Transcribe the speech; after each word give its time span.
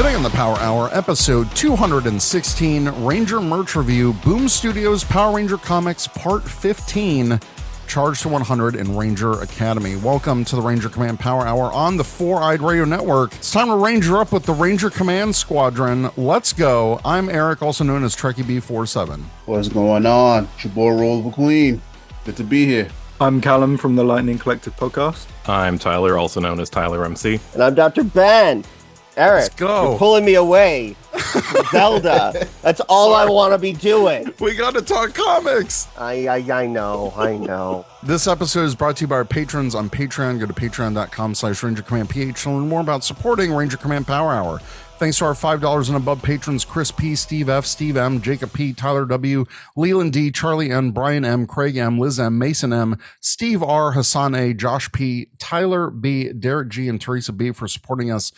Today 0.00 0.14
on 0.14 0.22
the 0.22 0.30
Power 0.30 0.56
Hour, 0.60 0.88
episode 0.94 1.54
216, 1.54 3.04
Ranger 3.04 3.38
Merch 3.38 3.76
Review, 3.76 4.14
Boom 4.24 4.48
Studios 4.48 5.04
Power 5.04 5.36
Ranger 5.36 5.58
Comics 5.58 6.06
Part 6.06 6.42
15, 6.42 7.38
Charge 7.86 8.22
to 8.22 8.30
100 8.30 8.76
in 8.76 8.96
Ranger 8.96 9.42
Academy. 9.42 9.96
Welcome 9.96 10.42
to 10.46 10.56
the 10.56 10.62
Ranger 10.62 10.88
Command 10.88 11.20
Power 11.20 11.46
Hour 11.46 11.70
on 11.74 11.98
the 11.98 12.04
Four 12.04 12.42
Eyed 12.42 12.62
Radio 12.62 12.86
Network. 12.86 13.34
It's 13.34 13.50
time 13.50 13.68
to 13.68 13.76
Ranger 13.76 14.16
up 14.16 14.32
with 14.32 14.46
the 14.46 14.54
Ranger 14.54 14.88
Command 14.88 15.36
Squadron. 15.36 16.10
Let's 16.16 16.54
go. 16.54 16.98
I'm 17.04 17.28
Eric, 17.28 17.60
also 17.60 17.84
known 17.84 18.02
as 18.02 18.16
Trekkie 18.16 18.42
B47. 18.42 19.20
What's 19.44 19.68
going 19.68 20.06
on? 20.06 20.48
It's 20.54 20.64
your 20.64 20.72
boy 20.72 20.92
Roll 20.92 21.20
the 21.20 21.30
Queen. 21.30 21.82
Good 22.24 22.38
to 22.38 22.44
be 22.44 22.64
here. 22.64 22.88
I'm 23.20 23.42
Callum 23.42 23.76
from 23.76 23.96
the 23.96 24.04
Lightning 24.04 24.38
Collective 24.38 24.74
podcast. 24.76 25.26
I'm 25.46 25.78
Tyler, 25.78 26.16
also 26.16 26.40
known 26.40 26.58
as 26.58 26.70
Tyler 26.70 27.04
MC. 27.04 27.38
And 27.52 27.62
I'm 27.62 27.74
Dr. 27.74 28.02
Ben. 28.02 28.64
Eric, 29.16 29.42
Let's 29.42 29.54
go. 29.56 29.90
you're 29.90 29.98
pulling 29.98 30.24
me 30.24 30.34
away. 30.34 30.96
Zelda. 31.72 32.48
That's 32.62 32.80
all 32.88 33.14
I 33.14 33.26
want 33.26 33.52
to 33.52 33.58
be 33.58 33.72
doing. 33.72 34.32
We 34.40 34.54
got 34.54 34.74
to 34.74 34.82
talk 34.82 35.14
comics. 35.14 35.88
I, 35.98 36.26
I, 36.28 36.62
I 36.62 36.66
know, 36.66 37.12
I 37.16 37.36
know. 37.36 37.84
This 38.02 38.26
episode 38.26 38.64
is 38.64 38.74
brought 38.74 38.96
to 38.98 39.04
you 39.04 39.08
by 39.08 39.16
our 39.16 39.24
patrons 39.24 39.74
on 39.74 39.90
Patreon. 39.90 40.38
Go 40.40 40.46
to 40.46 40.52
patreon.com 40.52 41.34
slash 41.34 41.62
Ranger 41.62 41.82
Command 41.82 42.08
PH 42.10 42.42
to 42.44 42.50
learn 42.50 42.68
more 42.68 42.80
about 42.80 43.04
supporting 43.04 43.52
Ranger 43.52 43.76
Command 43.76 44.06
Power 44.06 44.32
Hour. 44.32 44.60
Thanks 44.98 45.16
to 45.18 45.24
our 45.24 45.32
$5 45.32 45.88
and 45.88 45.96
above 45.96 46.22
patrons 46.22 46.62
Chris 46.64 46.90
P, 46.90 47.14
Steve 47.16 47.48
F, 47.48 47.64
Steve 47.64 47.96
M, 47.96 48.20
Jacob 48.20 48.52
P, 48.52 48.74
Tyler 48.74 49.06
W, 49.06 49.46
Leland 49.74 50.12
D, 50.12 50.30
Charlie 50.30 50.70
N, 50.70 50.90
Brian 50.90 51.24
M, 51.24 51.46
Craig 51.46 51.76
M, 51.76 51.98
Liz 51.98 52.20
M, 52.20 52.36
Mason 52.38 52.70
M, 52.72 52.98
Steve 53.18 53.62
R, 53.62 53.92
Hassan 53.92 54.34
A, 54.34 54.52
Josh 54.52 54.92
P, 54.92 55.28
Tyler 55.38 55.88
B, 55.88 56.30
Derek 56.34 56.68
G, 56.68 56.86
and 56.86 57.00
Teresa 57.00 57.32
B 57.32 57.50
for 57.52 57.66
supporting 57.66 58.10
us 58.10 58.30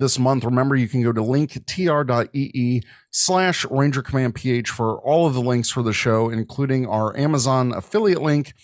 this 0.00 0.18
month. 0.18 0.44
Remember, 0.44 0.74
you 0.74 0.88
can 0.88 1.02
go 1.02 1.12
to 1.12 1.20
linktr.ee 1.20 2.82
slash 3.12 3.64
Ranger 3.70 4.02
Command 4.02 4.34
PH 4.34 4.70
for 4.70 4.98
all 5.02 5.26
of 5.26 5.34
the 5.34 5.40
links 5.40 5.70
for 5.70 5.82
the 5.82 5.92
show, 5.92 6.30
including 6.30 6.86
our 6.86 7.16
Amazon 7.16 7.72
affiliate 7.72 8.22
link 8.22 8.54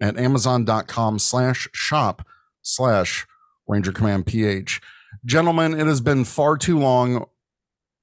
at 0.00 0.18
amazon.com 0.18 1.18
slash 1.18 1.68
shop 1.72 2.26
slash 2.60 3.26
Ranger 3.66 3.92
Command 3.92 4.26
PH. 4.26 4.80
Gentlemen, 5.24 5.78
it 5.78 5.86
has 5.86 6.00
been 6.00 6.24
far 6.24 6.56
too 6.56 6.78
long. 6.78 7.26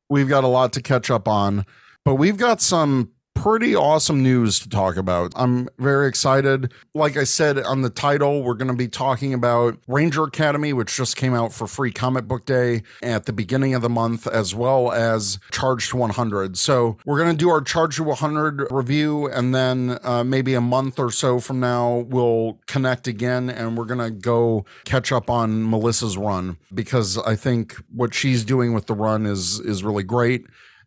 We've 0.09 0.27
got 0.27 0.43
a 0.43 0.47
lot 0.47 0.73
to 0.73 0.81
catch 0.81 1.11
up 1.11 1.27
on, 1.27 1.65
but 2.03 2.15
we've 2.15 2.37
got 2.37 2.59
some 2.61 3.11
pretty 3.39 3.73
awesome 3.73 4.21
news 4.21 4.59
to 4.59 4.67
talk 4.67 4.97
about. 4.97 5.31
I'm 5.33 5.69
very 5.77 6.09
excited. 6.09 6.73
Like 6.93 7.15
I 7.15 7.23
said 7.23 7.57
on 7.57 7.83
the 7.83 7.89
title, 7.89 8.43
we're 8.43 8.53
going 8.53 8.67
to 8.67 8.73
be 8.73 8.89
talking 8.89 9.33
about 9.33 9.77
Ranger 9.87 10.25
Academy, 10.25 10.73
which 10.73 10.93
just 10.93 11.15
came 11.15 11.33
out 11.33 11.53
for 11.53 11.65
free 11.65 11.93
comic 11.93 12.27
book 12.27 12.45
day 12.45 12.83
at 13.01 13.27
the 13.27 13.31
beginning 13.31 13.73
of 13.73 13.81
the 13.81 13.89
month, 13.89 14.27
as 14.27 14.53
well 14.53 14.91
as 14.91 15.39
Charge 15.51 15.87
to 15.89 15.95
100. 15.95 16.57
So 16.57 16.97
we're 17.05 17.17
going 17.17 17.31
to 17.31 17.37
do 17.37 17.49
our 17.49 17.61
Charge 17.61 17.95
to 17.95 18.03
100 18.03 18.67
review, 18.71 19.27
and 19.27 19.55
then 19.55 19.99
uh, 20.03 20.25
maybe 20.25 20.53
a 20.53 20.61
month 20.61 20.99
or 20.99 21.09
so 21.09 21.39
from 21.39 21.61
now, 21.61 21.99
we'll 22.09 22.59
connect 22.67 23.07
again 23.07 23.49
and 23.49 23.77
we're 23.77 23.85
going 23.85 23.99
to 23.99 24.11
go 24.11 24.65
catch 24.83 25.13
up 25.13 25.29
on 25.29 25.69
Melissa's 25.69 26.17
run 26.17 26.57
because 26.73 27.17
I 27.19 27.37
think 27.37 27.75
what 27.95 28.13
she's 28.13 28.43
doing 28.43 28.73
with 28.73 28.87
the 28.87 28.95
run 28.95 29.25
is 29.25 29.61
is 29.61 29.81
really 29.81 30.03
great 30.03 30.45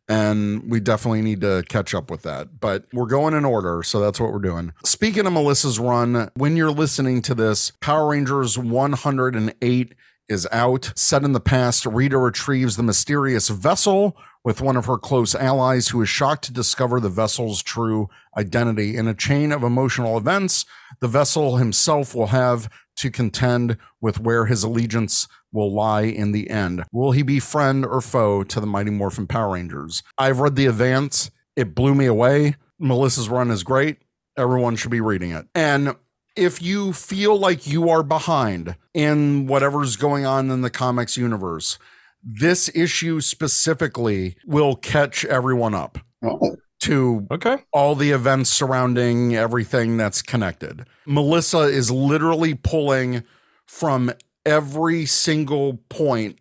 and 0.08 0.70
we 0.70 0.80
definitely 0.80 1.22
need 1.22 1.40
to 1.42 1.64
catch 1.68 1.94
up 1.94 2.10
with 2.10 2.22
that. 2.22 2.60
But 2.60 2.86
we're 2.92 3.06
going 3.06 3.34
in 3.34 3.44
order, 3.44 3.82
so 3.82 4.00
that's 4.00 4.20
what 4.20 4.32
we're 4.32 4.38
doing. 4.40 4.72
Speaking 4.84 5.26
of 5.26 5.32
Melissa's 5.32 5.78
run, 5.78 6.30
when 6.34 6.56
you're 6.56 6.70
listening 6.70 7.22
to 7.22 7.34
this, 7.34 7.70
Power 7.80 8.08
Rangers 8.10 8.58
108 8.58 9.94
is 10.28 10.48
out. 10.50 10.92
Set 10.96 11.24
in 11.24 11.32
the 11.32 11.40
past, 11.40 11.86
Rita 11.86 12.18
retrieves 12.18 12.76
the 12.76 12.82
mysterious 12.82 13.48
vessel 13.48 14.16
with 14.44 14.60
one 14.60 14.76
of 14.76 14.86
her 14.86 14.98
close 14.98 15.34
allies 15.34 15.88
who 15.88 16.02
is 16.02 16.08
shocked 16.08 16.44
to 16.44 16.52
discover 16.52 16.98
the 16.98 17.08
vessel's 17.08 17.62
true 17.62 18.08
identity. 18.36 18.96
In 18.96 19.06
a 19.06 19.14
chain 19.14 19.52
of 19.52 19.62
emotional 19.62 20.16
events, 20.16 20.64
the 21.00 21.08
vessel 21.08 21.56
himself 21.56 22.14
will 22.14 22.28
have 22.28 22.69
to 22.96 23.10
contend 23.10 23.76
with 24.00 24.19
where 24.19 24.46
his 24.46 24.64
allegiance 24.64 25.28
will 25.52 25.72
lie 25.72 26.02
in 26.02 26.32
the 26.32 26.50
end. 26.50 26.84
Will 26.92 27.12
he 27.12 27.22
be 27.22 27.38
friend 27.40 27.84
or 27.84 28.00
foe 28.00 28.42
to 28.44 28.60
the 28.60 28.66
Mighty 28.66 28.90
Morphin 28.90 29.26
Power 29.26 29.52
Rangers? 29.54 30.02
I've 30.18 30.40
read 30.40 30.56
the 30.56 30.66
advance. 30.66 31.30
It 31.56 31.74
blew 31.74 31.94
me 31.94 32.06
away. 32.06 32.56
Melissa's 32.78 33.28
run 33.28 33.50
is 33.50 33.62
great. 33.62 33.98
Everyone 34.36 34.76
should 34.76 34.90
be 34.90 35.00
reading 35.00 35.30
it. 35.32 35.46
And 35.54 35.94
if 36.34 36.62
you 36.62 36.92
feel 36.94 37.38
like 37.38 37.66
you 37.66 37.90
are 37.90 38.02
behind 38.02 38.76
in 38.94 39.46
whatever's 39.46 39.96
going 39.96 40.24
on 40.24 40.50
in 40.50 40.62
the 40.62 40.70
comics 40.70 41.16
universe, 41.16 41.78
this 42.24 42.70
issue 42.74 43.20
specifically 43.20 44.36
will 44.46 44.74
catch 44.76 45.24
everyone 45.26 45.74
up 45.74 45.98
Oh, 46.24 46.56
to 46.80 47.26
Okay. 47.30 47.58
all 47.72 47.94
the 47.94 48.10
events 48.12 48.48
surrounding 48.50 49.36
everything 49.36 49.96
that's 49.96 50.22
connected. 50.22 50.86
Melissa 51.06 51.60
is 51.62 51.90
literally 51.90 52.54
pulling 52.54 53.24
from 53.66 54.12
every 54.44 55.06
single 55.06 55.78
point 55.88 56.38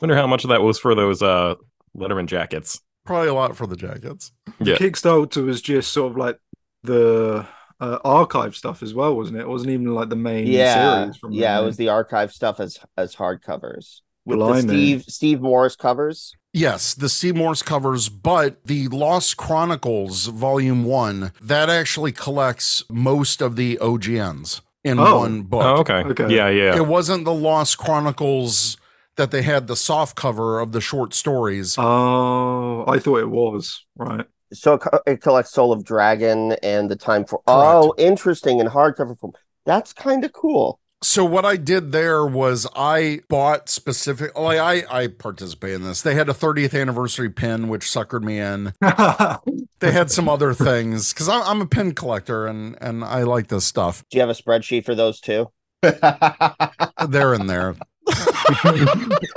Wonder 0.00 0.16
how 0.16 0.26
much 0.26 0.44
of 0.44 0.50
that 0.50 0.62
was 0.62 0.78
for 0.78 0.94
those 0.94 1.22
uh 1.22 1.54
Letterman 1.96 2.26
jackets. 2.26 2.80
Probably 3.06 3.28
a 3.28 3.34
lot 3.34 3.56
for 3.56 3.66
the 3.66 3.76
jackets. 3.76 4.32
Yeah. 4.60 4.76
Kickstarter 4.76 5.44
was 5.44 5.62
just 5.62 5.92
sort 5.92 6.12
of 6.12 6.18
like 6.18 6.38
the 6.82 7.46
uh, 7.84 7.98
archive 8.04 8.56
stuff 8.56 8.82
as 8.82 8.94
well, 8.94 9.14
wasn't 9.16 9.38
it? 9.38 9.42
It 9.42 9.48
wasn't 9.48 9.70
even 9.70 9.94
like 9.94 10.08
the 10.08 10.16
main 10.16 10.46
Yeah, 10.46 11.04
series. 11.04 11.16
From 11.18 11.32
yeah, 11.32 11.60
it 11.60 11.64
was 11.64 11.76
the 11.76 11.88
archive 11.88 12.32
stuff 12.32 12.60
as 12.60 12.78
as 12.96 13.14
hardcovers 13.16 14.00
with 14.24 14.38
the 14.38 14.54
Steve 14.62 15.04
Steve 15.04 15.40
Morris 15.40 15.76
covers. 15.76 16.34
Yes, 16.52 16.94
the 16.94 17.08
Seymour's 17.08 17.62
covers, 17.62 18.08
but 18.08 18.64
the 18.64 18.86
Lost 18.88 19.36
Chronicles 19.36 20.26
Volume 20.26 20.84
1, 20.84 21.32
that 21.42 21.68
actually 21.68 22.12
collects 22.12 22.84
most 22.88 23.42
of 23.42 23.56
the 23.56 23.76
OGNs 23.82 24.60
in 24.84 25.00
Oh. 25.00 25.18
one 25.18 25.42
book. 25.42 25.64
Oh, 25.64 25.80
okay. 25.80 26.04
Okay. 26.10 26.32
Yeah, 26.34 26.48
yeah. 26.48 26.76
It 26.76 26.86
wasn't 26.86 27.24
the 27.24 27.34
Lost 27.34 27.76
Chronicles 27.78 28.76
that 29.16 29.32
they 29.32 29.42
had 29.42 29.66
the 29.66 29.74
soft 29.76 30.16
cover 30.16 30.60
of 30.60 30.70
the 30.72 30.80
short 30.80 31.12
stories. 31.12 31.74
Oh, 31.76 32.84
I 32.86 32.98
thought 33.00 33.18
it 33.18 33.30
was 33.30 33.84
right. 33.96 34.26
So 34.54 34.74
it, 34.74 34.80
co- 34.80 35.00
it 35.06 35.20
collects 35.20 35.52
Soul 35.52 35.72
of 35.72 35.84
Dragon 35.84 36.52
and 36.62 36.90
the 36.90 36.96
Time 36.96 37.24
for. 37.24 37.40
Correct. 37.46 37.48
Oh, 37.48 37.94
interesting 37.98 38.60
in 38.60 38.68
hardcover 38.68 39.18
form. 39.18 39.32
That's 39.66 39.92
kind 39.92 40.24
of 40.24 40.32
cool. 40.32 40.80
So 41.02 41.22
what 41.22 41.44
I 41.44 41.56
did 41.56 41.92
there 41.92 42.24
was 42.24 42.66
I 42.74 43.20
bought 43.28 43.68
specific 43.68 44.32
oh, 44.34 44.44
like 44.44 44.58
I 44.58 44.84
I 45.02 45.08
participated 45.08 45.82
in 45.82 45.86
this. 45.86 46.00
They 46.00 46.14
had 46.14 46.30
a 46.30 46.32
30th 46.32 46.80
anniversary 46.80 47.28
pin 47.28 47.68
which 47.68 47.82
suckered 47.82 48.22
me 48.22 48.38
in. 48.38 48.72
They 49.80 49.92
had 49.92 50.10
some 50.10 50.30
other 50.30 50.54
things 50.54 51.12
cuz 51.12 51.28
I'm 51.28 51.42
I'm 51.42 51.60
a 51.60 51.66
pin 51.66 51.92
collector 51.92 52.46
and 52.46 52.78
and 52.80 53.04
I 53.04 53.24
like 53.24 53.48
this 53.48 53.66
stuff. 53.66 54.02
Do 54.10 54.16
you 54.16 54.22
have 54.22 54.30
a 54.30 54.32
spreadsheet 54.32 54.86
for 54.86 54.94
those 54.94 55.20
too? 55.20 55.50
They're 55.82 57.34
in 57.34 57.48
there. 57.48 57.74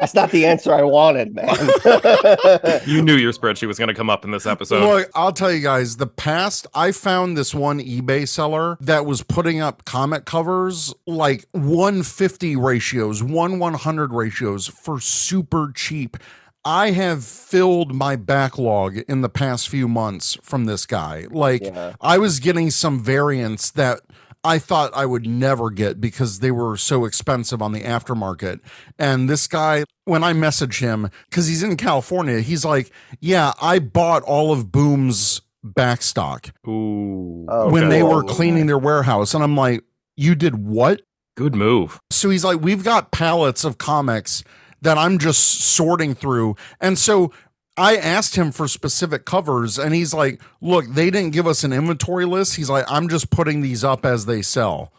That's 0.00 0.14
not 0.14 0.30
the 0.30 0.46
answer 0.46 0.72
I 0.72 0.82
wanted, 0.82 1.34
man. 1.34 1.48
You 2.86 3.02
knew 3.02 3.14
your 3.14 3.32
spreadsheet 3.32 3.68
was 3.68 3.78
going 3.78 3.88
to 3.88 3.94
come 3.94 4.08
up 4.10 4.24
in 4.24 4.30
this 4.30 4.46
episode. 4.46 4.82
Look, 4.82 5.10
I'll 5.14 5.32
tell 5.32 5.52
you 5.52 5.60
guys, 5.60 5.98
the 5.98 6.06
past, 6.06 6.66
I 6.74 6.92
found 6.92 7.36
this 7.36 7.54
one 7.54 7.78
eBay 7.78 8.26
seller 8.26 8.76
that 8.80 9.04
was 9.06 9.22
putting 9.22 9.60
up 9.60 9.84
comic 9.84 10.24
covers 10.24 10.94
like 11.06 11.44
150 11.52 12.56
ratios, 12.56 13.22
1 13.22 13.58
100 13.58 14.12
ratios 14.12 14.66
for 14.68 14.98
super 15.00 15.72
cheap. 15.74 16.16
I 16.64 16.90
have 16.90 17.24
filled 17.24 17.94
my 17.94 18.16
backlog 18.16 18.98
in 19.08 19.20
the 19.22 19.28
past 19.30 19.68
few 19.68 19.88
months 19.88 20.36
from 20.42 20.64
this 20.66 20.86
guy. 20.86 21.26
Like, 21.30 21.62
Yeah. 21.62 21.94
I 22.00 22.18
was 22.18 22.40
getting 22.40 22.70
some 22.70 23.02
variants 23.02 23.70
that 23.72 24.00
I 24.42 24.58
thought 24.58 24.90
I 24.94 25.04
would 25.06 25.26
never 25.26 25.70
get 25.70 26.00
because 26.00 26.40
they 26.40 26.50
were 26.50 26.76
so 26.76 27.04
expensive 27.04 27.60
on 27.60 27.72
the 27.72 27.82
aftermarket. 27.82 28.60
And 28.98 29.28
this 29.28 29.46
guy, 29.46 29.84
when 30.04 30.24
I 30.24 30.32
message 30.32 30.78
him, 30.78 31.10
because 31.28 31.46
he's 31.46 31.62
in 31.62 31.76
California, 31.76 32.40
he's 32.40 32.64
like, 32.64 32.90
Yeah, 33.20 33.52
I 33.60 33.78
bought 33.78 34.22
all 34.22 34.52
of 34.52 34.72
Boom's 34.72 35.42
backstock 35.64 36.52
Ooh. 36.66 37.46
Oh, 37.50 37.70
when 37.70 37.90
they 37.90 38.02
were 38.02 38.22
cleaning 38.24 38.66
their 38.66 38.78
warehouse. 38.78 39.34
And 39.34 39.44
I'm 39.44 39.56
like, 39.56 39.84
You 40.16 40.34
did 40.34 40.66
what? 40.66 41.02
Good 41.36 41.54
move. 41.54 42.00
So 42.10 42.30
he's 42.30 42.44
like, 42.44 42.60
We've 42.60 42.84
got 42.84 43.12
pallets 43.12 43.64
of 43.64 43.76
comics 43.76 44.42
that 44.80 44.96
I'm 44.96 45.18
just 45.18 45.60
sorting 45.60 46.14
through. 46.14 46.56
And 46.80 46.98
so 46.98 47.30
I 47.80 47.96
asked 47.96 48.36
him 48.36 48.52
for 48.52 48.68
specific 48.68 49.24
covers, 49.24 49.78
and 49.78 49.94
he's 49.94 50.12
like, 50.14 50.40
Look, 50.60 50.84
they 50.88 51.10
didn't 51.10 51.32
give 51.32 51.46
us 51.46 51.64
an 51.64 51.72
inventory 51.72 52.26
list. 52.26 52.56
He's 52.56 52.70
like, 52.70 52.84
I'm 52.88 53.08
just 53.08 53.30
putting 53.30 53.62
these 53.62 53.82
up 53.84 54.04
as 54.04 54.26
they 54.26 54.42
sell. 54.42 54.92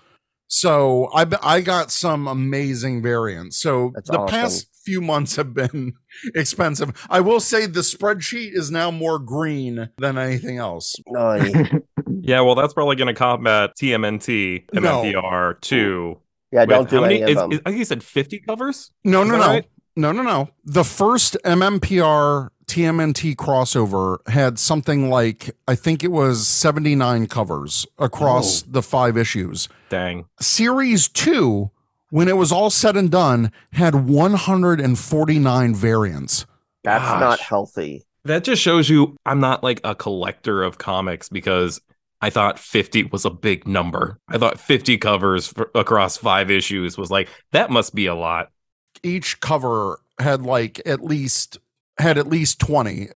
So 0.47 1.09
I 1.13 1.25
I 1.41 1.61
got 1.61 1.91
some 1.91 2.27
amazing 2.27 3.01
variants. 3.01 3.57
So 3.57 3.91
That's 3.95 4.09
the 4.09 4.19
awesome. 4.19 4.29
past 4.39 4.67
few 4.83 4.99
months 4.99 5.35
have 5.37 5.53
been 5.53 5.93
expensive. 6.35 6.91
I 7.09 7.21
will 7.21 7.39
say 7.39 7.67
the 7.67 7.81
spreadsheet 7.81 8.53
is 8.53 8.71
now 8.71 8.91
more 8.91 9.19
green 9.19 9.89
than 9.97 10.17
anything 10.17 10.57
else. 10.57 10.95
Nice. 11.07 11.53
Yeah, 12.23 12.41
well, 12.41 12.53
that's 12.53 12.73
probably 12.73 12.97
going 12.97 13.07
to 13.07 13.13
combat 13.15 13.71
TMNT, 13.81 14.65
No. 14.73 15.01
MMPR, 15.01 15.59
2. 15.61 16.19
Yeah, 16.51 16.65
don't 16.65 16.87
do 16.87 16.97
how 16.97 17.01
many? 17.03 17.15
any 17.15 17.23
of 17.23 17.29
is- 17.29 17.35
them. 17.37 17.51
is- 17.53 17.59
I 17.65 17.69
think 17.69 17.79
you 17.79 17.85
said 17.85 18.03
50 18.03 18.39
covers? 18.39 18.91
No, 19.03 19.23
Is 19.23 19.29
no, 19.29 19.37
no. 19.37 19.47
right? 19.47 19.65
No, 19.95 20.11
no, 20.11 20.21
no. 20.21 20.49
The 20.65 20.83
first 20.83 21.35
MMPR 21.45 22.49
TMNT 22.71 23.35
crossover 23.35 24.25
had 24.29 24.57
something 24.57 25.09
like, 25.09 25.53
I 25.67 25.75
think 25.75 26.05
it 26.05 26.11
was 26.11 26.47
79 26.47 27.27
covers 27.27 27.85
across 27.99 28.63
oh. 28.63 28.67
the 28.71 28.81
five 28.81 29.17
issues. 29.17 29.67
Dang. 29.89 30.23
Series 30.39 31.09
two, 31.09 31.69
when 32.11 32.29
it 32.29 32.37
was 32.37 32.49
all 32.49 32.69
said 32.69 32.95
and 32.95 33.11
done, 33.11 33.51
had 33.73 34.07
149 34.07 35.75
variants. 35.75 36.45
That's 36.85 37.19
not 37.19 37.41
healthy. 37.41 38.05
That 38.23 38.45
just 38.45 38.61
shows 38.61 38.89
you 38.89 39.17
I'm 39.25 39.41
not 39.41 39.63
like 39.63 39.81
a 39.83 39.93
collector 39.93 40.63
of 40.63 40.77
comics 40.77 41.27
because 41.27 41.81
I 42.21 42.29
thought 42.29 42.57
50 42.57 43.03
was 43.05 43.25
a 43.25 43.29
big 43.29 43.67
number. 43.67 44.17
I 44.29 44.37
thought 44.37 44.61
50 44.61 44.97
covers 44.97 45.47
for, 45.47 45.71
across 45.75 46.15
five 46.15 46.49
issues 46.49 46.97
was 46.97 47.11
like, 47.11 47.27
that 47.51 47.69
must 47.69 47.93
be 47.93 48.05
a 48.05 48.15
lot. 48.15 48.49
Each 49.03 49.41
cover 49.41 49.99
had 50.19 50.43
like 50.43 50.81
at 50.85 51.03
least 51.03 51.57
had 52.01 52.17
at 52.17 52.27
least 52.27 52.59
20. 52.59 53.09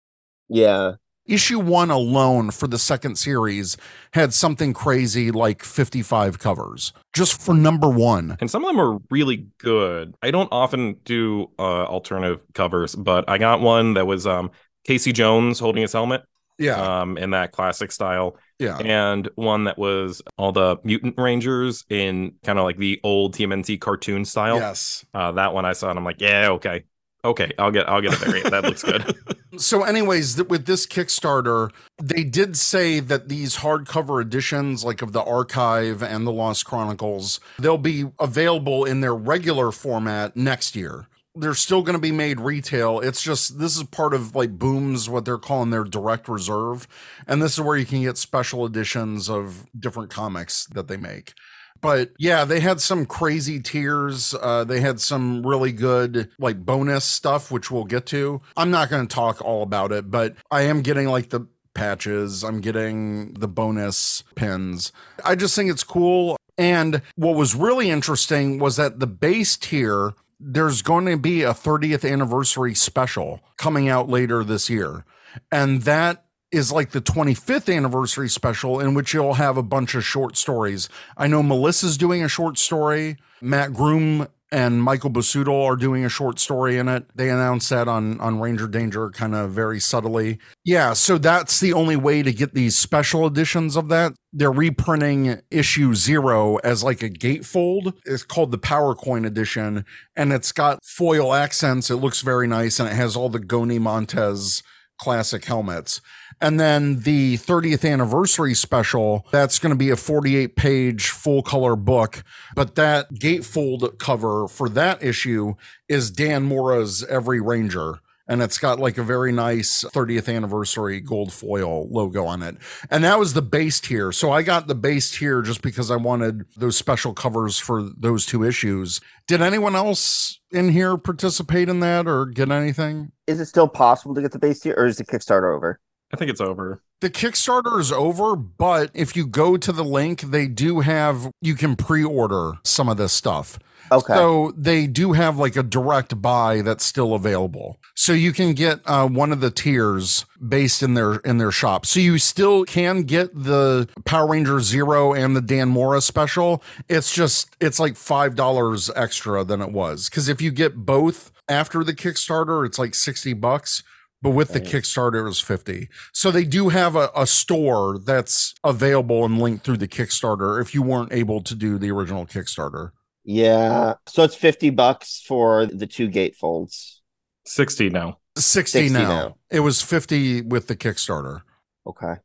Yeah. 0.49 0.93
Issue 1.25 1.59
one 1.59 1.89
alone 1.89 2.51
for 2.51 2.67
the 2.67 2.77
second 2.77 3.17
series 3.17 3.77
had 4.11 4.33
something 4.33 4.73
crazy 4.73 5.31
like 5.31 5.63
55 5.63 6.37
covers 6.37 6.91
just 7.13 7.41
for 7.41 7.53
number 7.53 7.87
one. 7.89 8.35
And 8.41 8.51
some 8.51 8.65
of 8.65 8.69
them 8.75 8.81
are 8.81 8.99
really 9.09 9.47
good. 9.57 10.15
I 10.21 10.31
don't 10.31 10.49
often 10.51 10.97
do 11.05 11.49
uh, 11.57 11.61
alternative 11.85 12.41
covers, 12.53 12.93
but 12.93 13.29
I 13.29 13.37
got 13.37 13.61
one 13.61 13.93
that 13.93 14.05
was 14.05 14.27
um, 14.27 14.51
Casey 14.83 15.13
Jones 15.13 15.59
holding 15.59 15.81
his 15.81 15.93
helmet 15.93 16.23
Yeah. 16.59 17.01
um, 17.01 17.17
in 17.17 17.29
that 17.29 17.53
classic 17.53 17.93
style. 17.93 18.37
Yeah. 18.59 18.77
and 18.77 19.27
one 19.35 19.63
that 19.65 19.77
was 19.77 20.21
all 20.37 20.51
the 20.53 20.77
mutant 20.85 21.15
rangers 21.17 21.83
in 21.89 22.33
kind 22.45 22.59
of 22.59 22.63
like 22.65 22.77
the 22.77 22.99
old 23.03 23.33
TMNT 23.35 23.79
cartoon 23.81 24.23
style. 24.25 24.57
Yes. 24.57 25.03
Uh, 25.13 25.31
that 25.33 25.53
one 25.53 25.65
I 25.65 25.73
saw 25.73 25.89
and 25.89 25.97
I'm 25.99 26.05
like, 26.05 26.21
yeah, 26.21 26.49
okay, 26.51 26.83
okay, 27.23 27.51
I'll 27.57 27.71
get, 27.71 27.89
I'll 27.89 28.01
get 28.01 28.13
a 28.13 28.17
variant. 28.17 28.51
that 28.51 28.63
looks 28.63 28.83
good. 28.83 29.15
So, 29.57 29.83
anyways, 29.83 30.35
th- 30.35 30.47
with 30.47 30.65
this 30.65 30.87
Kickstarter, 30.87 31.71
they 32.01 32.23
did 32.23 32.57
say 32.57 32.99
that 32.99 33.29
these 33.29 33.57
hardcover 33.57 34.19
editions, 34.19 34.83
like 34.83 35.03
of 35.03 35.13
the 35.13 35.23
Archive 35.23 36.01
and 36.01 36.25
the 36.25 36.31
Lost 36.31 36.65
Chronicles, 36.65 37.39
they'll 37.59 37.77
be 37.77 38.05
available 38.19 38.83
in 38.83 39.01
their 39.01 39.13
regular 39.13 39.71
format 39.71 40.35
next 40.35 40.75
year. 40.75 41.07
They're 41.35 41.53
still 41.53 41.83
going 41.83 41.95
to 41.95 42.01
be 42.01 42.11
made 42.11 42.39
retail. 42.39 42.99
It's 42.99 43.21
just 43.21 43.59
this 43.59 43.77
is 43.77 43.83
part 43.83 44.15
of 44.15 44.35
like 44.35 44.57
Boom's 44.57 45.07
what 45.07 45.23
they're 45.23 45.37
calling 45.37 45.69
their 45.69 45.83
direct 45.83 46.27
reserve, 46.27 46.87
and 47.27 47.39
this 47.39 47.53
is 47.53 47.61
where 47.61 47.77
you 47.77 47.85
can 47.85 48.01
get 48.01 48.17
special 48.17 48.65
editions 48.65 49.29
of 49.29 49.67
different 49.79 50.09
comics 50.09 50.65
that 50.73 50.87
they 50.87 50.97
make. 50.97 51.33
But 51.83 52.11
yeah, 52.17 52.45
they 52.45 52.61
had 52.61 52.79
some 52.79 53.05
crazy 53.05 53.59
tiers. 53.59 54.33
Uh, 54.41 54.63
they 54.63 54.79
had 54.79 55.01
some 55.01 55.45
really 55.45 55.73
good 55.73 56.31
like 56.39 56.65
bonus 56.65 57.03
stuff, 57.03 57.51
which 57.51 57.69
we'll 57.69 57.83
get 57.83 58.05
to. 58.07 58.41
I'm 58.55 58.71
not 58.71 58.89
going 58.89 59.05
to 59.05 59.13
talk 59.13 59.41
all 59.41 59.61
about 59.61 59.91
it, 59.91 60.09
but 60.09 60.35
I 60.49 60.61
am 60.61 60.81
getting 60.81 61.09
like 61.09 61.29
the 61.29 61.45
patches. 61.73 62.41
I'm 62.41 62.61
getting 62.61 63.33
the 63.33 63.49
bonus 63.49 64.23
pins. 64.35 64.93
I 65.25 65.35
just 65.35 65.55
think 65.55 65.69
it's 65.69 65.83
cool. 65.83 66.37
And 66.57 67.01
what 67.15 67.35
was 67.35 67.53
really 67.53 67.89
interesting 67.89 68.59
was 68.59 68.77
that 68.77 68.99
the 68.99 69.07
base 69.07 69.57
tier, 69.57 70.13
there's 70.39 70.81
going 70.81 71.05
to 71.07 71.17
be 71.17 71.43
a 71.43 71.51
30th 71.53 72.09
anniversary 72.09 72.75
special 72.75 73.41
coming 73.57 73.89
out 73.89 74.07
later 74.07 74.43
this 74.43 74.69
year. 74.69 75.03
And 75.51 75.81
that 75.81 76.25
is 76.53 76.71
like 76.71 76.91
the 76.91 77.01
25th 77.01 77.75
anniversary 77.75 78.29
special 78.29 78.79
in 78.79 78.93
which 78.93 79.13
you'll 79.13 79.33
have 79.33 79.57
a 79.57 79.63
bunch 79.63 79.95
of 79.95 80.05
short 80.05 80.37
stories. 80.37 80.87
I 81.17 81.27
know 81.27 81.41
Melissa's 81.41 81.97
doing 81.97 82.23
a 82.23 82.29
short 82.29 82.57
story. 82.57 83.17
Matt 83.41 83.73
Groom 83.73 84.27
and 84.53 84.83
Michael 84.83 85.09
Basuto 85.09 85.65
are 85.65 85.75
doing 85.75 86.05
a 86.05 86.09
short 86.09 86.37
story 86.37 86.77
in 86.77 86.87
it. 86.87 87.05
They 87.15 87.29
announced 87.31 87.71
that 87.71 87.87
on 87.87 88.19
on 88.21 88.39
Ranger 88.39 88.67
Danger 88.67 89.09
kind 89.09 89.33
of 89.33 89.49
very 89.49 89.79
subtly. 89.79 90.37
Yeah, 90.63 90.93
so 90.93 91.17
that's 91.17 91.59
the 91.59 91.73
only 91.73 91.95
way 91.95 92.21
to 92.21 92.31
get 92.31 92.53
these 92.53 92.77
special 92.77 93.25
editions 93.25 93.75
of 93.75 93.89
that. 93.89 94.13
They're 94.31 94.51
reprinting 94.51 95.41
issue 95.49 95.95
0 95.95 96.57
as 96.57 96.83
like 96.83 97.01
a 97.01 97.09
gatefold. 97.09 97.95
It's 98.05 98.23
called 98.23 98.51
the 98.51 98.59
Power 98.59 98.93
Coin 98.93 99.25
edition 99.25 99.85
and 100.15 100.31
it's 100.31 100.51
got 100.51 100.85
foil 100.85 101.33
accents. 101.33 101.89
It 101.89 101.95
looks 101.95 102.21
very 102.21 102.47
nice 102.47 102.79
and 102.79 102.87
it 102.87 102.93
has 102.93 103.15
all 103.15 103.29
the 103.29 103.39
Goñi 103.39 103.79
Montes 103.79 104.61
classic 104.99 105.45
helmets. 105.45 105.99
And 106.41 106.59
then 106.59 107.01
the 107.01 107.37
30th 107.37 107.89
anniversary 107.89 108.53
special, 108.53 109.25
that's 109.31 109.59
going 109.59 109.71
to 109.71 109.77
be 109.77 109.89
a 109.89 109.95
48 109.95 110.55
page 110.55 111.09
full 111.09 111.41
color 111.41 111.75
book. 111.75 112.23
But 112.55 112.75
that 112.75 113.13
gatefold 113.13 113.97
cover 113.99 114.47
for 114.47 114.69
that 114.69 115.03
issue 115.03 115.55
is 115.87 116.11
Dan 116.11 116.43
Mora's 116.43 117.03
Every 117.03 117.41
Ranger. 117.41 117.99
And 118.25 118.41
it's 118.41 118.57
got 118.57 118.79
like 118.79 118.97
a 118.97 119.03
very 119.03 119.33
nice 119.33 119.83
30th 119.83 120.33
anniversary 120.33 121.01
gold 121.01 121.33
foil 121.33 121.89
logo 121.89 122.25
on 122.25 122.41
it. 122.41 122.55
And 122.89 123.03
that 123.03 123.19
was 123.19 123.33
the 123.33 123.41
base 123.41 123.81
tier. 123.81 124.13
So 124.13 124.31
I 124.31 124.43
got 124.43 124.67
the 124.67 124.75
base 124.75 125.11
tier 125.11 125.41
just 125.41 125.61
because 125.61 125.91
I 125.91 125.97
wanted 125.97 126.45
those 126.55 126.77
special 126.77 127.13
covers 127.13 127.59
for 127.59 127.83
those 127.83 128.25
two 128.25 128.45
issues. 128.45 129.01
Did 129.27 129.41
anyone 129.41 129.75
else 129.75 130.39
in 130.51 130.69
here 130.69 130.97
participate 130.97 131.67
in 131.67 131.81
that 131.81 132.07
or 132.07 132.25
get 132.25 132.49
anything? 132.49 133.11
Is 133.27 133.41
it 133.41 133.47
still 133.47 133.67
possible 133.67 134.15
to 134.15 134.21
get 134.21 134.31
the 134.31 134.39
base 134.39 134.61
tier, 134.61 134.75
or 134.77 134.85
is 134.85 134.97
the 134.97 135.05
Kickstarter 135.05 135.53
over? 135.53 135.81
I 136.13 136.15
think 136.15 136.29
it's 136.29 136.41
over. 136.41 136.81
The 137.01 137.09
Kickstarter 137.09 137.79
is 137.79 137.91
over, 137.91 138.35
but 138.35 138.91
if 138.93 139.15
you 139.15 139.25
go 139.25 139.57
to 139.57 139.71
the 139.71 139.83
link, 139.83 140.21
they 140.21 140.47
do 140.47 140.81
have, 140.81 141.31
you 141.41 141.55
can 141.55 141.75
pre 141.75 142.03
order 142.03 142.53
some 142.63 142.87
of 142.87 142.97
this 142.97 143.11
stuff. 143.11 143.59
Okay. 143.91 144.13
So 144.13 144.53
they 144.55 144.87
do 144.87 145.13
have 145.13 145.37
like 145.37 145.55
a 145.55 145.63
direct 145.63 146.21
buy 146.21 146.61
that's 146.61 146.85
still 146.85 147.13
available. 147.13 147.79
So 147.95 148.13
you 148.13 148.31
can 148.31 148.53
get 148.53 148.79
uh, 148.85 149.07
one 149.07 149.31
of 149.31 149.41
the 149.41 149.51
tiers 149.51 150.25
based 150.47 150.81
in 150.81 150.93
their 150.93 151.15
in 151.17 151.37
their 151.37 151.51
shop. 151.51 151.85
So 151.85 151.99
you 151.99 152.17
still 152.17 152.63
can 152.63 153.01
get 153.03 153.33
the 153.35 153.89
Power 154.05 154.29
Ranger 154.29 154.61
Zero 154.61 155.13
and 155.13 155.35
the 155.35 155.41
Dan 155.41 155.69
Mora 155.69 156.01
special. 156.01 156.63
It's 156.87 157.13
just 157.13 157.55
it's 157.59 157.79
like 157.79 157.97
five 157.97 158.35
dollars 158.35 158.89
extra 158.95 159.43
than 159.43 159.61
it 159.61 159.71
was. 159.71 160.09
Because 160.09 160.29
if 160.29 160.41
you 160.41 160.51
get 160.51 160.75
both 160.75 161.31
after 161.49 161.83
the 161.83 161.93
Kickstarter, 161.93 162.65
it's 162.65 162.79
like 162.79 162.95
sixty 162.95 163.33
bucks. 163.33 163.83
But 164.23 164.31
with 164.31 164.53
the 164.53 164.59
Right. 164.59 164.67
Kickstarter, 164.69 165.19
it 165.19 165.23
was 165.23 165.39
50. 165.41 165.89
So 166.13 166.31
they 166.31 166.45
do 166.45 166.69
have 166.69 166.95
a, 166.95 167.11
a 167.15 167.27
store 167.27 167.99
that's 167.99 168.55
available 168.63 169.25
and 169.25 169.37
linked 169.39 169.65
through 169.65 169.77
the 169.77 169.87
Kickstarter 169.87 170.59
if 170.61 170.73
you 170.73 170.81
weren't 170.81 171.13
able 171.13 171.41
to 171.43 171.53
do 171.53 171.77
the 171.77 171.91
original 171.91 172.25
Kickstarter. 172.25 172.91
yeah. 173.25 173.95
So 174.07 174.23
it's 174.23 174.35
50 174.35 174.69
bucks 174.71 175.21
for 175.27 175.65
the 175.65 175.85
two 175.87 176.09
gatefolds. 176.09 176.99
60 177.45 177.89
now. 177.89 178.17
60, 178.37 178.79
60 178.87 178.93
now. 178.93 179.07
now. 179.09 179.35
It 179.51 179.59
was 179.59 179.81
50 179.81 180.41
with 180.41 180.67
the 180.67 180.75
Kickstarter. 180.75 181.41
Okay. 181.85 182.15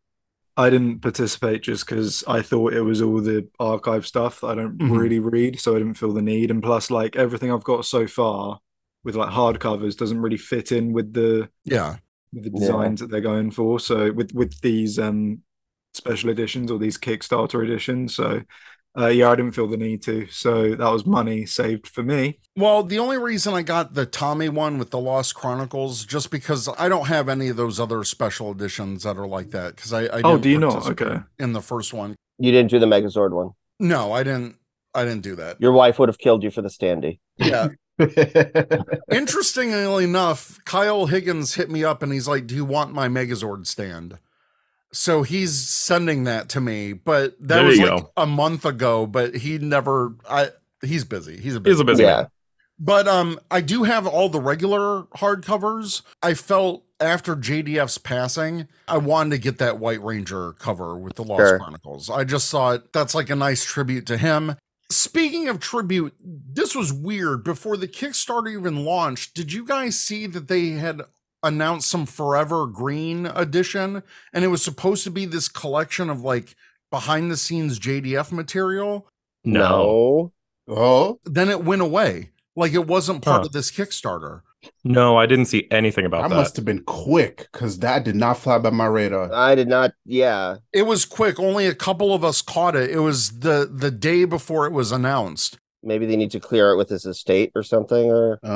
I 0.56 0.70
didn't 0.70 1.00
participate 1.00 1.62
just 1.62 1.86
because 1.86 2.24
I 2.26 2.42
thought 2.42 2.72
it 2.74 2.82
was 2.82 3.02
all 3.02 3.20
the 3.20 3.46
archive 3.60 4.06
stuff 4.06 4.40
that 4.40 4.46
I 4.48 4.54
don't 4.56 4.78
Mhm. 4.78 4.98
really 4.98 5.18
read, 5.20 5.60
so 5.60 5.74
I 5.76 5.78
didn't 5.78 5.94
feel 5.94 6.12
the 6.12 6.22
need. 6.22 6.50
And 6.50 6.62
plus, 6.62 6.90
like 6.90 7.14
everything 7.16 7.52
I've 7.52 7.62
got 7.64 7.84
so 7.84 8.06
far 8.06 8.58
with 9.04 9.16
like 9.16 9.30
hardcovers 9.30 9.96
doesn't 9.96 10.20
really 10.20 10.36
fit 10.36 10.72
in 10.72 10.92
with 10.92 11.12
the 11.14 11.48
Yeah. 11.64 11.96
with 12.32 12.44
the 12.44 12.50
Yeah. 12.52 12.60
designs 12.60 13.00
that 13.00 13.10
they're 13.10 13.20
going 13.20 13.50
for. 13.50 13.80
So 13.80 14.12
with 14.12 14.32
with 14.34 14.60
these 14.60 14.98
um 14.98 15.42
special 15.94 16.30
editions 16.30 16.70
or 16.70 16.78
these 16.78 16.98
Kickstarter 16.98 17.64
editions, 17.64 18.14
so 18.14 18.42
uh, 18.98 19.06
yeah, 19.06 19.30
I 19.30 19.36
didn't 19.36 19.52
feel 19.52 19.68
the 19.68 19.76
need 19.76 20.02
to. 20.02 20.26
So 20.28 20.74
that 20.74 20.90
was 20.90 21.06
money 21.06 21.46
saved 21.46 21.86
for 21.86 22.02
me. 22.02 22.40
Well, 22.56 22.82
the 22.82 22.98
only 22.98 23.16
reason 23.18 23.54
I 23.54 23.62
got 23.62 23.94
the 23.94 24.06
Tommy 24.06 24.48
one 24.48 24.76
with 24.78 24.90
the 24.90 24.98
Lost 24.98 25.36
Chronicles 25.36 26.04
just 26.04 26.30
because 26.32 26.68
I 26.78 26.88
don't 26.88 27.06
have 27.06 27.28
any 27.28 27.48
of 27.48 27.56
those 27.56 27.78
other 27.78 28.02
special 28.02 28.50
editions 28.50 29.04
that 29.04 29.16
are 29.16 29.26
like 29.28 29.50
that. 29.50 29.76
Because 29.76 29.92
I, 29.92 30.04
I 30.06 30.20
Oh, 30.24 30.32
didn't 30.32 30.40
do 30.42 30.50
you 30.50 30.58
not? 30.58 30.90
Okay. 30.90 31.20
in 31.38 31.52
the 31.52 31.62
first 31.62 31.94
one. 31.94 32.16
You 32.38 32.50
didn't 32.50 32.70
do 32.70 32.80
the 32.80 32.86
Megazord 32.86 33.30
one. 33.30 33.50
No, 33.78 34.12
I 34.12 34.24
didn't. 34.24 34.56
I 34.94 35.04
didn't 35.04 35.22
do 35.22 35.36
that. 35.36 35.60
Your 35.60 35.72
wife 35.72 35.98
would 36.00 36.08
have 36.08 36.18
killed 36.18 36.42
you 36.42 36.50
for 36.50 36.62
the 36.62 36.68
standee. 36.68 37.20
Yeah. 37.36 37.68
Interestingly 39.10 40.04
enough, 40.04 40.58
Kyle 40.64 41.06
Higgins 41.06 41.54
hit 41.54 41.70
me 41.70 41.84
up 41.84 42.02
and 42.02 42.12
he's 42.12 42.28
like, 42.28 42.46
"Do 42.46 42.54
you 42.54 42.64
want 42.64 42.92
my 42.92 43.08
Megazord 43.08 43.66
stand?" 43.66 44.18
So 44.92 45.22
he's 45.22 45.54
sending 45.58 46.24
that 46.24 46.48
to 46.50 46.60
me, 46.60 46.92
but 46.94 47.38
that 47.40 47.56
There 47.56 47.64
was 47.64 47.78
like 47.78 47.88
go. 47.88 48.10
a 48.16 48.26
month 48.26 48.64
ago. 48.64 49.06
But 49.06 49.36
he 49.36 49.58
never. 49.58 50.14
I 50.28 50.50
he's 50.82 51.04
busy. 51.04 51.38
He's 51.40 51.56
a 51.56 51.60
busy. 51.60 51.72
He's 51.74 51.80
a 51.80 51.84
busy 51.84 52.02
Yeah. 52.04 52.16
man. 52.16 52.28
But 52.80 53.08
um, 53.08 53.40
I 53.50 53.60
do 53.60 53.82
have 53.82 54.06
all 54.06 54.28
the 54.28 54.40
regular 54.40 55.02
hardcovers. 55.16 56.02
I 56.22 56.34
felt 56.34 56.84
after 57.00 57.34
JDF's 57.34 57.98
passing, 57.98 58.68
I 58.86 58.98
wanted 58.98 59.30
to 59.30 59.38
get 59.38 59.58
that 59.58 59.78
White 59.80 60.00
Ranger 60.02 60.52
cover 60.52 60.96
with 60.96 61.16
the 61.16 61.24
Lost 61.24 61.40
Sure. 61.40 61.58
Chronicles. 61.58 62.08
I 62.08 62.22
just 62.22 62.48
thought 62.52 62.92
that's 62.92 63.16
like 63.16 63.30
a 63.30 63.36
nice 63.36 63.64
tribute 63.64 64.06
to 64.06 64.16
him. 64.16 64.54
Speaking 64.90 65.48
of 65.48 65.60
tribute, 65.60 66.14
this 66.20 66.74
was 66.74 66.92
weird. 66.92 67.44
Before 67.44 67.76
the 67.76 67.88
Kickstarter 67.88 68.50
even 68.52 68.84
launched, 68.84 69.34
did 69.34 69.52
you 69.52 69.64
guys 69.64 69.98
see 69.98 70.26
that 70.26 70.48
they 70.48 70.70
had 70.70 71.02
announced 71.42 71.90
some 71.90 72.06
Forever 72.06 72.66
Green 72.66 73.26
edition? 73.26 74.02
And 74.32 74.44
it 74.44 74.48
was 74.48 74.62
supposed 74.62 75.04
to 75.04 75.10
be 75.10 75.26
this 75.26 75.48
collection 75.48 76.08
of 76.08 76.22
like 76.22 76.54
behind 76.90 77.30
the 77.30 77.36
scenes 77.36 77.78
JDF 77.78 78.32
material. 78.32 79.06
No. 79.44 80.32
oh, 80.66 81.20
Then 81.24 81.50
it 81.50 81.64
went 81.64 81.82
away. 81.82 82.30
Like 82.56 82.72
it 82.72 82.86
wasn't 82.86 83.22
part 83.22 83.40
Huh. 83.42 83.46
of 83.46 83.52
this 83.52 83.70
Kickstarter. 83.70 84.40
No, 84.84 85.16
I 85.16 85.26
didn't 85.26 85.46
see 85.46 85.66
anything 85.70 86.06
about 86.06 86.18
that. 86.18 86.26
I 86.26 86.28
that. 86.28 86.34
must 86.36 86.56
have 86.56 86.64
been 86.64 86.82
quick 86.84 87.48
because 87.52 87.78
that 87.80 88.04
did 88.04 88.16
not 88.16 88.38
fly 88.38 88.58
by 88.58 88.70
my 88.70 88.86
radar. 88.86 89.32
I 89.32 89.54
did 89.54 89.68
not. 89.68 89.92
Yeah. 90.04 90.56
It 90.72 90.82
was 90.82 91.04
quick. 91.04 91.38
Only 91.38 91.66
a 91.66 91.74
couple 91.74 92.14
of 92.14 92.24
us 92.24 92.42
caught 92.42 92.76
it. 92.76 92.90
It 92.90 93.00
was 93.00 93.40
the 93.40 93.70
the 93.72 93.90
day 93.90 94.24
before 94.24 94.66
it 94.66 94.72
was 94.72 94.92
announced. 94.92 95.58
Maybe 95.82 96.06
they 96.06 96.16
need 96.16 96.32
to 96.32 96.40
clear 96.40 96.72
it 96.72 96.76
with 96.76 96.88
his 96.88 97.04
estate 97.06 97.52
or 97.54 97.62
something. 97.62 98.10
Or 98.10 98.40
Uh, 98.42 98.48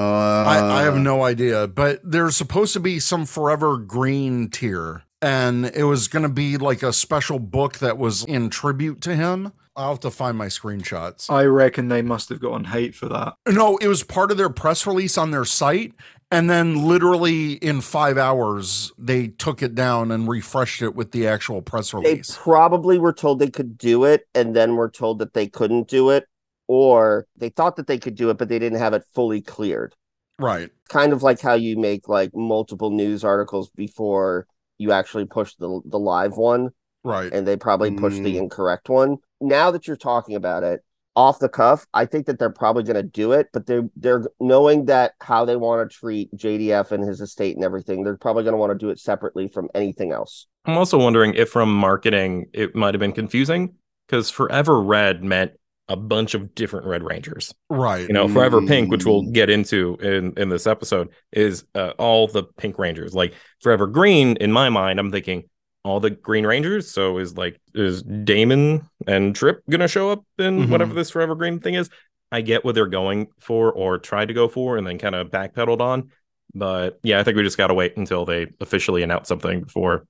I, 0.45 0.81
I 0.81 0.83
have 0.83 0.97
no 0.97 1.23
idea, 1.23 1.69
but 1.69 2.00
there's 2.02 2.37
supposed 2.37 2.73
to 2.73 2.81
be 2.81 2.99
some 2.99 3.26
forever 3.26 3.76
green 3.76 4.50
tier, 4.50 5.04
and 5.21 5.66
it 5.66 5.85
was 5.85 6.09
going 6.09 6.25
to 6.25 6.28
be 6.28 6.57
like 6.57 6.83
a 6.83 6.92
special 6.92 7.38
book 7.38 7.78
that 7.78 7.97
was 7.97 8.25
in 8.25 8.50
tribute 8.50 9.00
to 9.02 9.14
him. 9.14 9.52
I'll 9.75 9.91
have 9.91 10.00
to 10.00 10.11
find 10.11 10.37
my 10.37 10.47
screenshots. 10.47 11.31
I 11.31 11.45
reckon 11.45 11.88
they 11.88 12.02
must 12.02 12.29
have 12.29 12.41
gotten 12.41 12.64
hate 12.64 12.95
for 12.95 13.09
that. 13.09 13.35
No, 13.49 13.76
it 13.79 13.88
was 13.88 14.02
part 14.05 14.31
of 14.31 14.37
their 14.37 14.50
press 14.50 14.87
release 14.87 15.17
on 15.17 15.31
their 15.31 15.45
site. 15.45 15.95
And 16.31 16.49
then, 16.49 16.87
literally 16.87 17.52
in 17.55 17.83
five 17.83 18.17
hours, 18.17 18.91
they 18.97 19.29
took 19.29 19.62
it 19.62 19.75
down 19.75 20.11
and 20.11 20.26
refreshed 20.26 20.81
it 20.81 20.95
with 20.95 21.12
the 21.12 21.26
actual 21.26 21.61
press 21.61 21.93
release. 21.93 22.37
they 22.37 22.43
probably 22.43 22.99
were 22.99 23.12
told 23.12 23.38
they 23.38 23.50
could 23.50 23.76
do 23.76 24.05
it, 24.05 24.26
and 24.35 24.57
then 24.57 24.76
were 24.76 24.88
told 24.91 25.19
that 25.19 25.35
they 25.35 25.47
couldn't 25.47 25.88
do 25.88 26.09
it, 26.11 26.26
or 26.69 27.26
they 27.37 27.50
thought 27.50 27.76
that 27.76 27.87
they 27.87 27.99
could 27.99 28.14
do 28.14 28.31
it, 28.31 28.38
but 28.38 28.49
they 28.49 28.59
didn't 28.59 28.79
have 28.79 28.95
it 28.95 29.05
fully 29.14 29.43
cleared. 29.43 29.95
right. 30.38 30.71
Kind 30.88 31.12
of 31.12 31.23
like 31.23 31.41
how 31.41 31.55
you 31.55 31.79
make 31.79 32.09
like 32.09 32.31
multiple 32.35 32.91
news 32.91 33.25
articles 33.25 33.71
before 33.71 34.47
you 34.79 34.93
actually 34.93 35.25
push 35.26 35.55
the 35.57 35.81
the 35.87 35.99
live 35.99 36.37
one. 36.37 36.71
Right. 37.05 37.33
and 37.33 37.47
they 37.47 37.57
probably 37.57 37.91
pushed 37.91 38.23
the 38.23 38.35
Mm. 38.37 38.43
incorrect 38.43 38.89
one. 38.89 39.17
Now 39.41 39.71
that 39.73 39.87
you're 39.87 39.97
talking 39.97 40.37
about 40.37 40.63
it 40.63 40.81
off 41.15 41.39
the 41.41 41.49
cuff, 41.49 41.87
I 41.93 42.07
think 42.07 42.27
that 42.27 42.39
they're 42.39 42.49
probably 42.51 42.85
going 42.85 42.97
to 42.97 43.03
do 43.03 43.33
it, 43.33 43.49
but 43.53 43.67
they're 43.67 43.89
they're 43.97 44.25
knowing 44.41 44.87
that 44.87 45.13
how 45.21 45.45
they 45.45 45.57
want 45.57 45.91
to 45.91 45.95
treat 45.97 46.35
JDF 46.37 46.91
and 46.93 47.05
his 47.05 47.21
estate 47.21 47.57
and 47.57 47.65
everything. 47.65 48.03
They're 48.05 48.17
probably 48.17 48.45
going 48.45 48.55
to 48.55 48.59
want 48.59 48.73
to 48.73 48.79
do 48.79 48.91
it 48.91 48.99
separately 48.99 49.49
from 49.49 49.69
anything 49.75 50.13
else. 50.13 50.47
I'm 50.65 50.79
also 50.79 50.97
wondering 50.99 51.35
if 51.35 51.51
from 51.51 51.75
marketing 51.75 52.47
it 52.53 52.75
might 52.77 52.95
have 52.95 53.01
been 53.01 53.13
confusing 53.13 53.75
because 54.07 54.31
Forever 54.31 54.81
Red 54.81 55.23
meant 55.25 55.53
a 55.89 55.97
bunch 55.97 56.35
of 56.35 56.55
different 56.55 56.87
Red 56.87 57.03
Rangers. 57.03 57.53
Right. 57.69 58.07
You 58.07 58.15
know, 58.15 58.29
Forever 58.29 58.63
Pink, 58.63 58.91
which 58.91 59.05
we'll 59.05 59.25
Mm. 59.25 59.33
get 59.33 59.51
into 59.51 59.97
in 60.01 60.33
in 60.37 60.49
this 60.49 60.67
episode, 60.67 61.09
is 61.33 61.65
uh, 61.75 61.93
all 61.99 62.29
the 62.29 62.45
Pink 62.45 62.79
Rangers. 62.79 63.13
Like 63.15 63.35
Forever 63.61 63.89
Green, 63.89 64.37
in 64.37 64.53
my 64.53 64.71
mind, 64.71 64.99
I'm 65.01 65.11
thinking 65.11 65.43
all 65.85 66.01
the 66.01 66.11
Green 66.11 66.47
Rangers. 66.47 66.91
So 66.91 67.19
is 67.19 67.37
like 67.37 67.61
is 67.75 68.03
Damon 68.03 68.89
and 69.07 69.35
Trip 69.35 69.62
gonna 69.69 69.89
show 69.89 70.11
up 70.11 70.25
in 70.39 70.67
Mhm. 70.67 70.69
whatever 70.71 70.95
this 70.95 71.11
Forever 71.11 71.35
Green 71.35 71.59
thing 71.61 71.75
is? 71.75 71.91
I 72.31 72.41
get 72.41 72.65
what 72.65 72.75
they're 72.75 72.87
going 72.87 73.29
for 73.41 73.73
or 73.73 73.99
tried 73.99 74.29
to 74.29 74.35
go 74.35 74.49
for, 74.49 74.77
and 74.79 74.87
then 74.87 74.99
kind 74.99 75.15
of 75.15 75.29
backpedaled 75.31 75.81
on. 75.81 76.11
But 76.55 76.99
yeah, 77.03 77.19
I 77.21 77.25
think 77.25 77.37
we 77.37 77.43
just 77.43 77.59
gotta 77.59 77.75
wait 77.75 77.97
until 77.97 78.25
they 78.25 78.47
officially 78.61 79.03
announce 79.03 79.29
something 79.29 79.62
before 79.62 80.07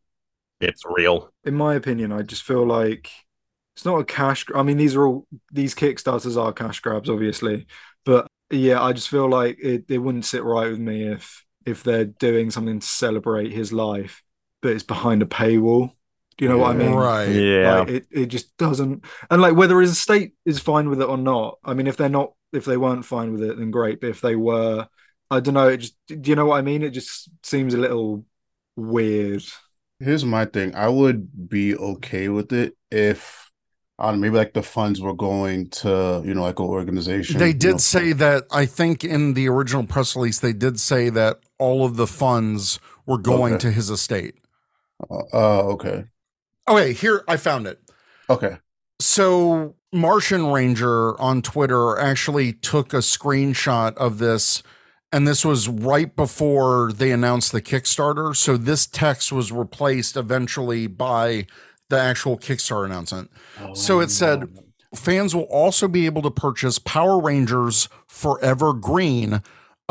it's 0.61 0.83
real. 0.85 1.33
in 1.45 1.55
my 1.57 1.75
opinion, 1.75 2.13
I 2.13 2.23
just 2.23 2.45
feel 2.45 2.65
like 2.65 3.11
it's 3.75 3.85
not 3.85 3.99
a 3.99 4.05
cash. 4.05 4.45
I 4.55 4.63
mean, 4.63 4.77
these 4.77 4.95
are 4.95 5.07
all 5.07 5.27
these 5.51 5.75
Kickstarters 5.75 6.41
are 6.41 6.53
cash 6.53 6.79
grabs, 6.81 7.09
obviously, 7.11 7.67
but 8.05 8.27
yeah, 8.51 8.83
I 8.83 8.93
just 8.93 9.09
feel 9.09 9.29
like 9.29 9.59
it, 9.61 9.87
it 9.89 9.99
wouldn't 9.99 10.25
sit 10.27 10.45
right 10.45 10.71
with 10.71 10.79
me 10.79 11.09
if 11.09 11.45
if 11.67 11.83
they're 11.83 12.05
doing 12.05 12.51
something 12.51 12.79
to 12.81 12.87
celebrate 12.87 13.51
his 13.53 13.73
life, 13.73 14.23
but 14.63 14.71
it's 14.73 14.83
behind 14.85 15.23
a 15.23 15.27
paywall. 15.27 15.93
Do 16.39 16.45
you 16.47 16.49
know 16.49 16.59
what 16.59 16.71
I 16.71 16.75
mean? 16.75 16.93
Right. 16.95 17.27
Yeah. 17.27 17.81
Like, 17.81 17.89
it 17.89 18.07
it 18.11 18.27
just 18.27 18.57
doesn't. 18.57 19.05
And 19.31 19.43
like 19.43 19.55
whether 19.55 19.81
his 19.81 19.93
estate 19.93 20.33
is 20.47 20.59
fine 20.59 20.89
with 20.89 21.01
it 21.03 21.09
or 21.09 21.19
not. 21.19 21.59
I 21.65 21.75
mean, 21.75 21.87
if 21.87 21.97
they're 21.99 22.09
not, 22.09 22.33
if 22.53 22.65
they 22.65 22.77
weren't 22.79 23.05
fine 23.05 23.33
with 23.33 23.43
it, 23.43 23.59
then 23.59 23.71
great. 23.71 24.01
But 24.01 24.11
if 24.11 24.21
they 24.23 24.35
were, 24.37 24.89
I 25.31 25.41
don't 25.41 25.55
know. 25.55 25.69
It 25.69 25.79
just. 25.79 25.97
Do 26.07 26.31
you 26.31 26.37
know 26.37 26.47
what 26.47 26.59
I 26.59 26.63
mean? 26.63 26.83
It 26.83 26.91
just 26.91 27.29
seems 27.43 27.75
a 27.75 27.79
little 27.79 28.25
weird. 28.77 29.45
Here's 30.01 30.25
my 30.25 30.47
thing. 30.47 30.75
I 30.75 30.89
would 30.89 31.49
be 31.49 31.77
okay 31.77 32.29
with 32.29 32.53
it 32.53 32.77
if 32.91 33.51
I 33.99 34.07
don't 34.07 34.15
know, 34.15 34.23
maybe 34.23 34.37
like 34.37 34.53
the 34.55 34.63
funds 34.63 35.01
were 35.01 35.15
going 35.15 35.69
to, 35.71 36.23
you 36.25 36.35
know, 36.35 36.43
like 36.43 36.59
an 36.59 36.67
organization. 36.67 37.39
They 37.39 37.49
you 37.49 37.55
did 37.55 37.73
know. 37.73 37.79
say 37.79 38.13
that 38.15 38.45
I 38.51 38.67
think 38.67 39.05
in 39.05 39.35
the 39.35 39.49
original 39.49 39.85
press 39.87 40.17
release 40.17 40.41
they 40.41 40.53
did 40.55 40.81
say 40.81 41.09
that 41.11 41.41
all 41.59 41.85
of 41.85 41.97
the 41.97 42.07
funds 42.09 42.81
were 43.07 43.19
going 43.19 43.55
Okay. 43.55 43.61
to 43.69 43.71
his 43.71 43.91
estate. 43.91 44.35
Uh, 45.11 45.23
uh, 45.33 45.63
okay. 45.73 46.05
Okay, 46.69 46.93
here 46.93 47.25
I 47.29 47.37
found 47.37 47.67
it. 47.67 47.81
Okay. 48.31 48.59
So 49.01 49.75
Martian 49.93 50.47
Ranger 50.47 51.21
on 51.21 51.43
Twitter 51.43 51.99
actually 51.99 52.53
took 52.53 52.95
a 52.95 52.99
screenshot 52.99 53.95
of 53.97 54.19
this 54.19 54.63
and 55.13 55.29
this 55.29 55.45
was 55.45 55.69
right 55.69 56.17
before 56.17 56.91
they 56.91 57.13
announced 57.13 57.53
the 57.53 57.61
Kickstarter. 57.61 58.35
So 58.35 58.57
this 58.57 58.87
text 58.87 59.31
was 59.31 59.53
replaced 59.53 60.17
eventually 60.17 60.87
by 60.87 61.47
the 61.91 62.01
actual 62.01 62.39
Kickstarter 62.39 62.87
announcement. 62.87 63.31
So 63.75 64.01
it 64.01 64.11
said 64.11 64.49
fans 64.95 65.35
will 65.35 65.43
also 65.43 65.87
be 65.87 66.07
able 66.07 66.23
to 66.23 66.31
purchase 66.31 66.79
Power 66.79 67.21
Rangers 67.21 67.91
Forever 68.07 68.73
Green, 68.73 69.43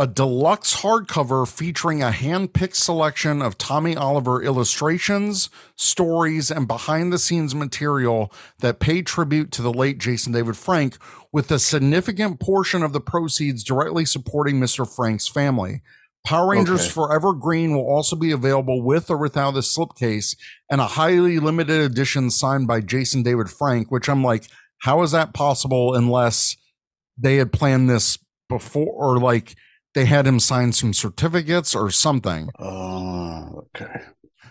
a 0.02 0.08
deluxe 0.08 0.78
hardcover 0.78 1.48
featuring 1.48 2.02
a 2.02 2.10
hand-picked 2.10 2.76
selection 2.76 3.40
of 3.40 3.56
Tommy 3.56 3.96
Oliver 3.96 4.42
illustrations, 4.42 5.52
stories, 5.76 6.50
and 6.50 6.68
behind-the-scenes 6.68 7.54
material 7.54 8.34
that 8.62 8.80
pay 8.80 9.04
tribute 9.04 9.52
to 9.52 9.62
the 9.62 9.72
late 9.72 10.00
Jason 10.00 10.34
David 10.34 10.58
Frank, 10.58 10.98
with 11.32 11.52
a 11.52 11.60
significant 11.60 12.40
portion 12.40 12.82
of 12.82 12.94
the 12.94 13.00
proceeds 13.00 13.64
directly 13.64 14.04
supporting 14.04 14.60
Mr. 14.60 14.92
Frank's 14.92 15.28
family. 15.28 15.84
Power 16.26 16.50
Rangers 16.50 16.86
Okay. 16.86 16.90
Forever 16.94 17.34
Green 17.34 17.76
will 17.76 17.88
also 17.88 18.16
be 18.16 18.32
available 18.32 18.82
with 18.82 19.12
or 19.12 19.18
without 19.18 19.54
a 19.54 19.60
slipcase 19.60 20.36
and 20.68 20.82
a 20.82 20.88
highly 20.88 21.38
limited 21.38 21.80
edition 21.80 22.32
signed 22.32 22.66
by 22.66 22.82
Jason 22.82 23.22
David 23.22 23.52
Frank, 23.52 23.92
which 23.92 24.10
I'm 24.10 24.24
like, 24.24 24.48
how 24.80 25.04
is 25.04 25.12
that 25.12 25.36
possible 25.36 25.94
unless 25.94 26.58
they 27.16 27.36
had 27.36 27.54
planned 27.54 27.88
this 27.88 28.18
before 28.50 28.94
or 28.94 29.20
like 29.20 29.56
they 29.94 30.06
had 30.06 30.26
him 30.28 30.40
sign 30.40 30.72
some 30.72 30.94
certificates 30.94 31.76
or 31.76 31.92
something? 31.92 32.50
Uh, 32.60 33.50
okay. 33.76 34.02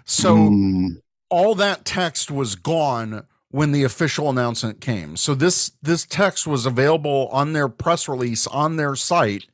So 0.04 0.36
Hmm. 0.48 0.86
all 1.28 1.54
that 1.54 1.84
text 1.84 2.30
was 2.30 2.54
gone 2.54 3.26
when 3.50 3.72
the 3.72 3.82
official 3.84 4.30
announcement 4.30 4.80
came. 4.80 5.16
So 5.16 5.34
this 5.34 5.72
this 5.82 6.04
text 6.06 6.46
was 6.46 6.66
available 6.66 7.28
on 7.32 7.52
their 7.52 7.68
press 7.68 8.08
release 8.08 8.46
on 8.46 8.76
their 8.76 8.94
site 8.94 9.46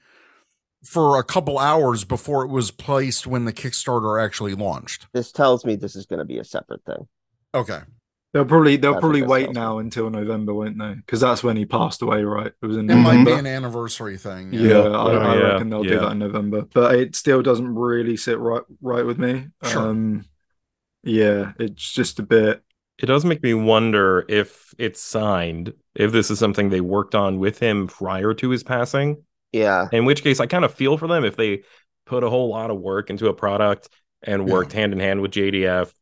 for 0.84 1.18
a 1.18 1.24
couple 1.24 1.58
hours 1.58 2.04
before 2.04 2.44
it 2.44 2.48
was 2.50 2.70
placed 2.70 3.26
when 3.26 3.44
the 3.44 3.52
Kickstarter 3.52 4.22
actually 4.22 4.54
launched. 4.54 5.06
This 5.12 5.32
tells 5.32 5.64
me 5.64 5.74
this 5.76 5.96
is 5.96 6.06
going 6.06 6.18
to 6.20 6.24
be 6.24 6.38
a 6.38 6.44
separate 6.44 6.84
thing. 6.84 7.08
Okay. 7.54 7.80
They'll 8.36 8.44
probably 8.44 8.76
they'll 8.76 8.92
That's 8.92 8.94
what 8.96 9.00
probably 9.00 9.22
wait 9.22 9.44
sounds 9.46 9.54
now 9.54 9.78
until 9.78 10.10
November, 10.10 10.52
won't 10.52 10.78
they? 10.78 10.94
Because 10.94 11.20
that's 11.20 11.42
when 11.42 11.56
he 11.56 11.64
passed 11.64 12.02
away, 12.02 12.22
right? 12.22 12.52
It 12.60 12.66
was 12.66 12.76
in 12.76 12.90
It 12.90 12.94
might 12.96 13.24
be 13.24 13.32
an 13.32 13.46
anniversary 13.46 14.18
thing. 14.18 14.52
Yeah, 14.52 14.60
Yeah. 14.68 14.78
I, 14.90 15.12
I 15.12 15.34
yeah, 15.36 15.40
reckon 15.52 15.70
they'll 15.70 15.82
do 15.84 15.98
that 15.98 16.12
in 16.12 16.18
November, 16.18 16.62
but 16.74 16.94
it 16.96 17.16
still 17.16 17.42
doesn't 17.42 17.74
really 17.74 18.16
sit 18.16 18.38
right 18.38 18.62
right 18.82 19.06
with 19.06 19.18
me. 19.18 19.46
Sure. 19.64 19.88
Um, 19.88 20.24
yeah, 21.02 21.52
it's 21.58 21.92
just 21.92 22.18
a 22.18 22.22
bit. 22.22 22.62
It 22.98 23.06
does 23.06 23.24
make 23.24 23.42
me 23.42 23.54
wonder 23.54 24.24
if 24.28 24.74
it's 24.78 25.00
signed, 25.00 25.72
if 25.94 26.12
this 26.12 26.30
is 26.30 26.38
something 26.38 26.68
they 26.70 26.80
worked 26.80 27.14
on 27.14 27.38
with 27.38 27.58
him 27.58 27.86
prior 27.86 28.34
to 28.34 28.50
his 28.50 28.62
passing. 28.62 29.22
Yeah. 29.52 29.88
In 29.92 30.04
which 30.04 30.22
case, 30.22 30.40
I 30.40 30.46
kind 30.46 30.64
of 30.64 30.74
feel 30.74 30.98
for 30.98 31.06
them 31.06 31.24
if 31.24 31.36
they 31.36 31.62
put 32.06 32.24
a 32.24 32.30
whole 32.30 32.48
lot 32.48 32.70
of 32.70 32.78
work 32.78 33.10
into 33.10 33.28
a 33.28 33.34
product 33.34 33.88
and 34.22 34.46
Yeah. 34.46 34.52
worked 34.54 34.72
hand 34.72 34.92
in 34.92 35.00
hand 35.00 35.20
with 35.20 35.30
JDF. 35.30 35.92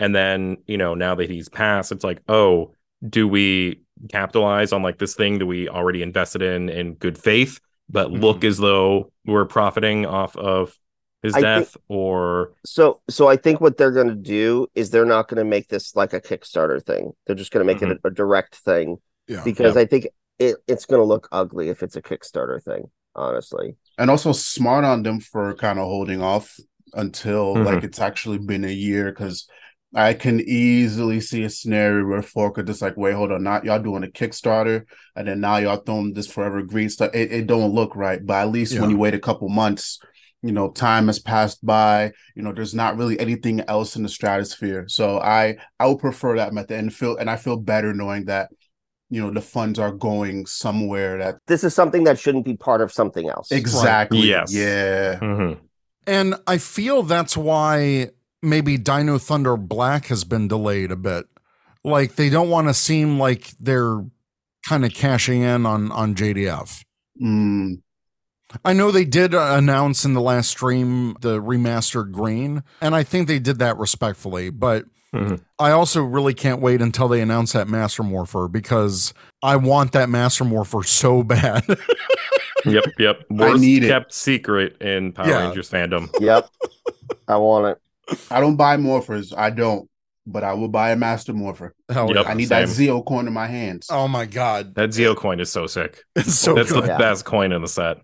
And 0.00 0.14
then, 0.14 0.58
you 0.66 0.76
know, 0.78 0.94
now 0.94 1.14
that 1.16 1.28
he's 1.30 1.48
passed, 1.48 1.92
it's 1.92 2.04
like, 2.04 2.20
oh, 2.28 2.72
do 3.08 3.26
we 3.28 3.82
capitalize 4.10 4.72
on 4.72 4.82
like 4.82 4.98
this 4.98 5.14
thing 5.14 5.38
that 5.38 5.46
we 5.46 5.68
already 5.68 6.02
invested 6.02 6.42
in 6.42 6.68
in 6.68 6.94
good 6.94 7.18
faith, 7.18 7.58
but 7.88 8.10
look 8.10 8.44
as 8.44 8.58
though 8.58 9.12
we're 9.26 9.44
profiting 9.44 10.06
off 10.06 10.36
of 10.36 10.76
his 11.22 11.34
I 11.34 11.40
death? 11.40 11.76
Or 11.88 12.52
So 12.64 13.00
so 13.10 13.26
I 13.28 13.36
think 13.36 13.60
what 13.60 13.76
they're 13.76 13.90
gonna 13.90 14.14
do 14.14 14.68
is 14.74 14.90
they're 14.90 15.04
not 15.04 15.26
gonna 15.28 15.44
make 15.44 15.68
this 15.68 15.96
like 15.96 16.12
a 16.12 16.20
Kickstarter 16.20 16.84
thing. 16.84 17.12
They're 17.26 17.34
just 17.36 17.50
gonna 17.50 17.64
make 17.64 17.82
it 17.82 17.90
a, 17.90 18.06
a 18.06 18.10
direct 18.10 18.54
thing 18.56 18.98
Yeah. 19.26 19.42
because 19.44 19.76
I 19.76 19.84
think 19.84 20.06
it, 20.38 20.56
it's 20.68 20.86
gonna 20.86 21.02
look 21.04 21.28
ugly 21.32 21.68
if 21.70 21.82
it's 21.82 21.96
a 21.96 22.02
Kickstarter 22.02 22.62
thing, 22.62 22.84
honestly. 23.16 23.74
and 23.98 24.10
also 24.10 24.30
smart 24.32 24.84
on 24.84 25.02
them 25.02 25.18
for 25.18 25.54
kind 25.54 25.80
of 25.80 25.86
holding 25.86 26.22
off 26.22 26.56
until 26.94 27.56
Mhm. 27.56 27.64
like 27.64 27.82
it's 27.84 28.00
actually 28.00 28.38
been 28.38 28.64
a 28.64 28.70
year 28.70 29.10
because 29.10 29.48
I 29.94 30.12
can 30.12 30.40
easily 30.40 31.20
see 31.20 31.44
a 31.44 31.50
scenario 31.50 32.06
where 32.06 32.20
Fork 32.22 32.58
are 32.58 32.62
just 32.62 32.82
like, 32.82 32.96
wait, 32.96 33.14
hold 33.14 33.32
on, 33.32 33.42
not 33.42 33.64
y'all 33.64 33.78
doing 33.78 34.04
a 34.04 34.08
Kickstarter, 34.08 34.84
and 35.16 35.26
then 35.26 35.40
now 35.40 35.56
y'all 35.56 35.76
throwing 35.78 36.12
this 36.12 36.26
Forever 36.26 36.62
Green 36.62 36.90
stuff. 36.90 37.14
It, 37.14 37.32
it 37.32 37.46
don't 37.46 37.72
look 37.72 37.96
right, 37.96 38.24
but 38.24 38.34
at 38.34 38.50
least 38.50 38.78
when 38.78 38.90
you 38.90 38.98
wait 38.98 39.14
a 39.14 39.18
couple 39.18 39.48
months, 39.48 39.98
you 40.42 40.52
know, 40.52 40.70
time 40.70 41.06
has 41.06 41.18
passed 41.18 41.64
by. 41.64 42.12
You 42.36 42.42
know, 42.42 42.52
there's 42.52 42.74
not 42.74 42.96
really 42.98 43.18
anything 43.18 43.60
else 43.62 43.96
in 43.96 44.02
the 44.02 44.08
stratosphere. 44.08 44.84
So 44.88 45.18
I 45.20 45.56
I 45.80 45.86
would 45.86 45.98
prefer 45.98 46.36
that 46.36 46.52
method 46.52 46.78
and 46.78 46.94
feel 46.94 47.16
and 47.16 47.30
I 47.30 47.36
feel 47.36 47.56
better 47.56 47.94
knowing 47.94 48.26
that 48.26 48.50
you 49.10 49.22
know 49.22 49.30
the 49.30 49.40
funds 49.40 49.78
are 49.78 49.90
going 49.90 50.44
somewhere 50.44 51.16
that 51.18 51.36
This 51.46 51.64
is 51.64 51.74
something 51.74 52.04
that 52.04 52.18
shouldn't 52.18 52.44
be 52.44 52.56
part 52.58 52.82
of 52.82 52.92
something 52.92 53.26
else. 53.26 53.50
exactly 53.50 54.28
Yes. 54.28 54.52
yeah 54.52 55.18
Mhm. 55.18 55.58
And 56.06 56.34
I 56.46 56.58
feel 56.58 57.02
that's 57.02 57.36
why 57.36 58.10
maybe 58.42 58.76
Dino 58.78 59.18
Thunder 59.18 59.56
Black 59.56 60.06
has 60.06 60.24
been 60.24 60.48
delayed 60.48 60.90
a 60.90 60.96
bit. 60.96 61.26
Like 61.84 62.16
they 62.16 62.28
don't 62.30 62.50
want 62.50 62.68
to 62.68 62.74
seem 62.74 63.18
like 63.18 63.52
they're 63.60 64.04
kind 64.68 64.84
of 64.84 64.92
cashing 64.92 65.42
in 65.42 65.64
on 65.66 65.90
on 65.92 66.14
JDF. 66.14 66.84
Mm, 67.22 67.82
I 68.64 68.72
know 68.72 68.90
they 68.90 69.04
did 69.04 69.34
uh, 69.34 69.54
announce 69.56 70.04
in 70.04 70.14
the 70.14 70.20
last 70.20 70.50
stream 70.50 71.16
the 71.20 71.40
remastered 71.40 72.12
green, 72.12 72.62
and 72.80 72.94
I 72.94 73.02
think 73.04 73.28
they 73.28 73.38
did 73.38 73.58
that 73.60 73.76
respectfully, 73.78 74.50
but 74.50 74.84
Mhm. 75.14 75.40
I 75.58 75.70
also 75.70 76.02
really 76.02 76.34
can't 76.34 76.60
wait 76.60 76.82
until 76.82 77.08
they 77.08 77.22
announce 77.22 77.52
that 77.54 77.66
Master 77.66 78.02
Morpher 78.02 78.46
because 78.46 79.14
I 79.42 79.56
want 79.56 79.92
that 79.92 80.10
Master 80.10 80.44
Morpher 80.44 80.82
so 80.82 81.22
bad. 81.24 81.64
Yep, 82.66 82.84
yep. 82.98 83.20
Worst 83.30 83.60
need 83.62 83.84
it. 83.84 83.88
kept 83.88 84.12
secret 84.12 84.76
in 84.82 85.12
Power 85.12 85.28
Yeah. 85.28 85.46
Rangers 85.46 85.70
fandom. 85.70 86.10
Yep. 86.20 86.50
I 87.26 87.36
want 87.38 87.68
it. 87.68 87.78
I 88.30 88.40
don't 88.40 88.56
buy 88.56 88.76
morphers. 88.76 89.32
I 89.36 89.50
don't, 89.50 89.88
but 90.26 90.44
I 90.44 90.54
will 90.54 90.68
buy 90.68 90.90
a 90.90 90.96
master 90.96 91.32
morpher. 91.32 91.74
Hell 91.90 92.14
Yep. 92.14 92.26
I 92.26 92.34
need 92.34 92.48
Same. 92.48 92.66
that 92.66 92.72
Zeo 92.74 93.04
coin 93.04 93.26
in 93.26 93.32
my 93.32 93.46
hands. 93.46 93.88
Oh 93.90 94.08
my 94.08 94.24
god. 94.26 94.74
That 94.74 94.90
Zeo 94.90 95.14
coin 95.16 95.40
is 95.40 95.50
so 95.50 95.66
sick. 95.66 96.02
It's 96.16 96.34
so 96.34 96.54
That's 96.54 96.72
good. 96.72 96.84
the 96.84 96.88
Yeah. 96.88 96.98
best 96.98 97.24
coin 97.24 97.52
in 97.52 97.62
the 97.62 97.68
set. 97.68 97.98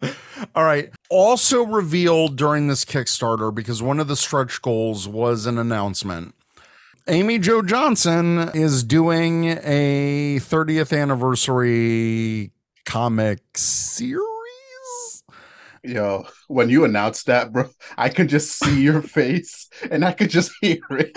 All 0.54 0.64
right. 0.64 0.90
Also 1.10 1.64
revealed 1.64 2.36
during 2.36 2.68
this 2.68 2.84
Kickstarter, 2.84 3.54
because 3.54 3.82
one 3.82 3.98
of 4.00 4.08
the 4.08 4.16
stretch 4.16 4.60
goals 4.62 5.08
was 5.08 5.46
an 5.46 5.58
announcement. 5.58 6.34
Amy 7.08 7.38
Jo 7.38 7.60
Johnson 7.62 8.50
is 8.54 8.82
doing 8.82 9.44
a 9.62 10.38
30th 10.40 10.98
anniversary 10.98 12.50
comic 12.86 13.40
series. 13.56 14.20
Yo, 15.84 16.26
when 16.48 16.70
you 16.70 16.84
announced 16.84 17.26
that, 17.26 17.52
bro, 17.52 17.68
I 17.98 18.08
could 18.08 18.28
just 18.28 18.58
see 18.58 18.82
your 18.82 19.02
face 19.20 19.68
and 19.90 20.04
I 20.04 20.12
could 20.12 20.30
just 20.30 20.52
hear 20.60 20.80
it. 20.90 21.12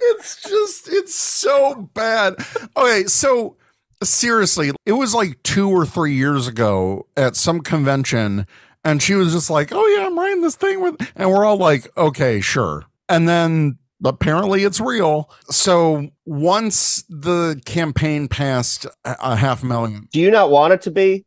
It's 0.00 0.42
just, 0.42 0.88
it's 0.88 1.14
so 1.14 1.90
bad. 1.94 2.34
Okay. 2.76 3.04
So, 3.04 3.56
seriously, 4.02 4.72
it 4.84 4.92
was 4.92 5.14
like 5.14 5.42
two 5.42 5.68
or 5.70 5.86
three 5.86 6.14
years 6.14 6.46
ago 6.46 7.06
at 7.16 7.36
some 7.36 7.60
convention, 7.60 8.46
and 8.84 9.02
she 9.02 9.14
was 9.14 9.32
just 9.32 9.50
like, 9.50 9.70
Oh, 9.72 9.86
yeah, 9.86 10.06
I'm 10.06 10.18
writing 10.18 10.42
this 10.42 10.56
thing 10.56 10.80
with, 10.82 10.96
and 11.16 11.30
we're 11.30 11.44
all 11.44 11.56
like, 11.56 11.88
Okay, 11.96 12.40
sure. 12.40 12.84
And 13.08 13.28
then 13.28 13.78
apparently 14.04 14.64
it's 14.64 14.80
real. 14.80 15.30
So 15.50 16.08
once 16.26 17.02
the 17.08 17.60
campaign 17.64 18.28
passed 18.28 18.84
a 19.04 19.16
a 19.20 19.36
half 19.36 19.64
million, 19.64 20.08
Do 20.12 20.20
you 20.20 20.30
not 20.30 20.50
want 20.50 20.74
it 20.74 20.82
to 20.82 20.90
be? 20.90 21.24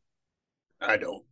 I 0.82 0.98
don't. 0.98 1.24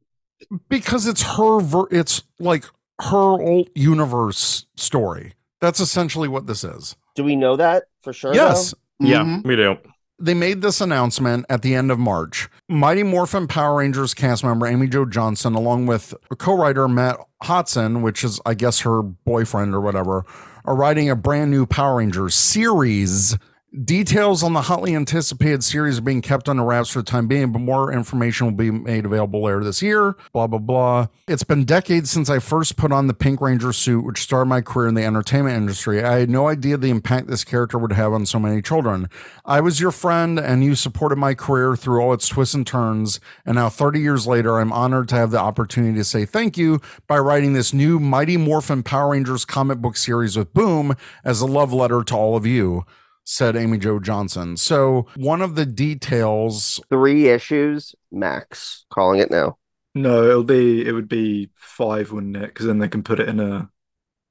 because 0.70 1.08
it's 1.08 1.24
her, 1.38 1.60
ver- 1.60 1.88
it's 1.92 2.24
like 2.40 2.66
her 3.02 3.18
old 3.42 3.70
universe 3.76 4.66
story. 4.76 5.34
That's 5.62 5.80
essentially 5.80 6.28
what 6.28 6.46
this 6.48 6.64
is. 6.64 6.96
Do 7.16 7.24
we 7.24 7.36
know 7.36 7.56
that 7.56 7.86
for 8.02 8.14
sure? 8.14 8.34
yes. 8.34 8.74
Yeah, 9.00 9.24
Mhm. 9.24 9.46
we 9.46 9.56
do. 9.56 9.78
They 10.20 10.34
made 10.34 10.62
this 10.62 10.82
announcement 10.82 11.46
at 11.50 11.62
the 11.62 11.76
end 11.76 11.92
of 11.92 12.00
March. 12.00 12.50
Mighty 12.68 13.04
Morphin 13.04 13.48
Power 13.48 13.78
Rangers 13.78 14.14
cast 14.16 14.44
member 14.44 14.66
Amy 14.66 14.88
Jo 14.88 15.06
Johnson, 15.06 15.54
along 15.54 15.86
with 15.86 16.14
co-writer 16.40 16.88
Matt 16.88 17.18
Hodson, 17.44 18.02
which 18.02 18.24
is 18.24 18.40
I 18.46 18.54
guess 18.56 18.80
her 18.80 19.02
boyfriend 19.04 19.76
or 19.76 19.82
whatever, 19.82 20.26
are 20.66 20.76
writing 20.76 21.10
a 21.10 21.16
brand 21.16 21.52
new 21.52 21.66
Power 21.68 21.98
Rangers 21.98 22.34
series. 22.34 23.38
Details 23.84 24.42
on 24.42 24.54
the 24.54 24.62
hotly 24.62 24.96
anticipated 24.96 25.63
series 25.63 26.00
are 26.00 26.02
being 26.02 26.22
kept 26.22 26.50
under 26.50 26.63
wraps 26.63 26.90
for 26.90 27.00
the 27.00 27.06
time 27.06 27.28
being, 27.28 27.52
but 27.52 27.60
more 27.60 27.94
information 27.94 28.48
will 28.48 28.54
be 28.54 28.72
made 28.72 29.06
available 29.06 29.44
later 29.44 29.63
this 29.63 29.84
year. 29.84 30.16
Blah, 30.34 30.48
blah, 30.48 30.58
blah. 30.58 31.08
It's 31.28 31.44
been 31.44 31.63
decades 31.63 32.10
since 32.10 32.28
I 32.28 32.40
first 32.40 32.76
put 32.76 32.92
on 32.92 33.06
the 33.06 33.13
Pink 33.13 33.40
Ranger 33.40 33.72
suit, 33.74 34.04
which 34.04 34.22
started 34.22 34.50
my 34.50 34.62
career 34.62 34.88
in 34.88 34.96
the 34.96 35.04
entertainment 35.04 35.58
industry. 35.58 36.04
I 36.04 36.20
had 36.20 36.30
no 36.30 36.48
idea 36.48 36.78
the 36.78 36.90
impact 36.90 37.28
this 37.28 37.44
character 37.44 37.78
would 37.78 37.92
have 37.92 38.13
on 38.13 38.26
so 38.26 38.40
many 38.40 38.63
children. 38.63 39.10
I 39.46 39.62
was 39.62 39.80
your 39.80 39.92
friend, 39.92 40.40
and 40.40 40.63
you 40.63 40.74
supported 40.74 41.18
my 41.18 41.36
career 41.36 41.76
through 41.76 42.02
all 42.02 42.13
its 42.13 42.28
twists 42.28 42.56
and 42.56 42.66
turns. 42.66 43.20
And 43.46 43.56
now, 43.56 43.70
30 43.70 44.00
years 44.00 44.26
later, 44.26 44.58
I'm 44.58 44.74
honored 44.74 45.08
to 45.10 45.16
have 45.16 45.30
the 45.30 45.40
opportunity 45.40 45.98
to 45.98 46.04
say 46.04 46.26
thank 46.26 46.58
you 46.58 46.82
by 47.06 47.20
writing 47.20 47.54
this 47.54 47.74
new 47.74 48.00
Mighty 48.00 48.38
Morphin 48.38 48.82
Power 48.82 49.12
Rangers 49.12 49.46
comic 49.46 49.80
book 49.80 49.98
series 49.98 50.36
with 50.36 50.52
Boom 50.54 50.96
as 51.24 51.42
a 51.42 51.46
love 51.46 51.72
letter 51.72 52.04
to 52.06 52.16
all 52.16 52.36
of 52.36 52.48
you 52.48 52.84
said 53.30 53.58
Amy 53.58 53.78
Jo 53.78 54.00
Johnson. 54.00 54.56
So, 54.56 55.06
one 55.18 55.42
of 55.42 55.56
the 55.56 55.66
details, 55.66 56.80
Three 56.90 57.28
issues 57.28 57.94
max. 58.10 58.86
Calling 58.90 59.20
it 59.20 59.30
now. 59.30 59.58
No, 59.94 60.24
it'll 60.24 60.44
be 60.44 60.86
it 60.88 60.94
would 60.94 61.10
be 61.10 61.50
five, 61.56 62.12
wouldn't 62.12 62.38
it? 62.38 62.48
Because 62.48 62.66
then 62.68 62.80
they 62.80 62.88
can 62.88 63.04
put 63.04 63.20
it 63.20 63.28
in 63.28 63.40
a 63.42 63.70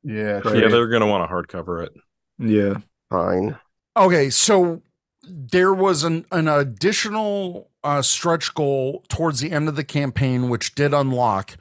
Yeah. 0.02 0.40
Right. 0.44 0.62
Yeah, 0.62 0.68
they're 0.68 0.88
gonna 0.88 1.06
want 1.06 1.28
to 1.28 1.34
hardcover 1.34 1.84
it. 1.84 1.92
yeah. 2.38 2.78
Fine. 3.10 3.56
okay, 3.96 4.30
so 4.30 4.82
there 5.28 5.74
was 5.74 6.02
an, 6.04 6.24
an 6.32 6.48
additional 6.48 7.70
uh, 7.84 8.02
stretch 8.02 8.52
goal 8.54 9.04
towards 9.08 9.40
the 9.40 9.52
end 9.52 9.68
of 9.68 9.76
the 9.76 9.84
campaign, 9.84 10.48
which 10.48 10.74
did 10.74 10.92
unlock. 10.94 11.56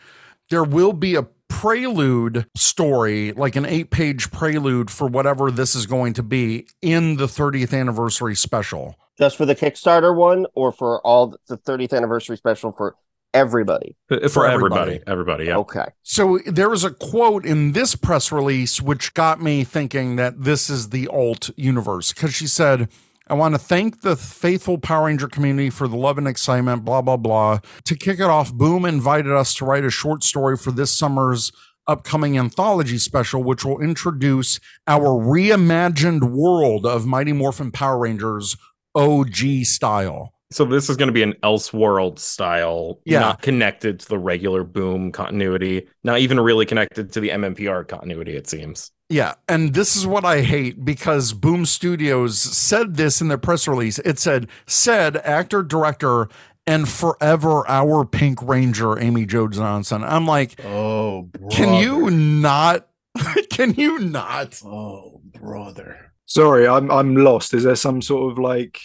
There 0.49 0.63
will 0.63 0.93
be 0.93 1.15
a 1.15 1.27
prelude 1.47 2.45
story, 2.55 3.31
like 3.33 3.55
an 3.55 3.65
eight 3.65 3.89
page 3.91 4.31
prelude 4.31 4.89
for 4.91 5.07
whatever 5.07 5.51
this 5.51 5.75
is 5.75 5.85
going 5.85 6.13
to 6.13 6.23
be 6.23 6.67
in 6.81 7.17
the 7.17 7.25
30th 7.25 7.77
anniversary 7.77 8.35
special. 8.35 8.95
Just 9.17 9.37
for 9.37 9.45
the 9.45 9.55
Kickstarter 9.55 10.15
one, 10.15 10.45
or 10.55 10.71
for 10.71 10.99
all 11.01 11.37
the 11.47 11.57
30th 11.57 11.93
anniversary 11.93 12.35
special 12.37 12.71
for 12.73 12.95
everybody? 13.33 13.95
Uh, 14.11 14.19
for, 14.21 14.29
For 14.29 14.47
everybody. 14.47 14.81
everybody. 14.81 15.03
Everybody, 15.07 15.45
yeah. 15.45 15.57
Okay. 15.57 15.85
So 16.03 16.39
there 16.45 16.69
was 16.69 16.83
a 16.83 16.91
quote 16.91 17.45
in 17.45 17.71
this 17.73 17.95
press 17.95 18.31
release 18.31 18.81
which 18.81 19.13
got 19.13 19.41
me 19.41 19.63
thinking 19.63 20.15
that 20.17 20.43
this 20.43 20.69
is 20.69 20.89
the 20.89 21.07
alt 21.07 21.49
universe 21.55 22.13
because 22.13 22.33
she 22.33 22.47
said, 22.47 22.89
I 23.27 23.33
want 23.33 23.55
to 23.55 23.59
thank 23.59 24.01
the 24.01 24.15
faithful 24.15 24.77
Power 24.77 25.05
Ranger 25.07 25.27
community 25.27 25.71
for 25.71 25.87
the 25.87 25.95
love 25.97 26.19
and 26.19 26.27
excitement, 26.27 26.85
blah, 26.85 27.01
blah, 27.01 27.17
blah. 27.17 27.59
To 27.85 27.95
kick 27.95 28.19
it 28.19 28.25
off, 28.25 28.53
Boom 28.53 28.85
invited 28.85 29.31
us 29.31 29.55
to 29.55 29.65
write 29.65 29.83
a 29.83 29.89
short 29.89 30.23
story 30.23 30.57
for 30.57 30.71
this 30.71 30.91
summer's 30.91 31.51
upcoming 31.87 32.37
anthology 32.37 32.99
special, 32.99 33.43
which 33.43 33.65
will 33.65 33.81
introduce 33.81 34.59
our 34.87 35.07
reimagined 35.09 36.23
world 36.31 36.85
of 36.85 37.07
Mighty 37.07 37.33
Morphin 37.33 37.71
Power 37.71 37.97
Rangers 37.99 38.57
OG 38.93 39.63
style. 39.63 40.31
So 40.51 40.63
this 40.63 40.89
is 40.89 40.95
going 40.95 41.07
to 41.07 41.13
be 41.13 41.23
an 41.23 41.33
Elseworld 41.43 42.19
style, 42.19 42.99
Yeah. 43.05 43.19
not 43.19 43.41
connected 43.41 43.99
to 44.01 44.07
the 44.07 44.19
regular 44.19 44.63
Boom 44.63 45.11
continuity, 45.11 45.87
not 46.03 46.19
even 46.19 46.39
really 46.39 46.67
connected 46.67 47.11
to 47.13 47.19
the 47.19 47.29
MMPR 47.29 47.87
continuity. 47.87 48.35
It 48.35 48.47
seems. 48.47 48.91
Yeah, 49.09 49.35
and 49.47 49.73
this 49.73 49.95
is 49.95 50.07
what 50.07 50.25
I 50.25 50.41
hate 50.41 50.83
because 50.83 51.33
Boom 51.33 51.65
Studios 51.65 52.39
said 52.39 52.95
this 52.95 53.21
in 53.21 53.27
their 53.27 53.37
press 53.37 53.67
release. 53.67 53.99
It 53.99 54.17
said, 54.17 54.47
said 54.65 55.17
actor, 55.17 55.61
director, 55.61 56.27
and 56.65 56.89
forever 56.89 57.67
our 57.69 58.03
Pink 58.05 58.41
Ranger, 58.41 58.99
Amy 58.99 59.27
Jo 59.27 59.47
Johnson. 59.47 60.03
I'm 60.03 60.25
like, 60.25 60.59
Oh, 60.65 61.29
can 61.51 61.75
you 61.75 62.09
not? 62.09 62.87
can 63.51 63.75
you 63.75 63.99
not? 63.99 64.59
Oh, 64.65 65.21
brother. 65.23 66.13
Sorry, 66.25 66.67
I'm 66.67 66.89
I'm 66.89 67.15
lost. 67.15 67.53
Is 67.53 67.63
there 67.63 67.75
some 67.75 68.01
sort 68.01 68.31
of 68.31 68.39
like 68.39 68.79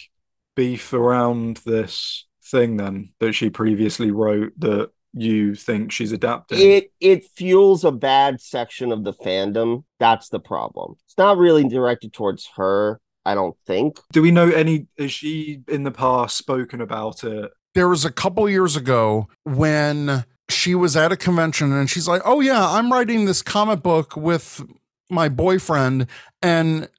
beef 0.55 0.93
around 0.93 1.57
this 1.65 2.25
thing 2.43 2.77
then 2.77 3.13
that 3.19 3.33
she 3.33 3.49
previously 3.49 4.11
wrote 4.11 4.53
that 4.59 4.91
you 5.13 5.55
think 5.55 5.91
she's 5.91 6.11
adapting? 6.11 6.59
It 6.59 6.91
it 6.99 7.25
fuels 7.35 7.83
a 7.83 7.91
bad 7.91 8.41
section 8.41 8.91
of 8.91 9.03
the 9.03 9.13
fandom. 9.13 9.83
That's 9.99 10.29
the 10.29 10.39
problem. 10.39 10.95
It's 11.05 11.17
not 11.17 11.37
really 11.37 11.67
directed 11.67 12.13
towards 12.13 12.49
her, 12.55 12.99
I 13.25 13.35
don't 13.35 13.57
think. 13.65 13.99
Do 14.11 14.21
we 14.21 14.31
know 14.31 14.49
any? 14.49 14.87
Has 14.97 15.11
she 15.11 15.61
in 15.67 15.83
the 15.83 15.91
past 15.91 16.37
spoken 16.37 16.81
about 16.81 17.23
it? 17.23 17.51
There 17.73 17.87
was 17.87 18.05
a 18.05 18.11
couple 18.11 18.49
years 18.49 18.75
ago 18.75 19.27
when 19.43 20.25
she 20.49 20.75
was 20.75 20.97
at 20.97 21.11
a 21.11 21.17
convention 21.17 21.71
and 21.71 21.89
she's 21.89 22.07
like, 22.07 22.21
Oh, 22.25 22.41
yeah, 22.41 22.69
I'm 22.69 22.91
writing 22.91 23.25
this 23.25 23.41
comic 23.41 23.81
book 23.81 24.15
with 24.15 24.61
my 25.09 25.29
boyfriend 25.29 26.07
and 26.41 26.89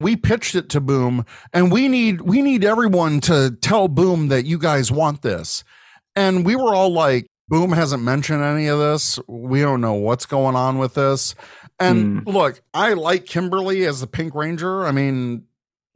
we 0.00 0.16
pitched 0.16 0.54
it 0.54 0.68
to 0.70 0.80
boom 0.80 1.24
and 1.52 1.72
we 1.72 1.88
need 1.88 2.22
we 2.22 2.42
need 2.42 2.64
everyone 2.64 3.20
to 3.20 3.56
tell 3.60 3.88
boom 3.88 4.28
that 4.28 4.44
you 4.44 4.58
guys 4.58 4.92
want 4.92 5.22
this 5.22 5.64
and 6.14 6.44
we 6.44 6.56
were 6.56 6.74
all 6.74 6.92
like 6.92 7.26
boom 7.48 7.72
hasn't 7.72 8.02
mentioned 8.02 8.42
any 8.42 8.66
of 8.66 8.78
this 8.78 9.18
we 9.26 9.60
don't 9.60 9.80
know 9.80 9.94
what's 9.94 10.26
going 10.26 10.56
on 10.56 10.78
with 10.78 10.94
this 10.94 11.34
and 11.78 12.22
hmm. 12.22 12.30
look 12.30 12.60
i 12.74 12.92
like 12.92 13.26
kimberly 13.26 13.84
as 13.84 14.00
the 14.00 14.06
pink 14.06 14.34
ranger 14.34 14.84
i 14.84 14.90
mean 14.90 15.44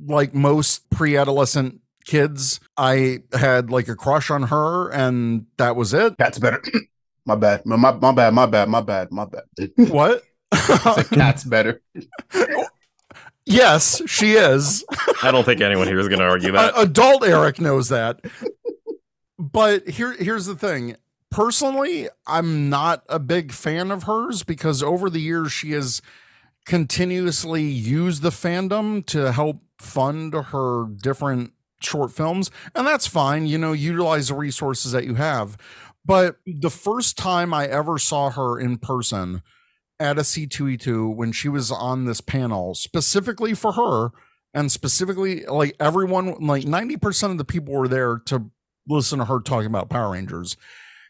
like 0.07 0.35
most 0.35 0.89
pre-adolescent 0.91 1.81
kids 2.05 2.61
i 2.77 3.23
had 3.33 3.71
like 3.71 3.89
a 3.89 3.95
crush 3.95 4.31
on 4.31 4.45
her 4.45 4.91
and 4.91 5.47
that 5.59 5.77
was 5.77 5.93
it 5.93 6.17
Cat's 6.19 6.39
better. 6.39 6.63
my 7.27 7.35
bad. 7.35 7.65
My, 7.67 7.77
my 7.77 7.93
my 7.93 8.13
bad. 8.13 8.35
My 8.35 8.47
bad. 8.47 8.69
My 8.69 8.81
bad. 8.81 9.09
My 9.11 9.25
bad. 9.25 9.43
what 9.91 10.23
Cat's 11.11 11.45
better. 11.45 11.81
yes 13.47 14.03
she 14.07 14.33
is 14.33 14.85
I 15.23 15.31
don't 15.31 15.45
think 15.45 15.61
anyone 15.61 15.87
here 15.87 15.99
is 15.99 16.09
going 16.09 16.21
to 16.21 16.27
argue 16.27 16.53
that. 16.53 16.75
A- 16.75 16.81
adult 16.81 17.25
Eric 17.25 17.61
knows 17.61 17.89
that. 17.89 18.21
but 19.39 19.89
here 19.89 20.13
here's 20.13 20.47
the 20.47 20.55
thing. 20.55 20.97
Personally, 21.31 22.09
I'm 22.27 22.69
not 22.69 23.05
a 23.09 23.19
big 23.19 23.53
fan 23.53 23.91
of 23.91 24.05
hers 24.05 24.43
because 24.43 24.83
over 24.83 25.09
the 25.09 25.21
years 25.21 25.53
she 25.53 25.73
has 25.73 26.03
continuously 26.67 27.63
used 27.63 28.23
the 28.23 28.31
fandom 28.31 29.07
to 29.07 29.33
help 29.33 29.63
fund 29.79 30.35
her 30.35 30.87
different 30.87 31.53
short 31.81 32.13
films, 32.13 32.51
and 32.75 32.87
that's 32.87 33.07
fine, 33.07 33.47
you 33.47 33.59
know, 33.59 33.73
utilize 33.73 34.29
the 34.29 34.35
resources 34.35 34.93
that 34.93 35.05
you 35.05 35.15
have. 35.15 35.57
But 36.05 36.37
the 36.47 36.71
first 36.71 37.17
time 37.17 37.55
I 37.55 37.67
ever 37.67 37.99
saw 37.99 38.31
her 38.31 38.59
in 38.59 38.79
person 38.79 39.43
at 39.99 40.19
a 40.19 40.23
C2E2 40.23 41.15
when 41.15 41.31
she 41.31 41.49
was 41.49 41.71
on 41.71 42.05
this 42.07 42.21
panel 42.21 42.75
specifically 42.75 43.55
for 43.55 43.73
her, 43.73 44.11
and 44.53 44.73
specifically 44.73 45.45
like 45.47 45.77
everyone 45.79 46.35
like 46.41 46.65
90% 46.65 47.31
of 47.31 47.39
the 47.39 47.45
people 47.45 47.73
were 47.73 47.89
there 47.89 48.19
to 48.27 48.51
listen 48.89 49.21
to 49.21 49.27
her 49.27 49.41
talking 49.41 49.67
about 49.67 49.89
power 49.89 50.11
rangers 50.11 50.57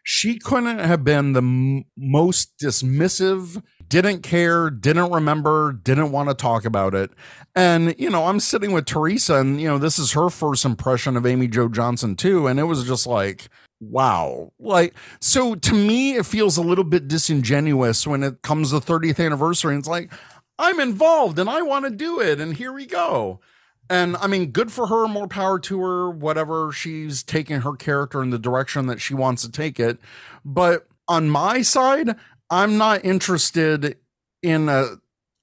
she 0.02 0.38
couldn't 0.38 0.78
have 0.78 1.04
been 1.04 1.32
the 1.32 1.42
m- 1.42 1.84
most 1.96 2.58
dismissive 2.58 3.62
didn't 3.88 4.22
care 4.22 4.70
didn't 4.70 5.10
remember 5.10 5.72
didn't 5.72 6.12
want 6.12 6.28
to 6.28 6.34
talk 6.34 6.64
about 6.64 6.94
it. 6.94 7.10
And 7.54 7.94
you 7.98 8.08
know 8.08 8.26
i'm 8.26 8.38
sitting 8.40 8.72
with 8.72 8.86
teresa 8.86 9.36
and 9.36 9.60
you 9.60 9.66
know 9.66 9.78
this 9.78 9.98
is 9.98 10.12
her 10.12 10.30
first 10.30 10.64
impression 10.64 11.16
of 11.16 11.26
amy 11.26 11.48
jo 11.48 11.68
johnson 11.68 12.14
too 12.14 12.46
and 12.46 12.60
it 12.60 12.64
was 12.64 12.84
just 12.84 13.06
like 13.06 13.48
wow. 13.80 14.52
Like 14.58 14.94
so 15.20 15.54
to 15.54 15.74
me 15.74 16.14
it 16.14 16.26
feels 16.26 16.56
a 16.56 16.62
little 16.62 16.84
bit 16.84 17.08
disingenuous 17.08 18.06
when 18.06 18.22
it 18.22 18.42
comes 18.42 18.70
to 18.70 18.76
30th 18.76 19.24
anniversary 19.24 19.74
and 19.74 19.80
it's 19.80 19.88
like 19.88 20.12
i'm 20.58 20.78
involved 20.78 21.38
and 21.38 21.48
i 21.48 21.62
want 21.62 21.86
to 21.86 21.90
do 21.90 22.20
it 22.20 22.40
and 22.40 22.56
here 22.56 22.72
we 22.72 22.86
go 22.86 23.40
and 23.90 24.16
I 24.18 24.28
mean, 24.28 24.52
good 24.52 24.70
for 24.70 24.86
her, 24.86 25.08
more 25.08 25.26
power 25.26 25.58
to 25.58 25.82
her, 25.82 26.10
whatever 26.10 26.70
she's 26.70 27.24
taking 27.24 27.62
her 27.62 27.74
character 27.74 28.22
in 28.22 28.30
the 28.30 28.38
direction 28.38 28.86
that 28.86 29.00
she 29.00 29.14
wants 29.14 29.42
to 29.42 29.50
take 29.50 29.80
it. 29.80 29.98
But 30.44 30.86
on 31.08 31.28
my 31.28 31.62
side, 31.62 32.14
I'm 32.48 32.78
not 32.78 33.04
interested 33.04 33.98
in 34.44 34.68
a 34.68 34.96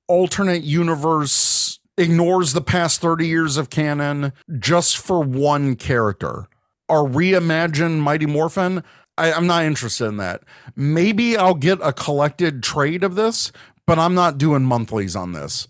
alternate 0.07 0.63
universe 0.63 1.79
ignores 1.97 2.53
the 2.53 2.61
past 2.61 3.01
30 3.01 3.27
years 3.27 3.57
of 3.57 3.69
canon 3.69 4.31
just 4.57 4.97
for 4.97 5.21
one 5.21 5.75
character. 5.75 6.47
Or 6.87 7.05
reimagine 7.05 7.99
Mighty 7.99 8.25
Morphin. 8.25 8.81
I, 9.17 9.33
I'm 9.33 9.47
not 9.47 9.65
interested 9.65 10.05
in 10.05 10.17
that. 10.17 10.43
Maybe 10.73 11.35
I'll 11.35 11.53
get 11.53 11.79
a 11.83 11.91
collected 11.91 12.63
trade 12.63 13.03
of 13.03 13.15
this, 13.15 13.51
but 13.85 13.99
I'm 13.99 14.13
not 14.13 14.37
doing 14.37 14.63
monthlies 14.63 15.17
on 15.17 15.33
this. 15.33 15.67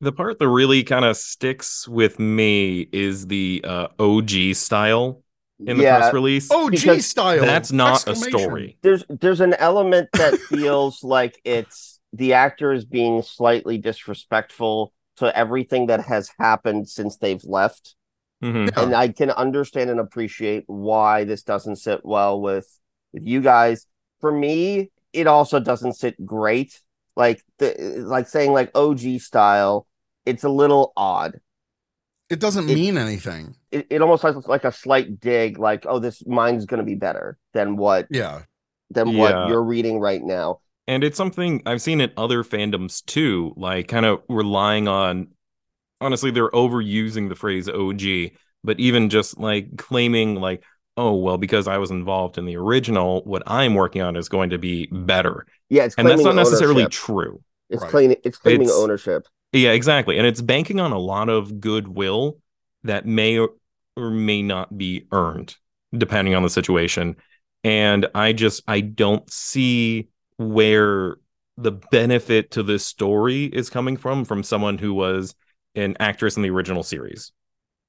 The 0.00 0.12
part 0.12 0.38
that 0.38 0.48
really 0.48 0.82
kind 0.82 1.04
of 1.04 1.16
sticks 1.16 1.88
with 1.88 2.18
me 2.18 2.88
is 2.92 3.26
the 3.26 3.64
uh, 3.64 3.88
OG 3.98 4.54
style 4.54 5.22
in 5.66 5.78
the 5.78 5.84
Yeah. 5.84 5.98
press 5.98 6.14
release. 6.14 6.50
OG 6.50 7.00
style. 7.00 7.40
That's 7.40 7.72
not 7.72 8.06
a 8.08 8.14
story. 8.14 8.76
There's 8.82 9.04
there's 9.08 9.40
an 9.40 9.54
element 9.54 10.08
that 10.14 10.34
feels 10.38 11.02
like 11.02 11.40
it's 11.44 12.00
the 12.12 12.34
actor 12.34 12.72
is 12.72 12.84
being 12.84 13.22
slightly 13.22 13.78
disrespectful 13.78 14.92
to 15.16 15.36
everything 15.36 15.86
that 15.86 16.00
has 16.00 16.30
happened 16.38 16.88
since 16.88 17.16
they've 17.16 17.44
left. 17.44 17.94
Mhm. 18.42 18.76
and 18.76 18.94
I 18.94 19.08
can 19.08 19.30
understand 19.30 19.88
and 19.88 19.98
appreciate 20.00 20.64
why 20.66 21.24
this 21.24 21.44
doesn't 21.44 21.76
sit 21.76 22.04
well 22.04 22.38
with 22.40 22.68
with 23.14 23.22
you 23.24 23.40
guys. 23.40 23.86
For 24.20 24.30
me, 24.30 24.90
it 25.14 25.26
also 25.26 25.60
doesn't 25.60 25.94
sit 25.94 26.26
great. 26.26 26.78
Like 27.16 27.42
the 27.58 27.74
like 28.06 28.28
saying 28.28 28.52
like 28.52 28.70
OG 28.74 29.20
style, 29.20 29.86
it's 30.26 30.44
a 30.44 30.48
little 30.48 30.92
odd. 30.96 31.40
It 32.30 32.40
doesn't 32.40 32.68
It- 32.68 32.74
mean 32.74 32.98
anything. 32.98 33.54
It, 33.70 33.86
it 33.90 34.02
almost 34.02 34.22
has 34.22 34.36
like 34.46 34.64
a 34.64 34.72
slight 34.72 35.20
dig, 35.20 35.58
like 35.58 35.84
oh, 35.88 35.98
this 35.98 36.24
mine's 36.26 36.66
going 36.66 36.78
to 36.78 36.84
be 36.84 36.94
better 36.94 37.38
than 37.52 37.76
what 37.76 38.06
Yeah. 38.10 38.42
than 38.90 39.08
Yeah. 39.08 39.18
what 39.18 39.48
you're 39.48 39.62
reading 39.62 40.00
right 40.00 40.22
now. 40.22 40.60
And 40.86 41.02
it's 41.02 41.16
something 41.16 41.62
I've 41.66 41.80
seen 41.82 42.00
in 42.00 42.12
other 42.16 42.42
fandoms 42.44 43.04
too, 43.04 43.54
like 43.56 43.88
kind 43.88 44.06
of 44.06 44.22
relying 44.28 44.88
on 44.88 45.28
honestly, 46.00 46.30
they're 46.30 46.50
overusing 46.50 47.28
the 47.28 47.34
phrase 47.34 47.68
OG, 47.68 48.32
but 48.62 48.78
even 48.80 49.08
just 49.08 49.38
like 49.38 49.76
claiming 49.78 50.34
like, 50.36 50.62
oh, 50.96 51.14
well, 51.14 51.38
because 51.38 51.66
I 51.66 51.78
was 51.78 51.90
involved 51.90 52.36
in 52.38 52.44
the 52.44 52.56
original, 52.56 53.22
what 53.24 53.42
I'm 53.46 53.74
working 53.74 54.02
on 54.02 54.14
is 54.16 54.28
going 54.28 54.50
to 54.50 54.58
be 54.58 54.86
better. 54.92 55.46
Yeah, 55.74 55.84
it's 55.84 55.94
And 55.96 56.08
that's 56.08 56.22
not 56.22 56.34
necessarily 56.36 56.82
ownership. 56.82 56.92
true. 56.92 57.42
It's 57.68 57.82
Right. 57.82 57.90
claiming 57.90 58.16
it's 58.24 58.38
claiming 58.38 58.62
It's- 58.62 58.78
ownership. 58.78 59.26
Yeah, 59.52 59.72
exactly. 59.72 60.18
And 60.18 60.26
it's 60.26 60.40
banking 60.40 60.78
on 60.80 60.92
a 60.92 60.98
lot 60.98 61.28
of 61.28 61.60
goodwill 61.60 62.38
that 62.84 63.06
may 63.06 63.38
or 63.38 63.50
or 63.96 64.10
may 64.10 64.42
not 64.42 64.76
be 64.76 65.06
earned 65.12 65.56
depending 65.96 66.34
on 66.34 66.42
the 66.42 66.50
situation. 66.50 67.16
And 67.62 68.06
I 68.14 68.32
just 68.32 68.62
I 68.68 68.80
don't 68.80 69.28
see 69.32 70.08
where 70.36 71.16
the 71.56 71.70
benefit 71.72 72.50
to 72.52 72.62
this 72.64 72.84
story 72.84 73.44
is 73.44 73.70
coming 73.70 73.96
from 73.96 74.24
from 74.24 74.42
someone 74.42 74.78
who 74.78 74.92
was 74.94 75.34
an 75.76 75.96
actress 76.00 76.36
in 76.36 76.42
the 76.42 76.50
original 76.50 76.82
series. 76.82 77.32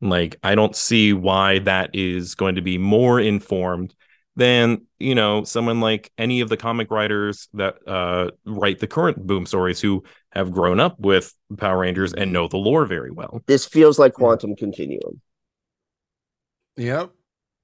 Like 0.02 0.38
I 0.44 0.56
don't 0.56 0.76
see 0.76 1.14
why 1.14 1.60
that 1.60 1.90
is 1.94 2.36
going 2.36 2.56
to 2.56 2.62
be 2.62 2.78
more 2.78 3.20
informed 3.20 3.94
than, 4.36 4.82
you 5.00 5.16
know, 5.16 5.44
someone 5.44 5.80
like 5.80 6.12
any 6.18 6.42
of 6.42 6.50
the 6.50 6.58
comic 6.58 6.92
writers 6.92 7.48
that 7.54 7.76
uh 7.88 8.32
write 8.46 8.80
the 8.80 8.88
current 8.88 9.26
boom 9.26 9.46
stories 9.46 9.80
who 9.80 10.04
have 10.32 10.52
grown 10.52 10.80
up 10.80 11.00
with 11.00 11.34
Power 11.58 11.80
Rangers 11.80 12.14
and 12.14 12.34
know 12.34 12.48
the 12.48 12.58
lore 12.58 12.86
very 12.86 13.12
well. 13.12 13.42
This 13.48 13.66
feels 13.66 13.98
like 13.98 14.14
quantum 14.14 14.56
continuum. 14.56 15.22
Yep. 16.78 17.12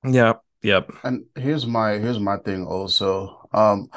Yep. 0.05 0.41
Yep. 0.63 0.91
And 1.03 1.25
here's 1.35 1.65
my 1.65 1.93
here's 1.93 2.19
my 2.19 2.37
thing 2.37 2.65
also. 2.65 3.47
Um, 3.53 3.89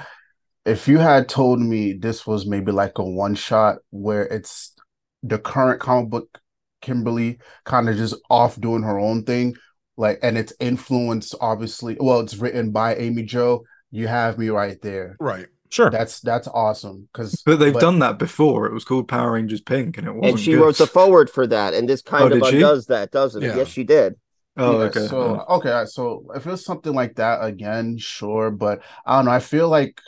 if 0.64 0.88
you 0.88 0.98
had 0.98 1.28
told 1.28 1.60
me 1.60 1.92
this 1.92 2.26
was 2.26 2.46
maybe 2.46 2.72
like 2.72 2.98
a 2.98 3.04
one 3.04 3.34
shot 3.34 3.76
where 3.90 4.22
it's 4.22 4.74
the 5.22 5.38
current 5.38 5.80
comic 5.80 6.10
book 6.10 6.40
Kimberly 6.80 7.38
kind 7.64 7.88
of 7.88 7.96
just 7.96 8.14
off 8.30 8.60
doing 8.60 8.82
her 8.82 8.98
own 8.98 9.24
thing, 9.24 9.56
like 9.96 10.18
and 10.22 10.37
it's 10.38 10.52
influenced 10.61 11.35
obviously, 11.40 11.96
well, 12.00 12.20
it's 12.20 12.37
written 12.37 12.70
by 12.70 12.96
Amy 12.96 13.22
Jo, 13.22 13.64
you 13.90 14.07
have 14.09 14.38
me 14.38 14.48
right 14.48 14.80
there. 14.83 15.16
Right. 15.20 15.46
Sure. 15.70 15.90
That's 15.90 16.20
that's 16.20 16.46
awesome 16.48 17.09
because 17.12 17.42
But 17.44 17.57
they've 17.59 17.74
done 17.74 17.98
that 17.98 18.18
before. 18.18 18.66
It 18.66 18.72
was 18.72 18.85
called 18.85 19.09
Power 19.09 19.33
Rangers 19.33 19.61
Pink, 19.61 19.98
and 19.98 20.07
it 20.07 20.12
wasn't. 20.12 20.26
And 20.26 20.40
she 20.40 20.52
good. 20.52 20.61
wrote 20.61 20.78
the 20.78 20.87
forward 20.87 21.30
for 21.30 21.46
that, 21.48 21.74
and 21.74 21.88
this 21.88 22.02
kind 22.02 22.22
Oh, 22.24 22.26
of 22.37 22.42
did 22.42 22.46
she? 22.46 22.57
undoes 22.57 22.87
that, 22.87 23.11
doesn't 23.11 23.42
it? 23.42 23.57
Yes, 23.57 23.68
she 23.68 23.83
did. 23.85 24.14
Oh, 24.57 24.78
Yeah, 24.78 24.87
okay. 24.87 25.07
So 25.09 25.44
okay, 25.48 25.85
so 25.87 26.26
if 26.35 26.46
it's 26.46 26.64
something 26.64 26.92
like 26.94 27.16
that 27.16 27.44
again, 27.44 27.98
sure, 27.98 28.50
but 28.52 28.83
I 29.04 29.16
don't 29.16 29.24
know. 29.24 29.33
I 29.33 29.40
feel 29.40 29.68
like 29.68 30.00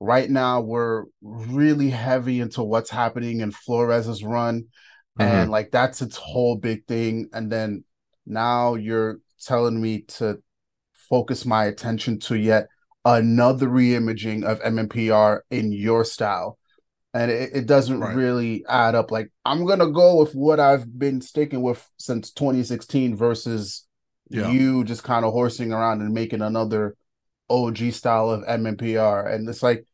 right 0.00 0.30
now 0.30 0.62
we're 0.62 1.04
really 1.20 1.90
heavy 1.90 2.40
into 2.40 2.62
what's 2.62 2.90
happening 2.90 3.40
in 3.40 3.50
Flores's 3.50 4.24
run. 4.24 4.68
Mhm. 5.18 5.24
And 5.24 5.50
like 5.50 5.70
that's 5.70 6.00
its 6.02 6.16
whole 6.16 6.56
big 6.56 6.86
thing. 6.86 7.28
And 7.32 7.52
then 7.52 7.84
now 8.26 8.74
you're 8.74 9.18
telling 9.40 9.80
me 9.80 10.02
to 10.02 10.40
focus 11.08 11.44
my 11.44 11.64
attention 11.66 12.18
to 12.20 12.36
yet 12.36 12.68
another 13.04 13.68
reimaging 13.68 14.44
of 14.44 14.60
MMPR 14.62 15.42
in 15.50 15.72
your 15.72 16.04
style. 16.04 16.58
And 17.12 17.30
it, 17.30 17.50
it 17.54 17.66
doesn't 17.66 17.98
Right. 18.00 18.14
really 18.14 18.64
add 18.68 18.94
up. 18.94 19.10
Like 19.10 19.30
I'm 19.44 19.66
gonna 19.66 19.90
go 19.90 20.16
with 20.16 20.34
what 20.34 20.60
I've 20.60 20.98
been 20.98 21.20
sticking 21.20 21.62
with 21.62 21.86
since 21.98 22.30
2016 22.30 23.16
versus 23.16 23.86
Yeah. 24.28 24.46
you 24.48 24.84
just 24.84 25.02
kind 25.02 25.24
of 25.24 25.32
horsing 25.32 25.72
around 25.72 26.02
and 26.02 26.14
making 26.14 26.42
another 26.42 26.94
OG 27.48 27.90
style 27.90 28.30
of 28.30 28.44
MMPR. 28.46 29.26
And 29.26 29.48
it's 29.48 29.62
like 29.62 29.86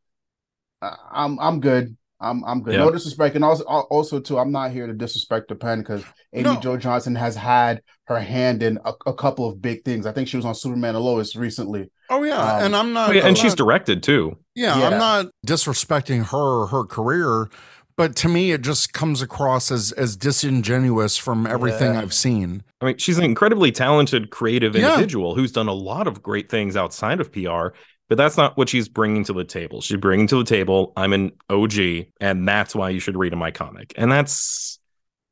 I'm 0.83 1.39
I'm 1.41 1.61
good. 1.61 1.97
I'm 2.21 2.43
I'm 2.45 2.63
good. 2.63 2.75
Yeah. 2.75 2.81
No 2.85 2.91
disrespect, 2.91 3.35
and 3.37 3.45
also 3.45 3.65
also 3.65 4.21
too, 4.21 4.39
I'm 4.39 4.51
not 4.53 4.71
here 4.71 4.87
to 4.87 4.93
disrespect 4.95 5.49
the 5.49 5.55
pen 5.55 5.81
because 5.81 6.03
Amy 6.33 6.45
No. 6.45 6.61
Jo 6.61 6.77
Johnson 6.77 7.15
has 7.15 7.37
had 7.37 7.83
her 8.05 8.19
hand 8.21 8.63
in 8.63 8.79
a, 8.85 8.93
a 9.07 9.13
couple 9.15 9.49
of 9.49 9.61
big 9.61 9.85
things. 9.85 10.07
I 10.07 10.13
think 10.13 10.29
she 10.29 10.37
was 10.37 10.47
on 10.47 10.55
Superman 10.55 10.95
and 10.97 11.05
Lois 11.05 11.37
recently. 11.37 11.91
Oh 12.09 12.23
yeah, 12.23 12.41
Um, 12.57 12.63
and 12.65 12.77
I'm 12.77 12.93
not. 12.93 13.11
Oh, 13.11 13.13
yeah, 13.13 13.23
I'm 13.23 13.29
and 13.29 13.39
she's 13.39 13.53
not- 13.53 13.59
directed 13.59 14.03
too. 14.03 14.39
Yeah, 14.55 14.79
Yeah. 14.79 14.87
I'm 14.89 14.99
not 14.99 15.27
disrespecting 15.47 16.27
her 16.31 16.63
or 16.63 16.67
her 16.69 16.85
career, 16.85 17.51
but 17.97 18.17
to 18.17 18.29
me, 18.29 18.53
it 18.53 18.63
just 18.63 18.93
comes 18.95 19.21
across 19.21 19.71
as 19.71 19.93
as 19.93 20.17
disingenuous 20.17 21.17
from 21.19 21.47
everything 21.47 21.95
Yeah. 21.95 22.01
I've 22.01 22.15
seen. 22.15 22.63
I 22.81 22.87
mean, 22.87 22.99
she's 22.99 23.19
an 23.19 23.25
incredibly 23.25 23.73
talented, 23.73 24.31
creative 24.31 24.75
Yeah. 24.75 24.91
individual 24.95 25.35
who's 25.35 25.53
done 25.53 25.69
a 25.69 25.73
lot 25.75 26.07
of 26.07 26.23
great 26.23 26.49
things 26.51 26.77
outside 26.77 27.21
of 27.21 27.33
PR, 27.33 27.69
but 28.09 28.19
that's 28.19 28.37
not 28.37 28.57
what 28.57 28.69
she's 28.69 28.89
bringing 28.89 29.25
to 29.25 29.33
the 29.33 29.45
table. 29.45 29.81
She's 29.81 29.97
bringing 29.97 30.27
to 30.29 30.37
the 30.37 30.45
table, 30.45 30.93
I'm 30.97 31.13
an 31.13 31.33
OG, 31.51 32.07
and 32.21 32.47
that's 32.47 32.75
why 32.75 32.91
you 32.91 33.01
should 33.01 33.17
read 33.17 33.35
my 33.37 33.51
comic. 33.51 33.93
And 33.97 34.11
that's 34.11 34.79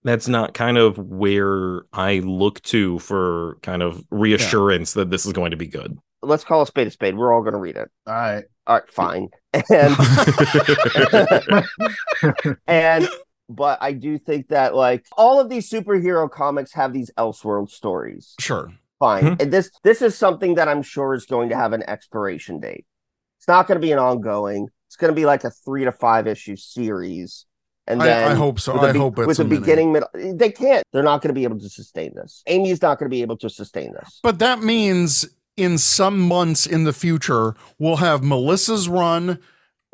that's 0.02 0.28
not 0.28 0.54
kind 0.54 0.76
of 0.76 0.98
where 0.98 1.82
I 1.92 2.18
look 2.18 2.60
to 2.62 2.98
for 2.98 3.58
kind 3.62 3.82
of 3.82 4.04
reassurance 4.10 4.92
that 4.94 5.10
this 5.10 5.24
is 5.24 5.32
going 5.32 5.50
to 5.52 5.56
be 5.56 5.66
good. 5.66 5.98
Let's 6.22 6.44
call 6.44 6.62
a 6.62 6.66
spade 6.66 6.86
a 6.86 6.90
spade. 6.90 7.16
We're 7.16 7.32
all 7.32 7.42
going 7.42 7.54
to 7.54 7.58
read 7.58 7.76
it. 7.76 7.90
All 8.06 8.14
right. 8.14 8.44
All 8.66 8.76
right, 8.76 8.88
fine. 8.88 9.28
And 9.70 9.96
and 12.66 13.08
but 13.48 13.78
I 13.82 13.92
do 13.92 14.18
think 14.18 14.48
that 14.48 14.74
like 14.74 15.04
all 15.16 15.38
of 15.38 15.48
these 15.48 15.68
superhero 15.68 16.30
comics 16.30 16.72
have 16.72 16.92
these 16.92 17.10
Elseworld 17.18 17.70
stories. 17.70 18.34
Sure. 18.40 18.72
Fine. 18.98 19.24
Mhm. 19.24 19.42
And 19.42 19.52
this 19.52 19.70
this 19.82 20.02
is 20.02 20.16
something 20.16 20.54
that 20.54 20.68
I'm 20.68 20.82
sure 20.82 21.14
is 21.14 21.26
going 21.26 21.48
to 21.50 21.56
have 21.56 21.72
an 21.72 21.82
expiration 21.88 22.60
date. 22.60 22.86
It's 23.38 23.48
not 23.48 23.66
going 23.66 23.76
to 23.80 23.84
be 23.86 23.92
an 23.92 23.98
ongoing. 23.98 24.68
It's 24.88 24.96
going 24.96 25.10
to 25.12 25.14
be 25.14 25.26
like 25.26 25.44
a 25.44 25.50
three 25.50 25.84
to 25.84 25.92
five 25.92 26.26
issue 26.26 26.56
series. 26.56 27.46
And 27.86 28.02
I- 28.02 28.06
then 28.06 28.30
I 28.32 28.34
hope 28.34 28.60
so. 28.60 28.78
I 28.78 28.92
be- 28.92 28.98
hope 28.98 29.18
it's 29.18 29.26
with 29.26 29.38
mini. 29.40 29.60
beginning, 29.60 29.92
middle. 29.92 30.08
They 30.14 30.50
can't. 30.50 30.84
They're 30.92 31.02
not 31.02 31.20
going 31.20 31.28
to 31.28 31.34
be 31.38 31.44
able 31.44 31.58
to 31.58 31.68
sustain 31.68 32.12
this. 32.14 32.42
Amy's 32.46 32.80
not 32.80 32.98
going 32.98 33.10
to 33.10 33.14
be 33.14 33.22
able 33.22 33.36
to 33.38 33.50
sustain 33.50 33.92
this. 33.92 34.20
But 34.22 34.38
that 34.38 34.62
means 34.62 35.26
in 35.56 35.76
some 35.78 36.18
months 36.20 36.64
in 36.66 36.84
the 36.84 36.92
future, 36.92 37.54
we'll 37.78 37.96
have 37.96 38.22
Melissa's 38.22 38.88
run, 38.88 39.38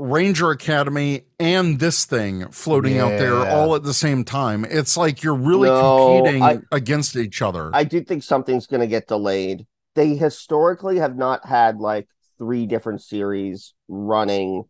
Ranger 0.01 0.51
Academy, 0.51 1.23
and 1.39 1.79
this 1.79 2.05
thing 2.05 2.49
floating 2.51 2.99
out 2.99 3.11
there 3.19 3.37
all 3.49 3.75
at 3.75 3.83
the 3.83 3.93
same 3.95 4.25
time. 4.25 4.65
It's 4.65 4.97
like 4.97 5.23
you're 5.23 5.35
really 5.35 5.69
No, 5.69 6.23
competing 6.23 6.43
I- 6.43 6.59
against 6.73 7.17
each 7.17 7.43
other. 7.43 7.71
I 7.75 7.85
do 7.85 8.01
think 8.03 8.23
something's 8.23 8.67
going 8.67 8.81
to 8.81 8.87
get 8.87 9.07
delayed. 9.09 9.67
They 9.95 10.15
historically 10.17 10.99
have 10.99 11.17
not 11.17 11.47
had 11.47 11.79
like 11.79 12.09
three 12.39 12.67
different 12.67 13.03
series 13.03 13.75
running 13.89 14.63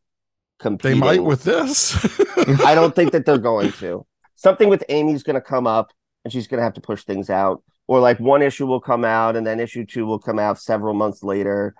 they 0.58 0.62
competing. 0.64 0.98
might 1.00 1.22
with 1.24 1.44
this. 1.44 1.94
I 2.64 2.74
don't 2.74 2.94
think 2.96 3.12
that 3.12 3.24
they're 3.24 3.38
going 3.52 3.72
to. 3.72 4.04
Something 4.34 4.68
with 4.68 4.82
Amy's 4.88 5.22
going 5.22 5.34
to 5.34 5.40
come 5.40 5.66
up 5.66 5.92
and 6.24 6.32
she's 6.32 6.46
going 6.48 6.58
to 6.58 6.64
have 6.64 6.74
to 6.74 6.80
push 6.80 7.04
things 7.04 7.30
out. 7.30 7.62
Or 7.86 8.00
like 8.00 8.18
one 8.20 8.42
issue 8.42 8.66
will 8.66 8.80
come 8.80 9.04
out 9.04 9.36
and 9.36 9.46
then 9.46 9.60
issue 9.60 9.84
two 9.84 10.06
will 10.06 10.18
come 10.18 10.38
out 10.38 10.58
several 10.58 10.94
months 10.94 11.22
later. 11.22 11.74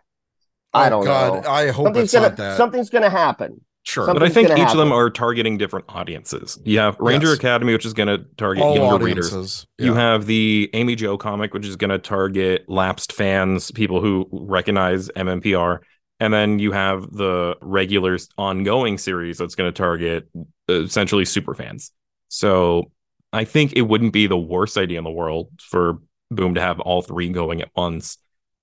I 0.73 0.87
Oh, 0.87 0.91
don't 0.91 1.05
God, 1.05 1.45
know. 1.45 1.51
I 1.51 1.69
hope 1.71 1.87
Something's 1.87 2.05
it's 2.05 2.13
gonna 2.13 2.29
not 2.29 2.37
that. 2.37 2.57
something's 2.57 2.91
going 2.91 3.03
to 3.03 3.11
happen. 3.11 3.61
sure. 3.83 4.05
some- 4.07 4.15
But 4.15 4.23
I 4.23 4.29
think 4.29 4.51
each 4.51 4.57
gonna 4.57 4.71
of 4.71 4.77
them 4.77 4.93
are 4.93 5.11
targeting 5.11 5.59
different 5.59 5.87
audiences. 5.89 6.59
You 6.65 6.79
have 6.79 6.97
Ranger 7.01 7.29
Yes. 7.29 7.39
Academy, 7.39 7.73
which 7.73 7.85
is 7.87 7.93
going 7.95 8.09
to 8.09 8.25
target 8.37 8.63
all 8.63 8.77
younger 8.77 9.05
readers. 9.05 9.33
audiences. 9.33 9.67
You 9.79 9.95
have 9.95 10.27
the 10.27 10.71
Amy 10.75 10.95
Jo 10.95 11.17
comic, 11.17 11.55
which 11.55 11.67
is 11.67 11.77
going 11.77 11.91
to 11.91 11.99
target 11.99 12.65
lapsed 12.69 13.13
fans, 13.13 13.71
people 13.73 14.01
who 14.01 14.29
recognize 14.31 15.09
MMPR. 15.17 15.81
And 16.21 16.33
then 16.35 16.59
you 16.59 16.73
have 16.73 17.11
the 17.11 17.57
regular 17.63 18.19
ongoing 18.37 18.99
series 18.99 19.39
that's 19.39 19.55
going 19.55 19.73
to 19.73 19.77
target 19.77 20.29
uh, 20.69 20.83
essentially 20.83 21.25
super 21.25 21.55
fans. 21.55 21.91
So 22.29 22.91
I 23.33 23.45
think 23.45 23.73
it 23.75 23.83
wouldn't 23.83 24.13
be 24.13 24.27
the 24.27 24.37
worst 24.39 24.77
idea 24.77 24.99
in 24.99 25.05
the 25.05 25.11
world 25.11 25.49
for 25.61 25.99
Boom 26.31 26.55
to 26.55 26.61
have 26.61 26.79
all 26.79 27.03
three 27.03 27.29
going 27.31 27.61
at 27.63 27.71
once 27.75 28.19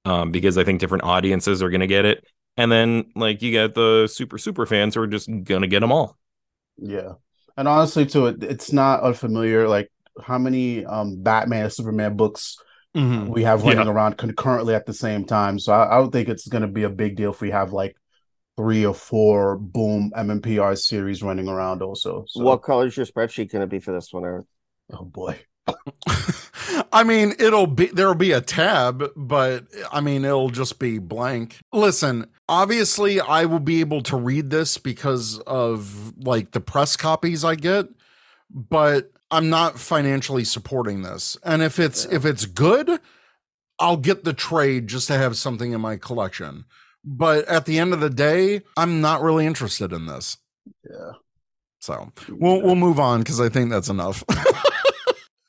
um, 0.08 0.32
because 0.32 0.58
I 0.58 0.63
think 0.63 0.80
different 0.80 1.04
audiences 1.04 1.62
are 1.63 1.70
going 1.70 1.82
to 1.82 1.88
get 1.88 2.06
it. 2.06 2.24
And 2.58 2.72
then, 2.72 3.12
like, 3.15 3.41
you 3.41 3.52
get 3.52 3.76
the 3.76 4.08
super, 4.08 4.38
super 4.38 4.65
fans 4.65 4.96
who 4.96 5.02
are 5.02 5.08
just 5.08 5.28
going 5.43 5.62
to 5.62 5.67
get 5.67 5.82
them 5.82 5.91
all. 5.91 6.17
Yeah. 6.78 7.13
And 7.56 7.67
honestly, 7.67 8.06
too, 8.06 8.28
it, 8.28 8.43
it's 8.43 8.72
not 8.72 9.02
unfamiliar. 9.02 9.67
Like 9.67 9.91
how 10.22 10.38
many 10.38 10.86
um 10.86 11.22
Batman 11.24 11.63
and 11.65 11.74
Superman 11.74 12.15
books 12.17 12.58
Mhm. 12.96 13.28
we 13.30 13.43
have 13.43 13.63
running 13.63 13.88
Yeah. 13.88 13.91
around 13.91 14.17
concurrently 14.17 14.74
at 14.76 14.86
the 14.86 14.93
same 14.93 15.26
time. 15.26 15.60
So 15.60 15.74
I, 15.74 15.96
I 15.96 16.00
don't 16.00 16.12
think 16.12 16.30
it's 16.30 16.48
going 16.48 16.63
to 16.63 16.67
be 16.67 16.84
a 16.84 16.89
big 16.89 17.15
deal 17.15 17.32
if 17.32 17.41
we 17.41 17.52
have 17.52 17.74
like 17.74 17.96
three 18.58 18.86
or 18.86 18.93
four 18.96 19.58
boom 19.58 20.12
MMPR 20.15 20.76
series 20.76 21.24
running 21.24 21.48
around 21.48 21.82
also. 21.84 22.26
So, 22.28 22.43
What 22.43 22.63
color 22.63 22.88
is 22.88 22.98
your 22.98 23.06
spreadsheet 23.06 23.52
going 23.52 23.62
to 23.62 23.67
be 23.67 23.80
for 23.80 23.93
this 23.93 24.12
one, 24.12 24.26
Eric? 24.26 24.46
oh 24.93 25.06
boy. 25.06 25.39
I 26.91 27.03
mean, 27.03 27.34
it'll 27.39 27.67
be 27.67 27.88
there'll 27.88 28.15
be 28.15 28.32
a 28.32 28.41
tab, 28.41 29.12
but 29.15 29.65
I 29.91 30.01
mean, 30.01 30.25
it'll 30.25 30.49
just 30.49 30.80
be 30.80 30.99
blank. 30.99 31.60
Listen, 31.71 32.27
obviously, 32.49 33.19
I 33.19 33.45
will 33.45 33.60
be 33.60 33.80
able 33.80 34.01
to 34.03 34.17
read 34.17 34.49
this 34.49 34.77
because 34.77 35.39
of 35.39 36.13
like 36.17 36.51
the 36.51 36.60
press 36.60 36.95
copies 36.95 37.43
I 37.43 37.56
get, 37.56 37.88
but 38.49 39.12
I'm 39.30 39.49
not 39.49 39.80
financially 39.80 40.43
supporting 40.43 41.01
this. 41.01 41.38
And 41.43 41.62
if 41.62 41.80
it's 41.80 42.06
if 42.06 42.25
it's 42.25 42.45
good, 42.45 42.99
I'll 43.80 43.97
get 43.97 44.23
the 44.23 44.34
trade 44.34 44.88
just 44.88 45.08
to 45.08 45.17
have 45.17 45.38
something 45.38 45.71
in 45.71 45.82
my 45.82 45.97
collection. 45.97 46.65
But 47.03 47.47
at 47.47 47.65
the 47.65 47.80
end 47.80 47.93
of 47.93 47.99
the 47.99 48.10
day, 48.10 48.62
I'm 48.75 49.01
not 49.01 49.21
really 49.21 49.45
interested 49.45 49.93
in 49.93 50.08
this. 50.08 50.38
Yeah. 50.89 51.12
So 51.80 52.12
we'll 52.30 52.62
we'll 52.62 52.75
move 52.75 52.99
on 52.99 53.19
because 53.19 53.39
I 53.39 53.49
think 53.49 53.69
that's 53.69 53.89
enough. 53.89 54.23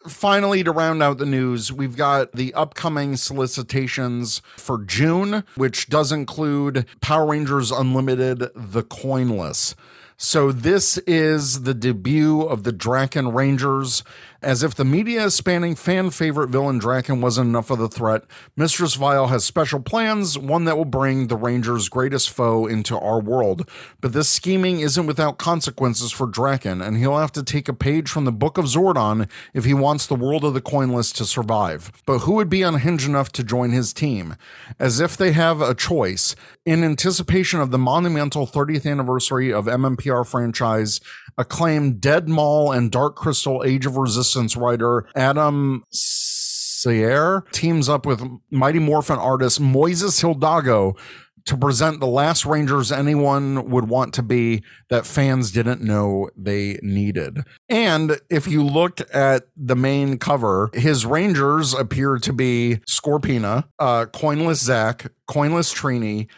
Finally, 0.09 0.64
to 0.64 0.73
round 0.73 1.03
out 1.03 1.18
the 1.18 1.27
news, 1.27 1.71
we've 1.71 1.97
got 1.97 2.33
the 2.33 2.55
upcoming 2.55 3.14
solicitations 3.16 4.40
for 4.57 4.83
June, 4.83 5.44
which 5.55 5.88
does 5.88 6.11
include 6.11 6.87
Power 7.01 7.27
Rangers 7.27 7.71
Unlimited 7.71 8.51
The 8.55 8.83
Coinless. 8.83 9.75
So, 10.16 10.51
this 10.51 10.99
is 11.07 11.62
the 11.62 11.75
debut 11.75 12.42
of 12.42 12.64
the 12.64 12.73
Drakkon 12.73 13.33
Rangers. 13.33 14.03
As 14.40 14.62
if 14.62 14.72
the 14.72 14.85
media 14.85 15.31
spanning 15.31 15.74
fan 15.74 16.11
favorite 16.11 16.51
villain 16.51 16.79
Drakkon 16.79 17.20
wasn't 17.20 17.48
enough 17.48 17.72
of 17.72 17.81
the 17.81 17.88
threat, 17.88 18.22
Mistress 18.57 18.94
Vile 18.94 19.27
has 19.27 19.44
special 19.44 19.81
plans, 19.81 20.38
one 20.38 20.64
that 20.64 20.77
will 20.77 20.85
bring 20.85 21.27
the 21.27 21.35
Rangers' 21.35 21.88
greatest 21.88 22.31
foe 22.31 22.64
into 22.64 22.96
our 22.96 23.18
world. 23.18 23.68
But 24.01 24.12
this 24.12 24.29
scheming 24.29 24.79
isn't 24.79 25.09
without 25.09 25.38
consequences 25.38 26.12
for 26.12 26.29
Drakkon, 26.29 26.87
and 26.87 26.96
he'll 26.98 27.18
have 27.18 27.33
to 27.33 27.42
take 27.42 27.68
a 27.68 27.74
page 27.74 28.09
from 28.09 28.27
the 28.27 28.33
Book 28.33 28.59
of 28.59 28.66
Zordon 28.66 29.29
if 29.55 29.64
he 29.64 29.74
wants 29.74 30.07
the 30.07 30.14
world 30.14 30.44
of 30.44 30.55
the 30.55 30.61
coinless 30.61 31.11
to 31.14 31.24
survive. 31.24 31.90
But 32.07 32.20
who 32.20 32.35
would 32.35 32.48
be 32.48 32.62
unhinged 32.62 33.09
enough 33.09 33.33
to 33.33 33.42
join 33.42 33.72
his 33.72 33.92
team? 33.92 34.37
As 34.79 35.01
if 35.01 35.16
they 35.16 35.33
have 35.33 35.61
a 35.61 35.74
choice. 35.74 36.37
In 36.64 36.85
anticipation 36.85 37.59
of 37.59 37.72
the 37.72 37.79
monumental 37.79 38.46
30th 38.46 38.88
anniversary 38.88 39.53
of 39.53 39.64
MMPR 39.64 40.24
franchise, 40.24 41.01
acclaimed 41.38 42.01
Dead 42.01 42.29
Mall 42.29 42.72
and 42.72 42.90
Dark 42.90 43.16
Crystal 43.16 43.62
Age 43.64 43.87
of 43.87 43.96
Resistance 43.96 44.57
writer 44.57 45.07
Adam 45.14 45.85
Cesare 45.92 47.44
teams 47.53 47.88
up 47.88 48.05
with 48.05 48.22
Mighty 48.51 48.79
Morphin 48.79 49.18
artist 49.18 49.62
Moises 49.62 50.20
Hidalgo 50.20 50.96
to 51.48 51.57
present 51.57 51.98
the 51.98 52.07
last 52.07 52.44
Rangers 52.44 52.92
anyone 52.92 53.70
would 53.70 53.88
want 53.88 54.12
to 54.14 54.22
be 54.22 54.62
that 54.90 55.07
fans 55.07 55.51
didn't 55.51 55.81
know 55.81 56.29
they 56.37 56.79
needed. 56.83 57.38
And 57.70 58.20
if 58.29 58.46
you 58.46 58.62
look 58.62 59.01
at 59.14 59.44
the 59.57 59.74
main 59.74 60.18
cover, 60.18 60.68
his 60.74 61.07
Rangers 61.07 61.72
appear 61.72 62.18
to 62.18 62.33
be 62.35 62.81
Scorpina, 62.87 63.64
uh, 63.79 64.07
Coinless 64.12 64.62
Zach, 64.62 65.11
Coinless 65.27 65.72
Trini, 65.74 66.29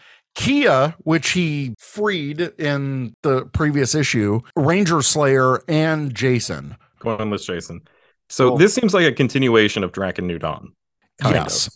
Kia, 0.41 0.95
which 0.99 1.31
he 1.31 1.75
freed 1.77 2.41
in 2.57 3.13
the 3.23 3.45
previous 3.45 3.93
issue, 3.95 4.41
Ranger 4.55 5.01
Slayer, 5.01 5.61
and 5.67 6.13
Jason. 6.13 6.75
Coinless 6.99 7.45
Jason. 7.45 7.81
So 8.29 8.49
Cool. 8.49 8.57
this 8.57 8.73
seems 8.73 8.93
like 8.93 9.05
a 9.05 9.11
continuation 9.11 9.83
of 9.83 9.91
Drakkon 9.91 10.23
New 10.23 10.39
Dawn. 10.39 10.73
yes. 11.23 11.67
of. 11.67 11.73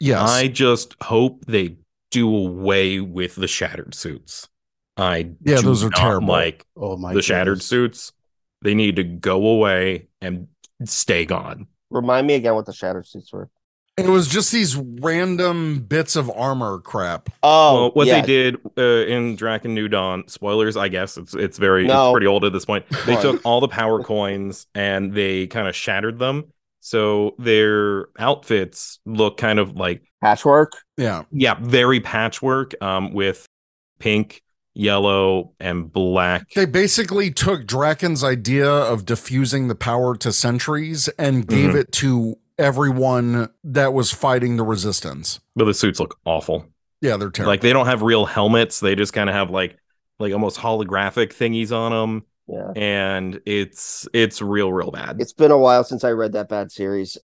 Yes. 0.00 0.30
I 0.30 0.48
just 0.48 0.94
hope 1.02 1.44
they 1.46 1.76
do 2.10 2.34
away 2.34 3.00
with 3.00 3.34
the 3.36 3.48
shattered 3.48 3.94
suits. 3.94 4.48
I 4.96 5.30
Yeah, 5.42 5.56
do 5.56 5.62
those 5.62 5.82
are 5.82 5.88
not 5.90 5.96
terrible. 5.98 6.28
Like 6.28 6.64
Oh 6.76 6.96
my 6.96 7.14
the 7.14 7.22
shattered 7.22 7.62
suits, 7.62 8.12
they 8.62 8.74
need 8.74 8.96
to 8.96 9.04
go 9.04 9.46
away 9.46 10.08
and 10.20 10.46
stay 10.84 11.24
gone. 11.26 11.66
Remind 11.90 12.26
me 12.26 12.34
again 12.34 12.54
what 12.54 12.66
the 12.66 12.72
shattered 12.72 13.06
suits 13.06 13.32
were. 13.32 13.48
It 13.96 14.08
was 14.08 14.26
just 14.26 14.50
these 14.50 14.74
random 14.76 15.80
bits 15.80 16.16
of 16.16 16.28
armor 16.28 16.80
crap. 16.80 17.30
Oh, 17.44 17.74
well, 17.74 17.90
what 17.92 18.06
yeah. 18.08 18.20
they 18.20 18.26
did 18.26 18.56
uh, 18.76 18.82
in 19.06 19.36
Drakkon 19.36 19.70
New 19.70 19.86
Dawn, 19.86 20.26
spoilers, 20.26 20.76
I 20.76 20.88
guess 20.88 21.16
it's 21.16 21.32
it's 21.34 21.58
very 21.58 21.86
No. 21.86 22.08
it's 22.08 22.14
pretty 22.14 22.26
old 22.26 22.44
at 22.44 22.52
this 22.52 22.64
point. 22.64 22.84
They 23.06 23.14
took 23.16 23.40
all 23.44 23.60
the 23.60 23.68
power 23.68 24.02
coins 24.02 24.66
and 24.74 25.12
they 25.14 25.46
kind 25.46 25.68
of 25.68 25.76
shattered 25.76 26.18
them, 26.18 26.46
so 26.80 27.36
their 27.38 28.06
outfits 28.18 28.98
look 29.06 29.36
kind 29.36 29.60
of 29.60 29.76
like 29.76 30.02
patchwork. 30.20 30.72
Yeah. 30.96 31.22
yeah, 31.30 31.54
very 31.60 32.00
patchwork, 32.00 32.74
um, 32.82 33.12
with 33.12 33.46
pink, 34.00 34.42
yellow, 34.74 35.52
and 35.60 35.92
black. 35.92 36.50
They 36.56 36.66
basically 36.66 37.30
took 37.30 37.64
Drakkon's 37.64 38.24
idea 38.24 38.68
of 38.68 39.06
diffusing 39.06 39.68
the 39.68 39.76
power 39.76 40.16
to 40.16 40.32
sentries 40.32 41.06
and 41.16 41.46
gave 41.46 41.70
Mhm. 41.70 41.76
it 41.76 41.92
to 41.92 42.38
everyone 42.58 43.48
that 43.64 43.92
was 43.92 44.10
fighting 44.12 44.56
the 44.56 44.64
resistance. 44.64 45.40
But 45.56 45.64
the 45.66 45.74
suits 45.74 46.00
look 46.00 46.18
awful. 46.24 46.66
Yeah, 47.00 47.16
they're 47.16 47.30
terrible. 47.30 47.52
Like 47.52 47.60
they 47.60 47.72
don't 47.72 47.86
have 47.86 48.02
real 48.02 48.24
helmets; 48.24 48.80
they 48.80 48.94
just 48.94 49.12
kind 49.12 49.28
of 49.28 49.34
have 49.34 49.50
like 49.50 49.76
like 50.18 50.32
almost 50.32 50.58
holographic 50.58 51.34
thingies 51.34 51.72
on 51.72 51.92
them, 51.92 52.24
Yeah. 52.48 52.70
and 52.76 53.40
it's 53.46 54.08
it's 54.14 54.40
real, 54.40 54.72
real 54.72 54.90
bad. 54.90 55.20
It's 55.20 55.32
been 55.32 55.50
a 55.50 55.58
while 55.58 55.84
since 55.84 56.04
I 56.04 56.10
read 56.12 56.32
that 56.32 56.48
bad 56.48 56.72
series. 56.72 57.18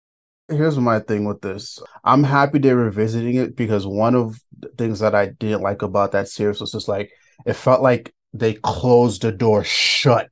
Here's 0.51 0.79
my 0.79 0.99
thing 1.01 1.27
with 1.27 1.43
this. 1.43 1.79
I'm 2.05 2.25
happy 2.25 2.59
they're 2.59 2.75
revisiting 2.77 3.35
it 3.37 3.55
because 3.55 3.87
one 3.87 4.15
of 4.15 4.41
the 4.59 4.69
things 4.79 5.01
that 5.01 5.15
I 5.15 5.27
didn't 5.27 5.61
like 5.61 5.83
about 5.83 6.13
that 6.13 6.29
series 6.29 6.61
was 6.61 6.73
just 6.73 6.89
like 6.89 7.13
it 7.45 7.53
felt 7.53 7.83
like 7.83 8.15
they 8.33 8.55
closed 8.55 9.23
the 9.23 9.31
door 9.33 9.63
shut 9.63 10.31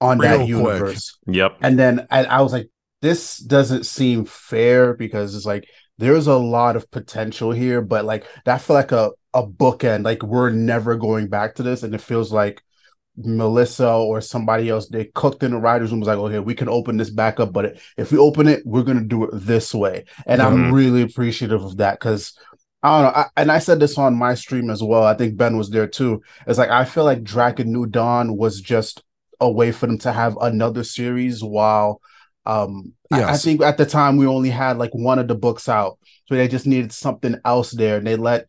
on 0.00 0.18
Real 0.18 0.30
that 0.30 0.36
quick. 0.36 0.48
universe. 0.48 1.18
yep. 1.26 1.56
And 1.62 1.78
then 1.78 2.06
I, 2.10 2.24
I 2.24 2.40
was 2.42 2.52
like, 2.52 2.68
this 3.02 3.38
doesn't 3.38 3.86
seem 3.86 4.24
fair 4.24 4.94
because 4.94 5.34
it's 5.34 5.46
like 5.46 5.68
there's 5.98 6.26
a 6.26 6.36
lot 6.36 6.76
of 6.76 6.90
potential 6.90 7.52
here, 7.52 7.80
but 7.82 8.04
like 8.04 8.26
that 8.44 8.60
felt 8.62 8.76
like 8.76 8.92
a, 8.92 9.10
a 9.34 9.46
bookend. 9.46 10.04
Like 10.04 10.22
we're 10.22 10.50
never 10.50 10.96
going 10.96 11.28
back 11.28 11.54
to 11.56 11.62
this. 11.62 11.82
And 11.82 11.94
it 11.94 12.00
feels 12.00 12.32
like 12.32 12.62
Melissa 13.16 13.90
or 13.92 14.20
somebody 14.20 14.68
else, 14.70 14.88
they 14.88 15.06
cooked 15.14 15.42
in 15.42 15.50
the 15.52 15.58
writer's 15.58 15.90
room 15.90 16.00
was 16.00 16.08
like, 16.08 16.18
okay, 16.18 16.38
we 16.38 16.54
can 16.54 16.68
open 16.68 16.96
this 16.96 17.10
back 17.10 17.40
up, 17.40 17.52
but 17.52 17.78
if 17.98 18.12
we 18.12 18.18
open 18.18 18.48
it, 18.48 18.62
we're 18.64 18.82
gonna 18.82 19.02
do 19.04 19.24
it 19.24 19.30
this 19.34 19.74
way. 19.74 20.04
And 20.26 20.40
I'm 20.40 20.68
Mhm. 20.68 20.72
really 20.72 21.02
appreciative 21.02 21.62
of 21.62 21.76
that 21.78 21.98
because 22.00 22.34
I 22.82 23.02
don't 23.02 23.12
know. 23.12 23.20
I, 23.20 23.26
and 23.36 23.52
I 23.52 23.58
said 23.58 23.78
this 23.80 23.98
on 23.98 24.14
my 24.14 24.34
stream 24.34 24.70
as 24.70 24.82
well. 24.82 25.04
I 25.04 25.14
think 25.14 25.36
Ben 25.36 25.56
was 25.58 25.68
there 25.70 25.86
too. 25.86 26.22
It's 26.46 26.58
like 26.58 26.70
I 26.70 26.84
feel 26.86 27.04
like 27.04 27.22
Drakkon 27.22 27.66
New 27.66 27.86
Dawn 27.86 28.36
was 28.36 28.60
just 28.60 29.02
a 29.40 29.50
way 29.50 29.70
for 29.72 29.86
them 29.86 29.98
to 29.98 30.12
have 30.12 30.36
another 30.40 30.82
series 30.84 31.42
while 31.44 32.00
um 32.50 32.92
I- 33.12 33.24
I, 33.24 33.36
think 33.36 33.60
at 33.62 33.76
the 33.76 33.86
time 33.86 34.16
we 34.16 34.26
only 34.26 34.50
had 34.50 34.78
like 34.78 34.92
one 34.94 35.18
of 35.18 35.26
the 35.28 35.34
books 35.34 35.68
out. 35.68 35.98
So 36.28 36.34
they 36.36 36.46
just 36.48 36.66
needed 36.66 36.92
something 36.92 37.36
else 37.44 37.72
there. 37.72 37.96
And 37.98 38.06
they 38.06 38.14
let 38.16 38.46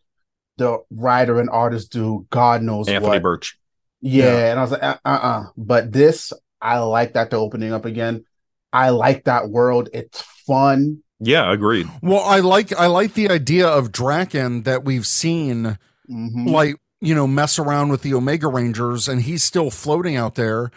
the 0.58 0.80
writer 0.92 1.40
and 1.40 1.50
artist 1.50 1.92
do 1.92 2.28
God 2.30 2.62
knows 2.62 2.88
Anthony 2.88 3.10
what. 3.14 3.22
Birch. 3.24 3.58
Yeah, 4.02 4.26
Yeah. 4.26 4.52
and 4.52 4.60
I 4.60 4.62
was 4.62 4.72
like, 4.72 4.84
uh 4.84 4.98
uh 5.04 5.44
But 5.58 5.92
this, 5.92 6.32
I 6.62 6.78
like 6.80 7.14
that 7.14 7.30
they're 7.32 7.40
opening 7.40 7.74
up 7.74 7.86
again. 7.86 8.26
I 8.72 8.90
like 8.90 9.24
that 9.26 9.50
world. 9.50 9.90
It's 9.94 10.22
fun. 10.22 11.02
Yeah, 11.20 11.52
agreed. 11.52 11.88
well, 12.02 12.22
I 12.24 12.40
like 12.40 12.72
I 12.78 12.86
like 12.88 13.14
the 13.16 13.30
idea 13.30 13.68
of 13.68 13.92
Drakkon 13.92 14.64
that 14.66 14.84
we've 14.86 15.08
seen 15.08 15.78
Mhm. 16.10 16.50
like, 16.52 16.76
you 17.00 17.16
know, 17.16 17.26
mess 17.28 17.58
around 17.58 17.90
with 17.90 18.02
the 18.04 18.14
Omega 18.14 18.48
Rangers 18.48 19.08
and 19.08 19.22
he's 19.24 19.44
still 19.44 19.72
floating 19.72 20.16
out 20.16 20.36
there 20.36 20.70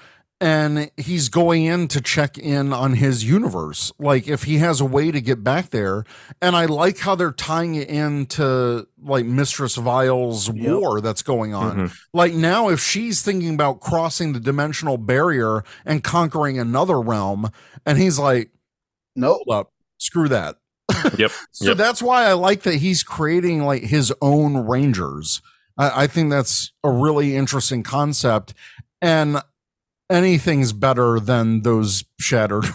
and 0.44 0.90
he's 0.98 1.30
going 1.30 1.64
in 1.64 1.88
to 1.88 2.02
check 2.02 2.36
in 2.36 2.70
on 2.74 2.92
his 2.94 3.24
universe. 3.24 3.90
Like 3.98 4.28
if 4.28 4.42
he 4.42 4.58
has 4.58 4.78
a 4.78 4.84
way 4.84 5.10
to 5.10 5.20
get 5.22 5.42
back 5.42 5.70
there. 5.70 6.04
And 6.42 6.54
I 6.54 6.66
like 6.66 6.98
how 6.98 7.14
they're 7.14 7.32
tying 7.32 7.76
it 7.76 7.88
into 7.88 8.86
like 9.02 9.24
Mistress 9.24 9.76
Vile's 9.76 10.48
Yep. 10.54 10.56
war 10.80 11.00
that's 11.00 11.22
going 11.22 11.54
on. 11.54 11.76
Mhm. 11.88 11.96
Like 12.12 12.34
now, 12.34 12.68
if 12.68 12.78
she's 12.80 13.22
thinking 13.22 13.54
about 13.54 13.80
crossing 13.80 14.34
the 14.34 14.40
dimensional 14.40 14.98
barrier 14.98 15.64
and 15.86 16.04
conquering 16.04 16.58
another 16.58 17.00
realm, 17.00 17.50
and 17.86 17.96
he's 17.96 18.18
like, 18.18 18.50
Nope. 19.16 19.42
screw 19.96 20.28
that. 20.28 20.56
Yep. 21.18 21.32
So 21.52 21.68
Yep. 21.68 21.76
that's 21.78 22.02
why 22.02 22.26
I 22.26 22.34
like 22.34 22.62
that 22.64 22.76
he's 22.76 23.02
creating 23.02 23.64
like 23.64 23.84
his 23.84 24.12
own 24.20 24.58
Rangers. 24.58 25.40
I, 25.78 26.02
I 26.02 26.06
think 26.06 26.28
that's 26.30 26.70
a 26.84 26.90
really 26.90 27.34
interesting 27.34 27.82
concept. 27.82 28.52
And 29.00 29.40
anything's 30.10 30.72
better 30.72 31.18
than 31.20 31.62
those 31.62 32.04
shattered. 32.20 32.64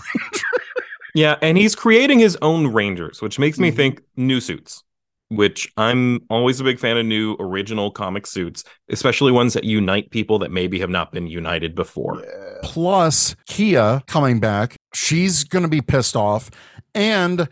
Yeah, 1.15 1.37
and 1.41 1.57
he's 1.57 1.75
creating 1.75 2.19
his 2.19 2.37
own 2.43 2.67
Rangers, 2.67 3.19
which 3.19 3.39
makes 3.39 3.57
me 3.57 3.71
Mhm. 3.71 3.75
think 3.75 4.01
new 4.15 4.39
suits, 4.39 4.83
which 5.29 5.67
I'm 5.75 6.19
always 6.29 6.59
a 6.59 6.63
big 6.63 6.77
fan 6.79 6.97
of 6.97 7.05
new 7.07 7.35
original 7.39 7.89
comic 7.89 8.27
suits, 8.27 8.63
especially 8.89 9.31
ones 9.31 9.53
that 9.55 9.63
unite 9.63 10.11
people 10.11 10.37
that 10.39 10.51
maybe 10.51 10.79
have 10.79 10.91
not 10.91 11.11
been 11.11 11.25
united 11.25 11.73
before. 11.73 12.21
Yeah. 12.23 12.59
Plus, 12.61 13.35
Kia 13.47 14.03
coming 14.05 14.39
back, 14.39 14.75
she's 14.93 15.43
going 15.43 15.63
to 15.63 15.67
be 15.69 15.81
pissed 15.81 16.15
off. 16.15 16.51
And 16.93 17.49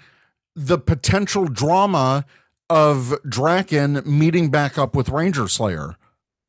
the 0.56 0.78
potential 0.78 1.46
drama 1.46 2.26
of 2.70 3.16
Drakkon 3.26 4.06
meeting 4.06 4.52
back 4.52 4.78
up 4.78 4.96
with 4.96 5.10
Ranger 5.10 5.48
Slayer 5.48 5.96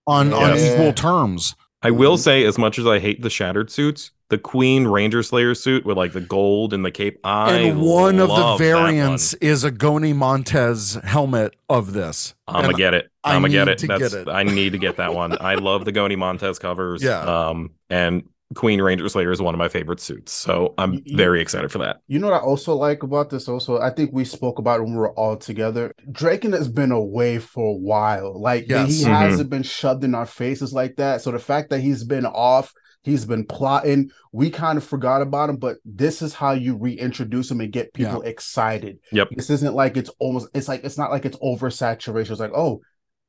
on, 0.07 0.35
on 0.35 0.59
equal 0.59 0.93
terms. 0.93 1.57
I 1.83 1.91
will 1.91 2.17
Mhm. 2.17 2.21
say, 2.21 2.45
as 2.45 2.59
much 2.59 2.79
as 2.79 2.87
I 2.87 2.99
hate 2.99 3.23
the 3.23 3.31
shattered 3.31 3.71
suits, 3.71 4.11
the 4.31 4.39
Queen 4.39 4.87
Ranger 4.87 5.23
Slayer 5.23 5.55
suit 5.55 5.87
with 5.87 5.97
like 5.97 6.13
the 6.13 6.21
gold 6.21 6.73
and 6.75 6.85
the 6.85 6.91
cape, 6.91 7.19
I 7.25 7.53
and 7.53 7.81
one 7.81 8.19
of 8.19 8.29
the 8.29 8.57
variants 8.59 9.33
is 9.35 9.65
a 9.65 9.71
Goñi 9.73 10.15
Montes 10.15 10.99
helmet 11.05 11.55
of 11.69 11.93
this. 11.93 12.35
I'm 12.47 12.63
gonna 12.63 12.75
get 12.75 12.95
it. 12.95 13.11
I'm 13.25 13.43
gonna 13.43 13.49
get 13.51 13.67
need 13.67 13.73
it. 13.73 13.79
to 13.79 13.87
That's 13.87 14.01
get 14.13 14.13
it. 14.15 14.29
I 14.29 14.43
need 14.43 14.73
to 14.73 14.79
get 14.79 14.97
that 14.97 15.15
one. 15.15 15.37
I 15.41 15.55
love 15.55 15.85
the 15.85 15.93
Goñi 15.93 16.19
Montes 16.19 16.59
covers. 16.59 17.03
Yeah. 17.09 17.21
Um, 17.21 17.71
and 17.89 18.25
Queen 18.55 18.81
Ranger 18.81 19.09
Slayer 19.09 19.31
is 19.31 19.43
one 19.43 19.55
of 19.55 19.59
my 19.59 19.69
favorite 19.69 20.01
suits, 20.01 20.33
so 20.33 20.75
I'm 20.79 20.93
Y- 20.93 21.03
y- 21.07 21.17
very 21.17 21.41
excited 21.43 21.71
for 21.71 21.79
that. 21.79 21.99
You 22.07 22.19
know 22.19 22.29
what 22.29 22.41
I 22.41 22.45
also 22.45 22.75
like 22.75 23.03
about 23.03 23.29
this? 23.29 23.47
Also, 23.49 23.79
I 23.79 23.91
think 23.91 24.11
we 24.13 24.25
spoke 24.25 24.59
about 24.59 24.81
it 24.81 24.85
when 24.85 24.93
we 24.93 24.99
were 24.99 25.13
all 25.13 25.37
together. 25.37 25.93
Drakkon 26.11 26.55
has 26.55 26.67
been 26.69 26.91
away 26.91 27.39
for 27.41 27.75
a 27.75 27.77
while. 27.77 28.41
Like 28.41 28.67
Yes. 28.69 28.89
he 29.01 29.05
Mhm. 29.05 29.19
hasn't 29.19 29.51
been 29.51 29.63
shoved 29.63 30.03
in 30.03 30.15
our 30.15 30.27
faces 30.27 30.73
like 30.73 30.97
that. 30.97 31.21
So 31.21 31.31
the 31.31 31.39
fact 31.39 31.69
that 31.71 31.81
he's 31.81 32.05
been 32.05 32.25
off, 32.25 32.73
he's 33.03 33.27
been 33.27 33.45
plotting, 33.45 34.11
we 34.33 34.49
kind 34.49 34.79
of 34.79 34.85
forgot 34.85 35.21
about 35.21 35.51
him. 35.51 35.57
But 35.57 35.77
this 35.85 36.23
is 36.23 36.33
how 36.33 36.53
you 36.53 36.75
reintroduce 36.77 37.51
him 37.51 37.61
and 37.61 37.71
get 37.71 37.93
people 37.93 38.23
excited. 38.23 38.99
Yep. 39.13 39.29
This 39.37 39.51
isn't 39.51 39.75
like 39.75 39.99
it's 39.99 40.11
almost. 40.21 40.49
It's 40.55 40.69
like 40.69 40.85
it's 40.85 40.97
not 40.99 41.11
like 41.11 41.27
it's 41.27 41.37
oversaturation. 41.39 42.31
It's 42.31 42.41
like 42.41 42.53
oh. 42.55 42.81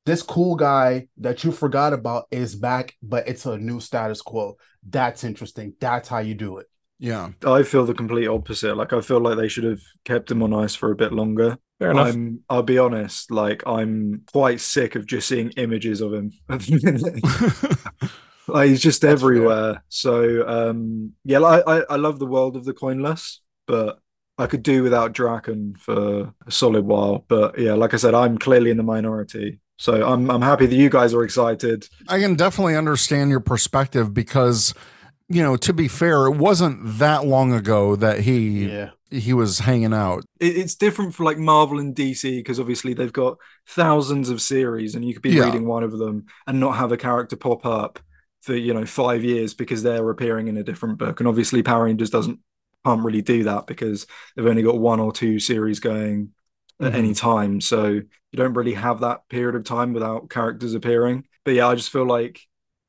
This 0.05 0.23
cool 0.23 0.55
guy 0.55 1.07
that 1.17 1.43
you 1.43 1.51
forgot 1.51 1.93
about 1.93 2.25
is 2.31 2.55
back, 2.55 2.95
but 3.01 3.27
it's 3.27 3.45
a 3.45 3.57
new 3.57 3.79
status 3.79 4.21
quo. 4.21 4.57
That's 4.87 5.23
interesting. 5.23 5.73
That's 5.79 6.07
how 6.07 6.19
you 6.19 6.35
do 6.35 6.57
it. 6.57 6.67
Yeah. 6.99 7.29
I 7.45 7.63
feel 7.63 7.85
the 7.85 7.93
complete 7.93 8.27
opposite. 8.27 8.75
Like 8.75 8.91
I 8.91 9.01
feel 9.01 9.21
like 9.21 9.37
they 9.37 9.47
should 9.47 9.63
have 9.63 9.81
kept 10.03 10.29
him 10.29 10.43
on 10.43 10.53
ice 10.53 10.75
for 10.75 10.91
a 10.91 10.95
bit 10.95 11.13
longer. 11.13 11.57
Fair 11.79 11.91
enough. 11.91 12.13
I'm 12.13 12.41
I'll 12.49 12.63
be 12.63 12.77
honest, 12.77 13.31
like 13.31 13.63
I'm 13.65 14.23
quite 14.31 14.59
sick 14.59 14.95
of 14.95 15.05
just 15.05 15.27
seeing 15.27 15.51
images 15.51 16.01
of 16.01 16.13
him 16.13 16.33
at 16.49 16.59
the 16.61 16.79
minute. 16.83 18.13
like 18.47 18.69
he's 18.69 18.81
just 18.81 19.01
That's 19.01 19.13
everywhere. 19.13 19.81
So 19.87 20.45
um 20.47 21.13
yeah, 21.23 21.39
like, 21.39 21.63
I, 21.65 21.83
I 21.89 21.95
love 21.95 22.19
the 22.19 22.25
world 22.25 22.57
of 22.57 22.65
the 22.65 22.73
coinless, 22.73 23.39
but 23.65 23.99
I 24.37 24.47
could 24.47 24.63
do 24.63 24.83
without 24.83 25.13
Drakkon 25.13 25.77
for 25.77 26.33
a 26.45 26.51
solid 26.51 26.85
while. 26.85 27.25
But 27.27 27.57
yeah, 27.57 27.73
like 27.73 27.93
I 27.93 27.97
said, 27.97 28.13
I'm 28.13 28.37
clearly 28.37 28.71
in 28.71 28.77
the 28.77 28.83
minority. 28.83 29.61
So 29.79 30.05
I'm 30.05 30.29
I'm 30.29 30.41
happy 30.41 30.65
that 30.67 30.75
you 30.75 30.89
guys 30.89 31.13
are 31.13 31.23
excited. 31.23 31.87
I 32.09 32.19
can 32.19 32.35
definitely 32.35 32.75
understand 32.75 33.29
your 33.31 33.39
perspective 33.39 34.13
because, 34.13 34.73
you 35.29 35.41
know, 35.41 35.55
to 35.55 35.71
be 35.73 35.87
fair, 35.87 36.25
it 36.25 36.35
wasn't 36.35 36.79
that 36.99 37.25
long 37.25 37.53
ago 37.53 37.95
that 37.95 38.19
he 38.19 38.67
Yeah. 38.67 38.89
he 39.09 39.33
was 39.33 39.59
hanging 39.59 39.93
out. 39.93 40.25
it's 40.41 40.75
different 40.75 41.15
for 41.15 41.23
like 41.23 41.37
Marvel 41.37 41.79
and 41.79 41.95
DC 41.95 42.39
because 42.39 42.59
obviously 42.59 42.93
they've 42.93 43.13
got 43.13 43.37
thousands 43.67 44.29
of 44.29 44.41
series 44.41 44.95
and 44.95 45.05
you 45.05 45.13
could 45.13 45.21
be 45.23 45.29
Yeah. 45.31 45.45
reading 45.45 45.65
one 45.65 45.83
of 45.83 45.97
them 45.97 46.25
and 46.45 46.59
not 46.59 46.75
have 46.75 46.91
a 46.91 46.97
character 46.97 47.37
pop 47.37 47.65
up 47.65 47.99
for 48.41 48.55
you 48.55 48.73
know 48.73 48.85
five 48.85 49.23
years 49.23 49.53
because 49.53 49.81
they're 49.81 50.09
appearing 50.09 50.49
in 50.49 50.57
a 50.57 50.63
different 50.63 50.97
book 50.97 51.19
and 51.21 51.27
obviously 51.27 51.63
Power 51.63 51.85
Rangers 51.85 52.09
doesn't 52.09 52.39
can't 52.85 53.03
really 53.03 53.21
do 53.21 53.43
that 53.45 53.65
because 53.67 54.07
they've 54.35 54.45
only 54.45 54.63
got 54.63 54.77
one 54.77 54.99
or 54.99 55.11
two 55.13 55.39
series 55.39 55.79
going 55.79 56.29
at 56.81 56.93
Mm-hmm. 56.93 56.95
any 56.95 57.13
time 57.13 57.61
so 57.61 57.87
you 57.87 58.03
don't 58.37 58.53
really 58.53 58.73
have 58.73 59.01
that 59.01 59.27
period 59.29 59.55
of 59.55 59.63
time 59.63 59.93
without 59.93 60.29
characters 60.29 60.73
appearing 60.73 61.25
but 61.43 61.53
yeah 61.53 61.67
I 61.67 61.75
just 61.75 61.91
feel 61.91 62.05
like 62.05 62.39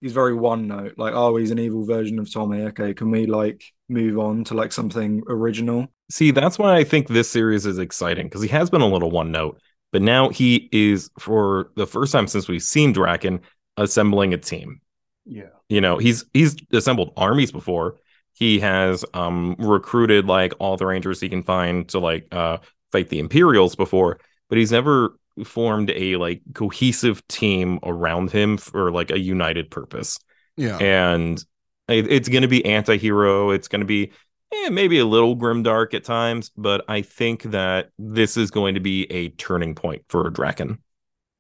he's 0.01 0.12
very 0.12 0.34
one 0.34 0.68
note 0.68 0.95
like 0.97 1.14
oh 1.14 1.36
he's 1.36 1.51
an 1.51 1.59
evil 1.59 1.84
version 1.84 2.18
of 2.18 2.32
Tommy 2.32 2.62
okay 2.66 2.95
can 2.95 3.11
we 3.11 3.26
like 3.26 3.64
move 3.88 4.18
on 4.18 4.45
to 4.45 4.55
like 4.55 4.72
something 4.72 5.22
original 5.28 5.88
See, 6.11 6.32
that's 6.32 6.59
why 6.59 6.76
I 6.76 6.84
think 6.84 7.07
this 7.09 7.30
series 7.30 7.66
is 7.66 7.78
exciting 7.78 8.26
because 8.26 8.43
he 8.43 8.49
has 8.49 8.68
been 8.68 8.80
a 8.80 8.86
little 8.86 9.11
one 9.12 9.30
note, 9.30 9.61
but 9.93 10.03
now 10.03 10.28
he 10.28 10.68
is 10.72 11.09
for 11.20 11.70
the 11.76 11.86
first 11.86 12.11
time 12.12 12.26
since 12.26 12.49
we've 12.49 12.62
seen 12.62 12.93
Drakkon 12.93 13.41
assembling 13.76 14.34
a 14.34 14.38
team. 14.38 14.80
Yeah. 15.24 15.51
You 15.68 15.80
know, 15.80 15.99
he's 15.99 16.24
he's 16.32 16.57
assembled 16.72 17.12
armies 17.16 17.53
before. 17.53 17.97
He 18.32 18.59
has 18.61 19.05
um 19.14 19.55
recruited 19.59 20.26
like 20.26 20.53
all 20.59 20.76
the 20.76 20.86
rangers 20.86 21.20
he 21.20 21.28
can 21.28 21.45
find 21.45 21.88
to 21.91 22.01
like 22.01 22.26
uh 22.32 22.59
fight 22.93 23.09
the 23.09 23.18
Imperials 23.18 23.76
before, 23.76 24.18
but 24.49 24.59
he's 24.59 24.72
never 24.72 25.16
formed 25.45 25.91
a 25.91 26.16
like 26.16 26.43
cohesive 26.55 27.26
team 27.28 27.78
around 27.82 28.30
him 28.30 28.57
for 28.57 28.91
like 28.91 29.11
a 29.11 29.18
united 29.18 29.70
purpose. 29.70 30.18
Yeah. 30.57 30.76
And 30.78 31.43
it, 31.88 32.11
it's 32.11 32.28
going 32.28 32.43
to 32.43 32.49
be 32.49 32.64
anti-hero, 32.64 33.51
it's 33.51 33.68
going 33.68 33.80
to 33.80 33.86
be 33.86 34.12
eh, 34.53 34.68
maybe 34.68 34.99
a 34.99 35.07
little 35.07 35.36
grimdark 35.36 35.95
at 35.95 36.05
times, 36.05 36.51
but 36.57 36.84
I 36.88 37.03
think 37.03 37.45
that 37.45 37.91
this 37.99 38.36
is 38.36 38.51
going 38.51 38.74
to 38.74 38.80
be 38.80 39.11
a 39.11 39.30
turning 39.30 39.74
point 39.74 40.03
for 40.09 40.30
Drakkon. 40.30 40.78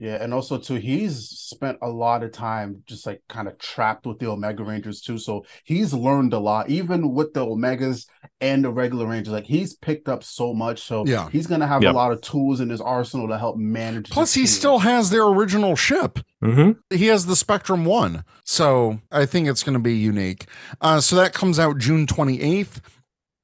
Yeah, 0.00 0.14
and 0.14 0.32
also 0.32 0.56
too, 0.56 0.76
he's 0.76 1.28
spent 1.28 1.76
a 1.82 1.88
lot 1.88 2.22
of 2.22 2.32
time 2.32 2.82
just 2.86 3.06
like 3.06 3.20
kind 3.28 3.46
of 3.46 3.58
trapped 3.58 4.06
with 4.06 4.18
the 4.18 4.28
Omega 4.30 4.64
Rangers 4.64 5.02
too. 5.02 5.18
So 5.18 5.44
he's 5.62 5.92
learned 5.92 6.32
a 6.32 6.38
lot, 6.38 6.70
even 6.70 7.12
with 7.12 7.34
the 7.34 7.44
Omegas 7.44 8.06
and 8.40 8.64
the 8.64 8.70
regular 8.70 9.06
Rangers. 9.06 9.34
Like 9.34 9.44
he's 9.44 9.74
picked 9.74 10.08
up 10.08 10.24
so 10.24 10.54
much. 10.54 10.80
So 10.82 11.04
Yeah. 11.06 11.28
he's 11.28 11.46
gonna 11.46 11.66
have 11.66 11.82
Yep. 11.82 11.92
a 11.92 11.96
lot 11.96 12.12
of 12.12 12.22
tools 12.22 12.60
in 12.60 12.70
his 12.70 12.80
arsenal 12.80 13.28
to 13.28 13.36
help 13.36 13.58
manage. 13.58 14.08
Plus, 14.08 14.32
he 14.32 14.40
team. 14.42 14.46
still 14.46 14.78
has 14.78 15.10
their 15.10 15.24
original 15.26 15.76
ship. 15.76 16.18
Mm-hmm. 16.42 16.96
He 16.96 17.06
has 17.08 17.26
the 17.26 17.36
Spectrum 17.36 17.84
One. 17.84 18.24
So 18.42 19.00
I 19.12 19.26
think 19.26 19.48
it's 19.48 19.62
going 19.62 19.74
to 19.74 19.78
be 19.78 19.94
unique. 19.96 20.46
Uh, 20.80 21.00
so 21.02 21.14
that 21.16 21.34
comes 21.34 21.58
out 21.58 21.76
June 21.76 22.06
28th. 22.06 22.80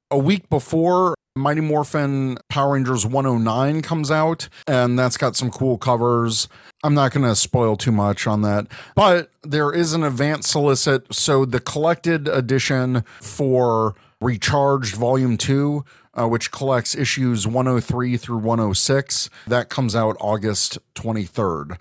A 0.09 0.17
week 0.17 0.49
before 0.49 1.15
Mighty 1.35 1.59
Morphin 1.59 2.37
Power 2.47 2.75
Rangers 2.75 3.05
109 3.05 3.81
comes 3.81 4.09
out, 4.09 4.47
and 4.65 4.97
that's 4.97 5.17
got 5.17 5.35
some 5.35 5.51
cool 5.51 5.77
covers. 5.77 6.47
I'm 6.81 6.93
not 6.93 7.11
going 7.11 7.27
to 7.27 7.35
spoil 7.35 7.75
too 7.75 7.91
much 7.91 8.25
on 8.25 8.41
that, 8.43 8.67
but 8.95 9.31
there 9.43 9.73
is 9.73 9.91
an 9.91 10.03
advance 10.03 10.47
solicit. 10.47 11.13
So 11.13 11.43
the 11.43 11.59
collected 11.59 12.29
edition 12.29 13.03
for 13.21 13.95
Recharged 14.21 14.95
Volume 14.95 15.35
2, 15.35 15.83
uh, 16.13 16.27
which 16.29 16.51
collects 16.51 16.95
issues 16.95 17.45
103 17.45 18.15
through 18.15 18.37
106, 18.37 19.29
that 19.47 19.67
comes 19.67 19.93
out 19.93 20.15
August 20.21 20.77
23rd. 20.95 21.77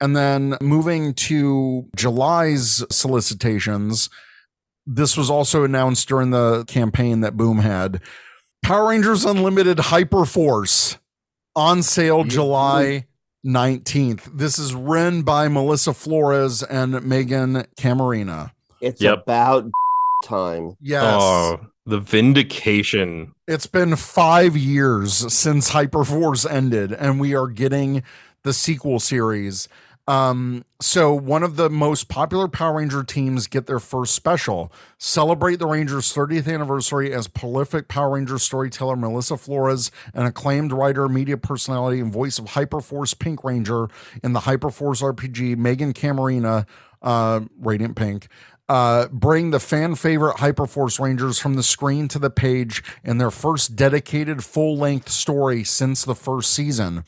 And 0.00 0.16
then 0.16 0.56
moving 0.60 1.14
to 1.14 1.88
July's 1.94 2.82
solicitations, 2.90 4.10
this 4.86 5.16
was 5.16 5.30
also 5.30 5.64
announced 5.64 6.08
during 6.08 6.30
the 6.30 6.64
campaign 6.66 7.20
that 7.20 7.36
Boom 7.36 7.58
had. 7.58 8.00
Power 8.62 8.88
Rangers 8.88 9.24
Unlimited 9.24 9.78
Hyper 9.78 10.24
Force 10.24 10.98
on 11.56 11.82
sale 11.82 12.24
July 12.24 13.06
19th. 13.46 14.36
This 14.36 14.58
is 14.58 14.74
written 14.74 15.22
by 15.22 15.48
Melissa 15.48 15.94
Flores 15.94 16.62
and 16.62 16.94
Meghan 16.94 17.66
Camarena. 17.78 18.52
It's 18.80 19.00
Yep. 19.00 19.22
about 19.22 19.70
time. 20.24 20.76
Yes. 20.80 21.02
Oh, 21.04 21.60
the 21.86 21.98
vindication. 21.98 23.34
It's 23.48 23.66
been 23.66 23.96
five 23.96 24.56
years 24.56 25.32
since 25.32 25.70
Hyperforce 25.70 26.48
ended, 26.50 26.92
and 26.92 27.18
we 27.18 27.34
are 27.34 27.46
getting 27.48 28.02
the 28.44 28.52
sequel 28.52 29.00
series. 29.00 29.68
Um, 30.10 30.64
so 30.80 31.14
one 31.14 31.44
of 31.44 31.54
the 31.54 31.70
most 31.70 32.08
popular 32.08 32.48
Power 32.48 32.78
Ranger 32.78 33.04
teams 33.04 33.46
get 33.46 33.68
their 33.68 33.78
first 33.78 34.12
special. 34.12 34.72
Celebrate 34.98 35.60
the 35.60 35.68
Rangers' 35.68 36.12
30th 36.12 36.52
anniversary 36.52 37.14
as 37.14 37.28
prolific 37.28 37.86
Power 37.86 38.14
Ranger 38.14 38.36
storyteller 38.40 38.96
Melissa 38.96 39.36
Flores, 39.36 39.92
an 40.12 40.26
acclaimed 40.26 40.72
writer, 40.72 41.08
media 41.08 41.36
personality, 41.36 42.00
and 42.00 42.12
voice 42.12 42.40
of 42.40 42.46
Hyperforce 42.46 43.16
Pink 43.16 43.44
Ranger 43.44 43.86
in 44.20 44.32
the 44.32 44.40
Hyperforce 44.40 45.00
RPG, 45.00 45.54
Meghan 45.54 45.92
Camarena, 45.92 46.66
uh, 47.02 47.42
Radiant 47.60 47.94
Pink, 47.94 48.26
uh, 48.68 49.06
bring 49.12 49.52
the 49.52 49.60
fan 49.60 49.94
favorite 49.94 50.38
Hyperforce 50.38 50.98
Rangers 50.98 51.38
from 51.38 51.54
the 51.54 51.62
screen 51.62 52.08
to 52.08 52.18
the 52.18 52.30
page 52.30 52.82
in 53.04 53.18
their 53.18 53.30
first 53.30 53.76
dedicated 53.76 54.42
full 54.42 54.76
length 54.76 55.08
story 55.08 55.62
since 55.62 56.04
the 56.04 56.16
first 56.16 56.52
season. 56.52 57.04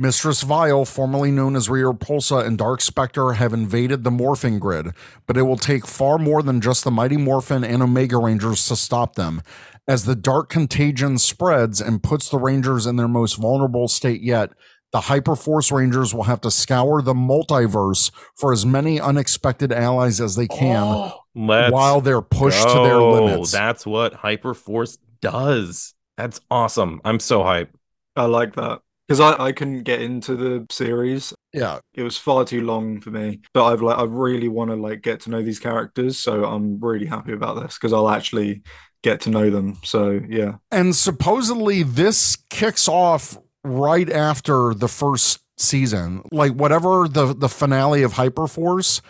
Mistress 0.00 0.42
Vile, 0.42 0.84
formerly 0.84 1.32
known 1.32 1.56
as 1.56 1.68
Rita 1.68 1.88
Repulsa 1.88 2.46
and 2.46 2.56
Dark 2.56 2.80
Spectre, 2.80 3.32
have 3.32 3.52
invaded 3.52 4.04
the 4.04 4.10
morphing 4.10 4.60
grid, 4.60 4.92
but 5.26 5.36
it 5.36 5.42
will 5.42 5.56
take 5.56 5.88
far 5.88 6.18
more 6.18 6.40
than 6.40 6.60
just 6.60 6.84
the 6.84 6.92
Mighty 6.92 7.16
Morphin 7.16 7.64
and 7.64 7.82
Omega 7.82 8.16
Rangers 8.16 8.68
to 8.68 8.76
stop 8.76 9.16
them. 9.16 9.42
As 9.88 10.04
the 10.04 10.14
dark 10.14 10.50
contagion 10.50 11.18
spreads 11.18 11.80
and 11.80 12.00
puts 12.00 12.28
the 12.28 12.38
Rangers 12.38 12.86
in 12.86 12.94
their 12.94 13.08
most 13.08 13.38
vulnerable 13.38 13.88
state 13.88 14.20
yet, 14.20 14.52
the 14.92 15.00
Hyperforce 15.00 15.72
Rangers 15.72 16.14
will 16.14 16.22
have 16.22 16.42
to 16.42 16.50
scour 16.50 17.02
the 17.02 17.12
multiverse 17.12 18.12
for 18.36 18.52
as 18.52 18.64
many 18.64 19.00
unexpected 19.00 19.72
allies 19.72 20.20
as 20.20 20.36
they 20.36 20.46
can 20.46 20.84
Oh, 20.86 21.22
while 21.34 22.00
they're 22.00 22.22
pushed 22.22 22.68
to 22.68 22.74
their 22.84 22.98
limits. 22.98 23.50
That's 23.50 23.84
what 23.84 24.14
Hyperforce 24.14 24.96
does. 25.20 25.94
That's 26.16 26.40
awesome. 26.52 27.00
I'm 27.04 27.18
so 27.18 27.40
hyped. 27.40 27.70
I 28.14 28.26
like 28.26 28.54
that 28.54 28.80
because 29.08 29.20
I, 29.20 29.42
I 29.46 29.52
couldn't 29.52 29.84
get 29.84 30.02
into 30.02 30.36
the 30.36 30.66
series. 30.70 31.32
yeah, 31.52 31.78
It 31.94 32.02
was 32.02 32.18
far 32.18 32.44
too 32.44 32.60
long 32.62 33.00
for 33.00 33.10
me. 33.10 33.40
But 33.54 33.64
I've 33.64 33.82
like 33.82 33.98
I 33.98 34.04
really 34.04 34.48
want 34.48 34.70
to 34.70 34.76
like 34.76 35.00
get 35.02 35.20
to 35.20 35.30
know 35.30 35.42
these 35.42 35.58
characters, 35.58 36.18
so 36.18 36.44
I'm 36.44 36.78
really 36.78 37.06
happy 37.06 37.32
about 37.32 37.60
this 37.62 37.74
because 37.78 37.92
I'll 37.92 38.10
actually 38.10 38.62
get 39.02 39.20
to 39.22 39.30
know 39.30 39.48
them. 39.50 39.78
So 39.82 40.20
yeah, 40.28 40.56
and 40.70 40.94
supposedly 40.94 41.82
this 41.82 42.36
kicks 42.50 42.86
off 42.88 43.38
right 43.64 44.10
after 44.10 44.74
the 44.74 44.88
first 44.88 45.40
season 45.56 46.22
like 46.30 46.52
whatever 46.52 47.08
the 47.08 47.34
the 47.34 47.48
finale 47.48 48.04
of 48.04 48.12
hyperforce 48.12 49.00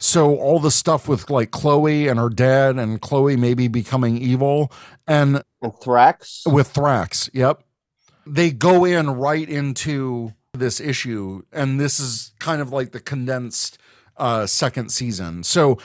so 0.00 0.34
all 0.38 0.58
the 0.58 0.70
stuff 0.70 1.06
with 1.06 1.28
like 1.28 1.50
chloe 1.50 2.08
and 2.08 2.18
her 2.18 2.30
dad 2.30 2.76
and 2.76 3.02
chloe 3.02 3.36
maybe 3.36 3.68
becoming 3.68 4.16
evil 4.16 4.72
and 5.06 5.42
And 5.62 5.72
Thrax. 5.74 6.50
with 6.50 6.72
thrax 6.72 7.28
yep 7.34 7.62
they 8.28 8.50
go 8.50 8.84
in 8.84 9.10
right 9.10 9.48
into 9.48 10.32
this 10.54 10.80
issue 10.80 11.42
and 11.52 11.78
this 11.80 12.00
is 12.00 12.32
kind 12.38 12.60
of 12.60 12.72
like 12.72 12.92
the 12.92 13.00
condensed 13.00 13.78
uh 14.16 14.46
second 14.46 14.90
season 14.90 15.42
so 15.42 15.78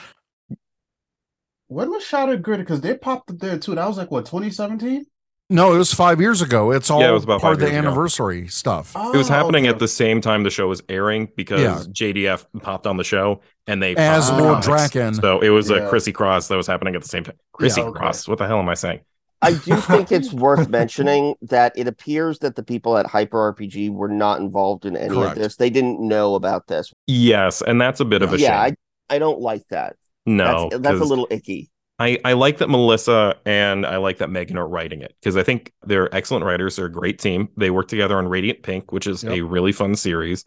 when 1.68 1.90
was 1.90 2.04
Shattered 2.04 2.44
Grid? 2.44 2.60
Because 2.60 2.82
they 2.82 2.96
popped 2.96 3.32
up 3.32 3.40
there 3.40 3.58
too. 3.58 3.76
That 3.76 3.88
was 3.88 3.98
like 3.98 4.12
what 4.12 4.26
2017. 4.26 5.06
no 5.50 5.74
it 5.74 5.78
was 5.78 5.94
five 5.94 6.22
years 6.22 6.42
ago 6.42 6.72
it's 6.72 6.90
all 6.90 7.02
Yeah, 7.02 7.10
it 7.10 7.14
was 7.14 7.24
about 7.26 7.42
part 7.42 7.54
of 7.54 7.60
the 7.60 7.66
years 7.66 7.78
ago. 7.78 7.88
anniversary 7.90 8.48
stuff 8.48 8.96
It 9.14 9.18
was 9.18 9.30
Oh, 9.30 9.34
happening 9.34 9.66
okay. 9.66 9.70
at 9.74 9.80
the 9.80 9.88
same 9.88 10.22
time 10.22 10.44
the 10.44 10.50
show 10.50 10.68
was 10.68 10.82
airing 10.90 11.30
because 11.36 11.62
Yeah. 11.62 11.84
JDF 11.92 12.46
popped 12.62 12.88
on 12.88 12.98
the 12.98 13.04
show 13.04 13.42
and 13.68 13.82
they 13.82 13.96
As 13.96 14.30
popped 14.30 14.38
the 14.38 14.44
Lord 14.44 14.64
comics. 14.64 14.94
Drakkon. 14.94 15.20
So 15.22 15.42
it 15.42 15.50
was 15.50 15.70
Yeah. 15.70 15.78
a 15.78 15.90
Chrissy 15.90 16.12
Cross 16.14 16.48
that 16.48 16.56
was 16.58 16.68
happening 16.68 16.96
at 16.96 17.02
the 17.02 17.08
same 17.10 17.24
time. 17.24 17.36
Chrissy 17.54 17.82
okay. 17.82 17.92
Cross. 17.92 18.28
What 18.28 18.38
the 18.38 18.48
hell 18.48 18.60
am 18.60 18.70
I 18.70 18.74
saying? 18.76 19.02
I 19.44 19.54
do 19.54 19.76
think 19.78 20.12
it's 20.12 20.34
worth 20.34 20.70
mentioning 20.70 21.36
that 21.44 21.74
it 21.76 21.88
appears 21.88 22.40
that 22.40 22.56
the 22.56 22.64
people 22.64 22.98
at 22.98 23.06
Hyper 23.06 23.54
RPG 23.54 23.92
were 23.92 24.08
not 24.10 24.40
involved 24.40 24.86
in 24.86 24.96
any 24.98 25.14
Correct. 25.14 25.38
of 25.38 25.44
this. 25.44 25.56
They 25.58 25.70
didn't 25.70 26.00
know 26.00 26.36
about 26.36 26.68
this. 26.68 26.92
Yes, 27.08 27.62
and 27.62 27.80
that's 27.80 28.00
a 28.00 28.06
bit 28.06 28.22
of 28.22 28.34
a 28.34 28.40
yeah, 28.40 28.66
shame. 28.66 28.76
I, 29.10 29.16
I 29.16 29.20
don't 29.20 29.40
like 29.40 29.68
that. 29.70 29.96
no, 30.26 30.70
that's, 30.72 30.82
that's 30.84 30.96
a 30.96 31.00
'cause 31.00 31.10
little 31.10 31.28
icky. 31.30 31.70
I, 32.00 32.18
I 32.26 32.34
like 32.34 32.58
that 32.58 32.70
Melissa 32.70 33.36
and 33.46 33.86
I 33.86 33.98
like 33.98 34.18
that 34.18 34.30
Meghan 34.30 34.56
are 34.56 34.68
writing 34.68 35.02
it 35.04 35.16
because 35.22 35.38
I 35.38 35.44
think 35.44 35.72
they're 35.84 36.14
excellent 36.14 36.44
writers. 36.44 36.76
They're 36.76 36.88
a 36.88 36.92
great 36.92 37.20
team. 37.20 37.50
They 37.56 37.70
work 37.70 37.88
together 37.88 38.18
on 38.18 38.28
Radiant 38.28 38.64
Pink, 38.64 38.92
which 38.92 39.06
is 39.06 39.24
a 39.24 39.42
really 39.42 39.72
fun 39.72 39.96
series, 39.96 40.44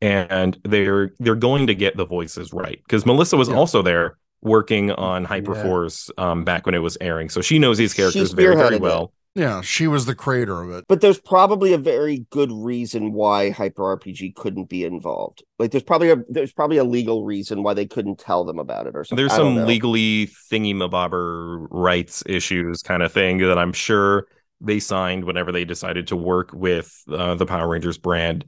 and 0.00 0.58
they're 0.64 1.12
they're 1.20 1.36
going 1.36 1.68
to 1.68 1.74
get 1.74 1.96
the 1.96 2.04
voices 2.04 2.52
right 2.52 2.80
because 2.84 3.06
Melissa 3.06 3.36
was 3.36 3.48
Yeah. 3.48 3.54
also 3.54 3.80
there 3.80 4.18
working 4.42 4.90
on 4.92 5.26
Hyperforce 5.26 6.10
um, 6.18 6.44
back 6.44 6.66
when 6.66 6.74
it 6.74 6.78
was 6.78 6.96
airing, 7.00 7.28
so 7.28 7.40
she 7.40 7.58
knows 7.58 7.78
these 7.78 7.94
characters 7.94 8.32
very 8.32 8.54
spearheaded 8.54 8.58
very 8.58 8.76
it. 8.76 8.80
well. 8.82 9.12
yeah 9.34 9.60
she 9.60 9.86
was 9.86 10.06
the 10.06 10.14
creator 10.14 10.62
of 10.62 10.70
it 10.70 10.84
But 10.88 11.00
there's 11.00 11.20
probably 11.20 11.72
a 11.72 11.78
very 11.78 12.26
good 12.30 12.50
reason 12.52 13.12
why 13.12 13.50
Hyper 13.50 13.96
RPG 13.96 14.34
couldn't 14.34 14.68
be 14.68 14.84
involved. 14.84 15.42
Like 15.58 15.70
there's 15.70 15.84
probably 15.84 16.10
a 16.10 16.16
there's 16.28 16.52
probably 16.52 16.78
a 16.78 16.84
legal 16.84 17.24
reason 17.24 17.62
why 17.62 17.74
they 17.74 17.86
couldn't 17.86 18.18
tell 18.18 18.44
them 18.44 18.58
about 18.58 18.86
it 18.86 18.96
or 18.96 19.04
something. 19.04 19.22
There's 19.22 19.36
some 19.36 19.64
legally 19.66 20.28
thingy 20.50 20.74
mabobber 20.74 21.66
rights 21.70 22.22
issues 22.26 22.82
kind 22.82 23.02
of 23.02 23.12
thing 23.12 23.38
that 23.38 23.58
I'm 23.58 23.72
sure 23.72 24.26
they 24.60 24.80
signed 24.80 25.24
whenever 25.24 25.52
they 25.52 25.64
decided 25.64 26.08
to 26.08 26.16
work 26.16 26.50
with 26.52 26.92
uh, 27.10 27.34
the 27.36 27.46
Power 27.46 27.68
Rangers 27.68 27.98
brand. 27.98 28.44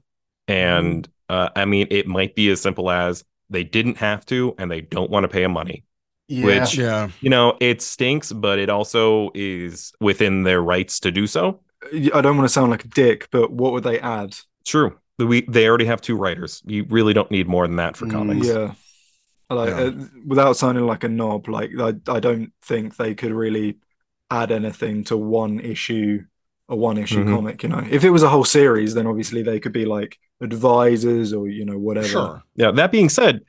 And 0.48 1.08
uh, 1.28 1.50
I 1.54 1.64
mean, 1.66 1.86
it 1.90 2.08
might 2.08 2.34
be 2.34 2.50
as 2.50 2.60
simple 2.60 2.90
as 2.90 3.22
they 3.50 3.64
didn't 3.64 3.98
have 3.98 4.24
to 4.26 4.54
and 4.58 4.70
they 4.70 4.80
don't 4.80 5.10
want 5.10 5.24
to 5.24 5.28
pay 5.28 5.42
him 5.42 5.52
money. 5.52 5.84
Yeah. 6.28 6.44
Which- 6.46 6.78
yeah 6.78 7.08
You 7.20 7.30
know, 7.30 7.56
it 7.60 7.82
stinks, 7.82 8.32
but 8.32 8.58
it 8.58 8.70
also 8.70 9.30
is 9.34 9.92
within 10.00 10.44
their 10.44 10.62
rights 10.62 11.00
to 11.00 11.10
do 11.10 11.26
so. 11.26 11.60
I 12.14 12.20
don't 12.20 12.36
want 12.36 12.48
to 12.48 12.52
sound 12.52 12.70
like 12.70 12.84
a 12.84 12.88
dick, 12.88 13.28
but 13.30 13.50
what 13.52 13.72
would 13.72 13.84
they 13.84 13.98
add? 14.00 14.36
True. 14.64 14.98
We 15.18 15.42
they 15.42 15.68
already 15.68 15.86
have 15.86 16.00
two 16.00 16.16
writers. 16.16 16.62
You 16.64 16.84
really 16.88 17.12
don't 17.12 17.30
need 17.30 17.48
more 17.48 17.66
than 17.66 17.76
that 17.76 17.96
for 17.96 18.06
Mm, 18.06 18.10
comics. 18.12 18.46
Yeah. 18.46 18.72
Like 19.50 19.70
Yeah. 19.70 19.80
uh, 19.80 19.92
without 20.26 20.56
sounding 20.56 20.86
like 20.86 21.02
a 21.04 21.08
knob, 21.08 21.48
like 21.48 21.70
I, 21.78 21.94
I 22.06 22.20
don't 22.20 22.52
think 22.62 22.96
they 22.96 23.14
could 23.14 23.32
really 23.32 23.78
add 24.30 24.52
anything 24.52 25.02
to 25.04 25.16
one 25.16 25.58
issue, 25.58 26.24
a 26.68 26.76
one 26.76 26.98
issue 26.98 27.24
Mhm. 27.24 27.34
comic. 27.34 27.62
You 27.64 27.70
know, 27.70 27.84
if 27.90 28.04
it 28.04 28.10
was 28.10 28.22
a 28.22 28.28
whole 28.28 28.44
series, 28.44 28.94
then 28.94 29.06
obviously 29.08 29.42
they 29.42 29.58
could 29.58 29.72
be 29.72 29.84
like 29.86 30.18
advisors 30.40 31.32
or 31.32 31.48
you 31.48 31.64
know 31.64 31.78
whatever. 31.78 32.06
sure 32.06 32.42
Yeah. 32.56 32.70
That 32.72 32.92
being 32.92 33.08
said, 33.08 33.40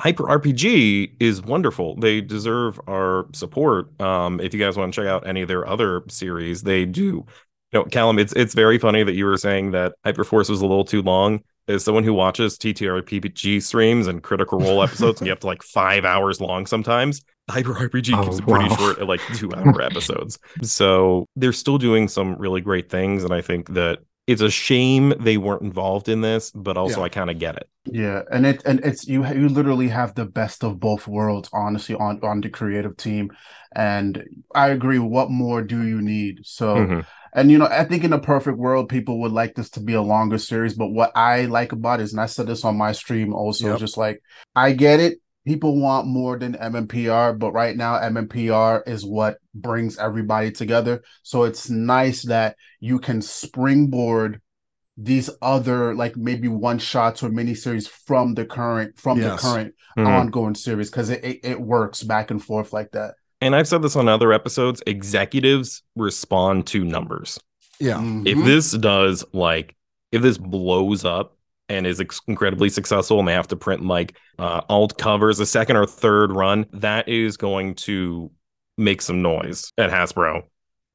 Hyper 0.00 0.24
RPG 0.24 1.16
is 1.20 1.42
wonderful. 1.42 1.96
They 1.96 2.20
deserve 2.22 2.80
our 2.88 3.26
support. 3.34 4.00
Um, 4.00 4.40
if 4.40 4.54
you 4.54 4.60
guys 4.60 4.76
want 4.76 4.94
to 4.94 5.00
check 5.00 5.08
out 5.08 5.26
any 5.26 5.42
of 5.42 5.48
their 5.48 5.66
other 5.68 6.02
series, 6.08 6.62
they 6.62 6.86
do. 6.86 7.26
You 7.72 7.80
know, 7.80 7.84
Callum, 7.84 8.18
it's 8.18 8.32
it's 8.32 8.54
very 8.54 8.78
funny 8.78 9.02
that 9.04 9.12
you 9.12 9.24
were 9.26 9.36
saying 9.36 9.72
that 9.72 9.94
Hyperforce 10.04 10.48
was 10.50 10.60
a 10.60 10.66
little 10.66 10.84
too 10.84 11.02
long. 11.02 11.40
As 11.68 11.84
someone 11.84 12.02
who 12.02 12.14
watches 12.14 12.58
TTRPG 12.58 13.62
streams 13.62 14.08
and 14.08 14.22
Critical 14.22 14.58
Role 14.58 14.82
episodes 14.82 15.20
get 15.20 15.30
up 15.32 15.40
to 15.40 15.46
like 15.46 15.62
five 15.62 16.04
hours 16.04 16.40
long 16.40 16.66
sometimes, 16.66 17.22
Hyper 17.48 17.74
RPG 17.74 18.12
Oh, 18.18 18.24
keeps 18.24 18.38
it 18.38 18.46
pretty 18.46 18.68
wow. 18.70 18.76
short 18.76 18.98
at 18.98 19.06
like 19.06 19.20
two 19.36 19.52
hour 19.54 19.80
episodes. 19.80 20.38
So 20.62 21.26
they're 21.36 21.52
still 21.52 21.78
doing 21.78 22.08
some 22.08 22.34
really 22.36 22.60
great 22.60 22.88
things, 22.90 23.22
and 23.22 23.32
I 23.32 23.40
think 23.42 23.68
that 23.74 23.98
it's 24.30 24.42
a 24.42 24.50
shame 24.50 25.14
they 25.20 25.36
weren't 25.36 25.62
involved 25.62 26.08
in 26.08 26.20
this, 26.20 26.50
but 26.52 26.76
also 26.76 27.00
Yeah. 27.00 27.04
I 27.04 27.08
kind 27.08 27.30
of 27.30 27.38
get 27.38 27.56
it. 27.56 27.68
Yeah, 27.86 28.22
and 28.30 28.44
it 28.46 28.62
and 28.66 28.80
it's 28.84 29.06
you 29.08 29.26
you 29.26 29.48
literally 29.48 29.88
have 29.88 30.14
the 30.14 30.26
best 30.26 30.62
of 30.64 30.78
both 30.78 31.08
worlds, 31.08 31.48
honestly, 31.52 31.94
on 31.94 32.20
on 32.22 32.40
the 32.40 32.50
creative 32.50 32.96
team. 32.96 33.30
And 33.74 34.22
I 34.54 34.68
agree. 34.68 34.98
What 34.98 35.30
more 35.30 35.62
do 35.62 35.82
you 35.86 36.02
need? 36.02 36.40
So, 36.44 36.76
Mhm. 36.76 37.06
and 37.32 37.50
you 37.50 37.56
know, 37.58 37.66
I 37.66 37.84
think 37.84 38.04
in 38.04 38.12
a 38.12 38.18
perfect 38.18 38.58
world, 38.58 38.88
people 38.90 39.20
would 39.20 39.32
like 39.32 39.54
this 39.54 39.70
to 39.70 39.80
be 39.80 39.94
a 39.94 40.02
longer 40.02 40.36
series. 40.38 40.74
But 40.74 40.88
what 40.88 41.10
I 41.16 41.46
like 41.46 41.72
about 41.72 42.00
it 42.00 42.04
is, 42.04 42.12
and 42.12 42.20
I 42.20 42.26
said 42.26 42.46
this 42.48 42.64
on 42.64 42.76
my 42.76 42.92
stream 42.92 43.32
also, 43.32 43.68
Yep. 43.68 43.78
just 43.78 43.96
like 43.96 44.20
I 44.54 44.72
get 44.72 45.00
it. 45.00 45.18
People 45.50 45.80
want 45.80 46.06
more 46.06 46.38
than 46.38 46.54
MMPR, 46.54 47.36
but 47.36 47.50
right 47.52 47.76
now 47.76 47.94
MMPR 47.98 48.86
is 48.86 49.04
what 49.04 49.38
brings 49.52 49.98
everybody 49.98 50.52
together. 50.52 51.02
So 51.24 51.42
it's 51.42 51.68
nice 51.68 52.22
that 52.26 52.54
you 52.78 53.00
can 53.00 53.20
springboard 53.20 54.40
these 54.96 55.28
other 55.42 55.92
like 55.96 56.16
maybe 56.16 56.46
one 56.46 56.78
shots 56.78 57.24
or 57.24 57.30
mini 57.30 57.56
series 57.56 57.88
from 57.88 58.34
the 58.34 58.44
current 58.44 58.96
from 58.96 59.18
Yes. 59.18 59.42
the 59.42 59.48
current 59.48 59.74
Mhm. 59.98 60.06
ongoing 60.06 60.54
series 60.54 60.88
because 60.88 61.10
it, 61.10 61.24
it 61.24 61.40
it 61.42 61.60
works 61.60 62.04
back 62.04 62.30
and 62.30 62.40
forth 62.40 62.72
like 62.72 62.92
that. 62.92 63.14
And 63.40 63.56
I've 63.56 63.66
said 63.66 63.82
this 63.82 63.96
on 63.96 64.06
other 64.08 64.32
episodes 64.32 64.84
executives 64.86 65.82
respond 65.96 66.68
to 66.68 66.84
numbers. 66.84 67.40
Yeah. 67.80 67.98
If 68.24 68.38
Mhm. 68.38 68.44
this 68.44 68.70
does, 68.70 69.24
like, 69.32 69.74
if 70.12 70.22
this 70.22 70.38
blows 70.38 71.04
up 71.04 71.36
and 71.70 71.86
is 71.86 72.00
ex- 72.00 72.20
incredibly 72.26 72.68
successful 72.68 73.18
and 73.18 73.26
they 73.28 73.32
have 73.32 73.48
to 73.48 73.56
print 73.56 73.84
like 73.86 74.16
uh, 74.38 74.60
alt 74.68 74.98
covers 74.98 75.40
a 75.40 75.46
second 75.46 75.76
or 75.76 75.86
third 75.86 76.32
run, 76.32 76.66
that 76.72 77.08
is 77.08 77.36
going 77.38 77.74
to 77.76 78.30
make 78.76 79.00
some 79.00 79.22
noise 79.22 79.72
at 79.78 79.90
Hasbro. 79.90 80.42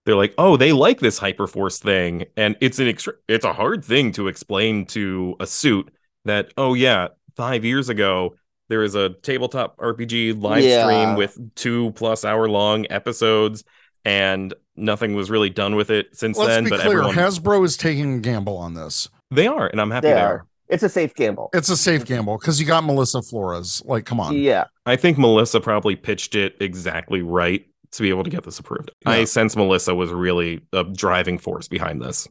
They're 0.06 0.16
like, 0.16 0.36
oh, 0.38 0.56
they 0.58 0.72
like 0.72 1.00
this 1.00 1.20
Hyperforce 1.20 1.82
thing, 1.82 2.26
and 2.38 2.56
it's 2.62 2.78
an 2.78 2.88
extra. 2.88 3.14
It's 3.28 3.46
a 3.46 3.54
hard 3.54 3.84
thing 3.84 4.12
to 4.12 4.28
explain 4.28 4.86
to 4.88 5.36
a 5.40 5.48
suit 5.48 5.92
that, 6.26 6.52
oh 6.58 6.76
yeah, 6.76 7.08
five 7.36 7.66
years 7.66 7.90
ago 7.90 8.36
there 8.68 8.80
was 8.80 8.94
a 8.96 9.10
tabletop 9.22 9.78
RPG 9.78 10.42
live 10.42 10.64
Yeah. 10.64 10.84
stream 10.84 11.16
with 11.16 11.38
two 11.56 11.92
plus 11.92 12.24
hour 12.26 12.48
long 12.50 12.86
episodes, 12.92 13.64
and 14.04 14.54
nothing 14.76 15.16
was 15.16 15.30
really 15.32 15.50
done 15.50 15.76
with 15.76 15.90
it 15.90 16.16
since 16.16 16.38
Let's 16.38 16.50
then. 16.50 16.64
be 16.66 16.70
but 16.72 16.82
clear. 16.82 17.00
everyone 17.00 17.16
Hasbro 17.16 17.64
is 17.66 17.76
taking 17.78 18.16
a 18.16 18.20
gamble 18.20 18.58
on 18.58 18.74
this. 18.76 19.08
they 19.32 19.48
are, 19.48 19.68
and 19.68 19.80
I'm 19.82 19.90
happy 19.92 20.08
They 20.08 20.14
they, 20.14 20.20
are. 20.20 20.28
are. 20.28 20.46
It's 20.68 20.84
a 20.84 20.90
safe 20.90 21.14
gamble. 21.14 21.50
It's 21.54 21.70
a 21.70 21.78
safe 21.78 22.06
gamble 22.06 22.38
because 22.38 22.60
you 22.60 22.66
got 22.66 22.84
Melissa 22.84 23.22
Flores. 23.22 23.82
Like, 23.86 24.06
come 24.06 24.20
on. 24.20 24.36
Yeah. 24.36 24.66
I 24.86 24.96
think 24.96 25.18
Melissa 25.18 25.60
probably 25.60 25.96
pitched 25.96 26.36
it 26.36 26.56
exactly 26.60 27.22
right 27.22 27.66
to 27.92 28.02
be 28.02 28.10
able 28.10 28.24
to 28.24 28.30
get 28.30 28.44
this 28.44 28.60
approved. 28.60 28.92
I 29.06 29.26
sense 29.26 29.56
Melissa 29.56 29.96
was 29.96 30.12
really 30.12 30.62
a 30.74 30.84
driving 30.84 31.38
force 31.38 31.68
behind 31.68 32.02
this. 32.02 32.28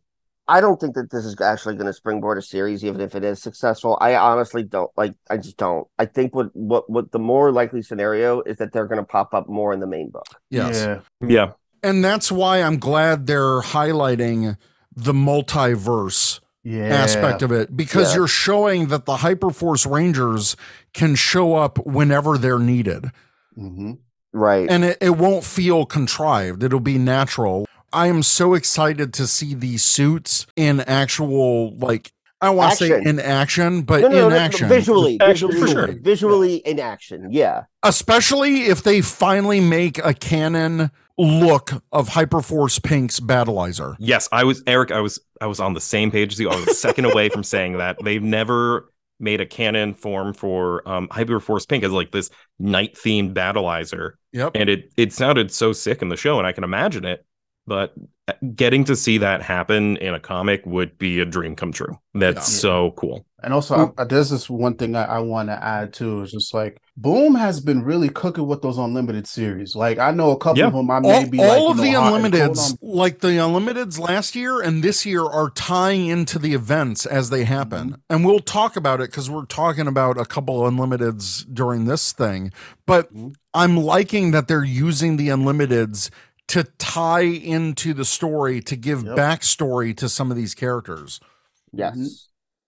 I 0.46 0.60
don't 0.60 0.78
think 0.78 0.94
that 0.94 1.10
this 1.10 1.24
is 1.24 1.40
actually 1.40 1.76
going 1.76 1.86
to 1.86 1.92
springboard 1.92 2.36
a 2.36 2.42
series, 2.42 2.84
even 2.84 3.00
if 3.00 3.14
it 3.14 3.24
is 3.24 3.40
successful. 3.40 3.96
I 4.00 4.14
honestly 4.16 4.62
don't 4.62 4.90
like. 4.94 5.14
I 5.30 5.38
just 5.38 5.56
don't. 5.56 5.86
I 5.98 6.04
think 6.04 6.34
what 6.34 6.54
what 6.54 6.90
what 6.90 7.12
the 7.12 7.18
more 7.18 7.50
likely 7.50 7.80
scenario 7.80 8.42
is 8.42 8.58
that 8.58 8.72
they're 8.72 8.86
going 8.86 9.00
to 9.00 9.06
pop 9.06 9.32
up 9.32 9.48
more 9.48 9.72
in 9.72 9.80
the 9.80 9.86
main 9.86 10.10
book. 10.10 10.26
Yes. 10.50 10.84
Yeah. 10.84 11.26
Yeah. 11.26 11.52
And 11.82 12.04
that's 12.04 12.30
why 12.30 12.60
I'm 12.62 12.78
glad 12.78 13.26
they're 13.26 13.62
highlighting 13.62 14.58
the 14.94 15.14
multiverse 15.14 16.40
Yeah. 16.64 16.86
aspect 16.86 17.42
of 17.42 17.52
it 17.52 17.76
because 17.76 18.12
Yeah. 18.12 18.20
you're 18.20 18.26
showing 18.28 18.86
that 18.88 19.04
the 19.04 19.16
Hyperforce 19.16 19.88
Rangers 19.90 20.56
can 20.94 21.14
show 21.14 21.54
up 21.56 21.78
whenever 21.86 22.38
they're 22.38 22.58
needed. 22.58 23.10
hmm 23.54 23.92
Right. 24.32 24.68
And 24.68 24.84
it, 24.84 24.98
it 25.00 25.16
won't 25.16 25.44
feel 25.44 25.86
contrived. 25.86 26.64
It'll 26.64 26.80
be 26.80 26.98
natural. 26.98 27.66
I 27.92 28.08
am 28.08 28.24
so 28.24 28.54
excited 28.54 29.14
to 29.14 29.28
see 29.28 29.54
these 29.54 29.84
suits 29.84 30.46
in 30.56 30.80
actual, 30.80 31.76
like, 31.76 32.10
I 32.40 32.46
don't 32.48 32.56
want 32.56 32.72
to 32.72 32.76
say 32.76 33.02
in 33.02 33.20
action, 33.20 33.82
but 33.82 34.02
no, 34.02 34.08
no, 34.08 34.14
in 34.14 34.22
no, 34.24 34.28
no, 34.30 34.36
action. 34.36 34.68
visually, 34.68 35.18
Action, 35.20 35.48
visually, 35.50 35.72
for 35.72 35.86
sure. 35.86 35.92
visually 36.00 36.56
in 36.56 36.78
action. 36.78 37.28
Yeah. 37.30 37.64
Especially 37.82 38.62
if 38.64 38.82
they 38.82 39.00
finally 39.00 39.60
make 39.60 39.98
a 40.04 40.12
canon 40.12 40.90
look 41.16 41.70
of 41.92 42.08
Hyperforce 42.10 42.82
Pink's 42.82 43.20
Battleizer. 43.20 43.96
Yes, 43.98 44.28
I 44.32 44.44
was 44.44 44.62
Eric. 44.66 44.90
I 44.90 45.00
was 45.00 45.20
I 45.40 45.46
was 45.46 45.60
on 45.60 45.72
the 45.74 45.80
same 45.80 46.10
page 46.10 46.32
as 46.34 46.40
you. 46.40 46.50
I 46.50 46.56
was 46.56 46.66
a 46.68 46.74
second 46.74 47.04
away 47.06 47.28
from 47.28 47.44
saying 47.44 47.78
that 47.78 47.96
they've 48.04 48.22
never 48.22 48.90
made 49.20 49.40
a 49.40 49.46
canon 49.46 49.94
form 49.94 50.34
for 50.34 50.86
um, 50.88 51.06
Hyperforce 51.08 51.68
Pink 51.68 51.84
as 51.84 51.92
like 51.92 52.10
this 52.10 52.30
night 52.58 52.94
themed 52.96 53.32
battleizer, 53.32 54.12
Yep. 54.32 54.52
and 54.56 54.68
it 54.68 54.92
it 54.96 55.12
sounded 55.12 55.52
so 55.52 55.72
sick 55.72 56.02
in 56.02 56.08
the 56.08 56.16
show, 56.16 56.38
and 56.38 56.46
I 56.46 56.52
can 56.52 56.64
imagine 56.64 57.04
it. 57.04 57.24
But 57.66 57.94
getting 58.54 58.84
to 58.84 58.96
see 58.96 59.18
that 59.18 59.42
happen 59.42 59.96
in 59.98 60.14
a 60.14 60.20
comic 60.20 60.64
would 60.64 60.96
be 60.98 61.20
a 61.20 61.24
dream 61.24 61.54
come 61.56 61.72
true. 61.72 61.98
That's 62.14 62.36
Yeah. 62.54 62.60
so 62.60 62.90
cool. 62.92 63.26
And 63.42 63.52
also, 63.52 63.92
I, 63.98 64.04
there's 64.04 64.30
this 64.30 64.48
one 64.48 64.76
thing 64.76 64.96
I, 64.96 65.04
I 65.04 65.18
want 65.18 65.50
to 65.50 65.62
add 65.62 65.92
too. 65.92 66.22
Is 66.22 66.32
just 66.32 66.54
like 66.54 66.78
Boom 66.96 67.34
has 67.34 67.60
been 67.60 67.82
really 67.82 68.08
cooking 68.08 68.46
with 68.46 68.62
those 68.62 68.78
unlimited 68.78 69.26
series. 69.26 69.76
Like 69.76 69.98
I 69.98 70.12
know 70.12 70.30
a 70.30 70.38
couple 70.38 70.60
Yeah. 70.60 70.68
of 70.68 70.72
them. 70.72 70.90
I 70.90 70.94
all, 70.94 71.02
may 71.02 71.28
be 71.28 71.40
all 71.42 71.48
like, 71.66 71.70
of 71.72 71.76
know, 71.76 71.82
the 71.82 71.90
hot 71.92 72.12
unlimiteds 72.22 72.78
like 72.80 73.18
the 73.18 73.28
unlimiteds 73.28 73.98
last 73.98 74.34
year 74.34 74.62
and 74.62 74.82
this 74.82 75.04
year 75.04 75.24
are 75.24 75.50
tying 75.50 76.06
into 76.06 76.38
the 76.38 76.54
events 76.54 77.04
as 77.04 77.28
they 77.28 77.44
happen 77.44 77.88
Mm-hmm. 77.90 77.94
and 78.08 78.24
we'll 78.24 78.40
talk 78.40 78.76
about 78.76 79.00
it 79.02 79.10
because 79.10 79.28
we're 79.28 79.44
talking 79.44 79.86
about 79.86 80.16
a 80.18 80.24
couple 80.24 80.64
of 80.64 80.72
unlimiteds 80.72 81.44
during 81.52 81.84
this 81.86 82.12
thing 82.12 82.52
but 82.86 83.12
Mhm. 83.14 83.34
i'm 83.52 83.76
liking 83.76 84.30
that 84.30 84.46
they're 84.48 84.64
using 84.64 85.16
the 85.16 85.28
unlimiteds 85.28 86.10
to 86.48 86.64
tie 86.78 87.22
into 87.22 87.94
the 87.94 88.04
story 88.04 88.60
to 88.62 88.76
give 88.76 89.02
Yep. 89.04 89.16
backstory 89.16 89.96
to 89.96 90.08
some 90.08 90.30
of 90.30 90.36
these 90.36 90.54
characters 90.54 91.20
Yes. 91.72 91.96
Mhm. 91.96 92.08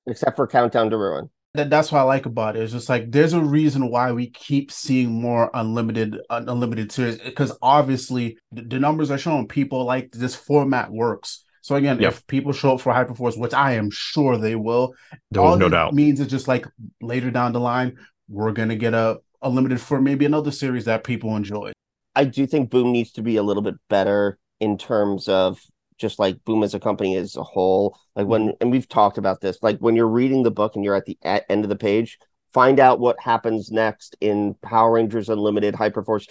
Except 0.09 0.37
for 0.37 0.47
Countdown 0.47 0.91
to 0.91 0.97
Ruin. 0.97 1.31
that 1.55 1.71
that's 1.71 1.91
what 1.91 2.01
I 2.01 2.03
like 2.03 2.27
about 2.27 2.55
it. 2.57 2.63
It's 2.63 2.73
just 2.73 2.89
like 2.91 3.11
there's 3.13 3.33
a 3.33 3.41
reason 3.41 3.89
why 3.91 4.13
we 4.13 4.29
keep 4.29 4.71
seeing 4.71 5.11
more 5.23 5.51
unlimited 5.55 6.19
un- 6.29 6.49
unlimited 6.49 6.93
series 6.93 7.17
because 7.19 7.57
obviously 7.63 8.37
the, 8.53 8.63
the 8.63 8.79
numbers 8.79 9.11
are 9.11 9.17
showing 9.19 9.49
people 9.49 9.85
like 9.85 10.13
this 10.13 10.35
format 10.35 10.91
works. 10.93 11.45
So 11.63 11.75
again, 11.77 11.99
Yep. 11.99 12.13
if 12.13 12.27
people 12.27 12.53
show 12.53 12.75
up 12.75 12.81
for 12.83 12.93
Hyperforce, 12.93 13.39
which 13.39 13.55
I 13.55 13.73
am 13.73 13.91
sure 13.91 14.37
they 14.37 14.55
will, 14.55 14.95
No, 15.33 15.43
all 15.45 15.57
no 15.57 15.67
it 15.67 15.71
doubt. 15.71 15.95
means 15.95 16.21
it's 16.21 16.31
just 16.31 16.47
like 16.47 16.67
later 17.01 17.31
down 17.31 17.53
the 17.53 17.61
line, 17.61 17.97
we're 18.29 18.53
gonna 18.53 18.77
get 18.77 18.93
a 18.95 19.19
unlimited 19.43 19.81
for 19.81 20.01
maybe 20.01 20.25
another 20.27 20.51
series 20.51 20.85
that 20.85 21.05
people 21.05 21.35
enjoy. 21.37 21.73
I 22.17 22.25
do 22.25 22.47
think 22.47 22.71
Boom 22.71 22.91
needs 22.91 23.13
to 23.13 23.23
be 23.23 23.37
a 23.37 23.43
little 23.45 23.63
bit 23.63 23.77
better 23.89 24.39
in 24.59 24.79
terms 24.79 25.29
of 25.29 25.61
just 25.99 26.19
like 26.19 26.43
Boom 26.45 26.63
as 26.65 26.75
a 26.75 26.81
company 26.81 27.15
as 27.17 27.37
a 27.37 27.43
whole. 27.43 27.97
Like 28.17 28.27
when, 28.27 28.55
and 28.61 28.71
we've 28.73 28.89
talked 28.89 29.19
about 29.19 29.41
this, 29.41 29.59
like 29.63 29.79
when 29.79 29.95
you're 29.95 30.09
reading 30.09 30.43
the 30.43 30.51
book 30.51 30.75
and 30.75 30.85
you're 30.85 30.95
at 30.95 31.05
the 31.05 31.17
at 31.23 31.45
end 31.49 31.65
of 31.65 31.69
the 31.69 31.77
page, 31.77 32.19
find 32.53 32.81
out 32.81 32.99
what 33.01 33.21
happens 33.21 33.71
next 33.71 34.17
in 34.21 34.55
Power 34.63 34.93
Rangers 34.93 35.29
Unlimited 35.29 35.75
Hyperforce. 35.75 36.27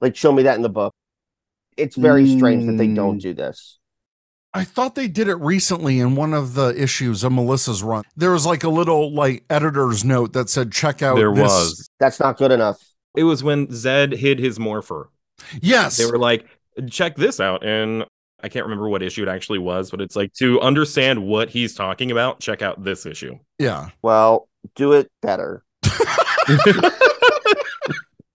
Like, 0.00 0.16
show 0.16 0.32
me 0.32 0.42
that 0.42 0.56
in 0.56 0.62
the 0.62 0.68
book. 0.68 0.92
It's 1.76 1.96
very 1.96 2.28
strange 2.36 2.66
that 2.66 2.76
they 2.76 2.88
don't 2.88 3.18
Mm. 3.18 3.22
do 3.22 3.34
this. 3.34 3.78
I 4.52 4.64
thought 4.64 4.96
they 4.96 5.06
did 5.06 5.28
it 5.28 5.36
recently 5.36 6.00
in 6.00 6.16
one 6.16 6.34
of 6.34 6.54
the 6.54 6.74
issues 6.76 7.22
of 7.22 7.32
Melissa's 7.32 7.84
run. 7.84 8.02
There 8.16 8.32
was 8.32 8.44
like 8.44 8.64
a 8.64 8.68
little 8.68 9.14
like 9.14 9.44
editor's 9.48 10.04
note 10.04 10.32
that 10.32 10.48
said, 10.50 10.72
check 10.72 11.02
out 11.02 11.14
there 11.16 11.32
this. 11.32 11.42
was. 11.44 11.88
That's 12.00 12.18
not 12.18 12.36
good 12.36 12.50
enough. 12.50 12.82
It 13.14 13.22
was 13.22 13.44
when 13.44 13.70
Zed 13.70 14.12
hid 14.12 14.40
his 14.40 14.58
morpher. 14.58 15.10
Yes. 15.60 15.96
they 15.96 16.06
were 16.06 16.18
like, 16.18 16.46
check 16.88 17.16
this 17.16 17.40
out. 17.40 17.64
And 17.64 18.04
I 18.42 18.48
can't 18.48 18.64
remember 18.64 18.88
what 18.88 19.02
issue 19.02 19.22
it 19.22 19.28
actually 19.28 19.58
was, 19.58 19.90
but 19.90 20.00
it's 20.00 20.16
like 20.16 20.32
to 20.34 20.60
understand 20.60 21.26
what 21.26 21.50
he's 21.50 21.74
talking 21.74 22.10
about, 22.10 22.40
check 22.40 22.62
out 22.62 22.82
this 22.82 23.06
issue. 23.06 23.38
yeah. 23.58 23.90
Well, 24.02 24.48
do 24.74 24.92
it 24.92 25.10
better. 25.22 25.64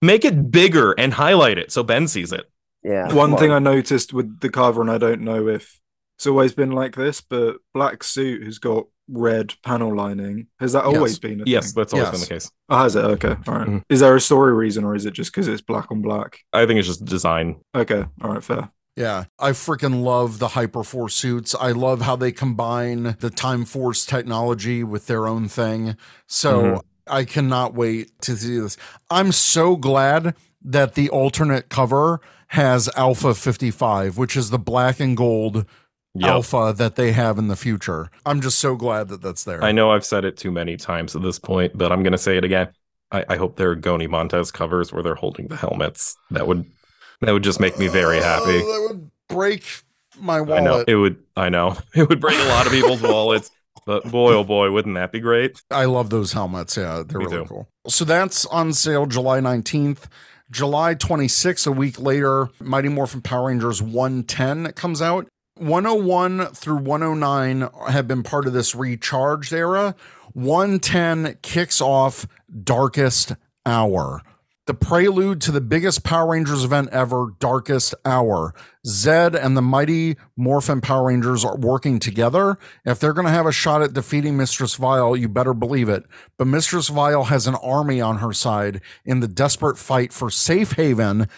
Make 0.02 0.24
it 0.24 0.50
bigger 0.50 0.92
and 0.92 1.12
highlight 1.12 1.58
it 1.58 1.72
so 1.72 1.82
Ben 1.82 2.06
sees 2.06 2.32
it. 2.32 2.44
Yeah. 2.82 3.12
One 3.12 3.30
Come 3.30 3.38
thing 3.38 3.52
I 3.52 3.58
noticed 3.58 4.12
with 4.12 4.40
the 4.40 4.50
cover, 4.50 4.80
and 4.80 4.90
I 4.90 4.98
don't 4.98 5.22
know 5.22 5.48
if 5.48 5.80
it's 6.16 6.26
always 6.26 6.52
been 6.54 6.70
like 6.70 6.94
this, 6.94 7.20
but 7.20 7.56
Black 7.74 8.04
Suit 8.04 8.44
has 8.44 8.58
got 8.58 8.86
red 9.08 9.54
panel 9.64 9.94
lining. 9.94 10.46
Has 10.60 10.72
that 10.72 10.84
always 10.84 11.12
Yes. 11.12 11.18
been 11.18 11.40
a 11.40 11.44
Yes, 11.46 11.64
thing? 11.66 11.72
that's 11.80 11.92
always 11.92 12.06
Yes. 12.08 12.12
been 12.12 12.20
the 12.20 12.26
case. 12.26 12.50
Oh, 12.68 12.78
has 12.78 12.96
it? 12.96 13.04
Okay. 13.04 13.36
All 13.46 13.54
right. 13.54 13.68
Mhm. 13.68 13.82
Is 13.88 14.00
there 14.00 14.14
a 14.16 14.20
story 14.20 14.52
reason 14.52 14.84
or 14.84 14.94
is 14.94 15.06
it 15.06 15.12
just 15.14 15.32
because 15.32 15.46
it's 15.48 15.62
black 15.62 15.90
on 15.90 16.02
black? 16.02 16.40
I 16.52 16.66
think 16.66 16.78
it's 16.78 16.88
just 16.88 17.04
design. 17.04 17.56
Okay. 17.74 18.04
All 18.22 18.32
right. 18.32 18.42
Fair. 18.42 18.70
Yeah, 18.96 19.24
I 19.38 19.50
freaking 19.50 20.02
love 20.02 20.38
the 20.38 20.48
Hyperforce 20.48 21.12
suits. 21.12 21.54
I 21.60 21.70
love 21.72 22.00
how 22.00 22.16
they 22.16 22.32
combine 22.32 23.16
the 23.20 23.28
Time 23.28 23.66
Force 23.66 24.06
technology 24.06 24.82
with 24.82 25.06
their 25.06 25.26
own 25.26 25.48
thing. 25.48 25.96
So 26.26 26.62
Mhm. 26.62 26.80
I 27.06 27.24
cannot 27.24 27.74
wait 27.74 28.10
to 28.22 28.36
see 28.36 28.58
this. 28.58 28.76
I'm 29.10 29.32
so 29.32 29.76
glad 29.76 30.34
that 30.64 30.94
the 30.94 31.10
alternate 31.10 31.68
cover 31.68 32.20
has 32.48 32.88
Alpha 32.96 33.34
55, 33.34 34.16
which 34.16 34.34
is 34.36 34.48
the 34.50 34.58
black 34.58 34.98
and 34.98 35.16
gold 35.16 35.66
Yep. 36.20 36.30
alpha 36.30 36.74
that 36.76 36.96
they 36.96 37.12
have 37.12 37.38
in 37.38 37.48
the 37.48 37.56
future. 37.56 38.10
I'm 38.24 38.40
just 38.40 38.58
so 38.58 38.76
glad 38.76 39.08
that 39.08 39.22
that's 39.22 39.44
there. 39.44 39.62
I 39.62 39.72
know 39.72 39.90
I've 39.90 40.04
said 40.04 40.24
it 40.24 40.36
too 40.36 40.50
many 40.50 40.76
times 40.76 41.14
at 41.16 41.22
this 41.22 41.38
point, 41.38 41.76
but 41.76 41.92
I'm 41.92 42.02
going 42.02 42.12
to 42.12 42.18
say 42.18 42.36
it 42.36 42.44
again. 42.44 42.68
I, 43.12 43.24
I 43.28 43.36
hope 43.36 43.56
there 43.56 43.70
are 43.70 43.76
Goñi 43.76 44.08
Montes 44.08 44.50
covers 44.50 44.92
where 44.92 45.02
they're 45.02 45.14
holding 45.14 45.48
the 45.48 45.56
helmets. 45.56 46.16
That 46.30 46.46
would 46.46 46.64
that 47.20 47.32
would 47.32 47.44
just 47.44 47.60
make 47.60 47.78
me 47.78 47.88
very 47.88 48.18
happy. 48.18 48.60
Oh, 48.62 48.88
that 48.88 48.94
would 48.94 49.10
break 49.28 49.64
my 50.18 50.40
wallet. 50.40 50.60
I 50.62 50.64
know 50.64 50.84
it 50.86 50.94
would. 50.96 51.22
I 51.36 51.48
know 51.48 51.76
it 51.94 52.08
would 52.08 52.20
break 52.20 52.38
a 52.38 52.48
lot 52.48 52.66
of 52.66 52.72
people's 52.72 53.02
wallets. 53.02 53.50
But 53.84 54.10
boy, 54.10 54.32
oh 54.32 54.42
boy, 54.42 54.70
wouldn't 54.72 54.96
that 54.96 55.12
be 55.12 55.20
great? 55.20 55.62
I 55.70 55.84
love 55.84 56.10
those 56.10 56.32
helmets. 56.32 56.76
Yeah, 56.76 57.04
they're 57.06 57.18
Me 57.20 57.26
really 57.26 57.38
too. 57.38 57.44
cool. 57.48 57.68
So 57.86 58.04
that's 58.04 58.44
on 58.46 58.72
sale 58.72 59.06
July 59.06 59.38
19th. 59.40 60.06
July 60.50 60.94
26th, 60.94 61.66
a 61.66 61.72
week 61.72 62.00
later, 62.00 62.48
Mighty 62.60 62.88
Morphin 62.88 63.20
Power 63.20 63.48
Rangers 63.48 63.82
110 63.82 64.72
comes 64.72 65.02
out. 65.02 65.28
101 65.56 66.48
through 66.48 66.76
109 66.76 67.68
have 67.88 68.06
been 68.06 68.22
part 68.22 68.46
of 68.46 68.52
this 68.52 68.74
recharged 68.74 69.52
era. 69.52 69.94
110 70.34 71.38
kicks 71.40 71.80
off 71.80 72.26
Darkest 72.62 73.32
Hour. 73.64 74.20
The 74.66 74.74
prelude 74.74 75.40
to 75.42 75.52
the 75.52 75.60
biggest 75.60 76.02
Power 76.02 76.32
Rangers 76.32 76.64
event 76.64 76.88
ever, 76.90 77.28
Darkest 77.38 77.94
Hour. 78.04 78.52
Zed 78.84 79.34
and 79.34 79.56
the 79.56 79.62
mighty 79.62 80.16
Morphin 80.36 80.80
Power 80.80 81.06
Rangers 81.06 81.44
are 81.44 81.56
working 81.56 82.00
together. 82.00 82.58
If 82.84 82.98
they're 82.98 83.12
going 83.12 83.26
to 83.26 83.32
have 83.32 83.46
a 83.46 83.52
shot 83.52 83.82
at 83.82 83.92
defeating 83.92 84.36
Mistress 84.36 84.74
Vile, 84.74 85.16
you 85.16 85.28
better 85.28 85.54
believe 85.54 85.88
it. 85.88 86.04
But 86.36 86.48
Mistress 86.48 86.88
Vile 86.88 87.24
has 87.24 87.46
an 87.46 87.54
army 87.54 88.00
on 88.00 88.18
her 88.18 88.32
side 88.32 88.80
in 89.04 89.20
the 89.20 89.28
desperate 89.28 89.78
fight 89.78 90.12
for 90.12 90.30
safe 90.30 90.72
haven 90.72 91.28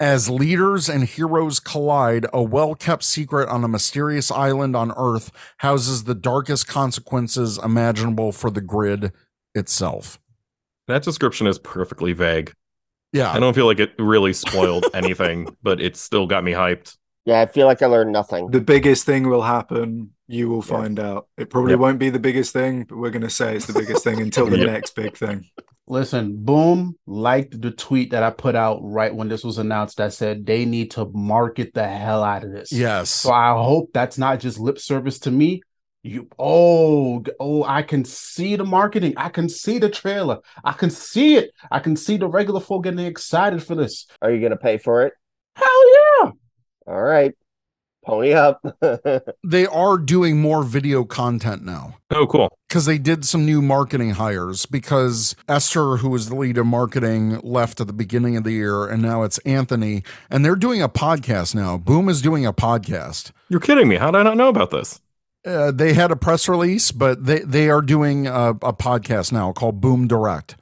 as 0.00 0.28
leaders 0.28 0.88
and 0.88 1.04
heroes 1.04 1.60
collide. 1.60 2.26
A 2.32 2.42
well 2.42 2.74
kept 2.74 3.04
secret 3.04 3.48
on 3.48 3.64
a 3.64 3.68
mysterious 3.68 4.30
island 4.30 4.76
on 4.76 4.92
Earth 4.96 5.30
houses 5.58 6.04
the 6.04 6.14
darkest 6.14 6.68
consequences 6.68 7.58
imaginable 7.62 8.32
for 8.32 8.50
the 8.50 8.60
grid 8.60 9.12
itself. 9.54 10.18
That 10.86 11.02
description 11.02 11.46
is 11.46 11.58
perfectly 11.58 12.12
vague. 12.12 12.52
Yeah. 13.12 13.32
I 13.32 13.40
don't 13.40 13.54
feel 13.54 13.66
like 13.66 13.80
it 13.80 13.92
really 13.98 14.32
spoiled 14.32 14.86
anything, 14.94 15.56
but 15.62 15.80
it 15.80 15.96
still 15.96 16.26
got 16.26 16.44
me 16.44 16.52
hyped. 16.52 16.96
Yeah, 17.28 17.42
I 17.42 17.46
feel 17.46 17.66
like 17.66 17.82
I 17.82 17.86
learned 17.86 18.10
nothing. 18.10 18.50
The 18.50 18.60
biggest 18.62 19.04
thing 19.04 19.28
will 19.28 19.42
happen. 19.42 20.12
You 20.28 20.48
will 20.48 20.62
find 20.62 20.98
out. 20.98 21.28
It 21.36 21.50
probably 21.50 21.72
Yep. 21.72 21.78
won't 21.80 21.98
be 21.98 22.08
the 22.08 22.18
biggest 22.18 22.54
thing, 22.54 22.84
but 22.88 22.96
we're 22.96 23.10
going 23.10 23.20
to 23.20 23.28
say 23.28 23.54
it's 23.54 23.66
the 23.66 23.74
biggest 23.74 24.02
thing 24.02 24.18
until 24.18 24.46
the 24.46 24.56
Yep. 24.64 24.66
next 24.66 24.94
big 24.96 25.14
thing. 25.14 25.44
Listen, 25.86 26.42
Boom 26.42 26.96
liked 27.06 27.60
the 27.60 27.70
tweet 27.70 28.12
that 28.12 28.22
I 28.22 28.30
put 28.30 28.54
out 28.54 28.78
right 28.82 29.14
when 29.14 29.28
this 29.28 29.44
was 29.44 29.58
announced 29.58 29.98
that 29.98 30.14
said 30.14 30.46
they 30.46 30.64
need 30.64 30.92
to 30.92 31.04
market 31.12 31.74
the 31.74 31.86
hell 31.86 32.24
out 32.24 32.44
of 32.44 32.50
this. 32.52 32.72
Yes. 32.72 33.10
So 33.10 33.30
I 33.30 33.52
hope 33.52 33.90
that's 33.92 34.16
not 34.16 34.40
just 34.40 34.58
lip 34.58 34.78
service 34.78 35.18
to 35.20 35.30
me. 35.30 35.60
You 36.02 36.28
oh 36.38 37.22
oh 37.38 37.62
I 37.64 37.82
can 37.82 38.06
see 38.06 38.56
the 38.56 38.64
marketing. 38.64 39.12
I 39.18 39.28
can 39.28 39.50
see 39.50 39.78
the 39.78 39.90
trailer. 39.90 40.38
I 40.64 40.72
can 40.72 40.88
see 40.88 41.36
it. 41.36 41.50
I 41.70 41.80
can 41.80 41.94
see 41.94 42.16
the 42.16 42.26
regular 42.28 42.60
folk 42.60 42.84
getting 42.84 43.04
excited 43.04 43.62
for 43.62 43.74
this. 43.74 44.06
Are 44.22 44.30
you 44.30 44.40
going 44.40 44.52
to 44.52 44.56
pay 44.56 44.78
for 44.78 45.02
it? 45.04 45.12
Hell 45.56 45.92
yeah. 45.92 45.97
All 46.88 47.02
right. 47.02 47.34
Pony 48.06 48.32
up. 48.32 48.62
they 49.44 49.66
are 49.66 49.98
doing 49.98 50.40
more 50.40 50.62
video 50.62 51.04
content 51.04 51.62
now. 51.62 51.98
Oh, 52.10 52.26
cool. 52.26 52.48
because 52.68 52.86
they 52.86 52.96
did 52.96 53.26
some 53.26 53.44
new 53.44 53.60
marketing 53.60 54.10
hires 54.10 54.64
because 54.64 55.36
Esther, 55.46 55.96
who 55.98 56.08
was 56.08 56.28
the 56.30 56.34
lead 56.34 56.56
of 56.56 56.64
marketing, 56.64 57.38
left 57.42 57.82
at 57.82 57.86
the 57.86 57.92
beginning 57.92 58.36
of 58.38 58.44
the 58.44 58.52
year, 58.52 58.86
and 58.86 59.02
now 59.02 59.24
it's 59.24 59.36
Anthony, 59.38 60.02
and 60.30 60.42
they're 60.42 60.56
doing 60.56 60.80
a 60.80 60.88
podcast 60.88 61.54
now. 61.54 61.76
Boom 61.76 62.08
is 62.08 62.22
doing 62.22 62.46
a 62.46 62.52
podcast. 62.54 63.32
You're 63.50 63.60
kidding 63.60 63.88
me. 63.88 63.96
How 63.96 64.10
did 64.10 64.20
I 64.20 64.22
not 64.22 64.38
know 64.38 64.48
about 64.48 64.70
this? 64.70 65.00
Uh, 65.44 65.70
they 65.70 65.92
had 65.92 66.10
a 66.10 66.16
press 66.16 66.48
release, 66.48 66.90
but 66.92 67.24
they 67.26 67.40
they 67.40 67.68
are 67.68 67.82
doing 67.82 68.26
a, 68.26 68.50
a 68.50 68.72
podcast 68.72 69.32
now 69.32 69.52
called 69.52 69.80
Boom 69.82 70.08
Direct. 70.08 70.56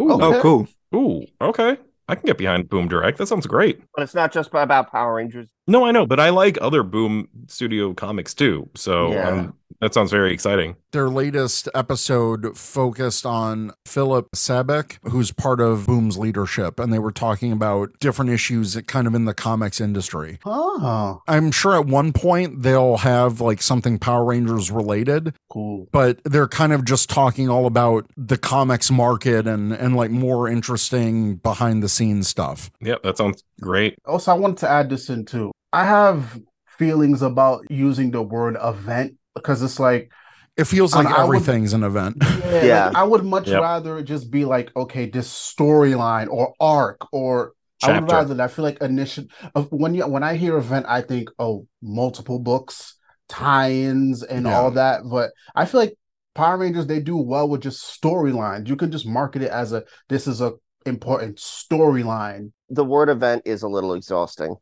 Ooh, 0.00 0.12
Oh, 0.12 0.40
cool. 0.40 0.68
ooh, 0.94 1.26
okay. 1.40 1.76
I 2.08 2.14
can 2.16 2.26
get 2.26 2.36
behind 2.38 2.68
Boom 2.68 2.88
Direct. 2.88 3.18
That 3.18 3.26
sounds 3.26 3.46
great. 3.46 3.80
but 3.94 4.02
it's 4.02 4.14
not 4.14 4.32
just 4.32 4.50
about 4.52 4.90
Power 4.92 5.14
Rangers. 5.14 5.48
No, 5.66 5.84
I 5.86 5.90
know, 5.90 6.06
but 6.06 6.20
I 6.20 6.28
like 6.30 6.58
other 6.60 6.82
Boom 6.82 7.28
Studio 7.48 7.94
comics 7.94 8.34
too. 8.34 8.68
So 8.74 9.12
Yeah. 9.12 9.28
um, 9.28 9.54
that 9.84 9.92
sounds 9.92 10.10
very 10.10 10.32
exciting. 10.32 10.76
Their 10.92 11.10
latest 11.10 11.68
episode 11.74 12.56
focused 12.56 13.26
on 13.26 13.72
Filip 13.84 14.30
Sablik, 14.34 14.96
who's 15.02 15.30
part 15.30 15.60
of 15.60 15.84
Boom's 15.84 16.16
leadership, 16.16 16.80
and 16.80 16.90
they 16.90 16.98
were 16.98 17.12
talking 17.12 17.52
about 17.52 17.90
different 18.00 18.30
issues 18.30 18.72
that 18.72 18.86
kind 18.86 19.06
of 19.06 19.14
in 19.14 19.26
the 19.26 19.34
comics 19.34 19.82
industry. 19.82 20.38
Oh, 20.46 21.20
I'm 21.28 21.50
sure 21.50 21.74
at 21.78 21.86
one 21.86 22.14
point 22.14 22.62
they'll 22.62 22.96
have 22.96 23.42
like 23.42 23.60
something 23.60 23.98
Power 23.98 24.24
Rangers 24.24 24.70
related, 24.70 25.34
cool. 25.50 25.86
but 25.92 26.18
they're 26.24 26.48
kind 26.48 26.72
of 26.72 26.86
just 26.86 27.10
talking 27.10 27.50
all 27.50 27.66
about 27.66 28.06
the 28.16 28.38
comics 28.38 28.90
market 28.90 29.46
and 29.46 29.70
and 29.70 29.94
like 29.94 30.10
more 30.10 30.48
interesting 30.48 31.36
behind 31.36 31.82
the 31.82 31.90
scenes 31.90 32.26
stuff. 32.26 32.70
Yeah, 32.80 32.96
that 33.02 33.18
sounds 33.18 33.44
great. 33.60 33.96
Also, 34.06 34.32
I 34.32 34.34
wanted 34.34 34.56
to 34.58 34.70
add 34.70 34.88
this 34.88 35.10
in 35.10 35.26
too. 35.26 35.52
I 35.74 35.84
have 35.84 36.40
feelings 36.78 37.20
about 37.20 37.66
using 37.70 38.10
the 38.10 38.22
word 38.22 38.56
event 38.62 39.18
because 39.34 39.62
it's 39.62 39.78
like 39.80 40.12
It 40.56 40.64
feels 40.64 40.94
like 40.94 41.06
I 41.06 41.24
would- 41.24 41.36
everything's 41.36 41.72
an 41.72 41.82
event. 41.82 42.16
Yeah, 42.22 42.62
Yeah. 42.64 42.86
like, 42.86 42.96
I 42.96 43.02
would 43.02 43.24
much 43.24 43.48
Yep. 43.48 43.60
rather 43.60 44.02
just 44.02 44.30
be 44.30 44.44
like, 44.44 44.70
okay, 44.76 45.10
this 45.10 45.28
storyline 45.28 46.28
or 46.30 46.54
arc, 46.60 46.98
or 47.12 47.52
I 47.82 47.88
would 48.00 48.08
Chapter. 48.08 48.14
rather. 48.14 48.42
I 48.42 48.48
feel 48.48 48.64
like 48.64 48.80
initial 48.80 49.24
of 49.56 49.66
when 49.72 49.94
you 49.94 50.06
when 50.06 50.22
I 50.22 50.34
hear 50.36 50.56
event, 50.56 50.86
I 50.88 51.00
think 51.02 51.28
oh, 51.38 51.66
multiple 51.82 52.38
books, 52.38 52.94
tie-ins, 53.28 54.22
and 54.22 54.46
Yeah. 54.46 54.56
all 54.56 54.70
that. 54.72 55.02
But 55.10 55.32
I 55.56 55.64
feel 55.66 55.80
like 55.80 55.96
Power 56.34 56.56
Rangers 56.58 56.86
they 56.86 57.00
do 57.00 57.16
well 57.16 57.48
with 57.48 57.62
just 57.62 57.80
storylines. 58.00 58.68
You 58.68 58.76
can 58.76 58.90
just 58.92 59.06
market 59.06 59.42
it 59.42 59.50
as 59.50 59.72
a 59.72 59.82
this 60.08 60.26
is 60.26 60.40
a 60.40 60.52
important 60.86 61.36
storyline. 61.38 62.52
The 62.70 62.84
word 62.84 63.08
event 63.08 63.42
is 63.44 63.62
a 63.62 63.68
little 63.68 63.94
exhausting. 63.94 64.54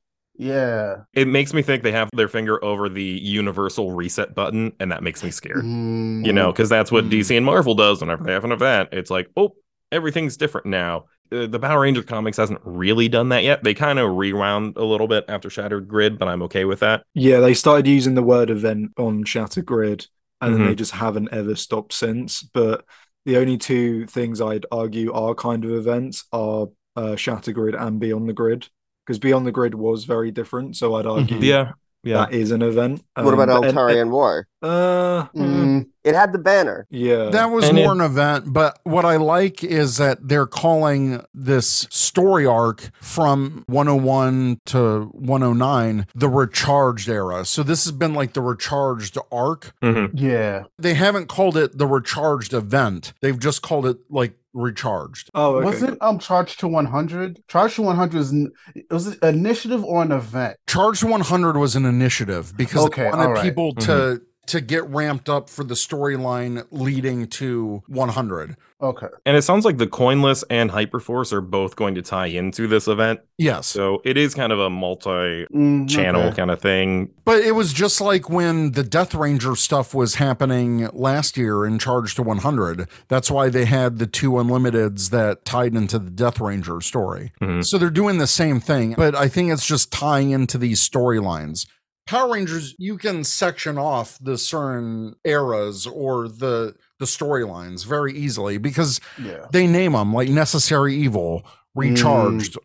Yeah, 0.42 1.02
It 1.14 1.28
makes 1.28 1.54
me 1.54 1.62
think 1.62 1.82
they 1.82 1.92
have 1.92 2.08
their 2.14 2.28
finger 2.28 2.62
over 2.64 2.88
the 2.88 3.04
universal 3.04 3.92
reset 3.92 4.34
button, 4.34 4.72
and 4.80 4.90
that 4.90 5.02
makes 5.02 5.22
me 5.22 5.30
scared. 5.30 5.64
Mm, 5.64 6.26
You 6.26 6.32
know, 6.32 6.52
because 6.52 6.68
that's 6.68 6.90
what 6.90 7.04
Mm. 7.04 7.10
DC 7.10 7.36
and 7.36 7.46
Marvel 7.46 7.74
does 7.74 8.00
whenever 8.00 8.24
they 8.24 8.32
have 8.32 8.44
an 8.44 8.52
event. 8.52 8.88
It's 8.92 9.10
like, 9.10 9.28
oh, 9.36 9.54
everything's 9.92 10.36
different 10.36 10.66
now. 10.66 11.04
Uh, 11.30 11.46
the 11.46 11.58
Power 11.60 11.80
Ranger 11.82 12.02
comics 12.02 12.36
hasn't 12.36 12.60
really 12.64 13.08
done 13.08 13.28
that 13.30 13.42
yet. 13.44 13.62
They 13.62 13.74
kind 13.74 13.98
of 13.98 14.16
rewound 14.16 14.76
a 14.76 14.84
little 14.84 15.06
bit 15.08 15.24
after 15.28 15.48
Shattered 15.48 15.86
Grid, 15.88 16.18
but 16.18 16.28
I'm 16.28 16.42
okay 16.42 16.64
with 16.64 16.80
that. 16.80 17.04
Yeah, 17.14 17.40
they 17.40 17.54
started 17.54 17.86
using 17.88 18.14
the 18.14 18.22
word 18.22 18.50
event 18.50 18.92
on 18.98 19.24
Shatter 19.24 19.62
Grid, 19.62 20.06
and 20.40 20.54
then 20.54 20.62
Mhm. 20.62 20.66
they 20.66 20.74
just 20.74 20.92
haven't 20.92 21.28
ever 21.32 21.54
stopped 21.54 21.92
since. 21.92 22.42
But 22.42 22.84
the 23.24 23.36
only 23.36 23.56
two 23.58 24.06
things 24.06 24.40
I'd 24.40 24.66
argue 24.72 25.12
are 25.12 25.34
kind 25.34 25.64
of 25.64 25.70
events 25.72 26.24
are 26.32 26.68
uh, 26.96 27.16
Shatter 27.16 27.52
Grid 27.52 27.74
and 27.74 27.98
Beyond 28.00 28.28
the 28.28 28.34
Grid, 28.34 28.68
because 29.06 29.18
Beyond 29.18 29.46
the 29.46 29.52
Grid 29.52 29.74
was 29.74 30.04
very 30.04 30.30
different. 30.30 30.76
So 30.76 30.94
I'd 30.94 31.06
argue 31.06 31.38
Yeah, 31.38 31.72
yeah. 32.02 32.18
that 32.26 32.32
is 32.32 32.50
an 32.50 32.62
event. 32.62 33.02
what 33.14 33.34
about 33.34 33.48
Um, 33.50 33.60
but- 33.62 33.96
and- 33.96 34.12
War? 34.12 34.46
Uh, 34.62 35.26
mm, 35.34 35.86
It 36.04 36.14
had 36.14 36.32
the 36.32 36.38
banner. 36.38 36.86
yeah. 36.90 37.30
That 37.30 37.50
was 37.50 37.68
And 37.68 37.76
more 37.76 37.88
it- 37.92 37.96
an 37.96 38.00
event, 38.00 38.52
but 38.52 38.78
what 38.84 39.04
I 39.04 39.16
like 39.16 39.62
is 39.64 39.96
that 39.98 40.18
they're 40.28 40.46
calling 40.46 41.22
this 41.34 41.86
story 41.90 42.46
arc 42.46 42.90
from 43.00 43.64
101 43.68 44.58
to 44.66 45.10
109 45.12 46.06
the 46.14 46.28
recharged 46.28 47.08
era. 47.08 47.44
So 47.44 47.62
this 47.62 47.84
has 47.84 47.92
been 47.92 48.14
like 48.14 48.32
the 48.34 48.40
recharged 48.42 49.16
arc. 49.30 49.72
Mhm. 49.82 50.10
yeah. 50.14 50.64
They 50.78 50.94
haven't 50.94 51.28
called 51.28 51.56
it 51.56 51.78
the 51.78 51.86
recharged 51.86 52.52
event. 52.52 53.12
They've 53.20 53.38
just 53.38 53.62
called 53.62 53.86
it 53.86 53.98
like 54.10 54.34
recharged. 54.54 55.30
oh, 55.34 55.56
okay. 55.56 55.64
Was 55.66 55.82
it 55.82 55.96
um 56.02 56.18
charged 56.18 56.60
to 56.60 56.68
one 56.68 56.84
hundred? 56.86 57.42
Charged 57.48 57.76
to 57.76 57.82
one 57.82 57.96
hundred 57.96 58.18
is 58.20 58.32
n- 58.32 58.50
was 58.90 59.06
it 59.06 59.18
an 59.22 59.34
initiative 59.34 59.82
or 59.82 60.02
an 60.02 60.12
event? 60.12 60.56
Charged 60.66 61.00
to 61.00 61.06
100 61.06 61.56
was 61.56 61.74
an 61.74 61.86
initiative 61.86 62.52
because 62.56 62.84
Okay, 62.86 63.04
they 63.04 63.10
wanted 63.10 63.24
all 63.24 63.32
right. 63.32 63.42
people 63.42 63.72
to 63.76 64.20
to 64.46 64.60
get 64.60 64.84
ramped 64.88 65.28
up 65.28 65.48
for 65.48 65.62
the 65.64 65.74
storyline 65.74 66.66
leading 66.70 67.26
to 67.28 67.82
100. 67.86 68.56
Okay. 68.80 69.06
And 69.24 69.36
it 69.36 69.42
sounds 69.42 69.64
like 69.64 69.78
the 69.78 69.86
Coinless 69.86 70.42
and 70.50 70.68
Hyperforce 70.72 71.32
are 71.32 71.40
both 71.40 71.76
going 71.76 71.94
to 71.94 72.02
tie 72.02 72.26
into 72.26 72.66
this 72.66 72.88
event. 72.88 73.20
Yes. 73.38 73.68
So 73.68 74.02
it 74.04 74.16
is 74.16 74.34
kind 74.34 74.52
of 74.52 74.58
a 74.58 74.68
multi 74.68 75.46
Mm, 75.54 75.88
channel 75.88 76.22
okay. 76.22 76.36
kind 76.36 76.50
of 76.50 76.60
thing. 76.60 77.10
But 77.24 77.44
it 77.44 77.52
was 77.52 77.72
just 77.72 78.00
like 78.00 78.28
when 78.28 78.72
the 78.72 78.82
Death 78.82 79.14
Ranger 79.14 79.54
stuff 79.54 79.94
was 79.94 80.16
happening 80.16 80.88
last 80.92 81.36
year 81.36 81.64
in 81.64 81.78
Charge 81.78 82.16
to 82.16 82.22
100. 82.24 82.88
That's 83.06 83.30
why 83.30 83.48
they 83.48 83.66
had 83.66 83.98
the 84.00 84.06
two 84.08 84.32
Unlimiteds 84.32 85.10
that 85.10 85.44
tied 85.44 85.76
into 85.76 86.00
the 86.00 86.10
Death 86.10 86.40
Ranger 86.40 86.80
story. 86.80 87.30
Mhm. 87.40 87.64
So 87.64 87.78
they're 87.78 87.90
doing 87.90 88.18
the 88.18 88.26
same 88.26 88.58
thing, 88.58 88.94
but 88.96 89.14
I 89.14 89.28
think 89.28 89.52
it's 89.52 89.66
just 89.66 89.92
tying 89.92 90.30
into 90.30 90.58
these 90.58 90.80
storylines. 90.80 91.66
Power 92.06 92.32
Rangers, 92.32 92.74
you 92.78 92.98
can 92.98 93.22
section 93.24 93.78
off 93.78 94.18
the 94.20 94.36
certain 94.36 95.14
eras 95.24 95.86
or 95.86 96.28
the 96.28 96.74
the 96.98 97.04
storylines 97.06 97.84
very 97.86 98.12
easily 98.12 98.58
because 98.58 99.00
Yeah. 99.22 99.46
they 99.52 99.66
name 99.66 99.92
them 99.92 100.12
like 100.12 100.28
necessary 100.28 100.94
evil, 100.94 101.44
recharged, 101.74 102.56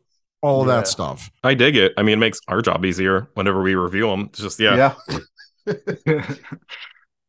all 0.42 0.62
of 0.62 0.68
yeah. 0.68 0.76
that 0.78 0.88
stuff. 0.88 1.32
I 1.44 1.54
dig 1.56 1.76
it. 1.76 1.94
I 1.98 2.04
mean, 2.04 2.14
it 2.14 2.20
makes 2.22 2.40
our 2.48 2.62
job 2.62 2.86
easier 2.86 3.28
whenever 3.34 3.62
we 3.62 3.74
review 3.76 4.08
them. 4.08 4.22
It's 4.30 4.40
just 4.40 4.60
yeah, 4.60 4.94
Yeah. 5.66 6.36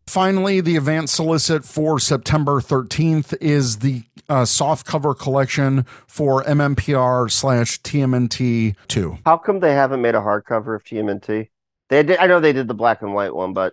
Finally, 0.06 0.62
the 0.62 0.76
advance 0.76 1.12
solicit 1.12 1.64
for 1.66 1.98
September 1.98 2.60
13th 2.62 3.36
is 3.42 3.80
the 3.80 4.04
uh, 4.30 4.46
soft 4.46 4.86
cover 4.86 5.14
collection 5.14 5.84
for 6.06 6.42
MMPR 6.44 7.30
slash 7.30 7.78
TMNT 7.82 8.74
2. 8.88 9.18
How 9.26 9.36
come 9.36 9.60
they 9.60 9.74
haven't 9.74 10.00
made 10.00 10.14
a 10.14 10.20
hardcover 10.20 10.74
of 10.74 10.82
TMNT? 10.84 11.48
They 11.90 12.02
did. 12.02 12.18
I 12.18 12.26
know 12.26 12.40
they 12.40 12.52
did 12.52 12.68
the 12.68 12.74
black 12.74 13.02
and 13.02 13.14
white 13.14 13.34
one, 13.34 13.52
but 13.52 13.72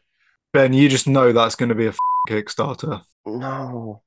Ben, 0.53 0.73
you 0.73 0.87
just 0.89 1.07
know 1.07 1.31
that's 1.33 1.55
going 1.55 1.69
to 1.69 1.75
be 1.75 1.85
a 1.85 1.89
f- 1.89 1.97
Kickstarter. 2.29 3.01
no. 3.25 4.01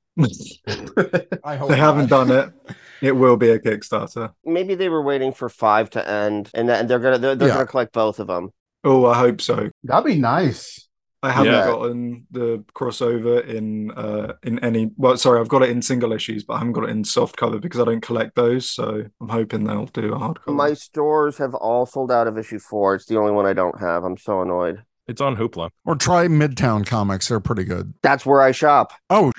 I 1.45 1.55
hope 1.55 1.69
they 1.69 1.77
haven't 1.77 2.09
done 2.09 2.31
it. 2.31 2.49
It 3.01 3.13
will 3.15 3.37
be 3.37 3.49
a 3.49 3.57
Kickstarter. 3.59 4.33
Maybe 4.43 4.75
they 4.75 4.89
were 4.89 5.01
waiting 5.01 5.31
for 5.31 5.47
five 5.47 5.89
to 5.91 6.05
end, 6.05 6.51
and 6.53 6.67
then 6.67 6.85
they're 6.87 6.99
gonna 6.99 7.17
they're, 7.17 7.33
they're 7.33 7.47
Yeah. 7.47 7.53
gonna 7.53 7.65
collect 7.65 7.93
both 7.93 8.19
of 8.19 8.27
them. 8.27 8.51
Oh, 8.83 9.05
I 9.05 9.17
hope 9.17 9.39
so. 9.39 9.69
That'd 9.83 10.03
be 10.05 10.19
nice. 10.19 10.88
I 11.21 11.31
haven't 11.31 11.51
Yeah. 11.51 11.65
gotten 11.65 12.25
the 12.31 12.63
crossover 12.73 13.45
in 13.45 13.91
uh 13.91 14.33
in 14.43 14.57
any 14.59 14.91
well 14.97 15.17
sorry, 15.17 15.39
I've 15.41 15.49
got 15.49 15.63
it 15.63 15.69
in 15.69 15.81
single 15.81 16.13
issues, 16.13 16.43
but 16.45 16.53
I 16.53 16.57
haven't 16.59 16.73
got 16.73 16.85
it 16.85 16.91
in 16.91 17.03
soft 17.03 17.35
cover 17.35 17.59
because 17.59 17.81
I 17.81 17.85
don't 17.85 17.99
collect 18.01 18.35
those, 18.35 18.69
so 18.69 19.03
I'm 19.19 19.29
hoping 19.29 19.65
they'll 19.65 19.85
do 19.87 20.13
a 20.13 20.17
hardcover. 20.17 20.53
My 20.55 20.73
stores 20.73 21.37
have 21.37 21.53
all 21.55 21.85
sold 21.85 22.11
out 22.11 22.27
of 22.27 22.37
issue 22.37 22.59
four. 22.59 22.95
It's 22.95 23.05
the 23.07 23.17
only 23.17 23.31
one 23.33 23.45
I 23.45 23.53
don't 23.53 23.79
have. 23.79 24.03
I'm 24.05 24.15
so 24.17 24.41
annoyed. 24.41 24.81
it's 25.09 25.19
on 25.21 25.35
Hoopla. 25.35 25.71
Or 25.85 25.95
try 25.95 26.27
Midtown 26.27 26.85
Comics. 26.85 27.27
They're 27.27 27.39
pretty 27.41 27.65
good. 27.65 27.93
That's 28.01 28.25
where 28.25 28.41
I 28.41 28.51
shop. 28.51 28.93
Oh, 29.09 29.31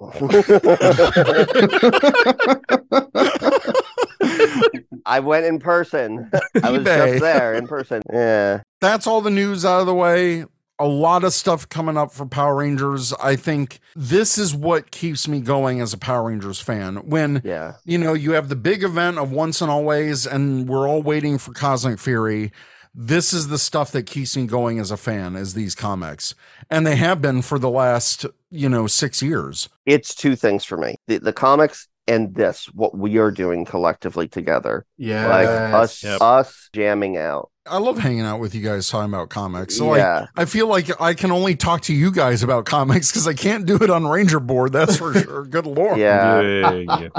I 5.06 5.20
went 5.20 5.46
in 5.46 5.58
person. 5.58 6.30
I 6.62 6.70
was 6.70 6.82
eBay. 6.82 7.10
just 7.12 7.20
there 7.22 7.54
in 7.54 7.66
person. 7.66 8.02
Yeah. 8.12 8.62
that's 8.80 9.06
all 9.06 9.20
the 9.20 9.30
news 9.30 9.64
out 9.64 9.80
of 9.80 9.86
the 9.86 9.94
way. 9.94 10.44
A 10.80 10.86
lot 10.86 11.24
of 11.24 11.32
stuff 11.34 11.68
coming 11.68 11.96
up 11.98 12.10
for 12.10 12.24
Power 12.26 12.56
Rangers. 12.56 13.12
I 13.22 13.36
think 13.36 13.80
this 13.94 14.38
is 14.38 14.54
what 14.54 14.90
keeps 14.90 15.28
me 15.28 15.40
going 15.40 15.80
as 15.80 15.92
a 15.92 15.98
Power 15.98 16.28
Rangers 16.28 16.58
fan. 16.60 16.96
When 17.08 17.42
Yeah. 17.44 17.74
you 17.84 17.98
know, 17.98 18.14
you 18.14 18.32
have 18.32 18.48
the 18.48 18.56
big 18.56 18.82
event 18.82 19.18
of 19.18 19.30
once 19.30 19.60
and 19.60 19.70
always, 19.70 20.26
and 20.26 20.68
we're 20.68 20.88
all 20.88 21.02
waiting 21.02 21.36
for 21.38 21.52
Cosmic 21.52 21.98
Fury. 22.00 22.50
This 22.94 23.32
is 23.32 23.48
the 23.48 23.58
stuff 23.58 23.92
that 23.92 24.06
keeps 24.06 24.36
me 24.36 24.46
going 24.46 24.78
as 24.80 24.90
a 24.90 24.96
fan, 24.96 25.36
is 25.36 25.54
these 25.54 25.74
comics. 25.74 26.34
And 26.70 26.86
they 26.86 26.96
have 26.96 27.20
been 27.22 27.42
for 27.42 27.58
the 27.58 27.70
last, 27.70 28.26
you 28.50 28.68
know, 28.68 28.86
six 28.88 29.22
years. 29.22 29.68
It's 29.86 30.14
two 30.14 30.34
things 30.34 30.64
for 30.64 30.76
me. 30.76 30.96
The 31.06 31.18
the 31.18 31.32
comics 31.32 31.86
and 32.08 32.34
this, 32.34 32.66
what 32.74 32.96
we 32.98 33.18
are 33.18 33.30
doing 33.30 33.64
collectively 33.64 34.26
together. 34.26 34.86
Yeah. 34.96 35.28
Like 35.28 35.46
us 35.46 36.02
Yep. 36.02 36.20
us 36.20 36.68
jamming 36.72 37.16
out. 37.16 37.50
I 37.70 37.78
love 37.78 37.98
hanging 37.98 38.22
out 38.22 38.40
with 38.40 38.54
you 38.54 38.62
guys 38.62 38.88
talking 38.88 39.12
about 39.12 39.30
comics. 39.30 39.76
So 39.76 39.94
yeah. 39.94 40.26
I 40.36 40.44
feel 40.44 40.66
like 40.66 41.00
I 41.00 41.14
can 41.14 41.30
only 41.30 41.54
talk 41.54 41.82
to 41.82 41.94
you 41.94 42.10
guys 42.10 42.42
about 42.42 42.64
comics 42.64 43.10
because 43.10 43.28
I 43.28 43.34
can't 43.34 43.64
do 43.64 43.76
it 43.76 43.90
on 43.90 44.06
Ranger 44.06 44.40
Board, 44.40 44.72
that's 44.72 44.96
for 44.96 45.14
sure. 45.18 45.44
Good 45.44 45.66
lord. 45.66 45.98
Yeah. 45.98 47.08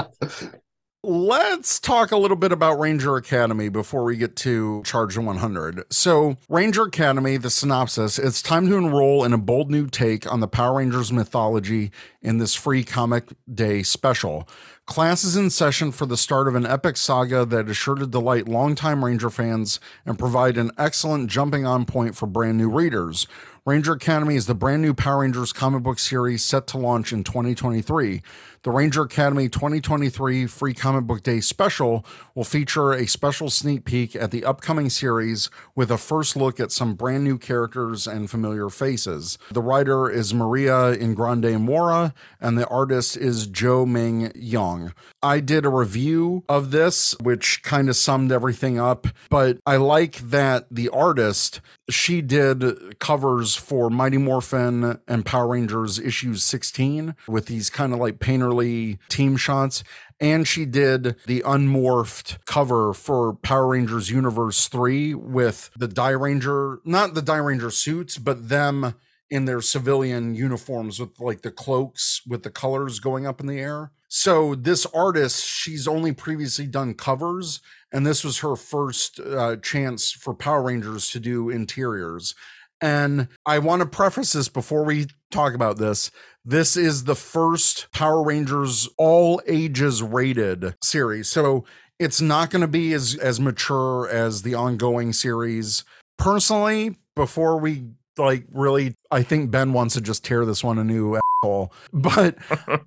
Let's 1.04 1.80
talk 1.80 2.12
a 2.12 2.16
little 2.16 2.36
bit 2.36 2.52
about 2.52 2.78
Ranger 2.78 3.16
Academy 3.16 3.68
before 3.68 4.04
we 4.04 4.16
get 4.16 4.36
to 4.36 4.84
Charge 4.84 5.18
100. 5.18 5.92
So, 5.92 6.36
Ranger 6.48 6.84
Academy, 6.84 7.38
the 7.38 7.50
synopsis 7.50 8.20
it's 8.20 8.40
time 8.40 8.68
to 8.68 8.76
enroll 8.76 9.24
in 9.24 9.32
a 9.32 9.38
bold 9.38 9.68
new 9.68 9.88
take 9.88 10.30
on 10.30 10.38
the 10.38 10.46
Power 10.46 10.78
Rangers 10.78 11.12
mythology 11.12 11.90
in 12.20 12.38
this 12.38 12.54
free 12.54 12.84
comic 12.84 13.24
day 13.52 13.82
special. 13.82 14.48
Class 14.86 15.22
is 15.22 15.36
in 15.36 15.48
session 15.48 15.92
for 15.92 16.06
the 16.06 16.16
start 16.16 16.48
of 16.48 16.56
an 16.56 16.66
epic 16.66 16.96
saga 16.96 17.46
that 17.46 17.68
is 17.68 17.76
sure 17.76 17.94
to 17.94 18.04
delight 18.04 18.48
longtime 18.48 19.04
Ranger 19.04 19.30
fans 19.30 19.78
and 20.04 20.18
provide 20.18 20.56
an 20.56 20.72
excellent 20.76 21.30
jumping 21.30 21.64
on 21.64 21.84
point 21.84 22.16
for 22.16 22.26
brand 22.26 22.58
new 22.58 22.68
readers. 22.68 23.28
Ranger 23.64 23.92
Academy 23.92 24.34
is 24.34 24.46
the 24.46 24.56
brand 24.56 24.82
new 24.82 24.92
Power 24.92 25.20
Rangers 25.20 25.52
comic 25.52 25.84
book 25.84 26.00
series 26.00 26.44
set 26.44 26.66
to 26.66 26.78
launch 26.78 27.12
in 27.12 27.22
2023. 27.22 28.22
The 28.64 28.70
Ranger 28.70 29.02
Academy 29.02 29.48
2023 29.48 30.46
Free 30.46 30.72
Comic 30.72 31.02
Book 31.02 31.24
Day 31.24 31.40
special 31.40 32.06
will 32.36 32.44
feature 32.44 32.92
a 32.92 33.08
special 33.08 33.50
sneak 33.50 33.84
peek 33.84 34.14
at 34.14 34.30
the 34.30 34.44
upcoming 34.44 34.88
series 34.88 35.50
with 35.74 35.90
a 35.90 35.98
first 35.98 36.36
look 36.36 36.60
at 36.60 36.70
some 36.70 36.94
brand 36.94 37.24
new 37.24 37.38
characters 37.38 38.06
and 38.06 38.30
familiar 38.30 38.68
faces. 38.70 39.36
The 39.50 39.60
writer 39.60 40.08
is 40.08 40.32
Maria 40.32 40.96
Ingrande 40.96 41.60
Mora, 41.60 42.14
and 42.40 42.56
the 42.56 42.68
artist 42.68 43.16
is 43.16 43.48
Jo 43.48 43.84
Mi-Gyeong. 43.84 44.92
I 45.24 45.40
did 45.40 45.64
a 45.64 45.68
review 45.68 46.44
of 46.48 46.70
this, 46.70 47.16
which 47.18 47.64
kind 47.64 47.88
of 47.88 47.96
summed 47.96 48.30
everything 48.30 48.78
up, 48.78 49.08
but 49.28 49.58
I 49.66 49.74
like 49.74 50.18
that 50.18 50.66
the 50.70 50.88
artist 50.90 51.60
she 51.90 52.22
did 52.22 52.98
covers 53.00 53.56
for 53.56 53.90
Mighty 53.90 54.18
Morphin 54.18 55.00
and 55.08 55.26
Power 55.26 55.48
Rangers 55.48 55.98
issues 55.98 56.44
16 56.44 57.16
with 57.26 57.46
these 57.46 57.70
kind 57.70 57.92
of 57.92 57.98
like 57.98 58.20
painterly 58.52 58.98
team 59.08 59.36
shots. 59.36 59.84
And 60.20 60.46
she 60.46 60.64
did 60.66 61.16
the 61.26 61.42
unmorphed 61.44 62.44
cover 62.44 62.94
for 62.94 63.34
Power 63.34 63.68
Rangers 63.68 64.10
Universe 64.10 64.68
3 64.68 65.14
with 65.14 65.70
the 65.76 65.88
Die 65.88 66.10
Ranger, 66.10 66.78
not 66.84 67.14
the 67.14 67.22
Die 67.22 67.36
Ranger 67.36 67.70
suits, 67.70 68.18
but 68.18 68.48
them 68.48 68.94
in 69.30 69.46
their 69.46 69.60
civilian 69.60 70.34
uniforms 70.34 71.00
with 71.00 71.18
like 71.18 71.42
the 71.42 71.50
cloaks 71.50 72.20
with 72.26 72.42
the 72.42 72.50
colors 72.50 73.00
going 73.00 73.26
up 73.26 73.40
in 73.40 73.46
the 73.46 73.58
air. 73.58 73.90
So 74.06 74.54
this 74.54 74.84
artist, 74.94 75.44
she's 75.44 75.88
only 75.88 76.12
previously 76.12 76.66
done 76.66 76.92
covers, 76.94 77.60
and 77.90 78.06
this 78.06 78.22
was 78.22 78.40
her 78.40 78.56
first 78.56 79.18
uh, 79.18 79.56
chance 79.56 80.12
for 80.12 80.34
Power 80.34 80.62
Rangers 80.64 81.10
to 81.12 81.18
do 81.18 81.48
interiors. 81.48 82.34
And 82.82 83.28
I 83.46 83.60
want 83.60 83.80
to 83.80 83.86
preface 83.86 84.32
this 84.32 84.48
before 84.48 84.84
we 84.84 85.06
talk 85.30 85.54
about 85.54 85.78
this. 85.78 86.10
This 86.44 86.76
is 86.76 87.04
the 87.04 87.14
first 87.14 87.90
Power 87.92 88.24
Rangers 88.24 88.88
all 88.98 89.40
ages 89.46 90.02
rated 90.02 90.74
series. 90.82 91.28
So 91.28 91.64
it's 92.00 92.20
not 92.20 92.50
going 92.50 92.62
to 92.62 92.68
be 92.68 92.92
as 92.92 93.14
as 93.14 93.38
mature 93.38 94.08
as 94.08 94.42
the 94.42 94.54
ongoing 94.54 95.12
series. 95.12 95.84
Personally, 96.18 96.96
before 97.14 97.58
we 97.58 97.84
like 98.18 98.44
really 98.52 98.94
I 99.12 99.22
think 99.22 99.52
Ben 99.52 99.72
wants 99.72 99.94
to 99.94 100.00
just 100.00 100.24
tear 100.24 100.44
this 100.44 100.64
one 100.64 100.78
a 100.78 100.84
new 100.84 101.16
asshole. 101.16 101.72
But 101.92 102.36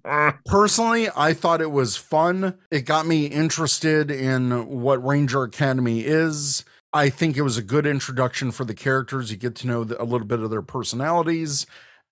personally, 0.45 1.09
I 1.15 1.33
thought 1.33 1.61
it 1.61 1.71
was 1.71 1.97
fun. 1.97 2.57
It 2.71 2.81
got 2.81 3.05
me 3.05 3.25
interested 3.25 4.09
in 4.09 4.67
what 4.81 5.05
Ranger 5.05 5.43
Academy 5.43 6.01
is. 6.01 6.63
I 6.95 7.09
think 7.09 7.35
it 7.35 7.41
was 7.41 7.57
a 7.57 7.61
good 7.61 7.85
introduction 7.85 8.51
for 8.51 8.63
the 8.63 8.73
characters. 8.73 9.29
You 9.29 9.35
get 9.35 9.53
to 9.55 9.67
know 9.67 9.81
a 9.81 10.05
little 10.05 10.25
bit 10.25 10.39
of 10.39 10.49
their 10.49 10.61
personalities. 10.61 11.67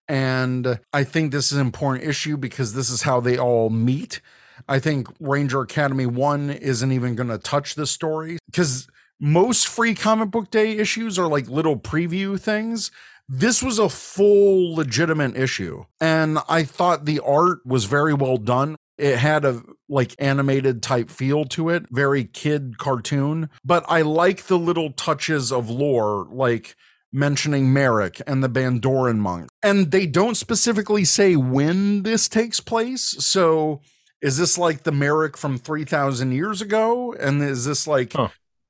And 0.10 0.82
I 0.92 1.06
think 1.06 1.32
this 1.32 1.54
is 1.54 1.58
an 1.58 1.66
important 1.66 2.06
issue 2.06 2.36
because 2.36 2.74
this 2.74 2.90
is 2.90 3.04
how 3.04 3.22
they 3.22 3.38
all 3.38 3.70
meet. 3.70 4.20
I 4.68 4.80
think 4.80 5.08
Ranger 5.22 5.62
Academy 5.62 6.06
1 6.06 6.50
isn't 6.50 6.92
even 6.92 7.16
going 7.16 7.30
to 7.30 7.38
touch 7.38 7.76
this 7.76 7.92
story 7.92 8.40
because 8.52 8.90
most 9.22 9.70
free 9.70 9.96
comic 9.96 10.32
book 10.32 10.52
day 10.52 10.74
issues 10.74 11.18
are 11.18 11.28
like 11.28 11.48
little 11.48 11.78
preview 11.78 12.38
things. 12.38 12.92
This 13.30 13.64
was 13.64 13.80
a 13.80 13.88
full 13.88 14.76
legitimate 14.76 15.38
issue. 15.38 15.86
And 16.02 16.40
I 16.50 16.64
thought 16.64 17.06
the 17.06 17.22
art 17.22 17.60
was 17.66 17.86
very 17.86 18.14
well 18.14 18.36
done. 18.36 18.76
It 18.98 19.18
had 19.18 19.44
a 19.44 19.64
like 19.90 20.16
animated 20.20 20.84
type 20.84 21.10
feel 21.10 21.46
to 21.46 21.70
it, 21.70 21.86
very 21.90 22.26
kid 22.26 22.78
cartoon, 22.78 23.50
but 23.66 23.84
I 23.88 24.02
like 24.02 24.44
the 24.44 24.60
little 24.60 24.92
touches 24.92 25.52
of 25.52 25.70
lore, 25.70 26.28
like 26.32 26.76
mentioning 27.12 27.72
Merrick 27.72 28.22
and 28.26 28.44
the 28.44 28.50
Bandoran 28.50 29.18
monk. 29.18 29.50
And 29.62 29.92
they 29.92 30.06
don't 30.06 30.36
specifically 30.36 31.06
say 31.06 31.36
when 31.36 32.04
this 32.04 32.28
takes 32.28 32.60
place. 32.60 33.16
So 33.24 33.82
is 34.22 34.38
this 34.38 34.58
like 34.58 34.84
the 34.84 34.92
Merrick 34.92 35.38
from 35.38 35.58
3000 35.58 36.32
years 36.32 36.62
ago? 36.62 37.14
And 37.14 37.42
is 37.42 37.66
this 37.66 37.88
like 37.88 38.14
Huh. 38.14 38.30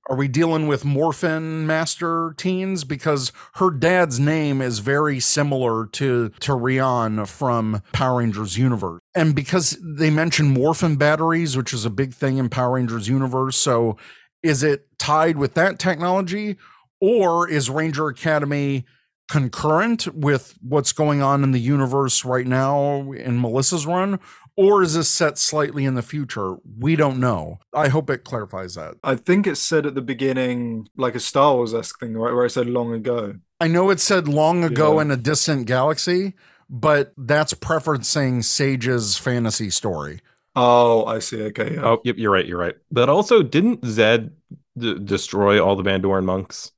Are 0.10 0.18
we 0.18 0.28
dealing 0.28 0.68
with 0.68 0.84
Morphin 0.84 1.66
Master 1.66 2.34
teens? 2.38 2.84
Because 2.84 3.32
her 3.56 3.72
dad's 3.72 4.20
name 4.20 4.62
is 4.62 4.80
very 4.80 5.20
similar 5.20 5.86
to 5.88 6.30
to 6.42 6.54
Rion 6.54 7.26
from 7.26 7.82
Power 7.94 8.20
Rangers 8.20 8.58
universe. 8.58 9.00
And 9.16 9.34
because 9.34 9.78
they 9.82 10.10
mention 10.10 10.50
Morphin 10.50 10.98
batteries, 10.98 11.56
which 11.56 11.74
is 11.74 11.86
a 11.86 11.90
big 11.90 12.14
thing 12.14 12.38
in 12.38 12.50
Power 12.50 12.74
Rangers 12.74 13.08
universe, 13.08 13.56
so 13.56 13.98
is 14.42 14.62
it 14.62 14.88
tied 15.00 15.38
with 15.38 15.54
that 15.54 15.80
technology? 15.80 16.58
Or 17.00 17.50
is 17.50 17.70
Ranger 17.70 18.08
Academy 18.08 18.86
concurrent 19.30 20.08
with 20.14 20.58
what's 20.62 20.92
going 20.92 21.22
on 21.22 21.44
in 21.44 21.52
the 21.52 21.60
universe 21.60 22.26
right 22.26 22.46
now 22.46 23.12
in 23.14 23.42
Melissa's 23.42 23.86
run? 23.86 24.20
Or 24.56 24.84
is 24.84 24.94
this 24.94 25.10
set 25.10 25.38
slightly 25.40 25.84
in 25.86 25.96
the 25.96 26.04
future? 26.04 26.58
We 26.80 26.96
don't 26.96 27.20
know. 27.20 27.60
I 27.74 27.88
hope 27.88 28.10
it 28.12 28.24
clarifies 28.24 28.76
that. 28.76 28.96
I 29.04 29.16
think 29.16 29.48
it 29.48 29.56
said 29.56 29.86
at 29.88 29.96
the 29.96 30.02
beginning, 30.02 30.88
like 30.96 31.16
a 31.16 31.20
Star 31.20 31.56
Wars 31.56 31.74
esque 31.74 32.00
thing, 32.00 32.14
right? 32.14 32.34
Where 32.34 32.46
it 32.46 32.52
said 32.52 32.68
long 32.68 32.94
ago. 32.94 33.36
I 33.60 33.68
know 33.68 33.90
it 33.90 34.00
said 34.00 34.28
long 34.28 34.64
ago 34.64 34.96
Yeah. 34.96 35.02
in 35.04 35.12
a 35.12 35.18
distant 35.18 35.66
galaxy, 35.66 36.34
but 36.70 37.14
that's 37.18 37.56
preferencing 37.56 38.44
Sage's 38.44 39.18
fantasy 39.18 39.70
story. 39.72 40.20
Oh, 40.56 41.04
I 41.06 41.18
see. 41.18 41.42
Okay. 41.46 41.74
Yeah. 41.76 41.84
Oh, 41.86 42.02
yep, 42.04 42.18
you're 42.20 42.32
right. 42.32 42.46
You're 42.46 42.60
right. 42.60 42.76
But 42.92 43.10
also, 43.10 43.42
didn't 43.42 43.84
Zed 43.86 44.36
d- 44.78 45.00
destroy 45.04 45.60
all 45.64 45.76
the 45.76 45.82
Bandoran 45.84 46.26
monks? 46.26 46.72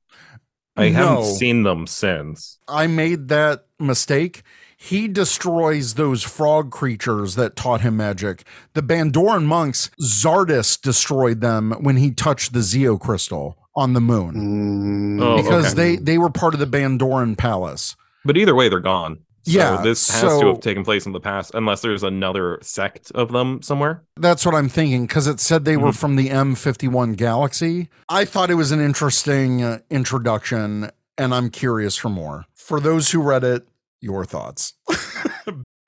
I 0.78 0.88
No. 0.90 0.96
haven't 1.08 1.24
seen 1.36 1.62
them 1.62 1.86
since. 1.86 2.58
I 2.68 2.86
made 2.86 3.28
that 3.28 3.66
mistake. 3.78 4.42
He 4.76 5.08
destroys 5.08 5.94
those 5.94 6.22
frog 6.22 6.70
creatures 6.70 7.34
that 7.36 7.56
taught 7.56 7.80
him 7.80 7.96
magic. 7.96 8.44
The 8.74 8.82
Bandoran 8.82 9.44
monks, 9.44 9.90
Zardis 10.00 10.80
destroyed 10.80 11.40
them 11.40 11.72
when 11.80 11.96
he 11.96 12.10
touched 12.10 12.52
the 12.52 12.58
Zeo 12.60 13.00
crystal 13.00 13.56
on 13.74 13.94
the 13.94 14.00
moon 14.00 15.18
Mm, 15.18 15.22
Oh, 15.22 15.36
because 15.42 15.72
okay. 15.72 15.74
they 15.74 15.96
they 15.96 16.18
were 16.18 16.30
part 16.30 16.54
of 16.54 16.60
the 16.60 16.66
Bandoran 16.66 17.36
palace. 17.36 17.96
But 18.24 18.36
either 18.36 18.54
way, 18.54 18.68
they're 18.68 18.80
gone. 18.80 19.18
So 19.44 19.52
Yeah, 19.52 19.80
this 19.82 20.10
has 20.10 20.20
so- 20.20 20.40
to 20.40 20.46
have 20.48 20.60
taken 20.60 20.82
place 20.84 21.06
in 21.06 21.12
the 21.12 21.20
past, 21.20 21.52
unless 21.54 21.80
there's 21.80 22.02
another 22.02 22.58
sect 22.62 23.12
of 23.14 23.30
them 23.32 23.62
somewhere. 23.62 24.02
That's 24.16 24.44
what 24.44 24.54
I'm 24.54 24.68
thinking 24.68 25.06
because 25.06 25.26
it 25.26 25.38
said 25.40 25.64
they 25.64 25.76
were 25.76 25.90
Mhm. 25.92 25.96
from 25.96 26.16
the 26.16 26.30
M51 26.30 27.12
galaxy. 27.14 27.88
I 28.08 28.24
thought 28.24 28.50
it 28.50 28.54
was 28.54 28.72
an 28.72 28.80
interesting 28.80 29.62
uh, 29.62 29.78
introduction, 29.88 30.90
and 31.16 31.32
I'm 31.34 31.48
curious 31.50 31.96
for 31.96 32.08
more. 32.08 32.44
For 32.54 32.80
those 32.80 33.10
who 33.12 33.20
read 33.22 33.44
it, 33.44 33.68
your 34.00 34.24
thoughts. 34.24 34.74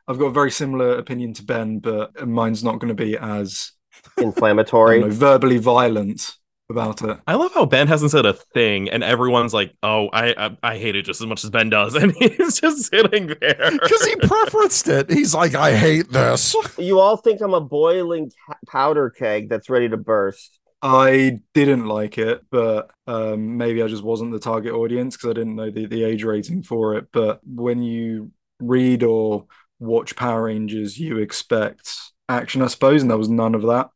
I've 0.09 0.18
got 0.18 0.26
a 0.26 0.30
very 0.30 0.50
similar 0.50 0.96
opinion 0.98 1.34
to 1.34 1.44
Ben, 1.44 1.80
but 1.80 2.26
mine's 2.26 2.64
not 2.64 2.78
going 2.78 2.88
to 2.88 2.94
be 2.94 3.16
as 3.16 3.72
Inflammatory. 4.16 5.00
know, 5.00 5.11
verbally 5.11 5.59
violent 5.59 6.36
about 6.70 7.02
it. 7.02 7.18
I 7.26 7.34
love 7.34 7.52
how 7.54 7.66
Ben 7.66 7.88
hasn't 7.88 8.11
said 8.11 8.26
a 8.26 8.32
thing, 8.32 8.88
and 8.88 9.02
everyone's 9.02 9.54
like, 9.54 9.74
"Oh, 9.82 10.09
I 10.12 10.34
I, 10.46 10.56
I 10.62 10.78
hate 10.78 10.96
it 10.96 11.02
just 11.02 11.20
as 11.20 11.26
much 11.26 11.44
as 11.44 11.50
Ben 11.50 11.70
does," 11.70 11.94
and 12.02 12.12
he's 12.14 12.61
just 12.61 12.90
sitting 12.90 13.28
there 13.40 13.70
Because 13.70 14.04
he 14.04 14.16
preferenced 14.16 14.88
it. 14.88 15.11
He's 15.11 15.34
like, 15.34 15.54
I 15.54 15.76
hate 15.76 16.11
this. 16.11 16.54
You 16.78 17.00
all 17.00 17.16
think 17.16 17.40
I'm 17.40 17.54
a 17.54 17.61
boiling 17.61 18.30
powder 18.66 19.11
keg 19.11 19.48
that's 19.48 19.70
ready 19.70 19.88
to 19.88 19.96
burst. 19.96 20.59
I 20.81 21.41
didn't 21.55 21.87
like 21.87 22.18
it, 22.18 22.43
but 22.51 22.91
um, 23.07 23.57
maybe 23.57 23.83
I 23.83 23.89
just 23.89 24.05
wasn't 24.05 24.33
the 24.33 24.39
target 24.39 24.72
audience 24.72 25.16
because 25.16 25.31
I 25.31 25.33
didn't 25.33 25.57
know 25.57 25.70
the, 25.70 25.87
the 25.87 26.05
age 26.05 26.22
rating 26.22 26.62
for 26.62 26.95
it. 26.95 27.09
But 27.12 27.41
when 27.45 27.83
you 27.83 28.31
read 28.61 29.03
or 29.03 29.47
watch 29.81 30.14
Power 30.14 30.45
Rangers, 30.45 30.99
you 30.99 31.18
expect 31.18 31.93
action, 32.29 32.62
I 32.62 32.68
suppose, 32.68 33.03
and 33.03 33.11
there 33.11 33.18
was 33.18 33.29
none 33.29 33.57
of 33.57 33.62
that. 33.62 33.91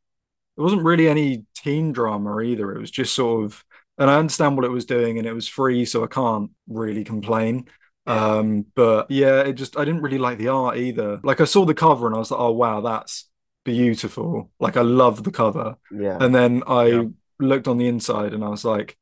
There 0.57 0.65
wasn't 0.65 0.83
really 0.83 1.09
any 1.09 1.45
teen 1.55 1.93
drama 1.93 2.41
either. 2.41 2.73
It 2.73 2.81
was 2.81 2.91
just 2.91 3.15
sort 3.15 3.45
of, 3.45 3.65
and 3.99 4.11
I 4.11 4.19
understand 4.19 4.57
what 4.57 4.65
it 4.67 4.71
was 4.71 4.85
doing, 4.85 5.19
and 5.19 5.27
it 5.27 5.35
was 5.35 5.49
free, 5.49 5.85
so 5.85 6.05
I 6.05 6.09
can't 6.09 6.51
really 6.69 7.05
complain. 7.05 7.69
Um, 8.07 8.67
but 8.75 9.11
yeah, 9.11 9.43
it 9.43 9.55
just 9.55 9.79
I 9.79 9.85
didn't 9.85 10.03
really 10.03 10.19
like 10.19 10.39
the 10.39 10.49
art 10.49 10.79
either. 10.79 11.21
Like 11.23 11.41
I 11.41 11.45
saw 11.45 11.65
the 11.65 11.75
cover 11.75 12.07
and 12.09 12.17
I 12.17 12.19
was 12.19 12.33
like, 12.33 12.41
oh 12.41 12.53
wow, 12.53 12.81
that's 12.81 13.29
beautiful. 13.65 14.51
Like 14.61 14.77
I 14.77 14.83
love 14.83 15.25
the 15.25 15.31
cover. 15.31 15.77
Yeah. 15.91 16.19
And 16.21 16.35
then 16.35 16.63
I 16.67 16.87
Yeah. 16.87 17.03
looked 17.39 17.69
on 17.69 17.79
the 17.79 17.89
inside 17.89 18.35
and 18.35 18.45
I 18.45 18.49
was 18.49 18.65
like, 18.65 18.97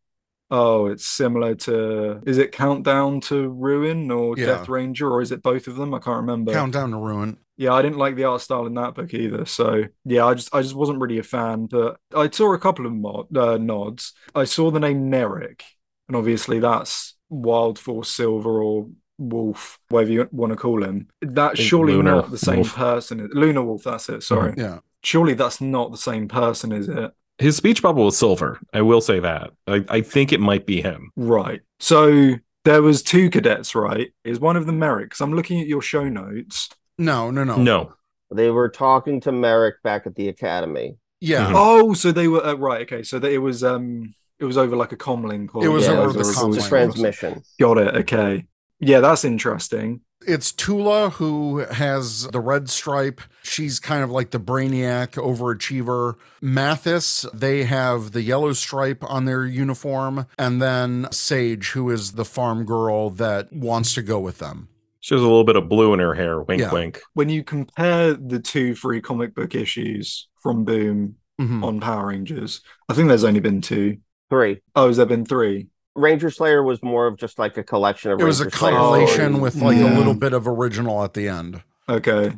oh, 0.51 0.87
it's 0.87 1.07
similar 1.07 1.55
to 1.55 2.21
is 2.27 2.39
it 2.39 2.53
Countdown 2.53 3.21
to 3.23 3.49
Ruin 3.49 4.11
or 4.11 4.37
Yeah. 4.37 4.47
Death 4.47 4.69
Ranger 4.69 5.11
or 5.11 5.21
is 5.23 5.33
it 5.33 5.43
both 5.43 5.67
of 5.67 5.77
them? 5.77 5.95
I 5.95 5.99
can't 5.99 6.19
remember. 6.21 6.53
Countdown 6.53 6.91
to 6.91 6.97
Ruin. 6.99 7.39
Yeah, 7.57 7.75
I 7.75 7.83
didn't 7.83 7.99
like 7.99 8.17
the 8.17 8.25
art 8.25 8.41
style 8.41 8.67
in 8.67 8.75
that 8.75 8.95
book 8.95 9.13
either. 9.13 9.45
So 9.45 9.85
yeah, 10.05 10.25
I 10.27 10.35
just 10.35 10.55
I 10.55 10.63
just 10.63 10.75
wasn't 10.75 11.01
really 11.01 11.19
a 11.19 11.23
fan. 11.23 11.67
But 11.67 11.99
I 12.15 12.31
saw 12.31 12.55
a 12.55 12.59
couple 12.59 12.87
of 12.87 12.93
mod, 12.95 13.37
uh, 13.37 13.59
nods. 13.59 14.15
I 14.35 14.45
saw 14.45 14.71
the 14.71 14.81
name 14.81 15.11
Merrick, 15.11 15.63
and 16.09 16.17
obviously 16.17 16.59
that's 16.59 17.17
Wild 17.29 17.79
Force 17.79 18.09
Silver 18.09 18.63
or 18.63 18.89
Wolf, 19.21 19.79
whatever 19.91 20.11
you 20.13 20.29
want 20.33 20.53
to 20.53 20.57
call 20.57 20.83
him. 20.83 21.09
That's 21.21 21.61
surely 21.61 21.93
Lunar 21.95 22.17
not 22.17 22.31
the 22.31 22.39
same 22.39 22.57
Wolf. 22.57 22.75
person. 22.75 23.29
Lunar 23.33 23.63
Wolf, 23.63 23.85
that's 23.85 24.09
it. 24.09 24.23
Sorry. 24.23 24.55
Yeah. 24.57 24.79
Surely 25.05 25.35
that's 25.35 25.61
not 25.61 25.93
the 25.93 25.99
same 25.99 26.27
person, 26.29 26.73
is 26.73 26.89
it? 26.89 27.13
His 27.39 27.57
speech 27.57 27.81
bubble 27.83 28.05
was 28.07 28.19
silver. 28.19 28.59
I 28.75 28.83
will 28.83 29.01
say 29.01 29.21
that. 29.21 29.51
I, 29.67 29.85
I 29.89 30.01
think 30.03 30.33
it 30.33 30.41
might 30.41 30.67
be 30.67 30.83
him. 30.83 31.11
Right. 31.17 31.61
So 31.79 32.35
there 32.65 32.83
was 32.83 33.03
two 33.03 33.31
cadets, 33.31 33.75
right? 33.75 34.09
Is 34.25 34.41
one 34.41 34.57
of 34.57 34.67
them 34.67 34.79
Merrick? 34.79 35.11
'Cause 35.11 35.21
I'm 35.23 35.33
looking 35.35 35.61
at 35.61 35.67
your 35.67 35.81
show 35.83 36.09
notes. 36.09 36.69
No, 36.99 37.31
no, 37.31 37.45
no. 37.45 37.57
No, 37.57 37.93
They 38.31 38.51
were 38.51 38.69
talking 38.69 39.21
to 39.23 39.33
Merrick 39.33 39.83
back 39.83 40.07
at 40.07 40.15
the 40.17 40.29
academy. 40.29 40.97
Yeah. 41.23 41.47
Mhm. 41.51 41.53
Oh, 41.55 41.95
so 41.95 42.13
they 42.13 42.29
were 42.29 42.45
uh, 42.45 42.55
right. 42.55 42.83
Okay, 42.83 43.03
so 43.03 43.19
that 43.19 43.31
it 43.33 43.39
was 43.39 43.65
um 43.65 44.15
it 44.39 44.45
was 44.45 44.57
over 44.59 44.77
like 44.77 44.93
a 44.93 44.97
comlink. 44.97 45.55
Or, 45.55 45.65
It 45.65 45.69
was 45.69 45.85
Yeah, 45.87 45.93
over 45.99 46.11
it 46.11 46.13
the 46.15 46.19
was, 46.21 46.29
it 46.43 46.47
was 46.47 46.59
comlink. 46.59 46.67
a 46.67 46.69
transmission. 46.69 47.43
Got 47.59 47.79
it. 47.79 47.95
Okay. 47.97 48.47
Yeah, 48.81 49.01
that's 49.01 49.25
interesting. 49.25 50.01
It's 50.27 50.53
Tula 50.53 51.11
who 51.11 51.59
has 51.61 52.29
the 52.29 52.41
red 52.41 52.69
stripe. 52.69 53.21
She's 53.43 53.79
kind 53.81 54.03
of 54.05 54.11
like 54.11 54.33
the 54.33 54.41
brainiac 54.41 55.13
overachiever. 55.13 56.15
Mathis, 56.43 57.25
they 57.33 57.65
have 57.65 58.13
the 58.13 58.21
yellow 58.23 58.53
stripe 58.53 59.03
on 59.05 59.25
their 59.25 59.47
uniform. 59.47 60.27
And 60.39 60.61
then 60.61 61.09
Sage, 61.11 61.71
who 61.71 61.89
is 61.91 62.13
the 62.13 62.25
farm 62.27 62.65
girl 62.67 63.09
that 63.11 63.51
wants 63.53 63.95
to 63.95 64.03
go 64.03 64.19
with 64.21 64.39
them. 64.39 64.69
she 65.03 65.15
has 65.15 65.23
a 65.23 65.27
little 65.27 65.45
bit 65.45 65.57
of 65.57 65.67
blue 65.71 65.95
in 65.95 65.99
her 66.01 66.13
hair. 66.15 66.43
Wink, 66.43 66.61
Yeah. 66.61 66.71
wink. 66.73 67.01
When 67.15 67.31
you 67.31 67.43
compare 67.43 68.13
the 68.13 68.39
two 68.39 68.75
free 68.75 69.01
comic 69.01 69.35
book 69.35 69.55
issues 69.55 70.29
from 70.43 70.65
Boom 70.67 71.15
Mhm. 71.41 71.65
on 71.65 71.81
Power 71.81 72.09
Rangers, 72.09 72.61
I 72.87 72.93
think 72.93 73.09
there's 73.09 73.25
only 73.25 73.41
been 73.41 73.63
two. 73.63 73.97
Three. 74.29 74.61
Oh, 74.77 74.89
has 74.89 74.99
there 74.99 75.07
been 75.07 75.25
three? 75.25 75.69
Ranger 75.97 76.31
Slayer 76.31 76.63
was 76.63 76.83
more 76.83 77.07
of 77.07 77.17
just 77.19 77.39
like 77.39 77.57
a 77.57 77.63
collection 77.63 78.11
of 78.13 78.21
It 78.21 78.25
was 78.25 78.41
a 78.41 78.45
Ranger 78.45 78.57
Slayer 78.57 78.73
compilation 78.73 79.35
stories. 79.35 79.41
with 79.41 79.57
like 79.57 79.77
Yeah. 79.79 79.95
a 79.95 79.99
little 79.99 80.15
bit 80.15 80.33
of 80.33 80.47
original 80.47 81.03
at 81.05 81.15
the 81.15 81.29
end. 81.29 81.63
Okay. 81.89 82.33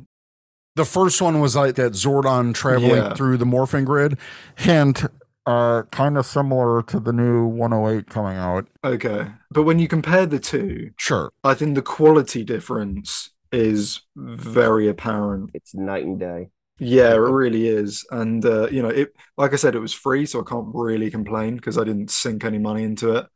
The 0.74 0.84
first 0.86 1.20
one 1.20 1.40
was 1.40 1.54
like 1.54 1.74
that 1.74 1.92
Zordon 1.92 2.54
traveling 2.54 2.90
Yeah. 2.96 3.14
through 3.14 3.36
the 3.36 3.44
morphing 3.44 3.84
grid. 3.84 4.16
Hint, 4.56 5.04
uh, 5.44 5.82
kind 5.90 6.16
of 6.16 6.24
similar 6.24 6.82
to 6.84 6.98
the 6.98 7.12
new 7.12 7.44
108 7.46 8.08
coming 8.08 8.38
out. 8.38 8.66
Okay. 8.82 9.26
But 9.50 9.64
when 9.64 9.78
you 9.78 9.86
compare 9.88 10.24
the 10.24 10.38
two, 10.38 10.90
Sure. 10.96 11.30
I 11.44 11.52
think 11.54 11.74
the 11.74 11.82
quality 11.82 12.44
difference 12.44 13.30
is 13.52 14.00
very 14.16 14.88
apparent. 14.88 15.50
It's 15.52 15.74
night 15.74 16.06
and 16.06 16.18
day. 16.18 16.48
Yeah, 16.78 17.12
it 17.12 17.18
really 17.18 17.68
is. 17.68 18.06
And 18.10 18.42
uh, 18.46 18.68
you 18.70 18.82
know, 18.82 18.88
it 18.88 19.14
like 19.36 19.52
I 19.52 19.56
said, 19.56 19.74
it 19.74 19.80
was 19.80 19.92
free, 19.92 20.24
so 20.24 20.40
I 20.40 20.44
can't 20.48 20.68
really 20.72 21.10
complain 21.10 21.56
because 21.56 21.76
I 21.76 21.84
didn't 21.84 22.10
sink 22.10 22.44
any 22.46 22.58
money 22.58 22.82
into 22.82 23.14
it. 23.14 23.26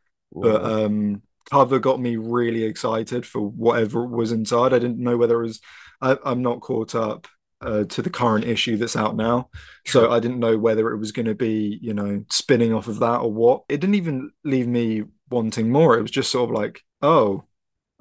But 0.41 0.65
um 0.65 1.23
cover 1.51 1.79
got 1.79 2.01
me 2.01 2.17
really 2.17 2.65
excited 2.65 3.25
for 3.25 3.41
whatever 3.41 4.05
was 4.07 4.33
inside. 4.33 4.73
I 4.73 4.79
didn't 4.79 4.99
know 4.99 5.17
whether 5.17 5.41
it 5.41 5.47
was 5.47 5.61
I, 6.01 6.19
I'm 6.25 6.43
not 6.43 6.61
caught 6.61 6.95
up 6.95 7.29
uh, 7.61 7.85
to 7.85 8.03
the 8.03 8.11
current 8.11 8.45
issue 8.45 8.77
that's 8.77 8.97
out 8.97 9.17
now. 9.17 9.49
So 9.87 10.11
I 10.11 10.21
didn't 10.21 10.41
know 10.41 10.59
whether 10.59 10.91
it 10.91 10.99
was 10.99 11.13
going 11.13 11.27
to 11.27 11.35
be, 11.35 11.79
you 11.81 11.95
know, 11.95 12.25
spinning 12.31 12.73
off 12.75 12.89
of 12.89 12.99
that 12.99 13.21
or 13.21 13.33
what. 13.33 13.63
It 13.69 13.81
didn't 13.81 13.95
even 13.95 14.31
leave 14.45 14.69
me 14.69 15.05
wanting 15.31 15.71
more. 15.71 15.97
It 15.97 16.03
was 16.03 16.11
just 16.11 16.31
sort 16.31 16.51
of 16.51 16.55
like, 16.55 16.83
oh, 17.03 17.45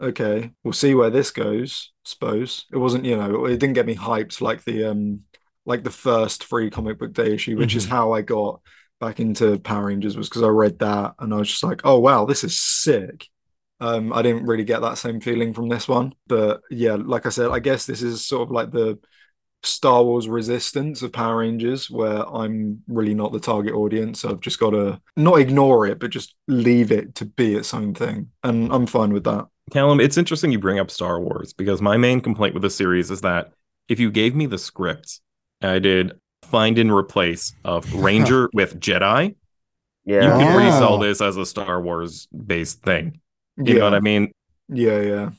okay, 0.02 0.52
we'll 0.64 0.74
see 0.74 0.94
where 0.94 1.10
this 1.10 1.32
goes, 1.32 1.94
suppose. 2.04 2.66
It 2.72 2.78
wasn't, 2.78 3.06
you 3.06 3.16
know, 3.16 3.46
it 3.46 3.58
didn't 3.58 3.74
get 3.74 3.86
me 3.86 3.96
hyped 3.96 4.42
like 4.42 4.64
the 4.64 4.86
um 4.86 5.22
like 5.66 5.84
the 5.84 5.90
first 5.90 6.44
free 6.44 6.70
comic 6.70 7.00
book 7.00 7.14
day 7.14 7.34
issue, 7.34 7.58
which 7.58 7.76
is 7.76 7.86
how 7.86 8.12
I 8.12 8.22
got 8.22 8.62
back 9.00 9.20
into 9.20 9.60
Power 9.60 9.88
Rangers 9.88 10.18
was 10.18 10.30
because 10.30 10.44
I 10.44 10.48
read 10.48 10.80
that 10.80 11.16
and 11.20 11.34
I 11.34 11.38
was 11.38 11.50
just 11.50 11.64
like, 11.64 11.82
oh 11.84 12.00
wow, 12.00 12.26
this 12.26 12.44
is 12.44 12.60
sick. 12.60 13.28
Um, 13.80 14.14
I 14.14 14.22
didn't 14.22 14.46
really 14.46 14.64
get 14.64 14.82
that 14.82 14.98
same 14.98 15.20
feeling 15.20 15.54
from 15.54 15.68
this 15.68 15.88
one, 15.88 16.14
but 16.28 16.62
yeah, 16.70 16.96
like 16.96 17.26
I 17.26 17.30
said, 17.30 17.52
I 17.52 17.60
guess 17.60 17.86
this 17.86 18.02
is 18.02 18.26
sort 18.26 18.44
of 18.44 18.52
like 18.52 18.72
the 18.72 19.00
Star 19.64 20.04
Wars 20.04 20.30
resistance 20.30 21.02
of 21.02 21.12
Power 21.12 21.38
Rangers, 21.38 21.90
where 21.90 22.28
I'm 22.28 22.84
really 22.88 23.14
not 23.16 23.34
the 23.34 23.40
target 23.40 23.74
audience. 23.74 24.22
So 24.22 24.30
I've 24.30 24.40
just 24.40 24.60
got 24.60 24.72
to 24.72 25.02
not 25.18 25.40
ignore 25.40 25.88
it, 25.88 26.00
but 26.00 26.12
just 26.12 26.36
leave 26.48 26.92
it 26.92 27.16
to 27.16 27.26
be 27.26 27.56
its 27.56 27.74
own 27.74 27.94
thing, 27.94 28.30
and 28.44 28.72
I'm 28.72 28.88
fine 28.88 29.12
with 29.12 29.26
that. 29.26 29.48
Callum, 29.72 30.00
it's 30.00 30.18
interesting 30.18 30.52
you 30.52 30.60
bring 30.60 30.80
up 30.80 30.92
Star 30.92 31.20
Wars 31.20 31.52
because 31.52 31.82
my 31.82 31.98
main 31.98 32.22
complaint 32.22 32.54
with 32.54 32.64
the 32.64 32.70
series 32.70 33.10
is 33.10 33.22
that 33.22 33.52
if 33.90 34.00
you 34.00 34.12
gave 34.12 34.36
me 34.36 34.46
the 34.46 34.60
script, 34.60 35.20
I 35.62 35.80
did 35.80 36.14
find 36.46 36.78
and 36.80 36.92
replace 36.94 37.56
of 37.64 37.92
Ranger 37.94 38.50
with 38.54 38.80
Jedi, 38.80 39.36
you 40.20 40.30
Yeah. 40.30 40.32
could 40.32 40.48
Oh. 40.48 40.58
resell 40.58 40.98
this 41.00 41.22
as 41.22 41.38
a 41.38 41.46
Star 41.46 41.82
Wars 41.82 42.28
based 42.36 42.82
thing. 42.84 43.22
You 43.64 43.76
yeah, 43.76 43.80
know 43.80 43.86
what 43.86 43.94
I 43.96 44.00
mean? 44.02 44.32
yeah, 44.70 45.02
yeah. 45.02 45.30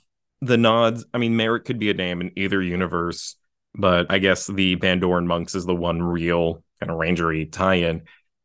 The 0.43 0.57
nods, 0.59 1.05
I 1.15 1.19
mean, 1.19 1.37
Merrick 1.37 1.65
could 1.65 1.79
be 1.79 1.91
a 1.91 1.95
name 1.95 2.21
in 2.21 2.33
either 2.37 2.63
universe, 2.63 3.37
but 3.75 4.07
I 4.11 4.19
guess 4.19 4.47
the 4.47 4.77
Bandoran 4.77 5.27
monks 5.27 5.55
is 5.55 5.65
the 5.67 5.75
one 5.75 6.03
real 6.03 6.63
kind 6.81 6.91
of 6.93 6.99
rangery 6.99 7.51
tie-in. 7.51 8.03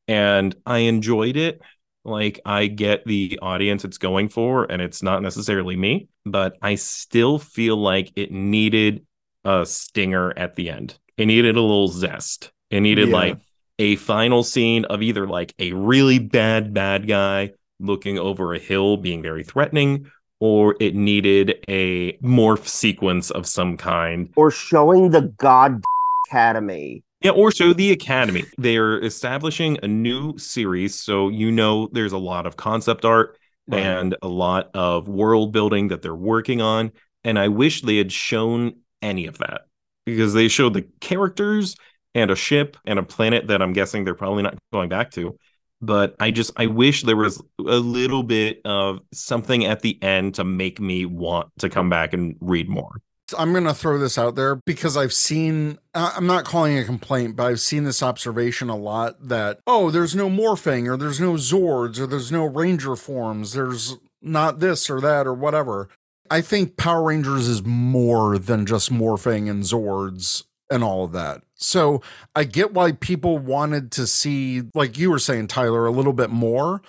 And 0.08 0.56
I 0.66 0.80
enjoyed 0.80 1.38
it, 1.38 1.62
Like 2.04 2.40
I 2.46 2.68
get 2.68 3.06
the 3.06 3.38
audience 3.42 3.86
it's 3.86 3.98
going 4.00 4.30
for, 4.30 4.66
and 4.72 4.82
it's 4.82 5.04
not 5.04 5.22
necessarily 5.22 5.76
me, 5.76 6.08
but 6.26 6.58
I 6.62 6.76
still 6.76 7.38
feel 7.40 7.78
like 7.78 8.12
it 8.16 8.32
needed 8.32 9.06
a 9.44 9.66
stinger 9.66 10.34
at 10.38 10.56
the 10.56 10.70
end. 10.72 10.98
It 11.18 11.26
needed 11.26 11.56
a 11.56 11.62
little 11.62 11.88
zest. 11.88 12.52
It 12.70 12.82
needed 12.82 13.10
Yeah. 13.10 13.16
like 13.16 13.38
a 13.80 13.96
final 13.98 14.44
scene 14.44 14.86
of 14.86 15.02
either 15.02 15.28
like 15.28 15.54
a 15.60 15.74
really 15.74 16.20
bad 16.20 16.74
bad 16.74 17.08
guy 17.08 17.52
looking 17.80 18.20
over 18.20 18.54
a 18.54 18.60
hill 18.60 18.98
being 18.98 19.22
very 19.22 19.44
threatening 19.44 20.06
or 20.40 20.76
it 20.80 20.96
needed 20.96 21.64
a 21.68 22.14
morph 22.18 22.68
sequence 22.68 23.30
of 23.32 23.46
some 23.48 23.78
kind 23.78 24.30
Or 24.36 24.52
showing 24.52 25.10
the 25.12 25.22
God 25.38 25.84
Academy. 26.28 27.04
yeah, 27.22 27.32
or 27.32 27.52
show 27.52 27.74
the 27.74 27.92
Academy. 27.92 28.46
They're 28.58 29.00
establishing 29.04 29.78
a 29.84 29.88
new 29.88 30.38
series, 30.38 30.96
so 30.96 31.30
you 31.30 31.52
know 31.52 31.90
there's 31.92 32.14
a 32.14 32.18
lot 32.18 32.46
of 32.46 32.56
concept 32.58 33.04
art 33.06 33.38
Right. 33.68 33.82
and 33.84 34.16
a 34.22 34.28
lot 34.28 34.70
of 34.74 35.08
world 35.08 35.52
building 35.52 35.90
that 35.90 36.02
they're 36.02 36.16
working 36.16 36.62
on. 36.62 36.92
And 37.24 37.38
I 37.38 37.48
wish 37.50 37.82
they 37.82 37.98
had 37.98 38.12
shown 38.12 38.74
any 39.02 39.28
of 39.28 39.38
that 39.40 39.62
because 40.06 40.34
they 40.34 40.48
showed 40.48 40.74
the 40.74 40.88
characters 41.00 41.76
and 42.14 42.32
a 42.32 42.36
ship 42.36 42.78
and 42.86 43.00
a 43.00 43.04
planet 43.04 43.48
that 43.48 43.62
I'm 43.62 43.74
guessing 43.74 44.04
they're 44.04 44.16
probably 44.16 44.44
not 44.44 44.58
going 44.74 44.90
back 44.90 45.12
to. 45.12 45.38
But 45.82 46.16
I 46.20 46.30
just 46.30 46.52
I 46.58 46.68
wish 46.68 47.04
there 47.04 47.16
was 47.16 47.42
a 47.60 47.78
little 47.78 48.22
bit 48.22 48.62
of 48.66 49.00
something 49.14 49.66
at 49.66 49.82
the 49.82 50.02
end 50.04 50.36
to 50.36 50.44
make 50.44 50.80
me 50.80 51.06
want 51.06 51.50
to 51.60 51.70
come 51.70 51.90
back 51.90 52.14
and 52.14 52.36
read 52.40 52.70
more. 52.70 53.02
I'm 53.38 53.52
going 53.52 53.64
to 53.64 53.74
throw 53.74 53.98
this 53.98 54.18
out 54.18 54.36
there 54.36 54.58
because 54.66 54.98
I've 54.98 55.14
seen, 55.14 55.80
I'm 55.94 56.28
not 56.28 56.46
calling 56.46 56.78
a 56.78 56.84
complaint, 56.84 57.36
but 57.36 57.46
I've 57.46 57.62
seen 57.62 57.84
this 57.86 58.04
observation 58.04 58.70
a 58.70 58.76
lot 58.76 59.28
that, 59.28 59.60
oh, 59.66 59.90
there's 59.90 60.16
no 60.16 60.30
morphing 60.30 60.88
or 60.88 60.98
there's 60.98 61.22
no 61.22 61.34
Zords 61.34 62.00
or 62.00 62.08
there's 62.08 62.32
no 62.32 62.46
Ranger 62.46 62.96
forms. 62.96 63.54
There's 63.54 63.98
not 64.22 64.60
this 64.60 64.90
or 64.90 65.00
that 65.02 65.28
or 65.28 65.34
whatever. 65.34 65.90
I 66.32 66.40
think 66.40 66.78
Power 66.78 67.04
Rangers 67.04 67.50
is 67.50 67.66
more 67.66 68.38
than 68.38 68.66
just 68.66 68.90
morphing 68.90 69.50
and 69.50 69.64
Zords 69.64 70.46
and 70.70 70.82
all 70.82 71.04
of 71.04 71.12
that. 71.12 71.44
So 71.56 72.02
I 72.34 72.46
get 72.46 72.74
why 72.74 72.94
people 72.94 73.38
wanted 73.38 73.92
to 73.92 74.08
see, 74.08 74.64
like 74.74 74.98
you 74.98 75.12
were 75.12 75.20
saying, 75.20 75.48
Tyler, 75.48 75.86
a 75.86 75.92
little 75.92 76.14
bit 76.14 76.30
more. 76.30 76.82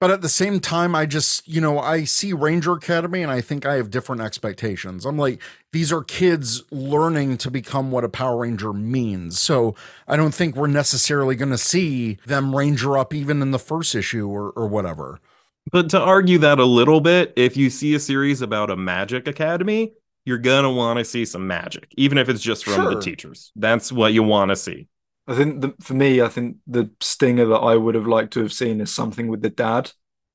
But 0.00 0.10
at 0.10 0.20
the 0.20 0.28
same 0.28 0.58
time, 0.58 0.96
I 0.96 1.06
just, 1.06 1.46
you 1.46 1.60
know, 1.60 1.78
I 1.78 2.04
see 2.04 2.32
Ranger 2.32 2.72
Academy 2.72 3.22
and 3.22 3.30
I 3.30 3.40
think 3.40 3.64
I 3.64 3.74
have 3.74 3.90
different 3.90 4.22
expectations. 4.22 5.06
I'm 5.06 5.16
like, 5.16 5.40
these 5.72 5.92
are 5.92 6.02
kids 6.02 6.64
learning 6.72 7.38
to 7.38 7.52
become 7.52 7.92
what 7.92 8.04
a 8.04 8.08
Power 8.08 8.38
Ranger 8.38 8.72
means. 8.72 9.40
So 9.40 9.76
I 10.08 10.16
don't 10.16 10.34
think 10.34 10.56
we're 10.56 10.66
necessarily 10.66 11.36
going 11.36 11.50
to 11.50 11.58
see 11.58 12.18
them 12.26 12.54
Ranger 12.54 12.98
up 12.98 13.14
even 13.14 13.42
in 13.42 13.52
the 13.52 13.58
first 13.60 13.94
issue 13.94 14.28
or, 14.28 14.50
or 14.50 14.66
whatever. 14.66 15.20
But 15.72 15.90
to 15.90 16.00
argue 16.00 16.38
that 16.38 16.58
a 16.58 16.64
little 16.64 17.00
bit, 17.00 17.32
if 17.36 17.56
you 17.56 17.70
see 17.70 17.94
a 17.94 18.00
series 18.00 18.42
about 18.42 18.70
a 18.70 18.76
magic 18.76 19.26
academy, 19.28 19.92
you're 20.24 20.38
gonna 20.38 20.70
want 20.72 20.98
to 20.98 21.04
see 21.04 21.24
some 21.24 21.46
magic, 21.46 21.92
even 21.96 22.18
if 22.18 22.28
it's 22.28 22.42
just 22.42 22.64
from 22.64 22.74
Sure. 22.74 22.94
the 22.94 23.00
teachers. 23.00 23.52
That's 23.56 23.90
what 23.92 24.12
you 24.12 24.22
want 24.22 24.50
to 24.50 24.56
see. 24.56 24.88
I 25.26 25.34
think 25.34 25.60
the, 25.60 25.74
for 25.80 25.94
me, 25.94 26.22
I 26.22 26.28
think 26.28 26.56
the 26.66 26.90
stinger 27.00 27.46
that 27.46 27.56
I 27.58 27.76
would 27.76 27.94
have 27.94 28.06
liked 28.06 28.32
to 28.34 28.40
have 28.40 28.52
seen 28.52 28.80
is 28.80 28.92
something 28.92 29.28
with 29.28 29.42
the 29.42 29.50
dad, 29.50 29.92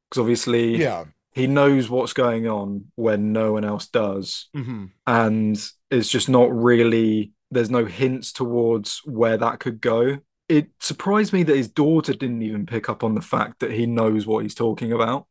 because 0.09 0.21
obviously 0.21 0.77
Yeah. 0.77 1.05
he 1.31 1.47
knows 1.47 1.89
what's 1.89 2.13
going 2.13 2.47
on 2.47 2.85
when 2.95 3.31
no 3.33 3.53
one 3.53 3.63
else 3.65 3.87
does, 3.87 4.49
Mm-hmm. 4.55 4.85
and 5.07 5.69
it's 5.89 6.09
just 6.09 6.29
not 6.29 6.51
really. 6.53 7.31
There's 7.51 7.69
no 7.69 7.85
hints 7.85 8.33
towards 8.33 9.01
where 9.05 9.37
that 9.37 9.59
could 9.59 9.79
go. 9.79 10.17
It 10.53 10.69
surprised 10.79 11.33
me 11.33 11.41
that 11.43 11.55
his 11.55 11.67
daughter 11.67 12.13
didn't 12.13 12.43
even 12.43 12.67
pick 12.67 12.87
up 12.87 13.03
on 13.03 13.15
the 13.15 13.21
fact 13.21 13.59
that 13.59 13.71
he 13.71 13.87
knows 13.87 14.27
what 14.27 14.43
he's 14.43 14.53
talking 14.53 14.91
about. 14.91 15.25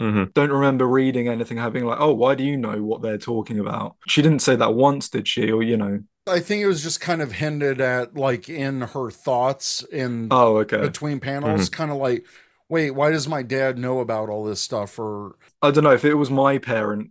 Mhm. 0.00 0.32
Don't 0.32 0.52
remember 0.52 0.86
reading 0.86 1.26
anything 1.26 1.56
having 1.56 1.84
like, 1.84 1.98
oh, 2.00 2.14
why 2.14 2.36
do 2.36 2.44
you 2.44 2.56
know 2.56 2.80
what 2.84 3.02
they're 3.02 3.18
talking 3.18 3.58
about? 3.58 3.96
She 4.06 4.22
didn't 4.22 4.40
say 4.42 4.54
that 4.54 4.74
once, 4.74 5.08
did 5.08 5.26
she? 5.26 5.50
Or 5.50 5.64
you 5.64 5.76
know, 5.76 6.00
I 6.28 6.38
think 6.38 6.62
it 6.62 6.68
was 6.68 6.82
just 6.82 7.00
kind 7.00 7.20
of 7.20 7.32
hinted 7.32 7.80
at, 7.80 8.14
like 8.14 8.48
in 8.48 8.82
her 8.82 9.10
thoughts 9.10 9.82
in 9.90 10.28
oh, 10.30 10.58
okay. 10.58 10.80
between 10.80 11.18
panels, 11.18 11.68
kind 11.68 11.90
of 11.90 11.96
like, 11.96 12.24
wait, 12.68 12.92
why 12.92 13.10
does 13.10 13.26
my 13.26 13.42
dad 13.42 13.78
know 13.78 13.98
about 13.98 14.28
all 14.28 14.44
this 14.44 14.60
stuff? 14.60 14.96
Or 15.00 15.34
I 15.60 15.72
don't 15.72 15.82
know 15.82 15.92
if 15.92 16.04
it 16.04 16.14
was 16.14 16.30
my 16.30 16.58
parent 16.58 17.10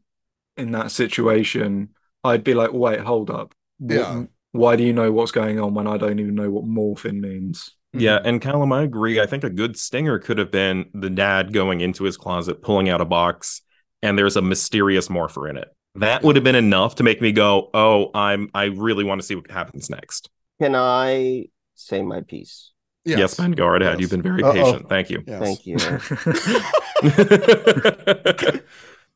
in 0.55 0.71
that 0.71 0.91
situation, 0.91 1.89
I'd 2.23 2.43
be 2.43 2.53
like, 2.53 2.71
wait, 2.71 3.01
hold 3.01 3.29
up. 3.29 3.53
Wh- 3.79 3.93
Yeah. 3.93 4.23
Why 4.57 4.75
do 4.75 4.83
you 4.83 4.93
know 4.93 5.11
what's 5.11 5.31
going 5.31 5.59
on 5.59 5.73
when 5.73 5.87
I 5.87 5.97
don't 5.97 6.19
even 6.19 6.35
know 6.35 6.49
what 6.49 6.65
morphine 6.65 7.21
means? 7.21 7.71
Yeah, 7.93 8.19
and 8.23 8.41
Callum, 8.41 8.71
I 8.73 8.83
agree. 8.83 9.19
I 9.19 9.25
think 9.25 9.43
a 9.43 9.49
good 9.49 9.77
stinger 9.77 10.19
could 10.19 10.37
have 10.37 10.51
been 10.51 10.89
the 10.93 11.09
dad 11.09 11.53
going 11.53 11.81
into 11.81 12.03
his 12.03 12.17
closet, 12.17 12.61
pulling 12.61 12.89
out 12.89 13.01
a 13.01 13.05
box, 13.05 13.61
and 14.01 14.17
there's 14.17 14.35
a 14.35 14.41
mysterious 14.41 15.09
morpher 15.09 15.47
in 15.47 15.57
it. 15.57 15.69
That 15.95 16.21
would 16.21 16.35
have 16.35 16.43
been 16.43 16.55
enough 16.55 16.95
to 16.95 17.03
make 17.03 17.21
me 17.21 17.31
go, 17.31 17.69
"Oh, 17.73 18.11
I'm. 18.13 18.49
I 18.53 18.65
really 18.65 19.03
want 19.03 19.21
to 19.21 19.25
see 19.25 19.35
what 19.35 19.49
happens 19.49 19.89
next." 19.89 20.29
Can 20.61 20.75
I 20.75 21.45
say 21.75 22.03
my 22.03 22.21
piece? 22.21 22.71
Yes, 23.05 23.35
Ben, 23.35 23.51
go 23.51 23.65
right 23.67 23.81
ahead. 23.81 23.93
Yes. 23.93 24.01
You've 24.01 24.11
been 24.11 24.21
very 24.21 24.43
Uh-oh. 24.43 24.53
patient. 24.53 24.89
Thank 24.89 25.09
you. 25.09 25.23
yes. 25.25 25.39
Thank 25.39 25.65
you. 25.65 25.77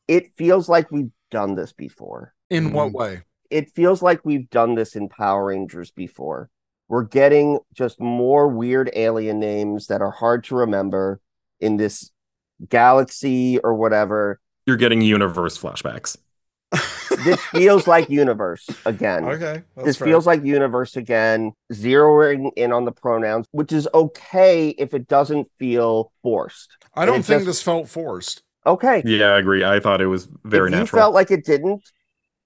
it 0.08 0.32
feels 0.38 0.70
like 0.70 0.89
we've 0.92 1.12
done 1.30 1.56
this 1.56 1.74
before. 1.74 2.34
In 2.50 2.74
what 2.74 2.89
Mm. 2.89 2.94
way? 2.94 3.22
It 3.52 3.70
feels 3.72 4.02
like 4.02 4.22
we've 4.24 4.49
done 4.49 4.76
this 4.76 4.95
in 4.95 5.10
Power 5.10 5.45
Rangers 5.45 5.91
before. 5.91 6.49
We're 6.88 7.04
getting 7.04 7.60
just 7.74 7.99
more 7.99 8.47
weird 8.47 8.89
alien 8.95 9.39
names 9.39 9.88
that 9.88 10.02
are 10.02 10.12
hard 10.12 10.43
to 10.45 10.56
remember 10.56 11.20
in 11.60 11.78
this 11.78 12.12
galaxy 12.70 13.60
or 13.60 13.76
whatever. 13.76 14.39
You're 14.66 14.78
getting 14.78 15.02
universe 15.02 15.58
flashbacks. 15.58 16.18
This 17.26 17.41
feels 17.47 17.86
like 17.88 18.10
universe 18.10 18.68
again. 18.86 19.26
Okay. 19.26 19.62
this 19.84 19.97
fair. 19.97 20.08
feels 20.08 20.26
like 20.26 20.43
universe 20.43 20.95
again, 20.95 21.52
zeroing 21.72 22.49
in 22.56 22.72
on 22.72 22.86
the 22.86 22.91
pronouns, 22.91 23.45
which 23.52 23.72
is 23.72 23.88
okay 23.93 24.70
if 24.70 24.95
it 24.95 25.08
doesn't 25.08 25.47
feel 25.60 26.12
forced. 26.24 26.70
I 26.95 27.06
don't 27.06 27.16
think 27.22 27.41
just- 27.41 27.45
this 27.45 27.62
felt 27.62 27.89
forced. 27.89 28.41
Okay. 28.66 29.04
Yeah, 29.06 29.34
I 29.34 29.39
agree. 29.39 29.64
I 29.64 29.80
thought 29.80 30.02
it 30.02 30.08
was 30.08 30.28
very 30.45 30.70
if 30.70 30.74
you 30.74 30.80
natural. 30.80 30.99
felt 30.99 31.14
like 31.14 31.30
it 31.30 31.45
didn't, 31.45 31.84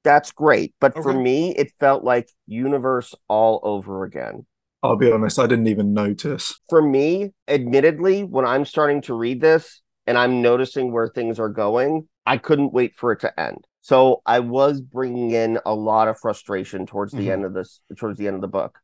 that's 0.05 0.31
great. 0.31 0.73
But 0.79 0.93
for 0.93 1.11
me, 1.11 1.53
it 1.55 1.73
felt 1.79 2.05
like 2.05 2.29
universe 2.47 3.13
all 3.27 3.59
over 3.63 4.05
again. 4.05 4.45
I'll 4.81 4.95
be 4.95 5.11
honest, 5.11 5.39
I 5.39 5.47
didn't 5.47 5.67
even 5.67 5.93
notice. 5.93 6.53
For 6.69 6.81
me, 6.81 7.33
admittedly, 7.47 8.23
when 8.23 8.45
I'm 8.45 8.63
starting 8.63 9.01
to 9.03 9.15
read 9.15 9.41
this 9.41 9.81
and 10.07 10.17
I'm 10.17 10.41
noticing 10.41 10.91
where 10.91 11.09
things 11.09 11.39
are 11.39 11.49
going, 11.49 12.07
I 12.25 12.37
couldn't 12.37 12.71
wait 12.71 12.95
for 12.95 13.11
it 13.11 13.19
to 13.21 13.39
end. 13.39 13.65
So 13.81 14.21
I 14.25 14.39
was 14.39 14.81
bringing 14.81 15.31
in 15.31 15.59
a 15.65 15.73
lot 15.73 16.07
of 16.07 16.19
frustration 16.19 16.85
towards 16.85 17.13
the 17.13 17.27
Mhm. 17.27 17.31
end 17.31 17.45
of 17.45 17.53
this, 17.53 17.81
towards 17.97 18.17
the 18.19 18.27
end 18.27 18.35
of 18.35 18.41
the 18.41 18.47
book. 18.47 18.79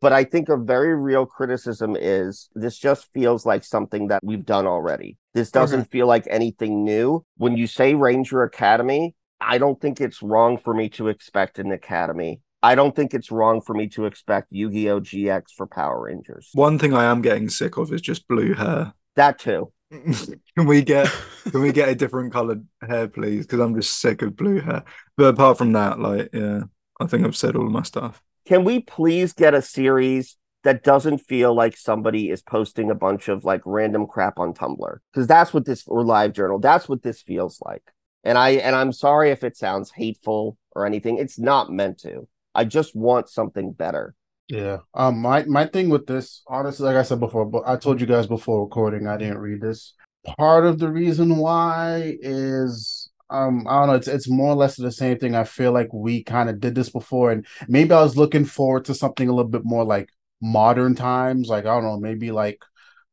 But 0.00 0.12
I 0.12 0.24
think 0.24 0.50
a 0.50 0.58
very 0.58 0.94
real 0.94 1.24
criticism 1.24 1.96
is 1.98 2.50
this 2.54 2.78
just 2.78 3.10
feels 3.14 3.46
like 3.46 3.64
something 3.64 4.08
that 4.08 4.22
we've 4.22 4.44
done 4.44 4.66
already. 4.66 5.16
This 5.32 5.50
doesn't 5.50 5.80
Okay. 5.80 5.88
feel 5.90 6.06
like 6.06 6.26
anything 6.28 6.84
new. 6.84 7.24
When 7.38 7.56
you 7.56 7.66
say 7.66 7.94
Ranger 7.94 8.42
Academy, 8.42 9.14
I 9.40 9.58
don't 9.58 9.80
think 9.80 10.00
it's 10.00 10.22
wrong 10.22 10.58
for 10.58 10.74
me 10.74 10.88
to 10.90 11.08
expect 11.08 11.58
an 11.58 11.72
academy. 11.72 12.40
I 12.62 12.74
don't 12.74 12.96
think 12.96 13.14
it's 13.14 13.30
wrong 13.30 13.60
for 13.60 13.74
me 13.74 13.86
to 13.90 14.06
expect 14.06 14.48
Yu-Gi-Oh! 14.50 15.00
GX 15.00 15.52
for 15.56 15.66
Power 15.66 16.02
Rangers. 16.02 16.48
One 16.54 16.78
thing 16.78 16.94
I 16.94 17.04
am 17.04 17.22
getting 17.22 17.48
sick 17.48 17.76
of 17.76 17.92
is 17.92 18.00
just 18.00 18.26
blue 18.26 18.54
hair. 18.54 18.92
That 19.14 19.38
too. 19.38 19.72
can 19.90 20.66
we 20.66 20.82
get 20.82 21.08
can 21.50 21.60
we 21.62 21.70
get 21.70 21.88
a 21.88 21.94
different 21.94 22.32
colored 22.32 22.66
hair, 22.82 23.06
please? 23.06 23.46
Because 23.46 23.60
I'm 23.60 23.74
just 23.74 24.00
sick 24.00 24.22
of 24.22 24.36
blue 24.36 24.60
hair. 24.60 24.82
But 25.16 25.26
apart 25.26 25.58
from 25.58 25.72
that, 25.72 26.00
like, 26.00 26.30
yeah, 26.32 26.62
I 27.00 27.06
think 27.06 27.24
I've 27.24 27.36
said 27.36 27.54
all 27.54 27.66
of 27.66 27.72
my 27.72 27.82
stuff. 27.82 28.20
Can 28.46 28.64
we 28.64 28.80
please 28.80 29.32
get 29.32 29.54
a 29.54 29.62
series 29.62 30.36
that 30.64 30.82
doesn't 30.82 31.18
feel 31.18 31.54
like 31.54 31.76
somebody 31.76 32.30
is 32.30 32.42
posting 32.42 32.90
a 32.90 32.94
bunch 32.94 33.28
of 33.28 33.44
like 33.44 33.62
random 33.64 34.06
crap 34.06 34.38
on 34.38 34.54
Tumblr? 34.54 34.98
Because 35.12 35.28
that's 35.28 35.54
what 35.54 35.64
this 35.64 35.84
or 35.86 36.04
live 36.04 36.32
journal. 36.32 36.58
That's 36.58 36.88
what 36.88 37.02
this 37.02 37.22
feels 37.22 37.60
like. 37.64 37.82
And 38.26 38.36
I 38.36 38.50
and 38.54 38.74
I'm 38.74 38.92
sorry 38.92 39.30
if 39.30 39.44
it 39.44 39.56
sounds 39.56 39.92
hateful 39.92 40.58
or 40.74 40.84
anything. 40.84 41.18
It's 41.18 41.38
not 41.38 41.70
meant 41.70 41.98
to. 42.00 42.26
I 42.56 42.64
just 42.64 42.96
want 42.96 43.28
something 43.28 43.72
better. 43.72 44.16
Yeah. 44.48 44.78
Um 44.94 45.18
my 45.22 45.44
my 45.44 45.66
thing 45.66 45.90
with 45.90 46.06
this, 46.06 46.42
honestly, 46.48 46.86
like 46.86 46.96
I 46.96 47.02
said 47.02 47.20
before, 47.20 47.46
but 47.46 47.62
I 47.66 47.76
told 47.76 48.00
you 48.00 48.06
guys 48.06 48.26
before 48.26 48.64
recording, 48.64 49.06
I 49.06 49.16
didn't 49.16 49.38
read 49.38 49.60
this. 49.60 49.94
Part 50.36 50.66
of 50.66 50.80
the 50.80 50.90
reason 50.90 51.36
why 51.36 52.16
is 52.20 53.08
um 53.30 53.64
I 53.68 53.78
don't 53.78 53.88
know, 53.88 53.94
it's 53.94 54.08
it's 54.08 54.28
more 54.28 54.50
or 54.50 54.56
less 54.56 54.76
the 54.76 54.90
same 54.90 55.18
thing. 55.18 55.36
I 55.36 55.44
feel 55.44 55.70
like 55.70 55.92
we 55.92 56.24
kind 56.24 56.50
of 56.50 56.58
did 56.58 56.74
this 56.74 56.90
before, 56.90 57.30
and 57.30 57.46
maybe 57.68 57.92
I 57.92 58.02
was 58.02 58.16
looking 58.16 58.44
forward 58.44 58.86
to 58.86 58.94
something 58.94 59.28
a 59.28 59.32
little 59.32 59.50
bit 59.50 59.64
more 59.64 59.84
like 59.84 60.08
modern 60.40 60.96
times, 60.96 61.48
like 61.48 61.64
I 61.64 61.74
don't 61.74 61.84
know, 61.84 62.00
maybe 62.00 62.32
like 62.32 62.58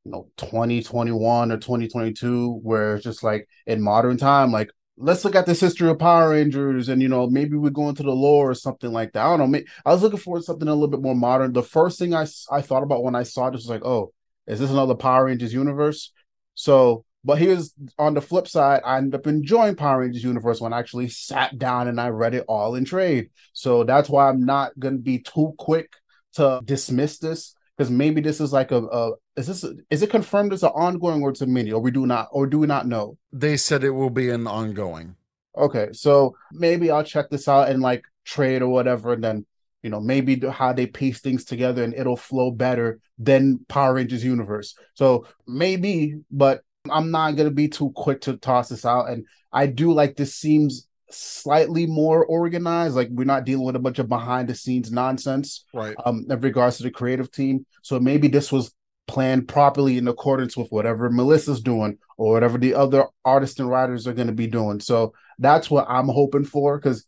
you 0.05 0.11
know 0.11 0.27
2021 0.37 1.51
or 1.51 1.57
2022, 1.57 2.59
where 2.63 2.95
it's 2.95 3.03
just 3.03 3.23
like 3.23 3.47
in 3.67 3.79
modern 3.79 4.17
time, 4.17 4.51
like 4.51 4.69
let's 4.97 5.25
look 5.25 5.35
at 5.35 5.45
this 5.45 5.59
history 5.59 5.89
of 5.89 5.99
Power 5.99 6.29
Rangers 6.31 6.89
and 6.89 7.01
you 7.01 7.07
know 7.07 7.27
maybe 7.27 7.57
we 7.57 7.69
go 7.71 7.89
into 7.89 8.03
the 8.03 8.11
lore 8.11 8.51
or 8.51 8.53
something 8.53 8.91
like 8.91 9.13
that. 9.13 9.25
I 9.25 9.29
don't 9.29 9.39
know. 9.39 9.47
Maybe, 9.47 9.65
I 9.85 9.91
was 9.91 10.01
looking 10.03 10.19
for 10.19 10.41
something 10.41 10.67
a 10.67 10.73
little 10.73 10.87
bit 10.87 11.01
more 11.01 11.15
modern. 11.15 11.53
The 11.53 11.63
first 11.63 11.99
thing 11.99 12.13
I 12.13 12.25
I 12.51 12.61
thought 12.61 12.83
about 12.83 13.03
when 13.03 13.15
I 13.15 13.23
saw 13.23 13.49
this 13.49 13.61
was 13.61 13.69
like, 13.69 13.85
oh, 13.85 14.13
is 14.47 14.59
this 14.59 14.71
another 14.71 14.95
Power 14.95 15.25
Rangers 15.25 15.53
universe? 15.53 16.11
So 16.55 17.05
But 17.23 17.39
here's 17.39 17.73
on 17.97 18.13
the 18.13 18.21
flip 18.21 18.47
side, 18.47 18.81
I 18.85 18.97
ended 18.97 19.15
up 19.15 19.27
enjoying 19.27 19.75
Power 19.75 20.01
Rangers 20.01 20.23
Universe 20.23 20.59
when 20.61 20.73
I 20.73 20.79
actually 20.79 21.09
sat 21.09 21.57
down 21.57 21.87
and 21.87 21.99
I 21.99 22.09
read 22.09 22.35
it 22.35 22.45
all 22.47 22.75
in 22.75 22.85
trade. 22.85 23.29
So 23.53 23.83
that's 23.83 24.09
why 24.09 24.29
I'm 24.29 24.45
not 24.45 24.77
gonna 24.77 24.97
be 24.97 25.19
too 25.19 25.53
quick 25.57 25.91
to 26.33 26.61
dismiss 26.65 27.19
this 27.19 27.55
because 27.77 27.89
maybe 27.89 28.21
this 28.21 28.39
is 28.39 28.53
like 28.53 28.71
a, 28.71 28.77
a 28.77 29.11
is 29.35 29.47
this 29.47 29.65
is 29.89 30.01
it 30.01 30.09
confirmed 30.09 30.53
as 30.53 30.63
an 30.63 30.69
ongoing 30.69 31.21
or 31.21 31.29
it's 31.29 31.41
a 31.41 31.47
mini 31.47 31.71
or 31.71 31.81
we 31.81 31.91
do 31.91 32.05
not 32.05 32.29
or 32.31 32.45
do 32.47 32.59
we 32.59 32.67
not 32.67 32.87
know? 32.87 33.17
They 33.31 33.57
said 33.57 33.83
it 33.83 33.91
will 33.91 34.09
be 34.09 34.29
an 34.29 34.47
ongoing. 34.47 35.15
Okay, 35.55 35.89
so 35.91 36.35
maybe 36.51 36.89
I'll 36.89 37.03
check 37.03 37.29
this 37.29 37.47
out 37.47 37.69
and 37.69 37.81
like 37.81 38.03
trade 38.25 38.61
or 38.61 38.69
whatever, 38.69 39.13
and 39.13 39.23
then 39.23 39.45
you 39.81 39.89
know 39.89 39.99
maybe 39.99 40.39
how 40.49 40.73
they 40.73 40.87
piece 40.87 41.19
things 41.19 41.45
together 41.45 41.83
and 41.83 41.93
it'll 41.93 42.17
flow 42.17 42.51
better 42.51 42.99
than 43.17 43.59
Power 43.67 43.95
Rangers 43.95 44.23
universe. 44.23 44.75
So 44.93 45.27
maybe, 45.47 46.19
but 46.31 46.61
I'm 46.89 47.11
not 47.11 47.35
gonna 47.35 47.51
be 47.51 47.67
too 47.67 47.91
quick 47.95 48.21
to 48.21 48.37
toss 48.37 48.69
this 48.69 48.85
out. 48.85 49.09
And 49.09 49.25
I 49.51 49.67
do 49.67 49.93
like 49.93 50.15
this 50.15 50.35
seems 50.35 50.87
slightly 51.13 51.85
more 51.85 52.25
organized. 52.25 52.95
Like 52.95 53.09
we're 53.11 53.23
not 53.25 53.45
dealing 53.45 53.65
with 53.65 53.75
a 53.75 53.79
bunch 53.79 53.99
of 53.99 54.09
behind 54.09 54.47
the 54.49 54.55
scenes 54.55 54.91
nonsense, 54.91 55.65
Right. 55.73 55.95
um, 56.05 56.25
in 56.29 56.39
regards 56.39 56.77
to 56.77 56.83
the 56.83 56.91
creative 56.91 57.31
team. 57.31 57.65
So 57.81 57.99
maybe 57.99 58.27
this 58.27 58.51
was 58.51 58.73
planned 59.07 59.47
properly 59.47 59.97
in 59.97 60.07
accordance 60.07 60.55
with 60.55 60.69
whatever 60.69 61.09
Melissa's 61.09 61.61
doing 61.61 61.97
or 62.17 62.31
whatever 62.33 62.57
the 62.57 62.73
other 62.73 63.05
artists 63.25 63.59
and 63.59 63.69
writers 63.69 64.07
are 64.07 64.13
going 64.13 64.27
to 64.27 64.33
be 64.33 64.47
doing. 64.47 64.79
So 64.79 65.13
that's 65.39 65.69
what 65.69 65.85
I'm 65.89 66.07
hoping 66.07 66.45
for. 66.45 66.77
Because 66.77 67.05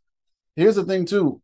here's 0.56 0.76
the 0.76 0.84
thing, 0.84 1.06
too. 1.06 1.42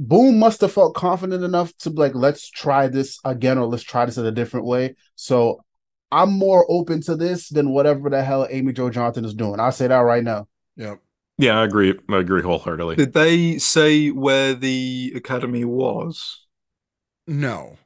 Boom 0.00 0.38
must 0.38 0.60
have 0.62 0.72
felt 0.72 0.94
confident 0.94 1.44
enough 1.44 1.76
to 1.78 1.90
be 1.90 1.96
like, 1.96 2.14
let's 2.14 2.50
try 2.50 2.88
this 2.88 3.20
again 3.24 3.58
or 3.58 3.66
let's 3.66 3.84
try 3.84 4.04
this 4.06 4.16
in 4.18 4.26
a 4.26 4.32
different 4.32 4.66
way. 4.66 4.96
So 5.14 5.62
I'm 6.10 6.32
more 6.32 6.66
open 6.68 7.00
to 7.02 7.14
this 7.16 7.48
than 7.48 7.70
whatever 7.70 8.10
the 8.10 8.22
hell 8.22 8.46
Amy 8.50 8.72
Jo 8.72 8.90
Johnson 8.90 9.24
is 9.24 9.34
doing. 9.34 9.60
I'll 9.60 9.70
say 9.70 9.86
that 9.86 9.96
right 9.98 10.24
now. 10.24 10.48
Yep. 10.76 10.98
Yeah, 11.38 11.58
I 11.60 11.64
agree. 11.64 11.98
I 12.08 12.18
agree 12.18 12.42
wholeheartedly. 12.42 12.96
Did 12.96 13.12
they 13.12 13.58
say 13.58 14.10
where 14.10 14.54
the 14.54 15.12
academy 15.16 15.64
was? 15.64 16.46
No. 17.26 17.78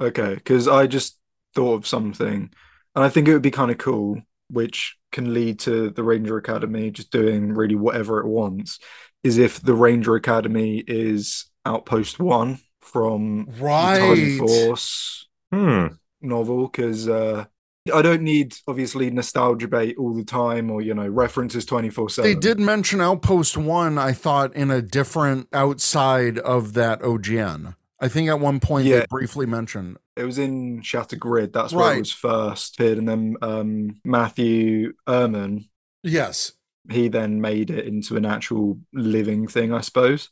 Okay, 0.00 0.34
because 0.34 0.66
I 0.68 0.86
just 0.86 1.18
thought 1.54 1.74
of 1.74 1.86
something, 1.86 2.50
and 2.94 3.04
I 3.04 3.08
think 3.08 3.28
it 3.28 3.32
would 3.32 3.42
be 3.42 3.50
kind 3.50 3.70
of 3.70 3.78
cool, 3.78 4.20
which 4.50 4.96
can 5.12 5.32
lead 5.34 5.60
to 5.60 5.90
the 5.90 6.02
Ranger 6.02 6.36
Academy 6.38 6.90
just 6.90 7.10
doing 7.10 7.52
really 7.52 7.76
whatever 7.76 8.20
it 8.20 8.26
wants. 8.26 8.78
Is 9.22 9.38
if 9.38 9.60
the 9.60 9.74
Ranger 9.74 10.16
Academy 10.16 10.82
is 10.86 11.46
Outpost 11.64 12.18
One 12.18 12.58
from 12.80 13.50
the 13.78 13.88
Titan 13.88 14.28
Right. 14.28 14.32
Force 14.32 15.28
Hmm. 15.52 15.98
novel, 16.20 16.68
because 16.68 17.08
uh, 17.08 17.46
I 17.92 18.00
don't 18.02 18.22
need 18.22 18.54
obviously 18.68 19.10
nostalgia 19.10 19.66
bait 19.66 19.96
all 19.98 20.14
the 20.14 20.24
time, 20.24 20.70
or 20.70 20.80
you 20.82 20.94
know 20.94 21.06
references 21.08 21.64
twenty 21.64 21.90
four 21.90 22.08
seven. 22.08 22.30
They 22.32 22.38
did 22.38 22.60
mention 22.60 23.00
Outpost 23.00 23.56
One, 23.56 23.98
I 23.98 24.12
thought, 24.12 24.54
in 24.54 24.70
a 24.70 24.80
different 24.82 25.48
outside 25.52 26.38
of 26.38 26.74
that 26.74 27.00
OGN. 27.00 27.74
I 28.00 28.08
think 28.08 28.28
at 28.28 28.40
one 28.40 28.60
point 28.60 28.86
they 28.88 29.04
briefly 29.10 29.46
mentioned. 29.46 29.96
It 30.16 30.24
was 30.24 30.38
in 30.38 30.82
Shattered 30.82 31.18
Grid. 31.20 31.52
That's 31.52 31.72
where 31.72 31.86
Right. 31.86 31.96
it 31.96 32.00
was 32.00 32.12
first 32.12 32.74
appeared, 32.78 32.98
and 32.98 33.08
then 33.08 33.36
um, 33.42 34.00
Matthew 34.04 34.92
Erman 35.08 35.68
Yes. 36.04 36.52
he 36.90 37.08
then 37.08 37.40
made 37.40 37.70
it 37.70 37.86
into 37.86 38.16
an 38.16 38.24
actual 38.26 38.78
living 38.92 39.46
thing, 39.48 39.72
I 39.72 39.80
suppose. 39.80 40.28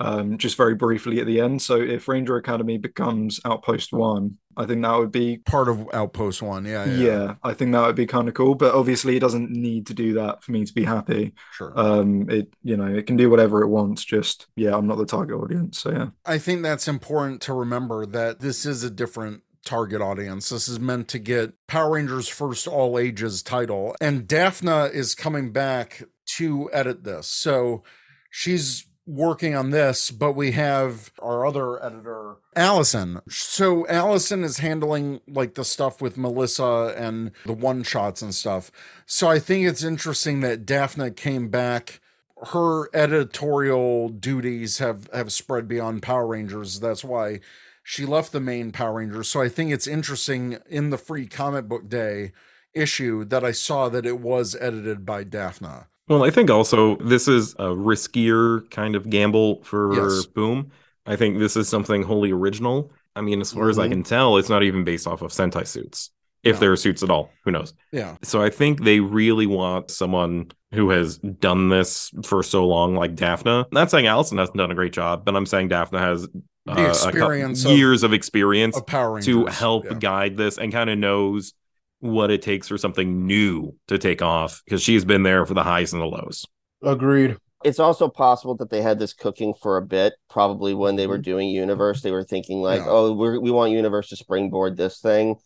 Um, 0.00 0.38
just 0.38 0.56
very 0.56 0.74
briefly 0.74 1.20
at 1.20 1.26
the 1.26 1.40
end. 1.40 1.60
So 1.62 1.76
if 1.80 2.08
Ranger 2.08 2.36
Academy 2.36 2.78
becomes 2.78 3.38
Outpost 3.44 3.92
One, 3.92 4.38
I 4.56 4.66
think 4.66 4.82
that 4.82 4.96
would 4.96 5.12
be 5.12 5.38
Part 5.38 5.68
of 5.68 5.86
Outpost 5.92 6.42
One. 6.42 6.64
Yeah. 6.64 6.84
yeah, 6.84 7.04
Yeah. 7.04 7.34
I 7.42 7.54
think 7.54 7.72
that 7.72 7.86
would 7.86 7.96
be 7.96 8.06
kind 8.06 8.28
of 8.28 8.34
cool. 8.34 8.54
But 8.54 8.74
obviously, 8.74 9.16
it 9.16 9.20
doesn't 9.20 9.50
need 9.50 9.86
to 9.86 9.94
do 9.94 10.14
that 10.14 10.42
for 10.42 10.52
me 10.52 10.64
to 10.64 10.72
be 10.72 10.84
happy. 10.84 11.34
Sure. 11.52 11.72
Um, 11.76 12.28
it 12.28 12.52
you 12.62 12.76
know 12.76 12.86
it 12.86 13.06
can 13.06 13.16
do 13.16 13.30
whatever 13.30 13.62
it 13.62 13.68
wants. 13.68 14.04
Just 14.04 14.46
yeah, 14.56 14.76
I'm 14.76 14.86
not 14.86 14.98
the 14.98 15.06
target 15.06 15.36
audience. 15.36 15.80
So 15.80 15.90
yeah, 15.90 16.08
I 16.26 16.38
think 16.38 16.62
that's 16.62 16.88
important 16.88 17.40
to 17.42 17.54
remember 17.54 18.06
that 18.06 18.40
this 18.40 18.66
is 18.66 18.82
a 18.82 18.90
different 18.90 19.42
target 19.64 20.00
audience. 20.00 20.48
This 20.48 20.68
is 20.68 20.80
meant 20.80 21.08
to 21.08 21.18
get 21.18 21.52
Power 21.66 21.92
Rangers 21.92 22.28
first 22.28 22.66
all 22.66 22.98
ages 22.98 23.42
title. 23.42 23.94
And 24.00 24.26
Daphne 24.26 24.88
is 24.92 25.14
coming 25.14 25.52
back 25.52 26.02
to 26.36 26.70
edit 26.72 27.04
this. 27.04 27.26
So 27.26 27.82
she's 28.30 28.86
working 29.10 29.54
on 29.54 29.70
this, 29.70 30.10
but 30.10 30.32
we 30.32 30.52
have 30.52 31.12
our 31.20 31.44
other 31.44 31.82
editor, 31.84 32.36
Allison. 32.54 33.20
So 33.28 33.86
Allison 33.88 34.44
is 34.44 34.58
handling 34.58 35.20
like 35.26 35.54
the 35.54 35.64
stuff 35.64 36.00
with 36.00 36.16
Melissa 36.16 36.94
and 36.96 37.32
the 37.44 37.52
one 37.52 37.82
shots 37.82 38.22
and 38.22 38.34
stuff. 38.34 38.70
So 39.06 39.28
I 39.28 39.38
think 39.38 39.66
it's 39.66 39.84
interesting 39.84 40.40
that 40.40 40.64
Daphne 40.64 41.10
came 41.10 41.48
back 41.48 42.00
her 42.48 42.88
editorial 42.94 44.08
duties 44.08 44.78
have 44.78 45.08
have 45.12 45.32
spread 45.32 45.68
beyond 45.68 46.02
Power 46.02 46.26
Rangers. 46.26 46.80
That's 46.80 47.04
why 47.04 47.40
she 47.82 48.06
left 48.06 48.32
the 48.32 48.40
main 48.40 48.72
Power 48.72 48.94
Rangers. 48.94 49.28
So 49.28 49.42
I 49.42 49.48
think 49.48 49.72
it's 49.72 49.86
interesting 49.86 50.58
in 50.68 50.90
the 50.90 50.98
free 50.98 51.26
comic 51.26 51.68
book 51.68 51.88
day 51.88 52.32
issue 52.72 53.24
that 53.26 53.44
I 53.44 53.52
saw 53.52 53.88
that 53.88 54.06
it 54.06 54.20
was 54.20 54.56
edited 54.60 55.04
by 55.04 55.24
Daphne. 55.24 55.86
Well, 56.10 56.24
I 56.24 56.30
think 56.30 56.50
also 56.50 56.96
this 56.96 57.28
is 57.28 57.52
a 57.54 57.66
riskier 57.68 58.68
kind 58.70 58.96
of 58.96 59.08
gamble 59.08 59.62
for 59.62 59.94
Yes. 59.94 60.26
Boom. 60.26 60.72
I 61.06 61.14
think 61.14 61.38
this 61.38 61.56
is 61.56 61.68
something 61.68 62.02
wholly 62.02 62.32
original. 62.32 62.90
I 63.14 63.20
mean, 63.20 63.40
as 63.40 63.52
far 63.52 63.68
as 63.68 63.78
I 63.78 63.86
Mhm. 63.86 63.90
can 63.92 64.02
tell, 64.02 64.36
it's 64.36 64.48
not 64.48 64.64
even 64.64 64.82
based 64.82 65.06
off 65.06 65.22
of 65.22 65.30
Sentai 65.30 65.64
suits. 65.68 66.10
If 66.42 66.56
No. 66.56 66.60
there 66.60 66.72
are 66.72 66.76
suits 66.76 67.04
at 67.04 67.10
all, 67.10 67.30
who 67.44 67.52
knows? 67.52 67.74
Yeah. 67.92 68.16
So 68.22 68.42
I 68.42 68.50
think 68.50 68.82
they 68.82 68.98
really 68.98 69.46
want 69.46 69.88
someone 69.90 70.50
who 70.74 70.90
has 70.90 71.18
done 71.18 71.68
this 71.68 72.10
for 72.24 72.42
so 72.42 72.66
long, 72.66 72.96
like 72.96 73.14
Daphne. 73.14 73.66
Not 73.70 73.90
saying 73.92 74.06
Allison 74.08 74.38
hasn't 74.38 74.56
done 74.56 74.72
a 74.72 74.74
great 74.74 74.92
job, 74.92 75.24
but 75.24 75.36
I'm 75.36 75.46
saying 75.46 75.68
Daphne 75.68 75.98
has 76.00 76.26
uh, 76.68 76.72
experience 77.06 77.64
of- 77.64 77.72
years 77.72 78.02
of 78.02 78.12
experience 78.12 78.76
Of 78.76 78.86
to 79.22 79.46
help 79.46 79.84
Yeah. 79.84 79.94
guide 79.94 80.36
this 80.36 80.58
and 80.58 80.72
kind 80.72 80.90
of 80.90 80.98
knows 80.98 81.52
what 82.00 82.30
it 82.30 82.42
takes 82.42 82.68
for 82.68 82.78
something 82.78 83.26
new 83.26 83.74
to 83.88 83.98
take 83.98 84.22
off 84.22 84.62
because 84.64 84.82
she's 84.82 85.04
been 85.04 85.22
there 85.22 85.46
for 85.46 85.54
the 85.54 85.62
highs 85.62 85.92
and 85.92 86.00
the 86.02 86.06
lows. 86.06 86.46
Agreed. 86.82 87.36
It's 87.62 87.78
also 87.78 88.08
possible 88.08 88.56
that 88.56 88.70
they 88.70 88.80
had 88.80 88.98
this 88.98 89.12
cooking 89.12 89.52
for 89.52 89.76
a 89.76 89.82
bit. 89.82 90.14
Probably 90.30 90.72
when 90.72 90.96
they 90.96 91.06
were 91.06 91.18
doing 91.18 91.50
Universe, 91.50 92.00
they 92.00 92.10
were 92.10 92.24
thinking 92.24 92.62
like, 92.62 92.80
Mm-hmm. 92.80 92.88
Yeah. 92.88 92.94
"Oh, 92.94 93.12
we're, 93.12 93.38
we 93.38 93.50
want 93.50 93.72
Universe 93.72 94.08
to 94.08 94.16
springboard 94.16 94.76
this 94.76 95.00
thing," 95.00 95.36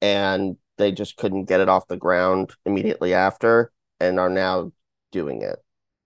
and 0.00 0.56
they 0.78 0.92
just 0.92 1.16
couldn't 1.16 1.44
get 1.46 1.60
it 1.60 1.68
off 1.68 1.88
the 1.88 1.96
ground 1.96 2.52
immediately 2.64 3.12
after, 3.14 3.72
and 4.00 4.20
are 4.20 4.30
now 4.30 4.72
doing 5.10 5.42
it 5.42 5.56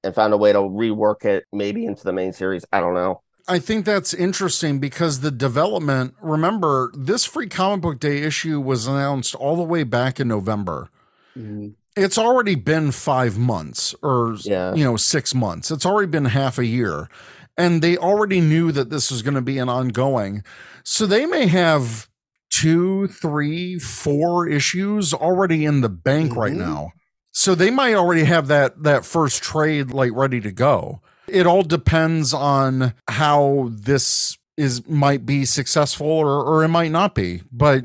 and 0.04 0.14
found 0.14 0.32
a 0.32 0.36
way 0.38 0.52
to 0.52 0.58
rework 0.58 1.24
it 1.24 1.44
maybe 1.52 1.84
into 1.84 2.04
the 2.04 2.12
main 2.12 2.32
series. 2.32 2.64
I 2.72 2.80
don't 2.80 2.94
know. 2.94 3.22
I 3.48 3.58
think 3.58 3.84
that's 3.84 4.12
interesting 4.12 4.78
because 4.78 5.20
the 5.20 5.30
development, 5.30 6.14
remember, 6.20 6.92
this 6.94 7.24
free 7.24 7.48
comic 7.48 7.80
book 7.80 7.98
day 8.00 8.18
issue 8.18 8.60
was 8.60 8.86
announced 8.86 9.34
all 9.34 9.56
the 9.56 9.62
way 9.62 9.84
back 9.84 10.20
in 10.20 10.28
November. 10.28 10.90
Mhm. 11.36 11.74
It's 11.96 12.18
already 12.18 12.54
been 12.54 12.92
five 12.92 13.38
months 13.38 13.94
or, 14.02 14.36
Yeah. 14.42 14.74
you 14.74 14.84
know, 14.84 14.96
six 14.96 15.34
months. 15.34 15.70
It's 15.70 15.86
already 15.86 16.08
been 16.08 16.26
half 16.26 16.58
a 16.58 16.66
year. 16.66 17.08
And 17.56 17.82
they 17.82 17.96
already 17.96 18.40
knew 18.40 18.70
that 18.72 18.90
this 18.90 19.10
was 19.10 19.22
going 19.22 19.34
to 19.34 19.42
be 19.42 19.58
an 19.58 19.68
ongoing. 19.68 20.42
So 20.84 21.06
they 21.06 21.26
may 21.26 21.46
have 21.48 22.08
two, 22.50 23.08
three, 23.08 23.78
four 23.78 24.46
issues 24.46 25.12
already 25.12 25.64
in 25.64 25.80
the 25.80 25.88
bank 25.88 26.36
right 26.36 26.52
Mhm. 26.52 26.58
now. 26.58 26.92
So 27.32 27.54
they 27.54 27.70
might 27.70 27.94
already 27.94 28.24
have 28.24 28.46
that 28.48 28.82
that 28.84 29.04
first 29.04 29.42
trade 29.42 29.90
like 29.90 30.12
ready 30.14 30.40
to 30.40 30.52
go. 30.52 31.00
It 31.28 31.46
all 31.46 31.62
depends 31.62 32.32
on 32.32 32.94
how 33.08 33.68
this 33.70 34.38
is 34.56 34.86
might 34.88 35.24
be 35.24 35.44
successful 35.44 36.06
or 36.06 36.42
or 36.42 36.64
it 36.64 36.68
might 36.68 36.90
not 36.90 37.14
be. 37.14 37.42
But 37.52 37.84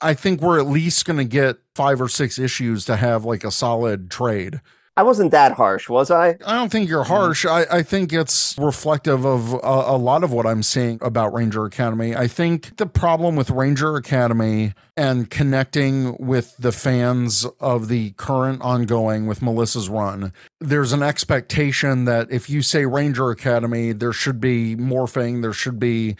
I 0.00 0.14
think 0.14 0.40
we're 0.40 0.60
at 0.60 0.66
least 0.66 1.04
going 1.04 1.18
to 1.18 1.24
get 1.24 1.58
five 1.74 2.00
or 2.00 2.08
six 2.08 2.38
issues 2.38 2.84
to 2.84 2.96
have 2.96 3.24
like 3.24 3.44
a 3.44 3.50
solid 3.50 4.10
trade. 4.10 4.60
I 4.98 5.02
wasn't 5.02 5.30
that 5.32 5.52
harsh, 5.52 5.90
was 5.90 6.10
I? 6.10 6.38
I 6.46 6.54
don't 6.54 6.72
think 6.72 6.88
you're 6.88 7.04
harsh. 7.04 7.44
I, 7.44 7.66
I 7.70 7.82
think 7.82 8.14
it's 8.14 8.56
reflective 8.56 9.26
of 9.26 9.52
a, 9.52 9.58
a 9.62 9.98
lot 9.98 10.24
of 10.24 10.32
what 10.32 10.46
I'm 10.46 10.62
seeing 10.62 10.98
about 11.02 11.34
Ranger 11.34 11.66
Academy. 11.66 12.16
I 12.16 12.26
think 12.26 12.78
the 12.78 12.86
problem 12.86 13.36
with 13.36 13.50
Ranger 13.50 13.96
Academy 13.96 14.72
and 14.96 15.28
connecting 15.28 16.16
with 16.18 16.56
the 16.58 16.72
fans 16.72 17.44
of 17.60 17.88
the 17.88 18.12
current 18.12 18.62
ongoing 18.62 19.26
with 19.26 19.42
Melissa's 19.42 19.90
run, 19.90 20.32
there's 20.60 20.94
an 20.94 21.02
expectation 21.02 22.06
that 22.06 22.28
if 22.30 22.48
you 22.48 22.62
say 22.62 22.86
Ranger 22.86 23.28
Academy, 23.30 23.92
there 23.92 24.12
should 24.14 24.40
be 24.40 24.76
morphing, 24.76 25.42
there 25.42 25.52
should 25.52 25.78
be 25.78 26.16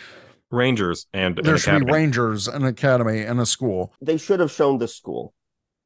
Rangers 0.50 1.06
and 1.14 1.38
an 1.38 1.44
there 1.44 1.56
should 1.56 1.70
academy. 1.70 1.86
be 1.86 1.92
Rangers, 1.92 2.46
an 2.46 2.64
academy, 2.64 3.22
and 3.22 3.40
a 3.40 3.46
school. 3.46 3.92
They 4.02 4.16
should 4.18 4.40
have 4.40 4.52
shown 4.52 4.78
the 4.78 4.86
school. 4.86 5.32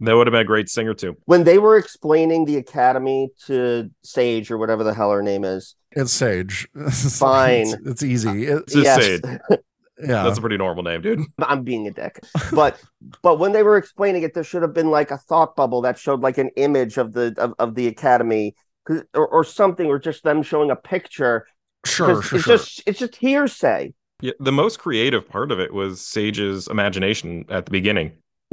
That 0.01 0.15
would 0.17 0.27
have 0.27 0.33
been 0.33 0.41
a 0.41 0.45
great 0.45 0.69
singer 0.69 0.95
too. 0.95 1.17
When 1.27 1.45
they 1.45 1.59
were 1.59 1.77
explaining 1.77 2.45
the 2.45 2.57
academy 2.57 3.31
to 3.47 3.91
Sage 4.03 4.51
or 4.51 4.59
whatever 4.59 4.83
the 4.85 4.95
hell 4.95 5.11
her 5.11 5.23
name 5.23 5.45
is, 5.45 5.75
It's 5.93 6.13
Sage. 6.13 6.69
Fine. 7.19 7.61
it's, 7.63 7.75
uh, 7.75 7.77
it's 7.87 8.03
easy. 8.03 8.45
It's 8.47 8.73
Just 8.73 8.85
yes, 8.85 9.21
say 9.23 9.39
Yeah. 10.03 10.23
That's 10.25 10.39
a 10.39 10.41
pretty 10.41 10.57
normal 10.57 10.83
name, 10.83 11.03
dude. 11.03 11.21
I'm 11.41 11.63
being 11.63 11.87
a 11.87 11.91
dick. 11.91 12.21
But 12.53 12.81
but 13.23 13.39
when 13.39 13.53
they 13.53 13.63
were 13.63 13.77
explaining 13.77 14.23
it, 14.23 14.33
there 14.33 14.45
should 14.45 14.63
have 14.63 14.73
been 14.73 14.91
like 14.91 15.11
a 15.11 15.19
thought 15.19 15.55
bubble 15.57 15.83
that 15.83 15.99
showed 15.99 16.21
like 16.23 16.39
an 16.39 16.49
image 16.57 16.97
of 16.97 17.13
the 17.13 17.35
of, 17.37 17.53
of 17.59 17.75
the 17.75 17.87
academy 17.87 18.55
'cause- 18.87 19.03
or, 19.15 19.29
or 19.29 19.45
something, 19.45 19.87
or 19.89 19.99
just 19.99 20.23
them 20.25 20.43
showing 20.43 20.71
a 20.71 20.77
picture. 20.77 21.47
sure, 21.85 22.15
'Cause 22.15 22.25
sure, 22.25 22.37
it's 22.39 22.45
sure. 22.47 22.57
just 22.57 22.83
it's 22.87 22.99
just 22.99 23.17
hearsay. 23.17 23.93
Yeah, 24.23 24.33
the 24.41 24.53
most 24.53 24.79
creative 24.79 25.29
part 25.29 25.53
of 25.53 25.61
it 25.61 25.73
was 25.75 26.01
Sage's 26.01 26.67
imagination 26.69 27.45
at 27.51 27.67
the 27.67 27.71
beginning. 27.71 28.13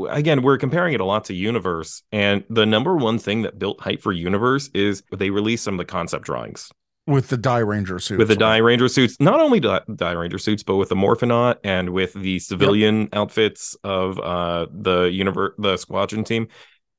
Again, 0.10 0.44
we're 0.44 0.58
comparing 0.58 0.94
it 0.94 1.02
a 1.02 1.06
lot 1.06 1.26
to 1.26 1.34
Universe, 1.34 2.04
and 2.12 2.44
the 2.50 2.66
number 2.66 2.96
one 2.96 3.18
thing 3.18 3.42
that 3.42 3.58
built 3.58 3.82
hype 3.82 4.02
for 4.02 4.12
Universe 4.12 4.70
is 4.74 5.04
they 5.16 5.30
released 5.32 5.64
some 5.64 5.74
of 5.74 5.80
the 5.80 5.86
concept 5.86 6.26
drawings 6.26 6.72
with 7.08 7.30
the 7.30 7.38
Die 7.38 7.60
Ranger 7.60 8.00
suits. 8.00 8.20
with 8.20 8.28
the 8.28 8.36
Die 8.36 8.58
Ranger 8.58 8.90
suits, 8.90 9.20
not 9.20 9.40
only 9.40 9.60
Die, 9.60 9.80
Die 9.96 10.12
Ranger 10.12 10.38
suits, 10.38 10.62
but 10.62 10.76
with 10.76 10.90
the 10.90 10.96
Morphonaut 10.96 11.58
and 11.64 11.90
with 11.92 12.14
the 12.14 12.38
civilian 12.40 13.10
outfits 13.14 13.76
of 13.84 14.20
uh 14.20 14.68
the 14.72 15.04
universe, 15.04 15.54
the 15.58 15.78
Squadron 15.78 16.24
team, 16.24 16.48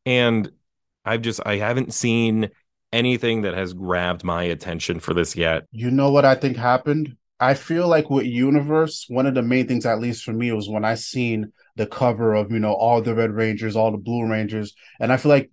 and 0.04 0.50
I've 1.04 1.22
just 1.22 1.40
I 1.46 1.56
haven't 1.56 1.94
seen 1.94 2.50
anything 2.92 3.42
that 3.42 3.54
has 3.54 3.74
grabbed 3.74 4.24
my 4.24 4.44
attention 4.44 4.98
for 4.98 5.14
this 5.14 5.36
yet. 5.36 5.64
You 5.70 5.90
know 5.90 6.10
what 6.10 6.24
I 6.24 6.34
think 6.34 6.56
happened? 6.56 7.16
I 7.40 7.54
feel 7.54 7.86
like 7.86 8.10
with 8.10 8.26
Universe, 8.26 9.04
one 9.08 9.26
of 9.26 9.34
the 9.34 9.42
main 9.42 9.68
things, 9.68 9.86
at 9.86 10.00
least 10.00 10.24
for 10.24 10.32
me, 10.32 10.50
was 10.50 10.68
when 10.68 10.84
I 10.84 10.94
seen 10.94 11.52
the 11.78 11.86
cover 11.86 12.34
of 12.34 12.52
you 12.52 12.58
know 12.60 12.74
all 12.74 13.00
the 13.02 13.14
Red 13.14 13.32
Rangers, 13.32 13.76
all 13.76 13.92
the 13.92 13.98
Blue 13.98 14.26
Rangers, 14.26 14.74
and 15.00 15.12
I 15.12 15.16
feel 15.16 15.30
like 15.30 15.50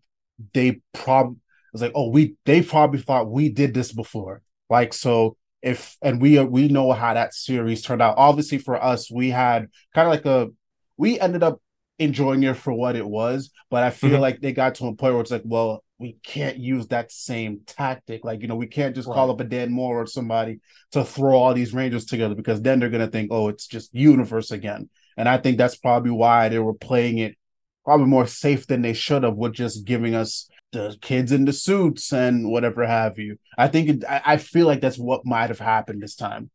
they 0.53 0.81
probably 0.93 1.37
was 1.71 1.81
like, 1.81 1.93
oh, 1.95 2.09
we 2.09 2.35
they 2.45 2.61
probably 2.61 3.01
thought 3.01 3.31
we 3.31 3.49
did 3.49 3.73
this 3.73 3.93
before, 3.93 4.41
like 4.69 4.93
so. 4.93 5.37
If 5.61 5.97
and 6.03 6.21
we 6.21 6.39
we 6.43 6.67
know 6.67 6.91
how 6.91 7.15
that 7.15 7.33
series 7.33 7.81
turned 7.81 8.01
out. 8.01 8.15
Obviously, 8.17 8.59
for 8.59 8.83
us, 8.83 9.09
we 9.09 9.31
had 9.31 9.69
kind 9.95 10.07
of 10.07 10.11
like 10.11 10.25
a 10.25 10.49
we 10.97 11.19
ended 11.19 11.43
up 11.43 11.61
enjoying 11.97 12.43
it 12.43 12.57
for 12.57 12.73
what 12.73 12.95
it 12.95 13.07
was, 13.07 13.51
but 13.71 13.83
I 13.83 13.89
feel 13.89 14.19
Mhm. 14.19 14.21
like 14.21 14.41
they 14.41 14.51
got 14.53 14.75
to 14.75 14.87
a 14.87 14.95
point 14.95 15.13
where 15.13 15.21
it's 15.21 15.31
like, 15.31 15.43
well, 15.45 15.83
we 15.97 16.17
can't 16.23 16.57
use 16.57 16.87
that 16.87 17.11
same 17.11 17.61
tactic. 17.65 18.25
Like, 18.25 18.41
you 18.41 18.47
know, 18.47 18.57
we 18.57 18.67
can't 18.67 18.93
just 18.93 19.07
call 19.07 19.31
up 19.31 19.39
a 19.39 19.45
Dan 19.45 19.71
Mora 19.71 20.03
or 20.03 20.05
somebody 20.05 20.59
to 20.91 21.03
throw 21.05 21.37
all 21.37 21.53
these 21.53 21.73
Rangers 21.73 22.05
together 22.05 22.35
because 22.35 22.61
then 22.61 22.79
they're 22.79 22.89
gonna 22.89 23.07
think, 23.07 23.29
oh, 23.31 23.47
it's 23.47 23.67
just 23.67 23.93
universe 23.95 24.51
again. 24.51 24.89
And 25.17 25.29
I 25.29 25.37
think 25.37 25.57
that's 25.57 25.77
probably 25.77 26.11
why 26.11 26.49
they 26.49 26.59
were 26.59 26.73
playing 26.73 27.19
it 27.19 27.35
probably 27.83 28.07
more 28.07 28.27
safe 28.27 28.67
than 28.67 28.81
they 28.81 28.93
should 28.93 29.23
have 29.23 29.35
with 29.35 29.53
just 29.53 29.85
giving 29.85 30.15
us 30.15 30.49
the 30.71 30.97
kids 31.01 31.31
in 31.31 31.45
the 31.45 31.53
suits 31.53 32.11
and 32.11 32.49
whatever 32.51 32.85
have 32.85 33.17
you. 33.19 33.37
I 33.57 33.67
think 33.67 33.89
it, 33.89 34.03
I, 34.09 34.21
I 34.25 34.37
feel 34.37 34.65
like 34.67 34.81
that's 34.81 34.97
what 34.97 35.25
might 35.25 35.49
have 35.49 35.59
happened 35.59 36.01
this 36.01 36.15
time. 36.15 36.49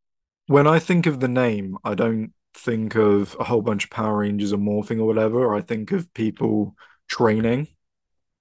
When 0.46 0.66
I 0.66 0.78
think 0.78 1.06
of 1.06 1.20
the 1.20 1.28
name, 1.28 1.76
I 1.84 1.94
don't 1.94 2.32
think 2.54 2.96
of 2.96 3.36
a 3.38 3.44
whole 3.44 3.62
bunch 3.62 3.84
of 3.84 3.90
Power 3.90 4.18
Rangers 4.18 4.52
or 4.52 4.58
morphing 4.58 4.98
or 5.00 5.06
whatever. 5.06 5.54
I 5.54 5.60
think 5.60 5.92
of 5.92 6.12
people 6.14 6.74
training. 7.08 7.68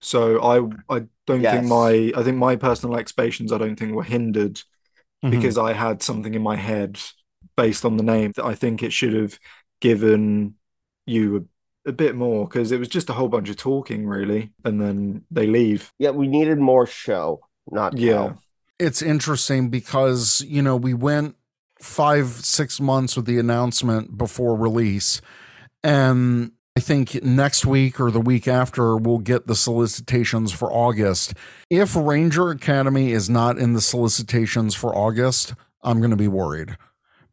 So 0.01 0.41
I 0.89 0.97
I 0.97 1.03
don't 1.27 1.41
Yes. 1.43 1.59
think 1.59 1.65
my 1.65 2.13
I 2.15 2.23
think 2.23 2.37
my 2.37 2.55
personal 2.57 2.97
expectations 2.97 3.51
I 3.53 3.57
don't 3.59 3.77
think 3.77 3.93
were 3.93 4.03
hindered 4.03 4.61
Mhm. 5.23 5.29
because 5.31 5.57
I 5.57 5.73
had 5.73 6.03
something 6.03 6.33
in 6.33 6.41
my 6.43 6.55
head 6.57 6.99
based 7.57 7.85
on 7.85 7.97
the 7.97 8.03
name 8.03 8.33
that 8.35 8.45
I 8.45 8.55
think 8.55 8.83
it 8.83 8.93
should 8.93 9.13
have 9.13 9.39
given 9.81 10.56
you 11.06 11.47
a, 11.85 11.89
a 11.89 11.91
bit 11.93 12.15
more 12.15 12.47
because 12.47 12.72
it 12.72 12.80
was 12.80 12.88
just 12.88 13.10
a 13.10 13.14
whole 13.14 13.30
bunch 13.30 13.49
of 13.49 13.57
talking 13.57 14.06
really, 14.06 14.51
and 14.65 14.81
then 14.81 15.23
they 15.31 15.47
leave. 15.47 15.93
Yeah, 15.99 16.11
we 16.11 16.27
needed 16.27 16.60
more 16.60 16.85
show, 16.85 17.41
not 17.72 17.97
Yeah. 17.97 18.14
tell. 18.14 18.43
it's 18.80 19.01
interesting 19.01 19.69
because 19.69 20.41
you 20.47 20.61
know 20.61 20.76
we 20.76 20.93
went 20.93 21.35
five 21.80 22.27
six 22.27 22.80
months 22.81 23.15
with 23.15 23.26
the 23.26 23.39
announcement 23.39 24.18
before 24.18 24.53
release 24.56 25.22
and 25.81 26.51
i 26.76 26.81
think 26.81 27.23
next 27.23 27.65
week 27.65 28.01
or 28.01 28.11
the 28.11 28.19
week 28.19 28.49
after 28.49 28.97
we'll 28.97 29.18
get 29.19 29.47
the 29.47 29.56
solicitations 29.56 30.51
for 30.51 30.69
august 30.73 31.34
if 31.69 31.95
ranger 31.95 32.49
academy 32.49 33.14
is 33.14 33.30
not 33.30 33.57
in 33.57 33.72
the 33.72 33.80
solicitations 33.81 34.76
for 34.76 34.93
august 34.93 35.53
i'm 35.84 35.99
going 35.99 36.10
to 36.11 36.18
be 36.18 36.27
worried 36.27 36.76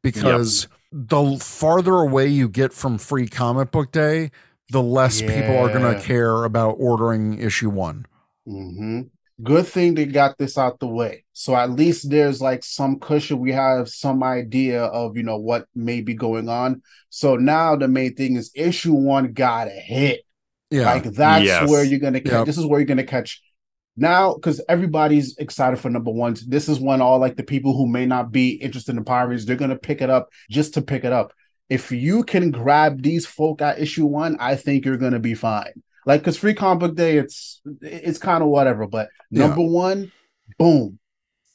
because 0.00 0.68
the 0.92 1.38
farther 1.38 1.94
away 1.96 2.26
you 2.28 2.48
get 2.48 2.72
from 2.72 2.98
free 2.98 3.28
comic 3.28 3.70
book 3.70 3.92
day 3.92 4.30
the 4.70 4.82
less 4.82 5.20
people 5.22 5.56
are 5.58 5.68
going 5.68 5.82
to 5.84 5.96
care 5.96 6.44
about 6.44 6.72
ordering 6.78 7.38
issue 7.40 7.70
one 7.70 8.06
hmm 8.46 9.02
Good 9.42 9.66
thing 9.66 9.92
they 9.94 10.06
got 10.06 10.38
this 10.38 10.56
out 10.56 10.80
the 10.80 10.86
way. 10.86 11.24
So 11.34 11.54
at 11.54 11.70
least 11.70 12.08
there's 12.08 12.40
like 12.40 12.64
some 12.64 12.98
cushion. 12.98 13.38
We 13.38 13.52
have 13.52 13.86
some 13.86 14.22
idea 14.22 14.84
of, 14.84 15.14
you 15.14 15.22
know, 15.24 15.36
what 15.36 15.66
may 15.74 16.00
be 16.00 16.14
going 16.14 16.48
on. 16.48 16.80
So 17.10 17.36
now 17.36 17.76
the 17.76 17.86
main 17.86 18.14
thing 18.14 18.36
is 18.36 18.50
issue 18.54 18.94
one 18.94 19.34
got 19.34 19.68
a 19.68 19.72
hit. 19.72 20.22
yeah 20.70 20.84
Like 20.84 21.04
that's 21.04 21.60
Yes. 21.60 21.60
where 21.60 21.84
you're 21.84 22.00
gonna 22.00 22.20
catch. 22.22 22.44
Yep. 22.44 22.46
This 22.46 22.58
is 22.58 22.66
where 22.66 22.80
you're 22.80 22.86
gonna 22.86 23.04
catch 23.04 23.42
now 23.96 24.34
because 24.34 24.60
everybody's 24.68 25.36
excited 25.38 25.78
for 25.78 25.90
number 25.90 26.10
one. 26.10 26.36
This 26.46 26.68
is 26.68 26.78
when 26.80 27.00
all 27.00 27.18
like 27.18 27.36
the 27.36 27.42
people 27.42 27.76
who 27.76 27.86
may 27.86 28.06
not 28.06 28.30
be 28.32 28.50
interested 28.50 28.96
in 28.96 29.04
Power 29.04 29.28
Rangers, 29.28 29.46
they're 29.46 29.56
gonna 29.56 29.76
pick 29.76 30.00
it 30.02 30.10
up 30.10 30.30
just 30.50 30.74
to 30.74 30.82
pick 30.82 31.04
it 31.04 31.12
up. 31.12 31.32
If 31.68 31.90
you 31.90 32.22
can 32.22 32.50
grab 32.50 33.02
these 33.02 33.26
folk 33.26 33.60
at 33.62 33.80
issue 33.80 34.06
one, 34.06 34.36
I 34.38 34.56
think 34.56 34.84
you're 34.84 34.96
gonna 34.96 35.18
be 35.18 35.34
fine. 35.34 35.82
Like 36.04 36.20
because 36.20 36.36
free 36.36 36.54
comic 36.54 36.80
book 36.80 36.94
day, 36.96 37.16
it's 37.18 37.60
it's 37.82 38.18
kind 38.18 38.42
of 38.42 38.48
whatever. 38.48 38.86
But 38.86 39.08
Yeah. 39.30 39.48
number 39.48 39.62
one, 39.62 40.12
boom. 40.58 40.98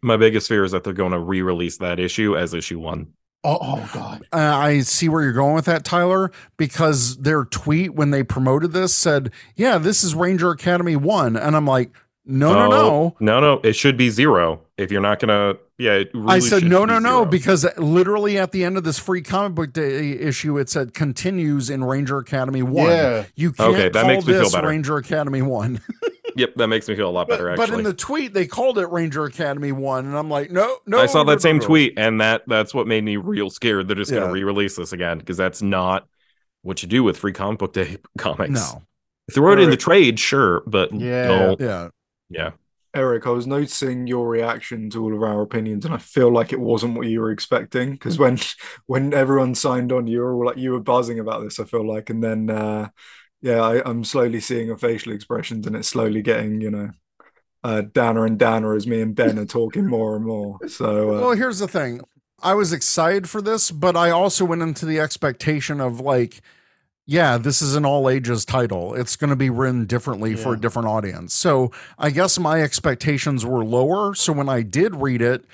My 0.04 0.18
biggest 0.18 0.48
fear 0.48 0.64
is 0.64 0.72
that 0.72 0.84
they're 0.84 0.94
going 0.94 1.12
to 1.12 1.20
re-release 1.20 1.78
that 1.78 2.00
issue 2.00 2.36
as 2.36 2.56
issue 2.56 2.80
one. 2.80 3.14
Oh, 3.44 3.60
oh 3.62 3.90
god. 3.94 4.26
Uh, 4.34 4.38
I 4.38 4.80
see 4.82 5.08
where 5.10 5.22
you're 5.22 5.32
going 5.32 5.54
with 5.54 5.66
that, 5.66 5.86
Tyler, 5.86 6.32
because 6.58 7.18
their 7.18 7.46
tweet 7.46 7.94
when 7.94 8.10
they 8.10 8.24
promoted 8.24 8.72
this 8.72 8.96
said, 8.96 9.32
"Yeah, 9.56 9.78
this 9.78 10.04
is 10.04 10.16
Ranger 10.16 10.50
Academy 10.50 10.96
one," 10.96 11.38
and 11.38 11.56
I'm 11.56 11.66
like, 11.68 11.92
"No, 12.26 12.54
no, 12.54 12.70
no." 12.70 12.78
Oh, 12.78 13.16
no, 13.20 13.40
no. 13.40 13.62
It 13.64 13.74
should 13.74 13.98
be 13.98 14.10
zero. 14.10 14.62
If 14.78 14.92
you're 14.92 15.02
not 15.02 15.20
gonna, 15.20 15.56
yeah. 15.78 15.94
It 15.94 16.12
I 16.28 16.40
said, 16.40 16.62
should 16.62 16.70
"No, 16.70 16.82
be 16.82 16.94
no, 16.94 17.00
no," 17.00 17.26
because 17.26 17.66
literally 17.78 18.38
at 18.38 18.52
the 18.52 18.64
end 18.64 18.78
of 18.78 18.84
this 18.84 18.98
free 19.00 19.22
comic 19.22 19.54
book 19.56 19.74
day 19.74 20.12
issue, 20.12 20.58
it 20.58 20.70
said 20.70 20.94
continues 20.94 21.70
in 21.70 21.84
Ranger 21.84 22.18
Academy 22.20 22.64
one. 22.64 22.88
Yeah. 22.90 23.26
You 23.36 23.52
can't 23.54 23.74
Okay, 23.74 23.90
that 23.90 23.94
call 24.02 24.08
makes 24.08 24.26
me 24.26 24.34
feel 24.34 24.44
this 24.44 24.54
better. 24.54 24.68
Ranger 24.68 24.98
Academy 24.98 25.42
one. 25.42 25.82
Yep, 26.38 26.56
that 26.56 26.68
makes 26.68 26.88
me 26.88 26.96
feel 26.96 27.10
a 27.10 27.12
lot 27.12 27.28
better. 27.28 27.50
but, 27.58 27.70
but 27.70 27.78
in 27.78 27.84
the 27.84 27.94
tweet, 27.94 28.34
they 28.34 28.48
called 28.48 28.78
it 28.78 28.86
Ranger 28.88 29.26
Academy 29.26 29.74
one, 29.74 30.06
and 30.06 30.18
I'm 30.18 30.30
like, 30.30 30.50
"No, 30.50 30.78
no." 30.86 30.98
I 30.98 31.06
saw 31.06 31.18
no, 31.20 31.24
no, 31.26 31.32
that 31.32 31.42
same 31.42 31.58
no. 31.58 31.66
tweet, 31.66 31.96
and 31.98 32.22
that 32.22 32.44
that's 32.48 32.74
what 32.74 32.88
made 32.88 33.04
me 33.04 33.18
real 33.18 33.50
scared. 33.50 33.90
They're 33.90 33.98
just 33.98 34.12
Yeah. 34.14 34.20
gonna 34.22 34.32
re-release 34.32 34.78
this 34.78 34.94
again 34.94 35.18
because 35.18 35.36
that's 35.36 35.62
not 35.62 36.08
what 36.62 36.82
you 36.82 36.88
do 36.88 37.04
with 37.04 37.18
free 37.18 37.34
comic 37.34 37.60
book 37.60 37.74
day 37.74 37.98
comics. 38.18 38.50
No, 38.74 38.82
throw 39.34 39.52
it 39.52 39.60
in 39.60 39.70
the 39.72 39.76
trade, 39.76 40.22
sure, 40.22 40.64
but 40.66 40.94
Yeah. 40.94 41.28
don't. 41.28 41.60
yeah, 41.60 41.90
Yeah, 42.32 42.52
Eric, 42.94 43.28
I 43.28 43.30
was 43.30 43.48
noticing 43.48 44.08
your 44.08 44.28
reaction 44.28 44.90
to 44.92 45.04
all 45.04 45.16
of 45.16 45.24
our 45.24 45.42
opinions, 45.42 45.86
and 45.86 45.94
I 45.94 45.98
feel 45.98 46.32
like 46.32 46.52
it 46.52 46.60
wasn't 46.60 46.96
what 46.96 47.08
you 47.08 47.22
were 47.22 47.32
expecting. 47.32 47.92
Because 47.92 48.18
when 48.18 48.38
when 48.88 49.14
everyone 49.14 49.56
signed 49.56 49.92
on, 49.92 50.08
you 50.08 50.22
were 50.22 50.34
all 50.34 50.46
like 50.46 50.58
you 50.58 50.72
were 50.72 50.80
buzzing 50.80 51.20
about 51.20 51.44
this. 51.44 51.60
I 51.60 51.66
feel 51.66 51.88
like, 51.88 52.10
and 52.10 52.24
then 52.24 52.50
uh, 52.50 52.90
yeah, 53.42 53.62
I, 53.62 53.90
I'm 53.90 54.04
slowly 54.04 54.40
seeing 54.40 54.68
your 54.68 54.78
facial 54.78 55.14
expressions, 55.14 55.68
and 55.68 55.76
it's 55.76 55.88
slowly 55.88 56.22
getting 56.22 56.62
you 56.62 56.72
know 56.72 56.92
uh, 57.64 57.82
downer 57.82 58.26
and 58.26 58.38
downer 58.38 58.76
as 58.76 58.88
me 58.88 59.02
and 59.02 59.16
Ben 59.16 59.38
are 59.40 59.46
talking 59.46 59.88
more 59.88 60.16
and 60.16 60.26
more. 60.26 60.60
So 60.68 61.16
uh, 61.16 61.22
Well, 61.22 61.32
here's 61.32 61.60
the 61.60 61.68
thing. 61.68 62.02
I 62.42 62.56
was 62.56 62.74
excited 62.74 63.30
for 63.30 63.42
this, 63.42 63.70
but 63.70 63.96
I 63.96 64.10
also 64.10 64.46
went 64.46 64.64
into 64.64 64.86
the 64.86 65.00
expectation 65.00 65.80
of 65.80 66.00
like, 66.00 66.42
yeah, 67.06 67.38
this 67.38 67.62
is 67.62 67.76
an 67.76 67.86
all 67.86 68.10
ages 68.10 68.46
title. 68.46 68.94
It's 68.96 69.16
going 69.16 69.32
to 69.32 69.36
be 69.36 69.50
written 69.50 69.86
differently 69.86 70.36
for 70.36 70.54
a 70.54 70.60
different 70.60 70.88
audience. 70.88 71.34
So 71.34 71.72
I 71.98 72.10
guess 72.10 72.40
my 72.40 72.62
expectations 72.62 73.46
were 73.46 73.66
lower. 73.66 74.14
So 74.14 74.34
when 74.34 74.48
I 74.50 74.62
did 74.62 74.96
read 74.96 75.22
it, 75.22 75.46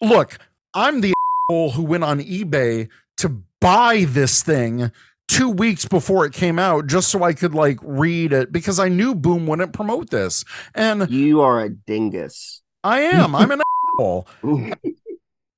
look, 0.00 0.38
I'm 0.74 1.00
the 1.00 1.14
who 1.48 1.82
went 1.82 2.04
on 2.04 2.20
eBay 2.20 2.88
to 3.18 3.42
buy 3.60 4.04
this 4.08 4.42
thing 4.42 4.90
two 5.28 5.48
weeks 5.48 5.86
before 5.86 6.24
it 6.26 6.32
came 6.32 6.58
out 6.58 6.86
just 6.86 7.08
so 7.08 7.22
I 7.22 7.32
could 7.32 7.54
like 7.54 7.78
read 7.82 8.32
it 8.32 8.52
because 8.52 8.78
I 8.78 8.88
knew 8.88 9.14
Boom 9.14 9.46
wouldn't 9.46 9.72
promote 9.72 10.10
this. 10.10 10.44
And 10.74 11.08
You 11.10 11.40
are 11.40 11.60
a 11.60 11.70
dingus. 11.70 12.62
I 12.84 13.00
am. 13.00 13.34
I'm 13.34 13.50
an 13.50 13.62
asshole 13.98 14.28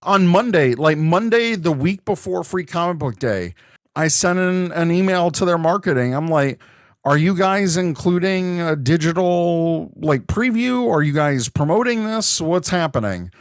on 0.03 0.27
Monday, 0.27 0.75
like 0.75 0.99
Monday, 0.99 1.55
the 1.57 1.73
week 1.73 2.05
before 2.05 2.45
Free 2.45 2.65
Comic 2.65 2.99
Book 2.99 3.19
Day, 3.19 3.55
I 3.99 4.07
sent 4.07 4.39
in 4.39 4.71
an 4.71 4.93
email 4.93 5.33
to 5.33 5.45
their 5.45 5.59
marketing. 5.59 6.15
I'm 6.15 6.29
like, 6.29 6.61
are 7.05 7.19
you 7.19 7.35
guys 7.35 7.77
including 7.77 8.61
a 8.61 8.77
digital 8.77 9.91
like 9.97 10.29
preview? 10.29 10.89
Are 10.89 11.03
you 11.03 11.13
guys 11.13 11.49
promoting 11.49 12.05
this? 12.05 12.41
What's 12.41 12.69
happening? 12.69 13.33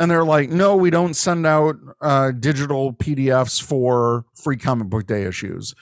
And 0.00 0.10
they're 0.10 0.24
like, 0.24 0.50
no, 0.50 0.74
we 0.74 0.90
don't 0.90 1.14
send 1.14 1.46
out 1.46 1.76
uh, 2.00 2.32
digital 2.32 2.92
PDFs 2.94 3.62
for 3.62 4.24
Free 4.34 4.56
Comic 4.56 4.88
Book 4.88 5.06
Day 5.06 5.22
issues. 5.22 5.72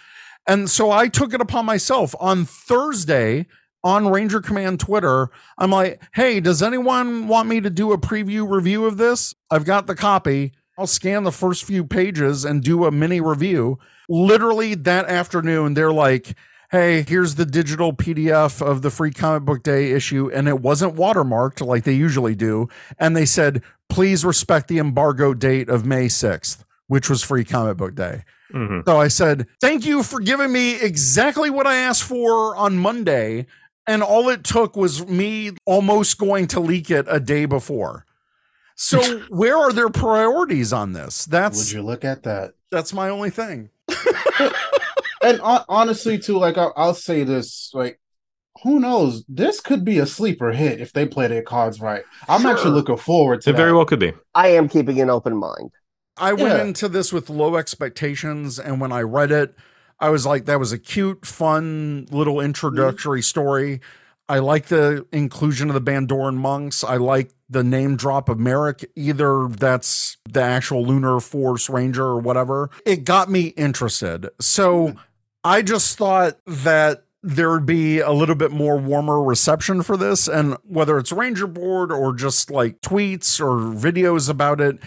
And 0.46 0.68
so 0.68 0.90
I 0.90 1.08
took 1.08 1.32
it 1.32 1.40
upon 1.40 1.64
myself 1.64 2.14
on 2.20 2.44
Thursday 2.44 3.46
on 3.82 4.06
Ranger 4.06 4.42
Command 4.42 4.80
Twitter. 4.80 5.30
I'm 5.56 5.70
like, 5.70 6.02
hey, 6.12 6.40
does 6.40 6.62
anyone 6.62 7.26
want 7.26 7.48
me 7.48 7.62
to 7.62 7.70
do 7.70 7.92
a 7.92 7.98
preview 7.98 8.46
review 8.46 8.84
of 8.84 8.98
this? 8.98 9.34
I've 9.50 9.64
got 9.64 9.86
the 9.86 9.94
copy. 9.94 10.52
I'll 10.80 10.86
scan 10.86 11.24
the 11.24 11.30
first 11.30 11.64
few 11.64 11.84
pages 11.84 12.46
and 12.46 12.62
do 12.62 12.86
a 12.86 12.90
mini 12.90 13.20
review. 13.20 13.78
Literally 14.08 14.74
that 14.74 15.10
afternoon, 15.10 15.74
they're 15.74 15.92
like, 15.92 16.34
hey, 16.70 17.02
here's 17.06 17.34
the 17.34 17.44
digital 17.44 17.92
PDF 17.92 18.66
of 18.66 18.80
the 18.80 18.90
free 18.90 19.10
comic 19.10 19.42
book 19.42 19.62
day 19.62 19.90
issue. 19.92 20.30
And 20.32 20.48
it 20.48 20.60
wasn't 20.60 20.94
watermarked 20.94 21.64
like 21.64 21.84
they 21.84 21.92
usually 21.92 22.34
do. 22.34 22.70
And 22.98 23.14
they 23.14 23.26
said, 23.26 23.62
please 23.90 24.24
respect 24.24 24.68
the 24.68 24.78
embargo 24.78 25.34
date 25.34 25.68
of 25.68 25.84
May 25.84 26.06
6th, 26.06 26.64
which 26.86 27.10
was 27.10 27.22
free 27.22 27.44
comic 27.44 27.76
book 27.76 27.94
day. 27.94 28.24
Mhm. 28.50 28.82
So 28.86 28.98
I 28.98 29.08
said, 29.08 29.48
thank 29.60 29.84
you 29.84 30.02
for 30.02 30.18
giving 30.18 30.50
me 30.50 30.80
exactly 30.80 31.50
what 31.50 31.66
I 31.66 31.76
asked 31.76 32.04
for 32.04 32.56
on 32.56 32.78
Monday. 32.78 33.44
And 33.86 34.02
all 34.02 34.30
it 34.30 34.44
took 34.44 34.76
was 34.76 35.06
me 35.06 35.50
almost 35.66 36.16
going 36.16 36.46
to 36.48 36.60
leak 36.60 36.90
it 36.90 37.04
a 37.06 37.20
day 37.20 37.44
before. 37.44 38.06
So 38.82 39.18
where 39.28 39.58
are 39.58 39.72
their 39.74 39.90
priorities 39.90 40.72
on 40.72 40.94
this? 40.94 41.26
That's 41.26 41.58
would 41.58 41.72
you 41.72 41.82
look 41.82 42.02
at 42.02 42.22
that? 42.22 42.52
that's 42.70 42.92
my 42.94 43.08
only 43.10 43.30
thing. 43.30 43.68
And 45.22 45.38
hon- 45.40 45.64
honestly, 45.68 46.18
too, 46.18 46.38
like 46.38 46.56
I'll, 46.56 46.72
I'll 46.78 46.94
say 46.94 47.24
this, 47.24 47.70
like 47.74 48.00
who 48.62 48.80
knows? 48.80 49.22
This 49.28 49.60
could 49.60 49.84
be 49.84 49.98
a 49.98 50.06
sleeper 50.06 50.50
hit 50.52 50.80
if 50.80 50.94
they 50.94 51.04
play 51.06 51.26
their 51.26 51.42
cards 51.42 51.78
right. 51.78 52.02
I'm 52.26 52.40
Sure. 52.40 52.50
actually 52.52 52.70
looking 52.70 52.96
forward 52.96 53.42
to 53.42 53.50
It 53.50 53.52
that. 53.52 53.56
very 53.58 53.72
well 53.74 53.84
could 53.84 53.98
be. 54.00 54.14
I 54.34 54.48
am 54.48 54.66
keeping 54.66 54.98
an 54.98 55.10
open 55.10 55.36
mind. 55.36 55.72
I 56.16 56.32
went 56.32 56.58
into 56.60 56.88
this 56.88 57.12
with 57.12 57.28
low 57.28 57.56
expectations, 57.56 58.58
and 58.58 58.80
when 58.80 58.92
I 58.92 59.00
read 59.02 59.30
it, 59.30 59.54
I 59.98 60.08
was 60.08 60.24
like, 60.24 60.46
that 60.46 60.58
was 60.58 60.72
a 60.72 60.78
cute, 60.78 61.26
fun 61.26 62.06
little 62.10 62.40
introductory 62.40 63.20
story. 63.22 63.80
I 64.28 64.38
like 64.38 64.66
the 64.66 65.06
inclusion 65.12 65.68
of 65.68 65.74
the 65.74 65.82
Bandoran 65.82 66.36
monks. 66.36 66.82
I 66.82 66.96
like 66.96 67.30
the 67.50 67.64
name 67.64 67.96
drop 67.96 68.28
of 68.28 68.38
Merrick. 68.38 68.88
Either 68.96 69.48
that's 69.48 70.16
the 70.28 70.40
actual 70.42 70.84
Lunar 70.84 71.20
Force 71.20 71.68
Ranger 71.68 72.04
or 72.04 72.18
whatever. 72.20 72.70
It 72.86 73.04
got 73.04 73.28
me 73.28 73.48
interested. 73.48 74.28
So 74.40 74.94
I 75.44 75.62
just 75.62 75.98
thought 75.98 76.38
that 76.46 77.04
there 77.22 77.50
would 77.50 77.66
be 77.66 77.98
a 77.98 78.12
little 78.12 78.34
bit 78.34 78.50
more 78.50 78.78
warmer 78.78 79.22
reception 79.22 79.82
for 79.82 79.96
this. 79.96 80.26
And 80.28 80.56
whether 80.62 80.96
it's 80.96 81.12
Ranger 81.12 81.46
Board 81.46 81.92
or 81.92 82.14
just 82.14 82.50
like 82.50 82.80
tweets 82.80 83.40
or 83.40 83.56
videos 83.76 84.30
about 84.30 84.60
it, 84.60 84.78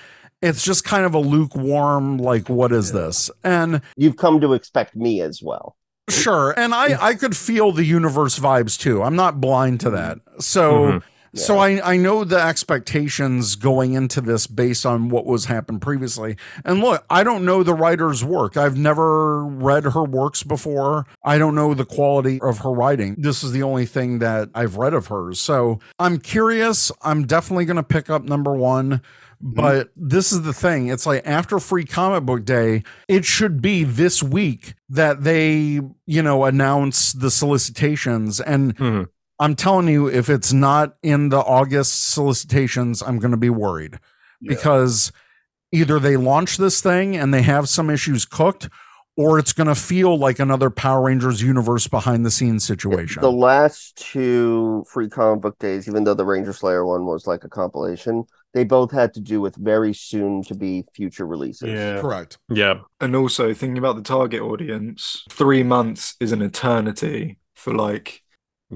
it's 0.41 0.63
just 0.63 0.83
kind 0.83 1.05
of 1.05 1.13
a 1.13 1.19
lukewarm, 1.19 2.17
like, 2.17 2.49
what 2.49 2.71
is 2.71 2.91
this? 2.91 3.29
And 3.43 3.81
You've 3.95 4.17
come 4.17 4.41
to 4.41 4.53
expect 4.53 4.95
me 4.95 5.21
as 5.21 5.41
well. 5.43 5.77
sure. 6.09 6.53
And 6.57 6.73
I, 6.73 6.97
I 7.01 7.13
could 7.15 7.37
feel 7.37 7.71
the 7.71 7.85
universe 7.85 8.39
vibes 8.39 8.77
too. 8.77 9.03
I'm 9.03 9.15
not 9.15 9.39
blind 9.39 9.79
to 9.81 9.89
that. 9.91 10.19
So, 10.39 10.73
mm-hmm. 10.73 10.97
So 11.35 11.57
I, 11.57 11.93
I 11.93 11.97
know 11.97 12.23
the 12.23 12.39
expectations 12.39 13.55
going 13.55 13.93
into 13.93 14.21
this 14.21 14.45
based 14.47 14.85
on 14.85 15.09
what 15.09 15.25
was 15.25 15.45
happened 15.45 15.81
previously. 15.81 16.37
And 16.63 16.79
look, 16.79 17.03
I 17.09 17.23
don't 17.23 17.43
know 17.45 17.63
the 17.63 17.73
writer's 17.73 18.23
work. 18.23 18.55
I've 18.55 18.77
never 18.77 19.43
read 19.43 19.83
her 19.85 20.03
works 20.03 20.43
before. 20.43 21.05
I 21.23 21.37
don't 21.37 21.55
know 21.55 21.73
the 21.73 21.85
quality 21.85 22.39
of 22.41 22.59
her 22.59 22.71
writing. 22.71 23.15
This 23.17 23.43
is 23.43 23.51
the 23.51 23.63
only 23.63 23.85
thing 23.85 24.19
that 24.19 24.49
I've 24.53 24.77
read 24.77 24.93
of 24.93 25.07
hers. 25.07 25.39
So 25.39 25.79
I'm 25.97 26.19
curious. 26.19 26.91
I'm 27.01 27.25
definitely 27.25 27.65
going 27.65 27.77
to 27.77 27.83
pick 27.83 28.09
up 28.09 28.23
number 28.23 28.53
one. 28.53 29.01
But 29.45 29.89
this 29.97 30.31
is 30.31 30.43
the 30.43 30.53
thing. 30.53 30.87
It's 30.87 31.05
like 31.05 31.27
after 31.27 31.59
free 31.59 31.83
comic 31.83 32.23
book 32.23 32.45
day, 32.45 32.83
it 33.09 33.25
should 33.25 33.61
be 33.61 33.83
this 33.83 34.23
week 34.23 34.73
that 34.87 35.23
they, 35.25 35.81
you 36.05 36.21
know, 36.21 36.45
announce 36.45 37.11
the 37.11 37.29
solicitations. 37.29 38.39
And 38.39 38.73
Mhm. 38.77 39.07
I'm 39.43 39.55
telling 39.55 39.89
you, 39.89 40.07
if 40.07 40.29
it's 40.29 40.53
not 40.53 40.95
in 41.03 41.27
the 41.27 41.39
August 41.39 42.11
solicitations, 42.11 43.03
I'm 43.03 43.19
going 43.19 43.31
to 43.31 43.37
be 43.37 43.49
worried 43.49 43.99
Yeah. 44.39 44.53
because 44.55 45.11
either 45.73 45.99
they 45.99 46.15
launch 46.15 46.55
this 46.55 46.81
thing 46.81 47.17
and 47.17 47.33
they 47.33 47.41
have 47.41 47.67
some 47.67 47.89
issues 47.89 48.23
cooked, 48.23 48.69
or 49.17 49.37
it's 49.37 49.51
going 49.51 49.67
to 49.67 49.75
feel 49.75 50.17
like 50.17 50.39
another 50.39 50.69
Power 50.69 51.03
Rangers 51.03 51.41
universe 51.41 51.87
behind 51.87 52.25
the 52.25 52.31
scenes 52.31 52.63
situation. 52.63 53.21
The 53.21 53.31
last 53.31 53.97
two 53.97 54.85
free 54.89 55.09
comic 55.09 55.41
book 55.41 55.59
days, 55.59 55.89
even 55.89 56.05
though 56.05 56.13
the 56.13 56.25
Ranger 56.25 56.53
Slayer 56.53 56.85
one 56.85 57.05
was 57.05 57.27
like 57.27 57.43
a 57.43 57.49
compilation, 57.49 58.23
they 58.53 58.63
both 58.63 58.91
had 58.91 59.13
to 59.15 59.19
do 59.19 59.41
with 59.41 59.55
very 59.57 59.93
soon 59.93 60.41
to 60.43 60.55
be 60.55 60.85
future 60.95 61.27
releases. 61.27 61.69
Yeah. 61.69 61.99
Correct. 61.99 62.37
Yeah. 62.49 62.79
And 63.01 63.15
also 63.15 63.53
thinking 63.53 63.77
about 63.77 63.97
the 63.97 64.03
target 64.03 64.41
audience, 64.41 65.23
three 65.29 65.63
months 65.63 66.15
is 66.21 66.31
an 66.31 66.41
eternity 66.41 67.39
for 67.55 67.73
like 67.73 68.22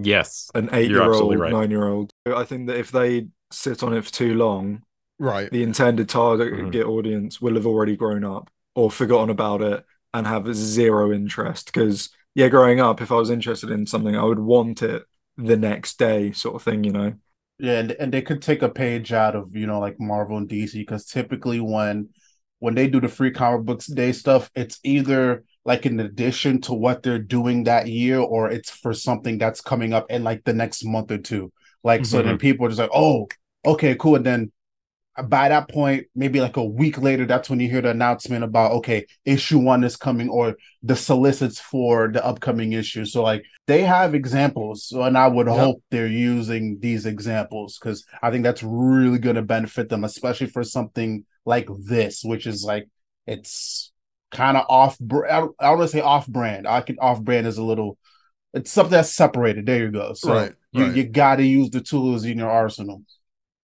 Yes. 0.04 0.50
an 0.56 0.70
eight 0.74 0.90
year 0.90 1.12
old, 1.12 1.38
right. 1.40 1.52
nine 1.52 1.72
year 1.72 1.88
old. 1.88 2.12
I 2.26 2.44
think 2.44 2.68
that 2.68 2.78
if 2.78 2.92
they 2.92 3.28
sit 3.52 3.84
on 3.84 3.94
it 3.94 4.06
for 4.06 4.12
too 4.12 4.34
long, 4.34 4.84
Right. 5.20 5.50
the 5.52 5.64
intended 5.64 6.10
target 6.10 6.54
Mhm. 6.54 6.86
audience 6.86 7.42
will 7.42 7.56
have 7.56 7.66
already 7.66 7.96
grown 7.96 8.24
up 8.24 8.50
or 8.76 8.92
forgotten 8.92 9.30
about 9.30 9.62
it 9.62 9.84
and 10.14 10.28
have 10.28 10.54
zero 10.54 11.12
interest. 11.12 11.68
Because, 11.68 12.10
yeah, 12.36 12.50
growing 12.50 12.80
up, 12.80 13.02
if 13.02 13.12
I 13.12 13.16
was 13.16 13.30
interested 13.30 13.72
in 13.72 13.86
something, 13.88 14.16
I 14.16 14.24
would 14.24 14.40
want 14.40 14.84
it 14.84 15.04
the 15.38 15.58
next 15.58 15.98
day, 16.00 16.32
sort 16.32 16.56
of 16.56 16.64
thing, 16.64 16.84
you 16.84 16.92
know? 16.92 17.14
Yeah, 17.60 17.80
and, 17.80 17.92
and 17.94 18.14
they 18.14 18.22
could 18.22 18.42
take 18.42 18.62
a 18.62 18.70
page 18.70 19.12
out 19.12 19.36
of, 19.36 19.56
you 19.56 19.66
know, 19.66 19.80
like 19.80 20.00
Marvel 20.00 20.38
and 20.38 20.48
DC 20.48 20.80
because 20.80 21.06
typically 21.06 21.60
when 21.60 22.10
when 22.60 22.74
they 22.74 22.88
do 22.88 23.00
the 23.00 23.08
free 23.08 23.30
comic 23.30 23.66
books 23.66 23.86
day 23.86 24.12
stuff, 24.12 24.50
it's 24.56 24.80
either 24.84 25.44
like 25.68 25.86
in 25.86 26.00
addition 26.00 26.62
to 26.62 26.74
what 26.74 27.04
they're 27.04 27.20
doing 27.20 27.66
that 27.66 27.88
year 27.88 28.20
or 28.20 28.50
it's 28.50 28.72
for 28.72 28.94
something 28.94 29.38
that's 29.38 29.60
coming 29.60 29.92
up 29.92 30.10
in 30.10 30.24
like 30.24 30.46
the 30.46 30.54
next 30.54 30.86
month 30.86 31.12
or 31.12 31.18
two. 31.18 31.52
Like 31.84 32.06
so 32.06 32.18
then 32.18 32.28
mm-hmm. 32.28 32.38
people 32.38 32.66
are 32.66 32.70
just 32.70 32.80
like, 32.80 32.90
"Oh, 32.94 33.28
okay, 33.66 33.94
cool." 33.96 34.16
And 34.16 34.26
then 34.26 34.52
uh, 35.18 35.24
by 35.24 35.50
that 35.50 35.70
point, 35.70 36.08
maybe 36.16 36.40
like 36.40 36.56
a 36.56 36.64
week 36.64 36.98
later, 37.02 37.26
that's 37.26 37.50
when 37.50 37.60
you 37.60 37.70
hear 37.70 37.82
the 37.82 37.90
announcement 37.90 38.46
about 38.46 38.72
okay, 38.74 39.06
issue 39.26 39.60
one 39.60 39.84
is 39.84 39.98
coming 39.98 40.30
or 40.30 40.56
the 40.84 40.96
solicits 40.96 41.60
for 41.60 42.12
the 42.14 42.26
upcoming 42.26 42.72
issue. 42.72 43.04
So 43.04 43.22
like 43.22 43.44
they 43.68 43.82
have 43.84 44.16
examples. 44.16 44.86
So 44.86 45.04
and 45.04 45.18
I 45.18 45.28
would 45.28 45.48
Yep. 45.48 45.58
hope 45.58 45.84
they're 45.92 46.08
using 46.08 46.80
these 46.80 47.06
examples 47.06 47.78
because 47.78 48.06
I 48.22 48.32
think 48.32 48.44
that's 48.44 48.64
really 48.64 49.20
gonna 49.20 49.44
benefit 49.44 49.90
them, 49.90 50.06
especially 50.06 50.48
for 50.48 50.64
something 50.64 51.26
like 51.46 51.68
this, 51.78 52.24
which 52.24 52.48
is 52.48 52.64
like 52.64 52.88
it's 53.26 53.92
kind 54.32 54.58
of 54.58 54.66
off 54.70 54.98
br- 55.00 55.26
I 55.26 55.40
don't, 55.40 55.56
I 55.60 55.70
don't 55.70 55.78
want 55.80 55.92
to 55.92 55.98
say 55.98 56.02
off 56.02 56.28
brand. 56.28 56.68
I 56.68 56.82
can 56.82 56.98
off 57.00 57.22
brand 57.22 57.48
is 57.48 57.58
a 57.58 57.64
little 57.64 57.98
it's 58.54 58.72
something 58.72 58.92
that's 58.92 59.14
separated. 59.14 59.66
There 59.66 59.86
you 59.86 59.92
go. 59.92 60.14
So 60.14 60.34
Right, 60.34 60.54
you, 60.72 60.86
right. 60.86 60.96
you 60.96 61.04
gotta 61.04 61.44
use 61.46 61.70
the 61.70 61.82
tools 61.82 62.26
in 62.26 62.38
your 62.40 62.50
arsenal. 62.50 63.04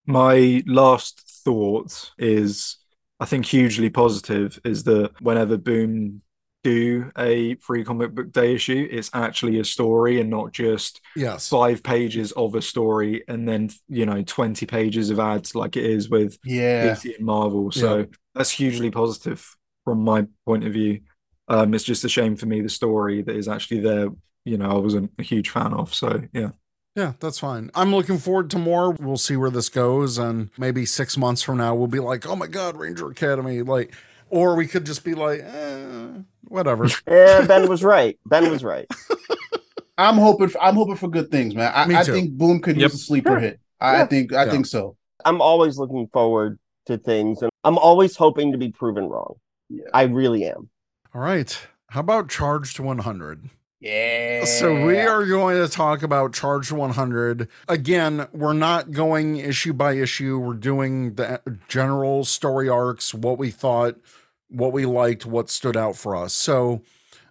My 0.05 0.61
last 0.67 1.21
thought 1.45 2.11
is, 2.17 2.77
I 3.19 3.25
think 3.25 3.45
hugely 3.45 3.89
positive 3.89 4.59
is 4.65 4.83
that 4.83 5.11
whenever 5.21 5.57
Boom 5.57 6.21
do 6.63 7.11
a 7.17 7.55
free 7.55 7.83
comic 7.83 8.13
book 8.15 8.31
day 8.31 8.53
issue, 8.55 8.87
it's 8.89 9.09
actually 9.13 9.59
a 9.59 9.65
story 9.65 10.21
and 10.21 10.29
not 10.29 10.51
just 10.53 11.01
Yes. 11.15 11.49
five 11.49 11.83
pages 11.83 12.31
of 12.33 12.55
a 12.55 12.61
story 12.61 13.23
and 13.27 13.47
then 13.47 13.69
you 13.89 14.05
know 14.05 14.21
20 14.23 14.65
pages 14.65 15.09
of 15.09 15.19
ads 15.19 15.55
like 15.55 15.75
it 15.75 15.85
is 15.85 16.09
with 16.09 16.37
Yeah. 16.45 16.93
DC 16.95 17.15
and 17.15 17.25
Marvel. 17.25 17.71
So 17.71 17.97
Yeah. 17.99 18.05
that's 18.35 18.49
hugely 18.51 18.91
positive 18.91 19.55
from 19.83 20.03
my 20.03 20.25
point 20.45 20.65
of 20.65 20.73
view. 20.73 21.01
Um, 21.47 21.73
it's 21.73 21.83
just 21.83 22.03
a 22.05 22.09
shame 22.09 22.35
for 22.35 22.45
me 22.45 22.61
the 22.61 22.69
story 22.69 23.21
that 23.21 23.35
is 23.35 23.47
actually 23.47 23.81
there. 23.81 24.09
You 24.45 24.57
know, 24.57 24.69
I 24.71 24.77
wasn't 24.77 25.11
a 25.19 25.23
huge 25.23 25.49
fan 25.49 25.73
of. 25.73 25.93
So 25.93 26.21
yeah, 26.33 26.49
Yeah, 26.95 27.13
that's 27.19 27.39
fine. 27.39 27.69
I'm 27.75 27.93
looking 27.93 28.17
forward 28.17 28.49
to 28.51 28.57
more. 28.59 28.91
We'll 28.91 29.17
see 29.17 29.35
where 29.37 29.49
this 29.49 29.69
goes. 29.69 30.17
And 30.17 30.49
maybe 30.57 30.85
six 30.85 31.17
months 31.17 31.41
from 31.41 31.57
now, 31.57 31.75
we'll 31.75 31.87
be 31.87 31.99
like, 31.99 32.25
oh 32.27 32.35
my 32.35 32.47
God, 32.47 32.77
Ranger 32.77 33.09
Academy. 33.09 33.61
Like, 33.61 33.93
or 34.29 34.55
we 34.55 34.67
could 34.67 34.85
just 34.85 35.03
be 35.03 35.15
like, 35.15 35.41
eh, 35.41 36.07
whatever. 36.47 36.87
Yeah, 37.07 37.41
Ben 37.47 37.67
was 37.69 37.83
right. 37.83 38.17
Ben 38.25 38.49
was 38.49 38.63
right. 38.63 38.87
I'm 39.97 40.15
hoping 40.17 40.49
for, 40.49 40.61
I'm 40.61 40.75
hoping 40.75 40.95
for 40.95 41.07
good 41.07 41.29
things, 41.29 41.55
man. 41.55 41.71
I, 41.73 41.85
Me 41.85 41.95
I 41.95 42.03
think 42.03 42.31
Boom 42.31 42.59
could 42.61 42.77
Yep. 42.77 42.91
use 42.91 42.95
a 42.95 42.97
sleeper 43.05 43.33
Yeah. 43.35 43.39
hit. 43.39 43.59
I 43.79 43.97
Yeah. 43.97 44.05
think 44.07 44.33
I 44.33 44.45
Yeah. 44.45 44.51
think 44.51 44.65
so. 44.65 44.97
I'm 45.23 45.39
always 45.41 45.77
looking 45.77 46.07
forward 46.07 46.57
to 46.87 46.97
things 46.97 47.41
and 47.41 47.51
I'm 47.63 47.77
always 47.77 48.15
hoping 48.17 48.51
to 48.51 48.57
be 48.57 48.71
proven 48.71 49.07
wrong. 49.07 49.35
Yeah. 49.73 49.83
I 49.93 50.03
really 50.03 50.45
am. 50.45 50.69
All 51.13 51.21
right. 51.21 51.67
How 51.89 51.99
about 51.99 52.29
Charge 52.29 52.73
to 52.75 52.83
100? 52.83 53.49
Yeah. 53.79 54.45
So 54.45 54.85
we 54.85 54.97
are 54.99 55.25
going 55.25 55.57
to 55.61 55.67
talk 55.67 56.03
about 56.03 56.33
Charge 56.33 56.69
to 56.69 56.75
100. 56.75 57.49
Again, 57.67 58.27
we're 58.31 58.53
not 58.53 58.91
going 58.91 59.37
issue 59.37 59.73
by 59.73 59.93
issue. 59.93 60.39
We're 60.39 60.53
doing 60.53 61.15
the 61.15 61.41
general 61.67 62.23
story 62.23 62.69
arcs, 62.69 63.13
what 63.13 63.37
we 63.37 63.51
thought, 63.51 63.99
what 64.47 64.71
we 64.71 64.85
liked, 64.85 65.25
what 65.25 65.49
stood 65.49 65.75
out 65.75 65.97
for 65.97 66.15
us. 66.15 66.33
So 66.33 66.81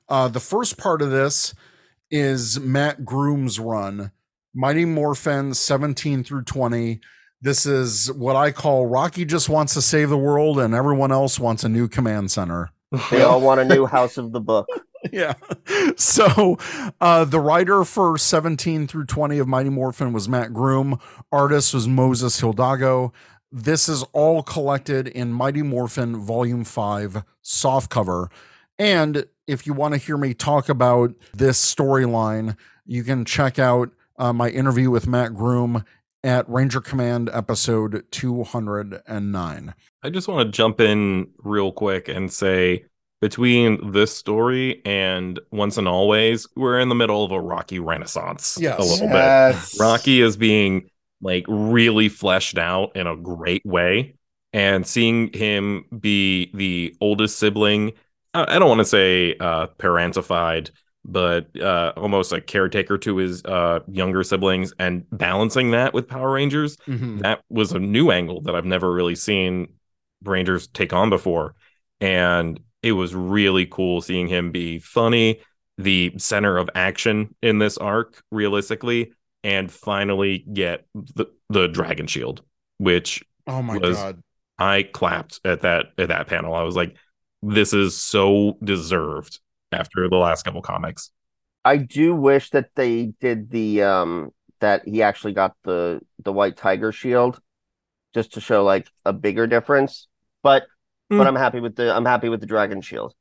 uh, 0.09 0.28
the 0.28 0.40
first 0.40 0.77
part 0.77 1.01
of 1.01 1.10
this 1.10 1.55
is 2.10 2.60
Mat 2.60 3.05
Groom's 3.05 3.59
run, 3.59 4.12
Mighty 4.55 4.85
Morphin 4.85 5.55
17 5.55 6.23
through 6.23 6.43
20. 6.43 7.01
This 7.43 7.66
is 7.66 8.10
what 8.12 8.36
I 8.36 8.52
call 8.52 8.86
Rocky 8.86 9.24
just 9.24 9.48
wants 9.48 9.74
to 9.74 9.82
save 9.82 10.10
the 10.10 10.16
world 10.16 10.60
and 10.60 10.73
everyone 10.74 11.10
else 11.10 11.40
wants 11.40 11.64
a 11.64 11.69
new 11.69 11.89
command 11.89 12.31
center. 12.31 12.70
They 13.10 13.23
all 13.23 13.40
want 13.40 13.60
a 13.60 13.64
new 13.64 13.85
house 13.85 14.16
of 14.16 14.31
the 14.31 14.40
book. 14.40 14.69
yeah. 15.12 15.35
So 15.97 16.56
uh 17.01 17.24
the 17.24 17.40
writer 17.40 17.85
for 17.85 18.16
17 18.16 18.86
through 18.86 19.06
20 19.06 19.39
of 19.39 19.48
Mighty 19.48 19.70
Morphin 19.70 20.12
was 20.12 20.28
Mat 20.28 20.52
Groom. 20.52 21.01
Artist 21.32 21.74
was 21.74 21.89
Moses 21.89 22.39
Hidalgo. 22.39 23.12
This 23.51 23.89
is 23.89 24.05
all 24.12 24.44
collected 24.44 25.09
in 25.09 25.32
Mighty 25.32 25.62
Morphin 25.62 26.16
Volume 26.16 26.62
5 26.62 27.24
softcover. 27.43 28.28
And 28.78 29.27
if 29.48 29.66
you 29.66 29.73
want 29.73 29.94
to 29.94 29.98
hear 29.98 30.16
me 30.16 30.32
talk 30.32 30.69
about 30.69 31.12
this 31.35 31.60
storyline, 31.74 32.56
you 32.86 33.02
can 33.02 33.24
check 33.24 33.59
out 33.59 33.90
uh, 34.16 34.32
my 34.32 34.48
interview 34.48 34.90
with 34.90 35.09
Mat 35.09 35.35
Groom 35.35 35.85
at 36.24 36.49
Ranger 36.49 36.81
Command 36.81 37.31
episode 37.32 38.05
209. 38.11 39.74
I 40.03 40.11
just 40.11 40.28
want 40.28 40.47
to 40.47 40.53
jump 40.57 40.81
in 40.81 41.28
real 41.39 41.73
quick 41.73 42.09
and 42.09 42.32
say 42.32 42.85
between 43.20 43.93
this 43.93 44.16
story 44.16 44.82
and 44.85 45.39
Once 45.51 45.78
and 45.78 45.86
Always, 45.89 46.47
we're 46.57 46.81
in 46.81 46.89
the 46.89 46.94
middle 46.94 47.24
of 47.24 47.31
a 47.32 47.40
Rocky 47.40 47.78
renaissance 47.78 48.59
Yes. 48.61 48.78
a 48.78 48.82
little 48.82 49.09
Yes. 49.09 49.73
bit. 49.73 49.81
Rocky 49.81 50.20
is 50.20 50.36
being 50.36 50.89
like 51.20 51.44
really 51.49 52.09
fleshed 52.09 52.59
out 52.59 52.97
in 52.97 53.07
a 53.07 53.16
great 53.16 53.65
way. 53.65 54.15
And 54.53 54.86
seeing 54.86 55.32
him 55.32 55.86
be 55.99 56.51
the 56.53 56.94
oldest 57.01 57.39
sibling, 57.39 57.93
I 58.35 58.57
I 58.57 58.59
don't 58.59 58.69
want 58.69 58.81
to 58.81 58.85
say 58.85 59.35
uh, 59.40 59.69
parentified, 59.78 60.70
but 61.05 61.49
uh, 61.61 61.93
almost 61.97 62.33
a 62.33 62.41
caretaker 62.41 62.97
to 62.99 63.16
his 63.16 63.45
uh, 63.45 63.81
younger 63.89 64.23
siblings 64.23 64.73
and 64.79 65.05
balancing 65.11 65.73
that 65.73 65.93
with 65.93 66.09
Power 66.09 66.33
Rangers 66.33 66.77
Mhm. 66.89 67.20
that 67.23 67.43
was 67.49 67.73
a 67.73 67.79
new 67.79 68.11
angle 68.11 68.41
that 68.43 68.55
I've 68.55 68.65
never 68.65 68.93
really 68.93 69.15
seen 69.16 69.74
Rangers 70.24 70.69
take 70.69 70.93
on 70.93 71.11
before. 71.11 71.55
And 72.01 72.61
it 72.83 72.93
was 72.93 73.15
really 73.15 73.66
cool 73.66 74.01
seeing 74.01 74.29
him 74.29 74.53
be 74.53 74.79
funny, 74.79 75.41
the 75.79 76.12
center 76.19 76.57
of 76.57 76.70
action 76.74 77.35
in 77.43 77.59
this 77.59 77.79
arc, 77.79 78.23
realistically, 78.31 79.12
and 79.45 79.70
finally 79.73 80.45
get 80.53 80.87
the, 80.95 81.27
the 81.49 81.66
Dragon 81.66 82.07
Shield, 82.07 82.43
which 82.79 83.24
Oh 83.47 83.62
my 83.62 83.77
was- 83.79 83.97
God. 83.97 84.23
I 84.59 84.85
clapped 84.85 85.41
at 85.45 85.62
that 85.62 85.87
at 85.99 86.09
that 86.09 86.29
panel. 86.29 86.55
I 86.55 86.62
was 86.62 86.77
like, 86.77 86.97
this 87.43 87.73
is 87.73 87.97
so 87.97 88.59
deserved 88.62 89.41
after 89.73 90.09
the 90.09 90.16
last 90.16 90.44
couple 90.44 90.62
comics. 90.62 91.11
I 91.65 91.77
do 91.77 92.15
wish 92.15 92.51
that 92.51 92.70
they 92.74 93.12
did 93.20 93.51
the 93.51 93.82
um 93.82 94.31
that 94.61 94.86
he 94.86 95.03
actually 95.03 95.32
got 95.32 95.55
the 95.65 96.01
the 96.24 96.32
white 96.32 96.57
tiger 96.57 96.93
shield 96.93 97.40
just 98.15 98.35
to 98.35 98.40
show 98.40 98.65
like 98.65 98.89
a 99.05 99.12
bigger 99.12 99.47
difference. 99.47 100.09
But 100.43 100.65
Hmm. 101.11 101.19
but 101.19 101.27
I'm 101.27 101.36
happy 101.36 101.61
with 101.61 101.77
the 101.77 101.94
I'm 101.94 102.05
happy 102.07 102.28
with 102.28 102.40
the 102.40 102.47
dragon 102.47 102.81
shield. 102.81 103.15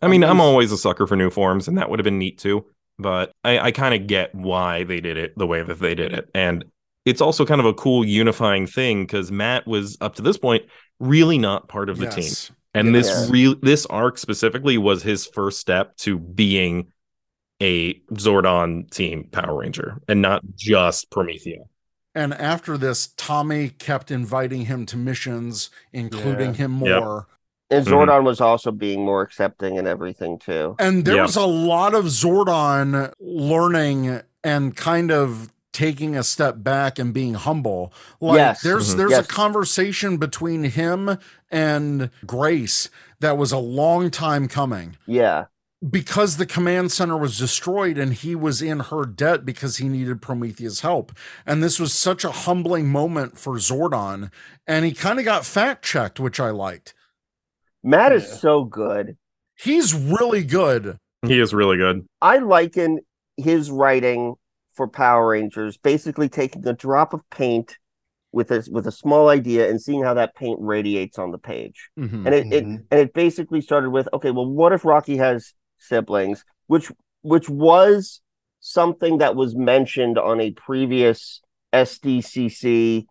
I 0.00 0.08
mean, 0.08 0.24
I'm 0.24 0.40
always 0.40 0.72
a 0.72 0.76
sucker 0.76 1.06
for 1.06 1.16
new 1.16 1.30
forms, 1.30 1.68
and 1.68 1.78
that 1.78 1.88
would 1.88 1.98
have 1.98 2.04
been 2.04 2.18
neat 2.18 2.38
too. 2.38 2.66
But 2.98 3.32
I, 3.44 3.58
I 3.58 3.70
kind 3.72 3.94
of 3.94 4.06
get 4.06 4.34
why 4.34 4.84
they 4.84 5.00
did 5.00 5.16
it 5.16 5.36
the 5.36 5.46
way 5.46 5.62
that 5.62 5.78
they 5.78 5.94
did 5.94 6.12
it. 6.12 6.28
And 6.34 6.64
it's 7.04 7.20
also 7.20 7.44
kind 7.46 7.60
of 7.60 7.66
a 7.66 7.74
cool 7.74 8.04
unifying 8.04 8.66
thing 8.66 9.04
because 9.04 9.32
Matt 9.32 9.66
was 9.66 9.96
up 10.00 10.16
to 10.16 10.22
this 10.22 10.36
point 10.36 10.64
really 11.00 11.38
not 11.38 11.68
part 11.68 11.88
of 11.88 11.98
the 11.98 12.06
team. 12.06 12.36
Yes. 12.74 12.84
And 12.84 12.94
this 12.94 13.08
Yeah. 13.08 13.26
real 13.30 13.54
this 13.62 13.86
arc 13.86 14.18
specifically 14.18 14.78
was 14.78 15.02
his 15.02 15.26
first 15.26 15.58
step 15.60 15.96
to 15.98 16.18
being 16.18 16.92
a 17.60 17.94
Zordon 18.14 18.90
team 18.90 19.28
Power 19.30 19.58
Ranger 19.60 20.00
and 20.08 20.20
not 20.22 20.42
just 20.56 21.10
Promethea. 21.10 21.64
And 22.14 22.34
after 22.34 22.76
this, 22.76 23.08
Tommy 23.16 23.70
kept 23.70 24.10
inviting 24.10 24.66
him 24.66 24.84
to 24.86 24.96
missions, 24.96 25.70
including 25.92 26.50
Yeah. 26.50 26.56
him 26.56 26.80
Yep. 26.80 27.02
more. 27.02 27.26
And 27.70 27.86
Mhm. 27.86 27.90
Zordon 27.90 28.24
was 28.24 28.40
also 28.40 28.70
being 28.70 29.04
more 29.04 29.22
accepting 29.22 29.78
and 29.78 29.86
everything 29.88 30.38
too. 30.38 30.74
And 30.78 31.04
there 31.04 31.16
Yeah. 31.16 31.22
was 31.22 31.36
a 31.36 31.46
lot 31.46 31.94
of 31.94 32.06
Zordon 32.06 33.12
learning 33.20 34.20
and 34.44 34.76
kind 34.76 35.10
of 35.12 35.50
taking 35.72 36.16
a 36.16 36.22
step 36.22 36.62
back 36.62 36.98
and 36.98 37.12
being 37.14 37.34
humble. 37.34 37.92
Like 38.20 38.36
Yes. 38.36 38.62
there's 38.62 38.94
Mhm. 38.94 38.96
there's 38.98 39.10
Yes. 39.12 39.24
a 39.24 39.28
conversation 39.28 40.16
between 40.18 40.64
him 40.64 41.18
and 41.50 42.10
Grace 42.26 42.90
that 43.20 43.36
was 43.38 43.52
a 43.52 43.58
long 43.58 44.10
time 44.10 44.48
coming. 44.48 44.96
Yeah. 45.06 45.46
because 45.90 46.36
the 46.36 46.46
command 46.46 46.92
center 46.92 47.16
was 47.16 47.36
destroyed 47.36 47.98
and 47.98 48.14
he 48.14 48.36
was 48.36 48.62
in 48.62 48.78
her 48.78 49.04
debt 49.04 49.44
because 49.44 49.78
he 49.78 49.88
needed 49.88 50.22
Prometheus' 50.22 50.78
help. 50.82 51.10
And 51.44 51.60
this 51.60 51.80
was 51.80 51.92
such 51.92 52.24
a 52.24 52.30
humbling 52.30 52.86
moment 52.88 53.36
for 53.36 53.54
Zordon. 53.56 54.30
And 54.64 54.84
he 54.84 54.92
kind 54.92 55.18
of 55.18 55.24
got 55.24 55.44
fact 55.44 55.84
checked, 55.84 56.20
which 56.20 56.38
I 56.38 56.50
liked. 56.50 56.94
Matt 57.82 58.12
is 58.12 58.22
Yeah. 58.28 58.34
so 58.36 58.62
good. 58.64 59.16
He's 59.56 59.92
really 59.92 60.44
good. 60.44 60.98
He 61.26 61.40
is 61.40 61.52
really 61.52 61.78
good. 61.78 62.06
I 62.20 62.38
liken 62.38 63.00
his 63.36 63.68
writing 63.68 64.36
for 64.74 64.88
Power 64.88 65.28
Rangers 65.30 65.76
basically 65.76 66.28
taking 66.28 66.66
a 66.66 66.72
drop 66.72 67.12
of 67.12 67.28
paint 67.30 67.78
with 68.32 68.50
a 68.50 68.66
with 68.70 68.86
a 68.86 68.92
small 68.92 69.28
idea 69.28 69.68
and 69.68 69.80
seeing 69.80 70.02
how 70.02 70.14
that 70.14 70.34
paint 70.34 70.58
radiates 70.60 71.18
on 71.18 71.30
the 71.30 71.38
page. 71.38 71.90
Mhm. 71.98 72.26
And 72.26 72.34
it, 72.34 72.52
it 72.52 72.64
Mhm. 72.64 72.84
and 72.90 73.00
it 73.00 73.12
basically 73.12 73.60
started 73.60 73.90
with 73.90 74.08
okay, 74.12 74.30
well, 74.30 74.46
what 74.46 74.72
if 74.72 74.84
Rocky 74.84 75.18
has 75.18 75.54
siblings, 75.78 76.44
which 76.66 76.90
which 77.20 77.48
was 77.48 78.20
something 78.60 79.18
that 79.18 79.36
was 79.36 79.54
mentioned 79.54 80.18
on 80.18 80.40
a 80.40 80.52
previous 80.52 81.40
SDCC 81.72 83.06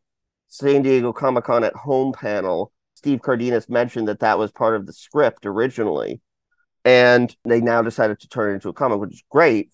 San 0.47 0.81
Diego 0.81 1.13
Comic 1.13 1.45
Con 1.45 1.63
at 1.63 1.75
home 1.75 2.13
panel. 2.13 2.71
Steve 2.95 3.21
Cardenas 3.21 3.69
mentioned 3.69 4.07
that 4.07 4.19
that 4.19 4.37
was 4.37 4.51
part 4.51 4.75
of 4.75 4.85
the 4.85 4.93
script 4.93 5.45
originally, 5.45 6.21
and 6.85 7.35
they 7.45 7.61
now 7.61 7.81
decided 7.81 8.19
to 8.19 8.27
turn 8.27 8.51
it 8.51 8.55
into 8.55 8.69
a 8.69 8.73
comic, 8.73 8.99
which 8.99 9.13
is 9.13 9.23
great. 9.29 9.71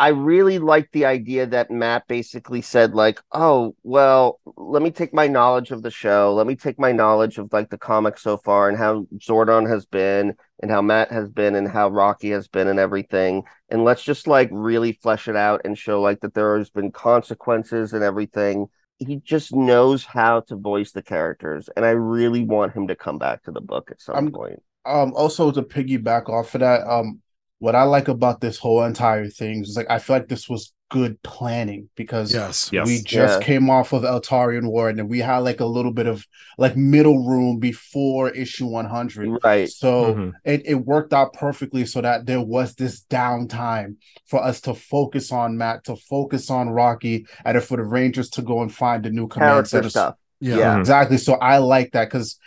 I 0.00 0.08
really 0.08 0.60
like 0.60 0.90
the 0.92 1.06
idea 1.06 1.44
that 1.46 1.72
Matt 1.72 2.06
basically 2.06 2.62
said, 2.62 2.94
like, 2.94 3.20
oh, 3.32 3.74
well, 3.82 4.38
let 4.56 4.80
me 4.80 4.92
take 4.92 5.12
my 5.12 5.26
knowledge 5.26 5.72
of 5.72 5.82
the 5.82 5.90
show, 5.90 6.32
let 6.34 6.46
me 6.46 6.54
take 6.54 6.78
my 6.78 6.92
knowledge 6.92 7.36
of 7.38 7.52
like 7.52 7.68
the 7.70 7.78
comics 7.78 8.22
so 8.22 8.36
far 8.36 8.68
and 8.68 8.78
how 8.78 9.06
Zordon 9.16 9.68
has 9.68 9.86
been 9.86 10.34
and 10.62 10.70
how 10.70 10.82
Matt 10.82 11.10
has 11.10 11.28
been 11.30 11.56
and 11.56 11.66
how 11.68 11.88
Rocky 11.88 12.30
has 12.30 12.46
been 12.46 12.68
and 12.68 12.78
everything. 12.78 13.42
And 13.70 13.82
let's 13.84 14.04
just 14.04 14.28
like 14.28 14.50
really 14.52 14.92
flesh 14.92 15.26
it 15.26 15.34
out 15.36 15.62
and 15.64 15.76
show 15.76 16.00
like 16.00 16.20
that 16.20 16.32
there 16.34 16.56
has 16.58 16.70
been 16.70 16.92
consequences 16.92 17.92
and 17.92 18.04
everything. 18.04 18.68
He 18.98 19.16
just 19.16 19.52
knows 19.52 20.04
how 20.04 20.40
to 20.42 20.54
voice 20.56 20.92
the 20.92 21.02
characters. 21.02 21.68
And 21.76 21.84
I 21.84 21.90
really 21.90 22.44
want 22.44 22.72
him 22.72 22.86
to 22.86 22.94
come 22.96 23.18
back 23.18 23.42
to 23.44 23.50
the 23.52 23.60
book 23.60 23.90
at 23.90 24.00
some 24.00 24.14
I'm- 24.14 24.30
point. 24.32 24.62
um 24.84 25.12
also 25.14 25.50
to 25.50 25.62
piggyback 25.62 26.28
off 26.28 26.54
of 26.54 26.60
that 26.60 26.86
um 26.88 27.20
what 27.60 27.74
i 27.74 27.82
like 27.82 28.08
about 28.08 28.40
this 28.40 28.58
whole 28.58 28.82
entire 28.84 29.26
thing 29.28 29.62
is 29.62 29.76
like 29.76 29.90
i 29.90 29.98
feel 29.98 30.16
like 30.16 30.28
this 30.28 30.48
was 30.48 30.72
good 30.90 31.22
planning 31.22 31.86
because 31.96 32.32
Yes. 32.32 32.70
Yes. 32.72 32.86
we 32.86 33.02
just 33.02 33.40
Yeah. 33.40 33.46
came 33.46 33.68
off 33.68 33.92
of 33.92 34.04
Eltarian 34.04 34.70
War 34.70 34.88
and 34.88 34.98
then 34.98 35.06
we 35.06 35.18
had 35.18 35.40
like 35.40 35.60
a 35.60 35.66
little 35.66 35.92
bit 35.92 36.06
of 36.06 36.24
like 36.56 36.78
middle 36.78 37.26
room 37.26 37.58
before 37.58 38.30
issue 38.30 38.64
100 38.64 39.38
Right. 39.44 39.68
so 39.68 40.14
Mhm. 40.14 40.32
it, 40.46 40.62
it 40.64 40.74
worked 40.76 41.12
out 41.12 41.34
perfectly 41.34 41.84
so 41.84 42.00
that 42.00 42.24
there 42.24 42.40
was 42.40 42.74
this 42.74 43.04
downtime 43.10 43.96
for 44.24 44.42
us 44.42 44.62
to 44.62 44.72
focus 44.72 45.30
on 45.30 45.58
Matt, 45.58 45.84
to 45.84 45.96
focus 45.96 46.48
on 46.48 46.70
Rocky, 46.70 47.26
and 47.44 47.54
then 47.56 47.62
for 47.62 47.76
the 47.76 47.84
Rangers 47.84 48.30
to 48.30 48.40
go 48.40 48.62
and 48.62 48.72
find 48.74 49.04
a 49.04 49.10
new 49.10 49.28
command 49.28 49.50
Character 49.50 49.68
center. 49.68 49.90
stuff. 49.90 50.14
Yeah. 50.40 50.56
Yeah. 50.56 50.74
Mhm. 50.76 50.80
Exactly. 50.80 51.18
So 51.18 51.34
I 51.34 51.58
like 51.58 51.92
that 51.92 52.06
because 52.06 52.38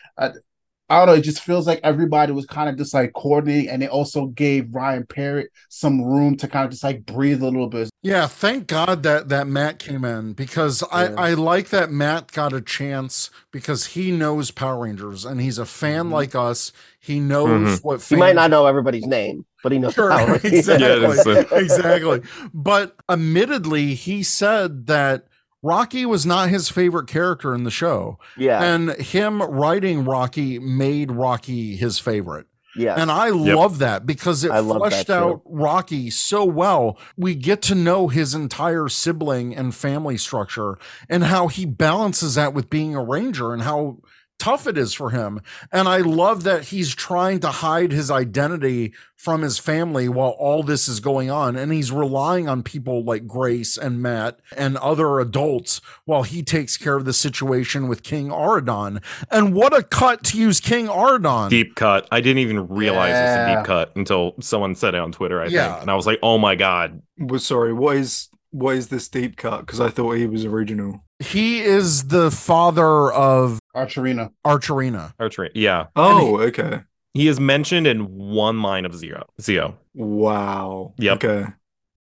I, 0.91 0.95
I 0.95 0.97
don't 0.99 1.07
know. 1.07 1.13
It 1.19 1.22
just 1.23 1.41
feels 1.41 1.65
like 1.68 1.80
everybody 1.84 2.31
was 2.34 2.45
kind 2.45 2.69
of 2.69 2.77
just 2.77 2.93
like 2.93 3.13
coordinating, 3.13 3.69
and 3.69 3.81
it 3.84 3.89
also 3.89 4.27
gave 4.27 4.73
Ryan 4.76 5.05
Parrott 5.05 5.49
some 5.69 6.01
room 6.03 6.35
to 6.38 6.47
kind 6.47 6.65
of 6.65 6.72
just 6.72 6.84
like 6.84 7.05
breathe 7.05 7.41
a 7.41 7.45
little 7.45 7.68
bit. 7.69 7.89
Yeah, 8.03 8.27
thank 8.27 8.68
God 8.68 9.03
that 9.03 9.30
that 9.30 9.47
Matt 9.47 9.80
came 9.80 10.03
in 10.05 10.34
because 10.34 10.81
Yeah. 10.91 11.13
I 11.18 11.30
I 11.31 11.34
like 11.34 11.69
that 11.69 11.91
Matt 11.91 12.31
got 12.31 12.53
a 12.53 12.61
chance 12.61 13.30
because 13.51 13.88
he 13.88 14.11
knows 14.11 14.51
Power 14.51 14.80
Rangers 14.84 15.23
and 15.26 15.39
he's 15.41 15.57
a 15.57 15.65
fan 15.65 16.05
Mhm. 16.07 16.11
like 16.11 16.35
us. 16.35 16.72
He 16.99 17.19
knows 17.19 17.80
what 17.84 18.01
He 18.03 18.15
might 18.15 18.35
not 18.35 18.51
know 18.51 18.65
everybody's 18.68 19.07
name, 19.07 19.45
but 19.63 19.72
he 19.72 19.80
knows 19.80 19.93
Sure, 19.93 20.09
Power 20.15 20.34
Rangers. 20.43 20.68
exactly, 20.68 21.34
Yeah, 21.34 21.43
exactly. 21.59 22.22
But 22.53 22.95
admittedly, 23.09 23.93
he 23.95 24.23
said 24.23 24.88
that 24.88 25.26
Rocky 25.63 26.05
was 26.05 26.25
not 26.25 26.49
his 26.49 26.69
favorite 26.69 27.07
character 27.07 27.53
in 27.53 27.63
the 27.63 27.71
show, 27.71 28.17
yeah, 28.38 28.63
and 28.63 28.91
him 28.93 29.41
writing 29.41 30.05
Rocky 30.05 30.59
made 30.59 31.11
Rocky 31.11 31.75
his 31.75 31.99
favorite. 31.99 32.47
yeah. 32.75 32.95
And 32.95 33.11
I 33.11 33.29
love 33.29 33.79
that 33.79 34.05
because 34.05 34.43
it 34.43 34.51
I 34.51 34.61
fleshed 34.61 35.09
out 35.09 35.41
Rocky 35.45 36.09
so 36.09 36.45
well. 36.45 36.97
We 37.17 37.35
get 37.35 37.61
to 37.63 37.75
know 37.75 38.07
his 38.07 38.33
entire 38.33 38.88
sibling 38.88 39.55
and 39.55 39.75
family 39.75 40.17
structure 40.17 40.77
and 41.09 41.25
how 41.25 41.47
he 41.47 41.65
balances 41.65 42.35
that 42.35 42.53
with 42.53 42.69
being 42.69 42.95
a 42.95 43.03
ranger 43.03 43.53
and 43.53 43.63
how 43.63 43.99
tough 44.41 44.65
it 44.65 44.76
is 44.76 44.91
for 44.93 45.11
him. 45.11 45.39
And 45.72 45.88
I 45.88 45.97
love 45.97 46.43
that 46.43 46.65
he's 46.65 46.95
trying 46.95 47.39
to 47.41 47.49
hide 47.49 47.91
his 47.91 48.09
identity 48.09 48.91
from 49.15 49.43
his 49.43 49.59
family 49.59 50.09
while 50.09 50.31
all 50.31 50.63
this 50.63 50.88
is 50.88 50.99
going 50.99 51.30
on. 51.30 51.55
And 51.55 51.72
he's 51.72 51.91
relying 51.91 52.49
on 52.49 52.63
people 52.63 53.03
like 53.03 53.27
Grace 53.27 53.77
and 53.77 54.01
Matt 54.01 54.39
and 54.57 54.77
other 54.77 55.19
adults 55.19 55.80
while 56.05 56.23
he 56.23 56.41
takes 56.41 56.76
care 56.76 56.95
of 56.95 57.05
the 57.05 57.13
situation 57.13 57.88
with 57.88 58.01
King 58.01 58.30
Aradon. 58.30 59.03
And 59.30 59.53
what 59.53 59.77
a 59.77 59.84
cut 59.84 60.23
to 60.26 60.39
use 60.39 60.59
King 60.59 60.88
Aradon. 60.88 61.51
Deep 61.51 61.76
cut. 61.76 62.07
I 62.11 62.19
didn't 62.19 62.39
even 62.39 62.68
realize 62.68 63.11
it's 63.11 63.35
a 63.35 63.45
deep 63.45 63.65
cut 63.65 63.95
until 63.95 64.34
someone 64.41 64.73
said 64.73 64.95
it 64.95 64.99
on 65.01 65.11
Twitter, 65.11 65.39
I 65.39 65.47
Yeah. 65.47 65.69
think. 65.73 65.81
And 65.84 65.91
I 65.91 65.95
was 65.95 66.07
like, 66.07 66.18
oh 66.23 66.39
my 66.39 66.55
God. 66.55 67.03
Was 67.19 67.45
sorry, 67.45 67.73
what 67.73 67.97
is 67.97 68.27
what 68.49 68.76
is 68.76 68.89
this 68.89 69.07
deep 69.07 69.38
cut? 69.38 69.61
Because 69.61 69.80
I 69.80 69.89
thought 69.89 70.13
he 70.18 70.26
was 70.26 70.43
original. 70.43 71.05
He 71.19 71.61
is 71.61 72.07
the 72.07 72.30
father 72.31 73.09
of 73.13 73.59
Archerina. 73.76 74.31
Archerina. 74.45 75.14
Archery. 75.19 75.52
Yeah. 75.56 75.88
Oh, 75.95 76.39
okay. 76.41 76.81
He 77.14 77.27
is 77.27 77.39
mentioned 77.39 77.88
in 77.88 78.18
one 78.18 78.61
line 78.61 78.85
of 78.85 78.95
Zero. 78.95 79.27
Zeo. 79.41 79.76
Wow. 79.93 80.93
Yep. 80.98 81.23
Okay. 81.23 81.45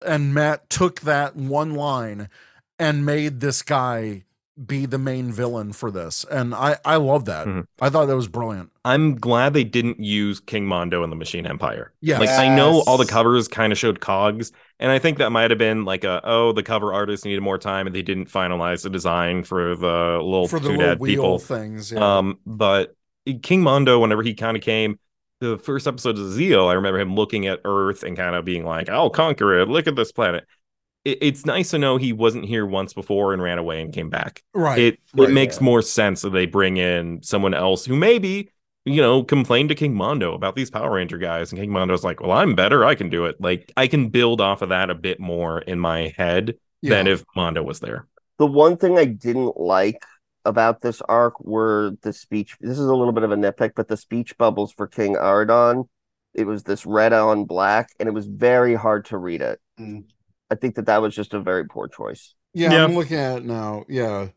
And 0.06 0.34
Matt 0.34 0.70
took 0.70 1.02
that 1.02 1.36
one 1.36 1.74
line 1.74 2.30
and 2.78 3.06
made 3.06 3.40
this 3.40 3.62
guy 3.62 4.24
be 4.66 4.86
the 4.86 4.98
main 4.98 5.32
villain 5.32 5.72
for 5.74 5.90
this. 5.90 6.26
And 6.30 6.54
I, 6.54 6.78
I 6.84 6.98
love 6.98 7.26
that. 7.26 7.48
Mhm. 7.48 7.66
I 7.82 7.90
thought 7.90 8.08
that 8.08 8.16
was 8.16 8.28
brilliant. 8.28 8.72
I'm 8.84 9.16
glad 9.16 9.54
they 9.54 9.64
didn't 9.64 10.00
use 10.00 10.40
King 10.42 10.66
Mondo 10.66 11.04
in 11.04 11.10
the 11.10 11.16
Machine 11.16 11.46
Empire. 11.46 11.94
Yeah. 12.02 12.20
Like 12.20 12.30
I 12.30 12.54
know 12.54 12.84
all 12.86 12.98
the 12.98 13.06
covers 13.06 13.48
kind 13.48 13.72
of 13.72 13.80
showed 13.80 14.02
cogs, 14.02 14.52
and 14.80 14.92
I 14.92 15.00
think 15.00 15.18
that 15.18 15.32
might 15.32 15.52
have 15.52 15.58
been 15.58 15.86
like 15.86 16.04
a 16.04 16.22
oh 16.24 16.52
the 16.52 16.64
cover 16.64 16.94
artist 16.94 17.26
needed 17.26 17.42
more 17.42 17.58
time 17.58 17.86
and 17.88 17.96
they 17.96 18.02
didn't 18.02 18.28
finalize 18.28 18.84
the 18.84 18.90
design 18.90 19.44
for 19.44 19.76
the 19.76 20.20
little 20.22 20.48
for 20.48 20.60
the 20.60 20.70
two 20.70 20.78
little 20.78 20.96
wheel 20.96 21.16
people. 21.16 21.40
things. 21.40 21.92
Yeah. 21.92 22.18
Um, 22.18 22.40
but 22.46 22.96
King 23.42 23.62
Mondo, 23.62 24.00
whenever 24.00 24.24
he 24.24 24.34
kind 24.34 24.56
of 24.56 24.64
came, 24.64 25.00
the 25.42 25.58
first 25.58 25.88
episode 25.88 26.18
of 26.18 26.26
Zeo, 26.26 26.70
I 26.70 26.74
remember 26.74 27.00
him 27.00 27.16
looking 27.16 27.48
at 27.48 27.62
Earth 27.66 28.04
and 28.04 28.16
kind 28.16 28.36
of 28.36 28.46
being 28.46 28.66
like, 28.66 28.90
"I'll 28.90 29.10
conquer 29.10 29.60
it. 29.60 29.68
Look 29.68 29.88
at 29.88 29.96
this 29.96 30.12
planet." 30.12 30.46
It, 31.06 31.20
it's 31.22 31.46
nice 31.46 31.72
to 31.72 31.78
know 31.78 31.98
he 31.98 32.12
wasn't 32.14 32.46
here 32.46 32.66
once 32.66 32.94
before 32.94 33.34
and 33.34 33.42
ran 33.42 33.58
away 33.58 33.82
and 33.82 33.94
came 33.94 34.10
back. 34.10 34.44
right. 34.54 34.80
It 34.80 35.00
right, 35.14 35.30
it 35.30 35.34
makes 35.34 35.58
yeah. 35.58 35.64
more 35.64 35.82
sense 35.82 36.22
that 36.22 36.32
they 36.32 36.46
bring 36.46 36.78
in 36.78 37.22
someone 37.24 37.54
else 37.54 37.86
who 37.86 37.96
maybe 37.96 38.50
you 38.90 39.02
know 39.02 39.24
complained 39.24 39.70
to 39.70 39.76
King 39.76 39.94
Mondo 39.94 40.34
about 40.34 40.56
these 40.56 40.70
Power 40.70 40.92
Ranger 40.92 41.18
guys, 41.18 41.52
and 41.52 41.60
King 41.60 41.72
Mondo's 41.72 42.04
like, 42.04 42.22
"Well, 42.22 42.32
I'm 42.32 42.56
better. 42.56 42.86
I 42.86 42.96
can 42.96 43.10
do 43.10 43.26
it." 43.26 43.40
Like 43.40 43.72
I 43.78 43.88
can 43.88 44.10
build 44.10 44.42
off 44.42 44.62
of 44.62 44.70
that 44.70 44.90
a 44.90 44.96
bit 44.96 45.20
more 45.20 45.60
in 45.60 45.80
my 45.80 46.14
head 46.18 46.56
yeah. 46.82 46.90
than 46.92 47.08
if 47.08 47.24
Mondo 47.36 47.64
was 47.64 47.80
there. 47.80 48.08
The 48.38 48.48
one 48.48 48.78
thing 48.78 48.98
I 48.98 49.06
didn't 49.06 49.60
like 49.60 50.04
about 50.46 50.82
this 50.82 51.02
arc 51.02 51.40
were 51.42 51.92
the 52.02 52.14
speech. 52.14 52.58
This 52.60 52.80
is 52.80 52.86
a 52.86 52.96
little 52.96 53.14
bit 53.14 53.24
of 53.24 53.32
a 53.32 53.36
nitpick, 53.36 53.72
but 53.76 53.88
the 53.88 53.98
speech 53.98 54.38
bubbles 54.38 54.72
for 54.72 54.88
King 54.88 55.18
Ardon. 55.18 55.90
It 56.34 56.46
was 56.46 56.64
this 56.64 56.86
red 56.86 57.12
on 57.12 57.46
black, 57.46 57.90
and 58.00 58.08
it 58.08 58.14
was 58.14 58.28
very 58.28 58.76
hard 58.76 59.06
to 59.06 59.18
read 59.18 59.42
it. 59.42 59.60
Mm. 59.80 60.06
I 60.50 60.56
think 60.56 60.76
that 60.76 60.86
that 60.86 61.02
was 61.02 61.16
just 61.16 61.34
a 61.34 61.40
very 61.40 61.66
poor 61.66 61.88
choice. 61.88 62.34
Yeah, 62.54 62.72
Yeah. 62.72 62.84
I'm 62.84 62.96
looking 62.96 63.18
at 63.18 63.40
it 63.40 63.46
now. 63.46 63.86
Yeah. 63.88 64.30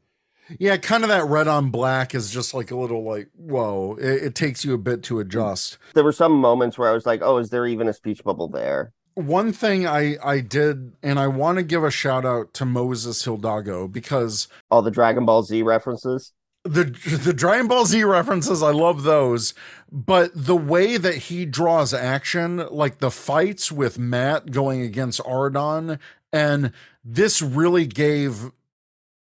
Yeah, 0.58 0.76
kind 0.76 1.02
of 1.04 1.08
that 1.08 1.24
red 1.26 1.48
on 1.48 1.70
black 1.70 2.14
is 2.14 2.30
just 2.30 2.52
like 2.54 2.70
a 2.70 2.76
little 2.76 3.04
like, 3.04 3.28
whoa, 3.36 3.96
it, 4.00 4.24
it 4.24 4.34
takes 4.34 4.64
you 4.64 4.74
a 4.74 4.78
bit 4.78 5.02
to 5.04 5.20
adjust. 5.20 5.78
There 5.94 6.04
were 6.04 6.12
some 6.12 6.32
moments 6.32 6.76
where 6.78 6.88
I 6.90 6.92
was 6.92 7.06
like, 7.06 7.20
"Oh, 7.22 7.38
is 7.38 7.50
there 7.50 7.66
even 7.66 7.88
a 7.88 7.92
speech 7.92 8.22
bubble 8.24 8.48
there?" 8.48 8.92
One 9.14 9.52
thing 9.52 9.86
I 9.86 10.16
I 10.24 10.40
did, 10.40 10.92
and 11.02 11.18
I 11.18 11.26
want 11.28 11.58
to 11.58 11.62
give 11.62 11.84
a 11.84 11.90
shout 11.90 12.24
out 12.24 12.54
to 12.54 12.64
Moses 12.64 13.24
Hidalgo 13.24 13.86
because 13.88 14.48
All 14.70 14.82
the 14.82 14.90
Dragon 14.90 15.24
Ball 15.26 15.42
Z 15.42 15.62
references. 15.62 16.32
the 16.64 16.84
the 17.24 17.32
Dragon 17.34 17.68
Ball 17.68 17.84
Z 17.86 18.02
references, 18.04 18.62
I 18.62 18.70
love 18.70 19.02
those, 19.02 19.52
but 19.90 20.30
the 20.34 20.56
way 20.56 20.96
that 20.96 21.14
he 21.14 21.44
draws 21.44 21.92
action, 21.92 22.66
like 22.70 22.98
the 22.98 23.10
fights 23.10 23.70
with 23.70 23.98
Matt 23.98 24.50
going 24.50 24.80
against 24.80 25.20
Ardon, 25.26 25.98
and 26.32 26.72
this 27.04 27.42
really 27.42 27.86
gave 27.86 28.50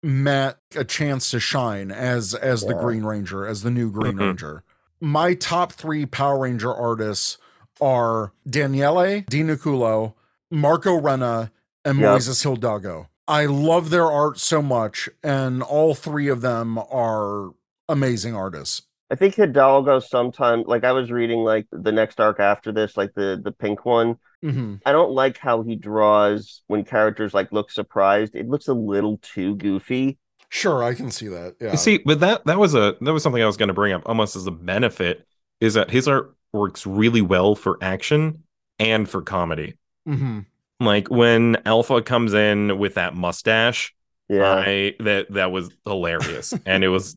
Matt 0.02 0.58
a 0.76 0.84
chance 0.84 1.30
to 1.32 1.40
shine 1.40 1.90
as 1.90 2.34
as 2.34 2.62
the 2.62 2.74
Green 2.74 3.04
Ranger, 3.04 3.46
as 3.46 3.62
the 3.62 3.70
new 3.70 3.90
Green 3.90 4.14
Mhm. 4.14 4.20
Ranger. 4.20 4.62
My 5.00 5.34
top 5.34 5.72
three 5.72 6.06
Power 6.06 6.40
Ranger 6.40 6.72
artists 6.72 7.38
are 7.80 8.32
Daniele 8.48 9.24
Di 9.28 9.42
Nicuolo, 9.42 10.14
Marco 10.50 11.00
Renna, 11.00 11.50
and 11.84 11.98
Yep. 11.98 12.16
Moises 12.16 12.42
Hidalgo. 12.42 13.08
I 13.26 13.46
love 13.46 13.90
their 13.90 14.10
art 14.10 14.38
so 14.38 14.62
much, 14.62 15.08
and 15.22 15.62
all 15.62 15.94
three 15.94 16.28
of 16.28 16.40
them 16.40 16.78
are 16.78 17.50
amazing 17.88 18.34
artists. 18.34 18.82
I 19.10 19.14
think 19.14 19.34
Hidalgo 19.34 20.00
sometimes 20.00 20.66
like 20.66 20.84
I 20.84 20.92
was 20.92 21.10
reading 21.10 21.40
like 21.40 21.66
the 21.72 21.92
next 21.92 22.20
arc 22.20 22.40
after 22.40 22.72
this, 22.72 22.96
like 22.96 23.14
the 23.14 23.40
the 23.42 23.52
pink 23.52 23.84
one. 23.84 24.18
Hmm 24.42 24.76
I 24.86 24.92
don't 24.92 25.10
like 25.12 25.38
how 25.38 25.62
he 25.62 25.76
draws 25.76 26.62
when 26.66 26.84
characters 26.84 27.34
like 27.34 27.52
look 27.52 27.70
surprised. 27.70 28.34
It 28.34 28.48
looks 28.48 28.68
a 28.68 28.74
little 28.74 29.18
too 29.18 29.56
goofy. 29.56 30.18
Sure, 30.50 30.82
I 30.82 30.94
can 30.94 31.10
see 31.10 31.28
that. 31.28 31.56
Yeah. 31.60 31.76
See, 31.76 31.98
but 31.98 32.20
that 32.20 32.44
that 32.46 32.58
was 32.58 32.74
a 32.74 32.96
that 33.00 33.12
was 33.12 33.22
something 33.22 33.42
I 33.42 33.46
was 33.46 33.56
going 33.56 33.68
to 33.68 33.74
bring 33.74 33.92
up 33.92 34.02
almost 34.06 34.36
as 34.36 34.46
a 34.46 34.50
benefit 34.50 35.26
is 35.60 35.74
that 35.74 35.90
his 35.90 36.08
art 36.08 36.34
works 36.52 36.86
really 36.86 37.20
well 37.20 37.54
for 37.54 37.76
action 37.82 38.44
and 38.78 39.08
for 39.08 39.20
comedy. 39.22 39.74
hmm 40.06 40.40
Like 40.80 41.08
when 41.10 41.56
Alpha 41.66 42.00
comes 42.02 42.34
in 42.34 42.78
with 42.78 42.94
that 42.94 43.14
mustache, 43.14 43.94
Yeah. 44.28 44.64
I 44.66 44.94
that 45.00 45.32
that 45.32 45.50
was 45.50 45.70
hilarious, 45.84 46.54
and 46.64 46.84
it 46.84 46.88
was 46.88 47.16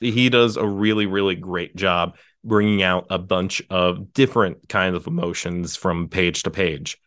he 0.00 0.28
does 0.30 0.56
a 0.56 0.66
really 0.66 1.06
really 1.06 1.34
great 1.34 1.76
job 1.76 2.16
bringing 2.44 2.82
out 2.82 3.06
a 3.10 3.18
bunch 3.18 3.62
of 3.70 4.12
different 4.12 4.68
kinds 4.68 4.96
of 4.96 5.06
emotions 5.06 5.76
from 5.76 6.08
page 6.08 6.42
to 6.44 6.50
page, 6.50 6.98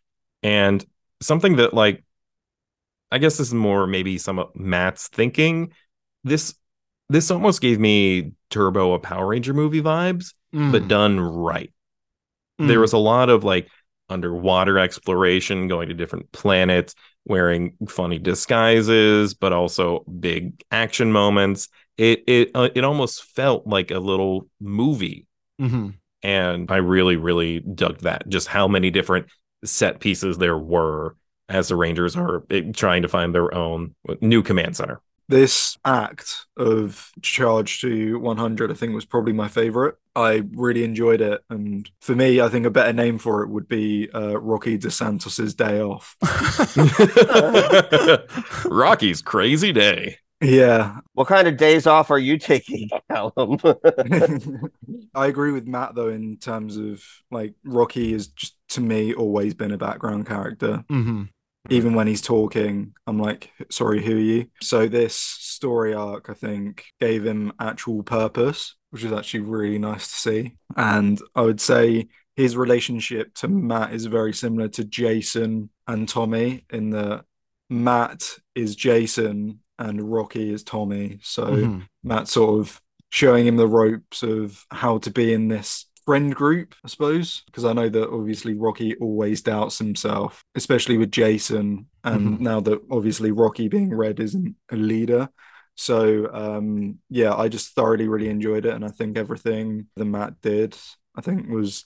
and 0.41 0.85
something 1.21 1.55
that 1.57 1.73
like 1.73 2.03
I 3.11 3.17
guess 3.19 3.37
this 3.37 3.47
is 3.47 3.53
more 3.53 3.85
maybe 3.87 4.17
some 4.17 4.39
of 4.39 4.55
Matt's 4.55 5.07
thinking. 5.07 5.71
This 6.23 6.55
this 7.09 7.29
almost 7.31 7.61
gave 7.61 7.79
me 7.79 8.31
Turbo 8.49 8.93
a 8.93 8.99
Power 8.99 9.27
Ranger 9.27 9.53
movie 9.53 9.81
vibes, 9.81 10.33
Mm. 10.53 10.71
but 10.71 10.87
done 10.87 11.19
right 11.19 11.71
there 12.59 12.79
was 12.79 12.93
a 12.93 12.97
lot 12.99 13.29
of 13.29 13.43
like 13.43 13.67
underwater 14.09 14.77
exploration 14.77 15.67
going 15.67 15.89
to 15.89 15.95
different 15.95 16.31
planets 16.31 16.93
wearing 17.25 17.75
funny 17.87 18.19
disguises 18.19 19.33
but 19.33 19.53
also 19.53 20.03
big 20.19 20.63
action 20.71 21.11
moments. 21.11 21.69
It 21.97 22.23
it 22.27 22.51
uh, 22.55 22.69
it 22.73 22.83
almost 22.83 23.23
felt 23.23 23.67
like 23.67 23.91
a 23.91 23.99
little 23.99 24.47
movie. 24.59 25.27
Hmm 25.59 25.91
and 26.23 26.71
i 26.71 26.77
really 26.77 27.17
really 27.17 27.59
dug 27.59 27.99
that 27.99 28.27
just 28.29 28.47
how 28.47 28.67
many 28.67 28.89
different 28.89 29.27
set 29.63 29.99
pieces 29.99 30.37
there 30.37 30.57
were 30.57 31.15
as 31.49 31.67
the 31.67 31.75
rangers 31.75 32.15
are 32.15 32.43
eh, 32.49 32.61
trying 32.73 33.01
to 33.01 33.07
find 33.07 33.35
their 33.35 33.53
own 33.53 33.93
new 34.21 34.41
command 34.41 34.75
center 34.75 35.01
This 35.33 35.79
act 35.83 36.45
of 36.57 37.11
Charge 37.23 37.81
to 37.81 38.19
100, 38.19 38.69
I 38.69 38.75
think, 38.75 38.93
was 38.93 39.03
probably 39.03 39.33
my 39.33 39.47
favorite. 39.47 39.95
I 40.15 40.43
really 40.51 40.83
enjoyed 40.83 41.21
it. 41.21 41.43
And 41.49 41.89
for 42.01 42.15
me, 42.15 42.39
I 42.39 42.49
think 42.49 42.67
a 42.67 42.69
better 42.69 42.93
name 42.93 43.17
for 43.17 43.41
it 43.41 43.49
would 43.49 43.67
be 43.67 44.11
uh, 44.13 44.39
Rocky 44.39 44.77
DeSantos' 44.77 45.57
Day 45.57 45.81
Off. 45.81 46.15
rocky's 48.65 49.23
crazy 49.23 49.71
day 49.71 50.17
Yeah. 50.39 50.97
What 51.13 51.27
kind 51.27 51.47
of 51.47 51.57
days 51.57 51.87
off 51.87 52.11
are 52.11 52.19
you 52.19 52.37
taking, 52.37 52.89
Callum? 53.09 53.57
I 55.15 55.25
agree 55.25 55.51
with 55.51 55.65
Matt, 55.65 55.95
though, 55.95 56.09
in 56.09 56.37
terms 56.37 56.77
of 56.77 57.03
like 57.31 57.55
Rocky 57.63 58.11
has 58.11 58.27
just, 58.27 58.55
to 58.69 58.81
me, 58.81 59.15
always 59.15 59.55
been 59.55 59.71
a 59.71 59.79
background 59.79 60.27
character. 60.27 60.85
hmm 60.89 61.23
even 61.69 61.93
when 61.93 62.07
he's 62.07 62.21
talking, 62.21 62.93
I'm 63.07 63.19
like, 63.19 63.51
sorry, 63.69 64.03
who 64.03 64.15
are 64.15 64.19
you? 64.19 64.47
So 64.61 64.87
this 64.87 65.15
story 65.15 65.93
arc, 65.93 66.29
I 66.29 66.33
think, 66.33 66.85
gave 66.99 67.25
him 67.25 67.53
actual 67.59 68.03
purpose, 68.03 68.75
which 68.89 69.03
is 69.03 69.13
actually 69.13 69.41
really 69.41 69.79
nice 69.79 70.09
to 70.09 70.15
see. 70.15 70.55
And 70.75 71.21
I 71.35 71.41
would 71.41 71.61
say 71.61 72.07
his 72.35 72.57
relationship 72.57 73.33
to 73.35 73.47
Matt 73.47 73.93
is 73.93 74.05
very 74.07 74.33
similar 74.33 74.67
to 74.69 74.83
Jason 74.83 75.69
and 75.87 76.09
Tommy 76.09 76.65
in 76.69 76.89
that 76.91 77.23
Matt 77.69 78.29
is 78.55 78.75
Jason 78.75 79.59
and 79.79 80.11
Rocky 80.11 80.51
is 80.51 80.63
Tommy. 80.63 81.19
So 81.23 81.45
Mhm. 81.45 81.87
Matt 82.03 82.27
sort 82.27 82.59
of 82.59 82.81
showing 83.09 83.47
him 83.47 83.55
the 83.55 83.67
ropes 83.67 84.23
of 84.23 84.65
how 84.69 84.97
to 84.97 85.11
be 85.11 85.31
in 85.33 85.47
this 85.47 85.85
friend 86.05 86.33
group, 86.33 86.75
I 86.83 86.87
suppose. 86.87 87.43
Because 87.47 87.65
I 87.65 87.73
know 87.73 87.89
that 87.89 88.09
obviously 88.09 88.53
Rocky 88.55 88.95
always 88.97 89.41
doubts 89.41 89.77
himself, 89.79 90.43
especially 90.55 90.97
with 90.97 91.11
Jason. 91.11 91.87
And 92.03 92.39
Mhm. 92.39 92.41
now 92.41 92.59
that 92.61 92.81
obviously 92.91 93.31
Rocky 93.31 93.67
being 93.67 93.93
red 93.93 94.19
isn't 94.19 94.55
a 94.69 94.75
leader. 94.75 95.29
So 95.75 96.29
um 96.33 96.99
yeah, 97.09 97.35
I 97.35 97.47
just 97.49 97.73
thoroughly 97.75 98.07
really 98.07 98.29
enjoyed 98.29 98.65
it. 98.65 98.73
And 98.73 98.85
I 98.85 98.89
think 98.89 99.17
everything 99.17 99.87
that 99.95 100.05
Matt 100.05 100.41
did, 100.41 100.77
I 101.15 101.21
think 101.21 101.49
was 101.49 101.85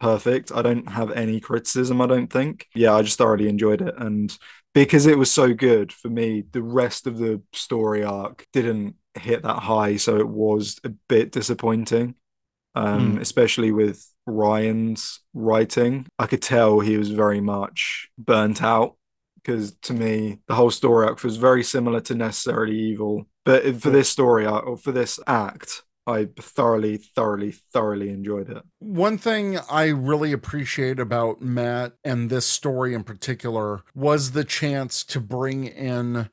perfect. 0.00 0.52
I 0.52 0.62
don't 0.62 0.88
have 0.88 1.10
any 1.12 1.40
criticism, 1.40 2.00
I 2.00 2.06
don't 2.06 2.32
think. 2.32 2.66
Yeah, 2.74 2.94
I 2.94 3.02
just 3.02 3.18
thoroughly 3.18 3.48
enjoyed 3.48 3.82
it. 3.82 3.94
And 3.98 4.36
because 4.74 5.06
it 5.06 5.18
was 5.18 5.30
so 5.30 5.52
good 5.54 5.92
for 5.92 6.08
me, 6.08 6.44
the 6.52 6.62
rest 6.62 7.06
of 7.06 7.18
the 7.18 7.42
story 7.52 8.04
arc 8.04 8.46
didn't 8.52 8.94
hit 9.14 9.42
that 9.42 9.58
high, 9.58 9.96
so 9.96 10.16
it 10.18 10.28
was 10.28 10.78
a 10.84 10.90
bit 11.08 11.32
disappointing. 11.32 12.14
Um, 12.78 13.18
especially 13.18 13.72
with 13.72 14.06
Ryan's 14.26 15.20
writing. 15.34 16.06
I 16.18 16.26
could 16.26 16.42
tell 16.42 16.80
he 16.80 16.96
was 16.96 17.10
very 17.10 17.40
much 17.40 18.08
burnt 18.18 18.62
out 18.62 18.96
because 19.34 19.72
to 19.82 19.94
me, 19.94 20.38
the 20.46 20.54
whole 20.54 20.70
story 20.70 21.06
arc 21.06 21.22
was 21.24 21.38
very 21.38 21.64
similar 21.64 22.00
to 22.02 22.14
Necessarily 22.14 22.78
Evil. 22.78 23.26
But 23.44 23.80
for 23.80 23.90
this 23.90 24.10
story 24.10 24.44
arc 24.44 24.66
or 24.66 24.76
for 24.76 24.92
this 24.92 25.18
act, 25.26 25.82
I 26.06 26.28
thoroughly, 26.38 26.98
thoroughly, 26.98 27.52
thoroughly 27.72 28.10
enjoyed 28.10 28.50
it. 28.50 28.62
One 28.78 29.18
thing 29.18 29.58
I 29.70 29.86
really 29.86 30.32
appreciate 30.32 30.98
about 30.98 31.42
Matt 31.42 31.94
and 32.04 32.30
this 32.30 32.46
story 32.46 32.94
in 32.94 33.04
particular 33.04 33.82
was 33.94 34.32
the 34.32 34.44
chance 34.44 35.04
to 35.04 35.20
bring 35.20 35.64
in 35.64 36.30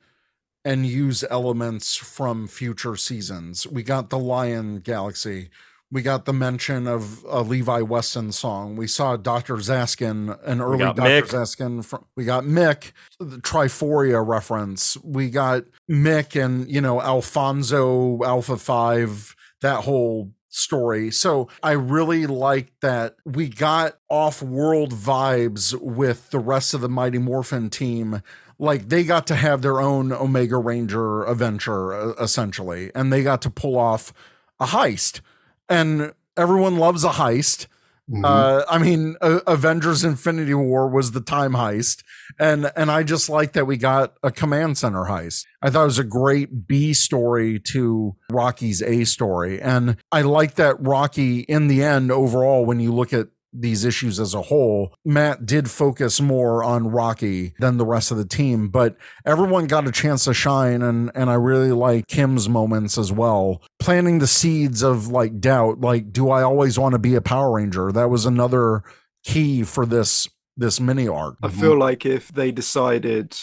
and 0.64 0.86
use 0.86 1.24
elements 1.30 1.96
from 1.96 2.48
future 2.48 2.96
seasons. 2.96 3.66
We 3.66 3.82
got 3.82 4.10
the 4.10 4.18
Lion 4.18 4.80
Galaxy. 4.80 5.50
We 5.92 6.02
got 6.02 6.24
the 6.24 6.32
mention 6.32 6.88
of 6.88 7.24
a 7.28 7.42
Levi 7.42 7.80
Weston 7.82 8.32
song. 8.32 8.74
We 8.74 8.88
saw 8.88 9.16
Dr. 9.16 9.54
Zaskin, 9.56 10.36
an 10.44 10.60
early 10.60 10.78
Dr. 10.78 11.02
Mick. 11.02 11.22
Zaskin. 11.28 11.84
From, 11.84 12.04
we 12.16 12.24
got 12.24 12.44
Mick, 12.44 12.92
the 13.20 13.36
Triforia 13.36 14.26
reference. 14.26 14.96
We 15.04 15.30
got 15.30 15.62
Mick 15.88 16.40
and, 16.42 16.68
you 16.68 16.80
know, 16.80 17.00
Alfonso 17.00 18.20
Alpha 18.24 18.56
5, 18.56 19.36
that 19.60 19.84
whole 19.84 20.32
story. 20.48 21.10
So 21.10 21.48
I 21.62 21.72
really 21.72 22.26
like 22.26 22.72
that 22.80 23.16
we 23.24 23.48
got 23.48 23.98
off 24.08 24.42
world 24.42 24.92
vibes 24.92 25.78
with 25.80 26.30
the 26.30 26.38
rest 26.38 26.74
of 26.74 26.80
the 26.80 26.88
Mighty 26.88 27.18
Morphin 27.18 27.70
team. 27.70 28.22
Like 28.58 28.88
they 28.88 29.04
got 29.04 29.26
to 29.28 29.36
have 29.36 29.62
their 29.62 29.80
own 29.80 30.12
Omega 30.12 30.56
Ranger 30.56 31.24
adventure, 31.24 32.14
essentially, 32.18 32.90
and 32.94 33.12
they 33.12 33.22
got 33.22 33.42
to 33.42 33.50
pull 33.50 33.78
off 33.78 34.12
a 34.58 34.66
heist. 34.66 35.20
And 35.68 36.12
everyone 36.36 36.76
loves 36.76 37.04
a 37.04 37.10
heist. 37.10 37.66
Mhm. 38.08 38.24
Uh, 38.24 38.64
I 38.70 38.78
mean, 38.78 39.16
uh, 39.20 39.40
Avengers: 39.48 40.04
Infinity 40.04 40.54
War 40.54 40.88
was 40.88 41.10
the 41.10 41.20
time 41.20 41.54
heist, 41.54 42.04
and 42.38 42.70
and 42.76 42.88
I 42.88 43.02
just 43.02 43.28
like 43.28 43.52
that 43.54 43.66
we 43.66 43.76
got 43.76 44.14
a 44.22 44.30
command 44.30 44.78
center 44.78 45.06
heist. 45.06 45.44
I 45.60 45.70
thought 45.70 45.82
it 45.82 45.86
was 45.86 45.98
a 45.98 46.04
great 46.04 46.68
B 46.68 46.94
story 46.94 47.58
to 47.72 48.14
Rocky's 48.30 48.80
A 48.80 49.02
story, 49.02 49.60
and 49.60 49.96
I 50.12 50.22
like 50.22 50.54
that 50.54 50.76
Rocky, 50.80 51.40
in 51.40 51.66
the 51.66 51.82
end, 51.82 52.12
overall, 52.12 52.64
when 52.64 52.78
you 52.78 52.92
look 52.92 53.12
at 53.12 53.26
these 53.52 53.84
issues 53.84 54.20
as 54.20 54.34
a 54.34 54.42
whole, 54.42 54.92
Matt 55.04 55.46
did 55.46 55.70
focus 55.70 56.20
more 56.20 56.62
on 56.62 56.88
Rocky 56.88 57.54
than 57.58 57.78
the 57.78 57.86
rest 57.86 58.10
of 58.10 58.18
the 58.18 58.26
team, 58.26 58.68
but 58.68 58.96
everyone 59.24 59.66
got 59.66 59.86
a 59.86 59.92
chance 59.92 60.24
to 60.24 60.34
shine, 60.34 60.82
and 60.82 61.10
and 61.14 61.30
I 61.30 61.34
really 61.34 61.72
like 61.72 62.06
Kim's 62.06 62.48
moments 62.48 62.98
as 62.98 63.10
well, 63.12 63.62
planting 63.78 64.18
the 64.18 64.26
seeds 64.26 64.82
of 64.82 65.08
like 65.08 65.40
doubt. 65.40 65.80
Like, 65.80 66.12
do 66.12 66.30
I 66.30 66.42
always 66.42 66.78
want 66.78 66.92
to 66.92 66.98
be 66.98 67.14
a 67.14 67.20
Power 67.22 67.52
Ranger? 67.52 67.92
That 67.92 68.10
was 68.10 68.26
another 68.26 68.82
key 69.24 69.62
for 69.62 69.86
this 69.86 70.28
this 70.56 70.80
mini 70.80 71.06
arc. 71.08 71.36
I 71.42 71.48
feel 71.48 71.78
like 71.78 72.06
if 72.06 72.28
they 72.28 72.50
decided, 72.52 73.36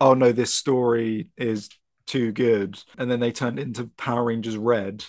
oh 0.00 0.14
no, 0.14 0.32
this 0.32 0.52
story 0.52 1.28
is 1.36 1.68
too 2.06 2.32
good, 2.32 2.80
and 2.96 3.10
then 3.10 3.20
they 3.20 3.32
turned 3.32 3.58
into 3.58 3.90
Power 3.96 4.24
Rangers 4.24 4.56
Red, 4.56 5.04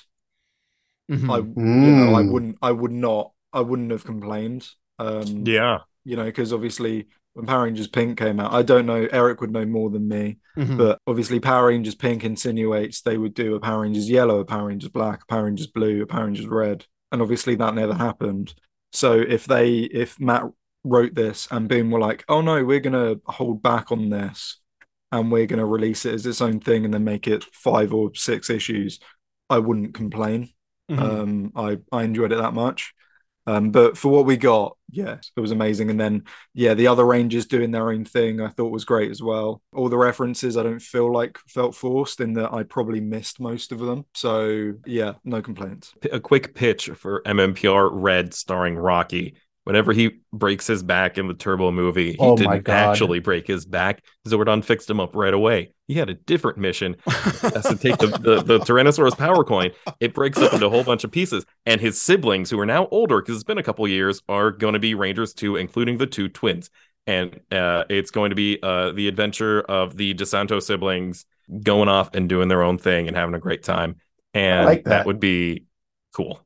Mhm. 1.10 1.30
I 1.30 1.38
you 1.38 1.92
know 1.96 2.16
I 2.16 2.22
Mm. 2.24 2.32
wouldn't 2.32 2.58
I 2.62 2.72
would 2.72 2.92
not 2.92 3.32
I 3.54 3.62
wouldn't 3.62 3.92
have 3.92 4.04
complained. 4.06 4.68
Um, 5.00 5.44
Yeah. 5.46 5.80
you 6.04 6.16
know, 6.16 6.26
because 6.26 6.54
obviously 6.54 7.08
when 7.34 7.46
Power 7.46 7.64
Rangers 7.64 7.88
Pink 7.88 8.18
came 8.18 8.40
out, 8.40 8.52
I 8.54 8.64
don't 8.64 8.86
know, 8.86 9.08
Eric 9.12 9.42
would 9.42 9.52
know 9.52 9.66
more 9.66 9.90
than 9.90 10.08
me, 10.08 10.38
Mhm. 10.58 10.78
but 10.78 11.00
obviously 11.08 11.40
Power 11.40 11.68
Rangers 11.68 11.96
Pink 11.96 12.24
insinuates 12.24 13.02
they 13.02 13.18
would 13.18 13.34
do 13.34 13.56
a 13.56 13.60
Power 13.60 13.82
Rangers 13.84 14.10
Yellow, 14.10 14.40
a 14.40 14.46
Power 14.46 14.68
Rangers 14.68 14.90
Black, 14.90 15.24
a 15.24 15.26
Power 15.28 15.46
Rangers 15.46 15.68
Blue, 15.68 16.02
a 16.02 16.06
Power 16.06 16.26
Rangers 16.26 16.48
Red, 16.48 16.86
and 17.12 17.22
obviously 17.22 17.56
that 17.56 17.76
never 17.76 17.94
happened. 17.94 18.54
So 18.92 19.14
if 19.20 19.46
they, 19.46 19.80
if 19.80 20.20
Matt 20.20 20.44
wrote 20.84 21.14
this 21.14 21.48
and 21.52 21.70
Boom 21.70 21.92
were 21.92 22.00
like, 22.00 22.26
oh 22.28 22.42
no, 22.42 22.64
we're 22.66 22.80
gonna 22.80 23.16
hold 23.26 23.62
back 23.62 23.92
on 23.92 24.10
this 24.10 24.60
and 25.12 25.32
we're 25.32 25.46
gonna 25.46 25.66
release 25.66 26.06
it 26.06 26.14
as 26.16 26.26
its 26.26 26.42
own 26.42 26.60
thing 26.60 26.86
and 26.86 26.94
then 26.94 27.04
make 27.04 27.28
it 27.28 27.44
five 27.54 27.94
or 27.94 28.14
six 28.16 28.50
issues, 28.50 29.00
I 29.50 29.60
wouldn't 29.60 29.94
complain. 29.94 30.50
Mhm. 30.90 31.00
Um, 31.00 31.52
I 31.56 31.78
I 31.92 32.04
enjoyed 32.04 32.32
it 32.32 32.38
that 32.40 32.54
much. 32.54 32.94
Um, 33.50 33.72
but 33.72 33.98
for 33.98 34.10
what 34.10 34.28
we 34.28 34.38
got, 34.38 34.78
yes, 34.92 35.32
it 35.36 35.40
was 35.40 35.50
amazing. 35.50 35.90
And 35.90 36.00
then, 36.00 36.26
yeah, 36.54 36.76
the 36.76 36.86
other 36.86 37.04
Rangers 37.04 37.48
doing 37.48 37.72
their 37.72 37.90
own 37.90 38.06
thing, 38.06 38.42
I 38.42 38.50
thought 38.50 38.72
was 38.72 38.86
great 38.86 39.10
as 39.10 39.24
well. 39.24 39.64
All 39.74 39.90
the 39.90 39.98
references, 39.98 40.56
I 40.56 40.62
don't 40.62 40.82
feel 40.82 41.12
like 41.12 41.40
felt 41.48 41.74
forced 41.74 42.22
in 42.22 42.34
that 42.34 42.54
I 42.54 42.62
probably 42.62 43.02
missed 43.02 43.40
most 43.40 43.72
of 43.72 43.80
them. 43.80 44.06
So, 44.14 44.74
yeah, 44.86 45.14
no 45.24 45.42
complaints. 45.42 45.96
A 46.12 46.20
quick 46.20 46.54
pitch 46.54 46.92
for 46.96 47.24
MMPR 47.24 47.90
Red 47.92 48.36
starring 48.36 48.76
Rocky. 48.76 49.34
Whenever 49.66 49.94
he 49.94 50.22
breaks 50.34 50.66
his 50.66 50.82
back 50.82 51.18
in 51.18 51.28
the 51.28 51.34
Turbo 51.34 51.72
movie, 51.72 52.12
he 52.12 52.18
Oh 52.20 52.36
didn't 52.36 52.68
actually 52.68 53.20
break 53.20 53.46
his 53.46 53.66
back. 53.66 54.04
Zordon 54.28 54.64
fixed 54.64 54.90
him 54.90 55.00
up 55.00 55.16
right 55.16 55.34
away. 55.34 55.74
He 55.88 55.96
had 55.96 56.10
a 56.10 56.14
different 56.14 56.58
mission. 56.58 56.96
Has 57.06 57.66
to 57.66 57.76
take 57.76 57.98
the, 57.98 58.08
the, 58.08 58.42
the 58.42 58.60
Tyrannosaurus 58.66 59.18
power 59.18 59.44
coin. 59.44 59.72
It 60.00 60.14
breaks 60.14 60.40
up 60.40 60.54
into 60.54 60.66
a 60.66 60.70
whole 60.70 60.84
bunch 60.84 61.04
of 61.04 61.12
pieces. 61.12 61.46
And 61.66 61.80
his 61.80 62.02
siblings, 62.02 62.50
who 62.50 62.60
are 62.60 62.66
now 62.66 62.88
older 62.90 63.22
because 63.22 63.36
it's 63.36 63.44
been 63.44 63.58
a 63.58 63.64
couple 63.64 63.88
years, 63.88 64.22
are 64.30 64.52
going 64.52 64.74
to 64.74 64.80
be 64.80 64.96
Rangers 64.96 65.34
too, 65.34 65.56
including 65.56 65.98
the 65.98 66.08
two 66.08 66.30
twins. 66.30 66.70
And 67.06 67.40
uh, 67.52 67.84
it's 67.90 68.12
going 68.12 68.30
to 68.30 68.36
be 68.36 68.60
uh, 68.62 68.92
the 68.92 69.08
adventure 69.08 69.62
of 69.62 69.98
the 69.98 70.14
DeSanto 70.14 70.62
siblings 70.62 71.26
going 71.62 71.90
off 71.90 72.14
and 72.14 72.30
doing 72.30 72.48
their 72.48 72.64
own 72.64 72.78
thing 72.78 73.08
and 73.08 73.16
having 73.16 73.36
a 73.36 73.40
great 73.40 73.64
time. 73.64 73.98
And 74.34 74.66
like 74.66 74.84
that 74.86 74.90
that. 74.90 75.06
would 75.06 75.20
be 75.20 75.66
cool. 76.14 76.40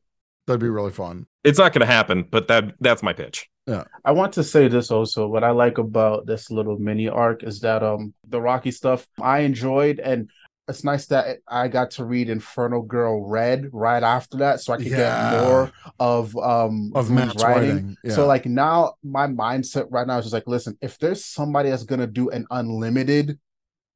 That'd 0.48 0.62
be 0.62 0.70
really 0.70 0.92
fun. 0.92 1.28
It's 1.44 1.60
not 1.60 1.74
going 1.74 1.82
to 1.82 1.92
happen, 1.92 2.26
but 2.30 2.48
that 2.48 2.74
that's 2.80 3.04
my 3.04 3.14
pitch. 3.14 3.50
Yeah. 3.68 3.84
I 4.04 4.12
want 4.12 4.34
to 4.34 4.44
say 4.44 4.68
this 4.68 4.92
also. 4.92 5.28
What 5.28 5.44
I 5.44 5.52
like 5.52 5.78
about 5.78 6.26
this 6.26 6.52
little 6.52 6.78
mini 6.78 7.08
arc 7.08 7.44
is 7.44 7.60
that 7.62 7.84
um 7.84 8.14
the 8.28 8.42
Rocky 8.42 8.72
stuff 8.72 9.08
I 9.22 9.40
enjoyed, 9.40 10.00
and 10.00 10.30
it's 10.68 10.84
nice 10.84 11.08
that 11.08 11.40
I 11.48 11.68
got 11.68 11.92
to 11.92 12.06
read 12.06 12.30
Inferno 12.30 12.82
Girl 12.82 13.26
Red 13.26 13.70
right 13.74 14.04
after 14.04 14.38
that, 14.38 14.62
so 14.62 14.74
I 14.74 14.78
could 14.78 14.88
Yeah. 14.88 15.32
get 15.32 15.40
more 15.40 15.72
of 16.00 16.36
um 16.38 16.92
Of 16.96 17.08
Boom's 17.08 17.10
Matt's 17.10 17.36
writing, 17.44 17.98
yeah. 18.04 18.16
So 18.16 18.26
like 18.28 18.46
now 18.46 18.94
my 19.04 19.28
mindset 19.28 19.88
right 19.92 20.08
now 20.08 20.18
is 20.20 20.26
just 20.26 20.34
like, 20.34 20.48
listen, 20.48 20.78
if 20.82 20.98
there's 21.00 21.24
somebody 21.26 21.70
that's 21.70 21.84
gonna 21.84 22.08
do 22.08 22.30
an 22.30 22.46
unlimited, 22.52 23.40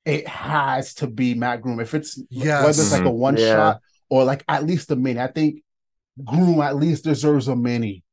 it 0.05 0.27
has 0.27 0.93
to 0.95 1.07
be 1.07 1.33
Mat 1.33 1.61
Groom. 1.61 1.79
If 1.79 1.93
it's 1.93 2.21
Yes. 2.29 2.63
whether 2.63 2.81
it's 2.81 2.91
like 2.91 3.05
a 3.05 3.09
one 3.11 3.37
Yeah. 3.37 3.53
shot 3.55 3.81
or 4.09 4.23
like 4.23 4.43
at 4.47 4.65
least 4.65 4.91
a 4.91 4.95
mini, 4.95 5.19
I 5.19 5.27
think 5.27 5.61
Groom 6.25 6.61
at 6.61 6.75
least 6.75 7.03
deserves 7.03 7.47
a 7.47 7.55
mini. 7.55 8.03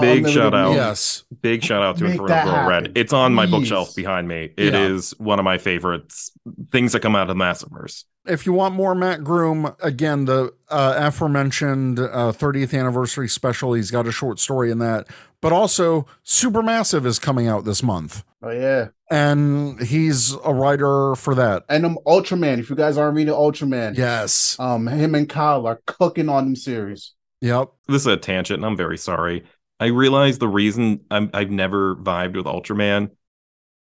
Big 0.00 0.26
shout 0.26 0.54
out. 0.54 0.72
Yes. 0.72 1.24
Big 1.42 1.62
shout 1.62 1.82
out 1.82 1.98
to 1.98 2.04
Make 2.04 2.12
Inferno 2.12 2.28
that 2.28 2.44
Girl 2.46 2.66
Red. 2.66 2.92
It's 2.96 3.12
on 3.12 3.34
my 3.34 3.44
please. 3.44 3.50
bookshelf 3.50 3.94
behind 3.94 4.26
me. 4.26 4.50
It 4.56 4.74
is 4.74 5.14
Yeah. 5.18 5.26
one 5.26 5.38
of 5.38 5.44
my 5.44 5.58
favorites 5.58 6.30
things 6.70 6.92
that 6.92 7.00
come 7.00 7.14
out 7.14 7.28
of 7.28 7.36
the 7.36 7.44
Massiverse. 7.44 8.04
If 8.26 8.46
you 8.46 8.54
want 8.54 8.74
more 8.74 8.94
Mat 8.94 9.22
Groom, 9.22 9.74
again, 9.82 10.24
the 10.24 10.54
uh, 10.70 10.94
aforementioned 10.96 11.98
uh, 11.98 12.32
30th 12.32 12.78
anniversary 12.78 13.28
special, 13.28 13.74
he's 13.74 13.90
got 13.90 14.06
a 14.06 14.12
short 14.12 14.38
story 14.38 14.70
in 14.70 14.78
that. 14.78 15.08
But 15.42 15.52
also, 15.52 16.06
Supermassive 16.24 17.04
is 17.04 17.18
coming 17.18 17.46
out 17.48 17.64
this 17.66 17.82
month. 17.82 18.24
Oh 18.42 18.50
yeah. 18.50 18.88
And 19.10 19.78
he's 19.82 20.32
a 20.44 20.54
writer 20.54 21.14
for 21.16 21.34
that. 21.34 21.64
And 21.68 21.84
um 21.84 21.98
Ultraman, 22.06 22.58
if 22.60 22.70
you 22.70 22.76
guys 22.76 22.96
aren't 22.96 23.14
reading 23.16 23.34
Ultraman, 23.34 23.96
Yes. 23.98 24.56
um 24.58 24.86
him 24.86 25.14
and 25.14 25.28
Kyle 25.28 25.66
are 25.66 25.80
cooking 25.86 26.28
on 26.30 26.44
them 26.44 26.56
series. 26.56 27.12
Yep. 27.42 27.72
This 27.88 28.02
is 28.02 28.06
a 28.06 28.16
tangent, 28.16 28.58
and 28.58 28.64
I'm 28.64 28.76
very 28.76 28.96
sorry. 28.96 29.44
I 29.80 29.86
realize 29.86 30.38
the 30.38 30.48
reason 30.48 31.00
I'm, 31.10 31.28
I've 31.34 31.50
never 31.50 31.96
vibed 31.96 32.36
with 32.36 32.46
Ultraman 32.46 33.10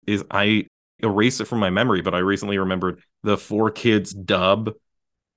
is 0.08 0.24
I 0.32 0.68
erased 1.00 1.42
it 1.42 1.46
from 1.46 1.60
my 1.60 1.70
memory, 1.70 2.02
but 2.02 2.16
I 2.16 2.20
recently 2.20 2.58
remembered 2.58 3.02
the 3.24 3.38
four 3.38 3.70
kids 3.70 4.14
dub 4.14 4.72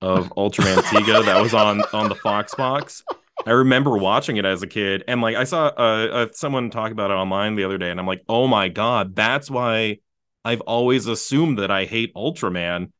of 0.01 0.29
Ultraman 0.37 0.81
Tiga 0.83 1.25
that 1.25 1.41
was 1.41 1.53
on 1.53 1.83
on 1.93 2.07
the 2.07 2.15
Fox 2.15 2.55
box. 2.55 3.03
I 3.45 3.51
remember 3.51 3.97
watching 3.97 4.37
it 4.37 4.45
as 4.45 4.63
a 4.63 4.67
kid, 4.67 5.03
and 5.05 5.21
like 5.21 5.35
I 5.35 5.43
saw 5.43 5.67
uh, 5.67 6.07
uh, 6.11 6.27
someone 6.31 6.69
talk 6.69 6.93
about 6.93 7.11
it 7.11 7.15
online 7.15 7.55
the 7.55 7.65
other 7.65 7.77
day, 7.77 7.91
and 7.91 7.99
I'm 7.99 8.07
like, 8.07 8.23
oh 8.29 8.47
my 8.47 8.69
god, 8.69 9.17
that's 9.17 9.51
why 9.51 9.97
I've 10.45 10.61
always 10.61 11.07
assumed 11.07 11.59
that 11.59 11.71
I 11.71 11.83
hate 11.83 12.13
Ultraman 12.13 12.91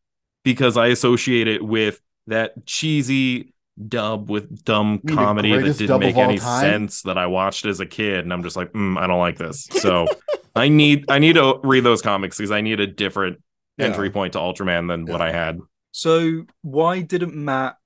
because 0.44 0.76
I 0.76 0.88
associate 0.88 1.48
it 1.48 1.64
with 1.64 2.02
that 2.28 2.66
cheesy 2.66 3.53
dub 3.88 4.30
with 4.30 4.64
dumb 4.64 5.00
mean 5.04 5.16
comedy 5.16 5.58
that 5.58 5.78
didn't 5.78 6.00
make 6.00 6.16
any 6.16 6.38
time? 6.38 6.62
sense 6.62 7.02
that 7.04 7.18
I 7.18 7.28
watched 7.28 7.66
as 7.66 7.80
a 7.80 7.86
kid, 7.86 8.20
and 8.20 8.32
I'm 8.34 8.44
just 8.44 8.56
like, 8.56 8.72
mm, 8.74 8.98
I 8.98 9.08
don't 9.08 9.20
like 9.20 9.38
this. 9.38 9.68
So 9.72 10.08
I 10.56 10.70
need 10.70 11.06
I 11.10 11.20
need 11.20 11.34
to 11.34 11.60
read 11.64 11.84
those 11.84 12.02
comics 12.02 12.38
because 12.38 12.52
I 12.52 12.62
need 12.62 12.80
a 12.80 12.88
different 12.88 13.42
Yeah. 13.78 13.86
entry 13.88 14.10
point 14.12 14.34
to 14.34 14.40
Ultraman 14.40 14.88
than 14.88 15.06
what 15.06 15.22
I 15.22 15.32
had. 15.32 15.60
So, 15.92 16.46
why 16.62 17.02
didn't 17.02 17.36
Matt 17.36 17.78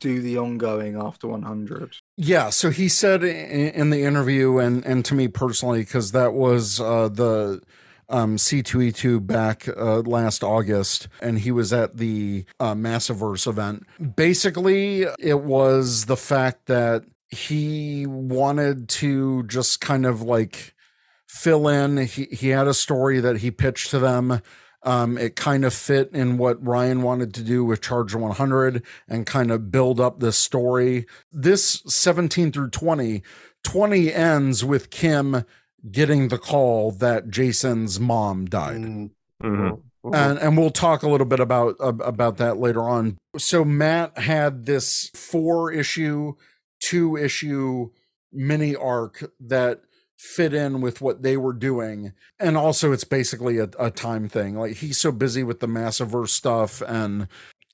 do 0.00 0.20
the 0.20 0.36
ongoing 0.38 0.96
after 0.96 1.26
100? 1.28 1.96
Yeah, 2.16 2.50
so 2.50 2.68
he 2.70 2.88
said 2.88 3.24
in, 3.24 3.70
in 3.70 3.90
the 3.90 4.02
interview, 4.02 4.58
and 4.58 4.84
and 4.84 5.04
to 5.06 5.14
me 5.14 5.28
personally, 5.28 5.80
because 5.80 6.12
that 6.12 6.34
was 6.34 6.80
uh, 6.80 7.08
the 7.08 7.60
um, 8.08 8.36
C2E2 8.36 9.26
back 9.26 9.68
uh, 9.68 10.00
last 10.00 10.42
August, 10.42 11.08
and 11.20 11.38
he 11.40 11.50
was 11.50 11.72
at 11.72 11.96
the 11.98 12.44
uh, 12.58 12.74
Massiverse 12.74 13.46
event. 13.46 13.86
Basically, 14.16 15.02
it 15.18 15.40
was 15.40 16.06
the 16.06 16.16
fact 16.16 16.66
that 16.66 17.04
he 17.28 18.06
wanted 18.06 18.88
to 18.88 19.42
just 19.44 19.80
kind 19.80 20.06
of 20.06 20.22
like 20.22 20.74
fill 21.26 21.68
in. 21.68 21.98
He 21.98 22.24
he 22.30 22.48
had 22.48 22.66
a 22.66 22.74
story 22.74 23.20
that 23.20 23.38
he 23.38 23.50
pitched 23.50 23.90
to 23.90 23.98
them, 23.98 24.40
Um, 24.82 25.18
it 25.18 25.36
kind 25.36 25.64
of 25.64 25.74
fit 25.74 26.10
in 26.14 26.38
what 26.38 26.64
Ryan 26.64 27.02
wanted 27.02 27.34
to 27.34 27.42
do 27.42 27.64
with 27.64 27.82
Charge 27.82 28.12
to 28.12 28.18
100 28.18 28.82
and 29.08 29.26
kind 29.26 29.50
of 29.50 29.70
build 29.70 30.00
up 30.00 30.20
this 30.20 30.38
story. 30.38 31.04
This 31.32 31.82
17 31.86 32.52
through 32.52 32.70
20, 32.70 33.22
20 33.64 34.12
ends 34.14 34.64
with 34.64 34.88
Kim 34.90 35.44
getting 35.90 36.28
the 36.28 36.38
call 36.38 36.90
that 36.92 37.30
Jason's 37.30 38.00
mom 38.00 38.46
died. 38.46 38.76
Mm. 38.80 39.10
Mhm. 39.42 39.82
And 40.04 40.38
and 40.38 40.56
we'll 40.56 40.70
talk 40.70 41.02
a 41.02 41.08
little 41.08 41.26
bit 41.26 41.40
about 41.40 41.76
about 41.80 42.36
that 42.38 42.58
later 42.58 42.82
on. 42.82 43.18
So 43.36 43.64
Matt 43.64 44.16
had 44.18 44.64
this 44.66 45.10
four 45.14 45.70
issue, 45.72 46.34
two 46.80 47.16
issue 47.16 47.90
mini 48.32 48.74
arc 48.74 49.30
that 49.40 49.82
fit 50.16 50.52
in 50.52 50.80
with 50.80 51.00
what 51.00 51.22
they 51.22 51.36
were 51.36 51.52
doing. 51.52 52.12
And 52.40 52.56
also 52.56 52.92
it's 52.92 53.04
basically 53.04 53.58
a, 53.58 53.68
a 53.78 53.90
time 53.90 54.28
thing. 54.28 54.56
Like 54.56 54.76
he's 54.76 54.98
so 54.98 55.12
busy 55.12 55.44
with 55.44 55.60
the 55.60 55.68
Massiverse 55.68 56.30
stuff 56.30 56.80
and 56.82 57.28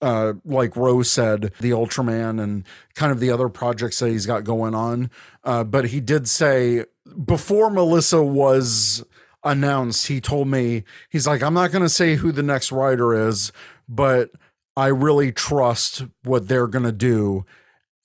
uh 0.05 0.35
like 0.45 0.77
Rose 0.77 1.11
said, 1.11 1.53
the 1.61 1.71
Ultraman 1.71 2.43
and 2.43 2.65
kind 2.95 3.13
of 3.13 3.21
the 3.21 3.31
other 3.31 3.49
projects 3.49 3.99
that 4.01 4.11
he's 4.11 4.27
got 4.27 4.45
going 4.45 4.75
on. 4.75 5.11
Uh 5.43 5.65
but 5.65 5.87
he 5.87 6.01
did 6.01 6.29
say 6.29 6.85
before 7.25 7.71
Melissa 7.71 8.23
was 8.23 9.05
announced, 9.45 10.07
he 10.07 10.21
told 10.21 10.49
me, 10.49 10.85
he's 11.11 11.27
like, 11.27 11.43
I'm 11.43 11.55
not 11.55 11.71
going 11.71 11.83
to 11.83 11.89
say 11.89 12.17
who 12.17 12.33
the 12.33 12.43
next 12.43 12.73
writer 12.73 13.29
is, 13.29 13.53
but 13.89 14.31
I 14.77 14.89
really 14.89 15.31
trust 15.31 16.05
what 16.25 16.49
they're 16.49 16.67
going 16.67 16.85
to 16.85 16.93
do. 16.93 17.45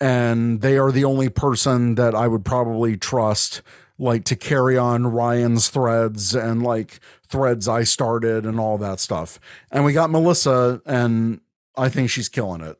And 0.01 0.61
they 0.61 0.77
are 0.77 0.91
the 0.91 1.05
only 1.05 1.29
person 1.29 1.95
that 1.95 2.13
I 2.13 2.27
would 2.27 2.45
probably 2.45 2.95
trust, 2.97 3.61
like 3.97 4.23
to 4.25 4.35
carry 4.35 4.77
on 4.77 5.07
Ryan's 5.07 5.69
threads 5.69 6.35
and 6.35 6.63
like 6.63 6.99
threads 7.27 7.67
I 7.67 7.83
started 7.83 8.45
and 8.45 8.59
all 8.59 8.77
that 8.77 8.99
stuff. 8.99 9.39
And 9.71 9.83
we 9.83 9.93
got 9.93 10.09
Melissa, 10.09 10.81
and 10.85 11.41
I 11.79 11.89
think 11.89 12.09
she's 12.09 12.29
killing 12.29 12.61
it. 12.61 12.77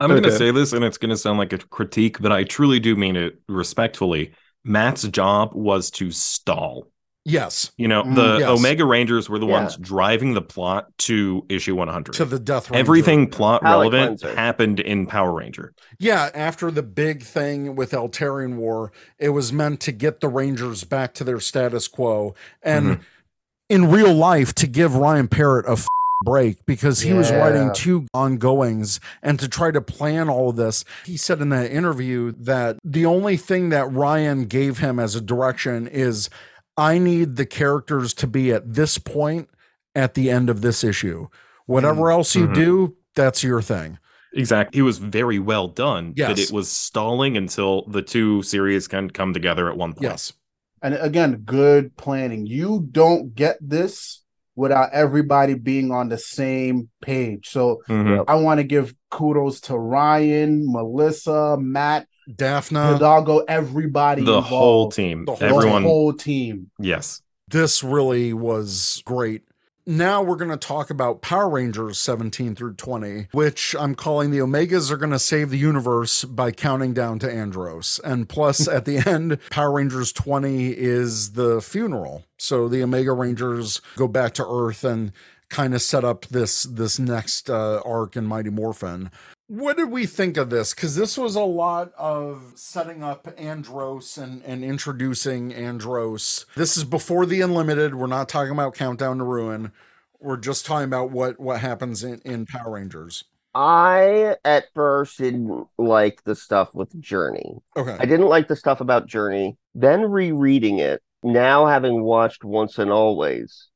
I'm 0.00 0.08
going 0.10 0.22
to 0.22 0.32
say 0.32 0.50
this, 0.50 0.72
and 0.72 0.82
it's 0.84 0.96
going 0.96 1.10
to 1.10 1.16
sound 1.16 1.38
like 1.38 1.52
a 1.52 1.58
critique, 1.58 2.20
but 2.20 2.32
I 2.32 2.44
truly 2.44 2.80
do 2.80 2.96
mean 2.96 3.16
it 3.16 3.38
respectfully. 3.48 4.32
Matt's 4.64 5.02
job 5.08 5.50
was 5.54 5.90
to 5.92 6.10
stall. 6.10 6.86
Yes, 7.26 7.70
You 7.76 7.86
know, 7.86 8.02
Mm, 8.02 8.14
the 8.14 8.38
yes. 8.38 8.48
Omega 8.48 8.84
Rangers 8.86 9.28
were 9.28 9.38
the 9.38 9.46
Yeah. 9.46 9.60
ones 9.60 9.76
driving 9.76 10.32
the 10.32 10.40
plot 10.40 10.86
to 11.00 11.44
issue 11.50 11.74
100. 11.76 12.14
to 12.14 12.24
the 12.24 12.38
Death 12.38 12.70
Ranger. 12.70 12.80
Everything 12.80 13.28
plot 13.28 13.60
Palate 13.60 13.92
relevant 13.92 14.20
cleanser. 14.22 14.34
happened 14.36 14.80
in 14.80 15.06
Power 15.06 15.32
Ranger. 15.34 15.74
Yeah, 15.98 16.30
after 16.34 16.70
the 16.70 16.82
big 16.82 17.22
thing 17.22 17.76
with 17.76 17.90
Eltarian 17.92 18.56
War, 18.56 18.90
it 19.18 19.28
was 19.30 19.52
meant 19.52 19.80
to 19.80 19.92
get 19.92 20.20
the 20.20 20.28
Rangers 20.28 20.84
back 20.84 21.12
to 21.14 21.24
their 21.24 21.40
status 21.40 21.88
quo. 21.88 22.34
And 22.62 22.86
Mhm. 22.86 23.00
in 23.68 23.90
real 23.90 24.14
life, 24.14 24.54
to 24.54 24.66
give 24.66 24.96
Ryan 24.96 25.28
Parrott 25.28 25.66
a 25.68 25.72
f- 25.72 25.86
break 26.24 26.64
because 26.66 27.00
he 27.00 27.12
was 27.12 27.30
writing 27.32 27.70
two 27.74 28.06
ongoings 28.12 29.00
and 29.22 29.38
to 29.40 29.48
try 29.48 29.70
to 29.70 29.80
plan 29.80 30.28
all 30.28 30.50
of 30.50 30.56
this. 30.56 30.84
He 31.06 31.16
said 31.16 31.40
in 31.40 31.48
that 31.50 31.70
interview 31.70 32.32
that 32.38 32.78
the 32.84 33.06
only 33.06 33.36
thing 33.36 33.70
that 33.70 33.90
Ryan 33.90 34.44
gave 34.44 34.78
him 34.78 34.98
as 34.98 35.14
a 35.14 35.20
direction 35.20 35.86
is 35.86 36.28
I 36.76 36.98
need 36.98 37.36
the 37.36 37.46
characters 37.46 38.12
to 38.14 38.26
be 38.26 38.52
at 38.52 38.74
this 38.74 38.98
point 38.98 39.48
at 39.94 40.14
the 40.14 40.30
end 40.30 40.50
of 40.50 40.60
this 40.60 40.84
issue. 40.84 41.28
Whatever 41.66 42.10
else 42.10 42.34
you 42.34 42.48
Mhm. 42.48 42.54
do, 42.54 42.96
that's 43.14 43.42
your 43.42 43.62
thing. 43.62 43.98
Exactly. 44.32 44.78
He 44.78 44.82
was 44.82 44.98
very 44.98 45.38
well 45.38 45.68
done, 45.68 46.12
Yes. 46.16 46.28
but 46.28 46.38
it 46.38 46.52
was 46.52 46.70
stalling 46.70 47.36
until 47.36 47.82
the 47.88 48.02
two 48.02 48.42
series 48.42 48.86
can 48.86 49.10
come 49.10 49.32
together 49.32 49.68
at 49.68 49.76
one 49.76 49.92
point. 49.92 50.02
Yes. 50.04 50.32
And 50.82 50.94
again, 50.94 51.42
good 51.44 51.96
planning. 51.96 52.46
You 52.46 52.86
don't 52.92 53.34
get 53.34 53.58
this 53.60 54.19
without 54.56 54.90
everybody 54.92 55.54
being 55.54 55.90
on 55.92 56.08
the 56.08 56.18
same 56.18 56.88
page. 57.02 57.48
So 57.50 57.82
Mhm. 57.88 58.24
I 58.28 58.34
want 58.36 58.58
to 58.58 58.64
give 58.64 58.94
kudos 59.10 59.60
to 59.62 59.78
Ryan, 59.78 60.64
Melissa, 60.70 61.56
Matt, 61.58 62.06
Daphne. 62.34 62.78
Hidalgo, 62.78 63.38
everybody 63.48 64.22
The 64.22 64.34
involved. 64.38 64.48
whole 64.48 64.90
team, 64.90 65.24
The 65.24 65.32
whole- 65.34 65.42
everyone. 65.58 65.82
the 65.82 65.88
whole 65.88 66.12
team. 66.12 66.70
yes. 66.78 67.22
this 67.48 67.82
really 67.82 68.32
was 68.32 69.02
great. 69.04 69.42
Now 69.86 70.22
we're 70.22 70.36
going 70.36 70.50
to 70.50 70.56
talk 70.56 70.90
about 70.90 71.22
Power 71.22 71.48
Rangers 71.48 71.98
17 71.98 72.54
through 72.54 72.74
20, 72.74 73.28
which 73.32 73.74
I'm 73.78 73.94
calling 73.94 74.30
the 74.30 74.38
Omegas 74.38 74.90
are 74.90 74.96
going 74.96 75.12
to 75.12 75.18
save 75.18 75.50
the 75.50 75.58
universe 75.58 76.24
by 76.24 76.50
counting 76.52 76.92
down 76.92 77.18
to 77.20 77.32
Andros. 77.32 77.98
And 78.04 78.28
plus, 78.28 78.68
at 78.68 78.84
the 78.84 78.98
end, 79.08 79.38
Power 79.50 79.72
Rangers 79.72 80.12
20 80.12 80.72
is 80.72 81.32
the 81.32 81.60
funeral. 81.62 82.24
So 82.38 82.68
the 82.68 82.82
Omega 82.82 83.12
Rangers 83.12 83.80
go 83.96 84.06
back 84.06 84.34
to 84.34 84.46
Earth 84.46 84.84
and 84.84 85.12
kind 85.48 85.74
of 85.74 85.82
set 85.82 86.04
up 86.04 86.26
this 86.26 86.62
this 86.62 86.98
next 86.98 87.50
uh, 87.50 87.80
arc 87.84 88.16
in 88.16 88.24
Mighty 88.24 88.50
Morphin. 88.50 89.10
What 89.50 89.78
did 89.78 89.90
we 89.90 90.06
think 90.06 90.36
of 90.36 90.48
this? 90.48 90.72
Because 90.72 90.94
this 90.94 91.18
was 91.18 91.34
a 91.34 91.40
lot 91.40 91.90
of 91.98 92.52
setting 92.54 93.02
up 93.02 93.26
Andros 93.36 94.16
and, 94.16 94.44
and 94.44 94.62
introducing 94.64 95.52
Andros. 95.52 96.46
This 96.54 96.76
is 96.76 96.84
before 96.84 97.26
the 97.26 97.40
Unlimited. 97.40 97.96
We're 97.96 98.06
not 98.06 98.28
talking 98.28 98.52
about 98.52 98.76
Countdown 98.76 99.18
to 99.18 99.24
Ruin. 99.24 99.72
We're 100.20 100.36
just 100.36 100.66
talking 100.66 100.84
about 100.84 101.10
what 101.10 101.40
what 101.40 101.58
happens 101.58 102.04
in, 102.04 102.20
in 102.24 102.46
Power 102.46 102.74
Rangers. 102.74 103.24
I 103.52 104.36
at 104.44 104.66
first 104.72 105.18
didn't 105.18 105.66
like 105.76 106.22
the 106.22 106.36
stuff 106.36 106.72
with 106.72 107.00
Journey. 107.00 107.56
Okay. 107.76 107.96
I 107.98 108.04
didn't 108.04 108.28
like 108.28 108.46
the 108.46 108.54
stuff 108.54 108.80
about 108.80 109.08
Journey. 109.08 109.56
Then 109.74 110.02
rereading 110.02 110.78
it, 110.78 111.02
now 111.24 111.66
having 111.66 112.04
watched 112.04 112.44
Once 112.44 112.78
and 112.78 112.92
Always, 112.92 113.66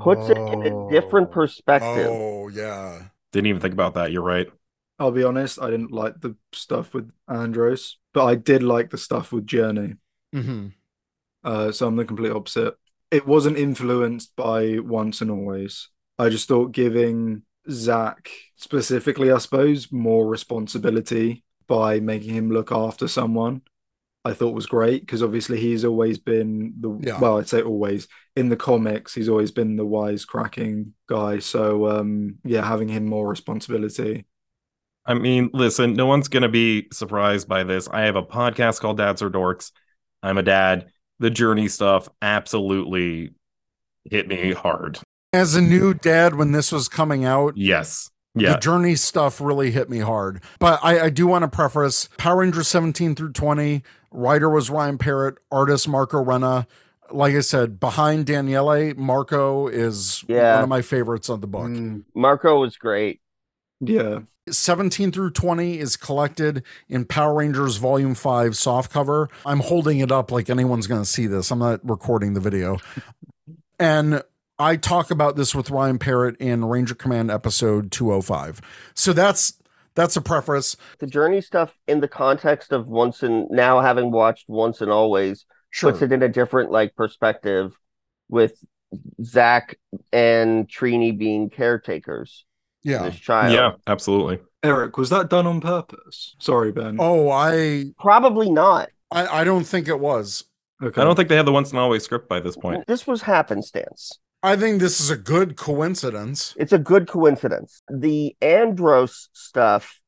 puts 0.00 0.30
it 0.30 0.38
in 0.38 0.62
a 0.62 0.90
different 0.90 1.28
Oh. 1.28 1.32
perspective. 1.32 2.08
Oh 2.10 2.48
yeah. 2.48 3.02
Didn't 3.32 3.48
even 3.48 3.60
think 3.60 3.74
about 3.74 3.92
that. 3.94 4.12
You're 4.12 4.22
right. 4.22 4.48
I'll 5.00 5.10
be 5.10 5.24
honest, 5.24 5.60
I 5.60 5.70
didn't 5.70 5.90
like 5.92 6.20
the 6.20 6.36
stuff 6.52 6.94
with 6.94 7.10
Andros, 7.26 7.98
but 8.12 8.26
I 8.26 8.36
did 8.36 8.62
like 8.62 8.90
the 8.90 8.98
stuff 8.98 9.32
with 9.32 9.46
Journey. 9.46 9.94
hmm 10.32 10.68
Uh, 11.42 11.72
so 11.72 11.88
I'm 11.88 11.96
the 11.96 12.04
complete 12.04 12.32
opposite. 12.32 12.74
It 13.10 13.26
wasn't 13.26 13.56
influenced 13.56 14.36
by 14.36 14.78
Once 14.78 15.20
and 15.22 15.30
Always. 15.30 15.88
I 16.18 16.28
just 16.28 16.46
thought 16.48 16.72
giving 16.72 17.42
Zach, 17.68 18.30
specifically, 18.56 19.32
I 19.32 19.38
suppose, 19.38 19.90
more 19.90 20.28
responsibility 20.28 21.44
by 21.66 21.98
making 22.00 22.34
him 22.34 22.50
look 22.50 22.70
after 22.70 23.08
someone, 23.08 23.62
I 24.24 24.34
thought 24.34 24.54
was 24.54 24.66
great 24.66 25.00
because 25.02 25.22
obviously 25.22 25.58
he's 25.60 25.84
always 25.84 26.18
been 26.18 26.74
the 26.78 26.90
Yeah. 27.02 27.18
well, 27.20 27.38
I'd 27.38 27.48
say 27.48 27.62
always 27.62 28.06
in 28.36 28.50
the 28.50 28.56
comics, 28.56 29.14
he's 29.14 29.28
always 29.30 29.50
been 29.50 29.76
the 29.76 29.86
wise 29.86 30.24
cracking 30.26 30.94
guy. 31.08 31.38
So 31.38 31.88
um, 31.88 32.36
yeah, 32.44 32.66
having 32.66 32.88
him 32.88 33.06
more 33.06 33.28
responsibility. 33.28 34.26
I 35.10 35.14
mean, 35.14 35.50
listen, 35.52 35.94
no 35.94 36.06
one's 36.06 36.28
going 36.28 36.44
to 36.44 36.48
be 36.48 36.86
surprised 36.92 37.48
by 37.48 37.64
this. 37.64 37.88
I 37.88 38.02
have 38.02 38.14
a 38.14 38.22
podcast 38.22 38.80
called 38.80 38.98
Dads 38.98 39.22
or 39.22 39.28
Dorks. 39.28 39.72
I'm 40.22 40.38
a 40.38 40.42
dad. 40.42 40.86
The 41.18 41.30
journey 41.30 41.66
stuff 41.66 42.08
absolutely 42.22 43.30
hit 44.04 44.28
me 44.28 44.52
hard. 44.52 45.00
As 45.32 45.56
a 45.56 45.60
new 45.60 45.94
dad, 45.94 46.36
when 46.36 46.52
this 46.52 46.70
was 46.70 46.88
coming 46.88 47.24
out, 47.24 47.54
Yes. 47.56 48.08
Yeah. 48.36 48.52
The 48.52 48.58
journey 48.60 48.94
stuff 48.94 49.40
really 49.40 49.72
hit 49.72 49.90
me 49.90 49.98
hard. 49.98 50.40
But 50.60 50.78
I, 50.84 51.06
I 51.06 51.10
do 51.10 51.26
want 51.26 51.42
to 51.42 51.48
preface 51.48 52.08
Power 52.16 52.36
Rangers 52.38 52.68
17 52.68 53.16
through 53.16 53.32
20. 53.32 53.82
Writer 54.12 54.48
was 54.48 54.70
Ryan 54.70 54.98
Parrott, 54.98 55.38
artist 55.50 55.88
Marco 55.88 56.24
Renna. 56.24 56.66
Like 57.10 57.34
I 57.34 57.40
said, 57.40 57.80
behind 57.80 58.26
Daniele, 58.26 58.94
Marco 58.96 59.66
is 59.66 60.24
Yeah. 60.28 60.54
one 60.54 60.62
of 60.62 60.68
my 60.68 60.80
favorites 60.80 61.28
of 61.28 61.40
the 61.40 61.48
book. 61.48 61.66
Mm. 61.70 62.04
Marco 62.14 62.60
was 62.60 62.76
great. 62.76 63.20
Yeah. 63.80 64.20
17 64.52 65.12
through 65.12 65.30
20 65.30 65.78
is 65.78 65.96
collected 65.96 66.62
in 66.88 67.04
Power 67.04 67.34
Rangers 67.34 67.76
Volume 67.76 68.14
5 68.14 68.52
softcover. 68.52 69.28
I'm 69.44 69.60
holding 69.60 69.98
it 70.00 70.10
up 70.12 70.30
like 70.30 70.50
anyone's 70.50 70.86
going 70.86 71.00
to 71.02 71.08
see 71.08 71.26
this. 71.26 71.50
I'm 71.50 71.58
not 71.58 71.80
recording 71.88 72.34
the 72.34 72.40
video. 72.40 72.78
and 73.78 74.22
I 74.58 74.76
talk 74.76 75.10
about 75.10 75.36
this 75.36 75.54
with 75.54 75.70
Ryan 75.70 75.98
Parrott 75.98 76.36
in 76.38 76.64
Ranger 76.64 76.94
Command 76.94 77.30
episode 77.30 77.90
205. 77.90 78.60
So 78.94 79.12
that's 79.12 79.54
that's 79.94 80.16
a 80.16 80.20
preface. 80.20 80.76
The 80.98 81.06
Journey 81.06 81.40
stuff 81.40 81.76
in 81.88 82.00
the 82.00 82.08
context 82.08 82.72
of 82.72 82.86
Once 82.86 83.22
and 83.22 83.48
now 83.50 83.80
having 83.80 84.10
watched 84.10 84.48
Once 84.48 84.80
and 84.80 84.90
Always 84.90 85.46
Sure. 85.70 85.90
puts 85.92 86.02
it 86.02 86.12
in 86.12 86.22
a 86.22 86.28
different 86.28 86.70
like 86.70 86.94
perspective 86.96 87.72
with 88.28 88.54
Zach 89.22 89.78
and 90.12 90.68
Trini 90.68 91.16
being 91.16 91.48
caretakers 91.48 92.44
Yeah. 92.82 93.04
this 93.04 93.16
child. 93.18 93.52
Yeah, 93.52 93.72
absolutely. 93.86 94.40
Eric, 94.62 94.96
was 94.98 95.10
that 95.10 95.30
done 95.30 95.46
on 95.46 95.60
purpose? 95.60 96.34
Sorry, 96.38 96.72
Ben. 96.72 96.96
Oh, 96.98 97.30
I 97.30 97.92
Probably 97.98 98.50
not. 98.50 98.88
I, 99.10 99.40
I 99.40 99.44
don't 99.44 99.64
think 99.64 99.88
it 99.88 99.98
was. 100.00 100.44
okay. 100.82 101.00
I 101.00 101.04
don't 101.04 101.16
think 101.16 101.28
they 101.28 101.36
had 101.36 101.46
the 101.46 101.52
once 101.52 101.70
and 101.70 101.78
always 101.78 102.04
script 102.04 102.28
by 102.28 102.40
this 102.40 102.56
point. 102.56 102.86
This 102.86 103.06
was 103.06 103.22
happenstance. 103.22 104.18
I 104.42 104.56
think 104.56 104.80
this 104.80 105.00
is 105.00 105.10
a 105.10 105.16
good 105.16 105.56
coincidence. 105.56 106.54
It's 106.58 106.72
a 106.72 106.78
good 106.78 107.06
coincidence. 107.08 107.82
The 107.90 108.34
Andros 108.40 109.28
stuff 109.34 110.00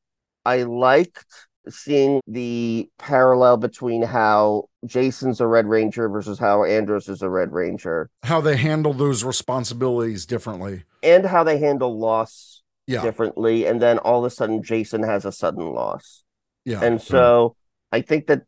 I 0.45 0.63
liked 0.63 1.25
seeing 1.69 2.19
the 2.27 2.89
parallel 2.97 3.57
between 3.57 4.01
how 4.01 4.65
Jason's 4.85 5.39
a 5.39 5.47
Red 5.47 5.67
Ranger 5.67 6.09
versus 6.09 6.37
how 6.39 6.63
Andros 6.65 7.07
is 7.07 7.21
a 7.21 7.29
Red 7.29 7.51
Ranger, 7.53 8.09
How 8.23 8.41
they 8.41 8.57
handle 8.57 8.93
those 8.93 9.23
responsibilities 9.23 10.25
differently. 10.25 10.83
and 11.03 11.25
how 11.25 11.43
they 11.43 11.57
handle 11.59 11.97
loss 11.97 12.62
Yeah. 12.87 13.01
differently. 13.01 13.65
And 13.65 13.81
then 13.81 13.97
all 13.99 14.19
of 14.19 14.31
a 14.31 14.35
sudden, 14.35 14.61
Jason 14.61 15.03
has 15.03 15.25
a 15.25 15.31
sudden 15.31 15.73
loss. 15.73 16.23
Yeah. 16.65 16.81
And 16.83 16.99
mm-hmm. 16.99 17.11
so 17.11 17.55
I 17.91 18.01
think 18.01 18.27
that 18.27 18.43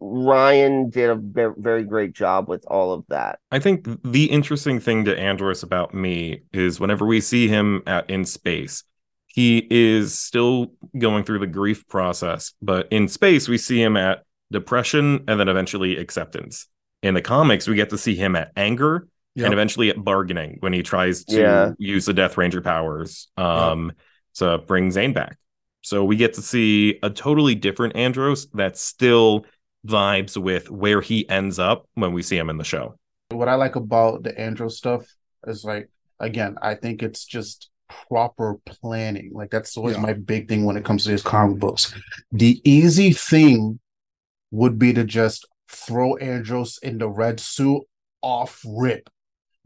Ryan 0.00 0.88
did 0.88 1.10
a 1.10 1.20
very 1.56 1.84
great 1.84 2.12
job 2.12 2.48
with 2.48 2.64
all 2.66 2.92
of 2.92 3.04
that. 3.08 3.38
I 3.50 3.58
think 3.58 3.86
the 4.02 4.24
interesting 4.26 4.80
thing 4.80 5.04
to 5.04 5.18
Andros 5.18 5.62
about 5.62 5.92
me 5.92 6.42
is 6.52 6.80
whenever 6.80 7.04
we 7.04 7.20
see 7.20 7.48
him 7.48 7.82
at, 7.86 8.08
in 8.08 8.24
space, 8.24 8.82
he 9.26 9.66
is 9.70 10.18
still 10.18 10.72
going 10.98 11.24
through 11.24 11.40
the 11.40 11.46
grief 11.46 11.86
process, 11.86 12.54
but 12.62 12.88
in 12.90 13.08
space 13.08 13.46
we 13.46 13.58
see 13.58 13.80
him 13.80 13.96
at 13.96 14.24
depression 14.50 15.24
and 15.28 15.38
then 15.38 15.48
eventually 15.48 15.98
acceptance. 15.98 16.66
In 17.02 17.14
the 17.14 17.22
comics, 17.22 17.68
we 17.68 17.76
get 17.76 17.90
to 17.90 17.98
see 17.98 18.16
him 18.16 18.34
at 18.36 18.52
anger 18.56 19.06
Yep. 19.36 19.44
and 19.44 19.52
eventually 19.54 19.90
at 19.90 20.02
bargaining 20.02 20.56
when 20.60 20.72
he 20.72 20.82
tries 20.82 21.24
to 21.26 21.40
Yeah. 21.40 21.72
use 21.78 22.04
the 22.06 22.12
Death 22.12 22.36
Ranger 22.36 22.60
powers 22.60 23.28
um, 23.36 23.92
to 24.34 24.58
bring 24.58 24.88
Zhane 24.90 25.14
back. 25.14 25.36
So 25.82 26.04
we 26.04 26.16
get 26.16 26.34
to 26.34 26.42
see 26.42 26.98
a 27.02 27.10
totally 27.10 27.54
different 27.54 27.94
Andros 27.96 28.48
that 28.54 28.76
still 28.76 29.46
vibes 29.86 30.36
with 30.36 30.70
where 30.70 31.00
he 31.00 31.28
ends 31.28 31.58
up 31.58 31.88
when 31.94 32.12
we 32.12 32.22
see 32.22 32.36
him 32.36 32.50
in 32.50 32.58
the 32.58 32.64
show. 32.64 32.98
What 33.30 33.48
I 33.48 33.54
like 33.54 33.76
about 33.76 34.24
the 34.24 34.38
Andros 34.38 34.76
stuff 34.76 35.06
is 35.46 35.64
like 35.64 35.88
again, 36.18 36.56
I 36.60 36.74
think 36.74 37.02
it's 37.02 37.24
just 37.24 37.70
proper 38.08 38.56
planning. 38.66 39.30
Like 39.32 39.50
that's 39.50 39.76
always 39.76 39.96
Yeah. 39.96 40.02
my 40.02 40.12
big 40.12 40.48
thing 40.48 40.64
when 40.64 40.76
it 40.76 40.84
comes 40.84 41.04
to 41.04 41.10
these 41.10 41.22
comic 41.22 41.58
books. 41.60 41.94
The 42.32 42.60
easy 42.64 43.12
thing 43.12 43.80
would 44.50 44.78
be 44.78 44.92
to 44.92 45.04
just 45.04 45.46
throw 45.70 46.16
Andros 46.16 46.78
in 46.82 46.98
the 46.98 47.08
red 47.08 47.40
suit 47.40 47.82
off 48.22 48.60
rip. 48.66 49.08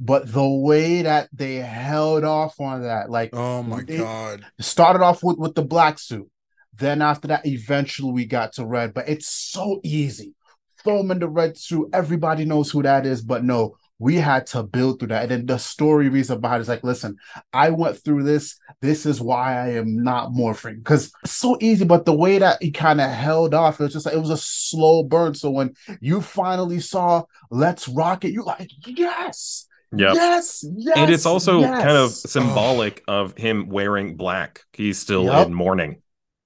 But 0.01 0.33
the 0.33 0.47
way 0.49 1.03
that 1.03 1.29
they 1.33 1.57
held 1.57 2.25
off 2.25 2.61
on 2.61 2.83
that, 2.83 3.11
like 3.11 3.31
Oh 3.33 3.63
my 3.63 3.81
it- 3.87 3.99
god. 3.99 4.45
started 4.61 5.03
off 5.03 5.23
with 5.23 5.39
with 5.39 5.55
the 5.55 5.63
black 5.63 5.99
suit. 5.99 6.29
Then 6.77 7.01
after 7.03 7.29
that, 7.29 7.47
eventually 7.47 8.13
we 8.13 8.25
got 8.27 8.55
to 8.55 8.67
red. 8.67 8.93
But 8.95 9.09
it's 9.09 9.29
so 9.29 9.81
easy. 9.85 10.35
Throw 10.83 11.01
him 11.01 11.13
in 11.13 11.21
the 11.21 11.29
red 11.29 11.57
suit. 11.57 11.91
Everybody 11.93 12.45
knows 12.45 12.71
who 12.71 12.83
that 12.83 13.07
is. 13.07 13.23
But 13.23 13.45
no, 13.45 13.77
we 14.01 14.17
had 14.17 14.47
to 14.49 14.65
build 14.65 14.99
through 14.99 15.09
that. 15.09 15.23
And 15.23 15.31
then 15.31 15.47
the 15.47 15.59
story 15.59 16.09
reason 16.09 16.41
behind 16.41 16.59
it 16.59 16.63
is 16.63 16.69
like, 16.69 16.83
listen, 16.83 17.17
I 17.53 17.71
went 17.71 18.03
through 18.03 18.25
this. 18.25 18.59
This 18.83 19.07
is 19.07 19.21
why 19.21 19.55
I 19.57 19.69
am 19.75 20.03
not 20.03 20.33
morphing. 20.33 20.79
Because 20.79 21.13
it's 21.23 21.33
so 21.33 21.57
easy, 21.61 21.85
but 21.85 22.05
the 22.05 22.13
way 22.13 22.39
that 22.39 22.61
he 22.61 22.73
kind 22.73 23.01
of 23.01 23.09
held 23.09 23.55
off, 23.55 23.79
it 23.81 23.85
was 23.85 23.93
just 23.93 24.07
like 24.07 24.17
it 24.17 24.21
was 24.21 24.31
a 24.31 24.37
slow 24.37 25.05
burn. 25.05 25.35
So 25.37 25.51
when 25.51 25.75
you 26.01 26.21
finally 26.21 26.81
saw 26.81 27.23
Let's 27.53 27.89
Rock 27.89 28.25
It, 28.25 28.33
you're 28.33 28.43
like, 28.43 28.69
yes. 28.85 29.69
Yep. 29.99 30.15
Yes, 30.15 30.65
yes, 30.77 30.97
and 30.97 31.11
it's 31.11 31.27
also 31.27 31.63
kind 31.63 31.91
of 31.91 32.11
yes. 32.11 32.31
symbolic 32.31 33.03
of 33.09 33.37
him 33.37 33.69
wearing 33.69 34.17
black. 34.17 34.63
He's 34.73 34.99
still 34.99 35.25
Yup. 35.25 35.47
in 35.49 35.55
mourning, 35.55 36.03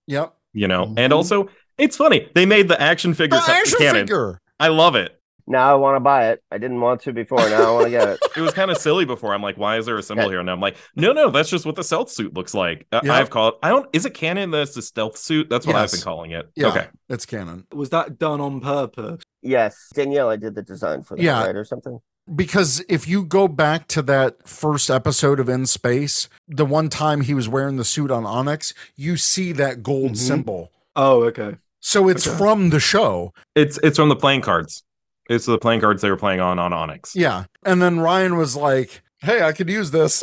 Yep. 0.07 0.35
you 0.53 0.69
know. 0.69 0.87
Mhm. 0.87 0.99
And 0.99 1.13
also, 1.13 1.49
it's 1.77 1.97
funny 1.97 2.29
they 2.35 2.47
made 2.47 2.69
the 2.69 2.81
action 2.81 3.15
figure 3.15 3.39
The 3.39 3.53
action 3.53 3.79
canon. 3.79 4.03
figure. 4.07 4.41
I 4.61 4.69
love 4.69 4.95
it. 4.97 5.15
Now 5.51 5.71
I 5.73 5.77
want 5.77 5.97
to 5.97 6.01
buy 6.01 6.29
it. 6.29 6.43
I 6.51 6.59
didn't 6.59 6.79
want 6.83 7.01
to 7.03 7.13
before. 7.15 7.39
Now 7.39 7.69
I 7.69 7.71
want 7.71 7.85
to 7.87 7.91
get 7.91 8.07
it. 8.09 8.19
It 8.37 8.43
was 8.43 8.53
kind 8.53 8.71
of 8.71 8.77
silly 8.77 9.07
before. 9.07 9.33
I'm 9.33 9.41
like, 9.43 9.57
why 9.57 9.79
is 9.79 9.87
there 9.87 9.97
a 9.97 10.03
symbol 10.03 10.25
Yeah. 10.25 10.29
here? 10.31 10.41
And 10.41 10.51
I'm 10.51 10.61
like, 10.61 10.77
no, 10.95 11.13
no, 11.13 11.31
that's 11.31 11.49
just 11.49 11.65
what 11.65 11.75
the 11.75 11.83
stealth 11.83 12.11
suit 12.11 12.35
looks 12.35 12.53
like. 12.53 12.87
Uh, 12.93 13.01
Yeah. 13.03 13.15
I've 13.15 13.31
called. 13.31 13.55
I 13.63 13.71
don't. 13.71 13.89
Is 13.95 14.05
it 14.05 14.13
canon 14.13 14.51
that's 14.51 14.75
the 14.75 14.83
stealth 14.83 15.17
suit? 15.17 15.49
That's 15.49 15.67
what 15.67 15.75
I've 15.75 15.91
been 15.91 16.03
calling 16.03 16.33
it. 16.33 16.51
Yeah. 16.55 16.67
Okay. 16.69 16.87
It's 17.09 17.25
canon. 17.25 17.67
Was 17.73 17.89
that 17.91 18.19
done 18.19 18.43
on 18.43 18.61
purpose? 18.61 19.23
Yes, 19.41 19.89
Danielle, 19.95 20.29
I 20.29 20.37
did 20.37 20.55
the 20.55 20.63
design 20.63 21.03
for 21.03 21.17
that, 21.17 21.23
Yeah. 21.23 21.43
right, 21.47 21.57
or 21.57 21.65
something. 21.65 21.99
Because 22.35 22.83
if 22.89 23.07
you 23.09 23.25
go 23.25 23.49
back 23.49 23.89
to 23.89 24.03
that 24.03 24.47
first 24.49 24.91
episode 24.91 25.41
of 25.41 25.49
In 25.49 25.67
Space, 25.67 26.29
the 26.47 26.65
one 26.67 26.89
time 26.89 27.23
he 27.23 27.35
was 27.35 27.49
wearing 27.49 27.77
the 27.77 27.85
suit 27.85 28.11
on 28.11 28.25
Onyx, 28.27 28.75
you 28.97 29.17
see 29.17 29.53
that 29.53 29.83
gold 29.83 30.13
Mhm. 30.13 30.17
symbol. 30.17 30.71
Oh, 30.97 31.23
okay. 31.25 31.57
So 31.81 32.09
it's 32.09 32.27
Okay. 32.27 32.37
from 32.37 32.71
the 32.71 32.81
show. 32.81 33.33
It's 33.55 33.79
it's 33.83 33.97
from 33.99 34.09
the 34.09 34.17
playing 34.17 34.41
cards. 34.43 34.83
It's 35.31 35.47
the 35.47 35.59
playing 35.59 35.81
cards 35.81 36.03
they 36.03 36.11
were 36.11 36.17
playing 36.17 36.41
on 36.41 36.59
on 36.59 36.73
Onyx. 36.73 37.15
Yeah. 37.15 37.45
And 37.65 37.81
then 37.83 38.01
Ryan 38.01 38.37
was 38.37 38.57
like, 38.57 39.03
"Hey, 39.21 39.43
I 39.43 39.53
could 39.53 39.69
use 39.69 39.91
this." 39.91 40.23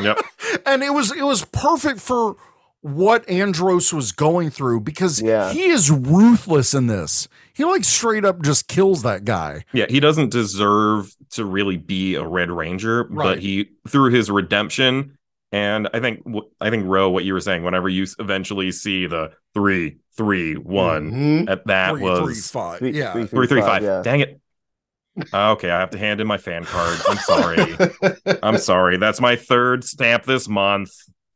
Yep. 0.00 0.18
And 0.66 0.82
it 0.82 0.92
was 0.92 1.12
it 1.12 1.22
was 1.22 1.44
perfect 1.44 2.00
for 2.00 2.36
what 2.82 3.28
Andros 3.28 3.92
was 3.92 4.10
going 4.12 4.48
through 4.50 4.80
because 4.80 5.20
Yeah. 5.20 5.52
he 5.52 5.64
is 5.68 5.90
ruthless 5.90 6.72
in 6.72 6.86
this. 6.86 7.28
He 7.52 7.64
like 7.64 7.84
straight 7.84 8.24
up 8.24 8.40
just 8.42 8.68
kills 8.68 9.02
that 9.02 9.24
guy. 9.24 9.64
Yeah, 9.72 9.84
he 9.88 10.00
doesn't 10.00 10.30
deserve 10.30 11.14
to 11.32 11.44
really 11.44 11.76
be 11.76 12.14
a 12.14 12.24
Red 12.26 12.50
Ranger, 12.50 13.06
Right. 13.10 13.24
but 13.24 13.38
he 13.40 13.70
through 13.88 14.10
his 14.12 14.30
redemption, 14.30 15.18
and 15.52 15.88
I 15.92 16.00
think 16.00 16.24
I 16.60 16.70
think 16.70 16.84
Ro, 16.86 17.10
what 17.10 17.24
you 17.24 17.34
were 17.34 17.40
saying, 17.40 17.64
whenever 17.64 17.88
you 17.88 18.06
eventually 18.18 18.72
see 18.72 19.06
the 19.06 19.32
three, 19.52 19.98
three, 20.16 20.54
one, 20.54 21.10
Mhm. 21.12 21.50
at 21.50 21.66
that 21.66 21.92
Three, 21.92 22.02
was 22.02 22.18
three, 22.20 22.34
five. 22.60 22.78
Three- 22.78 22.92
yeah. 22.92 23.12
three, 23.12 23.26
three, 23.26 23.46
three, 23.46 23.60
five. 23.60 23.82
yeah. 23.82 24.00
Dang 24.02 24.20
it! 24.20 24.40
Uh, 25.34 25.52
okay, 25.52 25.70
I 25.70 25.80
have 25.80 25.90
to 25.90 25.98
hand 25.98 26.20
in 26.20 26.26
my 26.26 26.38
fan 26.38 26.64
card. 26.64 26.98
I'm 27.08 27.18
sorry. 27.18 27.76
I'm 28.42 28.56
sorry. 28.58 28.96
That's 28.96 29.20
my 29.20 29.36
third 29.36 29.84
stamp 29.84 30.24
this 30.24 30.48
month. 30.48 30.90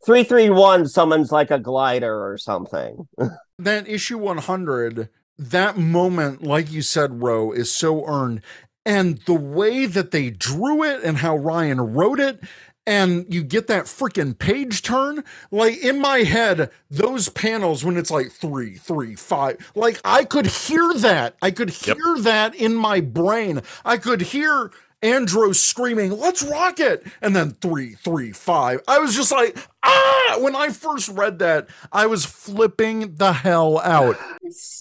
Three 0.04 0.24
three 0.24 0.50
one 0.50 0.86
summons 0.86 1.32
like 1.32 1.50
a 1.50 1.58
glider 1.58 2.26
or 2.30 2.36
something. 2.38 3.08
that 3.58 3.88
issue 3.88 4.18
100 4.18 5.08
that 5.38 5.76
moment 5.76 6.42
like 6.42 6.70
you 6.70 6.82
said 6.82 7.22
Ro, 7.22 7.52
is 7.52 7.72
so 7.72 8.04
earned 8.06 8.40
and 8.86 9.18
the 9.26 9.34
way 9.34 9.86
that 9.86 10.10
they 10.10 10.30
drew 10.30 10.82
it 10.82 11.02
and 11.02 11.18
how 11.18 11.36
ryan 11.36 11.80
wrote 11.80 12.20
it 12.20 12.40
and 12.86 13.32
you 13.32 13.42
get 13.42 13.66
that 13.68 13.84
freaking 13.86 14.36
page 14.38 14.82
turn 14.82 15.24
like 15.50 15.78
in 15.78 16.00
my 16.00 16.18
head 16.18 16.70
those 16.90 17.28
panels 17.30 17.84
when 17.84 17.96
it's 17.96 18.10
like 18.10 18.30
three 18.30 18.74
three 18.74 19.14
five 19.14 19.56
like 19.74 20.00
i 20.04 20.24
could 20.24 20.46
hear 20.46 20.92
that 20.94 21.34
i 21.42 21.50
could 21.50 21.70
Yep. 21.86 21.96
hear 21.96 22.18
that 22.20 22.54
in 22.54 22.74
my 22.74 23.00
brain 23.00 23.62
i 23.84 23.96
could 23.96 24.20
hear 24.20 24.70
Andros 25.04 25.60
screaming, 25.60 26.18
let's 26.18 26.42
rock 26.42 26.80
it. 26.80 27.06
And 27.20 27.36
then 27.36 27.50
three, 27.50 27.94
three, 27.94 28.32
five. 28.32 28.80
I 28.88 28.98
was 28.98 29.14
just 29.14 29.30
like, 29.30 29.56
ah, 29.82 30.38
when 30.40 30.56
I 30.56 30.70
first 30.70 31.10
read 31.10 31.38
that, 31.40 31.68
I 31.92 32.06
was 32.06 32.24
flipping 32.24 33.16
the 33.16 33.34
hell 33.34 33.80
out. 33.80 34.16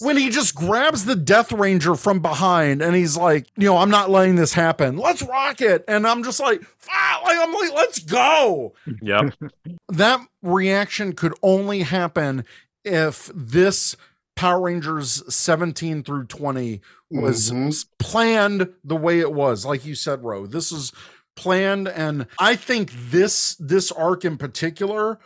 When 0.00 0.16
he 0.16 0.30
just 0.30 0.54
grabs 0.54 1.04
the 1.04 1.14
Death 1.14 1.52
Ranger 1.52 1.94
from 1.94 2.20
behind 2.20 2.80
and 2.80 2.96
he's 2.96 3.18
like, 3.18 3.46
you 3.56 3.66
know, 3.66 3.76
I'm 3.76 3.90
not 3.90 4.10
letting 4.10 4.36
this 4.36 4.54
happen. 4.54 4.96
Let's 4.96 5.22
rock 5.22 5.60
it. 5.60 5.84
And 5.86 6.06
I'm 6.06 6.24
just 6.24 6.40
like, 6.40 6.62
ah, 6.90 7.20
like 7.22 7.38
I'm 7.38 7.52
like, 7.52 7.74
let's 7.74 7.98
go. 7.98 8.72
Yep. 9.02 9.34
That 9.90 10.26
reaction 10.42 11.12
could 11.12 11.34
only 11.42 11.80
happen 11.80 12.44
if 12.82 13.30
this 13.34 13.94
Power 14.36 14.62
Rangers 14.62 15.22
17 15.32 16.02
through 16.02 16.24
20 16.26 16.80
was 17.10 17.50
Mhm. 17.50 17.86
planned 17.98 18.68
the 18.82 18.96
way 18.96 19.20
it 19.20 19.32
was 19.32 19.64
like 19.64 19.84
you 19.86 19.94
said 19.94 20.24
Ro 20.24 20.46
this 20.46 20.72
is 20.72 20.92
planned 21.36 21.88
and 21.88 22.26
i 22.38 22.54
think 22.54 22.92
this 23.10 23.56
this 23.58 23.90
arc 23.92 24.24
in 24.24 24.36
particular 24.36 25.18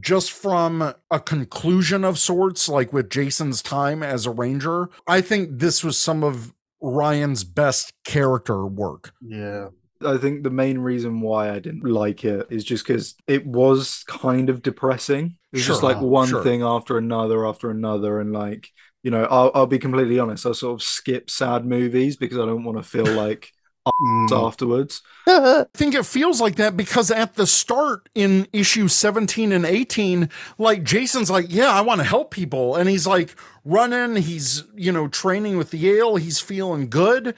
just 0.00 0.30
from 0.30 0.94
a 1.10 1.18
conclusion 1.20 2.04
of 2.04 2.16
sorts 2.18 2.68
like 2.68 2.92
with 2.92 3.10
jason's 3.10 3.60
time 3.62 4.02
as 4.02 4.24
a 4.26 4.30
ranger 4.30 4.88
i 5.08 5.20
think 5.20 5.58
this 5.58 5.82
was 5.82 5.98
some 5.98 6.22
of 6.22 6.52
ryan's 6.80 7.42
best 7.42 7.92
character 8.04 8.66
work 8.66 9.12
Yeah. 9.20 9.68
I 10.04 10.16
think 10.16 10.42
the 10.42 10.50
main 10.50 10.78
reason 10.78 11.20
why 11.20 11.50
I 11.50 11.58
didn't 11.58 11.84
like 11.84 12.24
it 12.24 12.46
is 12.50 12.64
just 12.64 12.86
because 12.86 13.16
it 13.26 13.46
was 13.46 14.04
kind 14.06 14.48
of 14.48 14.62
depressing. 14.62 15.36
It 15.52 15.56
was 15.56 15.66
just 15.66 15.82
like 15.82 16.00
one 16.00 16.28
sure. 16.28 16.42
thing 16.42 16.62
after 16.62 16.98
another 16.98 17.46
after 17.46 17.70
another, 17.70 18.20
and 18.20 18.32
like 18.32 18.70
you 19.02 19.10
know, 19.10 19.24
I'll, 19.24 19.50
I'll 19.54 19.66
be 19.66 19.78
completely 19.78 20.18
honest. 20.18 20.46
I 20.46 20.52
sort 20.52 20.74
of 20.80 20.82
skip 20.82 21.30
sad 21.30 21.64
movies 21.64 22.16
because 22.16 22.38
I 22.38 22.46
don't 22.46 22.64
want 22.64 22.78
to 22.78 22.82
feel 22.82 23.06
like 23.12 23.52
Mm. 24.00 24.30
afterwards. 24.46 25.02
I 25.26 25.66
think 25.74 25.94
it 25.94 26.06
feels 26.06 26.40
like 26.40 26.56
that 26.56 26.76
because 26.76 27.10
at 27.10 27.34
the 27.34 27.46
start 27.46 28.08
in 28.14 28.46
issue 28.52 28.88
17 28.88 29.52
and 29.52 29.64
18, 29.64 30.30
like 30.56 30.82
Jason's 30.82 31.30
like, 31.30 31.46
Yeah, 31.48 31.70
I 31.70 31.80
want 31.82 32.00
to 32.00 32.06
help 32.06 32.30
people. 32.30 32.76
And 32.76 32.88
he's 32.88 33.06
like 33.06 33.34
running, 33.64 34.16
he's, 34.22 34.64
you 34.74 34.92
know, 34.92 35.08
training 35.08 35.58
with 35.58 35.70
the 35.70 35.78
Yale, 35.78 36.16
he's 36.16 36.40
feeling 36.40 36.88
good. 36.88 37.34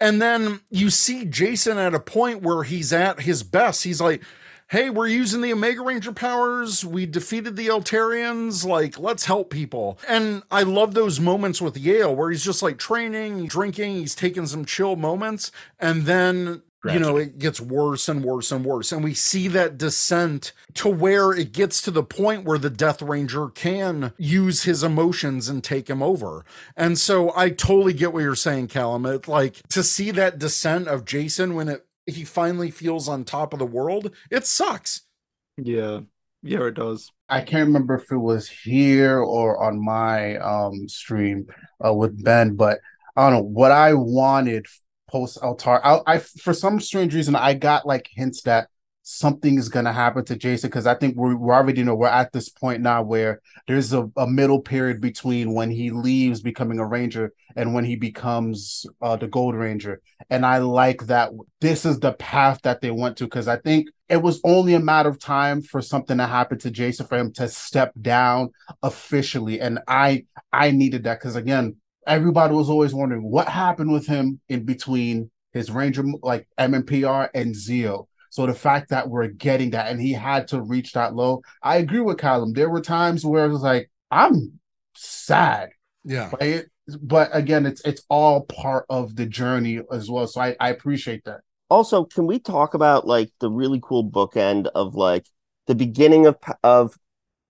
And 0.00 0.20
then 0.20 0.60
you 0.70 0.90
see 0.90 1.24
Jason 1.24 1.78
at 1.78 1.94
a 1.94 2.00
point 2.00 2.42
where 2.42 2.64
he's 2.64 2.92
at 2.92 3.20
his 3.20 3.42
best. 3.42 3.84
He's 3.84 4.00
like, 4.00 4.22
Hey, 4.68 4.90
we're 4.90 5.06
using 5.06 5.42
the 5.42 5.52
Omega 5.52 5.80
Ranger 5.80 6.10
powers. 6.10 6.84
We 6.84 7.06
defeated 7.06 7.54
the 7.54 7.68
Eltarians. 7.68 8.66
Like, 8.66 8.98
let's 8.98 9.26
help 9.26 9.48
people. 9.48 9.96
And 10.08 10.42
I 10.50 10.64
love 10.64 10.92
those 10.92 11.20
moments 11.20 11.62
with 11.62 11.76
Yale 11.76 12.16
where 12.16 12.30
he's 12.32 12.44
just 12.44 12.64
like 12.64 12.76
training, 12.76 13.46
drinking, 13.46 13.94
he's 13.94 14.16
taking 14.16 14.44
some 14.46 14.64
chill 14.64 14.96
moments. 14.96 15.52
And 15.78 16.02
then 16.02 16.62
you 16.94 16.98
know, 16.98 17.16
it 17.16 17.38
gets 17.38 17.60
worse 17.60 18.08
and 18.08 18.24
worse 18.24 18.52
and 18.52 18.64
worse. 18.64 18.92
And 18.92 19.02
we 19.02 19.14
see 19.14 19.48
that 19.48 19.78
descent 19.78 20.52
to 20.74 20.88
where 20.88 21.32
it 21.32 21.52
gets 21.52 21.80
to 21.82 21.90
the 21.90 22.02
point 22.02 22.44
where 22.44 22.58
the 22.58 22.70
Death 22.70 23.02
Ranger 23.02 23.48
can 23.48 24.12
use 24.18 24.64
his 24.64 24.82
emotions 24.82 25.48
and 25.48 25.62
take 25.62 25.88
him 25.88 26.02
over. 26.02 26.44
And 26.76 26.98
so 26.98 27.32
I 27.36 27.50
totally 27.50 27.92
get 27.92 28.12
what 28.12 28.22
you're 28.22 28.34
saying, 28.34 28.68
Callum. 28.68 29.06
It, 29.06 29.28
like 29.28 29.62
to 29.68 29.82
see 29.82 30.10
that 30.12 30.38
descent 30.38 30.88
of 30.88 31.04
Jason 31.04 31.54
when 31.54 31.68
it 31.68 31.86
he 32.06 32.24
finally 32.24 32.70
feels 32.70 33.08
on 33.08 33.24
top 33.24 33.52
of 33.52 33.58
the 33.58 33.66
world, 33.66 34.14
it 34.30 34.46
sucks. 34.46 35.02
Yeah, 35.56 36.00
yeah, 36.42 36.64
it 36.66 36.74
does. 36.74 37.10
I 37.28 37.40
can't 37.40 37.66
remember 37.66 37.96
if 37.96 38.12
it 38.12 38.16
was 38.16 38.48
here 38.48 39.18
or 39.18 39.62
on 39.62 39.84
my 39.84 40.36
um 40.36 40.88
stream 40.88 41.46
uh, 41.84 41.92
with 41.92 42.22
Ben, 42.22 42.54
but 42.54 42.80
I 43.16 43.28
don't 43.28 43.32
know 43.32 43.48
what 43.48 43.72
I 43.72 43.94
wanted 43.94 44.66
post 45.08 45.38
Altar. 45.38 45.84
I, 45.84 46.00
I 46.06 46.18
for 46.18 46.52
some 46.52 46.80
strange 46.80 47.14
reason 47.14 47.36
I 47.36 47.54
got 47.54 47.86
like 47.86 48.08
hints 48.12 48.42
that 48.42 48.68
something 49.08 49.56
is 49.56 49.68
gonna 49.68 49.92
happen 49.92 50.24
to 50.24 50.34
Jason 50.34 50.68
because 50.68 50.84
I 50.84 50.94
think 50.94 51.16
we 51.16 51.32
we 51.32 51.50
already 51.50 51.84
know 51.84 51.94
we're 51.94 52.08
at 52.08 52.32
this 52.32 52.48
point 52.48 52.82
now 52.82 53.04
where 53.04 53.40
there's 53.68 53.92
a, 53.92 54.10
a 54.16 54.26
middle 54.26 54.60
period 54.60 55.00
between 55.00 55.54
when 55.54 55.70
he 55.70 55.90
leaves 55.90 56.40
becoming 56.40 56.80
a 56.80 56.86
ranger 56.86 57.32
and 57.54 57.72
when 57.72 57.84
he 57.84 57.94
becomes 57.94 58.84
uh, 59.00 59.14
the 59.14 59.28
Gold 59.28 59.54
Ranger, 59.54 60.00
and 60.28 60.44
I 60.44 60.58
like 60.58 61.06
that 61.06 61.30
this 61.60 61.86
is 61.86 62.00
the 62.00 62.14
path 62.14 62.60
that 62.64 62.80
they 62.80 62.90
went 62.90 63.16
to 63.18 63.24
because 63.24 63.46
I 63.46 63.58
think 63.58 63.86
it 64.08 64.22
was 64.22 64.40
only 64.42 64.74
a 64.74 64.80
matter 64.80 65.08
of 65.08 65.20
time 65.20 65.62
for 65.62 65.80
something 65.80 66.18
to 66.18 66.26
happen 66.26 66.58
to 66.58 66.70
Jason 66.72 67.06
for 67.06 67.16
him 67.16 67.32
to 67.34 67.48
step 67.48 67.92
down 68.00 68.50
officially, 68.82 69.60
and 69.60 69.78
I 69.86 70.24
I 70.52 70.72
needed 70.72 71.04
that 71.04 71.20
because 71.20 71.36
again 71.36 71.76
everybody 72.06 72.54
was 72.54 72.70
always 72.70 72.94
wondering 72.94 73.22
what 73.22 73.48
happened 73.48 73.92
with 73.92 74.06
him 74.06 74.40
in 74.48 74.64
between 74.64 75.30
his 75.52 75.70
Ranger 75.70 76.04
like 76.22 76.48
MMPR 76.58 77.28
and 77.34 77.54
Zeo. 77.54 78.06
So 78.30 78.46
the 78.46 78.54
fact 78.54 78.90
that 78.90 79.08
we're 79.08 79.28
getting 79.28 79.70
that 79.70 79.90
and 79.90 80.00
he 80.00 80.12
had 80.12 80.48
to 80.48 80.60
reach 80.60 80.92
that 80.92 81.14
low, 81.14 81.42
I 81.62 81.76
agree 81.76 82.00
with 82.00 82.18
Callum. 82.18 82.52
There 82.52 82.68
were 82.68 82.82
times 82.82 83.24
where 83.24 83.46
it 83.46 83.50
was 83.50 83.62
like, 83.62 83.90
I'm 84.10 84.60
sad. 84.94 85.70
Yeah. 86.04 86.28
But, 86.30 86.42
it, 86.42 86.70
but 87.00 87.30
again, 87.32 87.66
it's 87.66 87.80
it's 87.84 88.02
all 88.08 88.42
part 88.42 88.86
of 88.88 89.16
the 89.16 89.26
journey 89.26 89.80
as 89.90 90.10
well. 90.10 90.26
So 90.26 90.40
I, 90.40 90.56
I 90.60 90.70
appreciate 90.70 91.24
that. 91.24 91.40
Also, 91.68 92.04
can 92.04 92.26
we 92.26 92.38
talk 92.38 92.74
about 92.74 93.06
like 93.06 93.32
the 93.40 93.50
really 93.50 93.80
cool 93.82 94.08
bookend 94.08 94.68
of 94.74 94.94
like 94.94 95.26
the 95.66 95.74
beginning 95.74 96.26
of 96.26 96.36
of 96.62 96.94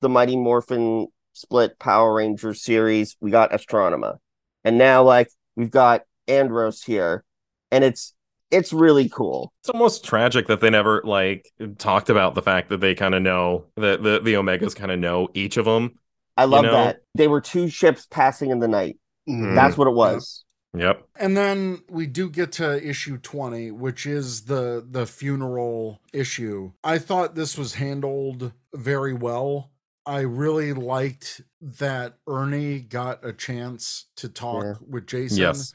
the 0.00 0.08
Mighty 0.08 0.36
Morphin 0.36 1.08
split 1.32 1.78
Power 1.78 2.14
Rangers 2.14 2.62
series? 2.62 3.16
We 3.20 3.30
got 3.30 3.50
Astronema, 3.50 4.18
and 4.66 4.76
now 4.76 5.02
like 5.02 5.30
we've 5.56 5.70
got 5.70 6.02
Andros 6.28 6.82
here, 6.82 7.24
and 7.70 7.82
it's 7.84 8.12
it's 8.50 8.72
really 8.72 9.08
cool. 9.08 9.52
It's 9.62 9.70
almost 9.70 10.04
tragic 10.04 10.46
that 10.48 10.60
they 10.60 10.70
never 10.70 11.00
like 11.04 11.50
talked 11.78 12.10
about 12.10 12.34
the 12.34 12.42
fact 12.42 12.68
that 12.68 12.80
they 12.80 12.94
kind 12.94 13.14
of 13.14 13.22
know 13.22 13.64
that 13.76 14.02
the 14.02 14.20
the 14.20 14.34
Omegas 14.34 14.76
kind 14.76 14.92
of 14.92 14.98
know 14.98 15.28
each 15.32 15.56
of 15.56 15.64
them. 15.64 15.98
I 16.36 16.44
love 16.44 16.64
know- 16.64 16.72
that 16.72 17.00
they 17.14 17.28
were 17.28 17.40
two 17.40 17.68
ships 17.68 18.06
passing 18.10 18.50
in 18.50 18.58
the 18.58 18.68
night. 18.68 18.98
Mhm. 19.28 19.54
That's 19.54 19.78
what 19.78 19.88
it 19.88 19.94
was. 19.94 20.44
Yep. 20.76 21.08
And 21.18 21.36
then 21.36 21.80
we 21.88 22.06
do 22.06 22.28
get 22.28 22.52
to 22.52 22.86
issue 22.86 23.16
20, 23.16 23.70
which 23.70 24.04
is 24.04 24.42
the 24.42 24.86
the 24.88 25.06
funeral 25.06 26.00
issue. 26.12 26.72
I 26.84 26.98
thought 26.98 27.34
this 27.34 27.56
was 27.56 27.74
handled 27.74 28.52
very 28.74 29.14
well. 29.14 29.70
I 30.04 30.20
really 30.20 30.72
liked 30.72 31.40
that 31.60 32.18
Ernie 32.26 32.80
got 32.80 33.24
a 33.24 33.32
chance 33.32 34.06
to 34.16 34.28
talk 34.28 34.64
Yeah. 34.64 34.74
with 34.86 35.06
Jason. 35.06 35.38
Yes. 35.38 35.74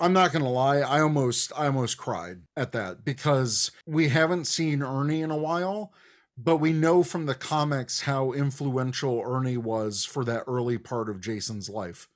I'm 0.00 0.12
not 0.12 0.32
gonna 0.32 0.50
lie, 0.50 0.78
I 0.78 1.00
almost 1.00 1.52
I 1.56 1.66
almost 1.66 1.98
cried 1.98 2.42
at 2.56 2.72
that 2.72 3.04
because 3.04 3.70
we 3.86 4.08
haven't 4.08 4.46
seen 4.46 4.82
Ernie 4.82 5.20
in 5.22 5.30
a 5.30 5.36
while, 5.36 5.92
but 6.38 6.56
we 6.56 6.72
know 6.72 7.02
from 7.02 7.26
the 7.26 7.34
comics 7.34 8.02
how 8.02 8.32
influential 8.32 9.22
Ernie 9.26 9.58
was 9.58 10.04
for 10.06 10.24
that 10.24 10.44
early 10.46 10.78
part 10.78 11.08
of 11.10 11.20
Jason's 11.20 11.68
life 11.68 12.08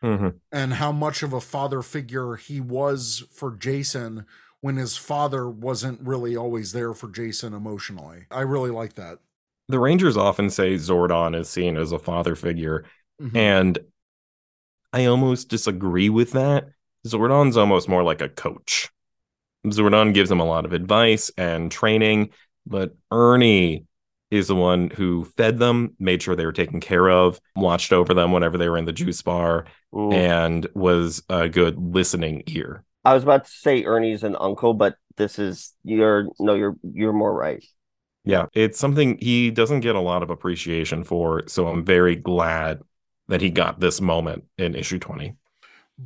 hmm 0.00 0.28
and 0.52 0.74
how 0.74 0.92
much 0.92 1.22
of 1.22 1.32
a 1.32 1.40
father 1.40 1.82
figure 1.82 2.36
he 2.36 2.60
was 2.60 3.24
for 3.32 3.52
Jason 3.56 4.26
when 4.60 4.76
his 4.76 4.96
father 4.96 5.48
wasn't 5.50 6.00
really 6.00 6.36
always 6.36 6.72
there 6.72 6.94
for 6.94 7.08
Jason 7.10 7.52
emotionally. 7.54 8.26
I 8.30 8.42
really 8.42 8.70
like 8.70 8.94
that. 8.94 9.18
The 9.72 9.78
Rangers 9.78 10.18
often 10.18 10.50
say 10.50 10.74
Zordon 10.74 11.34
is 11.34 11.48
seen 11.48 11.78
as 11.78 11.92
a 11.92 11.98
father 11.98 12.36
figure, 12.36 12.84
Mhm. 13.18 13.34
and 13.34 13.78
I 14.92 15.06
almost 15.06 15.48
disagree 15.48 16.10
with 16.10 16.32
that. 16.32 16.68
Zordon's 17.06 17.56
almost 17.56 17.88
more 17.88 18.02
like 18.02 18.20
a 18.20 18.28
coach. 18.28 18.90
Zordon 19.66 20.12
gives 20.12 20.30
him 20.30 20.40
a 20.40 20.44
lot 20.44 20.66
of 20.66 20.74
advice 20.74 21.30
and 21.38 21.72
training, 21.72 22.30
but 22.66 22.94
Ernie 23.10 23.86
is 24.30 24.48
the 24.48 24.54
one 24.54 24.90
who 24.90 25.24
fed 25.24 25.58
them, 25.58 25.96
made 25.98 26.20
sure 26.22 26.36
they 26.36 26.44
were 26.44 26.52
taken 26.52 26.78
care 26.78 27.08
of, 27.08 27.40
watched 27.56 27.94
over 27.94 28.12
them 28.12 28.30
whenever 28.30 28.58
they 28.58 28.68
were 28.68 28.76
in 28.76 28.84
the 28.84 28.92
juice 28.92 29.22
bar, 29.22 29.64
Mm. 29.94 30.12
and 30.12 30.66
was 30.74 31.22
a 31.30 31.48
good 31.48 31.78
listening 31.78 32.42
ear. 32.46 32.84
I 33.06 33.14
was 33.14 33.22
about 33.22 33.46
to 33.46 33.50
say 33.50 33.84
Ernie's 33.84 34.22
an 34.22 34.36
uncle, 34.38 34.74
but 34.74 34.96
this 35.16 35.38
is 35.38 35.72
you're 35.82 36.28
no, 36.38 36.52
you're 36.52 36.76
you're 36.82 37.14
more 37.14 37.32
right. 37.34 37.64
Yeah, 38.24 38.46
it's 38.54 38.78
something 38.78 39.18
he 39.18 39.50
doesn't 39.50 39.80
get 39.80 39.96
a 39.96 40.00
lot 40.00 40.22
of 40.22 40.30
appreciation 40.30 41.04
for. 41.04 41.42
So 41.48 41.68
I'm 41.68 41.84
very 41.84 42.16
glad 42.16 42.82
that 43.28 43.40
he 43.40 43.50
got 43.50 43.80
this 43.80 44.00
moment 44.00 44.44
in 44.58 44.74
issue 44.74 44.98
20. 44.98 45.34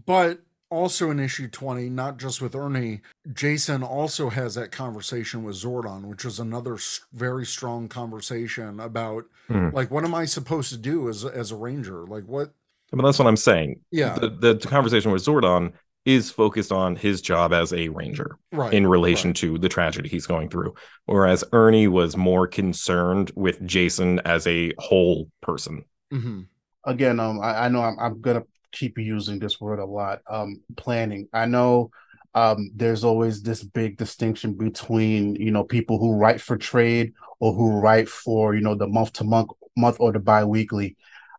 But 0.06 0.40
also 0.70 1.10
in 1.10 1.20
issue 1.20 1.48
20, 1.48 1.88
not 1.90 2.18
just 2.18 2.40
with 2.43 2.55
Ernie, 2.55 3.01
Jason 3.32 3.82
also 3.82 4.30
has 4.30 4.55
that 4.56 4.72
conversation 4.72 5.44
with 5.44 5.56
Zordon, 5.56 6.05
which 6.05 6.24
is 6.24 6.40
another 6.40 6.78
very 7.12 7.47
strong 7.47 7.88
conversation 7.88 8.80
about 8.80 9.24
Hmm. 9.48 9.68
like 9.72 9.93
what 9.93 10.02
am 10.02 10.12
I 10.12 10.24
supposed 10.24 10.70
to 10.70 10.76
do 10.76 11.09
as 11.09 11.24
as 11.24 11.52
a 11.52 11.56
ranger? 11.56 12.05
Like 12.05 12.24
what 12.24 12.51
But 12.90 13.05
that's 13.05 13.18
what 13.18 13.28
I'm 13.28 13.36
saying. 13.36 13.80
Yeah. 13.93 14.18
The, 14.18 14.28
the 14.30 14.56
conversation 14.56 15.12
with 15.12 15.24
Zordon 15.24 15.72
is 16.07 16.31
focused 16.31 16.73
on 16.73 16.97
his 16.97 17.20
job 17.20 17.53
as 17.53 17.73
a 17.73 17.89
ranger 17.89 18.39
right 18.53 18.73
in 18.73 18.87
relation 18.87 19.31
right. 19.31 19.37
to 19.37 19.59
the 19.59 19.69
tragedy 19.69 20.09
he's 20.09 20.27
going 20.27 20.49
through. 20.49 20.74
Whereas 21.07 21.45
Ernie 21.53 21.89
was 21.89 22.16
more 22.16 22.47
concerned 22.47 23.33
with 23.35 23.65
Jason 23.66 24.20
as 24.20 24.47
a 24.47 24.73
whole 24.78 25.31
person. 25.43 25.85
Mhm. 26.12 26.47
again, 26.85 27.19
um, 27.20 27.41
I, 27.41 27.66
I 27.66 27.69
know 27.69 27.83
I'm, 27.83 27.99
I'm 27.99 28.20
gonna 28.20 28.45
keep 28.73 28.99
using 28.99 29.39
this 29.41 29.61
word 29.61 29.81
a 29.81 29.85
lot. 29.85 30.20
Um, 30.28 30.62
planning. 30.77 31.28
I 31.33 31.47
know, 31.47 31.91
um, 32.35 32.70
there's 32.77 33.03
always 33.05 33.43
this 33.43 33.65
big 33.65 33.97
distinction 33.97 34.55
between 34.55 35.35
you 35.37 35.51
know 35.51 35.65
people 35.65 35.99
who 35.99 36.15
write 36.15 36.41
for 36.41 36.57
trade 36.57 37.15
or 37.41 37.53
who 37.55 37.81
write 37.81 38.09
for 38.09 38.55
you 38.55 38.61
know 38.61 38.74
the 38.74 38.87
month 38.87 39.15
to 39.15 39.24
month, 39.24 39.51
month 39.77 39.97
or 40.01 40.12
the 40.12 40.20
biweekly. 40.20 40.97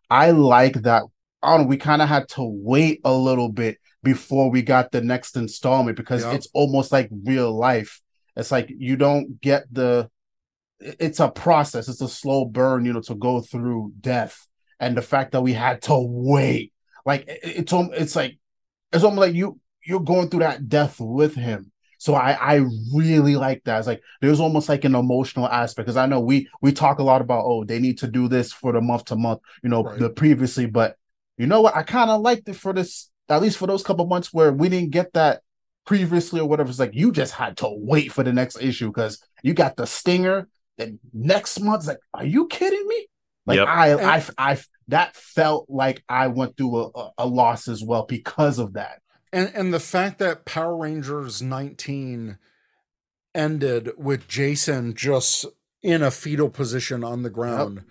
I 0.09 0.31
like 0.31 0.81
that. 0.83 1.03
I. 1.41 1.61
We 1.61 1.77
kind 1.77 2.01
of 2.01 2.09
had 2.09 2.27
to 2.29 2.43
wait 2.43 3.01
a 3.05 3.13
little 3.13 3.49
bit 3.49 3.77
before 4.11 4.49
we 4.49 4.61
got 4.61 4.91
the 4.91 5.01
next 5.01 5.35
installment 5.35 5.97
because 5.97 6.23
Yeah. 6.23 6.33
it's 6.35 6.47
almost 6.53 6.91
like 6.91 7.09
real 7.31 7.51
life. 7.69 8.01
It's 8.35 8.51
like 8.51 8.67
you 8.87 8.95
don't 8.95 9.41
get 9.41 9.61
the. 9.71 10.09
It's 10.79 11.19
a 11.19 11.29
process. 11.29 11.89
It's 11.89 12.01
a 12.01 12.07
slow 12.21 12.45
burn, 12.45 12.85
you 12.85 12.93
know, 12.93 13.01
to 13.01 13.15
go 13.15 13.41
through 13.41 13.93
death 13.99 14.35
and 14.79 14.95
the 14.95 15.01
fact 15.01 15.31
that 15.31 15.41
we 15.41 15.53
had 15.53 15.81
to 15.81 15.97
wait 15.99 16.71
like 17.05 17.23
it's 17.27 17.73
it's 18.03 18.15
like 18.15 18.37
it's 18.93 19.03
almost 19.03 19.25
like 19.27 19.33
you 19.33 19.59
you're 19.87 19.99
going 20.13 20.29
through 20.29 20.41
that 20.41 20.69
death 20.69 20.99
with 20.99 21.33
him 21.33 21.71
so 21.97 22.13
i 22.13 22.31
i 22.33 22.55
really 22.93 23.35
like 23.35 23.61
that 23.63 23.77
it's 23.79 23.87
like 23.87 24.01
there's 24.21 24.39
almost 24.41 24.69
like 24.69 24.83
an 24.85 24.93
emotional 24.93 25.47
aspect 25.47 25.85
because 25.85 25.97
i 25.97 26.05
know 26.05 26.19
we 26.19 26.47
we 26.61 26.71
talk 26.71 26.99
a 26.99 27.03
lot 27.11 27.21
about 27.21 27.43
oh 27.45 27.63
they 27.63 27.79
need 27.79 27.97
to 27.97 28.07
do 28.07 28.27
this 28.27 28.51
for 28.53 28.71
the 28.73 28.81
month 28.81 29.05
to 29.05 29.15
month 29.15 29.39
you 29.63 29.69
know 29.69 29.83
Right. 29.83 29.97
the 29.99 30.09
previously 30.11 30.67
but 30.67 30.95
you 31.39 31.47
know 31.47 31.61
what 31.61 31.75
i 31.75 31.81
kind 31.81 32.11
of 32.11 32.21
liked 32.21 32.47
it 32.49 32.55
for 32.55 32.71
this 32.73 33.09
at 33.29 33.41
least 33.41 33.57
for 33.57 33.67
those 33.67 33.83
couple 33.83 34.05
months 34.05 34.33
where 34.33 34.51
we 34.51 34.69
didn't 34.69 34.91
get 34.91 35.13
that 35.13 35.41
previously 35.85 36.39
or 36.39 36.47
whatever 36.47 36.69
it's 36.69 36.79
like 36.79 36.93
you 36.93 37.11
just 37.11 37.33
had 37.33 37.55
to 37.57 37.67
wait 37.69 38.11
for 38.11 38.23
the 38.23 38.33
next 38.33 38.61
issue 38.61 38.87
because 38.87 39.21
you 39.41 39.53
got 39.53 39.77
the 39.77 39.87
stinger 39.87 40.47
then 40.77 40.99
next 41.13 41.59
month's 41.59 41.87
like 41.87 41.99
are 42.13 42.25
you 42.25 42.47
kidding 42.47 42.85
me 42.87 43.07
like 43.47 43.57
Yep. 43.57 43.67
I, 43.67 43.93
I, 44.17 44.25
I, 44.37 44.57
that 44.89 45.15
felt 45.15 45.69
like 45.69 46.03
I 46.07 46.27
went 46.27 46.57
through 46.57 46.75
a, 46.77 46.89
a, 46.89 47.11
a 47.19 47.25
loss 47.25 47.67
as 47.67 47.81
well 47.81 48.05
because 48.05 48.59
of 48.59 48.73
that. 48.73 49.01
And 49.33 49.51
and 49.55 49.73
the 49.73 49.79
fact 49.79 50.19
that 50.19 50.45
Power 50.45 50.75
Rangers 50.75 51.41
19 51.41 52.37
ended 53.33 53.91
with 53.97 54.27
Jason 54.27 54.93
just 54.93 55.45
in 55.81 56.01
a 56.03 56.11
fetal 56.11 56.49
position 56.49 57.03
on 57.03 57.23
the 57.23 57.29
ground. 57.29 57.83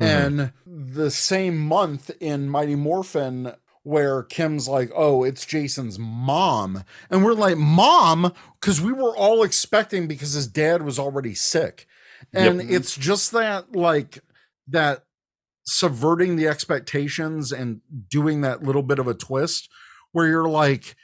Mm-hmm. 0.00 0.02
And 0.02 0.52
the 0.66 1.10
same 1.10 1.58
month 1.58 2.10
in 2.20 2.48
Mighty 2.48 2.74
Morphin 2.74 3.52
where 3.84 4.24
Kim's 4.24 4.68
like, 4.68 4.90
"Oh, 4.94 5.22
it's 5.22 5.46
Jason's 5.46 5.98
mom." 5.98 6.84
And 7.08 7.24
we're 7.24 7.34
like, 7.34 7.56
"Mom?" 7.56 8.32
cuz 8.60 8.80
we 8.80 8.92
were 8.92 9.16
all 9.16 9.42
expecting 9.42 10.08
because 10.08 10.32
his 10.32 10.48
dad 10.48 10.82
was 10.82 10.98
already 10.98 11.34
sick. 11.34 11.86
And 12.32 12.60
mm-hmm. 12.60 12.74
it's 12.74 12.96
just 12.96 13.30
that 13.32 13.76
like 13.76 14.20
that 14.68 15.04
subverting 15.64 16.36
the 16.36 16.46
expectations 16.46 17.52
and 17.52 17.80
doing 18.10 18.42
that 18.42 18.62
little 18.62 18.82
bit 18.82 18.98
of 18.98 19.06
a 19.06 19.14
twist 19.14 19.68
where 20.12 20.26
you're 20.26 20.48
like, 20.48 20.94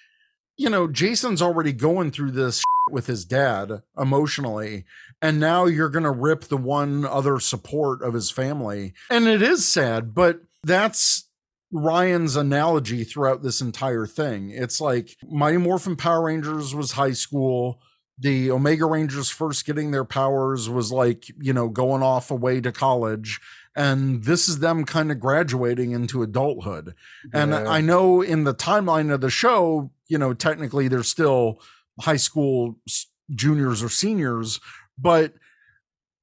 you 0.57 0.69
know, 0.69 0.87
Jason's 0.87 1.41
already 1.41 1.73
going 1.73 2.11
through 2.11 2.33
this 2.33 2.63
with 2.91 3.07
his 3.07 3.25
dad 3.25 3.83
emotionally. 3.99 4.85
And 5.23 5.41
now 5.41 5.67
you're 5.67 5.91
going 5.91 6.05
to 6.05 6.11
rip 6.11 6.45
the 6.45 6.57
one 6.57 7.05
other 7.05 7.41
support 7.41 8.03
of 8.03 8.15
his 8.15 8.31
family. 8.31 8.95
And 9.11 9.27
it 9.27 9.43
is 9.43 9.67
sad, 9.67 10.15
but 10.15 10.41
that's 10.63 11.29
Ryan's 11.73 12.37
analogy 12.37 13.05
throughout 13.05 13.43
this 13.43 13.61
entire 13.61 14.07
thing. 14.07 14.51
It's 14.51 14.81
like 14.81 15.17
Mighty 15.29 15.59
Morphin 15.59 15.97
Power 15.97 16.23
Rangers 16.25 16.75
was 16.75 16.93
high 16.93 17.13
school. 17.13 17.81
The 18.19 18.51
Omega 18.51 18.87
Rangers 18.87 19.31
first 19.31 19.65
getting 19.65 19.93
their 19.93 20.05
powers 20.05 20.69
was 20.69 20.93
like, 20.93 21.31
you 21.41 21.53
know, 21.53 21.69
going 21.69 22.03
off 22.03 22.31
away 22.31 22.61
to 22.61 22.73
college. 22.73 23.41
And 23.77 24.25
this 24.25 24.49
is 24.49 24.59
them 24.59 24.85
kind 24.85 25.13
of 25.13 25.21
graduating 25.21 25.93
into 25.93 26.23
adulthood. 26.23 26.95
And 27.33 27.55
I 27.55 27.81
know 27.81 28.21
in 28.21 28.45
the 28.45 28.55
timeline 28.55 29.13
of 29.13 29.21
the 29.21 29.31
show, 29.31 29.93
you 30.09 30.19
know, 30.19 30.35
technically 30.35 30.89
they're 30.89 31.03
still 31.05 31.63
high 32.01 32.17
school 32.17 32.77
juniors 33.35 33.83
or 33.83 33.89
seniors, 33.89 34.61
but 34.99 35.35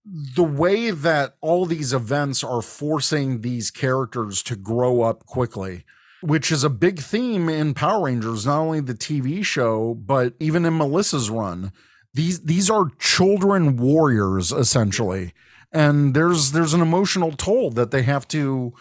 the 0.09 0.43
way 0.43 0.91
that 0.91 1.35
all 1.41 1.65
these 1.65 1.93
events 1.93 2.43
are 2.43 2.61
forcing 2.61 3.41
these 3.41 3.71
characters 3.71 4.41
to 4.43 4.55
grow 4.55 5.01
up 5.01 5.25
quickly 5.25 5.83
which 6.21 6.51
is 6.51 6.63
a 6.63 6.69
big 6.69 6.99
theme 6.99 7.47
in 7.47 7.73
Power 7.73 8.05
Rangers 8.05 8.45
not 8.45 8.59
only 8.59 8.79
the 8.79 8.93
TV 8.93 9.43
show 9.43 9.93
but 9.93 10.33
even 10.39 10.65
in 10.65 10.77
Melissa's 10.77 11.29
run 11.29 11.71
these 12.17 12.41
these 12.41 12.69
are 12.69 12.89
children 12.99 13.77
warriors 13.77 14.51
essentially. 14.51 15.33
And 15.71 16.15
there's 16.15 16.51
there's 16.51 16.73
an 16.73 16.81
emotional 16.81 17.31
toll 17.31 17.69
that 17.71 17.91
they 17.91 18.01
have 18.03 18.27
to 18.29 18.73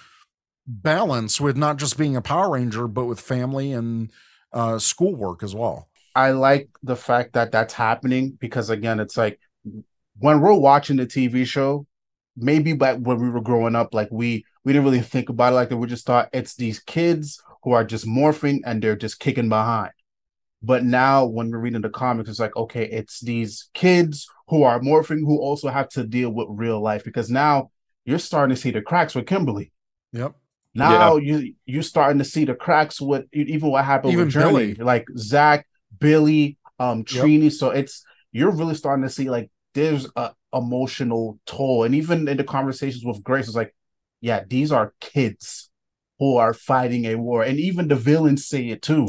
balance 0.67 1.41
with 1.41 1.57
not 1.57 1.77
just 1.77 1.99
being 1.99 2.17
a 2.17 2.23
Power 2.23 2.53
Ranger 2.53 2.89
but 2.89 3.05
with 3.05 3.21
family 3.21 3.73
and 3.73 4.11
uh 4.53 4.79
schoolwork 4.79 5.43
as 5.43 5.55
well. 5.55 5.89
I 6.15 6.31
like 6.31 6.71
the 6.83 6.97
fact 6.97 7.35
that 7.35 7.53
that's 7.53 7.75
happening 7.75 8.39
because 8.41 8.71
again, 8.71 9.01
it's 9.01 9.19
like 9.19 9.39
when 10.19 10.41
we're 10.41 10.55
watching 10.55 10.97
the 10.97 11.07
TV 11.07 11.45
show, 11.47 11.87
maybe 12.37 12.73
back 12.73 12.99
when 12.99 13.21
we 13.21 13.31
were 13.31 13.41
growing 13.41 13.77
up, 13.77 13.95
like 13.95 14.09
we 14.11 14.45
we 14.65 14.73
didn't 14.73 14.85
really 14.85 15.01
think 15.01 15.29
about 15.29 15.53
it 15.53 15.57
like 15.57 15.69
that. 15.69 15.77
We 15.77 15.87
just 15.87 16.07
thought 16.07 16.29
it's 16.33 16.55
these 16.57 16.81
kids 16.81 17.43
who 17.63 17.73
are 17.73 17.85
just 17.85 18.07
morphing 18.07 18.61
and 18.65 18.83
they're 18.83 18.97
just 18.97 19.21
kicking 19.21 19.49
behind. 19.49 19.93
But 20.63 20.85
now 20.85 21.27
when 21.27 21.51
we're 21.51 21.59
reading 21.59 21.83
the 21.83 21.91
comics, 21.91 22.29
it's 22.29 22.41
like, 22.41 22.57
okay, 22.57 22.85
it's 22.85 23.21
these 23.21 23.69
kids 23.75 24.29
who 24.49 24.63
are 24.63 24.81
morphing 24.81 25.21
who 25.21 25.39
also 25.39 25.69
have 25.69 25.89
to 25.91 26.05
deal 26.05 26.31
with 26.31 26.49
real 26.51 26.81
life 26.81 27.05
because 27.05 27.31
now 27.31 27.71
you're 28.05 28.19
starting 28.19 28.55
to 28.55 28.61
see 28.61 28.71
the 28.71 28.81
cracks 28.83 29.15
with 29.15 29.27
Kimberly. 29.27 29.73
yep 30.13 30.35
Now 30.75 31.17
you 31.17 31.55
you're 31.67 31.83
starting 31.83 32.19
to 32.19 32.25
see 32.25 32.45
the 32.45 32.55
cracks 32.55 33.01
with 33.01 33.27
even 33.33 33.71
what 33.71 33.85
happened 33.85 34.13
Even 34.13 34.25
with 34.27 34.35
Journey, 34.35 34.73
Billy. 34.73 34.75
like 34.75 35.07
Zach, 35.17 35.67
Billy, 35.99 36.59
um, 36.79 36.99
Yep. 36.99 37.07
Trini. 37.07 37.53
So 37.53 37.71
it's 37.71 38.05
you're 38.33 38.51
really 38.51 38.75
starting 38.75 39.05
to 39.05 39.11
see 39.11 39.31
like 39.31 39.51
there's 39.77 40.09
a 40.17 40.33
emotional 40.53 41.39
toll, 41.47 41.85
and 41.85 41.95
even 41.95 42.27
in 42.29 42.37
the 42.39 42.45
conversations 42.45 43.05
with 43.05 43.23
Grace, 43.23 43.47
it's 43.47 43.57
like, 43.57 43.75
yeah, 44.21 44.43
these 44.49 44.73
are 44.73 44.95
kids 45.01 45.71
who 46.19 46.37
are 46.39 46.55
fighting 46.55 47.05
a 47.07 47.15
war, 47.17 47.45
and 47.45 47.61
even 47.61 47.89
the 47.89 47.97
villains 47.97 48.49
say 48.49 48.69
it 48.71 48.83
too. 48.83 49.09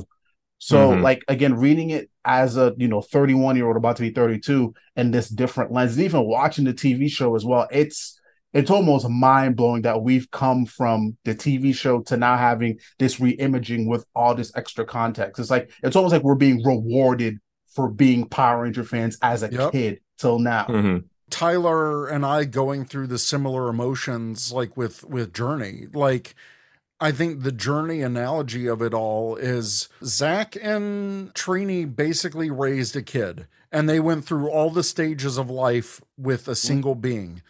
So 0.59 0.89
Mhm. 0.91 1.01
like 1.03 1.23
again, 1.27 1.55
reading 1.55 1.91
it 1.91 2.09
as 2.25 2.57
a 2.57 2.73
you 2.77 2.87
know 2.87 3.01
31 3.01 3.55
year 3.57 3.67
old 3.67 3.77
about 3.77 3.95
to 3.97 4.01
be 4.03 4.11
32 4.11 4.73
and 4.95 5.13
this 5.13 5.29
different 5.29 5.71
lens, 5.71 5.95
and 5.95 6.05
even 6.05 6.25
watching 6.25 6.65
the 6.65 6.73
TV 6.73 7.09
show 7.09 7.35
as 7.35 7.45
well, 7.45 7.67
it's 7.71 8.19
it's 8.53 8.71
almost 8.71 9.07
mind 9.09 9.55
blowing 9.55 9.83
that 9.83 10.01
we've 10.01 10.29
come 10.31 10.65
from 10.65 11.17
the 11.25 11.35
TV 11.35 11.73
show 11.73 12.01
to 12.03 12.17
now 12.17 12.37
having 12.37 12.79
this 12.99 13.17
reimaging 13.17 13.87
with 13.87 14.05
all 14.15 14.33
this 14.35 14.51
extra 14.55 14.85
context. 14.85 15.39
It's 15.39 15.51
like 15.51 15.71
it's 15.83 15.95
almost 15.95 16.13
like 16.13 16.23
we're 16.23 16.35
being 16.35 16.63
rewarded 16.65 17.37
for 17.75 17.89
being 17.89 18.27
Power 18.27 18.63
Ranger 18.63 18.83
fans 18.83 19.17
as 19.21 19.43
a 19.43 19.49
Yep. 19.49 19.71
kid 19.71 19.99
till 20.17 20.39
now. 20.39 20.65
Mhm. 20.65 21.03
Tyler 21.29 22.07
and 22.07 22.25
I 22.25 22.45
going 22.45 22.85
through 22.85 23.07
the 23.07 23.17
similar 23.17 23.69
emotions 23.69 24.51
like 24.51 24.77
with 24.77 25.03
with 25.03 25.33
Journey. 25.33 25.87
Like 25.93 26.35
I 26.99 27.11
think 27.11 27.43
the 27.43 27.51
journey 27.51 28.01
analogy 28.01 28.65
of 28.65 28.81
it 28.81 28.93
all 28.93 29.35
is 29.35 29.87
Zach 30.03 30.57
and 30.59 31.31
Trini 31.35 31.85
basically 31.95 32.49
raised 32.49 32.95
a 32.95 33.03
kid 33.03 33.45
and 33.71 33.87
they 33.87 33.99
went 33.99 34.25
through 34.25 34.49
all 34.49 34.71
the 34.71 34.83
stages 34.83 35.37
of 35.37 35.49
life 35.49 36.01
with 36.17 36.47
a 36.47 36.55
single 36.55 36.95
being. 36.95 37.43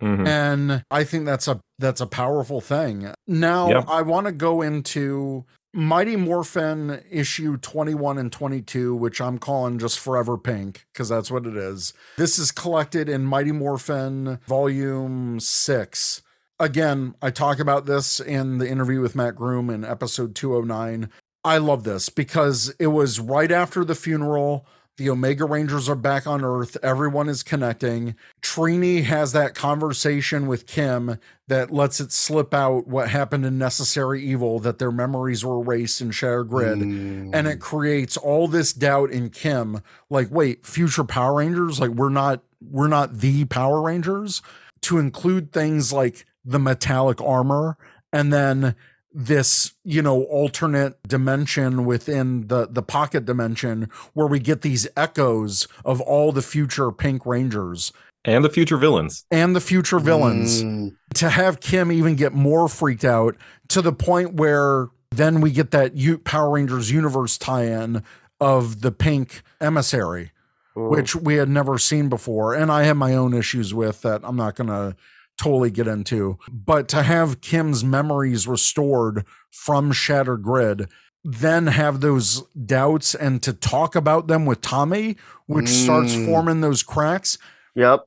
Mhm. 0.00 0.26
And 0.28 0.84
I 0.90 1.02
think 1.04 1.24
that's 1.24 1.48
a 1.48 1.60
that's 1.78 2.00
a 2.00 2.06
powerful 2.06 2.60
thing. 2.60 3.12
Now 3.26 3.68
Yep. 3.68 3.84
I 3.88 4.02
want 4.02 4.26
to 4.26 4.32
go 4.32 4.62
into 4.62 5.44
Mighty 5.76 6.14
Morphin 6.14 7.02
issue 7.10 7.56
21 7.56 8.16
and 8.16 8.30
22, 8.30 8.94
which 8.94 9.20
I'm 9.20 9.38
calling 9.38 9.80
just 9.80 9.98
Forever 9.98 10.38
Pink, 10.38 10.86
because 10.92 11.08
that's 11.08 11.32
what 11.32 11.46
it 11.46 11.56
is. 11.56 11.92
This 12.16 12.38
is 12.38 12.52
collected 12.52 13.08
in 13.08 13.24
Mighty 13.24 13.50
Morphin 13.50 14.38
volume 14.46 15.40
six. 15.40 16.22
Again, 16.60 17.16
I 17.20 17.30
talk 17.30 17.58
about 17.58 17.86
this 17.86 18.20
in 18.20 18.58
the 18.58 18.70
interview 18.70 19.00
with 19.00 19.16
Mat 19.16 19.34
Groom 19.34 19.68
in 19.68 19.84
episode 19.84 20.36
209. 20.36 21.10
I 21.42 21.58
love 21.58 21.82
this 21.82 22.08
because 22.08 22.72
it 22.78 22.86
was 22.86 23.18
right 23.18 23.50
after 23.50 23.84
the 23.84 23.96
funeral. 23.96 24.64
The 24.96 25.10
Omega 25.10 25.44
Rangers 25.44 25.88
are 25.88 25.96
back 25.96 26.24
on 26.24 26.44
Earth. 26.44 26.76
Everyone 26.80 27.28
is 27.28 27.42
connecting. 27.42 28.14
Trini 28.40 29.02
has 29.02 29.32
that 29.32 29.54
conversation 29.54 30.46
with 30.46 30.66
Kim 30.66 31.18
that 31.48 31.72
lets 31.72 31.98
it 31.98 32.12
slip 32.12 32.54
out 32.54 32.86
what 32.86 33.08
happened 33.08 33.44
in 33.44 33.58
Necessary 33.58 34.22
Evil, 34.22 34.60
that 34.60 34.78
their 34.78 34.92
memories 34.92 35.44
were 35.44 35.60
erased 35.60 36.00
in 36.00 36.12
Shattered 36.12 36.48
Grid. 36.48 36.78
Mm. 36.78 37.30
And 37.34 37.48
it 37.48 37.58
creates 37.58 38.16
all 38.16 38.46
this 38.46 38.72
doubt 38.72 39.10
in 39.10 39.30
Kim. 39.30 39.80
Like, 40.10 40.30
wait, 40.30 40.64
future 40.64 41.04
Power 41.04 41.34
Rangers? 41.34 41.80
Like, 41.80 41.90
we're 41.90 42.08
not 42.08 42.42
we're 42.60 42.88
not 42.88 43.18
the 43.18 43.46
Power 43.46 43.82
Rangers. 43.82 44.42
To 44.82 44.98
include 44.98 45.52
things 45.52 45.92
like 45.92 46.24
the 46.44 46.58
metallic 46.58 47.20
armor 47.20 47.76
and 48.12 48.32
then 48.32 48.76
this 49.14 49.74
you 49.84 50.02
know 50.02 50.24
alternate 50.24 51.00
dimension 51.06 51.84
within 51.84 52.48
the 52.48 52.66
the 52.68 52.82
pocket 52.82 53.24
dimension 53.24 53.88
where 54.12 54.26
we 54.26 54.40
get 54.40 54.62
these 54.62 54.88
echoes 54.96 55.68
of 55.84 56.00
all 56.00 56.32
the 56.32 56.42
future 56.42 56.90
pink 56.90 57.24
rangers 57.24 57.92
And 58.24 58.44
the 58.44 58.50
future 58.50 58.76
villains. 58.76 59.24
and 59.30 59.54
the 59.54 59.60
future 59.60 60.00
villains 60.00 60.62
Mm. 60.64 60.96
to 61.14 61.30
have 61.30 61.60
kim 61.60 61.92
even 61.92 62.16
get 62.16 62.34
more 62.34 62.68
freaked 62.68 63.04
out 63.04 63.36
to 63.68 63.80
the 63.80 63.92
point 63.92 64.34
where 64.34 64.88
then 65.12 65.40
we 65.40 65.52
get 65.52 65.70
that 65.70 65.94
U- 65.96 66.18
power 66.18 66.50
rangers 66.50 66.90
universe 66.90 67.38
tie-in 67.38 68.02
of 68.40 68.80
the 68.80 68.90
pink 68.90 69.42
emissary 69.60 70.32
which 70.76 71.14
we 71.14 71.36
had 71.36 71.48
never 71.48 71.78
seen 71.78 72.08
before. 72.08 72.52
And 72.52 72.68
I 72.72 72.82
have 72.82 72.96
my 72.96 73.14
own 73.14 73.32
issues 73.32 73.72
with 73.72 74.02
that 74.02 74.22
I'm 74.24 74.34
not 74.34 74.56
going 74.56 74.66
to 74.66 74.96
totally 75.40 75.70
get 75.70 75.86
into. 75.86 76.38
But 76.50 76.88
to 76.88 77.02
have 77.02 77.40
Kim's 77.40 77.84
memories 77.84 78.46
restored 78.46 79.24
from 79.50 79.92
Shattered 79.92 80.42
Grid, 80.42 80.88
then 81.24 81.68
have 81.68 82.00
those 82.00 82.42
doubts 82.52 83.14
and 83.14 83.42
to 83.42 83.52
talk 83.52 83.94
about 83.96 84.26
them 84.26 84.44
with 84.46 84.60
Tommy, 84.60 85.16
which 85.46 85.68
starts 85.68 86.14
Mm. 86.14 86.26
forming 86.26 86.60
those 86.60 86.82
cracks. 86.82 87.38
Yep. 87.74 88.04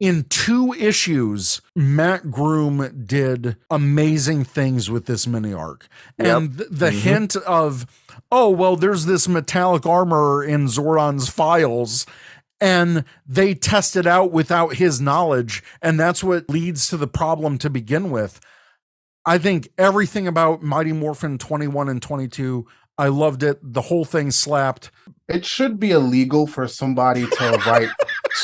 In 0.00 0.26
two 0.28 0.74
issues, 0.74 1.60
Mat 1.74 2.30
Groom 2.30 3.04
did 3.04 3.56
amazing 3.68 4.44
things 4.44 4.88
with 4.88 5.06
this 5.06 5.26
mini 5.26 5.52
arc. 5.52 5.88
And 6.18 6.56
th- 6.58 6.68
the 6.70 6.90
Mhm. 6.90 7.00
hint 7.00 7.36
of, 7.36 7.84
oh, 8.30 8.48
well, 8.50 8.76
there's 8.76 9.06
this 9.06 9.26
metallic 9.26 9.86
armor 9.86 10.44
in 10.44 10.68
Zordon's 10.68 11.28
files, 11.28 12.06
and 12.60 13.04
they 13.26 13.54
test 13.54 13.96
it 13.96 14.06
out 14.06 14.32
without 14.32 14.74
his 14.74 15.00
knowledge. 15.00 15.62
And 15.80 15.98
that's 15.98 16.24
what 16.24 16.48
leads 16.50 16.88
to 16.88 16.96
the 16.96 17.06
problem 17.06 17.58
to 17.58 17.70
begin 17.70 18.10
with. 18.10 18.40
I 19.24 19.38
think 19.38 19.68
everything 19.76 20.26
about 20.26 20.62
Mighty 20.62 20.92
Morphin 20.92 21.38
21 21.38 21.88
and 21.88 22.00
22, 22.00 22.66
I 22.96 23.08
loved 23.08 23.42
it. 23.42 23.58
The 23.62 23.82
whole 23.82 24.04
thing 24.04 24.30
slapped. 24.30 24.90
It 25.28 25.44
should 25.44 25.78
be 25.78 25.92
illegal 25.92 26.46
for 26.46 26.66
somebody 26.66 27.26
to 27.26 27.62
write 27.66 27.90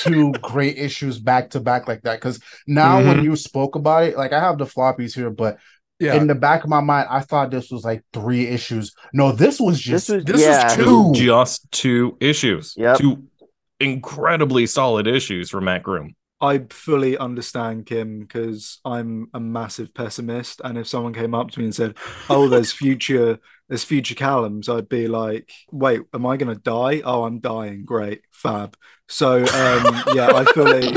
two 0.03 0.33
great 0.43 0.79
issues 0.79 1.19
back 1.19 1.51
to 1.51 1.61
back 1.61 1.89
like 1.89 2.03
that. 2.03 2.21
Because 2.21 2.39
now, 2.67 2.99
when 2.99 3.17
mm-hmm. 3.17 3.25
you 3.25 3.37
spoke 3.37 3.75
about 3.75 4.05
it, 4.05 4.17
like 4.17 4.33
I 4.33 4.41
have 4.41 4.59
the 4.59 4.67
floppies 4.67 5.15
here, 5.15 5.31
but 5.31 5.59
Yeah. 5.99 6.15
in 6.15 6.27
the 6.27 6.35
back 6.35 6.65
of 6.65 6.71
my 6.71 6.81
mind, 6.81 7.09
I 7.11 7.21
thought 7.21 7.51
this 7.51 7.71
was 7.71 7.85
like 7.85 8.05
three 8.13 8.47
issues. 8.47 8.95
No, 9.13 9.33
this 9.33 9.59
was 9.59 9.81
just 9.81 10.09
This 10.09 10.17
was 10.17 10.25
this 10.25 10.43
is 10.43 10.75
two. 10.77 11.13
Just 11.15 11.71
two 11.73 12.17
issues. 12.21 12.75
Yep. 12.77 12.99
Two 12.99 13.25
incredibly 13.81 14.67
solid 14.67 15.07
issues 15.07 15.51
for 15.51 15.61
Mat 15.61 15.83
Groom. 15.83 16.15
I 16.41 16.67
fully 16.71 17.17
understand 17.17 17.87
Kim 17.87 18.21
because 18.21 18.81
I'm 18.85 19.29
a 19.33 19.41
massive 19.41 19.95
pessimist, 19.95 20.61
and 20.63 20.77
if 20.77 20.87
someone 20.87 21.15
came 21.15 21.35
up 21.35 21.51
to 21.53 21.59
me 21.59 21.67
and 21.67 21.75
said, 21.75 21.97
"Oh, 22.29 22.49
there's 22.49 22.73
future, 22.85 23.39
there's 23.69 23.85
future 23.85 24.15
Callums," 24.15 24.69
I'd 24.69 24.89
be 24.89 25.09
like, 25.09 25.51
"Wait, 25.73 26.03
am 26.13 26.27
I 26.27 26.37
going 26.37 26.55
to 26.55 26.61
die? 26.61 27.03
Oh, 27.05 27.25
I'm 27.25 27.41
dying. 27.41 27.85
Great, 27.85 28.23
fab." 28.31 28.77
So, 29.09 29.39
um, 29.39 30.03
yeah, 30.15 30.33
I 30.35 30.45
fully, 30.53 30.93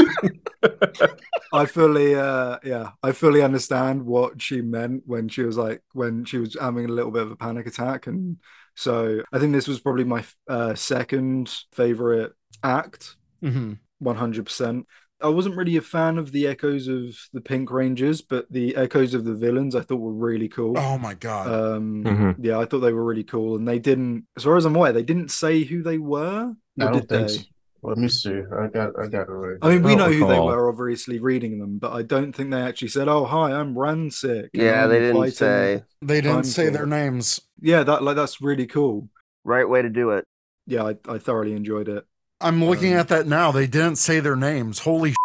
I 1.53 1.65
fully, 1.65 2.15
uh, 2.15 2.57
yeah, 2.63 2.91
I 3.03 3.11
fully 3.11 3.41
understand 3.41 4.05
what 4.05 4.41
she 4.41 4.61
meant 4.61 5.03
when 5.05 5.29
she 5.29 5.43
was 5.43 5.57
like, 5.57 5.81
when 5.93 6.25
she 6.25 6.37
was 6.39 6.57
having 6.59 6.85
a 6.85 6.93
little 6.93 7.11
bit 7.11 7.23
of 7.23 7.31
a 7.31 7.35
panic 7.35 7.67
attack 7.67 8.07
and 8.07 8.37
So 8.77 9.23
I 9.33 9.39
think 9.39 9.53
this 9.53 9.67
was 9.67 9.79
probably 9.79 10.05
my 10.05 10.23
uh, 10.47 10.75
second 10.75 11.53
favorite 11.73 12.33
act, 12.63 13.15
Mm-hmm. 13.43 13.73
100%. 13.99 14.87
I 15.21 15.29
wasn't 15.29 15.57
really 15.57 15.77
a 15.77 15.81
fan 15.81 16.19
of 16.19 16.31
the 16.31 16.47
echoes 16.47 16.87
of 16.87 17.15
the 17.33 17.41
Pink 17.41 17.71
Rangers, 17.71 18.21
but 18.21 18.45
the 18.51 18.75
echoes 18.75 19.15
of 19.15 19.25
the 19.25 19.33
villains 19.33 19.75
I 19.75 19.81
thought 19.81 19.99
were 19.99 20.13
really 20.13 20.47
cool. 20.47 20.77
Oh 20.77 20.97
my 20.99 21.15
god. 21.15 21.47
Um, 21.47 22.03
Mhm. 22.05 22.35
yeah, 22.45 22.59
I 22.59 22.65
thought 22.65 22.79
they 22.81 22.93
were 22.93 23.03
really 23.03 23.23
cool, 23.23 23.55
and 23.55 23.67
they 23.67 23.79
didn't, 23.79 24.27
as 24.37 24.43
far 24.43 24.57
as 24.57 24.65
I'm 24.65 24.75
aware, 24.75 24.93
they 24.93 25.03
didn't 25.03 25.31
say 25.31 25.63
who 25.63 25.81
they 25.81 25.97
were. 25.97 26.53
I 26.79 26.85
don't 26.85 26.93
did 26.93 27.09
think 27.09 27.29
they? 27.31 27.47
So. 27.87 27.89
Let 27.89 27.97
me 27.97 28.07
see. 28.09 28.41
I 28.59 28.67
got 28.67 28.99
I 28.99 29.07
got 29.07 29.27
it 29.29 29.31
right. 29.31 29.57
I 29.61 29.69
mean, 29.69 29.83
we 29.83 29.95
don't 29.95 29.99
know 30.11 30.13
who 30.13 30.19
they 30.27 30.31
recall. 30.33 30.47
were, 30.47 30.69
obviously, 30.69 31.19
reading 31.19 31.59
them, 31.59 31.77
but 31.77 31.93
I 31.93 32.01
don't 32.03 32.33
think 32.33 32.51
they 32.51 32.61
actually 32.61 32.89
said, 32.89 33.07
"Oh, 33.07 33.25
hi, 33.25 33.53
I'm 33.53 33.75
Rancic." 33.75 34.49
Yeah, 34.53 34.83
I'm 34.83 34.89
they 34.89 34.99
didn't 34.99 35.15
fighting-" 35.17 35.33
say. 35.33 35.83
they 36.01 36.21
didn't 36.21 36.37
I'm 36.37 36.43
say 36.43 36.65
cool. 36.65 36.73
their 36.73 36.85
names. 36.85 37.41
Yeah, 37.61 37.83
that 37.83 38.03
like 38.03 38.15
that's 38.15 38.41
really 38.41 38.67
cool. 38.67 39.09
Right 39.43 39.67
way 39.67 39.81
to 39.81 39.89
do 39.89 40.11
it. 40.11 40.25
Yeah, 40.65 40.83
I, 40.83 40.95
I 41.07 41.17
thoroughly 41.19 41.53
enjoyed 41.53 41.87
it. 41.87 42.05
I'm 42.41 42.63
looking 42.63 42.93
Um, 42.93 42.99
at 42.99 43.07
that 43.07 43.25
now. 43.27 43.51
They 43.51 43.67
didn't 43.67 43.95
say 43.97 44.19
their 44.19 44.35
names. 44.35 44.79
Holy 44.79 45.11
shit. 45.11 45.17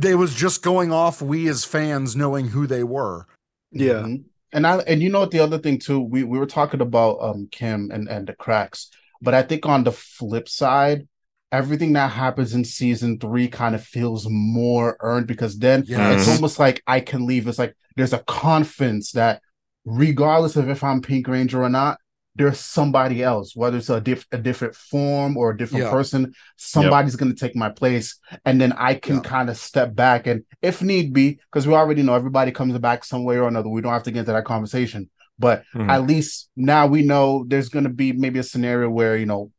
They 0.00 0.14
was 0.14 0.34
just 0.34 0.62
going 0.62 0.92
off 0.92 1.20
we 1.22 1.48
as 1.48 1.64
fans 1.64 2.16
knowing 2.16 2.48
who 2.48 2.66
they 2.66 2.82
were. 2.84 3.26
Yeah. 3.72 4.02
Mhm. 4.04 4.24
And 4.52 4.66
I 4.66 4.78
and 4.80 5.02
you 5.02 5.10
know 5.10 5.20
what 5.20 5.30
the 5.30 5.40
other 5.40 5.58
thing 5.58 5.78
too, 5.78 6.00
we 6.00 6.24
we 6.24 6.38
were 6.38 6.46
talking 6.46 6.80
about 6.80 7.18
um 7.20 7.48
Kim 7.50 7.90
and 7.90 8.08
and 8.08 8.26
the 8.26 8.32
cracks, 8.32 8.90
but 9.20 9.34
I 9.34 9.42
think 9.42 9.66
on 9.66 9.84
the 9.84 9.92
flip 9.92 10.48
side, 10.48 11.07
everything 11.52 11.94
that 11.94 12.10
happens 12.12 12.54
in 12.54 12.64
season 12.64 13.18
three 13.18 13.48
kind 13.48 13.74
of 13.74 13.82
feels 13.84 14.26
more 14.28 14.96
earned 15.00 15.26
because 15.26 15.58
then 15.58 15.84
Yes. 15.86 16.20
it's 16.22 16.28
almost 16.36 16.58
like 16.58 16.82
I 16.86 17.00
can 17.00 17.26
leave. 17.26 17.46
It's 17.48 17.58
like 17.58 17.74
there's 17.96 18.12
a 18.12 18.18
confidence 18.20 19.12
that 19.12 19.40
regardless 19.84 20.56
of 20.56 20.68
if 20.68 20.84
I'm 20.84 21.00
Pink 21.00 21.26
Ranger 21.28 21.62
or 21.62 21.68
not, 21.68 21.98
there's 22.36 22.60
somebody 22.60 23.22
else, 23.22 23.56
whether 23.56 23.78
it's 23.78 23.90
a, 23.90 24.00
diff- 24.00 24.26
a 24.30 24.38
different 24.38 24.74
form 24.76 25.36
or 25.36 25.50
a 25.50 25.56
different 25.56 25.86
Yeah. 25.86 25.90
person, 25.90 26.32
somebody's 26.56 27.16
going 27.16 27.34
to 27.34 27.38
take 27.38 27.56
my 27.56 27.68
place. 27.68 28.16
And 28.44 28.60
then 28.60 28.72
I 28.74 28.94
can 28.94 29.16
Yeah. 29.16 29.22
kind 29.22 29.50
of 29.50 29.56
step 29.56 29.94
back 29.94 30.26
and, 30.28 30.44
if 30.62 30.80
need 30.80 31.12
be, 31.12 31.40
because 31.50 31.66
we 31.66 31.74
already 31.74 32.02
know 32.02 32.14
everybody 32.14 32.52
comes 32.52 32.78
back 32.78 33.04
some 33.04 33.24
way 33.24 33.38
or 33.38 33.48
another. 33.48 33.68
We 33.68 33.80
don't 33.80 33.92
have 33.92 34.04
to 34.04 34.12
get 34.12 34.20
into 34.20 34.32
that 34.32 34.44
conversation. 34.44 35.10
But 35.40 35.64
Mhm. 35.74 35.88
at 35.88 36.06
least 36.06 36.48
now 36.56 36.86
we 36.86 37.02
know 37.02 37.44
there's 37.48 37.68
going 37.70 37.84
to 37.84 37.90
be 37.90 38.12
maybe 38.12 38.38
a 38.38 38.44
scenario 38.44 38.88
where, 38.90 39.16
you 39.16 39.26
know, 39.26 39.50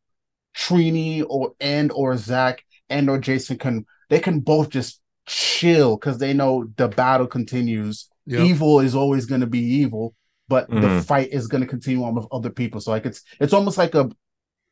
Trini 0.55 1.23
or 1.27 1.53
and 1.59 1.91
or 1.91 2.17
Zach 2.17 2.63
and 2.89 3.09
or 3.09 3.17
Jason 3.19 3.57
can 3.57 3.85
they 4.09 4.19
can 4.19 4.39
both 4.39 4.69
just 4.69 5.01
chill 5.27 5.95
because 5.95 6.17
they 6.17 6.33
know 6.33 6.65
the 6.75 6.87
battle 6.87 7.27
continues. 7.27 8.09
Yep. 8.25 8.41
Evil 8.41 8.79
is 8.79 8.95
always 8.95 9.25
going 9.25 9.41
to 9.41 9.47
be 9.47 9.59
evil, 9.59 10.15
but 10.47 10.69
the 10.69 10.75
Mhm. 10.75 11.05
fight 11.05 11.29
is 11.31 11.47
going 11.47 11.61
to 11.61 11.67
continue 11.67 12.03
on 12.03 12.15
with 12.15 12.25
other 12.31 12.49
people. 12.49 12.79
So 12.81 12.91
like 12.91 13.05
it's 13.05 13.23
it's 13.39 13.53
almost 13.53 13.77
like 13.77 13.93
a 13.95 14.09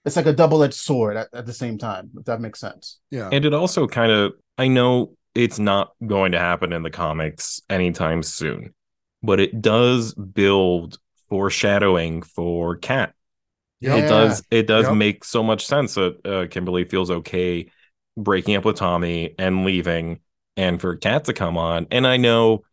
it's 0.05 0.15
like 0.15 0.25
a 0.25 0.33
double 0.33 0.63
edged 0.63 0.73
sword 0.75 1.17
at, 1.17 1.27
at 1.33 1.45
the 1.45 1.53
same 1.53 1.77
time. 1.77 2.11
If 2.17 2.25
that 2.25 2.39
makes 2.41 2.59
sense. 2.59 2.99
Yeah. 3.11 3.29
And 3.31 3.43
it 3.45 3.53
also 3.53 3.87
kind 3.87 4.11
of, 4.11 4.33
I 4.57 4.67
know 4.69 5.15
it's 5.35 5.59
not 5.59 5.91
going 6.05 6.31
to 6.31 6.39
happen 6.39 6.71
in 6.71 6.81
the 6.81 6.89
comics 6.89 7.61
anytime 7.69 8.23
soon, 8.23 8.73
but 9.21 9.39
it 9.41 9.61
does 9.61 10.13
build 10.13 10.97
foreshadowing 11.29 12.21
for 12.21 12.77
Cat. 12.77 13.13
Yep. 13.79 13.97
It 14.03 14.07
does. 14.07 14.43
It 14.49 14.67
does 14.67 14.85
Yep. 14.85 14.95
make 14.95 15.23
so 15.23 15.43
much 15.43 15.65
sense 15.65 15.95
that 15.95 16.25
uh, 16.25 16.47
Kimberly 16.47 16.85
feels 16.85 17.11
okay 17.11 17.69
breaking 18.15 18.55
up 18.55 18.65
with 18.65 18.77
Tommy 18.77 19.35
and 19.37 19.63
leaving, 19.63 20.19
and 20.55 20.81
for 20.81 20.95
Cat 20.95 21.25
to 21.25 21.33
come 21.33 21.57
on. 21.57 21.87
And 21.91 22.07
I 22.07 22.17
know 22.17 22.63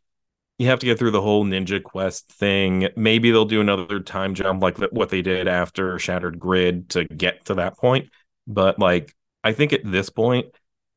you 0.59 0.69
have 0.69 0.79
to 0.79 0.87
get 0.87 0.99
through 0.99 1.11
the 1.11 1.21
whole 1.21 1.45
Ninja 1.45 1.83
Quest 1.83 2.33
thing. 2.33 2.89
Maybe 2.97 3.31
they'll 3.31 3.45
do 3.45 3.61
another 3.61 4.01
time 4.01 4.35
jump 4.35 4.63
like 4.63 4.79
what 4.79 5.11
they 5.11 5.21
did 5.21 5.49
after 5.49 5.99
Shattered 5.99 6.39
Grid 6.39 6.91
to 6.91 7.05
get 7.05 7.45
to 7.47 7.55
that 7.55 7.77
point. 7.77 8.09
But 8.47 8.79
like, 8.79 9.15
I 9.43 9.53
think 9.53 9.73
at 9.73 9.81
this 9.85 10.11
point, 10.11 10.47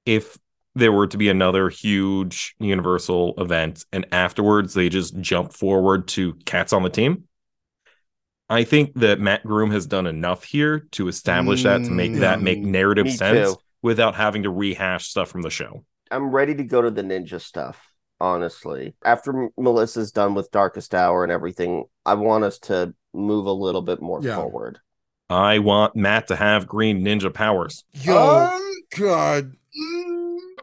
if 0.06 0.38
there 0.76 0.92
were 0.92 1.08
to 1.08 1.18
be 1.18 1.28
another 1.28 1.70
huge 1.70 2.56
Universal 2.60 3.34
event, 3.40 3.84
and 3.92 4.06
afterwards 4.12 4.74
they 4.76 4.90
just 4.90 5.20
jump 5.20 5.52
forward 5.52 6.08
to 6.10 6.34
Cats 6.46 6.72
on 6.72 6.84
the 6.84 6.90
team. 6.90 7.27
I 8.50 8.64
think 8.64 8.94
that 8.96 9.20
Mat 9.20 9.44
Groom 9.44 9.72
has 9.72 9.86
done 9.86 10.08
enough 10.08 10.44
here 10.46 10.80
to 10.92 11.08
establish 11.08 11.64
that 11.64 11.84
to 11.86 11.92
make 11.92 12.14
that 12.14 12.42
make 12.42 12.60
Mm, 12.60 12.66
narrative 12.68 13.06
me 13.06 13.12
sense 13.12 13.54
too. 13.56 13.62
without 13.82 14.16
having 14.16 14.44
to 14.44 14.50
rehash 14.50 15.10
stuff 15.10 15.30
from 15.30 15.42
the 15.42 15.50
show. 15.50 15.84
I'm 16.10 16.32
ready 16.32 16.56
to 16.56 16.64
go 16.64 16.82
to 16.82 16.90
the 16.90 17.02
ninja 17.02 17.42
stuff, 17.42 17.92
honestly. 18.22 18.96
After 19.04 19.50
Melissa's 19.58 20.12
done 20.14 20.34
with 20.34 20.52
Darkest 20.52 20.96
Hour 20.96 21.24
and 21.24 21.32
everything, 21.32 21.86
I 22.06 22.14
want 22.14 22.46
us 22.46 22.60
to 22.60 22.94
move 23.14 23.46
a 23.48 23.52
little 23.52 23.82
bit 23.82 24.02
more 24.02 24.22
Yeah. 24.22 24.36
forward. 24.36 24.80
I 25.30 25.60
want 25.60 25.98
Matt 25.98 26.28
to 26.28 26.38
have 26.38 26.68
green 26.68 27.04
ninja 27.04 27.34
powers. 27.34 27.84
Yo, 27.92 28.46
Um, 28.46 28.74
God. 28.98 29.54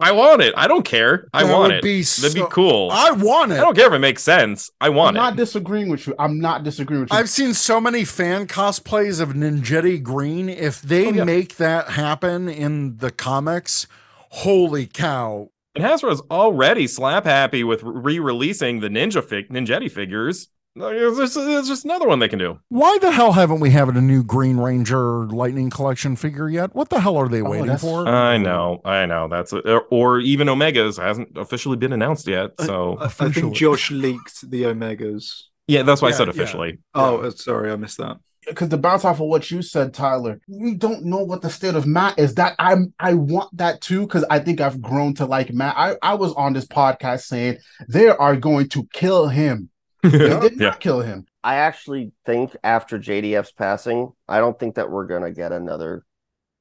I 0.01 0.13
want 0.13 0.43
it. 0.43 0.55
I 0.57 0.67
don't 0.67 0.85
care. 0.85 1.29
I 1.33 1.45
That 1.45 1.53
want 1.53 1.63
would 1.73 1.79
it. 1.79 1.83
be 1.83 2.03
That'd 2.03 2.35
be 2.35 2.45
cool. 2.51 2.91
I, 2.91 3.09
I 3.09 3.11
want 3.13 3.53
it. 3.53 3.59
I 3.59 3.61
don't 3.61 3.77
care 3.77 3.87
if 3.87 3.93
it 3.93 3.99
makes 4.01 4.23
sense. 4.23 4.71
I 4.81 4.89
want 4.89 5.17
it. 5.17 5.21
I'm 5.21 5.27
not 5.27 5.37
disagreeing 5.37 5.89
with 5.89 6.07
you. 6.07 6.15
I'm 6.19 6.41
not 6.41 6.65
disagreeing 6.65 7.03
with 7.03 7.13
you. 7.13 7.19
I've 7.19 7.29
seen 7.29 7.55
so 7.55 7.81
many 7.81 8.05
fan 8.05 8.47
cosplays 8.47 9.21
of 9.21 9.31
Ninjetti 9.31 10.03
Green. 10.03 10.49
If 10.49 10.83
they 10.83 11.07
Oh, 11.07 11.13
yeah. 11.13 11.25
make 11.25 11.57
that 11.57 11.91
happen 11.91 12.49
in 12.49 12.97
the 12.99 13.11
comics, 13.11 13.87
holy 14.31 14.87
cow. 14.87 15.51
And 15.77 15.85
Hasbro's 15.85 16.23
already 16.31 16.87
slap 16.87 17.25
happy 17.25 17.65
with 17.65 17.83
re-releasing 17.83 18.81
the 18.81 18.89
Ninja 18.89 19.25
fig 19.25 19.49
Ninjetti 19.49 19.91
figures. 19.91 20.49
Like, 20.77 20.95
It's 20.97 21.69
just, 21.69 21.85
another 21.85 22.09
one 22.09 22.19
they 22.19 22.29
can 22.29 22.39
do. 22.41 22.59
Why 22.69 22.99
the 23.01 23.13
hell 23.13 23.33
haven't 23.33 23.61
we 23.61 23.71
had 23.71 23.89
a 23.89 24.01
new 24.01 24.25
Green 24.25 24.57
Ranger 24.57 25.27
Lightning 25.27 25.71
Collection 25.71 26.17
figure 26.17 26.49
yet? 26.49 26.75
What 26.75 26.89
the 26.91 26.99
hell 27.01 27.17
are 27.17 27.29
they 27.29 27.43
Oh, 27.43 27.51
waiting 27.51 27.67
that's- 27.67 27.83
for? 27.83 28.09
I 28.09 28.39
know, 28.39 28.81
I 28.85 29.07
know. 29.07 29.29
That's 29.29 29.53
a, 29.53 29.59
or, 29.61 29.87
or 29.91 30.19
even 30.19 30.49
Omegas 30.49 31.01
hasn't 31.01 31.37
officially 31.37 31.77
been 31.77 31.93
announced 31.93 32.27
yet. 32.27 32.51
So 32.61 32.97
I, 32.99 33.05
I 33.05 33.09
think 33.09 33.55
Josh 33.55 33.91
leaked 33.93 34.51
the 34.51 34.65
Omegas. 34.65 35.43
yeah, 35.69 35.83
that's 35.83 36.03
why 36.03 36.09
I 36.09 36.11
Yeah, 36.11 36.17
said 36.17 36.27
yeah. 36.27 36.31
officially. 36.33 36.79
Oh, 36.95 37.19
uh, 37.19 37.31
sorry, 37.31 37.71
I 37.71 37.77
missed 37.77 37.99
that. 37.99 38.17
because 38.47 38.69
to 38.71 38.77
bounce 38.77 39.05
off 39.05 39.21
of 39.21 39.27
what 39.29 39.49
you 39.53 39.63
said, 39.63 39.95
Tyler, 39.95 40.41
we 40.49 40.75
don't 40.75 41.05
know 41.05 41.23
what 41.23 41.41
the 41.41 41.51
state 41.51 41.77
of 41.77 41.87
Matt 41.87 42.19
is. 42.19 42.35
That 42.35 42.57
I'm 42.59 42.93
I 42.99 43.15
want 43.15 43.57
that 43.59 43.81
too 43.81 44.01
because 44.03 44.25
I 44.29 44.41
think 44.41 44.61
I've 44.61 44.83
grown 44.83 45.15
to 45.15 45.25
like 45.27 45.53
Matt. 45.53 45.75
I, 45.79 45.95
I 46.03 46.15
was 46.15 46.33
on 46.35 46.53
this 46.53 46.67
podcast 46.67 47.23
saying 47.23 47.59
they 47.89 48.09
are 48.09 48.35
going 48.37 48.69
to 48.71 48.89
kill 48.93 49.29
him. 49.29 49.71
They 50.13 50.19
did 50.19 50.43
not 50.43 50.53
Yeah. 50.61 50.75
kill 50.75 51.01
him. 51.01 51.27
I 51.43 51.57
actually 51.57 52.13
think 52.25 52.57
after 52.65 52.99
JDF's 52.99 53.53
passing, 53.53 54.13
I 54.29 54.39
don't 54.39 54.59
think 54.59 54.77
that 54.77 54.91
we're 54.91 55.07
gonna 55.07 55.33
get 55.33 55.53
another 55.53 56.05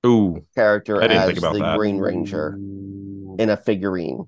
Ooh, 0.05 0.43
character 0.55 0.97
I 0.97 1.07
didn't 1.07 1.17
as 1.17 1.25
think 1.27 1.37
about 1.39 1.53
the 1.53 1.59
that. 1.59 1.77
Green 1.77 1.97
Ranger 1.97 2.55
in 2.57 3.49
a 3.49 3.55
figurine 3.57 4.27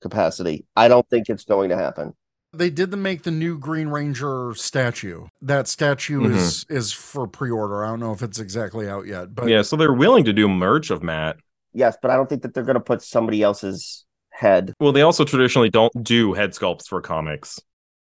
capacity. 0.00 0.64
I 0.76 0.88
don't 0.88 1.08
think 1.10 1.28
it's 1.28 1.44
going 1.44 1.70
to 1.70 1.76
happen. 1.76 2.14
They 2.52 2.70
did 2.70 2.90
the 2.90 2.96
make 2.96 3.22
the 3.22 3.30
new 3.30 3.58
Green 3.58 3.88
Ranger 3.88 4.52
statue. 4.54 5.26
That 5.42 5.68
statue 5.68 6.20
Mm-hmm. 6.22 6.34
is 6.36 6.66
is 6.68 6.92
for 6.92 7.26
pre-order. 7.28 7.84
I 7.84 7.88
don't 7.90 8.00
know 8.00 8.12
if 8.12 8.22
it's 8.22 8.38
exactly 8.40 8.88
out 8.88 9.06
yet, 9.06 9.34
but 9.34 9.48
yeah. 9.48 9.62
So 9.62 9.76
they're 9.76 9.92
willing 9.92 10.24
to 10.24 10.32
do 10.32 10.48
merch 10.48 10.90
of 10.90 11.02
Matt. 11.02 11.36
Yes, 11.72 11.96
but 12.00 12.10
I 12.10 12.16
don't 12.16 12.28
think 12.28 12.42
that 12.42 12.54
they're 12.54 12.64
gonna 12.64 12.80
put 12.80 13.02
somebody 13.02 13.42
else's 13.42 14.04
head. 14.30 14.74
Well, 14.80 14.92
they 14.92 15.02
also 15.02 15.24
traditionally 15.24 15.70
don't 15.70 15.92
do 16.02 16.32
head 16.32 16.50
sculpts 16.52 16.88
for 16.88 17.00
comics. 17.00 17.60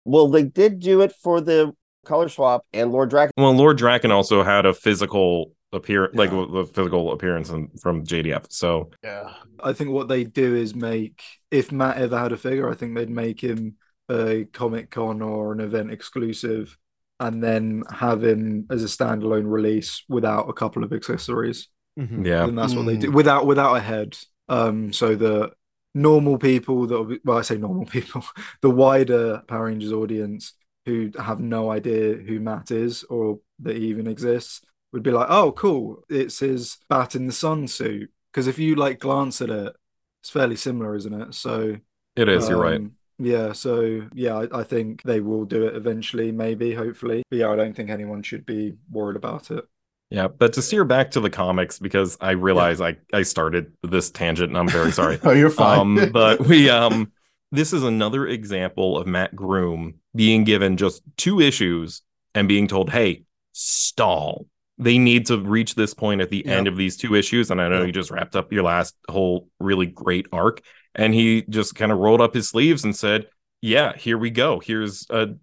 Well, 0.06 0.28
they 0.28 0.44
did 0.44 0.80
do 0.80 1.02
it 1.02 1.12
for 1.22 1.42
the 1.42 1.74
color 2.06 2.30
swap 2.30 2.66
and 2.74 2.92
Lord 2.92 3.12
Drakkon. 3.12 3.30
Well, 3.38 3.54
Lord 3.54 3.78
Drakkon 3.78 4.12
also 4.12 4.44
had 4.44 4.66
a 4.66 4.74
physical 4.74 5.54
appearance, 5.72 6.16
like 6.16 6.32
Yeah. 6.32 6.46
the 6.52 6.66
physical 6.66 7.12
appearance 7.14 7.50
in, 7.50 7.70
from 7.82 8.04
JDF. 8.06 8.46
So 8.50 8.90
Yeah. 9.04 9.32
I 9.64 9.74
think 9.74 9.92
what 9.92 10.08
they 10.08 10.24
do 10.24 10.56
is 10.56 10.76
make 10.76 11.22
if 11.52 11.72
Matt 11.72 11.98
ever 11.98 12.18
had 12.18 12.32
a 12.32 12.38
figure, 12.38 12.70
I 12.70 12.74
think 12.76 12.96
they'd 12.96 13.10
make 13.10 13.40
him 13.42 13.76
a 14.10 14.46
Comic 14.52 14.90
Con 14.90 15.22
or 15.22 15.54
an 15.54 15.60
event 15.62 15.92
exclusive, 15.92 16.78
and 17.20 17.42
then 17.44 17.84
have 17.90 18.24
him 18.24 18.66
as 18.72 18.84
a 18.84 18.88
standalone 18.88 19.50
release 19.50 20.04
without 20.10 20.50
a 20.50 20.54
couple 20.54 20.84
of 20.84 20.92
accessories. 20.92 21.68
Mhm. 22.00 22.26
yeah, 22.26 22.46
And 22.46 22.58
that's 22.58 22.74
what 22.74 22.86
they 22.88 22.96
Mm. 22.98 23.02
do 23.02 23.12
without 23.12 23.46
without 23.46 23.76
a 23.76 23.80
head. 23.80 24.18
Um, 24.50 24.92
so 24.92 25.16
the 25.16 25.52
normal 25.94 26.38
people 26.38 26.88
that 26.88 26.98
will 26.98 27.06
be, 27.06 27.20
well, 27.24 27.38
I 27.38 27.42
say 27.42 27.58
normal 27.58 27.86
people, 27.98 28.24
the 28.62 28.70
wider 28.70 29.42
Power 29.48 29.66
Rangers 29.66 29.92
audience 29.92 30.54
who 30.86 31.12
have 31.20 31.40
no 31.40 31.72
idea 31.72 32.16
who 32.16 32.40
Matt 32.40 32.72
is 32.72 33.04
or 33.04 33.40
that 33.60 33.78
he 33.78 33.88
even 33.88 34.08
exists 34.08 34.62
would 34.94 35.04
be 35.04 35.12
like, 35.12 35.28
oh, 35.30 35.52
cool, 35.52 36.04
it's 36.10 36.40
his 36.40 36.78
Bat 36.90 37.16
in 37.16 37.28
the 37.28 37.34
Sun 37.34 37.68
suit. 37.68 38.10
Because 38.32 38.48
if 38.48 38.58
you 38.60 38.76
like 38.76 39.00
glance 39.00 39.42
at 39.42 39.50
it, 39.50 39.74
it's 40.22 40.30
fairly 40.30 40.56
similar, 40.56 40.96
isn't 40.96 41.22
it? 41.22 41.34
So 41.34 41.78
it 42.16 42.30
is. 42.30 42.50
you're 42.50 42.60
right. 42.60 42.76
um, 42.78 42.96
Yeah, 43.20 43.54
so 43.54 44.08
yeah, 44.14 44.36
I, 44.36 44.60
I 44.60 44.64
think 44.64 45.04
they 45.04 45.20
will 45.20 45.46
do 45.46 45.68
it 45.68 45.76
eventually, 45.76 46.32
maybe, 46.32 46.74
hopefully. 46.74 47.24
But 47.30 47.40
yeah, 47.40 47.50
I 47.50 47.56
don't 47.56 47.76
think 47.76 47.90
anyone 47.90 48.24
should 48.24 48.46
be 48.46 48.74
worried 48.90 49.18
about 49.18 49.52
it. 49.52 49.66
Yeah, 50.12 50.28
but 50.28 50.54
to 50.54 50.62
steer 50.62 50.84
back 50.84 51.12
to 51.12 51.22
the 51.22 51.30
comics 51.30 51.80
because 51.80 52.18
I 52.22 52.32
realize 52.32 52.82
I 52.82 52.98
I 53.14 53.24
started 53.24 53.72
this 53.82 54.12
tangent 54.12 54.50
and 54.50 54.58
I'm 54.58 54.68
very 54.68 54.92
sorry. 55.02 55.20
Oh, 55.24 55.32
you're 55.32 55.50
fine. 55.50 55.80
um, 55.80 56.10
but 56.14 56.42
we 56.46 56.70
um, 56.70 57.12
this 57.52 57.74
is 57.74 57.84
another 57.84 58.28
example 58.28 58.98
of 58.98 59.08
Mat 59.08 59.36
Groom 59.36 59.96
being 60.14 60.44
given 60.44 60.78
just 60.78 61.02
two 61.18 61.40
issues 61.40 62.02
and 62.36 62.48
being 62.48 62.68
told, 62.68 62.90
"Hey, 62.90 63.24
stall. 63.54 64.48
They 64.78 64.98
need 64.98 65.28
to 65.28 65.38
reach 65.38 65.76
this 65.76 65.94
point 65.94 66.22
at 66.22 66.30
the 66.32 66.46
end 66.46 66.68
of 66.68 66.76
these 66.76 66.98
two 66.98 67.14
issues. 67.14 67.52
And 67.52 67.62
I 67.62 67.68
know 67.68 67.84
you 67.84 67.92
just 67.92 68.10
wrapped 68.10 68.36
up 68.36 68.52
your 68.52 68.64
last 68.64 68.96
whole 69.08 69.48
really 69.60 69.86
great 69.86 70.26
arc. 70.32 70.62
And 70.96 71.14
he 71.14 71.44
just 71.44 71.76
kind 71.76 71.92
of 71.92 72.00
rolled 72.00 72.22
up 72.22 72.34
his 72.34 72.50
sleeves 72.50 72.84
and 72.84 72.96
said, 72.96 73.28
Yeah, 73.62 73.96
here 73.96 74.18
we 74.18 74.32
go. 74.32 74.60
Here's 74.60 75.06
a 75.12 75.36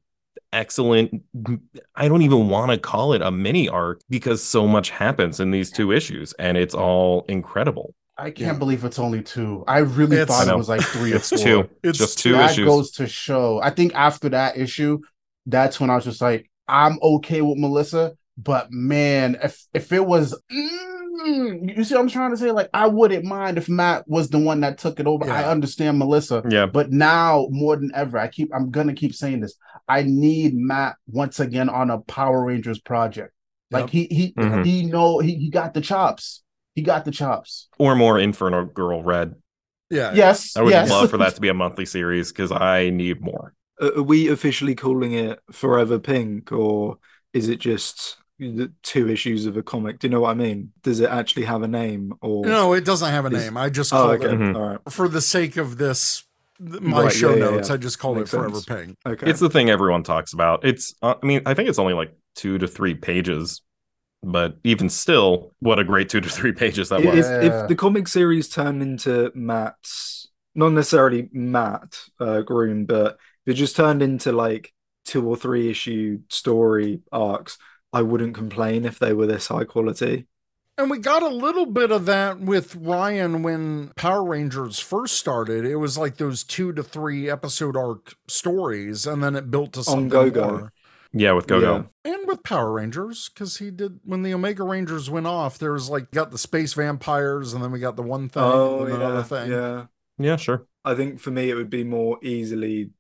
excellent 0.53 1.23
I 1.95 2.09
don't 2.09 2.23
even 2.23 2.49
want 2.49 2.71
to 2.73 2.79
call 2.79 3.13
it 3.13 3.23
a 3.23 3.31
mini 3.31 3.69
arc 3.69 4.01
because 4.09 4.43
so 4.43 4.67
much 4.67 4.91
happens 4.91 5.41
in 5.41 5.51
these 5.51 5.71
two 5.71 5.93
issues 5.93 6.33
and 6.35 6.57
it's 6.57 6.75
all 6.75 7.25
incredible. 7.29 7.95
I 8.17 8.31
can't 8.31 8.39
Yeah. 8.55 8.59
believe 8.59 8.85
it's 8.85 8.99
only 8.99 9.23
two. 9.23 9.63
I 9.69 9.79
really 9.79 10.17
It's- 10.17 10.29
thought 10.37 10.49
I 10.49 10.55
it 10.55 10.57
was 10.59 10.69
like 10.69 10.81
three 10.97 11.13
or 11.13 11.17
It's 11.17 11.29
four. 11.29 11.39
two. 11.39 11.69
It's 11.83 11.99
just 11.99 12.19
two 12.19 12.33
that 12.33 12.51
issues. 12.53 12.67
goes 12.67 12.91
to 12.93 13.07
show. 13.07 13.61
I 13.63 13.71
think 13.71 13.95
after 13.95 14.29
that 14.31 14.57
issue, 14.57 14.99
that's 15.47 15.79
when 15.81 15.91
I 15.91 15.95
was 15.95 16.05
just 16.05 16.21
like, 16.21 16.51
I'm 16.67 16.99
okay 17.03 17.41
with 17.43 17.59
Melissa, 17.59 18.15
but 18.37 18.71
man, 18.73 19.37
if 19.43 19.65
if 19.73 19.93
it 19.93 20.05
was, 20.05 20.35
mm, 20.53 20.98
you 21.27 21.85
see, 21.85 21.95
what 21.95 22.01
I'm 22.01 22.09
trying 22.09 22.31
to 22.31 22.37
say, 22.37 22.51
like, 22.51 22.71
I 22.73 22.87
wouldn't 22.87 23.25
mind 23.25 23.59
if 23.59 23.69
Matt 23.69 24.07
was 24.09 24.29
the 24.31 24.39
one 24.39 24.61
that 24.61 24.79
took 24.79 25.01
it 25.01 25.07
over. 25.07 25.31
I 25.31 25.45
understand 25.45 25.99
Melissa, 25.99 26.43
yeah. 26.49 26.67
but 26.67 26.91
now 26.93 27.47
more 27.51 27.77
than 27.77 27.91
ever, 27.95 28.19
I 28.19 28.29
keep, 28.29 28.51
I'm 28.55 28.71
gonna 28.71 28.95
keep 28.95 29.15
saying 29.15 29.41
this. 29.41 29.55
I 29.89 30.03
need 30.03 30.55
Matt 30.55 30.97
once 31.07 31.41
again 31.41 31.69
on 31.69 31.91
a 31.91 31.99
Power 31.99 32.45
Rangers 32.45 32.79
project. 32.81 33.33
Like 33.71 33.85
Yep. 33.85 33.91
he 33.91 34.15
he 34.15 34.33
Mhm. 34.33 34.65
he 34.65 34.87
know 34.87 35.19
he 35.19 35.35
he 35.35 35.51
got 35.51 35.75
the 35.75 35.81
chops. 35.81 36.43
He 36.75 36.83
got 36.83 37.05
the 37.05 37.11
chops. 37.11 37.69
Or 37.79 37.95
more 37.95 38.19
Inferno 38.19 38.65
Girl 38.65 39.03
Red. 39.03 39.35
Yeah. 39.91 40.13
Yes, 40.15 40.57
I 40.57 40.63
would 40.63 40.71
yes. 40.71 40.91
love 40.91 41.11
for 41.11 41.19
that 41.19 41.35
to 41.37 41.41
be 41.41 41.49
a 41.49 41.55
monthly 41.55 41.85
series 41.87 42.33
because 42.33 42.51
I 42.53 42.91
need 42.91 43.21
more. 43.21 43.55
Are 43.81 44.03
we 44.03 44.29
officially 44.29 44.75
calling 44.75 45.13
it 45.13 45.39
Forever 45.53 45.99
Pink, 45.99 46.51
or 46.53 46.99
is 47.33 47.49
it 47.49 47.59
just 47.59 48.17
the 48.39 48.73
two 48.83 49.09
issues 49.09 49.47
of 49.47 49.57
a 49.57 49.63
comic? 49.63 49.99
Do 49.99 50.07
you 50.07 50.11
know 50.13 50.21
what 50.21 50.31
I 50.31 50.35
mean? 50.35 50.73
Does 50.83 51.01
it 51.01 51.11
actually 51.11 51.45
have 51.45 51.63
a 51.63 51.69
name? 51.69 52.15
Or 52.21 52.45
No, 52.47 52.73
it 52.73 52.85
doesn't 52.85 53.11
have 53.11 53.25
a 53.27 53.29
Is- 53.35 53.45
name. 53.45 53.57
I 53.57 53.69
just 53.71 53.93
oh, 53.93 53.97
called 53.97 54.11
okay, 54.25 54.27
it 54.35 54.39
Mhm. 54.39 54.55
all 54.57 54.69
right, 54.71 54.79
for 54.91 55.09
the 55.09 55.21
sake 55.21 55.57
of 55.57 55.79
this 55.79 56.25
my 56.61 57.05
Right, 57.05 57.13
show 57.13 57.31
yeah, 57.31 57.37
yeah, 57.45 57.51
notes. 57.53 57.69
yeah. 57.69 57.75
I 57.75 57.79
just 57.79 58.01
called 58.01 58.17
Makes 58.19 58.35
it 58.35 58.37
Forever 58.37 58.55
sense. 58.61 58.65
Pink. 58.65 58.97
okay. 59.07 59.31
It's 59.31 59.39
the 59.39 59.49
thing 59.49 59.71
everyone 59.71 60.03
talks 60.03 60.33
about. 60.33 60.65
It's, 60.65 60.93
uh, 61.03 61.15
I 61.23 61.25
mean, 61.27 61.41
I 61.47 61.55
think 61.55 61.69
it's 61.69 61.79
only 61.79 61.95
like 61.95 62.13
two 62.35 62.59
to 62.59 62.67
three 62.67 62.95
pages, 62.95 63.63
but 64.25 64.57
even 64.65 64.89
still, 64.89 65.53
what 65.61 65.79
a 65.79 65.85
great 65.85 66.09
two 66.09 66.21
to 66.21 66.29
three 66.29 66.51
pages 66.63 66.89
that 66.89 67.01
if, 67.01 67.15
was. 67.15 67.27
if 67.29 67.45
Yeah. 67.45 67.67
the 67.67 67.77
comic 67.77 68.09
series 68.09 68.49
turned 68.49 68.83
into 68.83 69.31
Matt's, 69.37 70.29
not 70.57 70.71
necessarily 70.73 71.29
Matt 71.33 71.97
uh, 72.19 72.41
Groom, 72.41 72.87
but 72.87 73.19
if 73.47 73.53
it 73.53 73.55
just 73.55 73.77
turned 73.77 74.03
into 74.03 74.33
like 74.33 74.73
two 75.05 75.25
or 75.29 75.37
three 75.37 75.71
issue 75.71 76.19
story 76.29 77.01
arcs, 77.13 77.57
I 77.93 78.03
wouldn't 78.03 78.35
complain 78.35 78.85
if 78.85 78.99
they 78.99 79.13
were 79.13 79.27
this 79.27 79.49
high 79.49 79.65
quality. 79.65 80.27
And 80.77 80.91
we 80.91 80.99
got 80.99 81.25
a 81.25 81.29
little 81.29 81.67
bit 81.67 81.91
of 81.91 82.07
that 82.07 82.39
with 82.39 82.77
Ryan 82.77 83.43
when 83.43 83.91
Power 83.97 84.25
Rangers 84.25 84.79
first 84.79 85.15
started. 85.17 85.65
It 85.65 85.77
was 85.77 85.99
like 85.99 86.19
those 86.19 86.45
two 86.45 86.73
to 86.75 86.83
three 86.85 87.29
episode 87.29 87.77
arc 87.77 88.15
stories, 88.29 89.05
and 89.07 89.23
then 89.23 89.35
it 89.35 89.51
built 89.51 89.73
to 89.73 89.83
something 89.83 90.05
On 90.05 90.31
Go-Go. 90.31 90.49
more. 90.51 90.73
Yeah, 91.13 91.33
with 91.33 91.49
Go-Go. 91.49 91.89
And 92.05 92.29
with 92.29 92.45
Power 92.45 92.73
Rangers, 92.73 93.29
because 93.29 93.57
he 93.57 93.71
did 93.73 93.99
when 94.05 94.23
the 94.23 94.33
Omega 94.35 94.63
Rangers 94.63 95.11
went 95.11 95.27
off, 95.27 95.59
there 95.59 95.73
was 95.73 95.91
like 95.91 96.13
got 96.13 96.31
the 96.31 96.39
space 96.39 96.75
vampires, 96.75 97.55
and 97.55 97.65
then 97.65 97.73
we 97.73 97.81
got 97.81 97.97
the 97.97 98.03
one 98.03 98.29
thing, 98.29 98.43
Oh 98.45 98.81
and 98.85 98.91
yeah, 98.91 98.95
another 98.97 99.23
thing. 99.25 99.51
yeah. 99.51 99.87
Yeah, 100.19 100.37
sure. 100.37 100.67
I 100.85 100.95
think 100.95 101.19
for 101.19 101.31
me 101.33 101.51
it 101.51 101.55
would 101.55 101.71
be 101.71 101.83
more 101.85 102.19
easily 102.23 102.91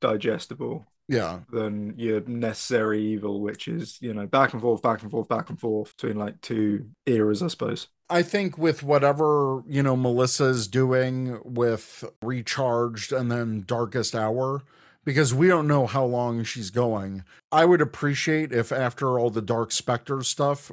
digestible 0.00 0.86
Yeah. 1.08 1.40
than 1.52 1.94
your 1.96 2.20
necessary 2.22 3.00
evil, 3.00 3.40
which 3.40 3.68
is 3.68 3.98
you 4.00 4.12
know 4.12 4.26
back 4.26 4.52
and 4.52 4.62
forth, 4.62 4.82
back 4.82 5.02
and 5.02 5.10
forth, 5.10 5.28
back 5.28 5.50
and 5.50 5.60
forth 5.60 5.96
between 5.96 6.18
like 6.18 6.40
two 6.40 6.86
eras, 7.06 7.42
I 7.42 7.48
suppose. 7.48 7.88
I 8.08 8.22
think 8.22 8.56
with 8.56 8.82
whatever, 8.82 9.62
you 9.66 9.82
know, 9.82 9.96
Melissa's 9.96 10.68
doing 10.68 11.40
with 11.44 12.04
Recharged 12.22 13.12
and 13.12 13.30
then 13.30 13.64
Darkest 13.66 14.14
Hour, 14.14 14.62
because 15.04 15.34
we 15.34 15.48
don't 15.48 15.66
know 15.66 15.86
how 15.86 16.04
long 16.04 16.44
she's 16.44 16.70
going, 16.70 17.24
I 17.50 17.64
would 17.64 17.80
appreciate 17.80 18.52
if 18.52 18.70
after 18.70 19.18
all 19.18 19.30
the 19.30 19.42
Dark 19.42 19.72
Spectre 19.72 20.22
stuff, 20.22 20.70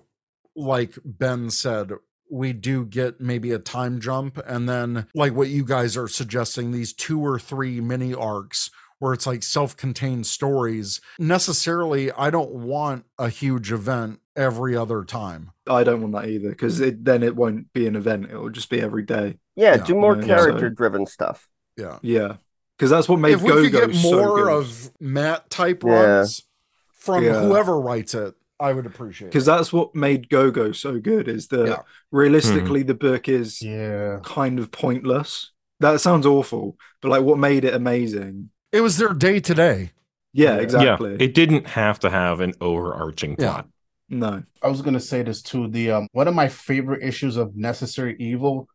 like 0.56 0.98
Ben 1.04 1.50
said, 1.50 1.94
we 2.30 2.54
do 2.54 2.86
get 2.86 3.20
maybe 3.20 3.52
a 3.52 3.60
time 3.60 4.00
jump 4.00 4.40
and 4.48 4.68
then 4.68 5.08
like 5.14 5.34
what 5.34 5.50
you 5.50 5.66
guys 5.66 5.96
are 5.98 6.08
suggesting, 6.08 6.72
these 6.72 6.94
two 6.94 7.20
or 7.24 7.38
three 7.40 7.80
mini 7.82 8.14
arcs 8.14 8.70
where 9.04 9.12
it's 9.12 9.28
like 9.28 9.44
self-contained 9.44 10.26
stories. 10.26 11.02
Necessarily, 11.20 12.10
I 12.14 12.30
don't 12.30 12.52
want 12.52 13.04
a 13.20 13.28
huge 13.28 13.70
event 13.70 14.22
every 14.34 14.78
other 14.78 15.04
time. 15.04 15.52
I 15.68 15.84
don't 15.84 16.00
want 16.02 16.14
that 16.14 16.30
either 16.30 16.52
because 16.52 16.80
it, 16.80 17.04
then 17.04 17.22
it 17.22 17.36
won't 17.36 17.74
be 17.74 17.86
an 17.86 17.98
event; 17.98 18.30
it 18.32 18.38
will 18.38 18.50
just 18.50 18.70
be 18.70 18.80
every 18.80 19.04
day. 19.04 19.40
Yeah, 19.56 19.76
Yeah, 19.76 19.84
do 19.84 19.96
more 19.96 20.16
yeah, 20.16 20.22
so- 20.22 20.28
character 20.28 20.70
driven 20.70 21.06
stuff. 21.06 21.50
Yeah. 21.76 22.00
Yeah, 22.02 22.38
because 22.78 22.92
that's 22.92 23.10
what 23.10 23.20
made 23.20 23.34
if 23.34 23.42
we 23.42 23.50
Go 23.50 23.62
could 23.64 23.72
Go 23.74 23.88
get 23.88 23.96
so 23.98 24.12
more 24.12 24.46
good. 24.46 24.58
of 24.58 24.92
Matt 25.02 25.50
type 25.50 25.84
Yeah. 25.84 25.92
runs 25.92 26.42
from 26.94 27.26
Yeah. 27.26 27.42
whoever 27.42 27.78
writes 27.78 28.14
it, 28.14 28.36
I 28.58 28.72
would 28.72 28.86
appreciate 28.86 29.28
it 29.28 29.32
because 29.32 29.50
it. 29.50 29.52
that's 29.52 29.74
what 29.74 29.94
made 29.94 30.30
Go 30.30 30.50
Go 30.50 30.72
so 30.72 30.98
good. 30.98 31.28
Is 31.28 31.50
that 31.50 31.68
Yeah. 31.68 31.82
realistically 32.12 32.82
hmm. 32.84 32.88
the 32.88 32.94
book 32.94 33.28
is 33.28 33.62
Yeah. 33.62 34.20
kind 34.24 34.60
of 34.60 34.72
pointless. 34.72 35.52
That 35.82 36.00
sounds 36.00 36.26
awful, 36.26 36.78
but 37.02 37.10
like 37.10 37.24
what 37.24 37.38
made 37.38 37.66
it 37.66 37.74
amazing? 37.74 38.52
It 38.74 38.82
was 38.82 38.98
their 38.98 39.14
day 39.14 39.40
today. 39.40 39.92
Yeah, 40.34 40.56
Yeah. 40.56 40.62
exactly. 40.62 41.12
Yeah, 41.12 41.18
it 41.20 41.34
didn't 41.34 41.68
have 41.68 42.00
to 42.00 42.10
have 42.10 42.42
an 42.42 42.54
overarching 42.60 43.36
Yeah. 43.40 43.52
plot. 43.54 43.68
no, 44.10 44.44
I 44.62 44.68
was 44.68 44.82
gonna 44.82 45.00
say 45.00 45.22
this 45.24 45.42
too. 45.42 45.68
The 45.70 45.92
um 45.92 46.08
one 46.12 46.28
of 46.28 46.36
my 46.36 46.48
favorite 46.50 47.04
issues 47.04 47.38
of 47.38 47.56
Necessary 47.56 48.16
Evil 48.20 48.68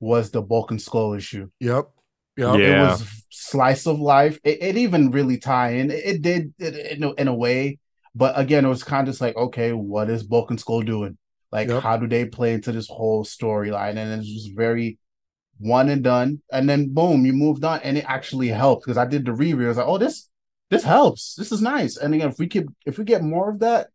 was 0.00 0.30
the 0.30 0.42
Bulk 0.42 0.70
and 0.70 0.80
Skull 0.82 1.14
issue. 1.14 1.48
Yep. 1.60 1.88
Yep. 2.36 2.58
Yeah. 2.58 2.66
It 2.66 2.80
was 2.90 3.24
slice 3.30 3.86
of 3.86 3.98
life. 4.00 4.38
It, 4.44 4.58
it 4.62 4.76
even 4.76 5.10
really 5.12 5.38
tie 5.38 5.70
in. 5.76 5.90
It, 5.90 6.04
it 6.04 6.22
did 6.22 6.52
it, 6.58 6.74
in, 6.98 7.04
a, 7.04 7.12
in 7.12 7.28
a 7.28 7.34
way, 7.34 7.78
but 8.14 8.38
again, 8.38 8.64
it 8.64 8.68
was 8.68 8.82
kind 8.84 9.06
of 9.08 9.12
just 9.12 9.20
like, 9.20 9.36
okay, 9.36 9.72
what 9.72 10.10
is 10.10 10.22
Bulk 10.24 10.50
and 10.50 10.58
Skull 10.60 10.82
doing? 10.82 11.16
Like, 11.52 11.68
Yep. 11.68 11.82
how 11.84 11.96
do 11.96 12.08
they 12.08 12.24
play 12.26 12.52
into 12.54 12.72
this 12.72 12.88
whole 12.88 13.24
storyline? 13.24 13.96
And 13.96 14.20
it's 14.20 14.28
just 14.28 14.54
very 14.56 14.98
one 15.58 15.88
and 15.88 16.02
done. 16.02 16.42
And 16.52 16.68
then 16.68 16.92
boom, 16.92 17.24
you 17.26 17.32
moved 17.32 17.64
on, 17.64 17.80
and 17.82 17.98
it 17.98 18.04
actually 18.06 18.48
helped 18.48 18.84
because 18.84 18.98
I 18.98 19.06
did 19.06 19.24
the 19.24 19.32
reread. 19.32 19.66
I 19.66 19.68
was 19.68 19.76
like, 19.76 19.86
oh, 19.86 19.98
this 19.98 20.28
this 20.70 20.84
helps. 20.84 21.34
This 21.36 21.52
is 21.52 21.62
nice. 21.62 21.96
And 21.96 22.14
again, 22.14 22.28
if 22.28 22.38
we 22.38 22.48
could 22.48 22.68
if 22.86 22.98
we 22.98 23.04
get 23.04 23.22
more 23.22 23.50
of 23.50 23.60
that, 23.60 23.88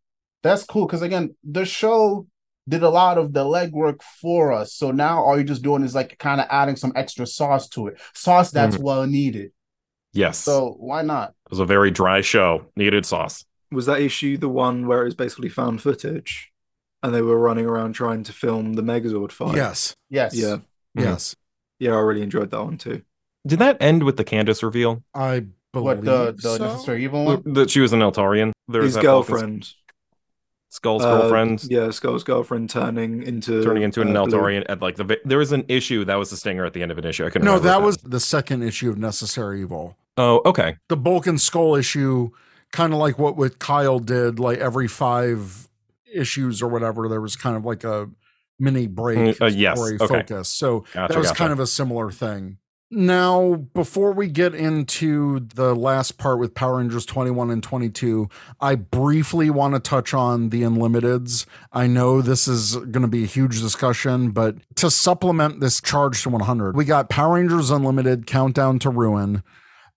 that's 0.44 0.64
cool. 0.64 0.86
Because 0.86 1.02
again, 1.02 1.36
the 1.44 1.66
show 1.66 2.28
did 2.68 2.84
a 2.84 2.90
lot 2.90 3.18
of 3.18 3.34
the 3.34 3.44
legwork 3.44 4.02
for 4.04 4.54
us. 4.54 4.74
So 4.74 4.92
now 4.92 5.24
all 5.24 5.36
you're 5.36 5.44
just 5.44 5.64
doing 5.64 5.84
is 5.84 5.96
like 5.96 6.18
kind 6.20 6.40
of 6.40 6.48
adding 6.50 6.76
some 6.76 6.94
extra 6.96 7.26
sauce 7.26 7.68
to 7.70 7.88
it. 7.88 8.00
Sauce 8.14 8.52
that's 8.52 8.76
mm-hmm. 8.76 8.84
well 8.84 9.08
needed. 9.08 9.52
Yes. 10.14 10.38
So 10.38 10.76
why 10.80 11.02
not? 11.02 11.30
it 11.30 11.52
was 11.52 11.60
a 11.60 11.66
very 11.66 11.92
dry 11.92 12.22
show. 12.22 12.66
Needed 12.76 13.06
sauce. 13.06 13.46
was 13.72 13.86
that 13.88 14.02
issue 14.02 14.38
the 14.38 14.50
one 14.50 14.88
where 14.88 15.02
it 15.02 15.06
was 15.06 15.16
basically 15.16 15.50
found 15.50 15.82
footage, 15.82 16.52
and 17.04 17.14
they 17.14 17.22
were 17.22 17.40
running 17.40 17.66
around 17.66 17.94
trying 17.94 18.24
to 18.24 18.34
film 18.34 18.74
the 18.74 18.84
Megazord 18.84 19.32
fight? 19.32 19.56
Yes. 19.56 19.96
Yes. 20.10 20.36
yeah. 20.36 20.58
Yes. 20.96 21.30
Mm-hmm. 21.30 21.39
Yeah. 21.80 21.92
I 21.96 22.00
really 22.00 22.22
enjoyed 22.22 22.52
that 22.52 22.64
one 22.64 22.78
too. 22.78 23.02
Did 23.48 23.60
that 23.60 23.78
end 23.82 24.04
with 24.04 24.18
the 24.18 24.24
Candace 24.24 24.62
reveal? 24.64 25.04
I 25.14 25.46
believe 25.72 25.86
What 25.86 26.02
the 26.06 26.34
the 26.34 26.58
so. 26.58 26.68
necessary 26.68 27.04
evil 27.04 27.26
one? 27.26 27.54
That 27.54 27.70
she 27.70 27.80
was 27.80 27.94
an 27.94 28.00
Eltarian? 28.02 28.52
There 28.68 28.82
was 28.82 28.90
His 28.90 28.96
that 28.96 29.04
Vulcan's- 29.06 29.30
girlfriend, 29.30 29.70
Skull's 30.72 31.04
uh, 31.04 31.18
girlfriend 31.20 31.64
yeah, 31.70 31.90
Skull's 31.90 32.24
girlfriend 32.24 32.70
turning 32.70 33.24
into 33.24 33.64
turning 33.64 33.82
into 33.84 34.02
an 34.02 34.16
uh, 34.16 34.26
blue. 34.26 34.38
Eltarian 34.38 34.66
at 34.70 34.82
like 34.82 34.98
the 34.98 35.18
there 35.26 35.40
was 35.40 35.52
an 35.52 35.66
issue 35.68 36.06
that 36.06 36.16
was 36.16 36.30
the 36.30 36.38
stinger 36.38 36.64
at 36.66 36.74
the 36.74 36.84
end 36.84 36.92
of 36.92 36.98
an 37.00 37.06
issue. 37.06 37.26
I 37.26 37.30
couldn't 37.30 37.46
No, 37.46 37.54
remember 37.54 37.70
that 37.70 37.82
was 37.82 37.98
the 37.98 38.20
second 38.20 38.62
issue 38.64 38.90
of 38.90 38.98
Necessary 38.98 39.62
Evil. 39.62 39.96
Oh, 40.18 40.42
okay. 40.46 40.76
The 40.90 40.98
Bulk 40.98 41.26
and 41.28 41.40
Skull 41.42 41.76
issue, 41.76 42.30
kind 42.72 42.94
of 42.94 43.00
like 43.00 43.18
what 43.18 43.36
with 43.36 43.58
Kyle 43.58 44.00
did, 44.00 44.38
like 44.38 44.60
every 44.60 44.88
five 44.88 45.70
issues 46.14 46.62
or 46.62 46.68
whatever, 46.68 47.08
there 47.08 47.22
was 47.22 47.36
kind 47.36 47.56
of 47.56 47.66
like 47.66 47.84
a 47.84 48.10
mini 48.60 48.88
break 48.88 49.18
Mm, 49.18 49.42
uh, 49.42 49.46
yes, 49.46 49.80
or 49.80 49.90
a 49.92 49.94
okay. 49.96 50.08
focus. 50.08 50.50
So 50.50 50.82
Gotcha. 50.94 51.14
that 51.14 51.18
was 51.18 51.28
gotcha. 51.30 51.38
kind 51.38 51.54
of 51.54 51.60
a 51.60 51.68
similar 51.68 52.12
thing. 52.12 52.58
Now, 52.92 53.54
before 53.76 54.14
we 54.14 54.28
get 54.28 54.56
into 54.56 55.42
the 55.54 55.76
last 55.76 56.18
part 56.18 56.40
with 56.40 56.56
Power 56.56 56.78
Rangers 56.78 57.06
21 57.06 57.52
and 57.52 57.62
22, 57.62 58.28
I 58.60 58.74
briefly 58.74 59.52
want 59.52 59.76
to 59.76 59.80
touch 59.80 60.12
on 60.16 60.50
the 60.50 60.64
Unlimiteds. 60.64 61.46
I 61.72 61.86
know 61.86 62.24
this 62.24 62.48
is 62.48 62.78
going 62.78 63.04
to 63.04 63.08
be 63.08 63.24
a 63.24 63.28
huge 63.28 63.62
discussion, 63.62 64.32
but 64.32 64.56
to 64.78 64.90
supplement 64.90 65.60
this 65.60 65.80
charge 65.80 66.24
to 66.24 66.30
100, 66.30 66.76
we 66.76 66.84
got 66.84 67.10
Power 67.10 67.36
Rangers 67.36 67.70
Unlimited 67.70 68.26
Countdown 68.26 68.80
to 68.80 68.90
Ruin. 68.90 69.44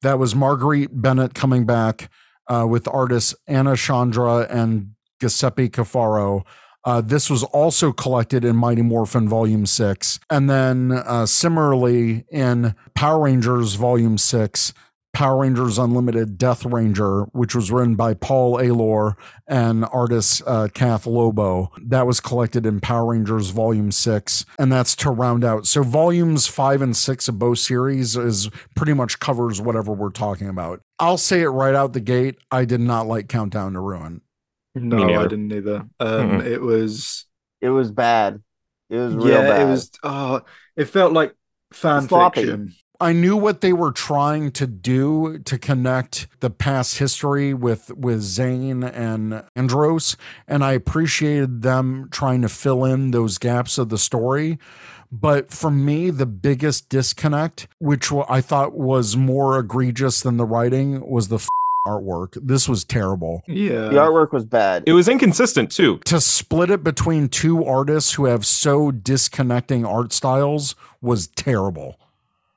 That 0.03 0.19
was 0.19 0.35
Marguerite 0.35 0.91
Bennett 1.01 1.33
coming 1.33 1.65
back 1.65 2.11
uh, 2.47 2.67
with 2.69 2.87
artists 2.89 3.35
Anna 3.47 3.75
Chandra 3.75 4.47
and 4.51 4.93
Giuseppe 5.19 5.71
Cafaro. 5.71 6.45
Uh, 6.85 7.01
this 7.01 7.31
was 7.31 7.45
also 7.45 7.93
collected 7.93 8.45
in 8.45 8.57
Mighty 8.57 8.83
Morphin 8.83 9.29
Volume 9.29 9.67
6. 9.67 10.21
And 10.31 10.51
then 10.51 10.93
uh, 10.93 11.27
similarly 11.27 12.25
in 12.31 12.75
Power 12.95 13.25
Rangers 13.25 13.75
Volume 13.75 14.19
6, 14.19 14.73
Power 15.13 15.43
Rangers 15.43 15.79
Unlimited 15.79 16.39
Death 16.39 16.65
Ranger, 16.65 17.25
which 17.33 17.55
was 17.55 17.71
written 17.71 17.97
by 17.97 18.15
Paul 18.15 18.59
Allor 18.59 19.15
and 19.47 19.85
artist 19.93 20.43
uh, 20.47 20.69
Kath 20.73 21.07
Lobo. 21.07 21.71
That 21.83 22.07
was 22.07 22.19
collected 22.19 22.65
in 22.65 22.81
Power 22.81 23.13
Rangers 23.13 23.51
Volume 23.51 23.93
6, 23.93 24.47
and 24.59 24.73
that's 24.73 24.97
to 24.97 25.11
round 25.11 25.45
out. 25.45 25.67
So, 25.67 25.83
volumes 25.83 26.47
5 26.47 26.81
and 26.81 26.97
6 26.97 27.29
of 27.29 27.39
both 27.39 27.59
series 27.59 28.17
is 28.17 28.49
pretty 28.75 28.95
much 28.95 29.21
covers 29.21 29.61
whatever 29.61 29.93
we're 29.93 30.11
talking 30.11 30.49
about. 30.49 30.81
I'll 30.99 31.19
say 31.19 31.43
it 31.43 31.49
right 31.49 31.75
out 31.75 31.93
the 31.93 32.01
gate. 32.01 32.39
I 32.51 32.65
did 32.65 32.81
not 32.81 33.07
like 33.07 33.29
Countdown 33.29 33.75
to 33.75 33.81
Ruin. 33.81 34.23
No, 34.75 35.05
Me 35.05 35.15
I 35.17 35.23
didn't 35.27 35.53
either. 35.53 35.85
Um, 36.01 36.31
Mhm. 36.41 36.47
It 36.47 36.61
was 36.63 37.27
It 37.61 37.71
was 37.71 37.91
bad. 37.93 38.41
It 38.91 38.97
was 38.97 39.15
real 39.15 39.29
yeah, 39.29 39.43
bad. 39.43 39.63
it 39.63 39.71
was. 39.71 39.91
Oh, 40.03 40.41
it 40.77 40.87
felt 40.87 41.13
like 41.13 41.35
fan 41.73 42.09
Sloppy. 42.09 42.41
fiction. 42.43 42.75
I 43.01 43.13
knew 43.13 43.37
what 43.37 43.63
they 43.63 43.73
were 43.73 43.91
trying 43.91 44.53
to 44.53 44.67
do 44.67 45.39
to 45.41 45.59
connect 45.59 46.29
the 46.41 46.51
past 46.51 46.99
history 46.99 47.53
with 47.53 47.91
with 47.97 48.21
Zhane 48.23 48.89
and 48.95 49.43
Andros, 49.57 50.17
and 50.47 50.63
I 50.65 50.73
appreciated 50.73 51.63
them 51.63 52.09
trying 52.13 52.43
to 52.43 52.49
fill 52.49 52.85
in 52.85 53.11
those 53.11 53.39
gaps 53.39 53.77
of 53.79 53.89
the 53.89 53.99
story. 53.99 54.59
But 55.11 55.51
for 55.53 55.71
me, 55.71 56.11
the 56.11 56.27
biggest 56.27 56.89
disconnect, 56.89 57.67
which 57.79 58.13
I 58.13 58.41
thought 58.41 58.75
was 58.79 59.17
more 59.17 59.59
egregious 59.59 60.21
than 60.23 60.37
the 60.37 60.47
writing, 60.47 61.05
was 61.09 61.29
the 61.29 61.37
f- 61.37 61.49
artwork. 61.93 62.37
This 62.41 62.69
was 62.69 62.85
terrible. 62.85 63.43
Yeah, 63.47 63.89
the 63.89 63.97
artwork 63.97 64.33
was 64.33 64.45
bad. 64.45 64.85
It 64.87 64.93
was 64.93 65.09
inconsistent 65.09 65.71
too. 65.71 65.99
To 66.07 66.21
split 66.21 66.71
it 66.71 66.85
between 66.85 67.29
two 67.29 67.65
artists 67.65 68.15
who 68.15 68.27
have 68.27 68.47
so 68.47 68.91
disconnecting 68.91 69.85
art 69.85 70.13
styles 70.13 70.75
was 71.01 71.27
terrible. 71.29 71.99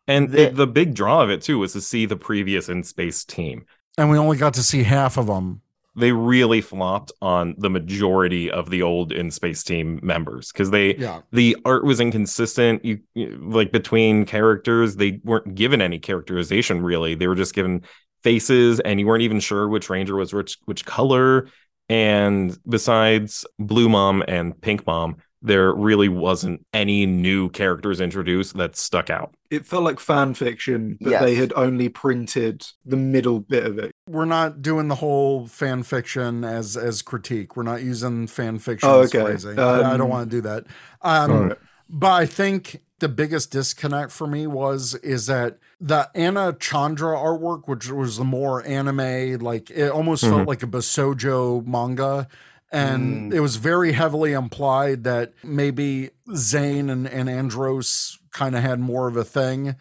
And 0.07 0.30
The- 0.30 0.45
the, 0.45 0.52
the 0.52 0.68
big 0.68 0.93
draw 0.93 1.22
of 1.23 1.30
it 1.30 1.41
too 1.41 1.60
was 1.60 1.73
to 1.73 1.81
see 1.81 2.06
the 2.06 2.15
previous 2.18 2.69
in 2.69 2.84
space 2.84 3.23
team. 3.23 3.65
And 3.97 4.10
we 4.10 4.18
only 4.18 4.38
got 4.38 4.53
to 4.56 4.64
see 4.64 4.84
half 4.84 5.18
of 5.18 5.27
them. 5.27 5.61
They 5.97 6.11
really 6.11 6.60
flopped 6.60 7.14
on 7.22 7.56
the 7.57 7.69
majority 7.69 8.52
of 8.52 8.69
the 8.69 8.81
old 8.81 9.14
in 9.14 9.31
space 9.31 9.64
team 9.64 10.02
members 10.03 10.52
because 10.52 10.69
they 10.69 10.95
Yeah. 10.97 11.22
the 11.31 11.56
art 11.64 11.85
was 11.85 12.02
inconsistent. 12.02 12.84
You, 12.84 12.99
you- 13.14 13.39
like 13.41 13.72
between 13.72 14.26
characters, 14.26 14.97
they 14.97 15.22
weren't 15.23 15.56
given 15.56 15.81
any 15.81 15.97
characterization 15.97 16.81
really. 16.84 17.15
They 17.15 17.27
were 17.27 17.35
just 17.35 17.56
given 17.56 17.84
faces, 18.26 18.80
and 18.81 18.99
you 18.99 19.06
weren't 19.07 19.22
even 19.23 19.39
sure 19.39 19.69
which 19.69 19.89
ranger 19.89 20.15
was 20.18 20.34
which 20.34 20.57
which 20.65 20.84
color. 20.85 21.47
And 21.88 22.57
besides 22.68 23.45
Blue 23.60 23.88
Mom 23.88 24.23
and 24.27 24.60
Pink 24.60 24.88
Mom, 24.88 25.18
there 25.43 25.72
really 25.72 26.10
wasn't 26.10 26.65
any 26.73 27.06
new 27.06 27.49
characters 27.49 28.02
introduced 28.02 28.57
that 28.57 28.76
stuck 28.76 29.10
out. 29.11 29.35
it 29.52 29.65
felt 29.65 29.84
like 29.84 29.99
fan 29.99 30.34
fiction, 30.34 30.97
but 30.99 31.11
Yes. 31.11 31.22
they 31.23 31.35
had 31.35 31.53
only 31.56 31.88
printed 31.88 32.65
the 32.84 32.97
middle 32.97 33.39
bit 33.39 33.65
of 33.65 33.77
it. 33.77 33.91
we're 34.10 34.26
not 34.26 34.61
doing 34.64 34.88
the 34.88 34.95
whole 34.95 35.45
fan 35.47 35.84
fiction 35.84 36.43
as 36.43 36.76
as 36.76 37.02
critique. 37.03 37.56
We're 37.56 37.64
not 37.73 37.84
using 37.84 38.26
fan 38.27 38.57
fiction 38.60 38.89
Oh, 38.89 39.02
as 39.02 39.14
okay. 39.15 39.23
phrasing. 39.23 39.60
I, 39.60 39.93
I 39.93 39.97
don't 39.97 40.02
Um, 40.02 40.10
want 40.10 40.30
to 40.31 40.38
do 40.38 40.41
that. 40.41 40.65
Um, 41.03 41.31
All 41.31 41.43
right. 41.49 41.57
But 41.88 42.11
I 42.14 42.26
think 42.26 42.81
the 43.06 43.10
biggest 43.10 43.52
disconnect 43.52 44.11
for 44.11 44.26
me 44.26 44.48
was 44.48 44.95
is 44.95 45.27
that 45.27 45.60
the 45.80 46.10
Anna 46.15 46.56
Chandra 46.60 47.15
artwork, 47.15 47.68
which 47.68 47.88
was 47.91 48.18
the 48.18 48.23
more 48.23 48.65
anime, 48.65 49.38
like 49.40 49.69
it 49.69 49.91
almost 49.91 50.23
felt 50.23 50.41
Mhm. 50.41 50.48
like 50.48 50.64
a 50.64 50.68
Basojo 50.68 51.64
manga. 51.68 52.27
And 52.72 53.32
Mm. 53.32 53.36
it 53.36 53.41
was 53.41 53.57
very 53.57 53.91
heavily 53.91 54.34
implied 54.34 55.03
that 55.03 55.34
maybe 55.44 56.10
Zhane 56.30 56.90
and, 56.90 57.07
and 57.07 57.30
Andros 57.30 58.18
kind 58.32 58.56
of 58.56 58.64
had 58.64 58.80
more 58.80 59.07
of 59.07 59.15
a 59.15 59.23
thing. 59.23 59.76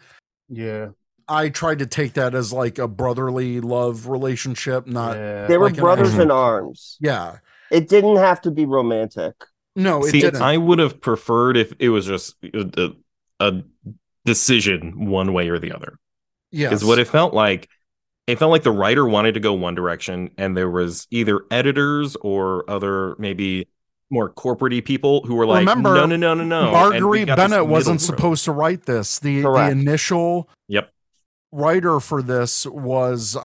Yeah. 0.47 0.89
I 1.27 1.49
tried 1.49 1.79
to 1.79 1.87
take 1.87 2.13
that 2.13 2.35
as 2.35 2.53
like 2.53 2.77
a 2.77 2.87
brotherly 2.87 3.59
love 3.59 4.07
relationship, 4.07 4.85
not 4.85 5.17
yeah. 5.17 5.47
they 5.47 5.57
were 5.57 5.65
like 5.65 5.77
an 5.77 5.81
brothers 5.81 6.09
action- 6.09 6.21
in 6.21 6.31
arms. 6.31 6.97
yeah. 7.01 7.37
It 7.71 7.87
didn't 7.89 8.17
have 8.17 8.39
to 8.41 8.51
be 8.51 8.65
romantic. 8.65 9.33
No, 9.75 10.05
it 10.05 10.11
See, 10.11 10.21
didn't. 10.21 10.41
I 10.41 10.55
would 10.55 10.79
have 10.79 11.01
preferred 11.01 11.57
if 11.57 11.73
it 11.79 11.89
was 11.89 12.05
just 12.05 12.35
a, 12.53 12.91
a 13.39 13.61
decision 14.25 15.07
one 15.07 15.33
way 15.33 15.49
or 15.49 15.59
the 15.59 15.71
other. 15.71 15.97
Yeah. 16.51 16.73
Is 16.73 16.83
what 16.85 16.99
it 16.99 17.07
felt 17.07 17.33
like. 17.33 17.69
It 18.27 18.39
felt 18.39 18.51
like 18.51 18.63
the 18.63 18.71
writer 18.71 19.05
wanted 19.05 19.33
to 19.35 19.39
go 19.39 19.53
one 19.53 19.75
direction, 19.75 20.31
and 20.37 20.57
there 20.57 20.69
was 20.69 21.05
either 21.11 21.41
editors 21.51 22.15
or 22.21 22.67
other 22.69 23.15
maybe 23.19 23.67
more 24.09 24.29
corporate 24.29 24.85
people 24.85 25.23
who 25.25 25.35
were 25.35 25.45
like, 25.45 25.59
Remember, 25.59 25.93
no, 25.93 26.05
no, 26.05 26.15
no, 26.15 26.33
no, 26.33 26.43
no. 26.43 26.63
And 26.63 26.71
Marguerite 26.71 27.27
Bennett 27.27 27.67
wasn't 27.67 28.01
middle 28.01 28.15
supposed 28.15 28.45
to 28.45 28.51
write 28.51 28.85
this. 28.85 29.19
The 29.19 29.41
the 29.41 29.69
initial 29.69 30.49
Yep, 30.67 30.91
writer 31.51 31.99
for 31.99 32.21
this 32.21 32.65
was 32.65 33.37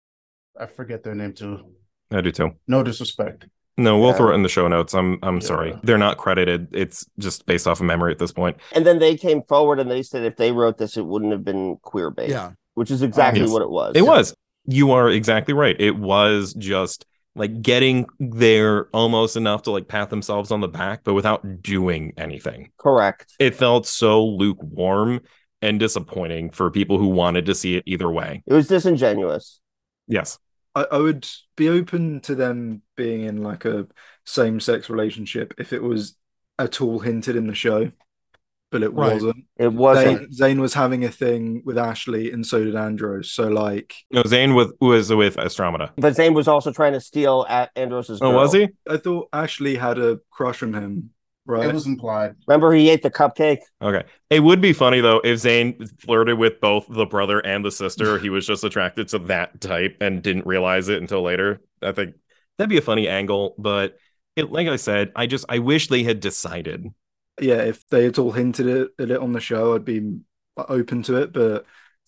I 0.59 0.67
forget 0.67 1.03
their 1.03 1.15
name 1.15 1.33
too. 1.33 1.65
I 2.11 2.21
do 2.21 2.31
too. 2.31 2.53
No 2.67 2.83
disrespect. 2.83 3.47
No, 3.79 3.99
we'll 3.99 4.11
Yeah. 4.11 4.17
throw 4.17 4.31
it 4.33 4.35
in 4.35 4.43
the 4.43 4.49
show 4.49 4.69
notes. 4.69 4.93
I'm 4.95 5.19
I'm 5.23 5.41
sorry. 5.41 5.75
They're 5.83 5.97
not 5.97 6.19
credited. 6.19 6.69
It's 6.73 7.07
just 7.19 7.47
based 7.47 7.67
off 7.67 7.81
of 7.81 7.87
memory 7.87 8.13
at 8.13 8.19
this 8.19 8.33
point. 8.33 8.57
And 8.75 8.85
then 8.85 8.99
they 8.99 9.17
came 9.17 9.43
forward 9.45 9.81
and 9.81 9.91
they 9.91 10.03
said 10.03 10.25
if 10.25 10.37
they 10.37 10.53
wrote 10.53 10.77
this, 10.79 10.97
it 10.97 11.07
wouldn't 11.07 11.33
have 11.33 11.45
been 11.45 11.77
queer 11.83 12.11
based. 12.11 12.33
yeah. 12.33 12.51
Which 12.75 12.91
is 12.91 13.03
exactly 13.03 13.41
Yes. 13.43 13.51
what 13.51 13.63
it 13.63 13.71
was. 13.71 13.93
It 13.97 14.03
was. 14.07 14.35
You 14.67 14.91
are 14.93 15.09
exactly 15.09 15.55
right. 15.55 15.75
It 15.81 15.97
was 15.97 16.53
just 16.55 17.07
like 17.35 17.63
getting 17.63 18.07
there 18.19 18.89
almost 18.93 19.37
enough 19.37 19.63
to 19.63 19.71
like 19.71 19.87
pat 19.89 20.11
themselves 20.11 20.51
on 20.51 20.61
the 20.61 20.69
back, 20.69 21.03
but 21.05 21.15
without 21.15 21.63
doing 21.63 22.13
anything. 22.17 22.71
Correct. 22.79 23.33
It 23.39 23.55
felt 23.55 23.87
so 23.87 24.25
lukewarm 24.27 25.21
and 25.63 25.79
disappointing 25.81 26.51
for 26.51 26.71
people 26.71 26.99
who 26.99 27.07
wanted 27.09 27.47
to 27.47 27.55
see 27.55 27.77
it 27.77 27.85
either 27.87 28.11
way. 28.11 28.43
It 28.47 28.53
was 28.55 28.67
disingenuous. 28.69 29.61
Yes. 30.09 30.39
I, 30.75 30.87
I 30.93 30.99
would 30.99 31.27
be 31.57 31.69
open 31.69 32.21
to 32.23 32.35
them 32.35 32.83
being 32.97 33.23
in 33.23 33.43
like 33.43 33.65
a 33.65 33.87
same 34.25 34.61
sex 34.61 34.91
relationship 34.91 35.55
if 35.59 35.73
it 35.73 35.83
was 35.83 36.17
at 36.59 36.81
all 36.81 36.99
hinted 36.99 37.37
in 37.37 37.47
the 37.47 37.55
show, 37.55 37.91
but 38.71 38.83
it 38.83 38.93
Right. 38.93 39.15
wasn't. 39.15 39.45
It 39.57 39.73
wasn't. 39.73 40.31
Zhane, 40.31 40.39
Zhane 40.39 40.61
was 40.61 40.75
having 40.75 41.05
a 41.05 41.11
thing 41.11 41.63
with 41.65 41.79
Ashley, 41.79 42.31
and 42.31 42.47
so 42.47 42.63
did 42.65 42.77
Andros. 42.77 43.31
So 43.33 43.49
like, 43.49 43.95
No, 44.11 44.23
Zhane 44.23 44.55
with 44.55 44.73
was 44.81 45.13
with 45.13 45.37
Astronema. 45.37 45.91
But 45.97 46.15
Zhane 46.15 46.35
was 46.35 46.49
also 46.49 46.73
trying 46.73 46.93
to 46.93 47.01
steal 47.01 47.47
at 47.49 47.71
Andros's. 47.77 48.21
Oh, 48.21 48.31
was 48.31 48.53
he? 48.53 48.69
I 48.89 48.97
thought 48.99 49.29
Ashley 49.33 49.77
had 49.77 49.99
a 49.99 50.21
crush 50.31 50.63
on 50.63 50.75
him, 50.75 51.11
right? 51.49 51.69
It 51.69 51.75
was 51.75 51.87
implied. 51.87 52.37
Remember, 52.47 52.73
he 52.73 52.91
ate 52.91 53.03
the 53.03 53.11
cupcake. 53.11 53.61
Okay. 53.83 54.05
It 54.31 54.41
would 54.41 54.61
be 54.61 54.73
funny 54.73 55.01
though 55.01 55.21
if 55.25 55.41
Zhane 55.41 55.89
flirted 56.01 56.39
with 56.39 56.61
both 56.61 56.87
the 56.89 57.07
brother 57.07 57.41
and 57.41 57.65
the 57.65 57.73
sister. 57.73 58.19
he 58.21 58.31
was 58.31 58.47
just 58.47 58.63
attracted 58.63 59.09
to 59.09 59.19
that 59.21 59.61
type 59.61 59.97
and 60.01 60.23
didn't 60.23 60.47
realize 60.47 60.89
it 60.89 61.01
until 61.01 61.23
later. 61.23 61.61
I 61.83 61.93
think 61.93 62.15
that'd 62.57 62.69
be 62.69 62.79
a 62.79 62.83
funny 62.83 63.09
angle, 63.09 63.55
but 63.59 63.97
it, 64.37 64.53
like 64.53 64.69
I 64.69 64.77
said, 64.77 65.11
I 65.17 65.27
just 65.27 65.47
I 65.49 65.59
wish 65.59 65.89
they 65.89 66.05
had 66.05 66.21
decided. 66.21 66.87
yeah, 67.41 67.63
if 67.63 67.89
they 67.89 68.05
had 68.05 68.19
all 68.19 68.33
hinted 68.33 68.67
it, 68.67 68.91
at 68.99 69.11
it 69.11 69.21
on 69.21 69.33
the 69.33 69.41
show, 69.41 69.75
I'd 69.75 69.85
be 69.85 70.19
open 70.57 71.03
to 71.05 71.17
it. 71.17 71.33
But 71.33 71.65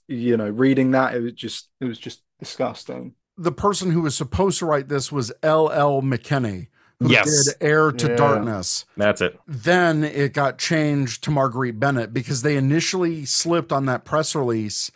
you 0.07 0.37
know, 0.37 0.49
reading 0.49 0.93
that, 0.93 1.15
it 1.15 1.21
was 1.21 1.33
just 1.33 1.71
it 1.81 1.87
was 1.87 1.99
just 1.99 2.23
disgusting. 2.39 3.15
The 3.37 3.53
person 3.53 3.91
who 3.91 4.03
was 4.03 4.15
supposed 4.15 4.59
to 4.59 4.67
write 4.67 4.89
this 4.89 5.11
was 5.11 5.33
L.L. 5.43 6.03
McKinney, 6.03 6.69
who 7.01 7.11
Yes. 7.11 7.47
did 7.47 7.55
Heir 7.61 7.91
to 7.93 8.09
Yeah. 8.09 8.17
Darkness. 8.17 8.85
That's 8.97 9.21
it. 9.21 9.39
Then 9.47 10.05
it 10.05 10.33
got 10.35 10.59
changed 10.59 11.25
to 11.25 11.31
Marguerite 11.31 11.81
Bennett 11.81 12.13
because 12.13 12.43
they 12.43 12.57
initially 12.57 13.25
slipped 13.25 13.73
on 13.73 13.87
that 13.87 14.05
press 14.05 14.35
release. 14.35 14.91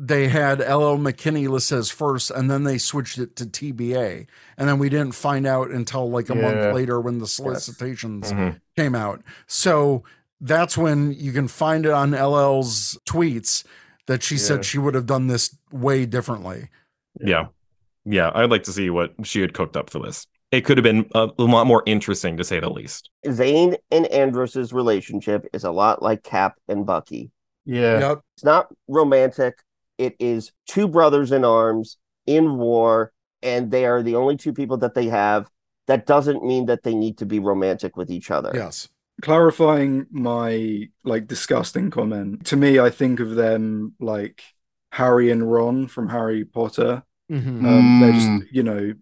They 0.00 0.28
had 0.28 0.60
L.L. 0.60 0.96
McKinney 0.98 1.48
listed 1.48 1.78
as 1.78 1.90
first, 1.90 2.30
and 2.30 2.48
then 2.50 2.62
they 2.64 2.78
switched 2.78 3.18
it 3.18 3.34
to 3.36 3.46
TBA. 3.46 4.26
And 4.56 4.68
then 4.68 4.78
we 4.78 4.88
didn't 4.88 5.14
find 5.14 5.44
out 5.46 5.70
until 5.70 6.08
like 6.08 6.30
a 6.30 6.36
Yeah. 6.36 6.42
month 6.42 6.74
later 6.74 7.00
when 7.00 7.18
the 7.18 7.26
solicitations 7.26 8.30
Mhm. 8.32 8.60
came 8.76 8.94
out. 8.94 9.22
So 9.48 10.04
that's 10.40 10.78
when 10.78 11.12
you 11.12 11.32
can 11.32 11.48
find 11.48 11.84
it 11.84 11.90
on 11.92 12.14
LL's 12.14 12.96
tweets 13.08 13.64
that 14.06 14.22
she 14.22 14.36
Yeah. 14.36 14.40
said 14.42 14.64
she 14.64 14.78
would 14.78 14.94
have 14.94 15.06
done 15.06 15.26
this 15.26 15.56
way 15.72 16.06
differently. 16.06 16.68
Yeah. 17.20 17.46
Yeah. 18.04 18.30
I'd 18.34 18.50
like 18.50 18.62
to 18.64 18.72
see 18.72 18.90
what 18.90 19.14
she 19.24 19.40
had 19.40 19.52
cooked 19.52 19.76
up 19.76 19.90
for 19.90 19.98
this. 19.98 20.26
It 20.50 20.62
could 20.62 20.78
have 20.78 20.84
been 20.84 21.08
a, 21.14 21.28
a 21.38 21.42
lot 21.42 21.66
more 21.66 21.82
interesting 21.84 22.36
to 22.38 22.44
say 22.44 22.58
the 22.58 22.70
least. 22.70 23.10
Zhane 23.26 23.76
and 23.90 24.06
Andros's 24.06 24.72
relationship 24.72 25.46
is 25.52 25.64
a 25.64 25.70
lot 25.70 26.02
like 26.02 26.22
Cap 26.22 26.54
and 26.68 26.86
Bucky. 26.86 27.30
Yeah. 27.66 28.00
Yep. 28.00 28.20
It's 28.36 28.44
not 28.44 28.68
romantic. 28.88 29.58
It 29.98 30.16
is 30.18 30.52
two 30.66 30.88
brothers 30.88 31.32
in 31.32 31.44
arms 31.44 31.98
in 32.26 32.56
war, 32.56 33.12
and 33.42 33.70
they 33.70 33.84
are 33.84 34.02
the 34.02 34.16
only 34.16 34.36
two 34.36 34.52
people 34.54 34.78
that 34.78 34.94
they 34.94 35.06
have. 35.08 35.48
That 35.86 36.06
doesn't 36.06 36.44
mean 36.44 36.66
that 36.66 36.82
they 36.82 36.94
need 36.94 37.18
to 37.18 37.26
be 37.26 37.40
romantic 37.40 37.96
with 37.96 38.10
each 38.10 38.30
other. 38.30 38.52
Yes. 38.54 38.88
Clarifying 39.20 40.06
my 40.10 40.88
like 41.04 41.26
disgusting 41.26 41.90
comment. 41.90 42.46
To 42.46 42.56
me, 42.56 42.78
I 42.78 42.88
think 42.90 43.20
of 43.20 43.34
them 43.34 43.94
like 43.98 44.42
Harry 44.92 45.30
and 45.30 45.50
Ron 45.50 45.88
from 45.88 46.08
Harry 46.08 46.44
Potter. 46.44 47.02
Mhm. 47.30 47.66
Um, 47.66 48.00
They're 48.00 48.12
Mm. 48.12 48.40
just 48.40 48.52
you 48.54 48.62
know 48.62 48.92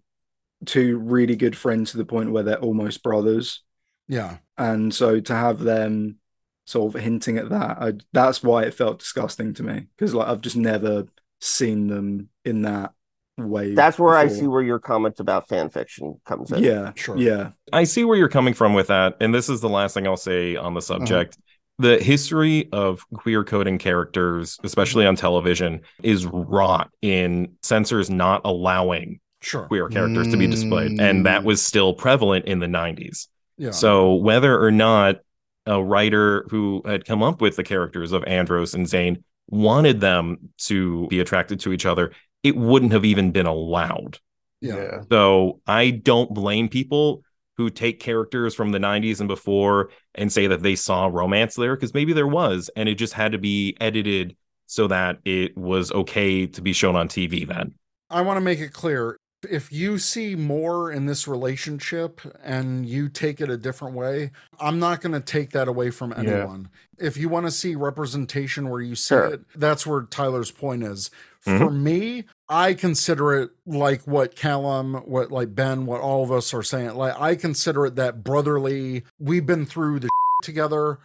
two 0.65 0.99
really 0.99 1.37
good 1.37 1.57
friends 1.57 1.91
to 1.91 1.97
the 1.97 2.05
point 2.05 2.33
where 2.33 2.43
they're 2.43 2.59
almost 2.59 3.03
brothers. 3.03 3.63
Yeah. 4.09 4.39
and 4.57 4.95
so 4.95 5.19
to 5.19 5.35
have 5.35 5.59
them 5.59 6.19
sort 6.65 6.95
of 6.95 7.01
hinting 7.01 7.39
at 7.39 7.49
that 7.51 7.79
I, 7.81 7.93
that's 8.13 8.41
why 8.41 8.63
it 8.63 8.75
felt 8.75 9.01
disgusting 9.01 9.53
to 9.55 9.65
me 9.65 9.87
because 9.97 10.15
like 10.15 10.29
i've 10.29 10.41
just 10.41 10.57
never 10.57 11.07
seen 11.41 11.89
them 11.89 12.29
in 12.45 12.63
that 12.63 12.93
way. 13.39 13.75
That's 13.75 13.99
where 13.99 14.17
I 14.17 14.29
see 14.29 14.47
where 14.47 14.63
your 14.63 14.79
comment 14.79 15.21
about 15.21 15.49
fan 15.49 15.69
fiction 15.69 16.21
comes 16.25 16.53
in. 16.53 16.63
Yeah, 16.63 16.93
Sure. 16.95 17.17
yeah, 17.17 17.51
I 17.73 17.85
see 17.85 18.05
where 18.05 18.17
you're 18.17 18.29
coming 18.29 18.55
from 18.55 18.75
with 18.75 18.89
that, 18.89 19.17
and 19.21 19.35
this 19.35 19.49
is 19.49 19.61
the 19.61 19.69
last 19.69 19.95
thing 19.95 20.07
I'll 20.07 20.17
say 20.17 20.57
on 20.57 20.75
the 20.75 20.79
uh-huh. 20.79 20.99
subject. 20.99 21.39
The 21.79 21.99
history 21.99 22.71
of 22.73 23.07
queer 23.13 23.45
coding 23.45 23.77
characters, 23.77 24.59
especially 24.65 25.05
on 25.05 25.15
television, 25.15 25.83
is 26.03 26.25
wrought 26.25 26.91
in 27.03 27.57
censors 27.63 28.09
not 28.09 28.41
allowing 28.47 29.21
Sure. 29.47 29.67
queer 29.67 29.89
characters 29.89 30.27
to 30.29 30.37
be 30.37 30.47
displayed, 30.49 31.01
and 31.01 31.25
that 31.25 31.43
Mm. 31.43 31.45
was 31.45 31.65
still 31.65 31.95
prevalent 31.95 32.47
in 32.47 32.59
the 32.59 32.67
90s. 32.67 33.29
Yeah. 33.59 33.71
So 33.71 34.15
whether 34.15 34.61
or 34.61 34.71
not 34.73 35.21
a 35.67 35.83
writer 35.83 36.47
who 36.51 36.83
had 36.85 37.05
come 37.05 37.23
up 37.23 37.41
with 37.41 37.55
the 37.57 37.63
characters 37.65 38.13
of 38.13 38.25
Andros 38.25 38.75
and 38.75 38.87
Zhane 38.87 39.23
wanted 39.49 40.01
them 40.01 40.37
to 40.67 41.07
be 41.09 41.21
attracted 41.21 41.61
to 41.61 41.73
each 41.73 41.87
other, 41.87 42.13
it 42.43 42.57
wouldn't 42.57 42.93
have 42.93 43.05
even 43.05 43.31
been 43.33 43.47
allowed. 43.47 44.19
yeah. 44.61 45.03
So 45.13 45.61
I 45.67 45.91
don't 45.91 46.33
blame 46.35 46.69
people 46.69 47.23
who 47.57 47.71
take 47.71 48.01
characters 48.01 48.55
from 48.55 48.73
the 48.73 48.79
90s 48.81 49.21
and 49.21 49.29
before 49.29 49.91
and 50.15 50.33
say 50.33 50.47
that 50.49 50.63
they 50.63 50.75
saw 50.75 51.07
romance 51.07 51.55
there 51.55 51.77
because 51.77 51.95
maybe 51.95 52.13
there 52.13 52.27
was 52.27 52.69
and 52.77 52.89
it 52.89 52.97
just 52.97 53.13
had 53.13 53.33
to 53.33 53.39
be 53.39 53.77
edited 53.81 54.37
so 54.67 54.89
that 54.89 55.19
it 55.25 55.57
was 55.57 55.93
okay 55.93 56.47
to 56.47 56.61
be 56.63 56.73
shown 56.73 56.97
on 56.97 57.07
TV 57.09 57.47
then. 57.47 57.75
I 58.11 58.21
want 58.23 58.37
to 58.37 58.41
make 58.41 58.59
it 58.61 58.73
clear 58.73 59.17
if 59.51 59.73
you 59.73 59.99
see 59.99 60.35
more 60.35 60.91
in 60.91 61.07
this 61.07 61.27
relationship 61.29 62.21
and 62.43 62.87
you 62.87 63.09
take 63.09 63.41
it 63.41 63.51
a 63.51 63.57
different 63.57 63.95
way, 63.95 64.31
I'm 64.61 64.79
not 64.79 65.01
going 65.01 65.13
to 65.13 65.21
take 65.21 65.51
that 65.51 65.69
away 65.69 65.91
from 65.91 66.11
Yeah. 66.11 66.19
anyone. 66.19 66.69
If 66.99 67.17
you 67.17 67.29
want 67.29 67.47
to 67.47 67.51
see 67.53 67.75
representation 67.75 68.69
where 68.69 68.81
you 68.81 68.95
see 68.95 69.15
Sure. 69.15 69.27
it, 69.27 69.41
that's 69.55 69.87
where 69.87 70.03
Tyler's 70.03 70.51
point 70.51 70.83
is. 70.83 71.11
Mhm. 71.47 71.59
For 71.59 71.71
me, 71.71 72.25
I 72.49 72.75
consider 72.75 73.35
it 73.35 73.51
like 73.67 74.03
what 74.03 74.35
Callum, 74.35 74.95
what 75.05 75.31
like 75.31 75.55
Ben, 75.55 75.87
what 75.87 76.01
all 76.01 76.25
of 76.25 76.33
us 76.33 76.53
are 76.55 76.63
saying. 76.63 76.95
Like 76.97 77.19
I 77.21 77.35
consider 77.37 77.87
it 77.87 77.95
that 77.97 78.25
brotherly. 78.25 79.05
We've 79.19 79.47
been 79.47 79.67
through 79.67 80.01
the 80.01 80.09
together. 80.43 80.99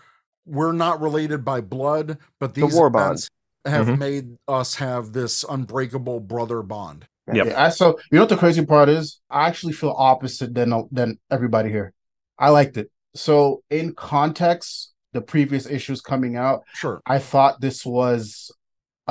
We're 0.46 0.72
not 0.72 1.00
related 1.00 1.46
by 1.46 1.62
blood, 1.62 2.18
but 2.40 2.56
The 2.56 2.62
these 2.66 2.74
war 2.74 2.90
bond. 2.90 3.04
events 3.06 3.30
have 3.66 3.86
Mhm. 3.88 3.98
made 4.00 4.36
us 4.48 4.76
have 4.76 5.14
this 5.14 5.46
unbreakable 5.48 6.20
brother 6.22 6.64
bond. 6.64 7.06
Yeah, 7.32 7.66
I, 7.66 7.70
so 7.70 8.00
you 8.12 8.16
know 8.16 8.24
what 8.24 8.30
the 8.30 8.38
crazy 8.38 8.66
part 8.66 8.90
is? 8.90 9.22
I 9.30 9.48
actually 9.48 9.74
feel 9.74 9.96
opposite 9.98 10.54
than 10.54 10.88
than 10.92 11.20
everybody 11.30 11.70
here. 11.70 11.94
I 12.38 12.50
liked 12.50 12.78
it. 12.78 12.92
So 13.16 13.64
in 13.70 13.94
context, 13.94 14.94
the 15.14 15.22
previous 15.22 15.66
issues 15.66 16.02
coming 16.02 16.36
out, 16.36 16.64
Sure. 16.74 17.02
I 17.06 17.20
thought 17.20 17.62
this 17.62 17.86
was 17.86 18.52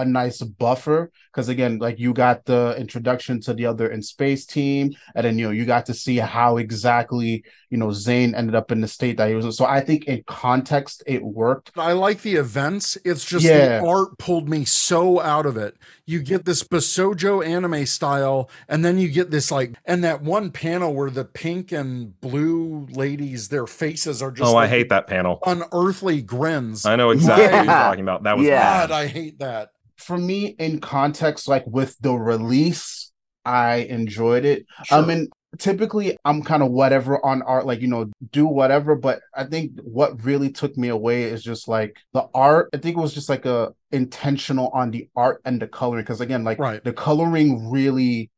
a 0.01 0.05
nice 0.05 0.41
buffer 0.43 1.11
because 1.31 1.49
again, 1.49 1.79
like 1.79 1.99
you 1.99 2.13
got 2.13 2.45
the 2.45 2.75
introduction 2.79 3.41
to 3.43 3.55
the 3.55 3.67
other 3.67 3.89
in 3.91 4.03
space 4.03 4.45
team, 4.47 4.93
and 5.15 5.25
then 5.25 5.39
you 5.39 5.47
know 5.47 5.53
you 5.53 5.65
got 5.65 5.87
to 5.87 5.95
see 5.95 6.17
how 6.17 6.57
exactly 6.57 7.45
you 7.71 7.79
know 7.79 7.89
Zhane 7.89 8.35
ended 8.35 8.55
up 8.55 8.73
in 8.73 8.81
the 8.81 8.89
state 8.89 9.17
that 9.19 9.29
he 9.29 9.35
was. 9.35 9.45
in. 9.45 9.53
So 9.53 9.65
I 9.65 9.81
think 9.81 10.05
in 10.07 10.23
context 10.27 11.03
it 11.07 11.23
worked. 11.23 11.71
I 11.77 11.93
like 11.93 12.23
the 12.23 12.35
events. 12.37 12.97
It's 13.05 13.25
just 13.25 13.45
Yeah. 13.45 13.81
the 13.81 13.87
art 13.87 14.19
pulled 14.19 14.49
me 14.49 14.65
so 14.65 15.21
out 15.21 15.47
of 15.47 15.57
it. 15.57 15.77
You 16.05 16.21
get 16.21 16.45
this 16.45 16.65
Basojo 16.65 17.47
anime 17.47 17.87
style, 17.87 18.51
and 18.69 18.85
then 18.85 18.99
you 18.99 19.09
get 19.09 19.31
this 19.31 19.51
like, 19.53 19.77
and 19.85 20.03
that 20.03 20.23
one 20.23 20.51
panel 20.51 20.93
where 20.95 21.11
the 21.11 21.25
pink 21.25 21.71
and 21.71 22.21
blue 22.21 22.87
ladies, 22.91 23.49
their 23.49 23.67
faces 23.69 24.21
are 24.21 24.33
just. 24.33 24.51
oh, 24.53 24.57
I 24.57 24.67
hate 24.67 24.89
that 24.89 25.07
panel. 25.07 25.39
Unearthly 25.47 26.23
grins. 26.23 26.85
I 26.87 26.97
know 26.97 27.11
exactly 27.11 27.45
what 27.45 27.65
you're 27.65 27.75
talking 27.75 28.03
about. 28.05 28.25
That 28.25 28.37
was 28.37 28.47
Yeah. 28.47 28.87
God, 28.89 28.91
I 28.91 29.07
hate 29.07 29.39
that. 29.39 29.71
For 30.01 30.19
me, 30.19 30.47
in 30.59 30.81
context, 30.81 31.49
like 31.49 31.65
with 31.67 31.97
the 32.01 32.13
release, 32.15 33.13
I 33.45 33.77
enjoyed 33.77 34.45
it. 34.45 34.67
Sure. 34.85 34.99
I 34.99 35.07
mean, 35.07 35.29
typically 35.59 36.17
I'm 36.25 36.43
kind 36.43 36.63
of 36.63 36.71
whatever 36.71 37.25
on 37.25 37.43
art, 37.43 37.67
like, 37.67 37.81
you 37.81 37.89
know, 37.89 38.11
do 38.33 38.47
whatever. 38.47 38.95
But 38.95 39.21
I 39.35 39.45
think 39.45 39.73
what 39.83 40.25
really 40.25 40.51
took 40.51 40.77
me 40.77 40.89
away 40.89 41.25
is 41.25 41.43
just 41.43 41.69
like 41.69 41.97
the 42.13 42.29
art. 42.35 42.71
I 42.73 42.79
think 42.79 42.97
it 42.97 43.01
was 43.01 43.15
just 43.15 43.29
like 43.29 43.47
a 43.47 43.73
intentional 43.93 44.69
on 44.69 44.91
the 44.91 45.09
art 45.17 45.41
and 45.45 45.61
the 45.61 45.67
coloring. 45.67 46.05
Cause 46.05 46.21
again, 46.21 46.45
like 46.45 46.59
Right. 46.59 46.83
the 46.83 46.93
coloring 46.93 47.71
really 47.71 48.31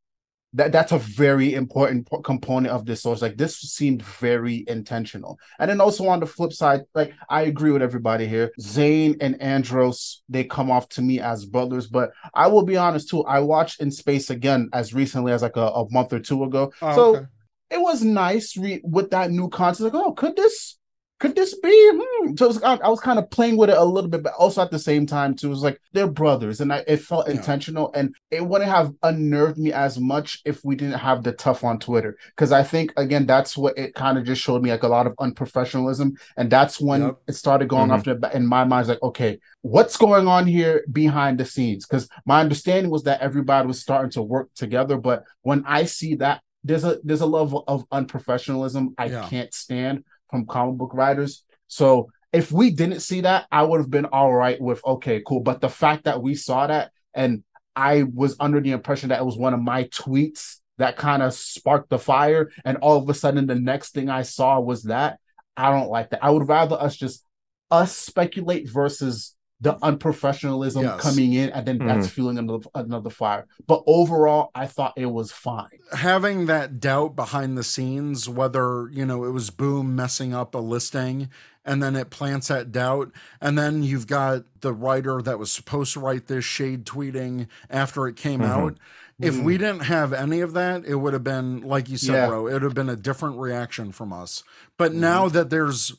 that 0.55 0.73
that's 0.73 0.93
a 0.93 0.99
very 0.99 1.55
important 1.55 2.09
component 2.25 2.73
of 2.73 2.85
this 2.85 3.03
source. 3.03 3.23
Like 3.23 3.37
this 3.37 3.57
seemed 3.59 4.03
very 4.03 4.65
intentional. 4.69 5.39
And 5.59 5.71
then 5.71 5.81
also 5.81 6.07
on 6.09 6.21
the 6.21 6.27
flip 6.27 6.53
side, 6.53 6.83
like 6.95 7.15
I 7.29 7.43
agree 7.43 7.71
with 7.71 7.83
everybody 7.83 8.27
here. 8.27 8.53
Zhane 8.61 9.17
and 9.21 9.41
Andros, 9.41 10.23
they 10.29 10.45
come 10.45 10.71
off 10.71 10.89
to 10.91 11.03
me 11.03 11.21
as 11.21 11.47
brothers, 11.47 11.87
but 11.87 12.13
I 12.35 12.49
will 12.49 12.65
be 12.65 12.77
honest 12.77 13.09
too. 13.09 13.25
I 13.25 13.41
watched 13.41 13.81
In 13.81 13.91
Space 13.91 14.31
again 14.31 14.69
as 14.73 14.93
recently 14.93 15.33
as 15.33 15.43
like 15.43 15.57
a, 15.57 15.69
a 15.69 15.91
month 15.91 16.13
or 16.13 16.21
two 16.21 16.45
ago. 16.45 16.73
Oh, 16.83 16.95
so 16.95 17.17
okay. 17.17 17.27
it 17.71 17.81
was 17.81 18.03
nice 18.03 18.57
re- 18.57 18.83
with 18.85 19.11
that 19.11 19.31
new 19.31 19.49
concept. 19.49 19.95
Like, 19.95 20.05
oh, 20.05 20.13
could 20.13 20.37
this 20.37 20.77
could 21.23 21.37
this 21.37 21.55
be? 21.61 21.91
Hmm. 21.95 22.37
So 22.37 22.47
it 22.47 22.49
was, 22.49 22.63
I, 22.65 22.75
I 22.77 22.89
was 22.89 23.01
kind 23.01 23.19
of 23.21 23.31
playing 23.31 23.57
with 23.57 23.71
it 23.71 23.77
a 23.79 23.85
little 23.85 24.11
bit, 24.11 24.25
but 24.25 24.33
also 24.35 24.61
at 24.61 24.73
the 24.73 24.79
same 24.79 25.07
time 25.07 25.35
too, 25.37 25.47
it 25.47 25.51
was 25.51 25.63
like 25.63 25.81
they're 25.93 26.09
brothers, 26.09 26.61
and 26.61 26.73
I, 26.73 26.83
it 26.89 26.97
felt 26.99 27.29
Yeah. 27.29 27.35
intentional, 27.37 27.93
and 27.95 28.15
it 28.33 28.45
wouldn't 28.45 28.69
have 28.71 28.93
unnerved 29.05 29.57
me 29.57 29.73
as 29.73 29.99
much 30.01 30.41
if 30.45 30.65
we 30.65 30.75
didn't 30.75 30.99
have 30.99 31.23
the 31.23 31.31
tough 31.33 31.63
on 31.63 31.79
Twitter, 31.79 32.17
because 32.35 32.51
I 32.51 32.65
think 32.65 32.93
again 32.97 33.25
that's 33.25 33.57
what 33.57 33.79
it 33.79 33.95
kind 33.95 34.19
of 34.19 34.25
just 34.25 34.43
showed 34.43 34.63
me 34.63 34.71
like 34.71 34.83
a 34.83 34.89
lot 34.89 35.07
of 35.07 35.15
unprofessionalism, 35.17 36.13
and 36.37 36.51
that's 36.51 36.81
when 36.81 37.03
Yep. 37.03 37.17
it 37.29 37.33
started 37.35 37.69
going 37.69 37.91
Mhm. 37.91 38.25
off 38.25 38.35
in 38.35 38.47
my 38.47 38.65
mind. 38.65 38.89
Like, 38.89 39.03
okay, 39.03 39.39
what's 39.61 39.97
going 39.97 40.27
on 40.27 40.47
here 40.47 40.85
behind 40.91 41.39
the 41.39 41.45
scenes? 41.45 41.87
Because 41.87 42.09
my 42.27 42.41
understanding 42.41 42.91
was 42.91 43.05
that 43.05 43.21
everybody 43.21 43.69
was 43.69 43.81
starting 43.81 44.11
to 44.13 44.23
work 44.23 44.49
together, 44.57 44.97
but 44.97 45.23
when 45.43 45.63
I 45.67 45.85
see 45.85 46.17
that 46.17 46.41
there's 46.65 46.85
a 46.85 46.99
there's 47.05 47.21
a 47.23 47.27
level 47.27 47.65
of 47.67 47.89
unprofessionalism 47.91 48.95
I 48.99 49.07
Yeah. 49.07 49.29
can't 49.29 49.53
stand 49.53 50.05
from 50.33 50.47
comic 50.47 50.77
book 50.77 50.95
writers. 50.95 51.45
So 51.69 52.11
if 52.33 52.51
we 52.51 52.71
didn't 52.71 53.01
see 53.01 53.21
that, 53.21 53.47
I 53.53 53.63
would 53.63 53.79
have 53.79 53.91
been 53.91 54.07
all 54.07 54.35
right 54.35 54.61
with 54.61 54.85
okay, 54.85 55.23
cool. 55.25 55.41
But 55.41 55.61
the 55.61 55.69
fact 55.69 56.05
that 56.05 56.21
we 56.21 56.35
saw 56.35 56.67
that 56.67 56.91
and 57.15 57.45
I 57.77 58.03
was 58.03 58.37
under 58.41 58.61
the 58.61 58.73
impression 58.73 59.11
that 59.11 59.21
it 59.21 59.25
was 59.25 59.37
one 59.37 59.55
of 59.55 59.61
my 59.61 59.85
tweets 59.85 60.57
that 60.79 60.97
kind 60.97 61.23
of 61.23 61.33
sparked 61.35 61.91
the 61.91 61.99
fire, 61.99 62.51
and 62.65 62.79
all 62.79 62.99
of 62.99 63.09
a 63.09 63.15
sudden 63.15 63.47
the 63.47 63.55
next 63.55 63.93
thing 63.93 64.09
I 64.09 64.23
saw 64.23 64.59
was 64.59 64.85
that. 64.85 65.21
I 65.57 65.71
don't 65.71 65.91
like 65.91 66.11
that. 66.11 66.25
I 66.25 66.31
would 66.31 66.49
rather 66.49 66.77
us 66.77 66.97
just 66.97 67.25
us 67.71 67.97
speculate 67.97 68.69
versus 68.69 69.35
the 69.63 69.75
unprofessionalism 69.77 70.83
Yes. 70.83 71.01
coming 71.01 71.33
in 71.33 71.51
and 71.51 71.67
then 71.67 71.79
that's 71.79 72.07
mm-hmm. 72.07 72.15
fueling 72.15 72.39
another 72.39 72.69
another 72.75 73.11
fire. 73.11 73.47
But 73.67 73.85
overall, 73.87 74.51
I 74.55 74.67
thought 74.67 74.93
it 74.97 75.07
was 75.07 75.31
fine. 75.33 75.69
having 75.93 76.47
that 76.47 76.81
doubt 76.81 77.15
behind 77.17 77.57
the 77.57 77.63
scenes 77.65 78.29
whether 78.29 78.89
you 78.93 79.07
know 79.07 79.25
it 79.25 79.31
was 79.31 79.51
boom 79.51 79.95
messing 79.97 80.35
up 80.35 80.55
a 80.55 80.59
listing 80.59 81.29
and 81.65 81.81
then 81.83 81.95
it 81.95 82.11
plants 82.11 82.49
that 82.49 82.73
doubt 82.73 83.13
and 83.41 83.57
then 83.57 83.83
you've 83.85 84.07
got 84.09 84.43
the 84.63 84.73
writer 84.73 85.23
that 85.23 85.39
was 85.39 85.53
supposed 85.53 85.93
to 85.93 86.01
write 86.01 86.27
this 86.27 86.45
shade 86.45 86.85
tweeting 86.85 87.47
after 87.71 88.09
it 88.09 88.17
came 88.17 88.41
Mhm. 88.41 88.49
out 88.49 88.79
if 89.21 89.39
we 89.39 89.55
mm. 89.55 89.59
didn't 89.59 89.85
have 89.85 90.13
any 90.13 90.41
of 90.41 90.55
that 90.55 90.85
it 90.85 90.97
would 90.97 91.13
have 91.13 91.23
been 91.23 91.61
like 91.61 91.89
you 91.89 91.97
said 91.99 92.15
Yeah. 92.15 92.29
bro 92.29 92.47
it 92.49 92.55
would 92.55 92.63
have 92.63 92.75
been 92.75 92.89
a 92.89 92.97
different 92.97 93.39
reaction 93.39 93.93
from 93.93 94.13
us 94.13 94.43
but 94.77 94.91
mm-hmm. 94.91 95.01
now 95.01 95.29
that 95.29 95.51
there's 95.51 95.95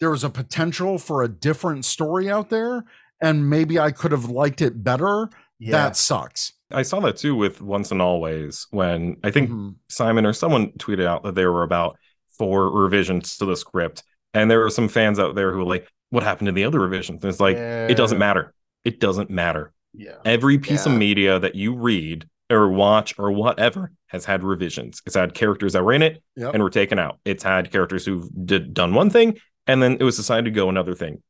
there's 0.00 0.24
a 0.24 0.30
potential 0.30 0.98
for 0.98 1.22
a 1.22 1.28
different 1.28 1.84
story 1.84 2.28
out 2.30 2.50
there 2.50 2.84
and 3.24 3.48
maybe 3.50 3.78
i 3.78 3.90
could 3.90 4.12
have 4.12 4.26
liked 4.26 4.60
it 4.62 4.82
better 4.84 5.28
Yeah. 5.58 5.72
that 5.72 5.96
sucks 5.96 6.52
I 6.70 6.82
saw 6.82 6.98
that 7.00 7.16
too 7.18 7.36
with 7.36 7.60
Once 7.60 7.92
and 7.92 8.02
Always 8.02 8.66
when 8.72 9.18
I 9.22 9.30
think 9.30 9.48
Mhm. 9.50 9.74
Simon 9.88 10.26
or 10.26 10.32
someone 10.32 10.72
tweeted 10.72 11.06
out 11.06 11.22
that 11.22 11.36
there 11.36 11.52
were 11.52 11.62
about 11.62 11.96
four 12.36 12.68
revisions 12.68 13.36
to 13.38 13.44
the 13.44 13.54
script. 13.54 14.02
And 14.32 14.50
there 14.50 14.58
were 14.58 14.70
some 14.70 14.88
fans 14.88 15.20
out 15.20 15.36
there 15.36 15.52
who 15.52 15.58
were 15.58 15.64
like, 15.74 15.86
what 16.10 16.24
happened 16.24 16.46
to 16.46 16.52
the 16.52 16.64
other 16.64 16.80
revisions? 16.80 17.22
And 17.22 17.30
it's 17.30 17.38
like, 17.38 17.56
it 17.56 17.96
doesn't 17.96 18.18
matter. 18.18 18.54
It 18.84 18.98
doesn't 18.98 19.30
matter. 19.30 19.72
Yeah. 19.92 20.16
Every 20.24 20.58
piece 20.58 20.84
Yeah. 20.84 20.92
of 20.92 20.98
media 20.98 21.38
that 21.38 21.54
you 21.54 21.76
read 21.76 22.26
or 22.50 22.68
watch 22.70 23.14
or 23.18 23.30
whatever 23.30 23.92
has 24.08 24.24
had 24.24 24.42
revisions. 24.42 25.00
It's 25.06 25.14
had 25.14 25.32
characters 25.34 25.74
that 25.74 25.84
were 25.84 25.92
in 25.92 26.02
it 26.02 26.24
Yep. 26.34 26.54
and 26.54 26.62
were 26.62 26.70
taken 26.70 26.98
out. 26.98 27.20
It's 27.24 27.44
had 27.44 27.70
characters 27.70 28.04
who've 28.04 28.28
did, 28.46 28.74
done 28.74 28.94
one 28.94 29.10
thing 29.10 29.38
and 29.68 29.80
then 29.80 29.98
it 30.00 30.02
was 30.02 30.16
decided 30.16 30.46
to 30.46 30.50
go 30.50 30.68
another 30.68 30.94
thing. 30.94 31.22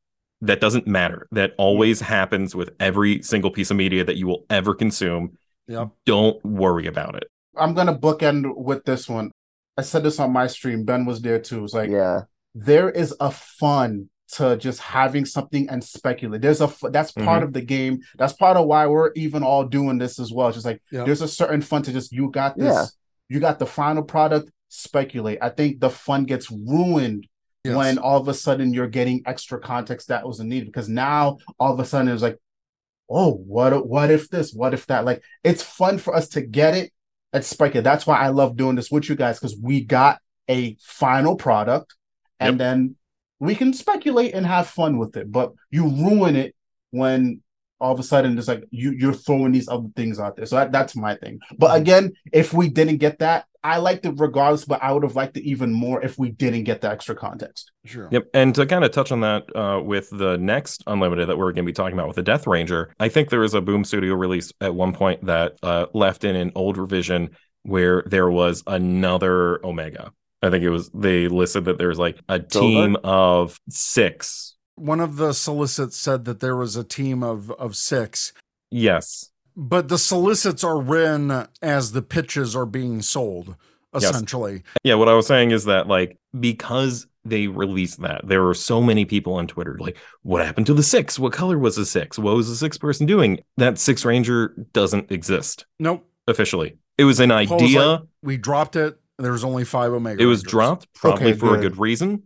That 0.47 0.61
doesn't 0.61 0.87
matter. 0.87 1.27
That 1.33 1.55
always 1.59 2.01
mm-hmm. 2.01 2.13
happens 2.13 2.55
with 2.55 2.71
every 2.81 3.23
single 3.23 3.51
piece 3.51 3.71
of 3.71 3.77
media 3.77 4.05
that 4.05 4.17
you 4.17 4.27
will 4.27 4.45
ever 4.51 4.75
consume. 4.75 5.39
Yep. 5.69 5.89
Don't 6.05 6.45
worry 6.45 6.87
about 6.87 7.17
it. 7.17 7.25
I'm 7.57 7.75
gonna 7.75 7.97
bookend 7.97 8.57
with 8.57 8.85
this 8.85 9.09
one. 9.09 9.31
I 9.77 9.83
said 9.83 10.03
this 10.03 10.21
on 10.21 10.33
my 10.33 10.47
stream. 10.47 10.85
Ben 10.85 11.05
was 11.05 11.21
there 11.21 11.39
too. 11.39 11.65
It's 11.65 11.75
like 11.75 11.91
yeah. 11.91 12.23
there 12.55 12.91
is 12.91 13.15
a 13.21 13.31
fun 13.31 14.11
to 14.33 14.57
just 14.57 14.81
having 14.81 15.25
something 15.25 15.69
and 15.69 15.83
speculate. 15.83 16.43
There's 16.43 16.61
a 16.61 16.65
f- 16.65 16.83
that's 16.91 17.13
part 17.13 17.39
mm-hmm. 17.39 17.45
of 17.45 17.53
the 17.53 17.63
game. 17.63 18.01
That's 18.17 18.33
part 18.33 18.57
of 18.57 18.67
why 18.67 18.87
we're 18.87 19.13
even 19.15 19.43
all 19.43 19.65
doing 19.65 19.99
this 19.99 20.19
as 20.19 20.33
well. 20.33 20.49
It's 20.49 20.57
just 20.57 20.67
like 20.67 20.83
Yep. 20.91 21.07
there's 21.07 21.23
a 21.23 21.29
certain 21.29 21.63
fun 21.63 21.83
to 21.83 21.93
just 21.93 22.13
you 22.13 22.31
got 22.31 22.57
this. 22.57 22.75
Yeah. 22.75 22.87
You 23.29 23.41
got 23.41 23.59
the 23.59 23.67
final 23.67 24.03
product. 24.03 24.51
Speculate. 24.69 25.39
I 25.41 25.51
think 25.51 25.81
the 25.81 25.91
fun 25.91 26.25
gets 26.25 26.51
ruined 26.51 27.27
Yes. 27.65 27.77
when 27.77 27.99
all 27.99 28.21
of 28.21 28.29
a 28.29 28.35
sudden 28.35 28.75
you're 28.75 28.89
getting 28.89 29.23
extra 29.25 29.59
context 29.59 30.09
that 30.09 30.27
wasn't 30.27 30.51
needed 30.51 30.67
because 30.67 30.89
now 30.89 31.39
all 31.59 31.73
of 31.73 31.81
a 31.81 31.85
sudden 31.85 32.09
it's 32.13 32.23
like 32.23 32.39
oh, 33.09 33.35
what 33.35 33.87
what 33.87 34.11
if 34.11 34.29
this? 34.29 34.53
What 34.53 34.75
if 34.75 34.87
that? 34.87 35.05
Like 35.05 35.23
it's 35.43 35.63
fun 35.63 35.99
for 35.99 36.15
us 36.15 36.29
to 36.31 36.41
get 36.41 36.75
it 36.77 36.93
at 37.33 37.45
Spiker. 37.45 37.81
That's 37.81 38.07
why 38.07 38.19
I 38.19 38.29
love 38.29 38.57
doing 38.57 38.77
this 38.77 38.91
with 38.91 39.09
you 39.09 39.17
guys 39.17 39.39
because 39.39 39.57
we 39.61 39.83
got 39.83 40.19
a 40.49 40.77
final 40.81 41.37
product 41.37 41.95
and 42.41 42.55
Yep. 42.55 42.59
then 42.59 42.97
we 43.41 43.55
can 43.55 43.73
speculate 43.73 44.35
and 44.35 44.47
have 44.47 44.69
fun 44.69 44.99
with 44.99 45.17
it. 45.17 45.31
But 45.31 45.53
you 45.71 45.89
ruin 45.89 46.37
it 46.37 46.55
when 46.91 47.43
all 47.81 47.93
of 47.93 48.01
a 48.01 48.05
sudden 48.05 48.39
it's 48.39 48.49
like 48.49 48.65
you 48.71 48.93
you're 48.93 49.13
throwing 49.13 49.53
these 49.53 49.69
other 49.69 49.89
things 49.97 50.19
out 50.19 50.37
there. 50.37 50.47
So 50.47 50.57
that, 50.57 50.73
that's 50.73 50.97
my 50.97 51.17
thing. 51.17 51.41
But 51.59 51.69
mm-hmm. 51.69 51.83
again, 51.83 52.13
if 52.33 52.53
we 52.53 52.69
didn't 52.69 52.99
get 52.99 53.19
that, 53.19 53.47
I 53.65 53.79
liked 53.79 54.05
it 54.05 54.15
regardless, 54.19 54.67
but 54.67 54.83
I 54.83 54.93
would 54.93 55.03
have 55.03 55.17
liked 55.17 55.39
it 55.39 55.45
even 55.45 55.73
more 55.73 56.05
if 56.05 56.19
we 56.19 56.31
didn't 56.31 56.65
get 56.65 56.83
the 56.83 56.91
extra 56.91 57.15
context. 57.15 57.73
Sure. 57.87 58.09
Yep. 58.13 58.29
And 58.35 58.55
to 58.55 58.67
kind 58.67 58.85
of 58.85 58.91
touch 58.91 59.11
on 59.11 59.21
that 59.21 59.45
uh, 59.57 59.81
with 59.83 60.11
the 60.11 60.37
next 60.37 60.85
Unlimited 60.87 61.31
that 61.31 61.39
we're 61.39 61.53
going 61.53 61.65
to 61.65 61.71
be 61.71 61.73
talking 61.73 61.95
about 61.95 62.07
with 62.07 62.17
the 62.17 62.23
Death 62.23 62.47
Ranger, 62.47 62.95
I 63.01 63.09
think 63.09 63.31
there 63.31 63.41
was 63.41 63.55
a 63.55 63.63
Boom 63.63 63.83
Studio 63.83 64.15
release 64.15 64.53
at 64.61 64.75
one 64.75 64.93
point 64.93 65.25
that 65.25 65.57
uh, 65.63 65.87
left 65.95 66.25
in 66.25 66.37
an 66.37 66.53
old 66.55 66.77
revision 66.77 67.31
where 67.63 68.03
there 68.07 68.31
was 68.31 68.63
another 68.67 69.65
Omega. 69.65 70.13
I 70.43 70.51
think 70.51 70.63
it 70.63 70.69
was, 70.69 70.91
they 70.91 71.29
listed 71.29 71.65
that 71.65 71.79
there 71.79 71.89
was 71.89 71.99
like 71.99 72.19
a 72.29 72.39
team 72.39 72.99
of 73.03 73.59
six. 73.71 74.57
One 74.77 75.01
of 75.01 75.17
the 75.17 75.33
solicits 75.33 75.97
said 75.97 76.27
that 76.27 76.41
there 76.41 76.57
was 76.57 76.77
a 76.77 76.85
team 76.85 77.23
of 77.23 77.51
of 77.53 77.77
six, 77.77 78.33
Yes. 78.75 79.31
But 79.57 79.89
the 79.89 79.99
solicits 79.99 80.65
are 80.65 80.81
written 80.81 81.47
as 81.63 81.93
the 81.93 82.03
pitches 82.03 82.55
are 82.57 82.67
being 82.67 83.03
sold, 83.03 83.57
Yes. 83.95 84.05
essentially. 84.05 84.63
Yeah. 84.83 84.95
What 84.95 85.09
I 85.09 85.15
was 85.15 85.27
saying 85.27 85.51
is 85.53 85.65
that, 85.67 85.87
like, 85.87 86.19
because 86.39 87.07
they 87.25 87.47
released 87.47 88.01
that, 88.03 88.27
there 88.27 88.43
were 88.43 88.55
so 88.55 88.81
many 88.83 89.05
people 89.05 89.35
on 89.35 89.47
Twitter 89.47 89.77
like, 89.79 89.97
what 90.23 90.45
happened 90.45 90.67
to 90.67 90.75
the 90.75 90.83
six? 90.83 91.19
What 91.19 91.33
color 91.33 91.59
was 91.59 91.77
the 91.77 91.87
six? 91.87 92.19
What 92.19 92.35
was 92.37 92.49
the 92.49 92.57
six 92.57 92.77
person 92.77 93.07
doing? 93.07 93.41
That 93.57 93.79
six 93.79 94.05
Ranger 94.05 94.55
doesn't 94.73 95.11
exist 95.13 95.65
Nope. 95.79 96.05
officially. 96.27 96.77
It 96.99 97.05
was 97.05 97.21
an 97.21 97.31
Paul's 97.31 97.63
idea. 97.63 97.87
like, 97.87 98.01
we 98.23 98.37
dropped 98.37 98.77
it. 98.77 98.99
There's 99.19 99.45
only 99.45 99.65
five 99.65 99.93
Omega. 99.93 100.23
it 100.23 100.27
was 100.27 100.41
Rangers. 100.41 100.51
dropped 100.51 100.93
probably 100.95 101.31
Okay, 101.31 101.39
for 101.39 101.55
a 101.55 101.61
good. 101.61 101.73
good 101.75 101.79
reason 101.81 102.25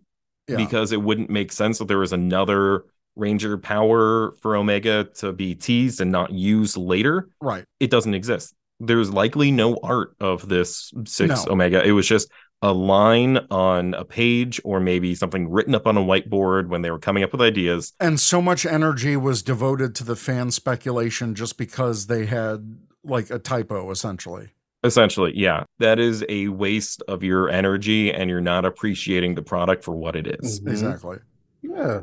Yeah. 0.49 0.57
because 0.57 0.91
it 0.93 1.03
wouldn't 1.03 1.29
make 1.31 1.53
sense 1.53 1.79
that 1.79 1.87
there 1.89 1.99
was 1.99 2.13
another 2.15 2.85
ranger 3.19 3.59
power 3.59 4.33
for 4.41 4.57
omega 4.57 5.05
to 5.17 5.33
be 5.33 5.55
teased 5.55 6.01
and 6.01 6.11
not 6.13 6.33
used 6.33 6.77
later 6.77 7.29
right. 7.41 7.65
it 7.81 7.91
doesn't 7.91 8.15
exist 8.15 8.55
there's 8.81 9.11
likely 9.13 9.51
no 9.51 9.77
art 9.83 10.15
of 10.21 10.49
this 10.49 10.93
six 11.05 11.45
No. 11.47 11.53
omega 11.53 11.85
it 11.85 11.93
was 11.93 12.07
just 12.07 12.31
a 12.63 12.73
line 12.73 13.39
on 13.51 13.95
a 13.95 14.05
page 14.05 14.61
or 14.65 14.81
maybe 14.81 15.15
something 15.15 15.49
written 15.49 15.75
up 15.75 15.87
on 15.87 15.97
a 15.97 16.01
whiteboard 16.01 16.69
when 16.69 16.83
they 16.83 16.91
were 16.91 16.99
coming 16.99 17.23
up 17.23 17.31
with 17.33 17.41
ideas 17.41 17.93
And 18.01 18.19
so 18.19 18.41
much 18.43 18.67
energy 18.67 19.17
was 19.17 19.43
devoted 19.43 19.95
to 19.97 20.05
the 20.05 20.17
fan 20.17 20.51
speculation 20.51 21.35
just 21.37 21.57
because 21.59 22.07
they 22.07 22.27
had 22.27 22.79
like 23.05 23.31
a 23.31 23.39
typo, 23.39 23.91
essentially. 23.93 24.51
essentially 24.85 25.33
yeah 25.37 25.65
that 25.79 25.99
is 26.01 26.25
a 26.29 26.49
waste 26.49 27.01
of 27.09 27.23
your 27.23 27.49
energy 27.49 28.13
and 28.13 28.29
you're 28.31 28.41
not 28.41 28.65
appreciating 28.65 29.35
the 29.37 29.43
product 29.43 29.83
for 29.85 29.95
what 29.97 30.15
it 30.17 30.27
is. 30.41 30.61
Mhm. 30.61 30.69
Exactly. 30.71 31.19
Yeah. 31.63 32.01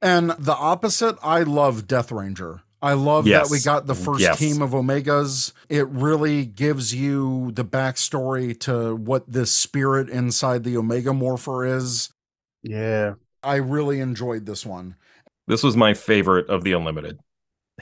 And 0.00 0.30
the 0.38 0.54
opposite, 0.54 1.16
I 1.22 1.42
love 1.42 1.86
Death 1.86 2.12
Ranger. 2.12 2.62
I 2.80 2.92
love 2.92 3.26
Yes. 3.26 3.48
that 3.48 3.52
we 3.52 3.60
got 3.60 3.86
the 3.86 3.94
first 3.94 4.20
Yes. 4.20 4.38
team 4.38 4.62
of 4.62 4.70
Omegas. 4.70 5.52
It 5.68 5.88
really 5.88 6.46
gives 6.46 6.94
you 6.94 7.50
the 7.52 7.64
backstory 7.64 8.58
to 8.60 8.94
what 8.94 9.24
this 9.30 9.52
spirit 9.52 10.08
inside 10.08 10.62
the 10.62 10.76
Omega 10.76 11.12
Morpher 11.12 11.64
is. 11.66 12.10
Yeah. 12.62 13.14
I 13.42 13.56
really 13.56 14.00
enjoyed 14.00 14.46
this 14.46 14.64
one. 14.66 14.94
this 15.48 15.62
was 15.62 15.74
my 15.78 15.94
favorite 15.94 16.46
of 16.50 16.62
the 16.62 16.72
unlimited 16.72 17.18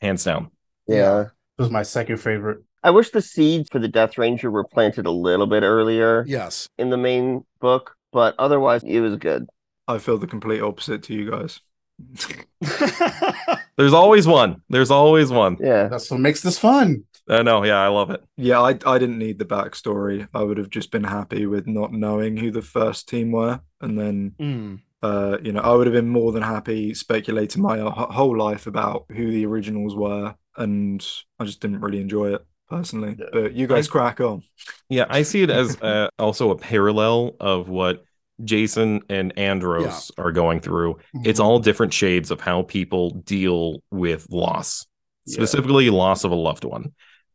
hands 0.01 0.23
down 0.23 0.53
Yeah. 0.87 1.23
It 1.23 1.63
was 1.63 1.69
my 1.71 1.83
second 1.83 2.19
favorite. 2.19 2.63
I 2.85 2.91
wish 2.91 3.11
the 3.11 3.21
seeds 3.21 3.69
for 3.69 3.81
the 3.81 3.89
Death 3.89 4.17
Ranger 4.17 4.53
were 4.53 4.63
planted 4.63 5.05
a 5.05 5.11
little 5.11 5.49
bit 5.49 5.65
earlier 5.65 6.25
Yes. 6.29 6.69
in 6.79 6.91
the 6.91 6.97
main 6.97 7.45
book, 7.61 7.97
but 8.13 8.37
otherwise 8.39 8.85
it 8.85 9.01
was 9.01 9.17
good. 9.17 9.49
I 9.89 9.99
feel 9.99 10.17
the 10.17 10.29
complete 10.29 10.61
opposite 10.63 11.03
to 11.05 11.15
you 11.15 11.29
guys. 11.29 11.61
there's 13.77 13.93
always 13.93 14.27
one 14.27 14.63
there's 14.69 14.91
always 14.91 15.31
one 15.31 15.57
Yeah. 15.61 15.89
That's 15.89 16.11
what 16.11 16.21
makes 16.21 16.43
this 16.43 16.59
fun. 16.59 17.05
I 17.29 17.43
know. 17.43 17.65
Yeah, 17.65 17.79
I 17.81 17.89
love 17.89 18.11
it. 18.11 18.23
Yeah, 18.37 18.61
I 18.61 18.79
I 18.87 18.99
didn't 18.99 19.19
need 19.19 19.39
the 19.41 19.45
backstory. 19.45 20.29
I 20.33 20.43
would 20.43 20.59
have 20.59 20.71
just 20.71 20.93
been 20.93 21.03
happy 21.05 21.47
with 21.47 21.67
not 21.67 21.93
knowing 21.93 22.37
who 22.37 22.53
the 22.53 22.63
first 22.63 23.09
team 23.09 23.33
were, 23.33 23.61
and 23.81 23.99
then 23.99 24.35
Mm. 24.41 24.81
uh, 25.03 25.39
you 25.43 25.51
know, 25.53 25.61
I 25.61 25.73
would 25.75 25.89
have 25.89 25.95
been 25.95 26.09
more 26.09 26.31
than 26.31 26.43
happy 26.45 26.95
speculating 26.95 27.63
my 27.63 27.79
whole 27.81 28.37
life 28.39 28.69
about 28.69 29.07
who 29.11 29.33
the 29.33 29.45
originals 29.45 29.97
were, 29.97 30.37
and 30.57 31.05
I 31.41 31.45
just 31.45 31.61
didn't 31.61 31.81
really 31.81 32.01
enjoy 32.01 32.33
it 32.35 32.47
personally. 32.69 33.17
Yeah. 33.19 33.27
But 33.33 33.55
you 33.55 33.67
guys 33.67 33.89
I- 33.89 33.91
crack 33.91 34.21
on. 34.21 34.43
Yeah, 34.89 35.07
I 35.09 35.23
see 35.23 35.43
it 35.43 35.51
as 35.51 35.77
uh, 35.83 36.09
also 36.21 36.51
a 36.51 36.57
parallel 36.57 37.35
of 37.41 37.69
what 37.69 38.05
Jason 38.45 39.01
and 39.09 39.37
Andros 39.39 40.11
are 40.19 40.33
going 40.33 40.61
through. 40.61 40.99
It's 41.25 41.41
all 41.41 41.59
different 41.59 41.93
shades 41.93 42.31
of 42.31 42.41
how 42.41 42.63
people 42.63 43.11
deal 43.11 43.83
with 43.91 44.29
loss, 44.31 44.87
Yeah. 45.27 45.35
specifically 45.35 45.91
loss 45.91 46.25
of 46.25 46.31
a 46.33 46.37
loved 46.37 46.65
one. 46.65 46.93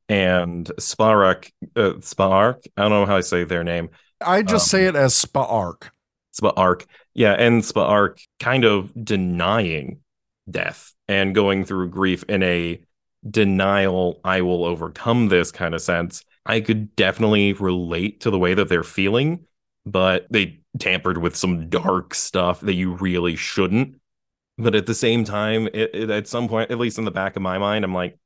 And 0.10 0.66
Sparak, 0.80 1.52
uh, 1.76 1.94
Spark, 2.02 2.62
I 2.78 2.82
don't 2.84 2.92
know 2.92 3.06
how 3.06 3.18
I 3.18 3.22
say 3.22 3.44
their 3.46 3.64
name. 3.64 3.90
I 4.20 4.42
just 4.44 4.66
Um, 4.74 4.80
say 4.80 4.86
it 4.86 4.96
as 4.96 5.16
Spark. 5.16 5.92
Spark, 6.32 6.86
yeah, 7.14 7.34
and 7.34 7.64
Spark 7.66 8.20
kind 8.40 8.64
of 8.64 8.92
denying 9.04 10.00
death 10.50 10.94
and 11.08 11.34
going 11.36 11.66
through 11.66 11.90
grief 11.90 12.24
in 12.30 12.44
a 12.44 12.82
denial, 13.30 14.20
I 14.24 14.42
will 14.42 14.66
overcome 14.66 15.28
this 15.30 15.52
kind 15.52 15.74
of 15.76 15.82
sense. 15.82 16.24
I 16.46 16.60
could 16.62 16.96
definitely 16.96 17.54
relate 17.54 18.22
to 18.22 18.32
the 18.32 18.40
way 18.40 18.54
that 18.54 18.68
they're 18.70 18.84
feeling, 18.84 19.46
but 19.86 20.26
they 20.32 20.61
tampered 20.80 21.18
with 21.18 21.36
some 21.36 21.70
dark 21.70 22.14
stuff 22.16 22.62
that 22.62 22.74
you 22.74 22.94
really 22.94 23.36
shouldn't. 23.36 24.00
But 24.58 24.76
at 24.76 24.86
the 24.86 24.96
same 24.96 25.24
time, 25.24 25.68
it, 25.74 25.92
it- 25.94 26.10
at 26.10 26.28
some 26.28 26.48
point, 26.48 26.72
at 26.72 26.78
least 26.80 26.98
in 26.98 27.06
the 27.06 27.12
back 27.12 27.36
of 27.36 27.42
my 27.42 27.58
mind, 27.58 27.84
I'm 27.86 27.94
like, 27.94 28.18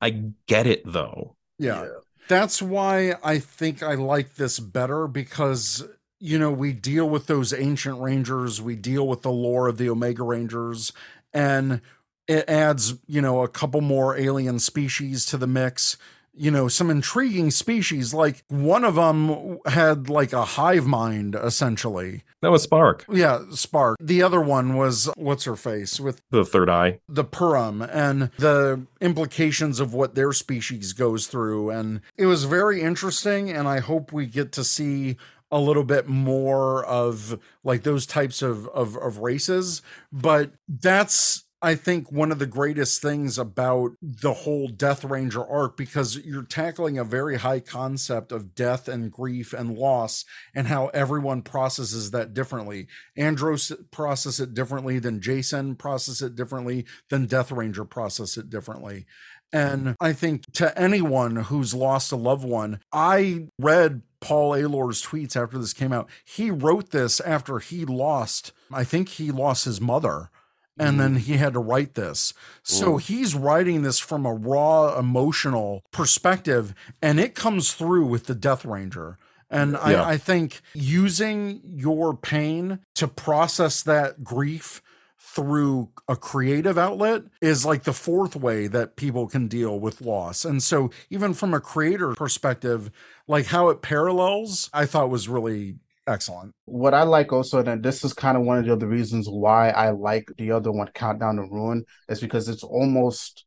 I 0.00 0.24
get 0.46 0.66
it 0.66 0.82
though. 0.84 1.36
Yeah. 1.58 1.86
That's 2.28 2.62
why 2.62 3.14
I 3.22 3.38
think 3.38 3.82
I 3.82 3.94
like 3.94 4.36
this 4.36 4.58
better 4.60 5.06
because, 5.06 5.84
you 6.20 6.38
know, 6.38 6.50
we 6.52 6.72
deal 6.72 7.08
with 7.08 7.26
those 7.26 7.52
ancient 7.52 8.00
rangers, 8.00 8.60
we 8.62 8.76
deal 8.76 9.06
with 9.06 9.22
the 9.22 9.30
lore 9.32 9.68
of 9.68 9.76
the 9.76 9.90
Omega 9.90 10.22
Rangers, 10.22 10.92
and 11.34 11.80
it 12.28 12.48
adds, 12.48 12.94
you 13.06 13.20
know, 13.20 13.42
a 13.42 13.48
couple 13.48 13.80
more 13.80 14.16
alien 14.16 14.58
species 14.60 15.26
to 15.26 15.36
the 15.36 15.48
mix. 15.48 15.96
You 16.34 16.50
know, 16.50 16.66
some 16.68 16.88
intriguing 16.90 17.50
species. 17.50 18.14
Like 18.14 18.42
one 18.48 18.84
of 18.84 18.94
them 18.94 19.58
had 19.66 20.08
like 20.08 20.32
a 20.32 20.44
hive 20.44 20.86
mind, 20.86 21.34
essentially. 21.34 22.22
That 22.40 22.50
was 22.50 22.62
Spark, 22.62 23.04
Yeah, 23.10 23.42
Spark. 23.50 23.98
The 24.00 24.22
other 24.22 24.40
one 24.40 24.74
was 24.76 25.08
what's 25.16 25.44
her 25.44 25.56
face 25.56 26.00
with 26.00 26.22
the 26.30 26.44
third 26.44 26.68
eye. 26.68 26.98
the 27.08 27.22
Purim 27.24 27.82
and 27.82 28.30
the 28.38 28.86
implications 29.00 29.78
of 29.78 29.94
what 29.94 30.14
their 30.14 30.32
species 30.32 30.92
goes 30.92 31.26
through. 31.26 31.70
And 31.70 32.00
it 32.16 32.26
was 32.26 32.44
very 32.44 32.80
interesting. 32.80 33.50
And 33.50 33.68
I 33.68 33.80
hope 33.80 34.12
we 34.12 34.26
get 34.26 34.52
to 34.52 34.64
see 34.64 35.16
a 35.52 35.60
little 35.60 35.84
bit 35.84 36.08
more 36.08 36.82
of 36.86 37.38
like 37.62 37.82
those 37.82 38.06
types 38.06 38.40
of, 38.40 38.66
of, 38.68 38.96
of 38.96 39.18
races. 39.18 39.82
But 40.10 40.52
that's, 40.66 41.41
I 41.62 41.76
think, 41.76 42.10
one 42.10 42.32
of 42.32 42.40
the 42.40 42.46
greatest 42.46 43.00
things 43.00 43.38
about 43.38 43.92
the 44.02 44.32
whole 44.32 44.66
Death 44.66 45.04
Ranger 45.04 45.44
arc 45.44 45.76
because 45.76 46.16
you're 46.18 46.42
tackling 46.42 46.98
a 46.98 47.04
very 47.04 47.38
high 47.38 47.60
concept 47.60 48.32
of 48.32 48.54
death 48.54 48.88
and 48.88 49.12
grief 49.12 49.52
and 49.52 49.78
loss 49.78 50.24
and 50.54 50.66
how 50.66 50.88
everyone 50.88 51.42
processes 51.42 52.10
that 52.10 52.34
differently. 52.34 52.88
Andros 53.16 53.70
process 53.92 54.40
it 54.40 54.54
differently 54.54 54.98
than 54.98 55.20
Jason 55.20 55.76
process 55.76 56.20
it 56.20 56.34
differently 56.34 56.84
than 57.10 57.26
Death 57.26 57.52
Ranger 57.52 57.84
process 57.84 58.36
it 58.36 58.50
differently. 58.50 59.06
And 59.52 59.96
I 60.00 60.14
think 60.14 60.50
to 60.54 60.76
anyone 60.76 61.36
who's 61.36 61.74
lost 61.74 62.10
a 62.10 62.16
loved 62.16 62.44
one, 62.44 62.80
I 62.90 63.48
read 63.58 64.02
Paul 64.20 64.54
Allor's 64.54 65.02
tweets 65.02 65.36
after 65.36 65.58
this 65.58 65.74
came 65.74 65.92
out. 65.92 66.08
He 66.24 66.50
wrote 66.50 66.90
this 66.90 67.20
after 67.20 67.58
he 67.58 67.84
lost, 67.84 68.52
I 68.72 68.82
think 68.82 69.10
he 69.10 69.30
lost 69.30 69.64
his 69.66 69.80
mother. 69.80 70.30
And 70.78 70.98
then 70.98 71.16
mm. 71.16 71.18
he 71.18 71.36
had 71.36 71.52
to 71.52 71.58
write 71.58 71.94
this. 71.94 72.32
So 72.62 72.96
he's 72.96 73.34
writing 73.34 73.82
this 73.82 73.98
from 73.98 74.24
a 74.24 74.32
raw 74.32 74.98
emotional 74.98 75.84
perspective, 75.90 76.74
and 77.02 77.20
it 77.20 77.34
comes 77.34 77.74
through 77.74 78.06
with 78.06 78.26
the 78.26 78.34
Death 78.34 78.64
Ranger. 78.64 79.18
And 79.50 79.72
Yeah. 79.72 80.02
I, 80.02 80.12
I 80.12 80.16
think 80.16 80.62
using 80.72 81.60
your 81.64 82.16
pain 82.16 82.80
to 82.94 83.06
process 83.06 83.82
that 83.82 84.24
grief 84.24 84.82
through 85.18 85.90
a 86.08 86.16
creative 86.16 86.76
outlet 86.76 87.22
is 87.40 87.64
like 87.64 87.84
the 87.84 87.92
fourth 87.92 88.34
way 88.34 88.66
that 88.66 88.96
people 88.96 89.26
can 89.28 89.48
deal 89.48 89.78
with 89.78 90.00
loss. 90.00 90.44
And 90.44 90.62
so, 90.62 90.90
even 91.10 91.32
from 91.32 91.54
a 91.54 91.60
creator 91.60 92.12
perspective, 92.14 92.90
like 93.28 93.46
how 93.46 93.68
it 93.68 93.82
parallels, 93.82 94.68
I 94.72 94.84
thought 94.84 95.10
was 95.10 95.28
really 95.28 95.76
excellent. 96.06 96.54
What 96.64 96.94
I 96.94 97.02
like 97.02 97.32
also, 97.32 97.64
and 97.64 97.82
this 97.82 98.04
is 98.04 98.12
kind 98.12 98.36
of 98.36 98.44
one 98.44 98.58
of 98.58 98.64
the 98.64 98.72
other 98.72 98.86
reasons 98.86 99.28
why 99.28 99.70
I 99.70 99.90
like 99.90 100.28
the 100.38 100.52
other 100.52 100.72
one, 100.72 100.88
Countdown 100.94 101.36
to 101.36 101.42
Ruin, 101.42 101.84
is 102.08 102.20
because 102.20 102.48
it's 102.48 102.62
almost 102.64 103.44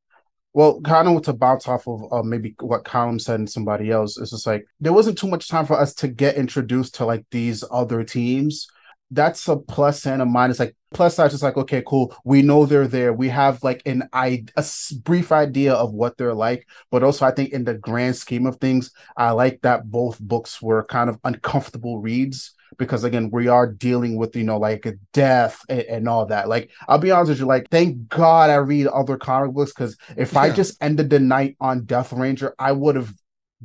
Well, 0.53 0.81
kind 0.81 1.07
of 1.09 1.23
to 1.23 1.33
bounce 1.33 1.67
off 1.67 1.87
of 1.87 2.03
uh, 2.11 2.23
maybe 2.23 2.55
what 2.61 2.85
Callum 2.85 3.19
said 3.19 3.39
and 3.41 3.49
somebody 3.49 3.91
else, 3.91 4.17
it's 4.19 4.31
just 4.31 4.47
like 4.47 4.65
there 4.81 4.93
wasn't 4.93 5.17
too 5.19 5.27
much 5.29 5.49
time 5.49 5.65
for 5.67 5.79
us 5.79 5.93
to 5.95 6.09
get 6.09 6.37
introduced 6.37 6.95
to 6.95 7.05
like 7.05 7.25
these 7.31 7.63
other 7.71 8.03
teams. 8.03 8.67
That's 9.15 9.47
a 9.47 9.55
plus 9.55 10.05
and 10.05 10.21
a 10.21 10.25
minus. 10.25 10.59
Like 10.59 10.75
plus 10.93 11.15
side, 11.15 11.31
just 11.31 11.43
like 11.43 11.57
okay, 11.57 11.83
cool. 11.85 12.15
We 12.23 12.41
know 12.41 12.65
they're 12.65 12.87
there. 12.87 13.13
We 13.13 13.29
have 13.29 13.63
like 13.63 13.81
an 13.85 14.09
I 14.13 14.45
a 14.55 14.65
brief 15.03 15.31
idea 15.31 15.73
of 15.73 15.93
what 15.93 16.17
they're 16.17 16.33
like, 16.33 16.67
but 16.91 17.03
also 17.03 17.25
I 17.25 17.31
think 17.31 17.51
in 17.51 17.63
the 17.63 17.73
grand 17.73 18.15
scheme 18.15 18.45
of 18.45 18.57
things, 18.57 18.91
I 19.17 19.31
like 19.31 19.61
that 19.61 19.89
both 19.89 20.19
books 20.19 20.61
were 20.61 20.83
kind 20.85 21.09
of 21.09 21.19
uncomfortable 21.23 21.99
reads 21.99 22.53
because 22.77 23.03
again 23.03 23.29
we 23.31 23.47
are 23.47 23.71
dealing 23.71 24.17
with 24.17 24.35
you 24.35 24.43
know 24.43 24.57
like 24.57 24.85
death 25.13 25.61
and, 25.69 25.81
and 25.81 26.09
all 26.09 26.25
that 26.25 26.49
like 26.49 26.69
i'll 26.87 26.97
be 26.97 27.11
honest 27.11 27.29
with 27.29 27.39
you 27.39 27.45
like 27.45 27.69
thank 27.69 28.09
god 28.09 28.49
i 28.49 28.55
read 28.55 28.87
other 28.87 29.17
comic 29.17 29.53
books 29.53 29.71
because 29.71 29.95
if 30.17 30.35
i 30.35 30.49
just 30.49 30.75
ended 30.83 31.09
the 31.09 31.19
night 31.19 31.55
on 31.61 31.85
death 31.85 32.11
ranger 32.11 32.53
i 32.59 32.71
would 32.71 32.95
have 32.95 33.13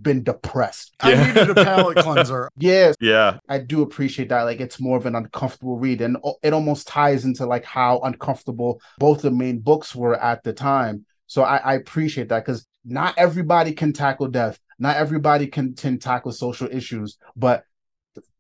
been 0.01 0.23
depressed. 0.23 0.94
I 1.01 1.27
needed 1.27 1.51
a 1.51 1.55
palate 1.55 1.99
cleanser. 1.99 2.51
yes. 2.57 2.97
Yeah. 3.01 3.39
i 3.49 3.59
do 3.59 3.83
appreciate 3.83 4.28
that. 4.28 4.43
Like 4.43 4.60
it's 4.60 4.81
more 4.81 4.97
of 4.97 5.07
an 5.07 5.15
uncomfortable 5.15 5.78
read 5.78 6.01
and 6.01 6.17
it 6.43 6.52
almost 6.52 6.89
ties 6.89 7.25
into 7.25 7.47
like 7.47 7.65
how 7.65 8.01
uncomfortable 8.01 8.81
both 8.99 9.23
the 9.23 9.31
main 9.31 9.59
books 9.59 9.94
were 9.94 10.17
at 10.17 10.43
the 10.43 10.52
time. 10.52 11.05
So 11.27 11.43
i, 11.43 11.57
I 11.59 11.75
appreciate 11.75 12.28
that 12.31 12.44
because 12.44 12.67
not 12.85 13.15
everybody 13.17 13.73
can 13.73 13.93
tackle 13.93 14.28
death. 14.28 14.59
Not 14.78 14.97
everybody 14.97 15.47
can, 15.47 15.75
can 15.75 15.99
tackle 15.99 16.33
social 16.33 16.69
issues. 16.70 17.19
But 17.36 17.65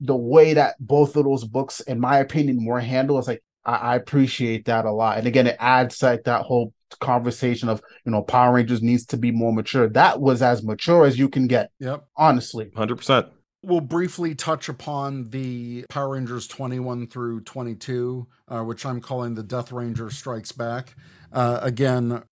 the 0.00 0.16
way 0.16 0.54
that 0.54 0.76
both 0.80 1.16
of 1.16 1.24
those 1.24 1.44
books, 1.44 1.80
in 1.80 2.00
my 2.00 2.18
opinion, 2.18 2.64
were 2.64 2.80
handled 2.80 3.20
is 3.20 3.28
like 3.28 3.42
I, 3.64 3.74
I 3.74 3.96
appreciate 3.96 4.64
that 4.66 4.86
a 4.86 4.90
lot. 4.90 5.18
And 5.18 5.26
again, 5.26 5.46
it 5.46 5.56
adds 5.58 6.02
like 6.02 6.24
that 6.24 6.42
whole 6.42 6.72
conversation 6.98 7.68
of 7.68 7.82
you 8.04 8.12
know 8.12 8.22
Power 8.22 8.54
Rangers 8.54 8.82
needs 8.82 9.04
to 9.06 9.16
be 9.16 9.30
more 9.30 9.52
mature. 9.52 9.88
That 9.88 10.20
was 10.20 10.42
as 10.42 10.62
mature 10.62 11.04
as 11.06 11.18
you 11.18 11.28
can 11.28 11.46
get, 11.46 11.70
Yep. 11.80 12.04
honestly. 12.16 12.70
100%. 12.76 13.28
We'll 13.62 13.80
briefly 13.82 14.34
touch 14.34 14.68
upon 14.70 15.30
the 15.30 15.84
Power 15.90 16.10
Rangers 16.10 16.46
21 16.46 17.08
through 17.08 17.40
22, 17.42 18.26
uh, 18.48 18.62
which 18.62 18.86
I'm 18.86 19.00
calling 19.02 19.34
the 19.34 19.42
Death 19.42 19.70
Ranger 19.70 20.08
Strikes 20.10 20.52
Back. 20.52 20.94
Uh, 21.30 21.58
again, 21.60 22.22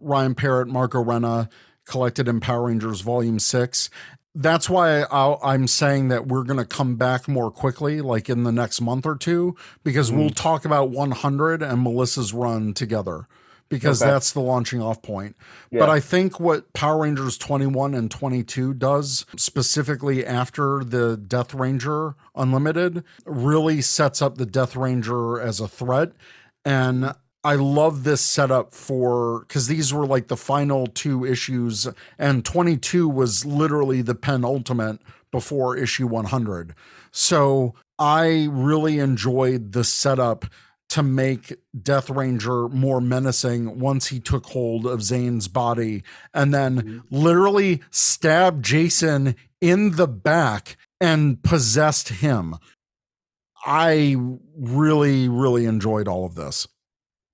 Ryan 0.00 0.34
Parrott, 0.34 0.68
Marco 0.68 1.04
Renna, 1.04 1.50
collected 1.86 2.28
in 2.28 2.40
Power 2.40 2.68
Rangers 2.68 3.02
Volume 3.02 3.38
6. 3.38 3.90
That's 4.34 4.70
why 4.70 5.02
I'll, 5.10 5.38
I'm 5.42 5.66
saying 5.66 6.08
that 6.08 6.28
we're 6.28 6.44
going 6.44 6.58
to 6.58 6.64
come 6.64 6.96
back 6.96 7.26
more 7.28 7.50
quickly, 7.50 8.00
like 8.00 8.30
in 8.30 8.44
the 8.44 8.52
next 8.52 8.80
month 8.80 9.04
or 9.04 9.16
two, 9.16 9.56
because 9.82 10.10
we'll 10.12 10.30
talk 10.30 10.64
about 10.64 10.88
100 10.90 11.62
and 11.62 11.82
Melissa's 11.82 12.32
run 12.32 12.72
together, 12.72 13.26
because 13.70 14.02
Okay. 14.02 14.10
that's 14.10 14.32
the 14.32 14.40
launching 14.40 14.82
off 14.82 15.00
point. 15.00 15.34
Yeah. 15.70 15.78
But 15.80 15.88
I 15.88 16.00
think 16.00 16.38
what 16.38 16.72
Power 16.74 17.02
Rangers 17.02 17.38
21 17.38 17.94
and 17.94 18.10
22 18.10 18.74
does, 18.74 19.24
specifically 19.36 20.26
after 20.26 20.84
the 20.84 21.16
Death 21.16 21.54
Ranger 21.54 22.16
Unlimited, 22.34 23.02
really 23.24 23.80
sets 23.80 24.20
up 24.20 24.36
the 24.36 24.44
Death 24.44 24.76
Ranger 24.76 25.40
as 25.40 25.60
a 25.60 25.68
threat. 25.68 26.12
And 26.64 27.14
I 27.42 27.54
love 27.54 28.04
this 28.04 28.20
setup 28.20 28.74
for 28.74 29.40
because 29.48 29.66
these 29.66 29.94
were 29.94 30.06
like 30.06 30.28
the 30.28 30.36
final 30.36 30.86
two 30.86 31.24
issues, 31.24 31.88
and 32.18 32.44
22 32.44 33.08
was 33.08 33.46
literally 33.46 34.02
the 34.02 34.14
penultimate 34.14 35.00
before 35.30 35.76
issue 35.76 36.06
100. 36.06 36.74
So 37.12 37.74
I 37.98 38.48
really 38.50 38.98
enjoyed 38.98 39.72
the 39.72 39.84
setup 39.84 40.44
to 40.90 41.02
make 41.02 41.54
Death 41.82 42.10
Ranger 42.10 42.68
more 42.68 43.00
menacing 43.00 43.78
once 43.78 44.08
he 44.08 44.20
took 44.20 44.46
hold 44.46 44.86
of 44.86 45.00
Zhane's 45.00 45.48
body 45.48 46.02
and 46.34 46.52
then 46.52 47.02
literally 47.10 47.80
stabbed 47.90 48.64
Jason 48.64 49.36
in 49.60 49.92
the 49.92 50.08
back 50.08 50.76
and 51.00 51.42
possessed 51.42 52.08
him. 52.08 52.56
I 53.64 54.16
really, 54.56 55.28
really 55.28 55.64
enjoyed 55.66 56.08
all 56.08 56.26
of 56.26 56.34
this. 56.34 56.66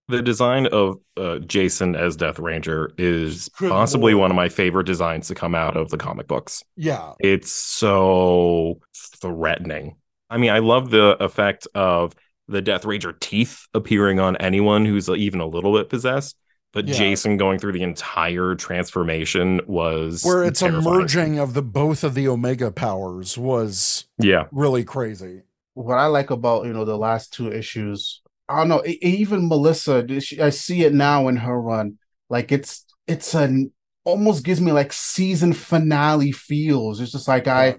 The 0.08 0.22
design 0.22 0.66
of 0.66 0.98
uh, 1.16 1.38
Jason 1.40 1.96
as 1.96 2.14
Death 2.14 2.38
Ranger 2.38 2.92
is 2.96 3.48
Good 3.58 3.70
possibly 3.70 4.12
lord. 4.12 4.22
one 4.22 4.30
of 4.30 4.36
my 4.36 4.48
favorite 4.48 4.86
designs 4.86 5.28
to 5.28 5.34
come 5.34 5.54
out 5.54 5.76
of 5.76 5.90
the 5.90 5.96
comic 5.96 6.28
books. 6.28 6.62
Yeah. 6.76 7.14
It's 7.18 7.50
so 7.50 8.80
threatening. 8.94 9.96
I 10.30 10.38
mean, 10.38 10.50
I 10.50 10.58
love 10.58 10.90
the 10.90 11.16
effect 11.22 11.66
of 11.74 12.14
the 12.48 12.62
Death 12.62 12.84
Ranger 12.84 13.12
teeth 13.12 13.66
appearing 13.74 14.20
on 14.20 14.36
anyone 14.36 14.84
who's 14.84 15.08
even 15.08 15.40
a 15.40 15.46
little 15.46 15.76
bit 15.76 15.88
possessed. 15.88 16.36
But 16.72 16.88
Yeah. 16.88 16.94
Jason 16.94 17.38
going 17.38 17.58
through 17.58 17.72
the 17.72 17.82
entire 17.82 18.54
transformation 18.54 19.60
was 19.66 20.22
Where 20.22 20.44
it's 20.44 20.62
a 20.62 20.70
merging 20.70 21.38
of 21.38 21.54
the 21.54 21.62
both 21.62 22.04
of 22.04 22.14
the 22.14 22.28
Omega 22.28 22.70
powers 22.70 23.38
was 23.38 24.04
Yeah, 24.18 24.44
really 24.52 24.84
crazy. 24.84 25.42
What 25.74 25.96
I 25.98 26.06
like 26.06 26.30
about 26.30 26.66
you 26.66 26.72
know 26.72 26.84
the 26.84 26.96
last 26.98 27.32
two 27.32 27.50
issues, 27.52 28.20
I 28.48 28.58
don't 28.58 28.68
know, 28.68 28.82
even 28.84 29.48
Melissa, 29.48 30.06
I 30.40 30.50
see 30.50 30.84
it 30.84 30.92
now 30.94 31.28
in 31.28 31.36
her 31.36 31.58
run. 31.60 31.98
Like 32.28 32.52
it's 32.52 32.84
it's 33.06 33.34
an 33.34 33.72
almost 34.04 34.44
gives 34.44 34.60
me 34.60 34.72
like 34.72 34.92
season 34.92 35.52
finale 35.52 36.32
feels. 36.32 37.00
It's 37.00 37.12
just 37.12 37.28
like 37.28 37.46
I 37.48 37.76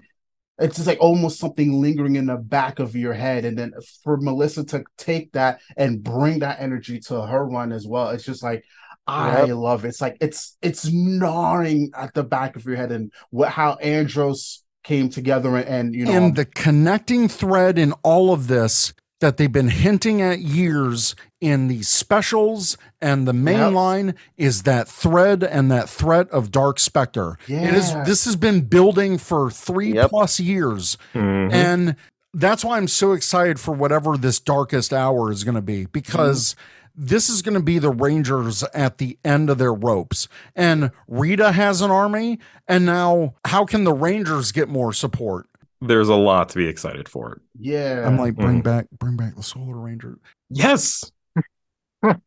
it's 0.58 0.76
just 0.76 0.86
like 0.86 1.00
almost 1.00 1.38
something 1.38 1.80
lingering 1.80 2.16
in 2.16 2.26
the 2.26 2.36
back 2.36 2.78
of 2.78 2.96
your 2.96 3.14
head. 3.14 3.44
And 3.44 3.56
then 3.56 3.72
for 4.02 4.16
Melissa 4.16 4.64
to 4.66 4.84
take 4.96 5.32
that 5.32 5.60
and 5.76 6.02
bring 6.02 6.40
that 6.40 6.60
energy 6.60 6.98
to 7.00 7.22
her 7.26 7.46
run 7.46 7.72
as 7.72 7.86
well, 7.86 8.10
it's 8.10 8.24
just 8.24 8.42
like 8.42 8.64
I 9.06 9.44
Yep. 9.44 9.56
love 9.56 9.84
it. 9.84 9.88
It's 9.88 10.00
like 10.00 10.16
it's 10.20 10.56
it's 10.60 10.90
gnawing 10.92 11.90
at 11.96 12.12
the 12.12 12.24
back 12.24 12.56
of 12.56 12.64
your 12.64 12.76
head 12.76 12.92
and 12.92 13.12
what 13.30 13.48
how 13.50 13.74
Andros 13.74 14.64
came 14.84 15.08
together 15.08 15.56
and, 15.56 15.68
and 15.68 15.94
you 15.94 16.06
know 16.06 16.12
and 16.12 16.36
the 16.36 16.44
connecting 16.44 17.28
thread 17.28 17.78
in 17.78 17.92
all 18.02 18.32
of 18.32 18.48
this 18.48 18.92
that 19.20 19.36
they've 19.36 19.50
been 19.52 19.68
hinting 19.68 20.22
at 20.22 20.40
years 20.40 21.14
in 21.40 21.68
the 21.68 21.82
specials 21.82 22.76
and 23.00 23.26
the 23.28 23.32
main 23.32 23.58
Yep. 23.58 23.72
line 23.72 24.14
is 24.36 24.62
that 24.64 24.88
thread 24.88 25.42
and 25.44 25.70
that 25.70 25.88
threat 25.88 26.28
of 26.30 26.50
Dark 26.50 26.78
Spectre. 26.80 27.38
It 27.46 27.74
is 27.74 27.90
Yeah. 27.92 28.04
this 28.04 28.24
has 28.24 28.36
been 28.36 28.62
building 28.62 29.18
for 29.18 29.50
three 29.50 29.94
Yep. 29.94 30.10
plus 30.10 30.40
years. 30.40 30.98
Mhm. 31.14 31.52
And 31.52 31.96
that's 32.34 32.64
why 32.64 32.76
I'm 32.76 32.88
so 32.88 33.12
excited 33.12 33.60
for 33.60 33.72
whatever 33.72 34.16
this 34.16 34.40
darkest 34.40 34.92
hour 34.92 35.30
is 35.30 35.44
going 35.44 35.54
to 35.54 35.62
be 35.62 35.86
because 35.86 36.56
this 37.00 37.30
is 37.30 37.42
going 37.42 37.54
to 37.54 37.62
be 37.62 37.78
the 37.78 37.90
Rangers 37.92 38.64
at 38.74 38.98
the 38.98 39.16
end 39.24 39.48
of 39.48 39.58
their 39.58 39.72
ropes. 39.72 40.26
And 40.56 40.90
Rita 41.06 41.52
has 41.52 41.80
an 41.80 41.92
army. 41.92 42.40
And 42.66 42.84
now, 42.84 43.34
how 43.46 43.64
can 43.64 43.84
the 43.84 43.92
Rangers 43.92 44.50
get 44.52 44.68
more 44.68 44.92
support? 44.92 45.46
there's 45.80 46.08
a 46.08 46.14
lot 46.16 46.48
to 46.48 46.56
be 46.58 46.66
excited 46.66 47.08
for. 47.08 47.40
yeah. 47.56 48.02
I'm 48.04 48.18
like, 48.18 48.34
bring 48.34 48.62
Mhm. 48.62 48.64
back, 48.64 48.86
bring 48.98 49.16
back 49.16 49.36
the 49.36 49.44
Solar 49.44 49.76
Ranger. 49.78 50.18
Yes. 50.50 51.12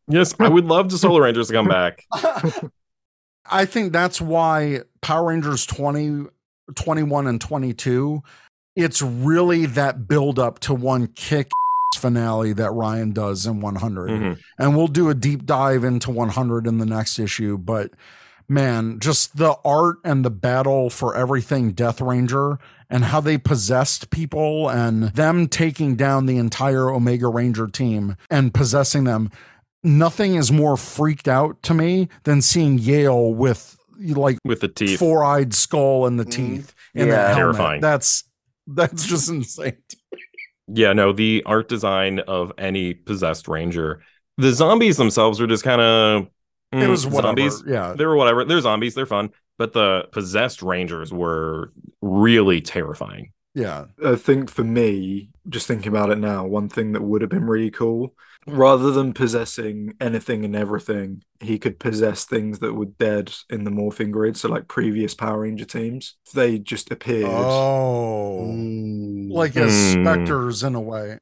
Yes, 0.08 0.34
I 0.38 0.48
would 0.48 0.66
love 0.66 0.90
the 0.90 0.98
Solar 0.98 1.22
Rangers 1.22 1.48
to 1.48 1.54
come 1.54 1.68
back. 1.68 2.04
I 3.50 3.64
think 3.64 3.92
that's 3.92 4.20
why 4.20 4.80
Power 5.00 5.28
Rangers 5.28 5.66
20, 5.66 6.26
21 6.74 7.26
and 7.26 7.40
22, 7.40 8.22
it's 8.76 9.02
really 9.02 9.66
that 9.66 10.06
build 10.08 10.38
up 10.38 10.58
to 10.60 10.74
one 10.74 11.08
kick 11.08 11.50
finale 11.96 12.52
that 12.54 12.70
Ryan 12.72 13.12
does 13.12 13.46
in 13.46 13.60
100. 13.60 14.10
Mhm. 14.10 14.38
And 14.58 14.76
we'll 14.76 14.88
do 14.88 15.10
a 15.10 15.14
deep 15.14 15.44
dive 15.44 15.84
into 15.84 16.10
100 16.10 16.66
in 16.66 16.78
the 16.78 16.86
next 16.86 17.18
issue, 17.18 17.58
but 17.58 17.90
man, 18.48 18.98
just 19.00 19.36
the 19.36 19.56
art 19.64 19.96
and 20.04 20.24
the 20.24 20.30
battle 20.30 20.90
for 20.90 21.14
everything 21.14 21.72
Death 21.72 22.00
Ranger 22.00 22.58
and 22.88 23.04
how 23.04 23.20
they 23.20 23.38
possessed 23.38 24.10
people 24.10 24.68
and 24.68 25.04
them 25.04 25.48
taking 25.48 25.96
down 25.96 26.26
the 26.26 26.36
entire 26.38 26.90
Omega 26.90 27.28
Ranger 27.28 27.66
team 27.66 28.16
and 28.30 28.52
possessing 28.54 29.04
them. 29.04 29.30
Nothing 29.84 30.34
is 30.36 30.52
more 30.52 30.76
freaked 30.76 31.26
out 31.28 31.62
to 31.64 31.74
me 31.74 32.08
than 32.24 32.40
seeing 32.40 32.78
Yale 32.78 33.32
with 33.34 33.76
like 33.98 34.38
With 34.44 34.60
the 34.60 34.68
teeth. 34.68 34.98
four-eyed 34.98 35.54
skull 35.54 36.06
and 36.06 36.18
the 36.18 36.24
Mhm. 36.24 36.30
teeth 36.32 36.74
in 36.94 37.08
Yeah. 37.08 37.14
that. 37.14 37.34
Terrifying. 37.34 37.80
That's 37.80 38.24
that's 38.66 39.06
just 39.06 39.28
insane. 39.28 39.76
Yeah, 40.68 40.92
no, 40.92 41.12
the 41.12 41.42
art 41.46 41.68
design 41.68 42.20
of 42.20 42.52
any 42.58 42.94
possessed 42.94 43.48
ranger. 43.48 44.00
The 44.38 44.52
zombies 44.52 44.96
themselves 44.96 45.40
are 45.40 45.46
just 45.48 45.64
kind 45.64 45.80
of 45.80 46.28
It 46.72 46.88
was 46.88 47.04
whatever. 47.06 47.28
zombies. 47.28 47.62
Yeah. 47.66 47.94
They 47.96 48.06
were 48.06 48.16
whatever. 48.16 48.44
They're 48.44 48.60
zombies. 48.60 48.94
They're 48.94 49.04
fun, 49.04 49.30
but 49.58 49.72
the 49.72 50.08
possessed 50.12 50.62
rangers 50.62 51.12
were 51.12 51.72
really 52.00 52.60
terrifying. 52.60 53.32
Yeah. 53.54 53.86
I 54.04 54.14
think 54.16 54.48
for 54.50 54.64
me, 54.64 55.30
just 55.48 55.66
thinking 55.66 55.88
about 55.88 56.10
it 56.10 56.18
now, 56.18 56.46
one 56.46 56.68
thing 56.68 56.92
that 56.92 57.02
would 57.02 57.20
have 57.20 57.30
been 57.30 57.44
really 57.44 57.70
cool, 57.70 58.14
rather 58.46 58.90
than 58.90 59.12
possessing 59.12 59.94
anything 60.00 60.44
and 60.44 60.56
everything, 60.56 61.22
he 61.40 61.58
could 61.58 61.78
possess 61.78 62.24
things 62.24 62.58
that 62.60 62.74
were 62.74 62.86
dead 62.86 63.32
in 63.50 63.64
the 63.64 63.70
morphing 63.70 64.10
grid. 64.10 64.36
So, 64.36 64.48
like 64.48 64.68
previous 64.68 65.14
Power 65.14 65.40
Ranger 65.40 65.64
teams, 65.64 66.16
they 66.34 66.58
just 66.58 66.90
appeared. 66.90 67.26
Oh. 67.30 68.48
Mm. 68.52 69.30
Like 69.30 69.56
as 69.56 69.94
Hmm. 69.94 70.02
specters 70.04 70.62
in 70.62 70.74
a 70.74 70.80
way. 70.80 71.18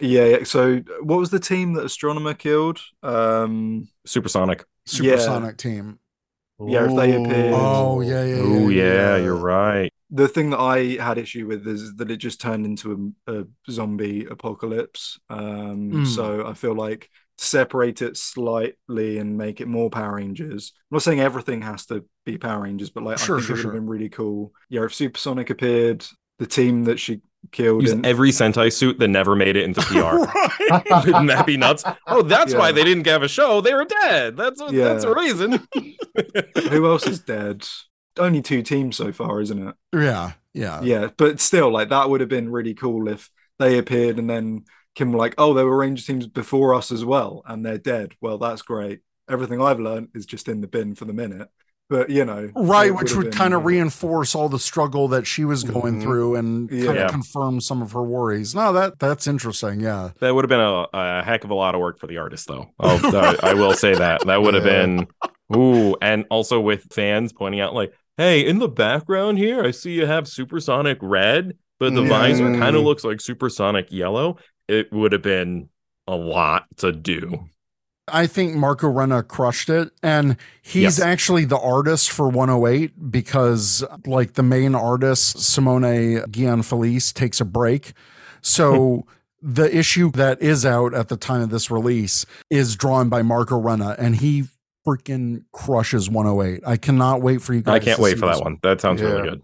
Yeah, 0.00 0.24
yeah. 0.24 0.44
So, 0.44 0.78
what 1.02 1.18
was 1.18 1.30
the 1.30 1.38
team 1.38 1.74
that 1.74 1.84
Astronema 1.84 2.36
killed? 2.36 2.80
Um, 3.02 3.88
Supersonic. 4.06 4.64
Supersonic 4.86 5.58
team. 5.58 5.98
Yeah, 6.58 6.84
if 6.90 6.96
they 6.96 7.10
appeared. 7.12 7.26
appear- 7.26 7.52
Oh 7.54 8.00
yeah, 8.00 8.24
yeah. 8.24 8.36
Oh 8.40 8.68
yeah, 8.68 9.16
you're 9.16 9.36
right. 9.36 9.91
The 10.14 10.28
thing 10.28 10.50
that 10.50 10.60
I 10.60 11.02
had 11.02 11.16
issue 11.18 11.46
with 11.46 11.66
is 11.66 11.96
that 11.96 12.10
it 12.10 12.18
just 12.18 12.40
turned 12.40 12.66
into 12.66 13.12
a, 13.26 13.32
a 13.40 13.44
zombie 13.70 14.26
apocalypse. 14.26 15.18
Um, 15.30 15.90
Mm. 15.92 16.06
So 16.06 16.46
I 16.46 16.52
feel 16.54 16.74
like 16.76 17.08
separate 17.38 18.02
it 18.02 18.16
slightly 18.16 19.18
and 19.18 19.36
make 19.38 19.60
it 19.60 19.66
more 19.66 19.90
Power 19.90 20.16
Rangers. 20.16 20.72
I'm 20.90 20.96
not 20.96 21.02
saying 21.02 21.20
everything 21.20 21.62
has 21.62 21.86
to 21.86 22.04
be 22.26 22.36
Power 22.38 22.62
Rangers, 22.62 22.90
but 22.90 23.02
like 23.02 23.18
Sure, 23.18 23.38
I 23.38 23.40
think 23.40 23.46
sure, 23.46 23.54
it 23.54 23.56
would 23.56 23.62
sure. 23.62 23.72
have 23.72 23.80
been 23.80 23.88
really 23.88 24.10
cool. 24.10 24.52
Yeah, 24.68 24.84
if 24.84 24.94
Supersonic 24.94 25.50
appeared, 25.50 26.06
the 26.38 26.46
team 26.46 26.84
that 26.84 27.00
she 27.00 27.22
killed 27.50 27.82
Use 27.82 27.90
in 27.92 28.04
every 28.06 28.30
Sentai 28.30 28.72
suit 28.72 28.98
that 29.00 29.08
never 29.08 29.34
made 29.34 29.56
it 29.56 29.64
into 29.64 29.80
PR. 29.90 29.98
Right. 30.70 31.06
Wouldn't 31.06 31.28
that 31.28 31.44
be 31.46 31.56
nuts? 31.56 31.82
Oh, 32.06 32.22
that's 32.22 32.54
why 32.54 32.66
Yeah. 32.68 32.72
they 32.72 32.84
didn't 32.84 33.06
have 33.06 33.22
a 33.24 33.28
show. 33.28 33.60
They 33.60 33.74
were 33.74 33.84
dead. 33.86 34.36
That's 34.36 34.60
what, 34.60 34.72
that's 34.72 35.04
a 35.04 35.08
Yeah. 35.08 35.14
reason. 35.14 35.66
who 36.70 36.86
else 36.86 37.06
is 37.06 37.20
dead? 37.20 37.66
Only 38.18 38.42
two 38.42 38.62
teams 38.62 38.96
so 38.96 39.12
far, 39.12 39.40
isn't 39.40 39.68
it? 39.68 39.74
Yeah, 39.94 40.32
yeah. 40.52 40.80
yeah, 40.82 41.08
but 41.16 41.40
still, 41.40 41.70
like 41.70 41.88
that 41.90 42.10
would 42.10 42.20
have 42.20 42.28
been 42.28 42.50
really 42.50 42.74
cool 42.74 43.08
if 43.08 43.30
they 43.58 43.78
appeared 43.78 44.18
and 44.18 44.28
then 44.28 44.64
Kim 44.94 45.12
were 45.12 45.18
like, 45.18 45.34
"Oh, 45.38 45.54
there 45.54 45.64
were 45.64 45.78
Ranger 45.78 46.04
teams 46.04 46.26
before 46.26 46.74
us 46.74 46.92
as 46.92 47.04
well, 47.04 47.42
and 47.46 47.64
they're 47.64 47.78
dead." 47.78 48.12
Well, 48.20 48.36
that's 48.38 48.60
great. 48.62 49.00
Everything 49.30 49.62
I've 49.62 49.80
learned 49.80 50.08
is 50.14 50.26
just 50.26 50.48
in 50.48 50.60
the 50.60 50.66
bin 50.66 50.94
for 50.94 51.06
the 51.06 51.14
minute. 51.14 51.48
But 51.88 52.10
you 52.10 52.24
know, 52.24 52.50
Right, 52.54 52.94
which 52.94 53.14
would 53.14 53.32
kind 53.32 53.52
of 53.54 53.60
uh, 53.62 53.64
reinforce 53.64 54.34
all 54.34 54.48
the 54.48 54.58
struggle 54.58 55.08
that 55.08 55.26
she 55.26 55.44
was 55.44 55.62
going 55.64 55.98
Mhm. 56.00 56.02
through 56.02 56.34
and 56.36 56.68
kind 56.70 56.82
Yeah. 56.82 57.04
of 57.06 57.10
confirm 57.10 57.60
some 57.60 57.82
of 57.82 57.92
her 57.92 58.02
worries. 58.02 58.54
No, 58.54 58.72
that 58.74 58.98
that's 58.98 59.26
interesting. 59.26 59.80
Yeah. 59.80 60.10
That 60.20 60.34
would 60.34 60.44
have 60.44 60.48
been 60.50 60.60
a, 60.60 60.86
a 60.92 61.22
heck 61.22 61.44
of 61.44 61.50
a 61.50 61.54
lot 61.54 61.74
of 61.74 61.80
work 61.80 61.98
for 61.98 62.06
the 62.06 62.18
artist, 62.18 62.48
though. 62.48 62.68
I'll, 62.80 63.16
I, 63.16 63.36
I 63.42 63.54
will 63.54 63.74
say 63.74 63.94
that. 63.94 64.26
That 64.26 64.42
would 64.42 64.54
have 64.54 64.64
Yeah. 64.66 64.86
been, 64.86 65.06
ooh, 65.54 65.96
and 66.00 66.24
also 66.30 66.60
with 66.60 66.86
fans 66.92 67.32
pointing 67.32 67.60
out, 67.60 67.74
like, 67.74 67.92
hey, 68.16 68.46
in 68.46 68.58
the 68.58 68.68
background 68.68 69.38
here, 69.38 69.62
I 69.62 69.70
see 69.70 69.92
you 69.92 70.06
have 70.06 70.28
supersonic 70.28 70.98
red, 71.00 71.56
but 71.80 71.94
the 71.94 72.02
visor 72.02 72.54
kind 72.58 72.76
of 72.76 72.82
looks 72.82 73.04
like 73.04 73.20
supersonic 73.20 73.90
yellow. 73.90 74.38
It 74.68 74.92
would 74.92 75.12
have 75.12 75.22
been 75.22 75.68
a 76.06 76.14
lot 76.16 76.66
to 76.78 76.92
do. 76.92 77.48
I 78.08 78.26
think 78.26 78.54
Marco 78.54 78.88
Renna 78.92 79.26
crushed 79.26 79.68
it. 79.68 79.90
And 80.02 80.36
he's 80.60 80.98
Yes. 80.98 81.00
actually 81.00 81.44
the 81.44 81.58
artist 81.58 82.10
for 82.10 82.28
108 82.28 83.10
because, 83.10 83.84
like, 84.06 84.34
the 84.34 84.42
main 84.42 84.74
artist, 84.74 85.38
Simone 85.40 85.82
Gianfelice, 86.30 87.12
takes 87.12 87.40
a 87.40 87.44
break. 87.44 87.92
So. 88.40 89.04
Hmm. 89.06 89.10
The 89.44 89.76
issue 89.76 90.12
that 90.12 90.40
is 90.40 90.64
out 90.64 90.94
at 90.94 91.08
the 91.08 91.16
time 91.16 91.40
of 91.40 91.50
this 91.50 91.68
release 91.68 92.24
is 92.48 92.76
drawn 92.76 93.08
by 93.08 93.22
Marco 93.22 93.60
Renna, 93.60 93.96
and 93.98 94.14
he 94.14 94.44
freaking 94.86 95.44
crushes 95.52 96.10
108. 96.10 96.62
I 96.66 96.76
cannot 96.76 97.22
wait 97.22 97.42
for 97.42 97.54
you 97.54 97.62
guys. 97.62 97.74
I 97.74 97.78
can't 97.84 97.96
to 97.96 98.02
wait 98.02 98.14
see 98.14 98.20
for 98.20 98.26
that 98.26 98.40
one. 98.42 98.58
That 98.62 98.80
sounds 98.80 99.00
really 99.02 99.22
good. 99.22 99.42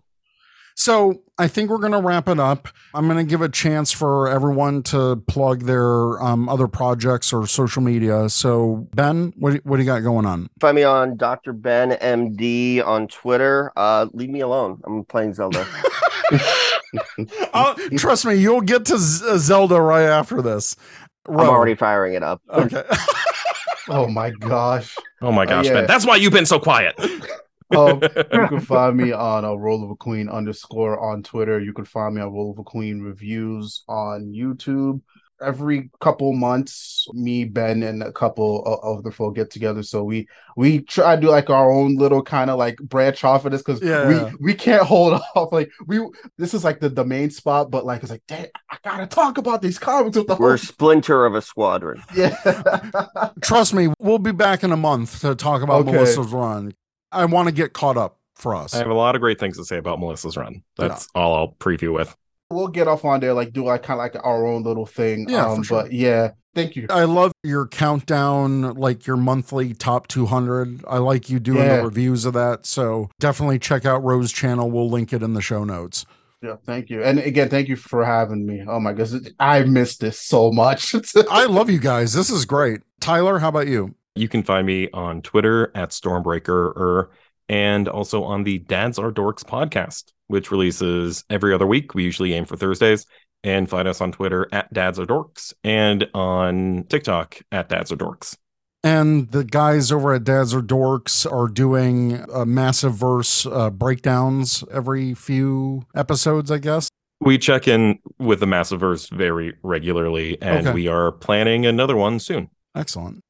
So 0.75 1.23
I 1.39 1.49
think 1.49 1.71
we're 1.71 1.79
going 1.79 1.93
to 1.93 2.01
wrap 2.01 2.29
it 2.29 2.39
up. 2.39 2.69
I'm 2.95 3.07
going 3.09 3.19
to 3.19 3.29
give 3.29 3.43
a 3.43 3.49
chance 3.49 3.91
for 3.91 4.29
everyone 4.29 4.85
to 4.85 5.17
plug 5.27 5.63
their 5.65 6.23
um, 6.23 6.49
other 6.49 6.69
projects 6.69 7.33
or 7.33 7.49
social 7.49 7.83
media. 7.83 8.29
So 8.29 8.87
Ben, 8.95 9.33
what 9.37 9.55
do, 9.55 9.61
what 9.65 9.79
do 9.79 9.83
you 9.83 9.87
got 9.87 10.01
going 10.01 10.25
on? 10.25 10.49
Find 10.61 10.77
me 10.77 10.85
on 10.85 11.17
Dr. 11.17 11.53
Ben 11.53 11.91
MD 11.91 12.85
on 12.87 13.09
Twitter. 13.09 13.73
Uh, 13.75 14.07
leave 14.13 14.31
me 14.31 14.41
alone. 14.41 14.81
I'm 14.87 15.05
playing 15.05 15.35
Zelda. 15.35 15.67
Uh, 17.53 17.75
trust 17.97 18.25
me, 18.25 18.35
you'll 18.35 18.61
get 18.61 18.87
to 18.87 18.97
Z- 18.97 19.25
uh, 19.29 19.37
Zelda 19.37 19.81
right 19.81 20.05
after 20.07 20.41
this. 20.41 20.75
I'm 21.29 21.39
already 21.41 21.75
firing 21.75 22.15
it 22.15 22.23
up. 22.23 22.41
okay. 22.49 22.83
Oh 23.91 24.07
my 24.07 24.31
gosh. 24.31 24.95
Oh 25.21 25.33
my 25.33 25.47
gosh, 25.47 25.67
yeah. 25.67 25.73
Ben. 25.75 25.87
That's 25.87 26.07
why 26.07 26.17
you've 26.17 26.33
been 26.33 26.47
so 26.47 26.59
quiet. 26.59 26.99
Um, 27.77 28.01
you 28.33 28.47
can 28.49 28.61
find 28.67 28.97
me 28.97 29.13
on 29.13 29.45
a 29.45 29.49
Roliver 29.49 29.99
Queen 29.99 30.29
underscore 30.29 30.99
on 31.01 31.23
Twitter. 31.23 31.61
You 31.61 31.73
can 31.73 31.85
find 31.85 32.15
me 32.15 32.23
on 32.23 32.33
Roliver 32.33 32.65
Queen 32.65 33.01
reviews 33.01 33.83
on 33.89 34.33
YouTube. 34.33 35.01
Every 35.41 35.91
couple 36.01 36.33
months, 36.33 37.07
me, 37.13 37.45
Ben, 37.45 37.83
and 37.83 38.03
a 38.03 38.13
couple 38.13 38.65
of 38.83 39.05
the 39.05 39.11
folk 39.13 39.37
get 39.37 39.51
together. 39.51 39.83
So 39.83 40.03
we 40.05 40.27
we 40.57 40.81
try 40.83 41.15
to 41.15 41.21
do 41.21 41.29
like 41.31 41.49
our 41.51 41.71
own 41.71 41.97
little 41.97 42.23
kind 42.23 42.51
of 42.51 42.59
like 42.59 42.77
branch 42.79 43.23
off 43.25 43.45
of 43.45 43.53
this 43.53 43.63
because 43.63 43.81
Yeah, 43.83 44.09
we 44.09 44.15
yeah. 44.15 44.33
we 44.41 44.55
can't 44.55 44.83
hold 44.83 45.21
off. 45.35 45.53
Like 45.53 45.71
we 45.87 46.01
this 46.39 46.55
is 46.55 46.65
like 46.65 46.81
the, 46.81 46.89
the 46.89 47.05
main 47.05 47.31
spot, 47.31 47.71
but 47.71 47.87
like 47.87 48.03
it's 48.03 48.11
like, 48.11 48.23
dang, 48.27 48.47
I 48.71 48.79
gotta 48.83 49.07
talk 49.07 49.39
about 49.39 49.63
these 49.63 49.79
comics 49.79 50.17
with 50.17 50.27
the 50.27 50.35
We're 50.37 50.49
whole 50.51 50.59
splinter 50.59 51.25
of 51.25 51.35
a 51.35 51.43
squadron. 51.43 52.03
yeah. 52.17 52.35
Trust 53.41 53.75
me, 53.75 53.93
we'll 53.99 54.19
be 54.19 54.33
back 54.33 54.65
in 54.65 54.73
a 54.73 54.77
month 54.77 55.21
to 55.21 55.35
talk 55.35 55.63
about 55.63 55.83
Okay. 55.83 55.93
Melissa's 55.93 56.33
run. 56.33 56.75
I 57.13 57.25
want 57.25 57.49
to 57.49 57.55
get 57.55 57.73
caught 57.73 57.97
up 57.97 58.19
for 58.35 58.55
us. 58.55 58.75
I 58.75 58.79
have 58.79 58.89
a 58.89 58.95
lot 58.95 59.15
of 59.15 59.21
great 59.21 59.39
things 59.41 59.57
to 59.57 59.65
say 59.65 59.79
about 59.79 59.99
Melissa's 60.01 60.37
run. 60.37 60.63
That's 60.77 61.09
all 61.15 61.35
I'll 61.35 61.53
preview 61.55 61.93
with. 61.95 62.17
We'll 62.51 62.69
get 62.69 62.89
off 62.89 63.05
on 63.05 63.21
there, 63.21 63.35
like 63.35 63.53
do 63.53 63.65
like 63.65 63.83
kind 63.83 64.01
of 64.01 64.05
like 64.05 64.25
our 64.25 64.47
own 64.47 64.63
little 64.63 64.87
thing. 64.87 65.29
Yeah, 65.29 65.45
for 65.45 65.51
um, 65.51 65.63
sure. 65.63 65.83
but 65.83 65.93
yeah, 65.93 66.33
thank 66.55 66.77
you. 66.77 66.87
I 66.91 67.05
love 67.05 67.33
your 67.43 67.67
countdown, 67.67 68.75
like 68.75 69.07
your 69.07 69.17
monthly 69.17 69.75
top 69.75 70.09
200. 70.09 70.85
I 70.89 70.99
like 70.99 71.29
you 71.31 71.39
doing 71.39 71.59
Yeah. 71.65 71.77
the 71.79 71.85
reviews 71.85 72.25
of 72.25 72.35
that. 72.35 72.67
So 72.67 73.11
definitely 73.21 73.59
check 73.59 73.85
out 73.85 74.03
Rose's 74.03 74.33
channel. 74.33 74.71
We'll 74.71 74.89
link 74.91 75.13
it 75.13 75.23
in 75.23 75.35
the 75.35 75.43
show 75.43 75.65
notes. 75.65 76.07
Yeah, 76.43 76.55
thank 76.65 76.89
you. 76.89 77.03
And 77.03 77.19
again, 77.19 77.49
thank 77.49 77.69
you 77.69 77.75
for 77.75 78.05
having 78.05 78.47
me. 78.47 78.63
Oh 78.67 78.79
my 78.79 78.93
goodness, 78.93 79.29
I 79.41 79.63
missed 79.65 80.01
this 80.01 80.21
so 80.21 80.53
much. 80.53 80.95
I 81.31 81.47
love 81.47 81.69
you 81.69 81.81
guys. 81.81 82.13
This 82.13 82.31
is 82.31 82.45
great. 82.45 82.81
Tyler, 83.01 83.41
how 83.41 83.49
about 83.49 83.67
you? 83.67 83.95
You 84.15 84.29
can 84.29 84.43
find 84.43 84.67
me 84.67 84.89
on 84.93 85.21
Twitter 85.23 85.71
at 85.75 85.91
Stormbreaker 85.91 87.09
and 87.49 87.89
also 87.89 88.23
on 88.25 88.45
the 88.45 88.59
Dads 88.59 88.99
Are 88.99 89.11
Dorks 89.11 89.45
podcast, 89.45 90.13
which 90.27 90.51
releases 90.51 91.25
every 91.31 91.55
other 91.55 91.67
week. 91.67 91.95
We 91.95 92.05
usually 92.05 92.35
aim 92.35 92.45
for 92.45 92.57
Thursdays. 92.57 93.07
And 93.45 93.71
find 93.71 93.87
us 93.87 94.01
on 94.01 94.11
Twitter 94.11 94.49
at 94.51 94.73
Dads 94.75 94.99
Are 94.99 95.07
Dorks 95.07 95.53
and 95.63 96.09
on 96.13 96.85
TikTok 96.89 97.41
at 97.53 97.69
Dads 97.69 97.93
Are 97.93 97.97
Dorks. 97.97 98.37
And 98.83 99.31
the 99.31 99.45
guys 99.45 99.93
over 99.93 100.13
at 100.15 100.25
Dads 100.25 100.53
Are 100.53 100.61
Dorks 100.61 101.25
are 101.31 101.47
doing 101.47 102.25
uh, 102.33 102.45
massive 102.45 102.95
verse 102.95 103.47
uh, 103.47 103.71
breakdowns 103.71 104.65
every 104.73 105.15
few 105.15 105.85
episodes, 105.95 106.51
I 106.51 106.59
guess. 106.59 106.89
We 107.21 107.39
check 107.39 107.69
in 107.69 108.01
with 108.19 108.41
the 108.41 108.47
Massiverse 108.47 109.09
very 109.09 109.55
regularly, 109.63 110.37
and 110.43 110.67
Okay. 110.67 110.75
we 110.75 110.89
are 110.89 111.13
planning 111.13 111.65
another 111.65 111.97
one 111.97 112.19
soon. 112.19 112.49
Excellent. 112.77 113.21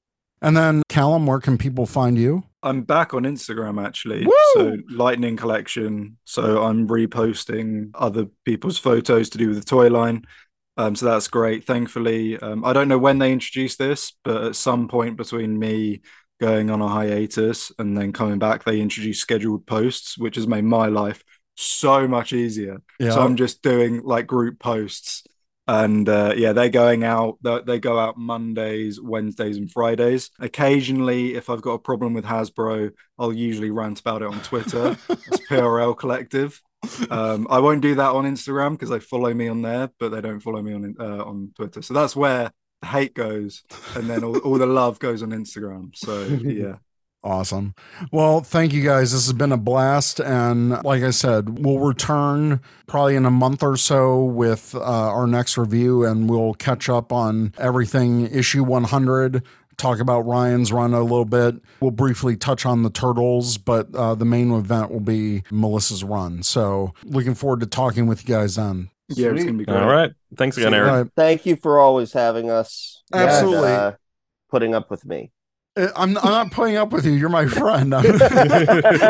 And 0.41 0.57
then, 0.57 0.83
Callum, 0.89 1.27
where 1.27 1.41
can 1.41 1.59
people 1.59 1.87
find 1.87 2.17
you? 2.17 2.45
I'm 2.63 2.83
back 2.83 3.15
on 3.15 3.23
Instagram 3.23 3.85
actually. 3.85 4.27
Woo! 4.27 4.33
So 4.55 4.77
Lightning 4.91 5.37
Collection. 5.37 6.19
So 6.25 6.63
I'm 6.63 6.89
reposting 6.89 7.91
other 7.95 8.27
people's 8.45 8.79
photos 8.79 9.31
to 9.31 9.39
do 9.39 9.49
with 9.49 9.59
the 9.59 9.65
toy 9.65 9.89
line. 9.89 10.25
Um, 10.77 10.95
so 10.95 11.07
that's 11.07 11.29
great. 11.29 11.65
Thankfully, 11.65 12.39
um, 12.39 12.65
I 12.65 12.73
don't 12.73 12.89
know 12.89 12.99
when 12.99 13.19
they 13.19 13.33
introduced 13.33 13.79
this, 13.79 14.13
but 14.25 14.45
at 14.45 14.57
some 14.57 14.89
point 14.89 15.17
between 15.17 15.59
me 15.59 16.03
going 16.41 16.71
on 16.71 16.81
a 16.81 16.89
hiatus 16.89 17.73
and 17.79 17.97
then 17.97 18.13
coming 18.13 18.39
back, 18.39 18.63
they 18.63 18.81
introduced 18.81 19.21
scheduled 19.21 19.67
posts, 19.67 20.17
which 20.17 20.37
has 20.37 20.47
made 20.47 20.65
my 20.65 20.87
life 20.87 21.23
so 21.57 22.07
much 22.07 22.33
easier. 22.33 22.81
Yeah. 23.01 23.11
So 23.11 23.23
I'm 23.23 23.37
just 23.37 23.63
doing 23.63 24.03
like 24.05 24.29
group 24.29 24.61
posts. 24.61 25.25
And 25.69 26.09
uh, 26.09 26.33
yeah, 26.35 26.55
they're 26.55 26.71
going 26.71 27.05
out. 27.05 27.37
They 27.43 27.61
they 27.67 27.79
go 27.79 27.99
out 27.99 28.17
Mondays, 28.17 28.99
Wednesdays, 29.01 29.59
and 29.59 29.71
Fridays. 29.71 30.31
Occasionally, 30.41 31.35
if 31.35 31.51
I've 31.51 31.61
got 31.61 31.73
a 31.73 31.79
problem 31.79 32.15
with 32.15 32.25
Hasbro, 32.25 32.91
I'll 33.19 33.35
usually 33.35 33.71
rant 33.71 34.01
about 34.01 34.23
it 34.23 34.29
on 34.29 34.41
Twitter. 34.41 34.97
it's 35.11 35.47
PRL 35.47 35.97
Collective. 35.97 36.61
Um, 37.11 37.47
I 37.51 37.59
won't 37.59 37.83
do 37.83 37.95
that 37.97 38.13
on 38.15 38.25
Instagram 38.25 38.73
because 38.73 38.89
they 38.89 39.01
follow 39.01 39.35
me 39.35 39.49
on 39.49 39.61
there, 39.61 39.91
but 39.99 40.09
they 40.09 40.23
don't 40.23 40.41
follow 40.41 40.63
me 40.63 40.73
on 40.73 40.95
uh, 40.99 41.25
on 41.25 41.53
Twitter. 41.55 41.83
So 41.83 41.93
that's 41.93 42.17
where 42.17 42.51
the 42.81 42.87
hate 42.87 43.13
goes, 43.15 43.63
and 43.95 44.09
then 44.09 44.25
all, 44.25 44.39
all 44.39 44.59
the 44.59 44.67
love 44.67 44.99
goes 44.99 45.23
on 45.23 45.31
Instagram. 45.31 45.95
So 45.97 46.25
yeah, 46.43 46.77
Awesome. 47.25 47.75
Well, 48.13 48.41
thank 48.41 48.73
you 48.73 48.85
guys. 48.85 49.13
This 49.13 49.27
has 49.27 49.33
been 49.33 49.51
a 49.53 49.57
blast. 49.57 50.21
And 50.21 50.83
like 50.85 51.03
I 51.03 51.11
said, 51.11 51.59
we'll 51.65 51.81
return 51.81 52.61
probably 52.87 53.17
in 53.17 53.27
a 53.27 53.31
month 53.31 53.63
or 53.63 53.77
so 53.77 54.23
with 54.25 54.75
uh, 54.75 54.81
our 54.81 55.27
next 55.27 55.59
review 55.59 56.05
and 56.05 56.31
we'll 56.31 56.55
catch 56.55 56.89
up 56.89 57.13
on 57.13 57.53
everything 57.59 58.27
issue 58.27 58.63
100. 58.63 59.43
Talk 59.77 60.01
about 60.01 60.27
Ryan's 60.27 60.73
run 60.73 60.95
a 60.95 61.03
little 61.03 61.25
bit. 61.25 61.57
We'll 61.81 61.91
briefly 61.93 62.37
touch 62.37 62.65
on 62.67 62.83
the 62.83 62.91
turtles, 62.91 63.59
but 63.59 63.95
uh, 63.95 64.15
the 64.15 64.25
main 64.25 64.53
event 64.53 64.91
will 64.91 64.99
be 65.01 65.43
Melissa's 65.53 66.03
run. 66.03 66.43
So, 66.43 66.93
looking 67.05 67.35
forward 67.37 67.61
to 67.61 67.67
talking 67.67 68.09
with 68.09 68.29
you 68.29 68.35
guys 68.35 68.57
then. 68.57 68.91
yeah, 69.09 69.29
it's 69.31 69.45
gonna 69.45 69.57
be 69.57 69.65
great. 69.65 69.77
All 69.77 69.89
right. 69.89 70.11
Thanks 70.37 70.57
again, 70.57 70.73
See 70.73 70.77
you 70.77 70.83
Eric. 70.83 70.91
All 70.91 71.03
right. 71.03 71.11
Thank 71.15 71.47
you 71.47 71.55
for 71.55 71.79
always 71.79 72.13
having 72.13 72.51
us. 72.51 73.03
and, 73.13 73.23
Absolutely. 73.23 73.71
uh, 73.71 73.93
putting 74.51 74.75
up 74.75 74.91
with 74.91 75.07
me. 75.07 75.31
Uh, 75.79 75.89
I'm, 75.97 76.17
I'm 76.19 76.25
not 76.25 76.51
playing 76.53 76.77
up 76.77 76.93
with 76.93 77.05
you. 77.07 77.13
You're 77.13 77.29
my 77.29 77.47
friend. 77.47 77.95
I'm, 77.95 78.05